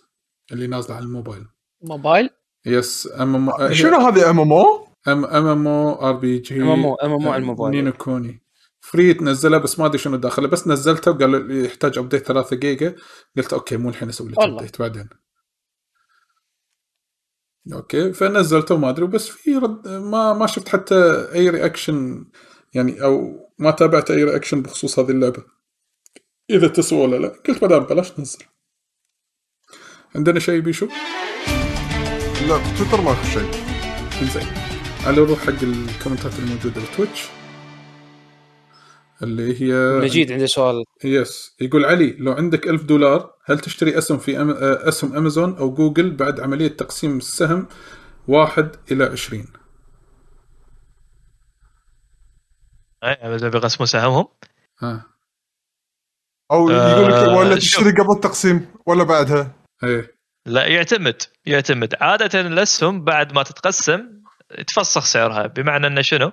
اللي 0.51 0.67
نازلة 0.67 0.95
على 0.95 1.05
الموبايل 1.05 1.45
موبايل 1.81 2.29
يس 2.65 3.09
ام 3.19 3.35
ام 3.35 3.49
ام 3.49 3.73
شنو 3.73 3.97
هذه 3.97 4.29
ام 4.29 4.39
ام 4.39 4.53
أو؟ 4.53 4.87
ام 5.07 5.25
ام 5.25 5.67
أو 5.67 6.09
ار 6.09 6.13
بي 6.13 6.39
جي 6.39 6.59
MMO 6.59 6.95
MMO 7.03 7.27
على 7.27 7.35
الموبايل. 7.37 7.71
نينو 7.75 7.91
كوني 7.91 8.41
free 8.79 9.13
تنزلها 9.13 9.59
بس 9.59 9.79
ما 9.79 9.85
أدري 9.85 9.97
شنو 9.97 10.15
داخله 10.15 10.47
بس 10.47 10.67
نزلتها 10.67 11.11
وقالوا 11.11 11.39
لي 11.39 11.65
يحتاج 11.65 11.97
update 11.97 12.27
3 12.27 12.55
جيجا 12.55 12.95
قلت 13.37 13.53
okay 13.53 13.77
مو 13.77 13.89
الحين 13.89 14.09
أسوي 14.09 14.31
لك. 14.31 14.39
update 14.39 14.79
بعدين 14.79 15.09
okay 17.73 18.13
فنزلته 18.13 18.75
وما 18.75 18.89
أدري 18.89 19.07
بس 19.07 19.27
في 19.29 19.57
رد 19.57 19.87
ما 19.87 20.33
ما 20.33 20.47
شفت 20.47 20.69
حتى 20.69 20.95
أي 21.33 21.49
reaction 21.49 22.25
يعني 22.75 23.03
أو 23.03 23.45
ما 23.59 23.71
تابعت 23.71 24.11
أي 24.11 24.23
reaction 24.23 24.61
بخصوص 24.61 24.99
هذه 24.99 25.11
اللعبة. 25.11 25.43
إذا 26.49 26.67
تسوى 26.67 27.01
ولا 27.01 27.15
لا 27.15 27.27
قلت 27.47 27.63
بدل 27.63 27.79
بلاش 27.79 28.19
ننزل. 28.19 28.39
عندنا 30.15 30.39
شيء 30.39 30.59
بيشو؟ 30.59 30.85
لا 32.47 32.57
في 32.59 32.77
تويتر 32.77 33.01
ما 33.01 33.13
في 33.13 33.31
شيء. 33.31 33.51
زين 34.33 34.47
على 35.05 35.21
نروح 35.21 35.39
حق 35.39 35.63
ال 35.63 35.72
comments 35.72 36.39
الموجودة 36.39 36.81
بتويتش 36.93 37.23
اللي 39.23 39.61
هي 39.61 39.99
مجيد 39.99 40.31
عنده 40.31 40.45
سؤال. 40.45 40.83
yes 41.03 41.55
يقول 41.61 41.85
علي 41.85 42.15
لو 42.19 42.31
عندك 42.31 42.67
ألف 42.67 42.83
دولار 42.83 43.35
هل 43.45 43.59
تشتري 43.59 43.97
أسهم 43.97 44.17
في 44.17 44.41
أم... 44.41 44.49
آه، 44.49 44.89
أسهم 44.89 45.15
أمازون 45.15 45.57
أو 45.57 45.73
جوجل 45.73 46.11
بعد 46.11 46.39
عملية 46.39 46.67
تقسيم 46.67 47.17
السهم 47.17 47.67
واحد 48.27 48.75
إلى 48.91 49.03
عشرين؟ 49.03 49.47
اي 53.05 53.49
بيقسموا 53.49 53.85
سهمهم 53.85 54.27
ها 54.79 55.05
أو 56.51 56.69
يقول 56.69 57.11
لك 57.11 57.13
آه، 57.13 57.37
ولا. 57.37 57.55
تشتري 57.55 57.91
قبل 57.91 58.11
التقسيم 58.15 58.67
ولا 58.85 59.03
بعدها 59.03 59.51
إيه 59.83 60.15
لا 60.45 60.65
يعتمد 60.65 61.21
يعتمد 61.45 61.95
عادة 62.01 62.41
الأسهم 62.41 63.03
بعد 63.03 63.33
ما 63.33 63.43
تتقسم 63.43 64.21
يتفسخ 64.57 65.05
سعرها 65.05 65.47
بمعنى 65.47 65.87
إنه 65.87 66.01
شنو؟ 66.01 66.31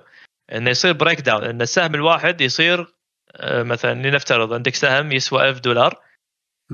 إنه 0.53 0.69
يصير 0.69 0.93
break 0.93 1.21
down 1.21 1.43
إن 1.43 1.61
السهم 1.61 1.95
الواحد 1.95 2.41
يصير 2.41 2.93
آه، 3.35 3.63
مثلا 3.63 3.93
لنفترض 3.93 4.53
عندك 4.53 4.75
سهم 4.75 5.11
يسوى 5.11 5.49
1000 5.49 5.59
دولار. 5.59 6.01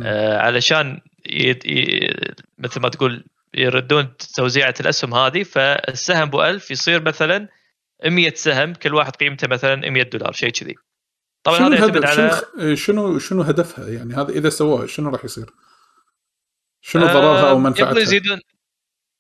آه، 0.04 0.38
علشان 0.38 1.02
ي... 1.30 1.50
ي... 1.66 2.14
مثل 2.58 2.82
ما 2.82 2.90
تقول 2.90 3.26
يردون 3.54 4.18
توزيعة 4.36 4.74
الأسهم 4.80 5.14
هذه 5.14 5.44
فالسهم 5.44 6.28
ابو 6.28 6.44
1000 6.44 6.72
يصير 6.72 7.02
مثلا 7.02 7.48
100 8.06 8.34
سهم 8.36 8.74
كل 8.74 8.96
واحد 8.96 9.16
قيمته 9.16 9.48
مثلا 9.48 9.90
100 9.90 10.04
دولار 10.04 10.32
شيء 10.32 10.50
كذي 10.50 10.76
طبعا 11.44 11.60
هذا 11.60 11.76
يعتمد 11.76 12.06
على 12.06 12.42
إيه، 12.60 12.76
شنو 12.76 13.20
شنو 13.20 13.42
هدفها 13.42 13.88
يعني 13.88 14.14
هذا 14.14 14.30
إذا 14.30 14.50
سووها 14.50 14.88
شنو 14.88 15.10
راح 15.10 15.26
يصير؟ 15.26 15.54
شنو 16.82 17.06
ضررها 17.06 17.50
أو 17.50 17.56
آه، 17.56 17.60
منفعتها؟ 17.60 18.00
يزيدون 18.00 18.40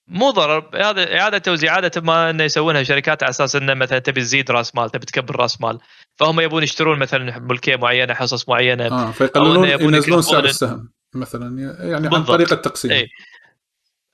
مو 0.08 0.30
ضرر 0.30 0.70
هذا 0.76 1.20
إعادة 1.20 1.38
توزيع 1.38 1.74
عادة 1.74 2.02
ما 2.02 2.30
إنه 2.30 2.44
يسوونها 2.44 2.84
شركات 2.84 3.24
على 3.24 3.30
أساس 3.30 3.56
إنه 3.56 3.74
مثلا 3.74 4.00
تبي 4.00 4.22
تزيد 4.22 4.52
رأس 4.52 4.76
مال 4.76 4.90
تبي 4.90 5.06
تكبر 5.06 5.36
رأس 5.36 5.62
مال 5.62 5.80
فهم 6.16 6.40
يبون 6.40 6.64
يشترون 6.64 7.00
مثلا 7.00 7.40
ملكية 7.40 7.76
معينة 7.76 8.14
حصص 8.14 8.50
معينة 8.50 8.86
آه 8.86 9.12
فيقللون 9.12 9.68
ينزلون 9.68 10.22
سعر 10.22 10.46
السهم 10.46 10.92
مثلا 11.16 11.60
يعني 11.60 11.96
عن 11.96 12.02
بالضبط. 12.02 12.28
طريق 12.28 12.54
التقسيم 12.54 12.92
إيه. 12.92 13.08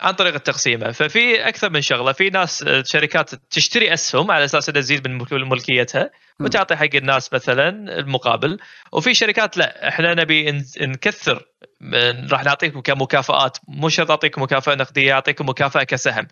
عن 0.02 0.14
طريق 0.14 0.34
التقسيمه 0.34 0.92
ففي 0.92 1.48
أكثر 1.48 1.70
من 1.70 1.82
شغلة 1.82 2.12
في 2.12 2.30
ناس 2.30 2.64
آه، 2.64 2.84
شركات 2.84 3.36
تشتري 3.36 3.94
أسهم 3.94 4.32
على 4.32 4.46
أساس 4.46 4.70
إنها 4.70 4.82
تزيد 4.82 5.08
من 5.08 5.18
ملك- 5.18 5.34
ملكيتها. 5.34 6.12
وتعطي 6.40 6.76
حق 6.76 6.96
الناس 6.96 7.34
مثلا 7.34 7.70
المقابل. 8.00 8.58
وفي 8.92 9.14
شركات 9.14 9.58
لا 9.58 9.88
إحنا 9.88 10.14
نبي 10.14 10.52
نكثر 10.82 11.46
من- 11.82 12.28
راح 12.30 12.44
نعطيكم 12.44 12.82
كمكافآت 12.82 13.58
مو 13.68 13.90
شرط 13.90 14.10
أعطيكم 14.10 14.42
مكافأة 14.42 14.76
نقدية 14.76 15.14
أعطيكم 15.14 15.50
مكافأة 15.50 15.84
كسهم. 15.84 16.28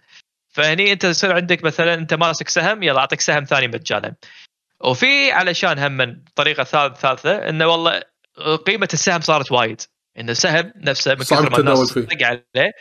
فهني 0.50 0.92
أنت 0.92 1.03
يصير 1.03 1.35
عندك 1.35 1.64
مثلا 1.64 1.93
أنت 1.93 2.14
ماسك 2.14 2.50
سهم 2.50 2.83
يلا 2.83 3.00
أعطيك 3.00 3.22
سهم 3.22 3.43
ثاني 3.43 3.67
مجانا. 3.67 4.16
وفي 4.80 5.32
علشان 5.32 5.80
هم 5.80 5.92
من 5.92 6.16
طريقة 6.35 6.64
ثالث- 6.64 6.98
ثالثة 7.00 7.50
إنه 7.50 7.67
والله 7.67 8.01
قيمة 8.67 8.90
السهم 8.93 9.22
صارت 9.22 9.51
وايد. 9.51 9.82
إن 10.19 10.30
السهم 10.30 10.74
نفسه 10.75 11.11
من 11.11 11.19
كثر 11.22 11.50
ما 11.50 11.58
الناس 11.58 11.98
عليه 12.22 12.72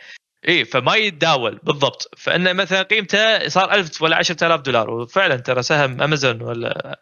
اي 0.47 0.65
فما 0.65 0.95
يتداول 0.95 1.59
بالضبط. 1.63 2.09
فانه 2.17 2.53
مثلا 2.53 2.81
قيمته 2.81 3.47
صار 3.47 3.73
1000 3.73 4.01
ولا 4.01 4.15
10000 4.17 4.61
دولار 4.61 4.89
وفعلا 4.89 5.35
ترى 5.35 5.63
سهم 5.63 6.01
أمازون 6.01 6.41
ولا 6.41 7.01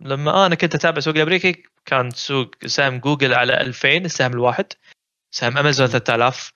لما 0.00 0.46
أنا 0.46 0.54
كنت 0.54 0.74
أتابع 0.74 1.00
سوق 1.00 1.14
الأمريكي 1.14 1.62
كان 1.86 2.10
سوق 2.10 2.50
سهم 2.66 2.98
جوجل 2.98 3.34
على 3.34 3.60
2000 3.60 4.04
السهم 4.04 4.32
الواحد. 4.32 4.72
سهم 5.30 5.58
أمازون 5.58 5.86
3000 5.86 6.52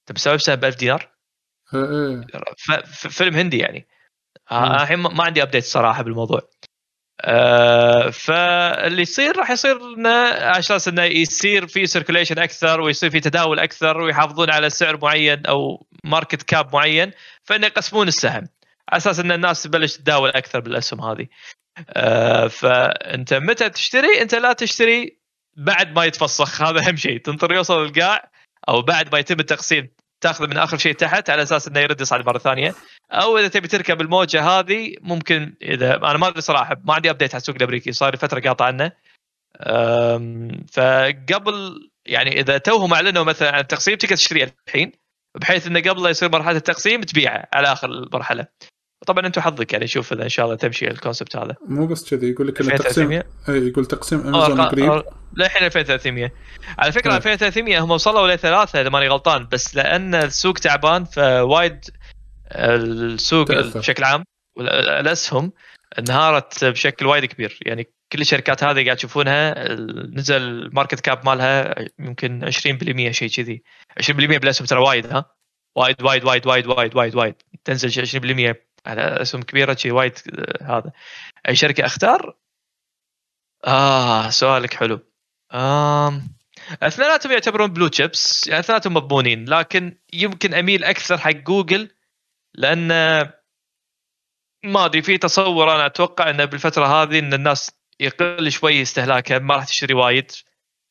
انت 0.00 0.18
مسوي 0.18 0.38
سهم 0.38 0.56
ب 0.56 0.64
1000 0.64 0.76
دينار. 0.76 1.12
إيه، 1.74 1.80
إيه. 1.80 2.82
فيلم 2.84 3.36
هندي 3.36 3.58
يعني. 3.58 3.88
آه، 4.50 4.82
الحين 4.82 4.98
ما 4.98 5.24
عندي 5.24 5.42
update 5.42 5.64
صراحة 5.64 6.02
بالموضوع. 6.02 6.40
آه 7.20 8.10
فاللي 8.10 9.02
يصير 9.02 9.36
راح 9.38 9.50
يصير 9.50 9.78
على 10.06 10.58
أساس 10.58 10.88
إنه 10.88 11.02
يصير 11.02 11.66
في 11.66 11.86
circulation 11.86 12.38
أكثر 12.38 12.80
ويصير 12.80 13.10
في 13.10 13.20
تداول 13.20 13.58
أكثر 13.58 14.00
ويحافظون 14.00 14.50
على 14.50 14.70
سعر 14.70 14.98
معين 15.02 15.46
أو 15.46 15.86
market 16.04 16.42
cap 16.42 16.74
معين 16.74 17.10
فإنه 17.44 17.66
يقسمون 17.66 18.08
السهم. 18.08 18.48
على 18.88 18.96
أساس 18.96 19.20
إن 19.20 19.32
الناس 19.32 19.62
تبلش 19.62 19.96
تتداول 19.96 20.30
أكثر 20.30 20.60
بالأسهم 20.60 21.00
هذه. 21.00 21.26
آه 21.90 22.46
فأنت 22.46 23.34
متى 23.34 23.70
تشتري؟ 23.70 24.22
أنت 24.22 24.34
لا 24.34 24.52
تشتري 24.52 25.18
بعد 25.56 25.94
ما 25.94 26.04
يتفسخ. 26.04 26.62
هذا 26.68 26.88
أهم 26.88 26.96
شيء. 26.96 27.18
تنطر 27.18 27.52
يوصل 27.52 27.82
القاع 27.82 28.30
أو 28.68 28.82
بعد 28.82 29.12
ما 29.12 29.18
يتم 29.18 29.40
التقسيم. 29.40 29.88
تاخذ 30.20 30.48
من 30.48 30.56
آخر 30.56 30.76
شيء 30.76 30.92
تحت 30.94 31.30
على 31.30 31.42
أساس 31.42 31.68
إنه 31.68 31.80
يرد 31.80 32.00
يصعد 32.00 32.26
مرة 32.26 32.38
ثانية. 32.38 32.74
أو 33.12 33.38
إذا 33.38 33.48
تبي 33.48 33.68
تركب 33.68 34.00
الموجة 34.00 34.42
هذه 34.42 34.94
ممكن 35.00 35.54
إذا 35.62 35.96
أنا 35.96 36.18
ما 36.18 36.28
أدري 36.28 36.40
صراحة 36.40 36.76
ما 36.84 36.94
عندي 36.94 37.10
ابديت 37.10 37.34
على 37.34 37.40
السوق 37.40 37.56
الأمريكي 37.56 37.92
صار 37.92 38.10
لي 38.10 38.18
فترة 38.18 38.40
قاطع 38.40 38.64
عنه. 38.64 38.92
فقبل 40.72 41.88
يعني 42.06 42.40
إذا 42.40 42.58
توهم 42.58 42.94
أعلنوا 42.94 43.24
مثلا 43.24 43.52
عن 43.52 43.60
التقسيم 43.60 43.94
تقدر 43.94 44.16
تشتري 44.16 44.52
الحين 44.68 44.92
بحيث 45.40 45.66
انه 45.66 45.80
قبل 45.80 46.02
لا 46.02 46.10
يصير 46.10 46.32
مرحلة 46.32 46.56
التقسيم 46.56 47.00
تبيعه 47.00 47.48
على 47.52 47.72
آخر 47.72 47.88
المرحلة. 47.88 48.46
طبعا 49.06 49.26
أنت 49.26 49.38
حظك 49.38 49.72
يعني 49.72 49.86
شوف 49.86 50.12
إذا 50.12 50.22
إن 50.22 50.28
شاء 50.28 50.44
الله 50.46 50.56
تمشي 50.56 50.88
ال 50.90 50.96
concept 50.96 51.36
هذا. 51.36 51.54
مو 51.66 51.86
بس 51.86 52.10
كذي 52.10 52.30
يقول 52.30 52.48
لك 52.48 52.56
تقسيم 52.56 52.72
2300 52.72 53.24
اي 53.48 53.68
يقول 53.68 53.86
تقسيم 53.86 54.20
امازون 54.20 54.56
أرقام- 54.56 54.70
قريب 54.70 55.02
أو- 55.02 55.04
للحين 55.36 55.64
2300 55.66 56.32
على 56.78 56.92
فكرة 56.92 57.10
إيه. 57.10 57.16
2300 57.16 57.78
هم 57.78 57.90
وصلوا 57.90 58.34
لثلاثه 58.34 58.80
إذا 58.80 58.88
ماني 58.88 59.08
غلطان 59.08 59.48
بس 59.52 59.76
لأن 59.76 60.14
السوق 60.14 60.54
تعبان 60.54 61.04
فوايد 61.04 61.80
السوق 62.52 63.46
تأثر. 63.46 63.78
بشكل 63.78 64.04
عام 64.04 64.24
الاسهم 64.60 65.52
انهارت 65.98 66.64
بشكل 66.64 67.06
وايد 67.06 67.24
كبير. 67.24 67.58
يعني 67.62 67.88
كل 68.12 68.20
الشركات 68.20 68.64
هذه 68.64 68.84
قاعد 68.84 68.96
تشوفونها 68.96 69.72
نزل 70.14 70.36
ال 70.36 70.45
market 70.45 71.00
cap 71.00 71.26
مالها 71.26 71.74
يمكن 71.98 72.44
20% 72.44 73.10
شيء 73.10 73.28
كذي. 73.28 73.62
20% 74.00 74.38
بالأسهم 74.38 74.66
ترى 74.66 74.78
وايد 74.80 75.06
ها؟ 75.06 75.24
وايد 75.76 76.02
وايد 76.02 76.24
وايد 76.24 76.46
وايد 76.46 76.66
وايد 76.66 76.96
وايد. 76.96 77.16
وايد 77.16 77.34
تنزل 77.64 77.90
شي 77.92 78.00
20% 78.00 78.67
على 78.86 79.02
اسهم 79.02 79.42
كبيرة 79.42 79.74
شيء 79.74 79.92
وايد 79.92 80.18
آه، 80.38 80.78
هذا. 80.78 80.92
أي 81.48 81.56
شركة 81.56 81.86
أختار؟ 81.86 82.36
آه 83.64 84.30
سؤالك 84.30 84.74
حلو. 84.74 85.00
أثنيناتهم 86.82 87.32
يعتبرون 87.32 87.72
blue 87.72 87.88
chips 87.88 88.46
يعني 88.46 88.60
أثنيناتهم 88.60 88.94
مضمونين 88.94 89.48
لكن 89.48 89.98
يمكن 90.12 90.54
أميل 90.54 90.84
أكثر 90.84 91.18
حق 91.18 91.30
جوجل 91.30 91.90
لأن 92.54 92.88
ما 94.64 94.84
أدري 94.84 95.02
في 95.02 95.18
تصور 95.18 95.74
أنا 95.74 95.86
أتوقع 95.86 96.30
انه 96.30 96.44
بالفترة 96.44 96.86
هذه 96.86 97.18
إن 97.18 97.34
الناس 97.34 97.70
يقل 98.00 98.52
شوي 98.52 98.82
استهلاكها 98.82 99.38
ما 99.38 99.54
راح 99.56 99.64
تشتري 99.64 99.94
وايد. 99.94 100.32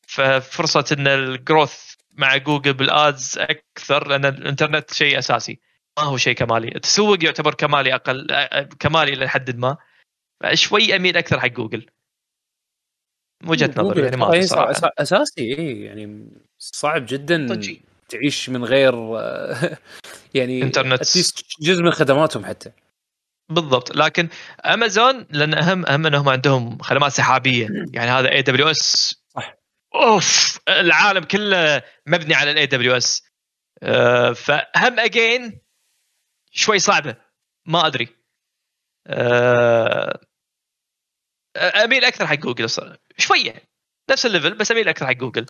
ففرصة 0.06 0.84
إن 0.92 1.06
ال 1.06 1.19
growth 1.19 1.94
مع 2.12 2.36
جوجل 2.36 2.72
بال 2.72 2.98
ads 2.98 3.38
أكثر 3.38 4.08
لأن 4.08 4.24
الإنترنت 4.24 4.94
شيء 4.94 5.18
أساسي. 5.18 5.60
هو 6.02 6.16
شيء 6.16 6.34
كمالي. 6.34 6.68
التسوق 6.68 7.24
يعتبر 7.24 7.54
كمالي 7.54 7.94
أقل 7.94 8.26
كمالي 8.80 9.12
إلى 9.12 9.28
حد 9.28 9.56
ما. 9.56 9.76
شوي 10.54 10.96
أميل 10.96 11.16
أكثر 11.16 11.40
حق 11.40 11.46
جوجل. 11.46 11.86
وجهة 13.46 13.70
نظري 13.76 14.02
يعني 14.02 14.16
ما 14.16 14.40
صع- 14.46 14.90
أساسي 14.98 15.58
إي 15.58 15.80
يعني 15.80 16.28
صعب 16.58 17.06
جدا. 17.08 17.80
تعيش 18.08 18.50
من 18.50 18.64
غير 18.64 18.94
يعني 20.34 20.70
at 20.72 20.92
least 20.92 21.42
جزء 21.60 21.82
من 21.82 21.90
خدماتهم 21.90 22.44
حتى. 22.44 22.70
بالضبط. 23.50 23.96
لكن 23.96 24.28
امازون 24.64 25.26
لأن 25.30 25.54
أهم 25.54 25.86
أهم 25.86 26.06
إنهم 26.06 26.28
عندهم 26.28 26.78
خدمات 26.78 27.12
سحابية. 27.12 27.68
يعني 27.94 28.10
هذا 28.10 28.30
AWS. 28.32 29.14
أوف 29.94 30.58
العالم 30.68 31.24
كله 31.24 31.82
مبني 32.06 32.34
على 32.34 32.50
ال 32.50 32.66
AWS 32.66 33.22
فهم 34.34 34.98
again 34.98 35.60
شوي 36.50 36.78
صعبه 36.78 37.16
ما 37.66 37.86
أدري. 37.86 38.08
أه 39.06 40.20
أميل 41.56 42.04
أكثر 42.04 42.26
حق 42.26 42.34
جوجل. 42.34 42.96
شوية. 43.18 43.68
نفس 44.10 44.26
ال 44.26 44.31
level 44.31 44.54
بس 44.54 44.72
أميل 44.72 44.88
أكثر 44.88 45.06
حق 45.06 45.12
جوجل. 45.12 45.46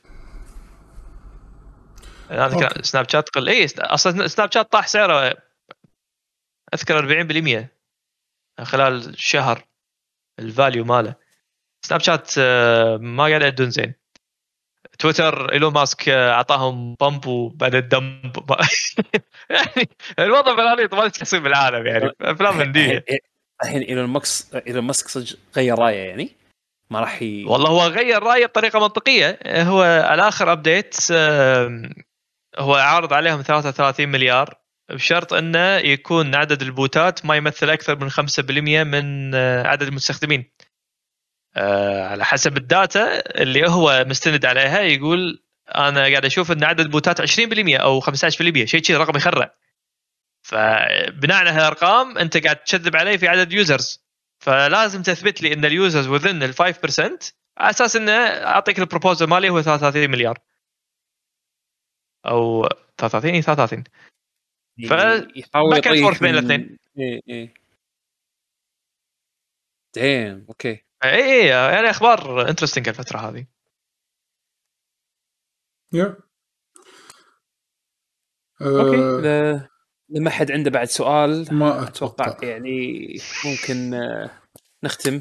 أنا 2.30 2.46
أذكر 2.46 2.68
okay. 2.68 2.82
سناب 2.82 3.08
شات 3.10 3.28
قل 3.28 3.48
اي 3.48 3.66
أصلا 3.78 4.26
سناب 4.26 4.52
شات 4.52 4.72
طاح 4.72 4.86
سعره 4.86 5.36
أذكر 6.74 6.98
40% 6.98 7.68
خلال 8.64 9.20
شهر. 9.20 9.68
ال 10.38 10.46
value 10.46 10.84
ماله. 10.84 11.14
سناب 11.82 12.00
شات 12.00 12.30
آه، 12.38 12.96
ما 12.96 13.24
قاعد 13.24 13.42
يأدون 13.42 13.70
زين. 13.70 13.94
تويتر 14.98 15.52
إيلون 15.52 15.72
ماسك 15.72 16.08
آه، 16.08 16.32
أعطاهم 16.32 16.94
pump 17.00 17.26
وبعد 17.26 17.74
ال 17.74 17.87
dump 17.87 18.36
يعني 19.50 19.88
الوضع 20.18 20.54
بالغليط 20.54 20.94
ما 20.94 21.10
يصير 21.22 21.40
بالعالم 21.40 21.86
يعني. 21.86 22.12
أفلام 22.20 22.60
هندية. 22.60 23.04
الحين 23.64 23.82
إيلون 23.82 24.04
ماسك 24.04 24.54
إيلون 24.66 24.84
ماسك 24.84 25.08
صدق 25.08 25.38
غير 25.56 25.78
راية 25.78 26.08
يعني. 26.08 26.36
ما 26.90 27.00
راح 27.00 27.22
ي... 27.22 27.44
والله 27.44 27.70
هو 27.70 27.86
غير 27.86 28.22
راية 28.22 28.46
بطريقة 28.46 28.80
منطقية. 28.80 29.38
هو 29.46 29.82
على 29.82 30.28
آخر 30.28 30.52
update 30.52 30.96
هو 32.58 32.74
عارض 32.74 33.12
عليهم 33.12 33.42
33 33.42 34.08
مليار 34.08 34.54
بشرط 34.90 35.32
إنه 35.32 35.76
يكون 35.76 36.34
عدد 36.34 36.62
ال 36.62 36.75
bots 36.75 37.26
ما 37.26 37.36
يمثل 37.36 37.70
أكثر 37.70 37.96
من 37.98 38.10
5% 38.10 38.84
من 38.84 39.34
آه، 39.34 39.66
عدد 39.66 39.82
المستخدمين. 39.82 40.50
آه، 41.58 42.06
على 42.06 42.24
حسب 42.24 42.56
ال 42.56 42.69
data 42.69 43.20
اللي 43.42 43.68
هو 43.68 44.04
مستند 44.08 44.44
عليها 44.44 44.80
يقول 44.80 45.42
أنا 45.74 46.00
قاعد 46.00 46.24
أشوف 46.24 46.52
إن 46.52 46.64
عدد 46.64 46.80
ال 46.80 46.88
bots 46.88 47.20
20% 47.20 47.76
أو 47.78 48.00
15% 48.00 48.64
شيء 48.64 48.82
شيء 48.82 48.96
رقم 48.96 49.16
يخرع. 49.16 49.54
فبناء 50.42 51.36
على 51.36 51.50
هالأرقام 51.50 52.18
أنت 52.18 52.36
قاعد 52.44 52.56
تكذب 52.56 52.96
علي 52.96 53.18
في 53.18 53.28
عدد 53.28 53.52
users 53.52 54.04
فلازم 54.38 55.02
تثبت 55.02 55.42
لي 55.42 55.52
إن 55.52 56.42
ال 56.42 56.43
users 56.43 56.48
within 56.48 56.53
ال 56.53 56.54
5% 56.54 57.32
على 57.58 57.70
أساس 57.70 57.96
إنه 57.96 58.12
أعطيك 58.12 58.78
ال 58.78 58.84
proposal 58.84 59.26
مالي 59.26 59.48
هو 59.50 59.62
33 59.62 60.10
مليار. 60.10 60.38
أو 62.26 62.68
33 62.98 63.34
اي 63.34 63.42
33 63.42 63.84
ف- 64.88 65.36
يحاول 65.36 65.76
يطيح 65.78 65.92
forth 66.10 66.22
بين 66.22 66.34
الاثنين. 66.34 66.78
إيه 66.98 67.20
إيه. 67.28 67.54
damn 69.94 70.46
okay 70.48 70.84
اي 71.04 71.10
اي 71.24 71.46
يعني 71.46 71.90
أخبار 71.90 72.48
interesting 72.48 72.88
الفترة 72.88 73.18
هذه. 73.18 73.46
yeah 75.92 76.16
okay 78.62 78.96
ل- 78.96 79.68
لما 80.08 80.30
حد 80.30 80.52
عنده 80.52 80.70
بعد 80.70 80.86
سؤال 80.86 81.54
ما 81.54 81.82
أتوقع. 81.82 82.26
أتوقع 82.26 82.48
يعني 82.48 83.06
ممكن 83.44 83.94
آه، 83.94 84.30
نختم. 84.84 85.20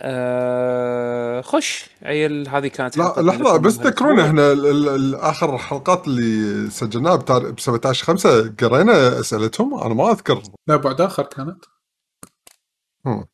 آه، 0.00 1.40
خش 1.40 1.90
عيل 2.02 2.48
هذه 2.48 2.68
كانت 2.68 2.96
لا 2.96 3.14
لحظة 3.18 3.56
بس. 3.56 3.78
تذكرون 3.78 4.20
إحنا 4.20 4.52
ال- 4.52 4.66
ال- 4.66 4.88
ال- 4.88 5.14
آخر 5.14 5.58
حلقات 5.58 6.06
اللي 6.06 6.70
سجلناها 6.70 7.16
ب 7.16 7.60
17 7.60 8.04
5 8.04 8.54
قرينا 8.60 9.20
أسئلتهم 9.20 9.74
أنا 9.82 9.94
ما 9.94 10.10
أذكر. 10.10 10.42
لا 10.66 10.76
بعد 10.76 11.00
آخر 11.00 11.22
كانت. 11.22 11.64
هم. 13.06 13.26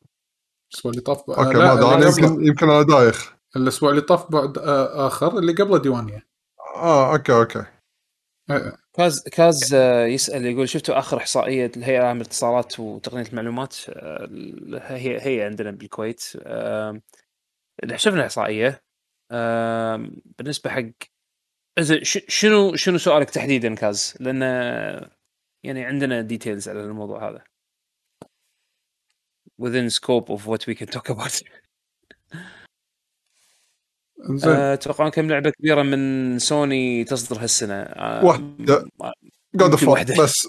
الأسبوع 0.77 0.91
اللي 0.91 1.01
طاف 1.01 1.29
okay 1.29 1.57
لا، 1.57 1.75
ما 1.75 1.97
أدري 1.97 2.23
يمكن 2.23 2.45
يمكن 2.45 2.69
أنا 2.69 2.81
دايخ. 2.81 3.33
الأسبوع 3.55 3.89
اللي 3.89 4.01
طاف 4.01 4.31
بعد 4.31 4.57
آه، 4.57 5.07
آخر 5.07 5.37
اللي 5.37 5.53
قبله 5.53 5.77
ديوانية. 5.77 6.27
آه 6.75 7.13
okay 7.13 7.33
okay. 7.33 7.63
آه، 8.49 8.77
كاز 8.93 9.23
كاز 9.23 9.73
آه، 9.73 10.05
يسأل 10.05 10.45
يقول 10.45 10.69
شفتوا 10.69 10.99
آخر 10.99 11.17
إحصائية 11.17 11.71
الهيئة 11.77 11.99
العامة 11.99 12.19
للاتصالات 12.19 12.79
وتقنية 12.79 13.25
المعلومات؟ 13.25 13.75
آه، 13.89 14.27
هي 14.73 15.19
هي 15.21 15.43
عندنا 15.45 15.71
بالكويت. 15.71 16.23
آه، 16.41 17.01
شفنا 17.95 18.23
إحصائية 18.23 18.83
آه، 19.31 20.07
بالنسبة 20.37 20.69
حق 20.69 20.83
إذا 21.79 22.03
ش- 22.03 22.25
شنو 22.27 22.75
شنو 22.75 22.97
سؤالك 22.97 23.29
تحديدا 23.29 23.75
كاز؟ 23.75 24.13
لأن 24.19 24.41
يعني 25.63 25.85
عندنا 25.85 26.21
details 26.21 26.69
على 26.69 26.79
الموضوع 26.81 27.29
هذا. 27.29 27.43
Within 29.61 29.89
scope 29.89 30.29
of 30.29 30.47
what 30.47 30.67
we 30.67 30.75
can 30.75 30.87
talk 30.87 31.09
about. 31.09 31.41
آه، 34.47 34.73
أتوقع 34.73 35.09
كم 35.09 35.29
لعبة 35.29 35.49
كبيرة 35.49 35.81
من 35.83 36.39
سوني 36.39 37.03
تصدر 37.03 37.43
هالسنة 37.43 37.73
آه، 37.73 38.25
واحدة. 38.25 38.85
م- 38.99 39.11
جود 39.55 39.73
يمكن 39.73 39.87
اوف. 39.87 40.21
بس 40.21 40.47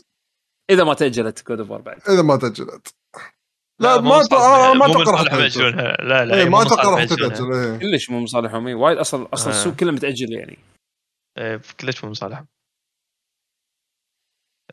إذا 0.70 0.84
ما 0.84 0.94
تأجلت 0.94 1.48
جود 1.48 1.58
اوف 1.60 1.72
بعد 1.72 2.00
إذا 2.08 2.22
ما 2.22 2.36
تأجلت 2.36 2.94
لا 3.80 4.00
مو 4.00 4.08
ما 4.10 4.14
آه، 4.32 4.74
ما 4.74 4.86
أتوقع 4.86 5.22
راح. 5.22 5.34
لا 6.00 6.24
لا 6.24 6.44
مو 6.44 6.50
ما 6.50 6.62
أتوقع 6.62 6.90
راح. 6.90 7.04
تتاجل 7.04 7.52
إيه. 7.52 7.78
كلش 7.78 8.10
مو 8.10 8.20
مصالحهم 8.20 8.66
وايد 8.66 8.98
أصلا 8.98 9.28
أصلا 9.32 9.52
آه. 9.52 9.56
السوق 9.56 9.74
كله 9.74 9.92
متأجل 9.92 10.32
يعني 10.32 10.58
إيه، 11.38 11.60
كلش 11.80 12.04
مو 12.04 12.10
مصالح 12.10 12.44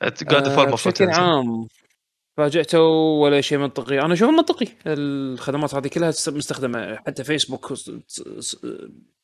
جود 0.04 0.48
آه، 0.48 0.56
فور 0.56 0.72
بشكل 0.72 1.10
عام 1.10 1.68
فاجئته 2.38 2.80
ولا 2.80 3.42
شيء 3.42 3.58
منطقي. 3.58 4.00
أنا 4.00 4.14
أشوفه 4.14 4.32
منطقي. 4.32 4.68
الخدمات 4.88 5.76
هذه 5.76 5.88
كلها 5.88 6.14
مستخدمة 6.28 6.96
حتى 6.96 7.24
فيسبوك 7.24 7.74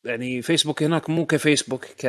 يعني 0.04 0.42
فيسبوك 0.42 0.84
هناك 0.84 1.10
مو 1.10 1.26
كفيسبوك 1.26 1.86
ك... 1.86 2.08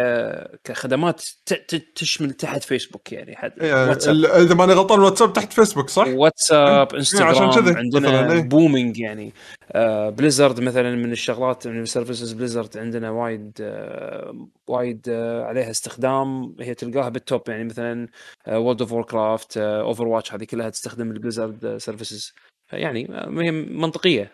كخدمات 0.64 1.22
ت... 1.46 1.54
ت... 1.54 1.74
تشمل 1.94 2.32
تحت 2.32 2.62
فيسبوك 2.62 3.12
يعني 3.12 3.36
حد. 3.36 3.52
إيه، 3.60 3.92
ال- 3.92 4.26
إذا 4.26 4.54
ماني 4.54 4.72
غلطان 4.72 4.98
الواتساب 4.98 5.32
تحت 5.32 5.52
فيسبوك 5.52 5.88
صح؟ 5.90 6.06
واتساب 6.08 6.86
عشان 6.86 6.96
انستغرام 6.98 7.50
كذا 7.50 7.76
عندنا 7.76 8.22
مثلاً، 8.22 8.32
إيه. 8.32 8.42
booming 8.42 8.98
يعني. 8.98 9.32
آه 9.72 10.10
بليزرد 10.10 10.60
مثلا 10.60 10.96
من 10.96 11.12
الشغلات 11.12 11.66
من 11.66 11.82
ال 11.82 11.88
services 11.88 12.32
بليزرد 12.32 12.78
عندنا 12.78 13.10
وايد 13.10 13.52
آه 13.60 14.48
وايد 14.72 15.08
آه 15.08 15.44
عليها 15.44 15.70
استخدام 15.70 16.56
هي 16.60 16.74
تلقاها 16.74 17.08
بال 17.08 17.24
top 17.24 17.48
يعني 17.48 17.64
مثلا 17.64 18.08
World 18.48 18.80
of 18.80 18.92
Warcraft 18.92 19.56
Overwatch 19.56 20.34
هذه 20.34 20.44
كلها 20.44 20.70
تستخدم 20.70 21.10
البليزرد 21.10 21.76
services 21.76 22.34
يعني 22.72 23.10
آه، 23.10 23.28
هي 23.40 23.50
منطقية 23.50 24.32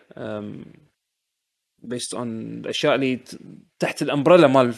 based 1.83 2.13
on 2.13 2.41
الأشياء 2.59 2.95
اللي 2.95 3.19
تحت 3.79 4.01
ال 4.01 4.06
umbrella 4.06 4.47
مال 4.47 4.73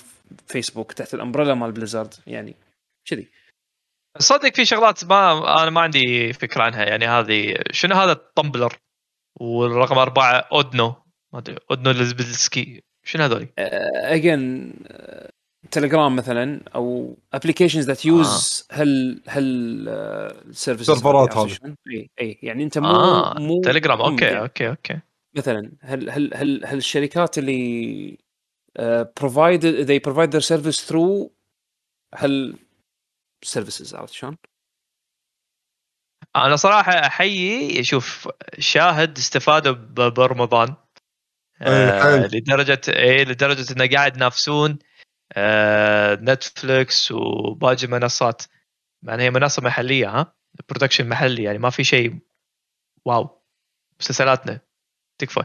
فيسبوك 0.47 0.91
تحت 0.91 1.13
ال 1.13 1.17
umbrella 1.17 1.53
مال 1.53 1.71
بليزرد 1.71 2.13
يعني 2.27 2.55
كذي. 3.05 3.27
صدق 4.17 4.55
في 4.55 4.65
شغلات 4.65 5.05
ما 5.05 5.63
أنا 5.63 5.69
ما 5.69 5.81
عندي 5.81 6.33
فكرة 6.33 6.63
عنها 6.63 6.85
يعني 6.85 7.05
هذه 7.05 7.55
شنو 7.71 7.95
هذا 7.95 8.11
الطمبلر 8.11 8.77
والرقم 9.39 9.97
أربعة 9.97 10.33
اودنو 10.51 10.95
ما 11.33 11.39
أدري 11.39 11.57
اودنو 11.71 11.91
لزبلسكي 11.91 12.83
شنو 13.03 13.23
هذول؟ 13.23 13.47
اجين 13.57 14.73
تليجرام 15.71 16.15
مثلا 16.15 16.61
أو 16.75 17.17
applications 17.33 17.85
that 17.87 18.05
use 18.05 18.67
هل 18.71 19.21
هل 19.27 19.43
ال 19.89 20.00
services 20.00 20.91
سيرفرات 20.91 21.37
هذه. 21.37 21.75
اي 21.91 22.09
اي 22.21 22.39
يعني 22.43 22.63
أنت 22.63 22.77
مو 22.77 22.87
آه 22.87 23.39
مو 23.39 23.61
تليجرام 23.61 23.97
مو 23.97 24.05
أوكي 24.05 24.25
يعني 24.25 24.39
أوكي 24.39 24.69
أوكي. 24.69 24.99
مثلا 25.35 25.71
هل 25.81 26.09
هل 26.09 26.33
هل 26.33 26.65
هل 26.65 26.77
الشركات 26.77 27.37
اللي 27.37 28.17
provide 29.19 29.85
they 29.85 30.01
provide 30.09 30.29
their 30.31 30.45
service 30.45 30.89
through 30.89 31.29
هل 32.15 32.55
services 33.43 33.95
عرفت 33.95 34.13
شلون؟ 34.13 34.37
أنا 36.35 36.55
صراحة 36.55 36.91
أحيي 36.91 37.83
شوف 37.83 38.29
شاهد 38.59 39.17
استفادوا 39.17 39.71
ب- 39.73 40.13
برمضان. 40.13 40.75
إيه، 41.61 41.67
آه. 41.67 42.27
لدرجة 42.27 42.81
إيه 42.89 43.23
لدرجة 43.23 43.73
إنه 43.73 43.87
قاعد 43.95 44.15
ينافسون 44.15 44.79
آه 45.33 46.15
نتفلكس 46.15 47.11
وباقي 47.11 47.83
المنصات 47.83 48.41
مع 49.03 49.13
انها 49.13 49.25
هي 49.25 49.31
منصة 49.31 49.61
محلية 49.61 50.09
ها؟ 50.09 50.33
production 50.69 51.09
محلي 51.09 51.43
يعني 51.43 51.57
ما 51.57 51.69
في 51.69 51.83
شيء 51.83 52.15
wow. 53.05 53.41
مسلسلاتنا. 53.99 54.59
تكفى. 55.17 55.43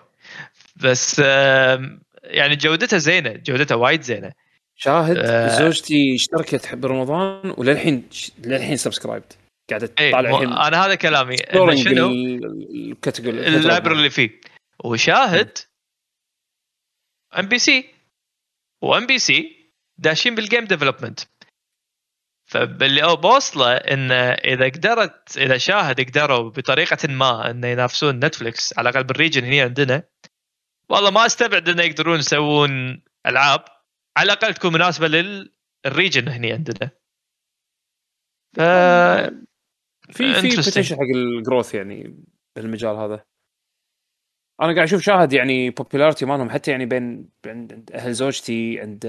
بس 0.76 1.22
آه 1.24 1.98
يعني 2.22 2.56
جودتها 2.56 2.98
زينة 2.98 3.32
جودتها 3.32 3.74
وايد 3.74 4.02
زينة. 4.02 4.32
شاهد 4.76 5.16
آه. 5.18 5.58
زوجتي 5.58 6.14
اشتركت 6.14 6.74
برمضان 6.74 7.54
وللحين 7.56 8.08
للحين 8.38 8.76
subscribed 8.76 9.32
قاعدة 9.70 9.92
اي 9.98 10.10
تطالع 10.10 10.68
أنا 10.68 10.86
هذا 10.86 10.94
كلامي. 10.94 11.36
شنو؟ 11.76 12.08
ال 12.08 12.24
category 12.24 13.46
ال 13.46 13.53
library 13.53 13.96
اللي 13.98 14.10
فيه. 14.10 14.40
وشاهد 14.84 15.58
ام 17.38 17.48
بي 17.48 17.58
سي 17.58 17.90
وام 18.82 19.06
بي 19.06 19.18
سي 19.18 19.55
داشين 19.98 20.34
بالجيم 20.34 20.64
development. 20.64 21.20
فاللي 22.50 23.04
أو 23.04 23.16
بوصله 23.16 23.76
انه 23.76 24.14
إذا 24.32 24.68
قدرت 24.68 25.38
إذا 25.38 25.58
شاهد 25.58 26.00
قدروا 26.00 26.50
بطريقة 26.50 27.08
ما 27.08 27.50
انه 27.50 27.66
ينافسون 27.68 28.24
نتفلكس 28.24 28.78
على 28.78 28.88
الأقل 28.88 29.04
بال 29.04 29.14
region 29.14 29.44
هنا 29.44 29.62
عندنا 29.62 30.02
والله 30.90 31.10
ما 31.10 31.26
أستبعد 31.26 31.68
انه 31.68 31.82
يقدرون 31.82 32.18
يسوون 32.18 33.02
ألعاب 33.26 33.64
على 34.16 34.32
الأقل 34.32 34.54
تكون 34.54 34.72
مناسبة 34.72 35.08
لل 35.08 35.38
region 35.38 36.28
هنا 36.28 36.52
عندنا. 36.52 36.90
ف 38.56 38.60
في 40.12 40.34
في. 40.34 40.56
potential 40.56 40.94
حق 40.94 41.02
ال 41.14 41.23
growth 41.23 41.74
يعني 41.74 42.24
بالمجال 42.56 42.96
هذا. 42.96 43.24
أنا 44.60 44.74
قاعد 44.74 44.86
أشوف 44.86 45.02
شاهد 45.02 45.32
يعني 45.32 45.70
popularity 45.70 46.26
مالهم 46.26 46.50
حتى 46.50 46.70
يعني 46.70 46.86
بين 46.86 47.28
عند 47.46 47.90
أهل 47.92 48.12
زوجتي 48.14 48.80
عند 48.80 49.06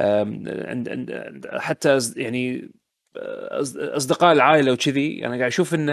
عند 0.00 0.88
عند 0.88 1.46
حتى 1.52 1.98
يعني 2.16 2.70
أصدقاء 3.96 4.32
العائلة 4.32 4.72
وكذي 4.72 5.26
أنا 5.26 5.36
قاعد 5.36 5.46
أشوف 5.46 5.74
إن 5.74 5.90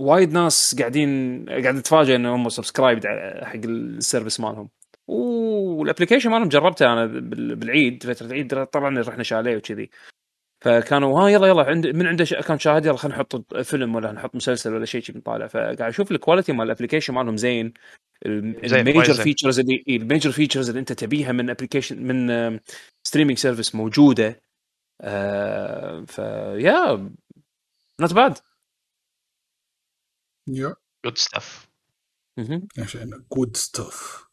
وايد 0.00 0.32
ناس 0.32 0.76
قاعدين 0.78 1.44
قاعد 1.48 1.76
اتفاجئ 1.76 2.16
إن 2.16 2.26
هم 2.26 2.48
subscribe 2.48 3.06
حق 3.44 3.60
ال 3.64 3.74
service 3.74 4.40
مالهم. 4.40 4.68
وال 5.06 5.25
application 5.25 6.30
مالهم 6.30 6.48
جربته 6.48 6.92
أنا 6.92 7.06
بال- 7.06 7.56
بالعيد 7.56 8.02
فترة 8.02 8.26
العيد 8.26 8.64
طبعا 8.64 9.00
رحنا 9.00 9.22
شاليه 9.22 9.56
وكذي. 9.56 9.90
فكانوا 10.64 11.20
ها 11.20 11.28
يلا 11.28 11.46
يلا 11.46 11.62
عند 11.62 11.86
من 11.86 12.06
عنده 12.06 12.24
account 12.32 12.60
شاهد 12.60 12.86
يلا 12.86 12.96
خلينا 12.96 13.16
نحط 13.16 13.54
فيلم 13.56 13.94
ولا 13.94 14.12
نحط 14.12 14.34
مسلسل 14.34 14.74
ولا 14.74 14.84
شيء 14.84 15.00
شي 15.02 15.12
بنطالع. 15.12 15.46
فقاعد 15.46 15.82
أشوف 15.82 16.10
ال 16.10 16.15
quality 16.15 16.52
مال 16.52 16.66
ال 16.66 16.70
application 16.70 17.14
مالهم 17.14 17.36
زين. 17.36 17.74
ال- 18.26 18.68
زين، 18.68 18.88
ال 18.88 18.92
major. 18.92 19.14
features 19.14 19.58
اللي 19.58 19.84
ال 19.88 19.95
major 19.95 20.32
features 20.32 20.68
اللي 20.68 20.80
أنت 20.80 20.92
تبيها 20.92 21.32
من 21.32 21.50
application 21.50 22.02
من 22.02 22.60
streaming 23.06 23.38
service 23.38 23.74
موجودة. 23.74 24.40
آه 25.00 26.04
ف 26.04 27.10
yeah 28.00 28.07
not 28.07 28.12
bad 28.14 28.38
yeah 30.48 30.74
good 31.06 31.18
stuff 31.18 31.68
عشان 32.78 33.24
good 33.36 33.56
stuff 33.56 34.24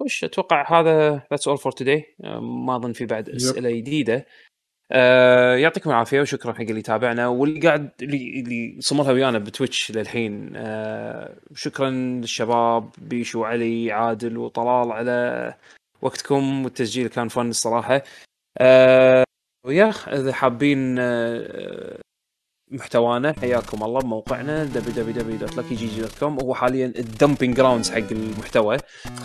وش 0.00 0.24
أتوقع 0.24 0.80
هذا 0.80 1.26
that's 1.30 1.48
all 1.48 1.58
for 1.58 1.72
today 1.72 2.16
ما 2.66 2.76
أظن 2.76 2.92
في 2.92 3.06
بعد 3.06 3.28
أسئلة 3.28 3.70
جديدة. 3.70 4.26
آه 4.92 5.54
يعطيكم 5.56 5.90
العافية 5.90 6.20
وشكرا 6.20 6.52
حق 6.52 6.60
اللي 6.60 6.78
يتابعنا 6.80 7.26
واللي 7.28 7.60
قاعد 7.60 7.90
اللي 8.02 8.40
اللي 8.40 8.76
صملها 8.80 9.12
ويانا 9.12 9.38
بتويتش 9.38 9.90
للحين. 9.92 10.52
آه 10.56 11.36
شكرا 11.54 11.90
للشباب 11.90 12.90
بيشو 12.98 13.40
وعلي 13.40 13.92
عادل 13.92 14.38
وطلال 14.38 14.92
على 14.92 15.54
وقتكم 16.02 16.64
والتسجيل 16.64 17.08
كان 17.08 17.28
فن 17.28 17.50
الصراحة. 17.50 18.02
آه 18.58 19.24
و 19.66 19.71
yeah 19.71 19.90
إذا 20.08 20.32
حابين 20.32 20.98
آه 20.98 21.98
محتوانا. 22.72 23.34
حياكم 23.40 23.82
الله 23.84 24.00
بموقعنا 24.00 24.68
www.luckygg.com 24.74 26.22
هو 26.42 26.54
حاليا 26.54 26.92
ال 26.98 27.05
dumping 27.05 27.56
grounds 27.56 27.90
حق 27.90 27.98
المحتوى. 28.12 28.76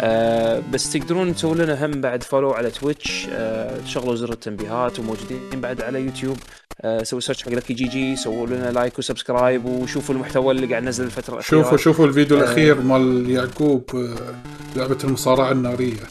آه 0.01 0.63
بس 0.73 0.93
تقدرون 0.93 1.35
تسوون 1.35 1.57
لنا 1.57 1.85
هم 1.85 2.01
بعد 2.01 2.23
follow 2.23 2.51
على 2.51 2.71
تويتش 2.71 3.27
آه 3.31 3.79
تشغلوا 3.81 4.15
زر 4.15 4.31
التنبيهات 4.33 4.99
وموجودين 4.99 5.39
بعد 5.61 5.81
على 5.81 6.01
يوتيوب 6.01 6.37
آه 6.81 7.03
سووا 7.03 7.21
search 7.21 7.43
حق 7.43 7.49
Lucky 7.49 7.73
GG 7.73 8.15
سووا 8.15 8.47
لنا 8.47 8.71
like 8.71 8.99
و 8.99 9.06
subscribe 9.06 9.65
وشوفوا 9.65 10.15
المحتوى 10.15 10.51
اللي 10.51 10.67
قاعد 10.67 10.83
ننزل 10.83 11.05
الفترة 11.05 11.33
الأخيرة. 11.33 11.61
شوفوا 11.63 11.77
شوفوا 11.77 12.05
الفيديو 12.07 12.37
آه. 12.37 12.39
الأخير 12.39 12.81
مال 12.81 13.29
يعقوب 13.29 13.83
آه، 13.95 14.35
لعبة 14.75 14.97
المصارعة 15.03 15.51
النارية. 15.51 16.03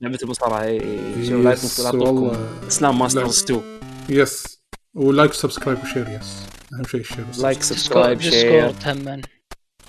لعبة 0.00 0.18
المصارعة. 0.22 0.78
شوفوا 1.24 1.42
like 1.42 1.94
والله. 1.94 2.48
سلام 2.68 2.98
masters 2.98 3.42
2 3.42 3.60
yes 4.08 4.58
و 4.94 5.02
like 5.02 5.32
subscribe 5.32 5.78
و 5.82 5.86
share 5.86 6.08
yes 6.08 6.46
اهم 6.74 6.84
شيء 6.84 7.00
ال 7.00 7.04
share 7.04 7.24
like 7.42 7.62
subscribe 7.62 8.20
share 8.20 8.70
ديسكورد 8.70 9.08
هم 9.08 9.20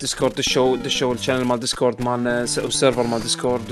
ديسكورد 0.01 0.35
دشوا 0.35 0.77
دشوا 0.77 1.13
ال 1.13 1.17
channel 1.17 1.45
مال 1.45 1.59
ديسكورد 1.59 2.01
مالنا 2.01 2.39
وال 2.39 2.55
server 2.55 3.03
مال 3.03 3.21
ديسكورد 3.21 3.71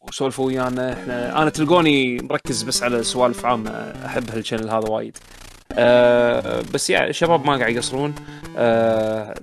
وسولفوا 0.00 0.46
ويانا 0.46 0.92
إحنا 0.92 1.42
أنا 1.42 1.50
تلقوني 1.50 2.16
مركز 2.16 2.62
بس 2.62 2.82
على 2.82 3.02
سوالف 3.02 3.46
عامه 3.46 3.70
أحب 4.06 4.30
هال 4.30 4.39
channel 4.39 4.70
هذا 4.70 4.88
وايد. 4.88 5.18
أه 5.72 6.62
بس 6.74 6.90
يعني 6.90 7.10
الشباب 7.10 7.46
ما 7.46 7.56
قاعد 7.56 7.74
يقصرون. 7.74 8.14
أه 8.56 9.34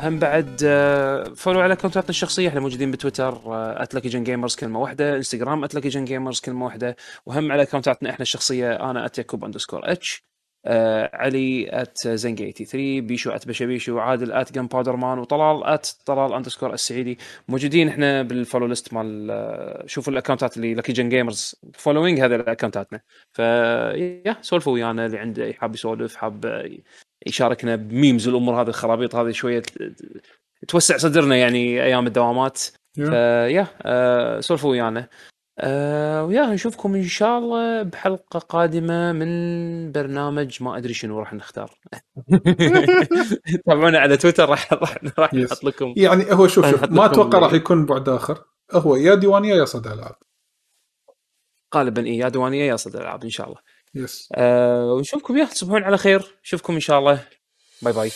هم 0.00 0.18
بعد 0.18 0.60
أه 0.64 1.32
follow 1.36 1.60
على 1.60 1.72
account 1.72 2.02
اتنا 2.02 2.10
الشخصية 2.10 2.48
إحنا 2.48 2.60
موجودين 2.60 2.90
بتويتر 2.90 3.40
at 3.82 4.08
LuckyGunGamers 4.08 4.56
كلمة 4.56 4.80
واحدة 4.80 5.16
انستغرام 5.16 5.64
at 5.64 5.88
LuckyGunGamers 5.88 6.40
كلمة 6.40 6.64
واحدة 6.64 6.96
وهم 7.26 7.52
على 7.52 7.62
account 7.62 7.99
اتنا 7.99 8.10
إحنا 8.10 8.22
الشخصية 8.22 8.90
أنا 8.90 9.06
at 9.06 9.19
يكوب 9.19 9.44
underscore 9.44 9.92
H 9.92 10.24
آه 10.66 11.10
علي 11.14 11.68
ات 11.82 12.08
زنقي 12.08 12.52
83 12.52 13.06
بيشو 13.06 13.30
ات 13.30 13.48
بشبيشو 13.48 13.98
عادل 13.98 14.32
ات 14.32 14.52
جن 14.52 14.66
باودر 14.66 14.96
مان 14.96 15.18
وطلال 15.18 15.64
ات 15.64 15.88
طلال 16.06 16.32
اندرسكور 16.32 16.72
السعيدي. 16.72 17.18
موجودين 17.48 17.88
إحنا 17.88 18.22
بالفولو 18.22 18.66
ليست 18.66 18.94
مال 18.94 19.28
آه، 19.30 19.84
شوفوا 19.86 20.12
الأكونتات 20.12 20.56
اللي 20.56 20.74
لكي 20.74 20.92
جن 20.92 21.08
جيمرز 21.08 21.54
فولوينج 21.74 22.20
هذا 22.20 22.52
اكونتاتنا 22.52 23.00
ف 23.32 23.38
يا 23.38 24.36
سولفوا 24.42 24.72
ويانا 24.72 25.06
اللي 25.06 25.18
عنده 25.18 25.52
حاب 25.52 25.74
يسولف 25.74 26.16
حاب 26.16 26.64
يشاركنا 27.26 27.76
بميمز 27.76 28.28
والامور 28.28 28.62
هذه 28.62 28.68
الخرابيط 28.68 29.14
هذه 29.16 29.30
شوية 29.30 29.62
توسع 30.68 30.96
صدرنا 30.96 31.36
يعني 31.36 31.82
أيام 31.82 32.06
الدوامات. 32.06 32.62
يا. 32.98 33.06
فيا 33.06 33.66
آه 33.82 34.40
سولفوا 34.40 34.70
ويانا. 34.70 35.08
آه 35.58 36.24
ويا 36.24 36.46
نشوفكم 36.46 36.94
إن 36.94 37.04
شاء 37.04 37.38
الله 37.38 37.82
بحلقة 37.82 38.38
قادمة 38.38 39.12
من 39.12 39.92
برنامج 39.92 40.62
ما 40.62 40.76
أدري 40.76 40.94
شنو 40.94 41.18
راح 41.18 41.34
نختار. 41.34 41.78
تابعونا 43.66 43.98
على 43.98 44.16
تويتر 44.16 44.48
راح 44.48 44.72
راح. 45.18 45.34
نحط 45.34 45.64
لكم. 45.64 45.94
يعني 45.96 46.32
هو 46.32 46.48
شوف 46.48 46.70
شوف 46.70 46.84
ما 46.84 47.04
أتوقع 47.04 47.38
راح 47.38 47.52
يكون 47.52 47.86
بعد 47.86 48.08
آخر. 48.08 48.44
هو 48.72 48.96
يا 48.96 49.14
ديوانية 49.14 49.54
يا 49.54 49.64
صدى 49.64 49.92
العاب 49.92 50.14
غالبا 51.74 52.06
اي 52.06 52.18
يا 52.18 52.28
دوانيه 52.28 52.64
يا 52.68 52.76
صدى 52.76 52.98
الألعاب 52.98 53.24
إن 53.24 53.30
شاء 53.30 53.46
الله. 53.46 53.58
يس 53.94 54.28
آه 54.34 54.92
ونشوفكم 54.92 55.38
يا 55.38 55.44
تصبحون 55.44 55.82
على 55.82 55.98
خير. 55.98 56.38
نشوفكم 56.44 56.72
إن 56.72 56.80
شاء 56.80 56.98
الله. 56.98 57.24
باي 57.82 57.92
باي. 57.92 58.10